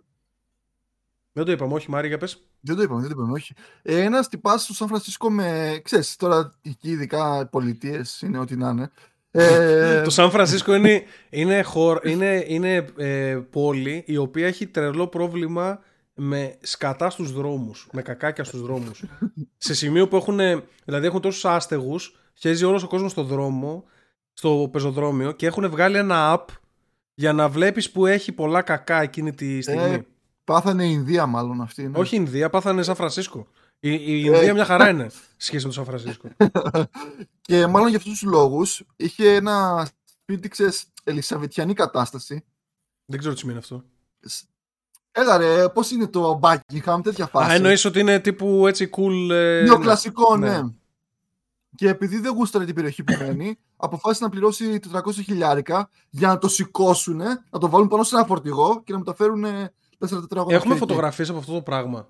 Δεν 1.32 1.44
το 1.44 1.52
είπαμε, 1.52 1.74
όχι, 1.74 1.90
Μάρι, 1.90 2.08
για 2.08 2.18
πες. 2.18 2.44
Δεν 2.60 2.76
το 2.76 2.82
είπαμε, 2.82 3.00
δεν 3.00 3.10
το 3.10 3.14
είπαμε, 3.18 3.32
όχι. 3.32 3.54
Ε, 3.82 4.00
ένας 4.02 4.28
τυπάς 4.28 4.62
στο 4.62 4.74
Σαν 4.74 4.88
Φρανσίσκο 4.88 5.30
με. 5.30 5.80
ξέρεις, 5.84 6.16
τώρα 6.16 6.58
εκεί 6.62 6.90
ειδικά 6.90 7.46
πολιτείες 7.48 8.20
είναι 8.22 8.38
ό,τι 8.38 8.56
να 8.56 8.68
είναι. 8.68 8.90
Ε, 9.30 10.02
Το 10.02 10.10
Σαν 10.10 10.30
Φρανσίσκο 10.30 10.74
είναι, 10.74 11.02
είναι, 11.30 11.62
χωρ, 11.62 12.08
είναι, 12.08 12.44
είναι 12.46 12.86
ε, 12.96 13.38
πόλη 13.50 14.04
η 14.06 14.16
οποία 14.16 14.46
έχει 14.46 14.66
τρελό 14.66 15.06
πρόβλημα 15.06 15.80
με 16.14 16.56
σκατά 16.60 17.10
στους 17.10 17.32
δρόμους, 17.32 17.88
με 17.92 18.02
κακάκια 18.02 18.44
στους 18.44 18.62
δρόμους. 18.62 19.04
σε 19.56 19.74
σημείο 19.74 20.08
που 20.08 20.16
έχουν, 20.16 20.38
δηλαδή 20.84 21.06
έχουν 21.06 21.20
τόσους 21.20 21.44
άστεγους, 21.44 22.18
χέζει 22.34 22.64
όλος 22.64 22.82
ο 22.82 22.86
κόσμος 22.86 23.10
στο 23.10 23.22
δρόμο, 23.22 23.84
στο 24.32 24.68
πεζοδρόμιο 24.72 25.32
και 25.32 25.46
έχουν 25.46 25.70
βγάλει 25.70 25.96
ένα 25.96 26.34
app 26.34 26.54
για 27.14 27.32
να 27.32 27.48
βλέπεις 27.48 27.90
που 27.90 28.06
έχει 28.06 28.32
πολλά 28.32 28.62
κακά 28.62 29.02
εκείνη 29.02 29.32
τη 29.34 29.62
στιγμή. 29.62 29.94
Ε, 29.94 30.06
πάθανε 30.44 30.84
η 30.84 30.90
Ινδία, 30.92 31.26
μάλλον 31.26 31.60
αυτή. 31.60 31.82
Ναι. 31.88 31.98
Όχι 31.98 32.16
Ινδία, 32.16 32.50
πάθανε 32.50 32.82
Σαν 32.82 32.94
Φρανσίσκο. 32.94 33.46
Η, 33.80 33.92
η 33.92 34.22
Ινδία 34.24 34.54
μια 34.54 34.64
χαρά 34.64 34.88
είναι 34.88 35.10
σχέση 35.36 35.66
με 35.66 35.72
το 35.72 35.74
Σαν 35.74 35.84
Φρανσίσκο. 35.84 36.28
Και 37.40 37.66
μάλλον 37.66 37.88
για 37.88 37.98
αυτούς 37.98 38.18
τους 38.18 38.22
λόγους 38.22 38.82
είχε 38.96 39.34
ένα 39.34 39.88
σπίτι, 40.04 40.48
ξέρεις, 40.48 40.84
ελισαβετιανή 41.04 41.74
κατάσταση. 41.74 42.44
Δεν 43.04 43.18
ξέρω 43.18 43.34
τι 43.34 43.40
σημαίνει 43.40 43.58
αυτό. 43.58 43.84
Έλα 45.12 45.36
ρε, 45.36 45.68
πώς 45.68 45.90
είναι 45.90 46.06
το 46.06 46.40
Buckingham, 46.42 47.00
τέτοια 47.02 47.26
φάση. 47.26 47.50
Α, 47.50 47.54
εννοείς 47.54 47.84
ότι 47.84 48.00
είναι 48.00 48.20
τύπου 48.20 48.66
έτσι 48.66 48.90
cool... 48.96 49.30
Ε, 49.30 49.62
Νεοκλασικό, 49.62 50.36
ναι. 50.36 50.48
ναι. 50.48 50.68
Και 51.74 51.88
επειδή 51.88 52.18
δεν 52.18 52.32
γούσταρε 52.32 52.64
την 52.64 52.74
περιοχή 52.74 53.02
που 53.02 53.16
μένει, 53.18 53.58
αποφάσισε 53.76 54.24
να 54.24 54.30
πληρώσει 54.30 54.80
400 54.92 55.12
χιλιάρικα 55.12 55.90
για 56.10 56.28
να 56.28 56.38
το 56.38 56.48
σηκώσουν, 56.48 57.16
να 57.50 57.58
το 57.60 57.68
βάλουν 57.68 57.88
πάνω 57.88 58.02
σε 58.02 58.16
ένα 58.16 58.24
φορτηγό 58.24 58.82
και 58.84 58.92
να 58.92 58.98
μεταφέρουν 58.98 59.44
4 59.44 59.50
τετράγωνα. 59.98 60.54
Έχουμε 60.54 60.74
σπίτι. 60.74 60.78
φωτογραφίες 60.78 61.28
από 61.28 61.38
αυτό 61.38 61.52
το 61.52 61.62
πράγμα. 61.62 62.08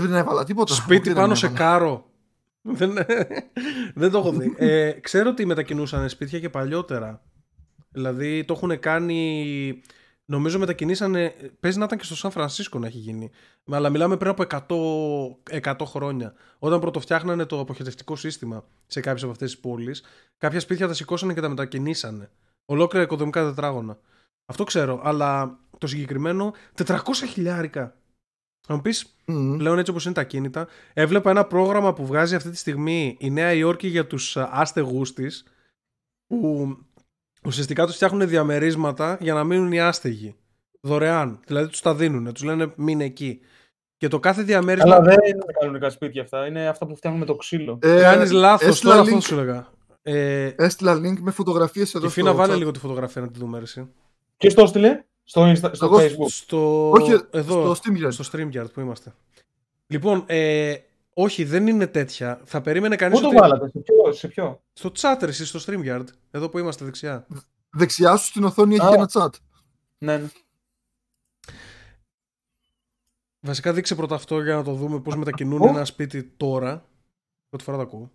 Δεν 0.00 0.14
έβαλα 0.14 0.44
τίποτα. 0.44 0.74
Σπίτι 0.74 1.00
Όχι, 1.00 1.08
δεν 1.08 1.14
πάνω 1.14 1.34
σε 1.34 1.46
έβαλα. 1.46 1.60
κάρο. 1.60 2.06
δεν, 2.62 2.94
δεν 3.94 4.10
το 4.10 4.18
έχω 4.18 4.32
δει. 4.32 4.54
Ε, 4.56 4.90
ξέρω 4.90 5.30
ότι 5.30 5.46
μετακινούσαν 5.46 6.08
σπίτια 6.08 6.40
και 6.40 6.50
παλιότερα. 6.50 7.22
Δηλαδή 7.88 8.44
το 8.44 8.52
έχουν 8.52 8.78
κάνει. 8.78 9.82
Νομίζω 10.24 10.58
μετακινήσανε. 10.58 11.34
Παίζει 11.60 11.78
να 11.78 11.84
ήταν 11.84 11.98
και 11.98 12.04
στο 12.04 12.16
Σαν 12.16 12.30
Φρανσίσκο 12.30 12.78
να 12.78 12.86
έχει 12.86 12.98
γίνει. 12.98 13.30
Αλλά 13.70 13.90
μιλάμε 13.90 14.16
πριν 14.16 14.30
από 14.30 14.44
100, 15.50 15.72
100 15.72 15.86
χρόνια. 15.86 16.34
Όταν 16.58 16.80
πρωτοφτιάχνανε 16.80 17.44
το 17.44 17.60
αποχαιρετευτικό 17.60 18.16
σύστημα 18.16 18.64
σε 18.86 19.00
κάποιες 19.00 19.22
από 19.22 19.32
αυτές 19.32 19.50
τις 19.50 19.60
πόλεις, 19.60 20.02
κάποια 20.38 20.60
σπίτια 20.60 20.86
τα 20.86 20.94
σηκώσανε 20.94 21.34
και 21.34 21.40
τα 21.40 21.48
μετακινήσανε. 21.48 22.30
Ολόκληρα 22.64 23.04
οικοδομικά 23.04 23.44
τετράγωνα. 23.44 23.98
Αυτό 24.46 24.64
ξέρω, 24.64 25.00
αλλά 25.04 25.58
το 25.78 25.86
συγκεκριμένο 25.86 26.52
400 26.84 26.96
χιλιάρικα. 27.28 27.94
Θα 28.66 28.74
μου 28.74 28.80
πεις, 28.80 29.16
Μμμ. 29.24 29.56
πλέον 29.56 29.78
έτσι 29.78 29.90
όπως 29.90 30.04
είναι 30.04 30.14
τα 30.14 30.24
κίνητα. 30.24 30.68
Έβλεπα 30.94 31.30
ένα 31.30 31.44
πρόγραμμα 31.44 31.92
που 31.92 32.06
βγάζει 32.06 32.34
αυτή 32.34 32.50
τη 32.50 32.56
στιγμή 32.56 33.16
η 33.20 33.30
Νέα 33.30 33.52
Υόρκη 33.52 33.88
για 33.88 34.06
τους 34.06 34.36
α, 34.36 34.48
άστεγους 34.52 35.12
της 35.12 35.44
που 36.26 36.68
ουσιαστικά 37.44 37.86
τους 37.86 37.94
φτιάχνουν 37.94 38.28
διαμερίσματα 38.28 39.18
για 39.20 39.34
να 39.34 39.44
μείνουν 39.44 39.72
οι 39.72 39.80
άστεγοι. 39.80 40.36
Δωρεάν. 40.80 41.40
Δηλαδή 41.46 41.68
τους 41.68 41.80
τα 41.80 41.94
δίνουν, 41.94 42.32
τους 42.32 42.42
λένε 42.42 42.72
μείνε 42.76 43.04
εκεί. 43.04 43.40
Και 43.96 44.08
το 44.08 44.18
κάθε 44.20 44.42
διαμέρισμα... 44.42 44.94
Αλλά 44.94 45.04
δεν 45.04 45.16
είναι 45.26 45.44
κανονικά 45.60 45.90
σπίτια 45.90 46.22
αυτά. 46.22 46.46
Είναι 46.46 46.68
αυτά 46.68 46.86
που 46.86 46.96
φτιάχνουν 46.96 47.20
με 47.20 47.26
το 47.26 47.36
ξύλο. 47.36 47.78
Ε, 47.82 48.00
Κάνεις 48.00 48.30
λάθος, 48.30 48.68
έστειλα 48.68 48.90
τώρα 48.92 49.02
αυτό 49.04 49.16
link- 49.16 49.22
σου 49.22 49.34
έλεγα. 49.34 49.70
Ε, 50.02 50.52
Έστειλα 50.56 50.94
link 50.94 51.18
με 51.20 51.30
φωτογραφίες 51.30 51.94
εδώ 51.94 52.06
και 52.06 52.12
Φίνα 52.12 52.28
στο 52.28 52.36
βάλε 52.38 52.54
chat. 52.54 52.58
λίγο 52.58 52.70
τη 52.70 52.78
φωτογραφία 52.78 53.20
να 53.22 53.30
τη 53.30 53.38
δούμε 53.38 53.58
εσύ. 53.58 53.88
Ποιο 54.36 54.54
το 54.54 54.62
έστειλε, 54.62 55.04
στο, 55.28 55.50
Insta, 55.50 55.70
στο 55.74 55.86
Εγώ- 55.86 55.96
Facebook. 55.98 56.28
Στο... 56.28 56.90
Όχι, 56.90 57.20
εδώ, 57.30 57.74
στο 57.74 57.92
StreamYard. 57.92 58.12
στο 58.12 58.24
StreamYard 58.32 58.72
που 58.72 58.80
είμαστε. 58.80 59.14
Λοιπόν, 59.86 60.24
ε, 60.26 60.76
όχι 61.14 61.44
δεν 61.44 61.66
είναι 61.66 61.86
τέτοια. 61.86 62.40
Θα 62.44 62.60
περίμενε 62.60 62.96
κανείς 62.96 63.16
Πού 63.16 63.22
το 63.22 63.28
ότι... 63.28 63.36
βάλατε, 63.36 63.68
σε 63.68 63.78
ποιο. 63.78 64.12
Σε 64.12 64.28
ποιο; 64.28 64.62
Στο 64.72 64.92
chat 64.98 65.22
εσύ, 65.22 65.46
στο 65.46 65.60
StreamYard. 65.66 66.04
Εδώ 66.30 66.48
που 66.48 66.58
είμαστε 66.58 66.84
δεξιά. 66.84 67.26
Δεξιά 67.70 68.16
σου 68.16 68.26
στην 68.26 68.44
οθόνη 68.44 68.74
έχει 68.74 68.84
Α. 68.86 68.88
και 68.88 68.94
ένα 68.94 69.08
chat. 69.12 69.30
Ναι, 69.98 70.16
ναι. 70.18 70.28
Βασικά 73.40 73.72
δείξε 73.72 73.94
πρώτα 73.94 74.14
αυτό 74.14 74.42
για 74.42 74.54
να 74.54 74.62
το 74.62 74.72
δούμε 74.72 75.00
πώς 75.00 75.16
μετακινούν 75.16 75.60
Ω. 75.62 75.66
ένα 75.68 75.84
σπίτι 75.84 76.22
τώρα. 76.24 76.84
Πρώτη 77.48 77.64
φορά 77.64 77.76
το 77.76 77.82
ακούω. 77.82 78.10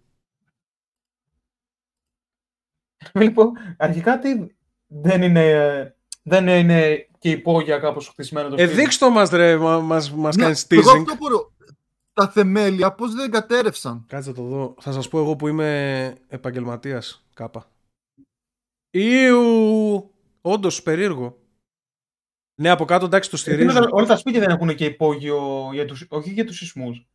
Λοιπόν, 3.14 3.52
αρχικά 3.78 4.20
τι 4.20 4.46
δεν 4.88 5.22
είναι, 5.22 5.50
ε, 5.50 5.96
δεν 6.22 6.48
είναι 6.48 7.08
και 7.20 7.30
υπόγεια 7.30 7.78
κάπως 7.80 8.08
χτισμένο 8.08 8.50
το 8.50 8.56
Ε, 8.60 8.66
σπίτι. 8.66 8.82
δείξ' 8.82 8.98
το 8.98 9.10
μας 9.10 9.30
ρε, 9.30 9.58
μα- 9.58 9.80
μας, 9.80 10.12
μας 10.12 10.36
Ναι, 10.36 10.44
κάνεις 10.44 10.66
εγώ 10.70 10.82
teasing. 10.92 10.98
αυτό 11.02 11.16
μπορώ. 11.16 11.52
Τα 12.14 12.30
θεμέλια 12.30 12.92
πώς 12.92 13.14
δεν 13.14 13.32
κατέρευσαν; 13.32 14.06
Κάτσε 14.08 14.30
να 14.30 14.36
το 14.36 14.44
δω. 14.44 14.76
Θα 14.80 14.92
σας 14.92 15.08
πω 15.08 15.20
εγώ 15.20 15.36
που 15.36 15.48
είμαι 15.48 16.14
επαγγελματίας 16.28 17.26
κάπα. 17.34 17.70
Ιου! 18.92 20.12
Όντως, 20.42 20.84
περίεργο. 20.84 21.38
Ναι, 22.62 22.70
από 22.70 22.86
κάτω 22.86 23.06
εντάξει 23.06 23.30
το 23.30 23.38
Γιατί 23.38 23.62
όλα, 23.62 23.72
στηρίζουν. 23.72 23.92
όλα 23.98 24.06
τα 24.08 24.18
σπίτια 24.18 24.40
δεν 24.40 24.50
έχουν 24.50 24.76
και 24.76 24.86
υπόγειο, 24.86 25.70
για 25.74 25.86
τους, 25.86 26.06
όχι 26.10 26.30
για 26.32 26.46
τους 26.46 26.58
σεισμούς, 26.58 27.08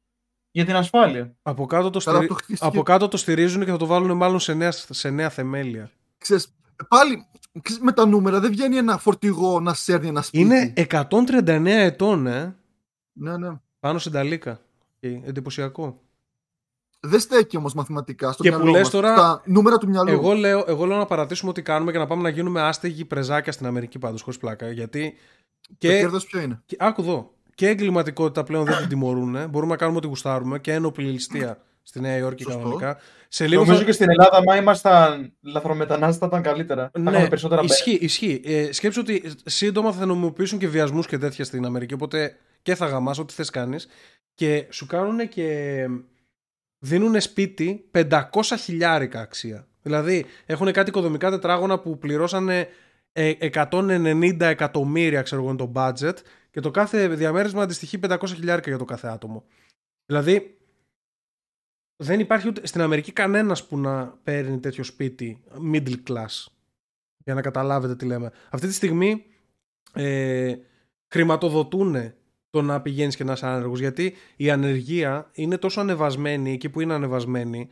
για 0.51 0.65
την 0.65 0.75
ασφάλεια. 0.77 1.37
Από 1.43 1.67
κάτω 1.67 1.91
το, 1.91 1.99
Καλά, 1.99 2.17
στηρι... 2.17 2.29
το 2.31 2.35
χτίστηκε. 2.35 2.67
από 2.67 2.83
κάτω 2.83 3.09
το 3.09 3.17
στηρίζουν 3.17 3.65
και 3.65 3.71
θα 3.71 3.77
το 3.77 3.87
βάλουν 3.87 4.17
μάλλον 4.17 4.41
σε 4.41 4.55
νέα, 4.55 4.71
σε 4.73 5.11
νέα 5.11 5.31
θεμέλια. 5.31 5.91
Ξέρεις, 6.19 6.55
πάλι 6.89 7.27
ξέρεις, 7.63 7.83
με 7.83 7.93
τα 7.93 8.07
νούμερα 8.07 8.41
δεν 8.41 8.51
βγαίνει 8.51 8.77
ένα 8.77 8.99
φορτηγό 8.99 9.61
να 9.61 9.75
σέρνει 9.75 10.09
ένα 10.09 10.23
σπίτι. 10.23 10.45
Είναι 10.45 10.73
139 10.77 11.67
ετών, 11.67 12.27
ε. 12.27 12.57
Ναι, 13.13 13.37
ναι. 13.37 13.49
Πάνω 13.81 13.99
στην 13.99 14.13
Ταλίκα. 14.13 14.61
Okay, 15.03 15.21
εντυπωσιακό. 15.25 16.01
Δεν 17.01 17.21
στέκει 17.21 17.57
όμως 17.57 17.75
μαθηματικά 17.75 18.33
στο 18.33 18.43
Και 18.43 18.49
μυαλό 18.49 18.65
που 18.65 18.71
λες 18.71 18.81
μας. 18.83 18.91
τώρα- 18.91 19.15
Τα 19.15 19.43
νούμερα 19.45 19.79
του 19.79 19.89
μυαλού. 19.89 20.11
Εγώ 20.11 20.33
λέω, 20.33 20.65
εγώ 20.67 20.85
λέω 20.87 20.97
να 20.97 21.07
παρατήσουμε 21.07 21.51
ό,τι 21.51 21.63
κάνουμε 21.63 21.93
και 21.93 21.99
να 21.99 22.07
πάμε 22.07 22.23
να 22.23 22.29
γίνουμε 22.29 22.61
άστεγοι 22.61 23.05
πρεζάκια 23.05 23.53
στην 23.53 23.67
Αμερική 23.67 23.99
πάντως, 23.99 24.23
χωρίς 24.23 24.39
πλάκα. 24.39 24.71
Γιατί 24.71 25.15
Το 25.69 25.75
και, 25.79 25.89
κέρδος 25.99 26.27
ποιο 26.27 26.41
είναι; 26.41 26.63
και 26.67 26.77
άκου 26.79 27.01
εδώ, 27.01 27.35
και 27.55 27.69
εγκληματικότητα 27.69 28.43
πλέον 28.45 28.65
δεν 28.65 28.77
την 28.79 28.89
τιμωρούν. 28.89 29.37
ε. 29.37 29.47
Μπορούμε 29.47 29.71
να 29.73 29.77
κάνουμε 29.79 29.99
ό,τι 29.99 30.07
γουστάρουμε 30.07 30.59
και 30.59 30.73
ένοπλη 30.73 31.07
ληστεία 31.11 31.59
στη 31.89 32.01
Νέα 32.01 32.17
Υόρκη 32.17 32.43
Σωστό. 32.43 32.59
κανονικά. 32.59 32.99
Σε 33.29 33.47
λίγο 33.47 33.61
Νομίζω 33.61 33.79
θα... 33.79 33.85
και 33.85 33.93
στην 33.93 34.11
Ελλάδα, 34.11 34.37
άμα 34.37 34.57
ήμασταν 34.57 35.33
λαθρομετανάστες, 35.43 36.17
θα 36.17 36.27
ήταν 36.27 36.43
καλύτερα. 36.43 36.91
Θα 36.93 37.01
Ναι, 37.01 37.11
είχαμε 37.11 37.29
περισσότερα 37.29 37.63
ισχύει, 37.63 37.99
ισχύει. 38.01 38.41
Ε, 38.45 38.73
σκέψου 38.73 39.01
ότι 39.01 39.33
σύντομα 39.45 39.93
θα 39.93 40.07
νομιμοποιήσουν 40.07 40.59
και 40.59 40.69
βιασμούς 40.69 41.07
και 41.07 41.19
τέτοια 41.19 41.45
στην 41.45 41.65
Αμερική. 41.65 41.95
Οπότε 41.95 42.37
και 42.63 42.75
θα 42.75 42.87
γαμάς 42.87 43.19
ό,τι 43.19 43.35
θες 43.35 43.51
κάνεις 43.51 43.89
Και 44.35 44.67
σου 44.71 44.87
κάνουν 44.87 45.29
και. 45.29 45.87
δίνουν 46.79 47.21
σπίτι 47.21 47.91
500 47.93 48.21
χιλιάρικα 48.59 49.21
αξία. 49.21 49.67
Δηλαδή 49.83 50.27
έχουν 50.47 50.73
κάτι 50.73 50.89
οικοδομικά 50.89 51.31
τετράγωνα 51.31 51.79
που 51.79 51.99
πληρώσανε 51.99 52.69
ε, 53.13 53.33
190 53.53 54.41
εκατομμύρια, 54.41 55.23
ξέρω 55.23 55.43
εγώ, 55.43 55.51
είναι 55.51 55.59
το 55.59 55.73
budget 55.75 56.15
και 56.51 56.61
το 56.61 56.71
κάθε 56.71 57.09
διαμέρισμα 57.09 57.63
αντιστοιχεί 57.63 57.99
500 58.09 58.19
χιλιάρικα 58.27 58.69
για 58.69 58.79
το 58.79 58.85
κάθε 58.85 59.09
άτομο. 59.09 59.45
Δηλαδή, 60.07 60.56
δεν 61.97 62.21
υπάρχει 62.21 62.49
ούτε 62.49 62.67
στην 62.67 62.81
Αμερική 62.81 63.13
κανένας 63.13 63.67
που 63.67 63.79
να 63.79 64.07
παίρνει 64.23 64.59
τέτοιο 64.59 64.85
σπίτι 64.85 65.43
middle 65.73 65.97
class. 66.09 66.47
Για 67.25 67.35
να 67.35 67.41
καταλάβετε 67.41 67.97
τι 67.97 68.07
λέμε. 68.07 68.31
Αυτή 68.51 68.67
τη 68.67 68.73
στιγμή 68.73 69.25
ε, 69.93 70.57
χρηματοδοτούν 71.09 72.13
το 72.51 72.63
να 72.63 72.81
πηγαίνεις 72.81 73.17
και 73.17 73.25
να 73.25 73.33
είσαι 73.33 73.47
άνεργος 73.47 73.81
γιατί 73.81 74.15
η 74.37 74.51
ανεργία 74.51 75.31
είναι 75.33 75.59
τόσο 75.59 75.81
ανεβασμένη 75.81 76.53
εκεί 76.53 76.69
που 76.69 76.81
είναι 76.81 76.95
ανεβασμένη. 76.95 77.69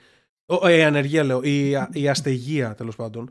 Ο, 0.47 0.67
ε, 0.67 0.77
η 0.77 0.83
ανεργία 0.83 1.25
λέω, 1.25 1.43
η, 1.43 1.71
η 1.93 2.09
αστεγία 2.09 2.75
τέλος 2.75 2.97
πάντων. 2.97 3.31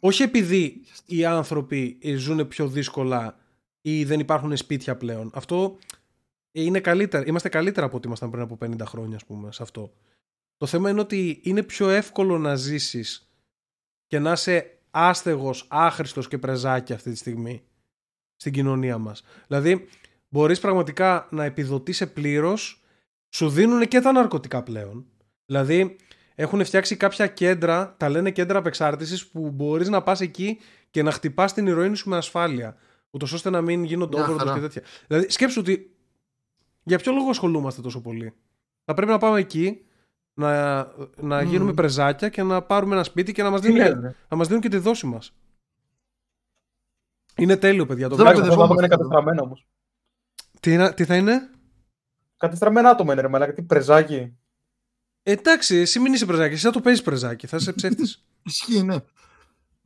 Όχι 0.00 0.22
επειδή 0.22 0.82
οι 1.06 1.24
άνθρωποι 1.24 1.98
ζουν 2.16 2.48
πιο 2.48 2.68
δύσκολα 2.68 3.36
ή 3.80 4.04
δεν 4.04 4.20
υπάρχουν 4.20 4.56
σπίτια 4.56 4.96
πλέον. 4.96 5.30
Αυτό 5.34 5.76
είναι 6.52 6.80
καλύτερα. 6.80 7.24
Είμαστε 7.26 7.48
καλύτερα 7.48 7.86
από 7.86 7.96
ό,τι 7.96 8.06
ήμασταν 8.06 8.30
πριν 8.30 8.42
από 8.42 8.58
50 8.64 8.80
χρόνια, 8.84 9.16
ας 9.16 9.24
πούμε, 9.24 9.52
σε 9.52 9.62
αυτό. 9.62 9.92
Το 10.56 10.66
θέμα 10.66 10.90
είναι 10.90 11.00
ότι 11.00 11.40
είναι 11.42 11.62
πιο 11.62 11.88
εύκολο 11.88 12.38
να 12.38 12.54
ζήσεις 12.54 13.30
και 14.06 14.18
να 14.18 14.32
είσαι 14.32 14.78
άστεγος, 14.90 15.66
άχρηστος 15.68 16.28
και 16.28 16.38
πρεζάκι 16.38 16.92
αυτή 16.92 17.10
τη 17.10 17.16
στιγμή 17.16 17.62
στην 18.36 18.52
κοινωνία 18.52 18.98
μας. 18.98 19.22
Δηλαδή, 19.46 19.88
μπορείς 20.28 20.60
πραγματικά 20.60 21.28
να 21.30 21.44
επιδοτήσει 21.44 22.12
πλήρως, 22.12 22.82
σου 23.28 23.48
δίνουν 23.48 23.88
και 23.88 24.00
τα 24.00 24.12
ναρκωτικά 24.12 24.62
πλέον. 24.62 25.06
Δηλαδή, 25.46 25.96
έχουν 26.34 26.64
φτιάξει 26.64 26.96
κάποια 26.96 27.26
κέντρα, 27.26 27.94
τα 27.96 28.08
λένε 28.08 28.30
κέντρα 28.30 28.58
απεξάρτησης, 28.58 29.26
που 29.26 29.50
μπορείς 29.50 29.88
να 29.88 30.02
πας 30.02 30.20
εκεί 30.20 30.58
και 30.90 31.02
να 31.02 31.10
χτυπάς 31.10 31.52
την 31.52 31.66
ηρωίνη 31.66 31.96
σου 31.96 32.08
με 32.08 32.16
ασφάλεια. 32.16 32.76
Ούτως 33.10 33.32
ώστε 33.32 33.50
να 33.50 33.60
μην 33.60 33.84
γίνονται 33.84 34.16
Μια 34.16 34.26
overdose 34.28 34.36
χαρά. 34.38 34.54
και 34.54 34.60
τέτοια. 34.60 34.82
Δηλαδή, 35.06 35.30
σκέψου 35.30 35.60
ότι 35.60 35.96
για 36.82 36.98
ποιο 36.98 37.12
λόγο 37.12 37.28
ασχολούμαστε 37.28 37.80
τόσο 37.80 38.00
πολύ. 38.00 38.32
Θα 38.84 38.94
πρέπει 38.94 39.10
να 39.10 39.18
πάμε 39.18 39.38
εκεί, 39.38 39.85
να, 40.38 40.76
να 41.16 41.42
Μμμ. 41.42 41.48
γίνουμε 41.50 41.72
πρεζάκια 41.72 42.28
και 42.28 42.42
να 42.42 42.62
πάρουμε 42.62 42.94
ένα 42.94 43.04
σπίτι 43.04 43.32
και 43.32 43.42
να 43.42 43.50
μας 43.50 43.60
Τι 43.60 43.66
δίνουν, 43.66 43.82
και, 43.82 43.94
λέτε; 43.94 44.14
να 44.28 44.36
μας 44.36 44.46
δίνουν 44.46 44.62
και 44.62 44.68
τη 44.68 44.76
δόση 44.76 45.06
μας. 45.06 45.32
Είναι 47.36 47.56
τέλειο, 47.56 47.86
παιδιά. 47.86 48.08
Το 48.08 48.16
Δεν 48.16 48.24
βλέπω. 48.24 48.40
Εντάξει, 48.40 48.60
αυτά 48.60 48.66
τα 48.66 48.74
άτομα 48.74 48.80
είναι 48.84 48.88
παιδευόμαστε 48.88 48.88
κατεστραμμένα 48.88 49.42
όμως. 49.42 49.66
Τι, 50.60 50.72
είναι- 50.72 50.92
τι 50.92 51.04
θα 51.04 51.16
είναι; 51.16 51.50
Κατεστραμμένα 52.36 52.90
άτομα 52.90 53.12
είναι 53.12 53.22
ρε 53.22 53.28
μαλάκα, 53.28 53.52
τι 53.52 53.62
πρεζάκι. 53.62 54.36
Εντάξει, 55.22 55.76
εσύ 55.76 55.98
μην 56.00 56.12
είσαι 56.12 56.26
πρεζάκι, 56.26 56.54
εσύ 56.54 56.64
θα 56.66 56.70
το 56.72 56.80
παίζεις 56.80 57.02
πρεζάκι, 57.02 57.46
θα 57.46 57.56
είσαι 57.56 57.72
ψεύτης. 57.72 58.24
Ισχύει, 58.42 58.82
ναι. 58.82 58.96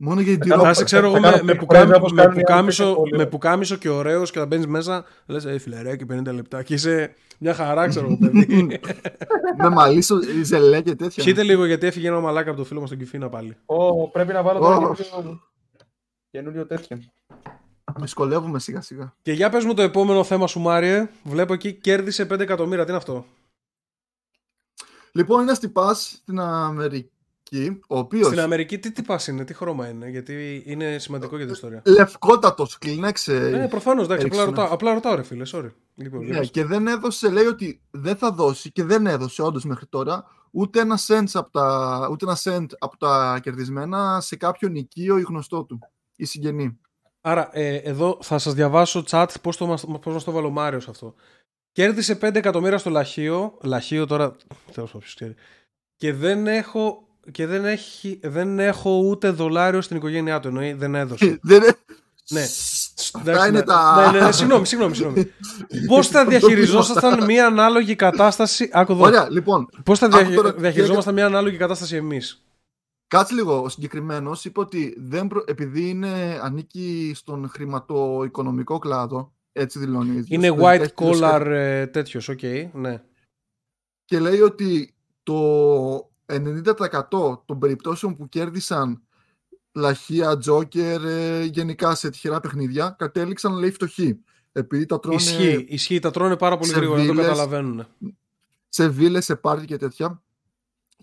Μόνο 0.03 0.21
για 0.21 0.37
την 0.37 0.49
κάνω- 0.49 0.51
θα 0.53 0.57
τυρόπα. 0.59 0.73
σε 0.73 0.83
ξέρω 0.83 1.05
εγώ 1.05 1.15
θα 1.15 1.19
με, 1.21 1.29
κάνω 1.31 1.43
με, 1.43 1.53
fake 1.53 1.57
πουκάμι- 1.57 1.85
πρέζα 1.85 1.99
όπως 1.99 2.11
με, 2.11 2.21
κάνουν 2.21 2.37
οι 2.37 2.37
άλλοι 2.37 2.45
πουκάμισο, 2.45 2.83
στο 2.83 2.91
σχολείο. 2.93 3.17
με 3.17 3.25
πουκάμισο 3.25 3.75
και 3.75 3.89
ωραίος 3.89 4.31
και 4.31 4.39
θα 4.39 4.45
μπαίνεις 4.45 4.67
μέσα. 4.67 5.05
Λες, 5.25 5.45
ε, 5.45 5.57
φιλεράκι 5.57 6.05
50 6.05 6.31
λεπτά 6.33 6.63
και 6.63 6.73
είσαι 6.73 7.15
μια 7.39 7.53
χαρά, 7.53 7.87
ξέρω 7.87 8.05
εγώ, 8.05 8.17
παιδί. 8.17 8.79
με 9.57 9.69
μαλλί 9.69 10.01
στο- 10.01 10.19
ζελέ 10.43 10.81
και 10.81 10.95
τέτοια. 10.95 11.23
Πιείτε 11.23 11.43
λίγο 11.43 11.65
γιατί 11.65 11.87
έφυγε 11.87 12.07
ένα 12.07 12.19
μαλάκα 12.19 12.49
από 12.49 12.59
το 12.59 12.65
φίλο 12.65 12.79
μας 12.79 12.89
τον 12.89 12.97
Κυφίνα 12.97 13.29
πάλι. 13.29 13.57
Ω, 13.65 14.09
πρέπει 14.09 14.33
να 14.33 14.43
βάλω 14.43 14.59
τώρα 14.59 14.75
Ω. 14.75 14.93
καινούριο- 14.93 15.39
καινούριο 16.31 16.65
τέτοιο. 16.65 16.99
Δυσκολεύουμε 17.99 18.59
σιγά 18.59 18.81
σιγά. 18.81 19.13
Και 19.21 19.31
για 19.31 19.49
πες 19.49 19.65
μου 19.65 19.73
το 19.73 19.81
επόμενο 19.81 20.23
θέμα 20.23 20.47
σου, 20.47 20.59
Μάριε. 20.59 21.09
Βλέπω 21.23 21.53
εκεί 21.53 21.73
κέρδισε 21.73 22.25
5 22.25 22.39
εκατομμύρια. 22.43 22.83
Τι 22.83 22.89
είναι 22.89 22.97
αυτό; 22.97 23.25
Λοιπόν, 25.11 25.41
είναι 25.41 25.53
τυπάς 25.57 26.07
στην 26.21 26.39
Αμερική, 26.39 27.11
ο 27.87 27.97
οποίο. 27.97 28.25
Στην 28.25 28.39
Αμερική 28.39 28.77
τι 28.79 28.91
τυπάς 28.91 29.27
είναι, 29.27 29.43
τι 29.45 29.53
χρώμα 29.53 29.87
είναι, 29.87 30.09
γιατί 30.09 30.63
είναι 30.65 30.97
σημαντικό 30.97 31.35
για 31.35 31.45
την 31.45 31.53
ιστορία. 31.53 31.81
Λευκότατος, 31.85 32.77
κλίνεξε. 32.77 33.35
Ε, 33.63 33.67
προφανώς, 33.67 34.05
εντάξει, 34.05 34.25
απλά 34.25 34.41
έριξε, 34.41 34.61
ρωτάω, 34.61 34.73
απλά 34.73 34.93
ρωτάω, 34.93 35.15
ρε 35.15 35.23
φίλε, 35.23 35.43
sorry. 35.51 35.69
Λοιπόν, 35.95 36.25
Ναι, 36.25 36.39
ναι, 36.39 36.45
και 36.45 36.65
δεν 36.65 36.87
έδωσε, 36.87 37.29
λέει 37.29 37.45
ότι 37.45 37.81
δεν 37.91 38.15
θα 38.15 38.31
δώσει 38.31 38.71
και 38.71 38.83
δεν 38.83 39.07
έδωσε 39.07 39.41
όντως 39.41 39.63
μέχρι 39.65 39.85
τώρα 39.85 40.25
ούτε 40.51 40.79
ένα 40.79 40.99
cent 41.07 41.23
από 41.33 41.51
τα, 41.51 42.07
ούτε 42.11 42.25
ένα 42.25 42.37
cent 42.43 42.65
από 42.79 42.97
τα 42.97 43.39
κερδισμένα 43.43 44.21
σε 44.21 44.35
κάποιον 44.35 44.75
οικείο 44.75 45.17
ή 45.17 45.21
γνωστό 45.21 45.63
του 45.63 45.79
ή 46.15 46.25
συγγενή. 46.25 46.79
Άρα, 47.21 47.49
ε, 47.51 47.75
εδώ 47.75 48.17
θα 48.21 48.37
σας 48.37 48.53
διαβάσω 48.53 49.03
chat 49.09 49.25
πώς, 49.41 49.57
το, 49.57 49.65
μας- 49.65 49.85
πώς 50.01 50.13
μας 50.13 50.23
το 50.23 50.31
βάλω 50.31 50.47
ο 50.47 50.51
Μάριος 50.51 50.87
αυτό. 50.87 51.13
Κέρδισε 51.71 52.15
5 52.21 52.35
εκατομμύρια 52.35 52.77
στο 52.77 52.89
Λαχείο. 52.89 53.57
Λαχείο 53.63 54.05
τώρα, 54.05 54.31
τέλος 54.71 54.89
πάντων, 54.91 54.99
ποιος 55.01 55.15
ξέρει. 55.15 55.35
Και 55.95 56.13
δεν 56.13 56.47
έχω, 56.47 57.07
και 57.31 57.45
δεν, 57.45 57.65
έχει, 57.65 58.19
δεν 58.23 58.59
έχω 58.59 58.97
ούτε 58.97 59.29
δολάριο 59.29 59.81
στην 59.81 59.97
οικογένειά 59.97 60.39
του, 60.39 60.47
εννοεί 60.47 60.73
δεν 60.73 60.95
έδωσε. 60.95 61.39
δεν 61.43 61.61
είναι... 61.61 61.75
Ναι. 62.29 62.41
Αυτά 63.15 63.31
Εντάξει, 63.31 63.47
είναι 63.49 63.57
ναι, 63.59 63.65
τα... 63.65 64.11
Ναι, 64.11 64.19
ναι, 64.19 64.25
ναι, 64.25 64.31
συγγνώμη, 64.31 64.65
συγγνώμη, 64.65 64.95
συγγνώμη. 64.95 65.31
Πώς 65.87 66.07
θα 66.07 66.25
διαχειριζόσασταν 66.29 67.23
μια 67.23 67.45
ανάλογη 67.45 67.95
κατάσταση... 67.95 68.69
Άκου 68.73 68.91
εδώ. 68.91 69.03
Ωραία, 69.03 69.29
λοιπόν, 69.29 69.69
Πώς 69.83 69.99
θα 69.99 70.05
Άκου 70.05 70.15
διαχει- 70.17 70.35
τώρα, 70.35 70.51
διαχειριζόμασταν 70.53 71.13
μια 71.13 71.25
ανάλογη 71.25 71.57
κατάσταση 71.57 71.95
εμείς; 71.95 72.43
κάτσε 73.07 73.33
λίγο. 73.33 73.61
Ο 73.61 73.69
συγκεκριμένος 73.69 74.45
είπε 74.45 74.59
ότι 74.59 74.95
δεν 74.97 75.27
προ... 75.27 75.43
επειδή 75.47 75.89
είναι, 75.89 76.39
ανήκει 76.41 77.11
στον 77.15 77.49
χρηματοοικονομικό 77.49 78.79
κλάδο, 78.79 79.33
έτσι 79.51 79.79
δηλώνει 79.79 80.09
ο 80.09 80.13
ίδιος, 80.13 80.29
Είναι 80.29 80.47
λογικά 80.47 80.67
white 80.67 80.79
έχει 80.79 80.93
πληρώσει 80.93 81.21
collar 81.23 81.45
ε, 81.45 81.87
τέτοιος, 81.87 82.29
οκ, 82.29 82.43
ναι. 82.73 83.01
και 84.05 84.19
λέει 84.19 84.39
ότι 84.41 84.93
το 85.23 86.10
90% 86.31 87.45
των 87.45 87.59
περιπτώσεων 87.59 88.15
που 88.15 88.29
κέρδισαν 88.29 89.01
λαχεία, 89.73 90.37
τζόκερ, 90.37 91.05
ε, 91.05 91.43
γενικά 91.43 91.95
σε 91.95 92.09
τυχερά 92.09 92.39
παιχνίδια, 92.39 92.95
κατέληξαν 92.97 93.53
λέει 93.53 93.71
φτωχοί. 93.71 94.19
Επειδή 94.51 94.85
τα 94.85 94.99
τρώνε 94.99 95.15
Ισχύει, 95.15 95.65
ισχύει, 95.69 95.99
τα 95.99 96.11
τρώνε 96.11 96.37
πάρα 96.37 96.57
πολύ 96.57 96.69
σε 96.69 96.75
γρήγορα, 96.75 96.97
δεν 96.97 97.07
το 97.07 97.13
βίλες. 97.13 97.27
καταλαβαίνουν. 97.27 97.87
σε 98.69 98.87
βίλες, 98.87 99.25
σε 99.25 99.35
πάρτι 99.35 99.65
και 99.65 99.77
τέτοια. 99.77 100.21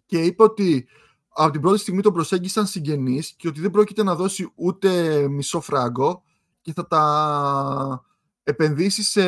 Και 0.07 0.23
είπε 0.23 0.43
ότι 0.43 0.89
από 1.29 1.53
την 1.53 1.61
πρώτη 1.61 1.79
στιγμή 1.79 2.03
τον 2.03 2.13
προσέγγισαν 2.13 2.67
συγγενείς 2.67 3.33
και 3.37 3.49
ότι 3.49 3.61
δεν 3.61 3.71
πρόκειται 3.71 4.03
να 4.03 4.15
δώσει 4.15 4.53
ούτε 4.55 5.29
μισό 5.29 5.61
φράγκο 5.61 6.23
και 6.61 6.73
θα 6.73 6.87
τα 6.87 8.05
επενδύσει 8.43 9.03
σε... 9.03 9.23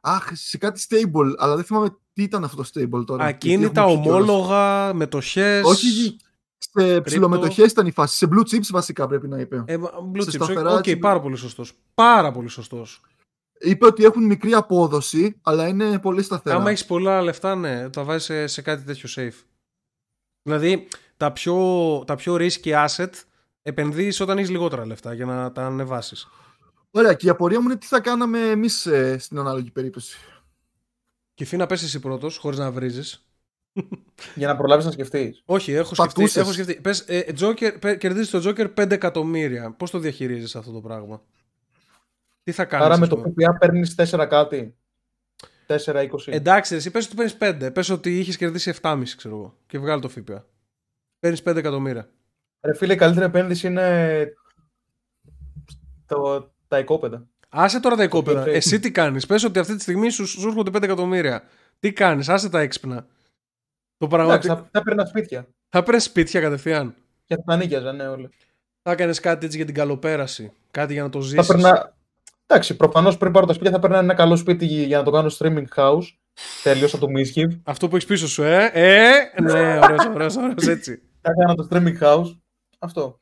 Αχ, 0.00 0.30
σε 0.32 0.58
κάτι 0.58 0.86
stable, 0.88 1.32
αλλά 1.36 1.56
δεν 1.56 1.64
θυμάμαι 1.64 1.98
τι 2.20 2.26
ήταν 2.26 2.44
αυτό 2.44 2.56
το 2.56 2.68
stable 2.74 3.06
τώρα; 3.06 3.24
γιατί 3.24 3.52
Ακίνητα, 3.52 3.80
έχουμε 3.80 3.96
πει 3.96 4.02
κιόλας. 4.02 4.28
ομόλογα, 4.28 4.94
μετοχές. 4.94 5.64
Όχι, 5.64 6.16
σε 6.58 7.00
ψηλομετοχές 7.00 7.70
ήταν 7.70 7.86
η 7.86 7.90
φάση. 7.90 8.16
Σε 8.16 8.28
blue 8.32 8.54
chips 8.54 8.66
βασικά 8.70 9.06
πρέπει 9.06 9.28
να 9.28 9.38
είπε. 9.38 9.64
Ε, 9.66 9.76
blue 10.14 10.22
σε 10.22 10.30
chips, 10.30 10.34
σταθερά, 10.34 10.70
Οκ, 10.70 10.78
έτσι, 10.78 10.96
πάρα 10.96 11.20
πολύ 11.20 11.36
σωστός. 11.36 11.72
Πάρα 11.94 12.32
πολύ 12.32 12.48
σωστός. 12.48 13.00
Είπε 13.60 13.86
ότι 13.86 14.04
έχουν 14.04 14.26
μικρή 14.26 14.52
απόδοση, 14.52 15.40
αλλά 15.42 15.68
είναι 15.68 15.98
πολύ 15.98 16.22
σταθερά. 16.22 16.56
Άμα 16.56 16.70
έχεις 16.70 16.84
πολλά 16.84 17.22
λεφτά, 17.22 17.54
ναι, 17.54 17.90
τα 17.90 18.04
βάζεις 18.04 18.24
σε, 18.24 18.46
σε 18.46 18.62
κάτι 18.62 18.84
τέτοιο 18.84 19.08
safe. 19.16 19.44
Δηλαδή, 20.42 20.88
τα 21.16 21.32
πιο, 21.32 21.56
τα 22.06 22.14
πιο 22.14 22.34
risky 22.34 22.86
asset 22.86 23.10
επενδύεις 23.62 24.20
όταν 24.20 24.38
έχεις 24.38 24.50
λιγότερα 24.50 24.86
λεφτά 24.86 25.14
για 25.14 25.24
να 25.26 25.52
τα 25.52 25.66
ανεβάσεις. 25.66 26.28
Ωραία, 26.90 27.14
και 27.14 27.26
η 27.26 27.28
απορία 27.28 27.60
μου 27.60 27.66
είναι 27.68 27.78
τι 27.78 27.86
θα 27.86 28.00
κάναμε 28.00 28.50
εμείς 28.50 28.88
στην 29.18 29.38
ανάλογη 29.38 29.70
περίπτωση. 29.70 30.18
Και 31.40 31.46
φύνα 31.46 31.66
πες 31.66 31.82
εσύ 31.82 32.00
πρώτος, 32.00 32.36
χωρίς 32.36 32.58
να 32.58 32.70
βρίζεις. 32.70 33.26
Για 34.34 34.46
να 34.46 34.56
προλάβεις 34.56 34.84
να 34.84 34.90
σκεφτείς. 34.90 35.42
Όχι, 35.44 35.72
έχω 35.72 35.94
σκεφτεί. 35.94 36.12
Πατούσες. 36.14 36.36
Έχω 36.36 36.52
σκεφτεί. 36.52 36.80
Πες, 36.80 37.00
ε, 37.00 37.24
Joker, 37.40 37.76
πε- 37.80 37.98
κερδίζεις 37.98 38.30
το 38.30 38.42
Joker 38.44 38.74
5 38.74 38.90
εκατομμύρια. 38.90 39.72
Πώς 39.72 39.90
το 39.90 39.98
διαχειρίζεις 39.98 40.56
αυτό 40.56 40.72
το 40.72 40.80
πράγμα; 40.80 41.22
Τι 42.42 42.52
θα 42.52 42.64
κάνεις. 42.64 42.86
Άρα 42.86 42.96
με 42.96 43.02
ας 43.02 43.08
το 43.08 43.16
πούμε; 43.16 43.34
PPA 43.36 43.56
παίρνεις 43.58 43.94
4 43.94 44.26
κάτι. 44.26 44.76
4-20. 45.66 46.08
Εντάξει, 46.26 46.74
εσύ 46.74 46.90
πες 46.90 47.06
ότι 47.06 47.14
παίρνεις 47.14 47.36
5. 47.36 47.70
Πες 47.72 47.88
ότι 47.88 48.18
είχες 48.18 48.36
κερδίσει 48.36 48.70
7,5 48.70 49.16
ξέρω 49.16 49.36
εγώ. 49.36 49.56
Και 49.66 49.78
βγάλει 49.78 50.00
το 50.00 50.08
ΦΠΑ. 50.08 50.46
Παίρνεις 51.18 51.42
5 51.42 51.56
εκατομμύρια. 51.56 52.10
Ρε 52.60 52.74
φίλε, 52.74 52.92
η 52.92 52.96
καλύτερη 52.96 53.26
επένδυση 53.26 53.66
είναι 53.66 54.26
το, 56.06 56.52
τα 56.68 56.78
οικόπεδα. 56.78 57.28
Άσε 57.52 57.80
τώρα 57.80 57.96
τα 57.96 58.02
οικόπεδα. 58.02 58.42
trade. 58.44 58.46
Εσύ 58.54 58.80
τι 58.80 58.90
κάνεις; 58.90 59.26
Πες 59.26 59.44
ότι 59.44 59.58
αυτή 59.58 59.74
τη 59.76 59.80
στιγμή 59.82 60.10
σου, 60.10 60.26
σου 60.26 60.48
έρχονται 60.48 60.70
5 60.78 60.82
εκατομμύρια. 60.82 61.42
Τι 61.78 61.92
κάνεις; 61.92 62.28
Άσε 62.28 62.48
τα 62.48 62.60
έξυπνα. 62.60 63.06
Το 63.96 64.06
Εντάξει, 64.06 64.16
πραγματικό. 64.26 64.54
θα, 64.54 64.68
θα 64.72 64.82
παίρνα 64.82 65.04
σπίτια. 65.06 65.48
Θα 65.68 65.82
παίρνει 65.82 66.00
σπίτια 66.00 66.40
κατευθείαν. 66.40 66.94
Και 67.24 67.34
θα 67.36 67.42
τα 67.46 67.56
νοίκιαζα, 67.56 67.92
ναι, 67.92 68.08
όλα. 68.08 68.30
Θα 68.82 68.90
έκανες 68.92 69.20
κάτι 69.20 69.44
έτσι 69.44 69.56
για 69.56 69.66
την 69.66 69.74
καλοπέραση. 69.74 70.52
Κάτι 70.70 70.92
για 70.92 71.02
να 71.02 71.08
το 71.08 71.18
Θα 71.20 71.26
ζήσεις. 71.26 71.46
παίρνα... 71.46 71.94
Εντάξει, 72.46 72.76
προφανώς 72.76 73.16
πριν 73.16 73.32
πάρω 73.32 73.46
τα 73.46 73.52
σπίτια 73.52 73.70
θα 73.72 73.78
παίρνα 73.78 73.98
ένα 73.98 74.14
καλό 74.14 74.36
σπίτι 74.36 74.66
για 74.66 74.98
να 74.98 75.04
το 75.04 75.10
κάνω 75.10 75.30
streaming 75.38 75.64
house. 75.74 76.02
Τελείωσα 76.62 76.98
το 76.98 77.06
Mischief. 77.16 77.58
Αυτό 77.62 77.88
που 77.88 77.96
έχεις 77.96 78.08
πίσω 78.08 78.28
σου, 78.28 78.42
ε; 78.42 78.70
Ε, 78.72 79.40
ναι, 79.42 79.78
ωραίος, 79.78 80.06
ωραίος, 80.14 80.36
ωραίος, 80.36 80.66
έτσι. 80.66 81.02
Θα 81.20 81.30
έκανα 81.30 81.54
το 81.54 81.68
streaming 81.70 81.98
house. 82.00 82.36
Αυτό. 82.78 83.20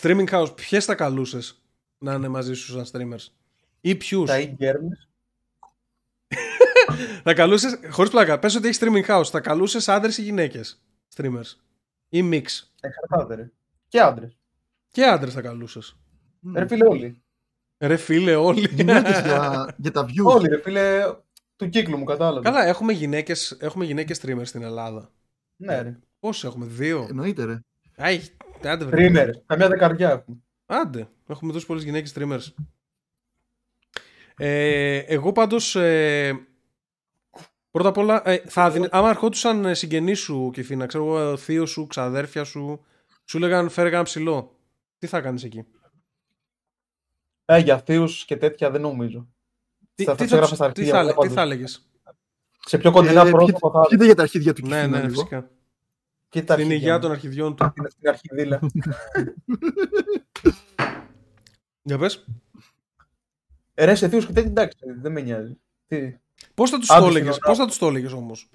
Streaming 0.00 0.28
house, 0.28 0.56
ποιες 0.56 0.84
θα 0.84 0.94
καλούσες 0.94 1.62
να 1.98 2.12
είναι 2.14 2.28
μαζί 2.28 2.54
σου 2.54 2.72
σαν 2.72 2.86
streamers; 2.92 3.26
Ή 3.84 3.94
ποιους; 3.94 4.30
Τα 4.30 4.38
e-girls. 4.40 5.08
Θα 7.24 7.34
καλούσες, 7.34 7.78
χωρίς 7.90 8.10
πλάκα, 8.10 8.38
πες 8.38 8.54
ότι 8.54 8.66
έχεις 8.66 8.80
streaming 8.82 9.06
house. 9.06 9.24
Θα 9.30 9.40
καλούσες 9.40 9.88
άντρες 9.88 10.18
ή 10.18 10.22
γυναίκες 10.22 10.82
streamers; 11.16 11.56
Ή 12.08 12.28
mix; 12.32 12.44
Εξαρτάται, 12.80 13.34
ρε. 13.34 13.50
Και 13.88 14.00
άντρες. 14.00 14.38
Και 14.90 15.04
άντρες 15.04 15.32
θα 15.34 15.40
καλούσες. 15.40 15.96
Ρε 16.54 16.66
φίλε, 16.66 16.86
όλοι. 16.86 17.22
Ρε 17.78 17.96
φίλε, 17.96 18.34
όλοι. 18.34 18.68
Γυναίκες 18.72 19.20
για, 19.20 19.74
για 19.76 19.90
τα 19.90 20.04
views. 20.04 20.24
Όλοι, 20.24 20.48
ρε 20.48 20.60
φίλε, 20.60 21.02
του 21.56 21.68
κύκλου 21.68 21.98
μου, 21.98 22.04
κατάλαβες. 22.04 22.52
Καλά, 22.52 22.66
έχουμε 22.66 22.92
γυναίκες 22.92 23.56
έχουμε 23.60 23.84
γυναίκες 23.84 24.20
streamers 24.22 24.46
στην 24.46 24.62
Ελλάδα. 24.62 25.10
Ναι, 25.56 25.80
ρε. 25.80 25.98
Πόσοι 26.18 26.46
έχουμε, 26.46 26.66
δύο; 26.66 27.06
Εννοείται, 27.08 27.44
ρε. 27.44 27.58
Άι, 27.96 28.20
άντε, 28.64 28.84
βρε. 28.84 29.08
Streamer. 29.08 29.30
Καμιά 29.46 29.68
δεκαριά 29.68 30.10
έχουμε. 30.10 30.36
Άντε, 30.66 31.08
έχουμε 31.26 31.52
τόσε 31.52 31.66
πολλές 31.66 31.82
γυναίκες 31.82 32.12
streamers. 32.16 32.54
Ε, 34.44 34.96
εγώ 34.98 35.32
πάντως. 35.32 35.76
Ε, 35.76 36.46
πρώτα 37.70 37.88
απ' 37.88 37.96
όλα, 37.96 38.22
ε, 38.28 38.42
θα 38.46 38.70
δίνε, 38.70 38.88
άμα 38.90 39.08
ερχόντουσαν 39.08 39.64
ε, 39.64 39.74
συγγενείς 39.74 40.18
σου 40.20 40.50
και 40.52 40.62
φίνα, 40.62 40.86
ξέρω 40.86 41.04
εγώ, 41.04 41.36
θείος 41.36 41.70
σου, 41.70 41.86
ξαδέρφια 41.86 42.44
σου, 42.44 42.84
σου 43.24 43.38
λέγαν 43.38 43.68
φέρε 43.68 43.88
ένα 43.88 44.02
ψηλό. 44.02 44.56
Τι 44.98 45.06
θα 45.06 45.20
κάνεις 45.20 45.44
εκεί; 45.44 45.64
Ε, 47.44 47.58
για 47.58 47.78
θείους 47.78 48.24
και 48.24 48.36
τέτοια 48.36 48.70
δεν 48.70 48.80
νομίζω. 48.80 49.28
Τι, 49.94 50.04
Θα- 50.04 50.14
τι, 50.14 50.22
θα 50.22 50.28
θα, 50.28 50.34
έγραφα 50.34 50.54
στα 50.54 50.72
τι, 50.72 50.80
αρχεία, 50.80 50.94
θα, 50.98 51.02
λέ- 51.02 51.14
πάντως. 51.14 51.28
τι 51.30 51.34
θα 51.36 51.42
έλεγες. 51.42 51.90
Σε 52.66 52.78
πιο 52.78 52.90
κοντινά 52.90 53.26
Ε, 53.26 53.30
πρόσωπα 53.30 53.70
θα. 53.70 53.84
Κοίτα 53.88 54.04
για 54.04 54.14
τα 54.14 54.22
αρχίδια 54.22 54.52
του 54.52 54.66
Ναι, 54.66 54.76
Κιφίνα 54.76 54.96
ναι, 54.98 55.02
λίγο. 55.02 55.12
φυσικά. 55.14 55.50
Και 56.28 56.42
τα 56.42 56.44
Την 56.44 56.52
αρχίδια 56.54 56.76
υγεία 56.76 56.94
μου. 56.94 57.00
των 57.00 57.10
αρχιδιών 57.10 57.56
του. 57.56 57.64
Στην- 57.70 57.90
Στην 57.90 58.08
αρχιδίλα. 58.08 58.60
Για 61.82 61.98
πες. 61.98 62.24
Ε, 63.74 63.84
ρε, 63.84 63.94
σε 63.94 64.08
θείου 64.08 64.20
και 64.20 64.26
τέτοια 64.32 64.50
εντάξει, 64.50 64.78
δεν 65.00 65.12
με 65.12 65.20
νοιάζει. 65.20 65.60
Τι... 65.86 66.16
Πώς 66.54 66.70
θα 66.70 66.78
τους 66.78 66.90
Άντε, 66.90 67.00
το 67.00 67.06
έλεγες, 67.06 67.34
συγγνώμη. 67.34 67.56
πώς 67.56 67.56
θα 67.58 67.66
τους 67.66 67.78
το 67.78 67.86
έλεγες 67.86 68.12
όμως; 68.12 68.50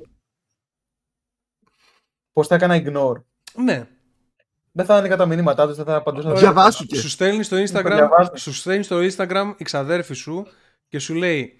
Πώς 2.33 2.47
θα 2.47 2.55
έκανα 2.55 2.81
ignore. 2.85 3.23
Ναι. 3.63 3.87
Δεν 4.71 4.85
θα 4.85 4.95
άνοιγα 4.95 5.17
τα 5.17 5.25
μηνύματά 5.25 5.67
τους, 5.67 5.75
δεν 5.75 5.85
θα 5.85 5.95
απαντούσα. 5.95 6.33
Διαβάσου 6.33 6.85
και. 6.85 6.95
Σου 6.95 7.09
στέλνει 7.09 7.43
στο 7.43 7.57
Instagram, 7.57 7.91
διαβάζω. 7.93 8.31
σου 8.35 8.53
στέλνει 8.53 8.83
στο 8.83 8.97
Instagram 8.99 9.53
η 9.57 9.63
ξαδέρφη 9.63 10.13
σου 10.13 10.47
και 10.87 10.99
σου 10.99 11.13
λέει 11.13 11.53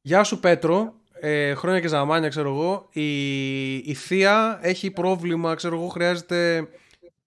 Γεια 0.00 0.24
σου 0.24 0.40
Πέτρο, 0.40 0.94
ε, 1.20 1.54
χρόνια 1.54 1.80
και 1.80 1.88
ζαμάνια 1.88 2.28
ξέρω 2.28 2.48
εγώ, 2.48 2.88
η, 2.92 3.76
η 3.76 3.94
θεία 3.94 4.58
έχει 4.62 4.90
πρόβλημα, 4.90 5.54
ξέρω 5.54 5.76
εγώ, 5.76 5.88
χρειάζεται 5.88 6.68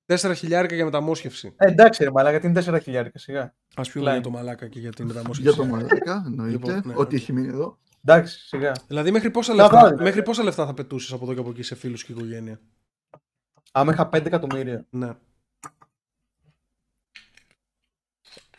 4 0.07 0.31
χιλιάρικα 0.35 0.75
για 0.75 0.85
μεταμόσχευση. 0.85 1.53
Ε, 1.57 1.67
εντάξει, 1.67 2.03
ρε 2.03 2.11
Μαλάκα, 2.11 2.39
τι 2.39 2.47
είναι 2.47 2.63
4 2.65 2.79
χιλιάρικα 2.81 3.19
σιγά. 3.19 3.53
Ας 3.75 3.91
πούμε 3.91 4.03
Πλάι. 4.03 4.13
για 4.13 4.23
το 4.23 4.29
μαλάκα 4.29 4.67
και 4.67 4.79
για 4.79 4.91
την 4.91 5.05
Για 5.05 5.13
μεταμόσχευση. 5.15 5.57
το 5.57 5.65
μαλάκα, 5.65 6.23
εννοείται. 6.25 6.51
Λοιπόν, 6.51 6.81
ναι. 6.85 6.93
Ότι 6.97 7.15
έχει 7.15 7.33
μείνει 7.33 7.47
εδώ. 7.47 7.77
Εντάξει, 8.05 8.39
σιγά. 8.47 8.71
Δηλαδή 8.87 9.11
μέχρι 9.11 9.31
πόσα, 9.31 9.55
Τα 9.55 9.61
λεφτά, 9.63 9.81
βάλεις. 9.81 9.99
μέχρι 10.01 10.23
πόσα 10.23 10.43
λεφτά 10.43 10.65
θα 10.65 10.73
πετούσες 10.73 11.11
από 11.13 11.23
εδώ 11.23 11.33
και 11.33 11.39
από 11.39 11.49
εκεί 11.49 11.61
σε 11.63 11.75
φίλους 11.75 12.03
και 12.03 12.11
οικογένεια; 12.11 12.59
Άμα 13.71 13.93
είχα 13.93 14.09
5 14.09 14.25
εκατομμύρια. 14.25 14.85
Ναι. 14.89 15.09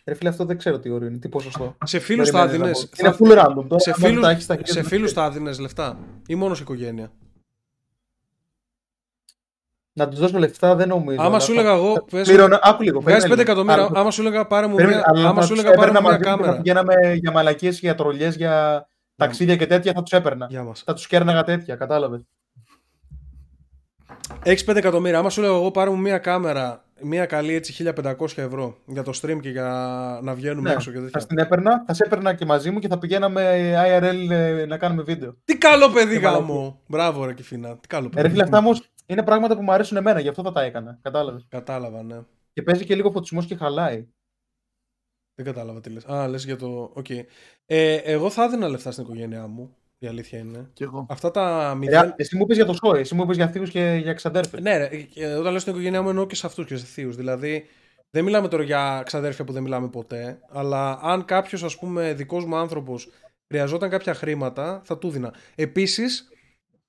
Ρε 0.05 0.15
φίλε, 0.15 0.29
αυτό 0.29 0.45
δεν 0.45 0.59
ξέρω 0.59 0.79
τι 0.79 0.91
όριο 0.91 1.09
είναι, 1.09 1.19
τι 1.19 1.29
ποσοστό. 1.29 1.77
Σε 1.85 1.99
φίλους 1.99 2.31
θα 2.31 2.47
Περιμένεις 2.47 2.83
έδινες, 2.83 3.03
να 3.03 3.11
πω. 3.17 3.25
Είναι 3.27 3.35
full 3.35 3.39
random. 3.45 3.67
Τώρα, 3.69 3.79
σε 3.81 3.91
άμα 3.91 4.07
φίλους, 4.09 4.23
τα 4.23 4.31
έχεις 4.31 4.45
στα 4.45 4.55
χέρια 4.55 4.73
σε 4.73 4.83
σου, 4.83 4.89
φίλους 4.89 5.13
δεν 5.13 5.23
θα 5.25 5.31
έδινες 5.31 5.59
λεφτά 5.59 5.99
ή 6.27 6.35
μόνο 6.35 6.55
σε 6.55 6.63
οικογένεια; 6.63 7.13
Να 9.99 10.09
τους 10.09 10.19
δώσω 10.19 10.39
λεφτά 10.39 10.75
δεν 10.75 10.89
νομίζω. 10.89 11.21
Άμα 11.21 11.29
αλλά 11.31 11.39
σου 11.41 11.55
θα- 11.55 11.61
έλεγα 11.61 11.75
εγώ, 11.75 11.93
θα 11.95 12.05
πες, 12.11 12.29
πλήρωνα- 12.29 12.61
Άκου 12.63 12.83
λίγο. 12.83 13.01
βγάζεις 13.01 13.23
5 13.23 13.29
περίμενε. 13.29 13.51
εκατομμύρια, 13.51 13.83
Αλλά- 13.91 14.01
άμα 14.01 14.11
σου 14.11 14.21
έλεγα 14.21 14.47
πάρε 14.47 14.67
μου 14.67 14.75
περίμενε, 14.75 14.97
μια, 14.99 15.07
αλλά 15.09 15.29
άμα 15.29 15.41
θα 15.41 15.47
σου 15.47 15.53
τους 15.55 15.59
έλεγα 15.63 15.75
πάρε 15.77 15.91
μου 15.91 15.97
έπαιρνα 15.99 16.17
μια 16.19 16.19
μαζί 16.19 16.31
μου 16.31 16.37
και 16.37 16.45
θα 16.45 16.51
κάμερα. 16.51 16.63
Πηγαίναμε 16.63 17.15
για 17.15 17.33
μαλακίες, 17.33 17.79
για 17.81 17.95
τρολιές, 17.95 18.37
για 18.37 18.87
ταξίδια 19.17 19.57
και 19.57 19.67
τέτοια, 19.67 19.93
θα 19.93 20.03
τους 20.03 20.13
έπαιρνα. 20.13 20.47
Γεια 20.51 20.63
μας. 20.63 20.83
Θα 20.87 20.95
τους 20.95 21.07
κέρναγα 21.07 21.43
τέτοια, 21.45 21.75
κατάλαβες. 21.77 22.21
Έχεις 24.43 24.65
5 24.65 24.77
εκατομμύρια. 24.77 25.19
Άμα 25.19 25.31
σου 25.31 25.41
λέω 25.41 25.55
εγώ 25.55 25.71
πάρε 25.71 25.91
μου 25.91 25.99
μια 25.99 26.19
κάμερα, 26.19 26.85
μια 27.03 27.27
καλή 27.27 27.55
έτσι 27.55 27.73
1500 27.73 28.43
ευρώ 28.43 28.77
για 28.87 29.03
το 29.03 29.13
stream 29.23 29.39
και 29.41 29.49
για 29.51 29.67
να 30.23 30.35
βγαίνουμε 30.35 30.69
Ναι, 30.69 30.75
έξω 30.75 30.91
και 30.91 30.97
θα 30.99 31.05
τέτοια. 31.05 31.27
την 31.27 31.39
έπαιρνα, 31.39 31.85
θα 31.87 31.95
σε 31.95 32.05
έπαιρνα 32.07 32.35
και 32.35 32.45
μαζί 32.45 32.71
μου 32.71 32.79
και 32.79 32.89
θα 32.89 32.99
πηγαίναμε 32.99 33.43
IRL 33.87 34.31
ε, 34.31 34.67
να 34.67 34.77
κάνουμε 34.77 35.03
βίντεο. 35.03 35.35
Τι 35.45 35.57
καλό 35.59 35.89
παιδί 35.91 36.19
Και 36.19 36.27
γάμο. 36.27 36.81
Μπράβο 36.87 37.25
ρε 37.25 37.33
Κιφίνα. 37.33 37.77
Τι 37.79 37.87
καλό 37.89 38.07
Ε, 38.07 38.09
παιδί. 38.09 38.23
ρε 38.23 38.29
φίλε, 38.29 38.43
αυτά 38.43 38.59
όμως 38.59 38.83
είναι 39.09 39.23
πράγματα 39.23 39.57
που 39.57 39.63
μου 39.63 39.73
αρέσουν 39.73 39.97
εμένα, 39.97 40.21
γι' 40.21 40.29
αυτό 40.29 40.43
θα 40.43 40.53
τα 40.53 40.63
έκανα. 40.63 40.99
Κατάλαβες. 41.03 41.47
Κατάλαβα, 41.49 42.03
ναι. 42.03 42.21
Και 42.53 42.63
παίζει 42.63 42.85
και 42.85 42.95
λίγο 42.95 43.11
φωτισμός 43.11 43.47
και 43.47 43.57
χαλάει. 43.57 44.09
Δεν 45.35 45.47
κατάλαβα 45.47 45.81
τι 45.81 45.91
λες. 45.91 46.05
Α, 46.05 46.29
λες 46.29 46.45
για 46.45 46.57
το... 46.57 46.91
Οκ. 46.95 47.11
Ε, 47.67 47.95
εγώ 47.95 48.31
θα 48.31 48.45
έδινα 48.45 48.69
λεφτά 48.69 48.91
στην 48.91 49.05
οικογένειά 49.05 49.47
μου. 49.47 49.77
Η 49.99 50.07
αλήθεια 50.07 50.39
είναι. 50.39 50.71
Κι 50.73 50.83
εγώ. 50.83 51.07
Αυτά 51.09 51.31
τα 51.31 51.69
Ρε, 51.69 51.79
μηδέν... 51.79 52.15
εσύ 52.17 52.37
μου 52.37 52.43
είπε 52.43 52.55
για 52.55 52.65
το 52.65 52.73
σόι, 52.73 53.01
εσύ 53.01 53.15
μου 53.15 53.23
είπε 53.23 53.33
για 53.35 53.49
θείους 53.49 53.71
και 53.71 53.99
για 54.03 54.13
ξαδέρφες. 54.13 54.61
Ναι, 54.61 54.77
ρε, 54.77 54.97
και 54.97 55.27
όταν 55.27 55.51
λέω 55.51 55.59
στην 55.59 55.73
οικογένειά 55.73 56.03
μου 56.03 56.09
εννοώ 56.09 56.27
και 56.27 56.35
σε 56.35 56.47
αυτούς 56.47 56.67
και 56.67 56.77
σε 56.77 56.85
θείους. 56.85 57.17
Δηλαδή, 57.17 57.67
δεν 58.11 58.25
μιλάμε 58.25 58.49
τώρα 58.49 58.63
για 58.63 59.03
ξαδέρφια 59.05 59.45
που 59.45 59.53
δεν 59.53 59.63
μιλάμε 59.63 59.89
ποτέ, 59.89 60.41
αλλά 60.49 60.99
αν 61.03 61.25
κάποιος, 61.25 61.63
ας 61.63 61.79
πούμε, 61.79 62.15
δικός 62.15 62.45
μου 62.45 62.57
άνθρωπος 62.57 63.11
χρειαζόταν 63.49 63.91
κάποια 63.91 64.15
χρήματα, 64.15 64.81
θα 64.85 64.99
του 64.99 65.11
δίνα. 65.11 65.35
Επίσης, 65.55 66.29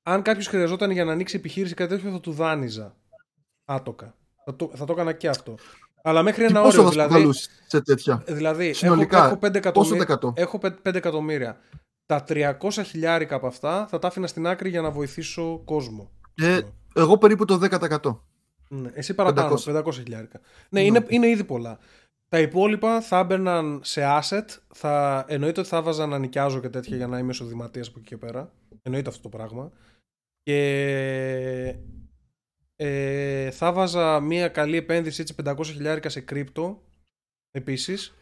αν 0.04 0.22
κάποιος 0.22 0.48
χρειαζόταν 0.48 0.92
για 0.92 1.06
να 1.06 1.12
ανοίξει 1.12 1.36
επιχείρηση 1.36 1.74
ή 1.74 1.76
κάτι 1.76 1.96
τέτοιο, 1.96 2.12
θα 2.12 2.20
του 2.20 2.32
δάνειζα. 2.32 2.96
Άτοκα. 3.66 4.16
Θα 4.46 4.56
το, 4.56 4.72
θα 4.76 4.86
το 4.86 4.94
έκανα 4.94 5.14
και 5.14 5.28
αυτό. 5.30 5.56
Αλλά 6.02 6.24
μέχρι 6.24 6.46
Και 6.46 6.52
ένα 6.52 6.62
πόσο 6.62 6.82
όριο. 6.82 6.84
θα 6.84 6.88
σου 6.92 7.08
Δηλαδή, 7.08 7.14
καλούσε 7.14 7.50
σε 7.68 7.82
τέτοια; 7.82 8.24
δηλαδή 8.28 8.66
έχω, 8.66 8.74
Συνολικά, 8.74 9.26
έχω 9.26 9.36
5 9.36 9.40
Πόσο 9.40 9.58
εκατομμύρια. 9.58 9.98
δεκατό. 9.98 10.34
Έχω 10.36 10.60
5 10.62 10.96
εκατομμύρια. 10.96 11.58
Τα 12.06 12.24
300 12.28 12.56
χιλιάρικα 12.86 13.36
από 13.36 13.48
αυτά 13.48 13.88
θα 13.90 14.00
τα 14.00 14.08
άφηνα 14.08 14.28
στην 14.28 14.48
άκρη 14.48 14.70
για 14.70 14.82
να 14.82 14.92
βοηθήσω 14.92 15.62
κόσμο. 15.66 16.12
Ε, 16.36 16.60
εγώ 16.96 17.18
περίπου 17.18 17.46
το 17.46 17.60
10%. 17.62 18.20
Ναι, 18.70 18.90
εσύ 18.94 19.14
παραπάνω, 19.14 19.58
500, 19.66 19.84
500 19.84 19.94
χιλιάρικα. 19.94 20.40
Ναι, 20.70 20.82
είναι, 20.82 21.06
είναι 21.08 21.28
ήδη 21.28 21.44
πολλά. 21.44 21.80
Τα 22.30 22.40
υπόλοιπα 22.40 23.02
θα 23.02 23.18
έμπαιναν 23.20 23.80
σε 23.84 24.02
asset. 24.22 24.46
Θα, 24.74 25.26
εννοείται 25.28 25.60
ότι 25.60 25.70
θα 25.70 25.82
βάζα 25.82 26.06
να 26.06 26.18
νοικιάζω 26.18 26.60
και 26.60 26.70
τέτοια 26.70 26.96
για 26.98 27.08
να 27.08 27.18
είμαι 27.18 27.32
εισοδηματία 27.32 27.82
από 27.82 27.94
εκεί 27.98 28.08
και 28.08 28.18
πέρα. 28.18 28.52
Εννοείται 28.82 29.10
αυτό 29.10 29.22
το 29.22 29.38
πράγμα. 29.38 29.72
Και 30.50 31.76
ε, 32.76 33.52
θα 33.52 33.74
βάζα 33.74 34.20
μια 34.20 34.48
καλή 34.48 34.78
επένδυση 34.78 35.22
έτσι 35.22 35.36
500 35.46 35.66
χιλιάρικα 35.66 36.10
σε 36.10 36.22
κρύπτο 36.22 36.84
επίσης. 37.52 38.14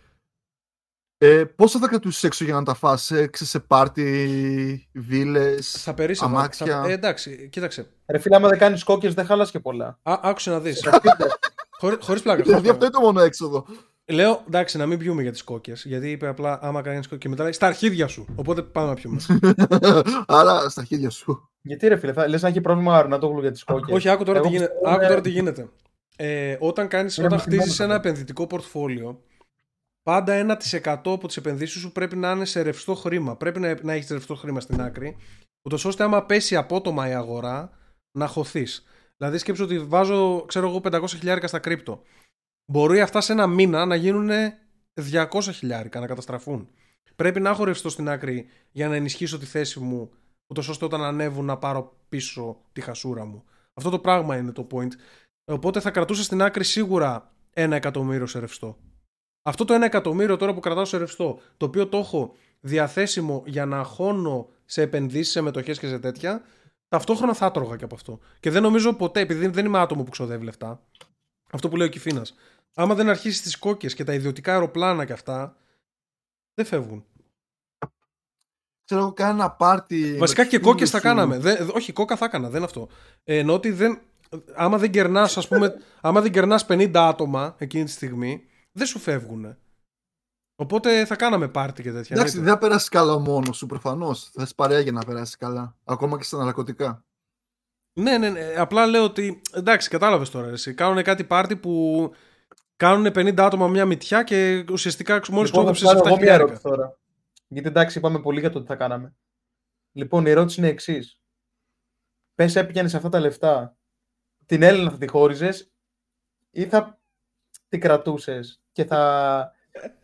Ε, 1.18 1.46
πόσο 1.46 1.80
θα 1.80 1.88
κρατούσες 1.88 2.24
έξω 2.24 2.44
για 2.44 2.54
να 2.54 2.64
τα 2.64 2.74
φας, 2.74 3.12
σε 3.32 3.60
πάρτι, 3.60 4.90
βίλες, 4.94 5.72
θα 5.72 5.94
περίσσευα, 5.94 6.30
αμάξια. 6.30 6.82
Θα, 6.82 6.90
ε, 6.90 6.92
εντάξει, 6.92 7.50
κοίταξε. 7.50 7.92
Ρε 8.08 8.20
φίλε, 8.20 8.36
άμα 8.36 8.48
δεν 8.48 8.58
κάνεις 8.58 8.84
κόκκες 8.84 9.14
δεν 9.14 9.26
χάλας 9.26 9.52
και 9.52 9.60
πολλά. 9.60 10.00
Α, 10.04 10.20
άκουσε 10.22 10.50
να 10.50 10.60
δεις. 10.60 10.88
Χωρί, 11.80 11.98
χωρίς 12.02 12.22
πλάκα. 12.22 12.44
Δηλαδή 12.44 12.70
αυτό 12.70 12.86
είναι 12.86 12.94
το 12.94 13.02
μόνο 13.02 13.22
έξοδο. 13.22 13.66
Λέω 14.10 14.44
εντάξει 14.48 14.78
να 14.78 14.86
μην 14.86 14.98
πιούμε 14.98 15.22
για 15.22 15.32
τις 15.32 15.44
κόκκες. 15.44 15.84
Γιατί 15.86 16.12
είπε 16.12 16.28
απλά 16.28 16.60
άμα 16.62 16.82
κάνει 16.82 17.00
κόκκες 17.02 17.18
και 17.18 17.30
μετά 17.30 17.44
λέει 17.44 17.52
στα 17.52 17.68
αρχίδια 17.68 18.08
σου. 18.08 18.26
Οπότε 18.36 18.62
πάμε 18.62 18.88
να 18.88 18.94
πιούμε. 18.94 19.20
Άρα 20.28 20.70
στα 20.70 20.82
αρχίδια 20.82 21.10
σου. 21.10 21.50
Γιατί 21.62 21.88
ρε 21.88 21.98
φίλε, 21.98 22.14
θα, 22.14 22.28
λες 22.28 22.42
να 22.42 22.48
έχει 22.48 22.62
πρόβλημα 22.62 22.98
Αρνατόγλου 22.98 23.42
για 23.42 23.52
τις 23.52 23.64
κόκκες; 23.64 23.96
Όχι, 23.96 24.10
άκου 24.10 24.24
τώρα, 24.24 24.38
Εγώ 24.38 24.48
τι, 24.48 24.54
γίνεται. 24.54 24.72
πιστεύω, 24.72 24.96
άκου 24.96 25.04
ε, 25.04 25.08
τώρα 25.08 25.22
τι 25.22 25.30
γίνεται. 25.30 25.70
Ε, 26.16 26.58
όταν 26.60 26.88
κάνεις, 26.88 27.18
Είναι 27.18 27.26
όταν 27.26 27.38
μαθημένο 27.38 27.62
χτίζεις 27.62 27.80
ένα 27.80 27.96
αυτό. 27.96 28.08
επενδυτικό 28.08 28.48
πορτφόλιο, 28.48 29.22
πάντα 30.04 30.58
1% 30.84 30.96
από 31.04 31.28
τις 31.28 31.38
επενδύσεις 31.38 31.82
σου 31.82 31.92
πρέπει 31.92 32.16
να 32.16 32.32
είναι 32.32 32.46
σε 32.46 32.62
ρευστό 32.62 32.96
χρήμα. 32.96 33.36
Πρέπει 33.36 33.60
να, 33.60 33.78
να 33.82 33.94
έχεις 33.94 34.10
ρευστό 34.10 34.36
χρήμα 34.36 34.60
στην 34.60 34.82
άκρη, 34.82 35.16
ούτως 35.62 35.86
ώστε 35.86 36.04
άμα 36.04 36.26
πέσει 36.26 36.56
απότομα 36.56 37.10
η 37.10 37.14
αγορά, 37.14 37.70
να 38.12 38.28
χωθείς. 38.28 38.84
Δηλαδή 39.18 39.38
σκέψου 39.38 39.64
ότι 39.64 39.80
βάζω, 39.80 40.46
ξέρω 40.48 40.68
εγώ, 40.68 40.82
500 40.92 41.04
χιλιάρικα 41.08 41.48
στα 41.48 41.60
κρύπτο. 41.60 42.02
Μπορεί 42.72 43.02
αυτά 43.02 43.22
σε 43.22 43.32
ένα 43.32 43.48
μήνα 43.48 43.86
να 43.86 43.96
γίνουν 43.96 44.30
200 45.12 45.28
χιλιάρικα, 45.54 46.00
να 46.00 46.08
καταστραφούν. 46.08 46.70
Πρέπει 47.16 47.40
να 47.40 47.50
έχω 47.50 47.64
ρευστό 47.64 47.90
στην 47.90 48.10
άκρη 48.10 48.48
για 48.72 48.88
να 48.88 48.96
ενισχύσω 48.96 49.38
τη 49.38 49.46
θέση 49.46 49.80
μου, 49.80 50.12
ούτως 50.48 50.68
ώστε 50.68 50.86
όταν 50.86 51.04
ανέβουν 51.04 51.46
να 51.46 51.58
πάρω 51.58 51.98
πίσω 52.10 52.62
τη 52.74 52.82
χασούρα 52.82 53.26
μου. 53.26 53.44
Αυτό 53.74 53.90
το 53.90 54.00
πράγμα 54.00 54.38
είναι 54.38 54.52
το 54.52 54.68
point. 54.72 54.92
Οπότε 55.52 55.80
θα 55.80 55.92
κρατούσα 55.92 56.24
στην 56.24 56.42
άκρη 56.42 56.64
σίγουρα 56.64 57.32
ένα 57.54 57.76
εκατομμύριο 57.76 58.26
σε 58.26 58.40
ρευστό. 58.40 58.78
Αυτό 59.42 59.66
το 59.66 59.74
ένα 59.74 59.86
εκατομμύριο 59.86 60.38
τώρα 60.38 60.54
που 60.54 60.60
κρατάω 60.60 60.86
σε 60.86 60.98
ρευστό, 60.98 61.40
το 61.58 61.66
οποίο 61.66 61.88
το 61.88 61.98
έχω 61.98 62.36
διαθέσιμο 62.60 63.44
για 63.46 63.66
να 63.66 63.84
χώνω 63.84 64.50
σε 64.66 64.82
επενδύσεις, 64.82 65.32
σε 65.32 65.42
μετοχές 65.42 65.80
και 65.80 65.88
σε 65.88 66.00
τέτοια, 66.00 66.42
ταυτόχρονα 66.88 67.34
θα 67.34 67.46
έτρωγα 67.46 67.76
και 67.76 67.84
από 67.84 67.96
αυτό. 67.96 68.20
Και 68.40 68.50
δεν 68.50 68.62
νομίζω 68.62 68.94
ποτέ, 68.94 69.20
επειδή 69.20 69.48
δεν 69.48 69.66
είμαι 69.66 69.80
άτομο 69.80 70.04
που 70.04 70.12
ξοδεύει 70.12 70.44
λεφτά, 70.44 70.82
αυτό 71.52 71.70
που 71.70 71.76
λέει 71.76 71.88
ο 71.88 71.90
Κυφίνα, 71.90 72.26
άμα 72.78 72.96
δεν 72.96 73.10
αρχίσεις 73.10 73.42
τις 73.42 73.58
κόκκες 73.58 73.94
και 73.94 74.04
τα 74.04 74.14
ιδιωτικά 74.14 74.52
αεροπλάνα 74.52 75.06
και 75.06 75.14
αυτά, 75.14 75.58
δεν 76.54 76.66
φεύγουν. 76.66 77.06
Ξέρω 78.84 79.02
εγώ, 79.02 79.14
κάνα 79.14 79.32
ένα 79.32 79.52
πάρτι. 79.52 80.18
Βασικά 80.18 80.42
με 80.44 80.48
και 80.48 80.58
τους 80.58 80.68
κόκκες 80.68 80.90
φίλους 80.90 81.04
θα 81.04 81.10
σου. 81.10 81.16
κάναμε. 81.16 81.38
Δεν- 81.38 81.70
όχι, 81.74 81.94
κόκα 81.94 82.16
θα 82.18 82.26
έκανα, 82.26 82.48
δεν 82.48 82.56
είναι 82.56 82.66
αυτό. 82.66 82.88
Ε, 83.24 83.38
ενώ 83.38 83.54
ότι 83.54 83.72
δεν. 83.72 84.02
Άμα 84.54 84.78
δεν 84.78 84.92
κερνάς, 84.92 85.38
ας 85.38 85.48
πούμε, 85.48 85.74
άμα 86.02 86.22
δεν 86.22 86.32
κερνάς 86.32 86.66
50 86.66 87.08
άτομα 87.08 87.56
εκείνη 87.58 87.84
τη 87.84 87.92
στιγμή, 87.92 88.44
δεν 88.72 88.88
σου 88.88 89.00
φεύγουν. 89.00 89.58
Οπότε 90.56 91.06
θα 91.06 91.16
κάναμε 91.16 91.48
πάρτι 91.48 91.82
και 91.82 91.92
τέτοια. 91.92 92.16
Εντάξει, 92.16 92.34
δεν 92.34 92.42
εννοείται. 92.44 92.62
θα 92.62 92.68
περάσεις 92.68 92.90
καλά 92.90 93.20
μόνος 93.20 93.58
σου 93.58 93.66
προφανώς. 93.66 94.30
Θα 94.34 94.44
είσαι 94.44 94.54
παρέα 94.56 94.80
για 94.80 94.92
να 94.92 95.06
περάσεις 95.06 95.38
καλά. 95.38 95.78
Ακόμα 95.84 96.18
και 96.18 96.24
στα 96.24 96.44
ναρκωτικά. 96.44 97.06
Ναι, 98.00 98.18
ναι, 98.18 98.30
ναι. 98.30 98.54
Απλά 98.58 98.86
λέω 98.86 99.04
ότι. 99.04 99.42
Εντάξει, 99.54 99.90
κατάλαβες 99.90 100.30
τώρα. 100.30 100.48
Εσύ. 100.48 100.74
Κάνουν 100.74 101.04
κάτι 101.04 101.24
πάρτι 101.24 101.56
που 101.56 102.12
κάνουν 102.78 103.06
50 103.08 103.34
άτομα 103.40 103.68
μια 103.68 103.86
μυτιά 103.86 104.24
και 104.24 104.66
ουσιαστικά 104.72 105.22
μόλις 105.30 105.50
Λοιπόν, 105.52 105.66
θα 105.66 105.72
ξόδεψε 105.72 105.80
σου 105.80 105.86
κάνω 105.88 106.00
7 106.00 106.06
εγώ 106.06 106.16
μια 106.16 106.18
χιλιάρικα. 106.18 106.44
ερώτηση 106.44 106.62
τώρα. 106.64 106.98
Γιατί 107.48 107.68
εντάξει, 107.68 107.98
είπαμε 107.98 108.20
πολύ 108.20 108.40
για 108.40 108.50
το 108.50 108.60
τι 108.62 108.68
θα 108.68 108.76
κάναμε. 108.76 109.16
Λοιπόν, 109.92 110.26
η 110.26 110.30
ερώτηση 110.30 110.60
είναι 110.60 110.70
εξής. 110.70 111.20
Πες 112.36 112.56
έπιανες 112.56 112.96
αυτά 112.96 113.10
τα 113.10 113.20
λεφτά, 113.20 113.78
την 114.46 114.62
Έλληνα 114.64 114.90
θα 114.92 114.98
τη 114.98 115.08
χώριζες 115.08 115.72
ή 116.52 116.66
θα 116.66 117.00
την 117.70 117.80
κρατούσες 117.80 118.62
και 118.72 118.86
θα 118.86 119.52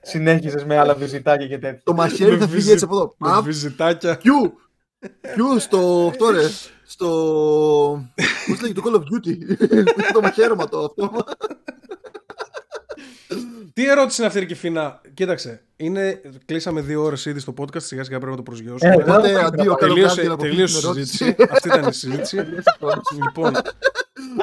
συνέχιζες 0.01 0.65
με 0.65 0.77
άλλα 0.77 0.95
βυζιτάκια 0.95 1.47
και 1.47 1.57
τέτοια. 1.57 1.81
Το 1.83 1.93
μαχαίρι 1.93 2.31
Με 2.31 2.37
θα 2.37 2.43
φύγει 2.45 2.55
βυζι- 2.55 2.71
έτσι 2.71 2.85
από 2.85 2.95
εδώ. 2.95 3.15
Με 3.17 3.31
Απ, 3.31 3.43
βυζιτάκια. 3.43 4.17
Πιου! 4.17 4.53
Πιου 5.35 5.59
στο. 5.59 6.07
Αυτό 6.09 6.29
ρε. 6.29 6.47
Στο. 6.83 7.07
Πώς 8.47 8.61
λέγεται 8.61 8.81
το 8.81 8.89
Call 8.89 8.95
of 8.95 9.01
Duty. 9.01 9.37
Που 9.93 9.99
έχει 9.99 10.11
το 10.13 10.21
μαχαίρωμα 10.21 10.69
το 10.69 10.79
αυτό. 10.85 11.11
Τι 13.73 13.89
ερώτηση 13.89 14.17
είναι 14.21 14.27
αυτή, 14.27 14.39
ρε 14.39 14.45
Κιφίνα. 14.45 15.01
Κοίταξε, 15.13 15.61
είναι... 15.75 16.21
κλείσαμε 16.45 16.81
δύο 16.81 17.03
ώρες 17.03 17.25
ήδη 17.25 17.39
στο 17.39 17.53
podcast. 17.57 17.81
Σιγά 17.81 18.03
σιγά 18.03 18.15
πρέπει 18.17 18.31
να 18.31 18.37
το 18.37 18.43
προσγειώσουμε. 18.43 18.91
Ε, 18.91 18.95
Οπότε 18.95 19.21
δεν 19.21 19.45
αντίο, 19.45 19.75
κάνω 19.75 19.93
τελείωσε 19.93 20.15
κάτι 20.15 20.27
να 20.27 20.37
τελείωσε 20.37 20.75
η 20.77 20.79
αποφύγουμε 20.79 21.05
συζήτηση. 21.05 21.35
Αυτή 21.51 21.67
ήταν 21.67 21.87
η 21.89 21.93
συζήτηση. 21.93 22.37
λοιπόν, 23.25 23.53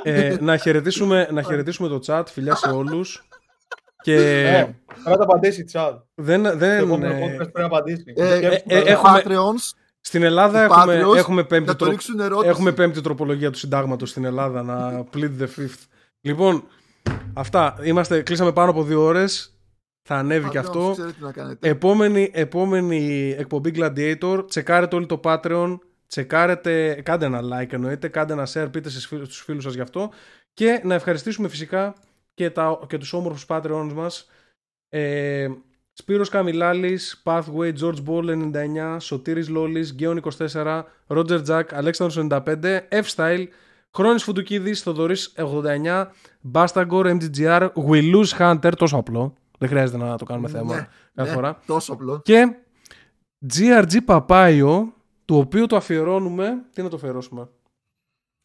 ε, 0.03 0.37
να, 0.41 0.57
χαιρετήσουμε, 0.57 1.29
να 1.33 1.43
χαιρετήσουμε 1.43 1.89
το 1.89 2.01
chat. 2.07 2.23
Φιλιά 2.33 2.55
σε 2.55 2.69
όλους. 2.71 3.29
Και 4.03 4.15
Ε, 4.15 4.77
πρέπει 4.87 5.09
να 5.09 5.17
τα 5.17 5.23
απαντήσει, 5.23 5.65
Τσάδ. 5.65 5.95
δεν, 6.15 6.43
Το 6.43 6.57
δεν, 6.57 6.79
επόμενο 6.85 7.15
ε, 7.15 7.19
podcast 7.25 7.37
πρέπει 7.37 7.59
να 7.61 7.65
απαντήσει. 7.65 8.03
Ε, 8.17 8.37
Σκέψου 8.37 8.63
ε, 8.67 8.81
το 8.81 8.89
ε, 8.89 8.91
έχουμε- 8.93 9.23
Patreons 9.27 9.71
στην 10.01 10.23
Ελλάδα 10.23 10.61
οι 10.61 10.65
έχουμε, 10.65 11.03
Patreons 11.05 11.17
έχουμε, 11.17 11.45
πέμπτη 11.45 11.67
να 11.67 11.73
το 11.73 11.79
τρο- 11.85 11.91
ρίξουν 11.91 12.21
ερώτηση. 12.21 12.49
έχουμε 12.51 12.73
πέμπτη 12.73 13.01
τροπολογία 13.01 13.51
του 13.51 13.59
συντάγματος 13.59 14.11
στην 14.11 14.25
Ελλάδα 14.25 14.63
να 14.63 15.05
plead 15.15 15.31
the 15.41 15.47
fifth. 15.61 15.85
Λοιπόν, 16.21 16.65
αυτά. 17.35 17.77
Είμαστε, 17.83 18.23
κλείσαμε 18.23 18.53
πάνω 18.53 18.71
από 18.71 18.83
δύο 18.85 19.03
ώρες. 19.03 19.55
Θα 20.03 20.17
ανέβει 20.17 20.49
και 20.49 20.59
Patreons, 20.59 20.63
αυτό. 20.63 20.91
Ξέρετε 20.93 21.15
τι 21.19 21.23
να 21.25 21.33
κάνετε. 21.33 21.69
Επόμενη, 21.69 22.31
επόμενη 22.35 23.35
εκπομπή 23.39 23.73
Gladiator. 23.77 24.45
Τσεκάρετε 24.49 24.97
όλοι 24.97 25.07
το 25.07 25.21
Patreon. 25.25 25.79
Τσεκάρετε, 26.07 27.01
κάντε 27.05 27.25
ένα 27.27 27.41
like 27.43 27.73
εννοείται, 27.73 28.09
κάντε 28.09 28.33
ένα 28.33 28.47
share, 28.53 28.69
πείτε 28.73 28.89
στις 28.89 29.07
φίλους- 29.07 29.27
στους 29.29 29.41
φίλους 29.43 29.63
σας 29.63 29.75
γι' 29.75 29.81
αυτό. 29.81 30.11
Και 30.55 30.81
να 30.85 30.95
ευχαριστήσουμε 30.95 31.49
φυσικά 31.49 31.95
και, 32.35 32.51
τα, 32.51 32.81
και 32.87 32.99
τους 32.99 33.13
όμορφους 33.13 33.45
Patreons 33.49 33.91
μας. 33.95 34.29
Ε, 34.89 35.49
Σπύρος 35.93 36.29
Καμιλάλης, 36.29 37.23
Pathway, 37.25 37.73
George 37.81 38.05
Ball 38.07 38.25
99, 38.25 39.01
Σωτήρης 39.01 39.49
Λόλης, 39.49 39.93
Γκέον 39.93 40.17
24, 40.17 40.85
Roger 41.07 41.45
Jack, 41.47 41.63
Αλέξανδρος 41.73 42.17
95, 42.17 42.87
F-Style, 42.91 43.47
Χρόνης 43.93 44.23
Φουντουκίδης, 44.23 44.83
Θοδωρής 44.83 45.35
89, 45.37 46.07
Bastagor, 46.53 47.19
MGGR, 47.19 47.69
We 47.75 48.15
Lose 48.15 48.39
Hunter, 48.39 48.73
τόσο 48.77 48.97
απλό. 48.97 49.35
Δεν 49.59 49.69
χρειάζεται 49.69 49.99
να 49.99 50.17
το 50.17 50.25
κάνουμε 50.25 50.49
θέμα 50.49 50.75
Ναι, 50.75 50.89
κάθε 51.15 51.29
ναι, 51.29 51.35
φορά. 51.35 51.61
Τόσο 51.67 51.93
απλό. 51.93 52.21
Και 52.25 52.57
GRG 53.55 53.97
Παπάιο, 54.05 54.95
το 55.25 55.37
οποίο 55.37 55.67
το 55.67 55.77
αφιερώνουμε. 55.77 56.65
Τι 56.73 56.83
να 56.83 56.89
το 56.89 56.97
αφιερώσουμε; 56.97 57.49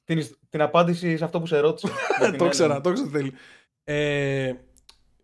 Την, 0.03 0.25
την 0.49 0.61
απάντηση 0.61 1.17
σε 1.17 1.23
αυτό 1.23 1.39
που 1.39 1.45
σε 1.45 1.59
ρώτησε. 1.59 1.87
Για 2.19 2.29
την 2.29 2.37
το 2.37 2.45
ήξερα, 2.45 2.65
Έλληνα. 2.65 2.81
το 2.81 2.89
ήξερα 2.89 3.09
θέλει. 3.09 3.33
Ε, 3.83 4.53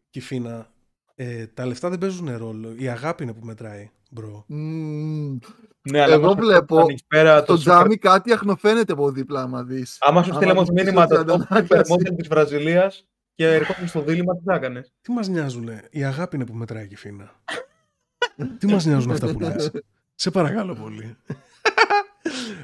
Κυφίνα, 0.10 0.72
ε, 1.15 1.48
τα 1.48 1.65
λεφτά 1.65 1.89
δεν 1.89 1.98
παίζουν 1.98 2.38
ρόλο. 2.38 2.73
Η 2.77 2.88
αγάπη 2.88 3.23
είναι 3.23 3.34
που 3.34 3.45
μετράει, 3.45 3.89
μπρο. 4.11 4.45
Μμμ. 4.48 5.38
Ναι, 5.90 6.02
αλλά 6.02 6.14
Εγώ 6.14 6.26
άμα 6.26 6.34
σου 6.34 6.40
βλέπω 6.48 6.80
ανοίξει 6.80 7.06
πέρα 7.08 7.40
το 7.40 7.53
Το 7.53 7.60
τζάμι 7.60 7.98
κάτι 7.98 8.34
αχνοφαίνεται 8.34 8.94
από 8.94 9.12
δίπλα, 9.12 9.41
άμα 9.41 9.64
δεις. 9.64 9.98
Άμα 9.99 10.24
σου 10.24 10.34
στείλαμε 10.34 10.60
Άμα 10.60 10.66
το 10.66 10.74
δεις 10.74 10.84
μήνυμα 10.84 11.03
ότι 11.03 11.14
το 11.14 11.20
αντανάγκασε. 11.20 11.64
υπερμόδελ 11.64 12.16
της 12.16 12.28
Βραζιλίας 12.28 13.06
και 13.36 13.53
ερχόταν 13.53 13.88
στο 13.88 14.02
δίλημα, 14.02 14.36
τι 14.38 14.44
θα 14.45 14.53
έκανες; 14.56 14.94
Τι 15.02 15.12
μας 15.12 15.28
νοιάζουνε. 15.28 15.88
Η 15.91 16.03
αγάπη 16.03 16.36
είναι 16.36 16.45
που 16.45 16.53
μετράει, 16.53 16.88
Κυφίνα. 16.88 17.32
Τι 18.58 18.68
μας 18.68 18.86
νοιάζουν 18.86 19.12
αυτά 19.12 19.32
που 19.32 19.40
λες; 19.40 19.72
Σε 20.16 20.32
παρακαλώ 20.32 20.76
πολύ. 20.76 21.18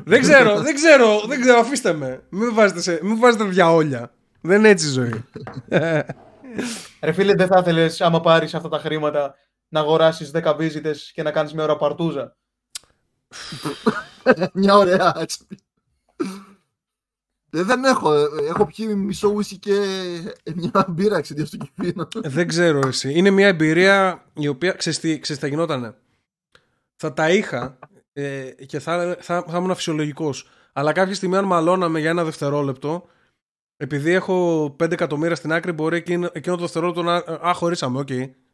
δεν 0.06 0.22
ξέρω, 0.22 0.62
δεν 0.62 0.76
ξέρω, 0.76 1.22
δεν 1.28 1.40
ξέρω, 1.42 1.60
αφήστε 1.60 1.94
με. 1.94 2.24
Μην 2.30 2.48
με 2.48 2.54
βάζετε, 2.54 2.82
σε, 2.82 3.00
μην 3.02 3.14
με 3.14 3.20
βάζετε 3.20 3.44
διαόλια. 3.44 4.12
Δεν 4.42 4.60
είναι 4.60 4.70
έτσι 4.70 4.88
η 4.88 4.92
ζωή. 4.92 5.24
Ρε 7.02 7.12
φίλε, 7.12 7.34
δεν 7.34 7.48
θα 7.48 7.60
ήθελες 7.60 8.02
άμα 8.02 8.20
πάρεις 8.22 8.54
αυτά 8.56 8.70
τα 8.70 8.80
χρήματα 8.80 9.36
να 9.68 9.80
αγοράσεις 9.80 10.32
10 10.34 10.54
βίζιτες 10.58 11.12
και 11.14 11.24
να 11.24 11.32
κάνεις 11.32 11.54
μια 11.54 11.64
ώρα 11.64 11.76
παρτούζα; 11.76 12.36
Μια 14.54 14.76
ωραία 14.78 15.14
έτσι. 15.20 15.46
Ε, 17.50 17.64
Δεν 17.64 17.84
έχω. 17.84 18.14
ε, 18.14 18.26
Έχω 18.48 18.66
πιει 18.66 18.94
μισό 18.98 19.28
ουίσκι 19.28 19.58
και 19.58 19.74
μια 20.56 20.86
μπύρα 20.90 21.18
εξαιτία 21.18 21.46
του 21.46 21.58
κυφίνου. 21.58 22.08
Δεν 22.14 22.48
ξέρω 22.48 22.88
εσύ. 22.88 23.14
Είναι 23.14 23.30
μια 23.30 23.48
εμπειρία 23.48 24.26
η 24.34 24.48
οποία 24.48 24.72
ξέρεις 24.72 25.00
τι, 25.00 25.20
ξέρεις 25.20 25.42
τι 25.42 25.48
θα 25.48 25.48
γινότανε. 25.48 25.96
Θα 26.96 27.14
τα 27.14 27.30
είχα 27.32 27.80
ε, 28.14 28.50
και 28.66 28.80
θα, 28.80 29.18
θα, 29.20 29.44
θα 29.48 29.58
ήμουν 29.58 29.76
φυσιολογικός. 29.76 30.50
Αλλά 30.74 30.92
κάποια 30.92 31.16
στιγμή, 31.16 31.38
αν 31.38 31.46
μαλώναμε 31.46 32.00
για 32.00 32.10
ένα 32.10 32.24
δευτερόλεπτο, 32.24 33.08
επειδή 33.78 34.12
έχω 34.12 34.66
5 34.66 34.92
εκατομμύρια 34.92 35.36
στην 35.36 35.52
άκρη, 35.54 35.72
μπορεί 35.72 35.98
εκείνο, 35.98 36.30
εκείνο 36.34 36.56
το 36.56 36.62
δευτερόλεπτο 36.62 37.04
να. 37.04 37.16
Α, 37.48 37.54
χωρίσαμε, 37.54 38.00
οκ. 38.00 38.08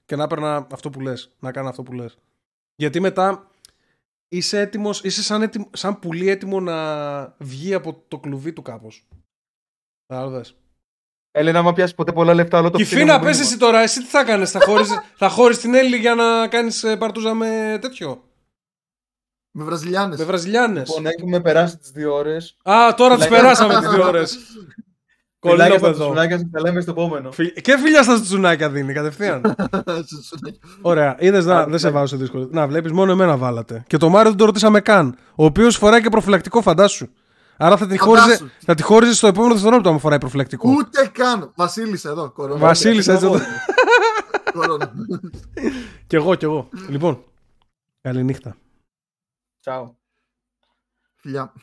Και 0.05 0.15
να 0.15 0.23
έπαιρνα 0.23 0.67
αυτό 0.71 0.89
που 0.89 0.99
λες. 1.01 1.35
Να 1.39 1.51
κάνω 1.51 1.69
αυτό 1.69 1.83
που 1.83 1.93
λες. 1.93 2.17
Γιατί 2.75 2.99
μετά 2.99 3.51
είσαι 4.37 4.59
έτοιμος, 4.59 5.01
είσαι 5.03 5.23
σαν, 5.23 5.41
έτοιμο, 5.41 5.69
σαν 5.73 5.99
πουλί 5.99 6.29
έτοιμο 6.29 6.59
να 6.59 6.75
βγει 7.39 7.73
από 7.73 8.03
το 8.07 8.19
κλουβί 8.19 8.53
του 8.53 8.61
κάπως. 8.61 9.07
Κατάλαβε. 10.07 10.45
Έλενα, 11.31 11.59
άμα 11.59 11.73
πιάσεις 11.73 11.95
ποτέ 11.95 12.11
πολλά 12.11 12.33
λεφτά, 12.33 12.59
όλο 12.59 12.69
το 12.69 12.77
Κυφίνα, 12.77 12.99
φθηνό 13.01 13.13
πες 13.17 13.25
μήνυμα. 13.25 13.45
εσύ 13.45 13.57
τώρα, 13.57 13.79
εσύ 13.81 13.99
τι 13.99 14.05
θα 14.07 14.23
κάνεις, 14.23 14.51
θα 14.51 14.59
χώρεις, 14.59 14.89
θα 15.15 15.29
χώρεις 15.29 15.57
την 15.57 15.73
Έλλη 15.73 15.97
για 15.97 16.15
να 16.15 16.47
κάνεις 16.47 16.83
ε, 16.83 16.97
παρτούζα 16.97 17.33
με 17.33 17.77
τέτοιο, 17.81 18.29
Με 19.51 19.63
Βραζιλιάνες. 19.63 20.17
με 20.19 20.25
Βραζιλιάνες. 20.25 20.87
Λοιπόν, 20.87 21.05
έχουμε 21.05 21.41
περάσει 21.41 21.77
τις 21.77 21.91
δύο 21.91 22.13
ώρες. 22.13 22.57
Α, 22.63 22.93
τώρα 22.97 23.15
τις 23.15 23.25
Φιλάκια. 23.25 23.47
περάσαμε 23.47 23.79
τις 23.79 23.89
δύο 23.95 24.07
ώρες. 24.07 24.37
Κολλήνω 25.43 25.63
Κολλάει 25.63 25.79
παιδό. 25.79 26.03
Σουνάκια 26.05 26.37
και 26.37 26.47
τα 26.51 26.61
λέμε 26.61 26.81
στο 26.81 26.91
επόμενο. 26.91 27.31
Φι- 27.31 27.61
Και 27.61 27.77
φιλιά 27.77 28.03
στα 28.03 28.21
τσουνάκια 28.21 28.69
δίνει 28.69 28.93
κατευθείαν. 28.93 29.41
Ωραία, 30.81 31.15
είδες 31.19 31.45
να, 31.45 31.59
Άντε, 31.59 31.69
δεν 31.69 31.79
σε 31.79 31.87
ναι. 31.87 31.93
βάζω 31.93 32.05
σε 32.05 32.15
δύσκολο. 32.17 32.47
Να, 32.51 32.67
βλέπεις, 32.67 32.91
μόνο 32.91 33.11
εμένα 33.11 33.37
βάλατε. 33.37 33.83
Και 33.87 33.97
το 33.97 34.09
Μάριο 34.09 34.29
δεν 34.29 34.37
το 34.39 34.45
ρωτήσαμε 34.45 34.79
καν. 34.81 35.17
Ο 35.35 35.45
οποίος 35.45 35.77
φοράει 35.77 36.01
και 36.01 36.09
προφυλακτικό, 36.09 36.61
φαντάσου. 36.61 37.07
Άρα 37.57 37.77
θα 37.77 37.87
τη 37.87 37.97
χώριζε, 37.97 38.23
Φαντάσου. 38.25 38.49
θα 38.65 38.75
τη 38.75 38.83
χώριζε 38.83 39.13
στο 39.13 39.27
επόμενο 39.27 39.53
δευτερόλεπτο 39.53 39.89
αν 39.89 39.99
φοράει 39.99 40.17
προφυλακτικό. 40.19 40.69
Ούτε 40.77 41.09
καν. 41.13 41.51
Βασίλης 41.55 42.05
εδώ. 42.05 42.29
Κορώνα. 42.31 42.59
Βασίλης, 42.59 43.07
έτσι 43.07 43.25
εδώ. 43.25 43.39
Κορώνα. 44.53 44.91
Κι 46.07 46.15
εγώ, 46.15 46.35
κι 46.35 46.45
εγώ. 46.45 46.69
Λοιπόν, 46.89 47.23
καληνύχτα. 48.01 48.55
Ciao. 49.65 49.83
Φιλιά. 51.15 51.53